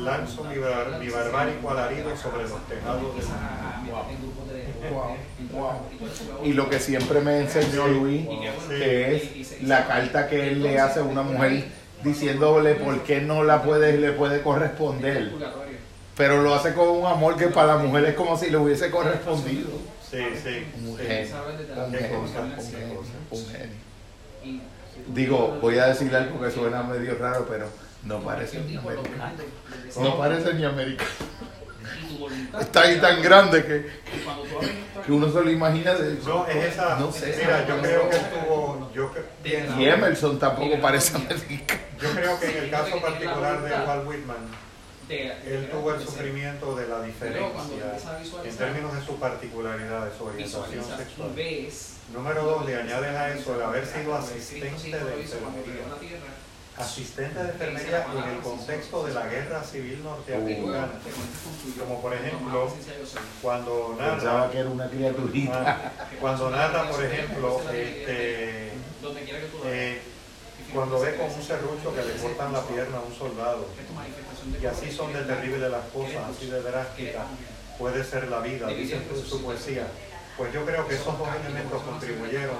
lanzo 0.00 0.44
mi, 0.44 0.58
bar- 0.58 0.98
mi 1.00 1.08
barbárico 1.08 1.70
alarido 1.70 2.16
sobre 2.16 2.42
los 2.44 2.64
tejados 2.68 3.16
del 3.16 3.26
mundo. 3.26 4.06
Wow, 4.90 5.16
wow. 5.60 6.44
Y 6.44 6.52
lo 6.52 6.68
que 6.68 6.78
siempre 6.78 7.20
me 7.20 7.40
enseñó 7.40 7.86
Luis, 7.88 8.26
que 8.68 9.16
es 9.16 9.62
la 9.62 9.86
carta 9.86 10.28
que 10.28 10.48
él 10.48 10.62
le 10.62 10.78
hace 10.78 11.00
a 11.00 11.04
una 11.04 11.22
mujer 11.22 11.64
diciéndole 12.04 12.74
por 12.74 13.02
qué 13.02 13.20
no 13.20 13.42
la 13.44 13.62
puede, 13.62 13.96
le 13.96 14.12
puede 14.12 14.42
corresponder. 14.42 15.32
Pero 16.16 16.42
lo 16.42 16.54
hace 16.54 16.72
con 16.72 16.88
un 16.88 17.06
amor 17.06 17.36
que 17.36 17.48
para 17.48 17.76
la 17.76 17.78
mujer 17.78 18.06
es 18.06 18.14
como 18.14 18.36
si 18.38 18.48
le 18.50 18.56
hubiese 18.56 18.90
correspondido. 18.90 19.68
Sí, 20.10 20.18
sí. 20.42 20.64
Un 20.86 20.96
sí. 20.96 21.04
genio, 21.06 21.36
un 21.84 21.92
Qué 21.92 21.98
genio, 21.98 22.20
cosa, 22.20 22.40
un 22.40 22.50
qué 22.54 22.62
genio, 22.62 22.94
cosa. 22.96 23.10
un 23.30 23.46
genio. 23.46 24.62
Digo, 25.08 25.58
voy 25.60 25.78
a 25.78 25.86
decir 25.86 26.14
algo 26.14 26.40
que 26.40 26.50
suena 26.50 26.82
medio 26.82 27.16
raro, 27.18 27.46
pero 27.48 27.66
no 28.04 28.20
parece 28.20 28.60
ni 28.60 28.76
americano. 28.76 29.32
No 30.00 30.16
parece 30.16 30.54
ni 30.54 30.64
americano. 30.64 31.10
Está 32.60 32.82
ahí 32.82 33.00
tan 33.00 33.22
grande 33.22 33.64
que, 33.64 33.86
que 35.04 35.12
uno 35.12 35.30
se 35.30 35.40
lo 35.40 35.50
imagina 35.50 35.94
de 35.94 36.14
No, 36.24 36.46
es 36.46 36.72
esa. 36.72 36.98
No 36.98 37.12
sé. 37.12 37.34
Mira, 37.38 37.66
yo 37.66 37.80
creo 37.80 38.10
que 38.10 38.16
estuvo. 38.16 38.90
Yo, 38.94 39.12
Y 39.78 39.84
Emerson 39.84 40.38
tampoco 40.38 40.80
parece 40.80 41.16
americano. 41.16 41.80
yo 42.00 42.10
creo 42.10 42.40
que 42.40 42.58
en 42.58 42.64
el 42.64 42.70
caso 42.70 43.00
particular 43.00 43.62
de 43.62 43.86
Walt 43.86 44.08
Whitman, 44.08 44.48
él 45.08 45.68
tuvo 45.70 45.94
el 45.94 46.00
sufrimiento 46.02 46.74
de 46.74 46.88
la 46.88 47.02
diferencia 47.02 47.98
en 48.44 48.56
términos 48.56 48.94
de 48.94 49.04
su 49.04 49.16
particularidad, 49.16 50.06
de 50.06 50.16
su 50.16 50.24
orientación 50.24 50.84
sexual. 50.84 51.30
Número 52.12 52.44
dos, 52.44 52.66
le 52.66 52.76
añades 52.76 53.10
a 53.16 53.30
eso 53.30 53.56
el 53.56 53.62
haber 53.62 53.84
sido 53.84 54.14
asistente 54.14 54.90
de 54.90 55.20
enfermería. 55.22 55.82
Asistente 56.78 57.42
de 57.42 57.50
enfermería 57.50 58.06
en 58.12 58.34
el 58.34 58.40
contexto 58.40 59.06
de 59.06 59.14
la 59.14 59.26
guerra 59.26 59.64
civil 59.64 60.02
norteamericana. 60.04 60.88
Como 61.78 62.02
por 62.02 62.12
ejemplo, 62.14 62.70
cuando 63.40 63.96
narra, 63.98 64.14
Pensaba 64.16 64.50
que 64.50 64.58
era 64.58 64.68
una 64.68 64.88
criaturita. 64.90 65.62
ah, 65.66 66.06
cuando 66.20 66.50
narra, 66.50 66.90
por 66.90 67.02
ejemplo, 67.02 67.60
este, 67.72 68.72
eh, 69.64 70.02
cuando 70.74 71.00
ve 71.00 71.16
con 71.16 71.32
un 71.32 71.42
serrucho 71.42 71.94
que 71.94 72.04
le 72.04 72.12
cortan 72.20 72.52
la 72.52 72.62
pierna 72.62 72.98
a 72.98 73.00
un 73.00 73.14
soldado, 73.14 73.66
y 74.60 74.66
así 74.66 74.92
son 74.92 75.12
de 75.14 75.22
terribles 75.22 75.70
las 75.70 75.84
cosas, 75.86 76.24
así 76.30 76.46
de 76.46 76.60
drásticas 76.60 77.24
puede 77.78 78.04
ser 78.04 78.28
la 78.28 78.40
vida, 78.40 78.68
dice 78.68 78.96
en 78.96 79.26
su 79.26 79.42
poesía. 79.42 79.86
Pues 80.36 80.52
yo 80.52 80.66
creo 80.66 80.86
que 80.86 80.94
esos 80.96 81.18
dos 81.18 81.28
elementos 81.40 81.82
contribuyeron 81.82 82.56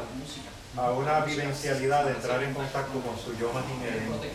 a 0.76 0.90
una 0.90 1.20
vivencialidad 1.20 2.04
de 2.04 2.12
entrar 2.12 2.42
en 2.42 2.52
contacto 2.52 3.00
con 3.00 3.18
su 3.18 3.36
yo 3.38 3.52
más 3.52 3.64
inherente. 3.76 4.30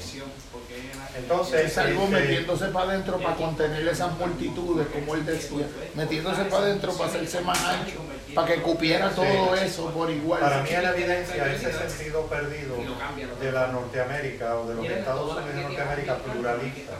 Entonces, 1.17 1.65
Es 1.65 1.77
algo 1.77 2.07
metiéndose 2.07 2.67
para 2.67 2.91
adentro 2.91 3.19
para 3.19 3.35
contener 3.35 3.87
esas 3.87 4.17
multitudes, 4.17 4.87
como 4.87 5.15
él 5.15 5.25
decía. 5.25 5.67
Metiéndose 5.93 6.45
para 6.45 6.63
adentro 6.63 6.93
para 6.93 7.09
hacerse 7.09 7.41
más 7.41 7.63
ancho, 7.63 8.01
para 8.33 8.47
que 8.47 8.61
cupiera 8.61 9.09
todo 9.09 9.55
eso 9.55 9.91
por 9.91 10.09
igual. 10.09 10.41
Para 10.41 10.63
mí 10.63 10.69
es 10.69 10.83
la 10.83 10.91
evidencia 10.91 11.53
ese 11.53 11.71
sentido 11.71 12.25
perdido 12.25 12.75
de 13.39 13.51
la 13.51 13.67
Norteamérica 13.67 14.57
o 14.57 14.67
de 14.67 14.75
los 14.75 14.85
Estados 14.85 15.37
Unidos 15.37 15.55
de 15.55 15.61
Norteamérica 15.61 16.17
pluralista 16.17 16.93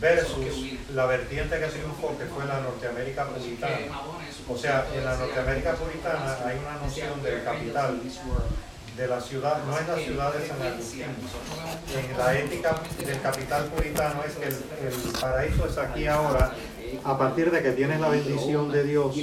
versus 0.00 0.72
la 0.94 1.06
vertiente 1.06 1.58
que 1.58 1.66
triunfó 1.66 2.16
que 2.18 2.24
fue 2.24 2.46
la 2.46 2.60
Norteamérica 2.60 3.26
puritana. 3.26 4.00
O 4.48 4.56
sea, 4.56 4.86
en 4.94 5.04
la 5.04 5.16
Norteamérica 5.16 5.74
puritana 5.74 6.38
hay 6.44 6.58
una 6.58 6.84
noción 6.84 7.22
del 7.22 7.44
capital, 7.44 8.00
de 8.96 9.06
la 9.06 9.20
ciudad, 9.20 9.62
no 9.66 9.78
es 9.78 9.86
la 9.86 9.96
ciudad 9.96 10.34
de 10.34 10.48
San 10.48 10.62
Agustín. 10.62 11.04
En 11.04 12.18
la 12.18 12.38
ética 12.38 12.80
del 13.04 13.20
capital 13.20 13.64
puritano 13.66 14.22
es 14.24 14.34
que 14.34 14.48
el, 14.48 14.54
el 14.54 15.20
paraíso 15.20 15.66
es 15.66 15.78
aquí 15.78 16.06
ahora 16.06 16.54
a 17.04 17.18
partir 17.18 17.50
de 17.50 17.62
que 17.62 17.72
tienes 17.72 18.00
la 18.00 18.08
bendición 18.08 18.70
de 18.70 18.84
Dios 18.84 19.16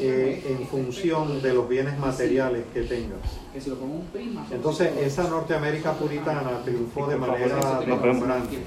eh, 0.00 0.42
en 0.48 0.66
función 0.68 1.42
de 1.42 1.54
los 1.54 1.68
bienes 1.68 1.98
materiales 1.98 2.64
que 2.72 2.82
tengas. 2.82 3.20
Que 3.52 3.60
si 3.60 3.70
lo 3.70 3.76
pongo 3.76 3.94
un 3.96 4.06
prisma, 4.06 4.46
Entonces, 4.50 4.92
esa 4.98 5.24
Norteamérica 5.24 5.92
puritana 5.92 6.62
triunfó 6.64 7.06
de 7.08 7.16
manera 7.16 7.56
deslumbrante. 7.80 8.58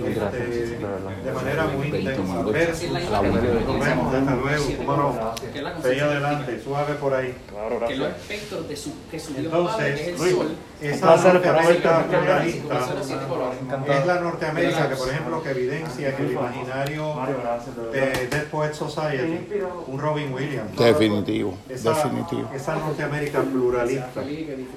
Este, 0.00 0.46
de 0.46 1.32
manera 1.34 1.66
muy 1.66 1.86
intensa. 1.88 2.42
Versus, 2.42 2.90
nos 2.90 3.80
vemos, 3.80 4.12
desde 4.12 4.36
luego, 4.36 4.64
cómo 4.78 4.96
no. 4.96 5.34
Ve 5.82 6.00
adelante, 6.00 6.60
suave 6.62 6.94
por 6.94 7.14
ahí. 7.14 7.34
Claro, 7.48 7.86
que 7.86 7.96
los 7.96 8.08
espectros 8.08 8.68
de 8.68 8.76
su, 8.76 8.92
que 9.10 9.20
su 9.20 9.34
Dios 9.34 9.52
Padre, 9.52 9.94
que 9.94 10.00
es 10.02 10.08
Entonces, 10.08 10.32
el 10.32 10.36
sol, 10.36 10.56
esa 10.80 11.32
Norteamérica 11.32 12.06
pluralista 12.06 12.88
es 13.86 14.06
la 14.06 14.20
Norteamérica 14.20 14.88
que, 14.88 14.96
por 14.96 15.08
ejemplo, 15.08 15.42
que 15.42 15.50
evidencia 15.50 16.08
en 16.08 16.24
el 16.24 16.32
imaginario 16.32 17.14
de 17.92 18.26
Dead 18.28 18.44
Poet 18.50 18.72
Society, 18.72 19.46
un 19.86 19.98
Robin 20.00 20.32
Williams. 20.32 20.76
Definitivo, 20.76 21.54
Esa, 21.68 21.94
definitivo. 21.94 22.48
esa 22.54 22.76
Norteamérica 22.76 23.42
pluralista, 23.70 24.22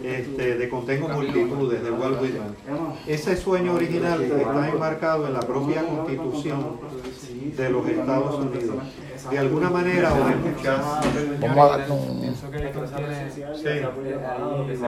este, 0.03 0.57
de 0.57 0.69
contengo 0.69 1.09
multitudes, 1.09 1.83
de 1.83 1.91
Walt 1.91 2.21
Whitman. 2.21 2.55
Ese 3.07 3.35
sueño 3.35 3.73
original 3.73 4.21
está 4.21 4.69
enmarcado 4.69 5.27
en 5.27 5.33
la 5.33 5.41
propia 5.41 5.83
constitución 5.83 6.79
de 7.57 7.69
los 7.69 7.87
Estados 7.87 8.39
Unidos. 8.39 8.75
De 9.29 9.39
alguna 9.39 9.69
manera 9.69 10.13
o 10.13 10.27
de 10.27 10.35
muchas, 10.35 10.85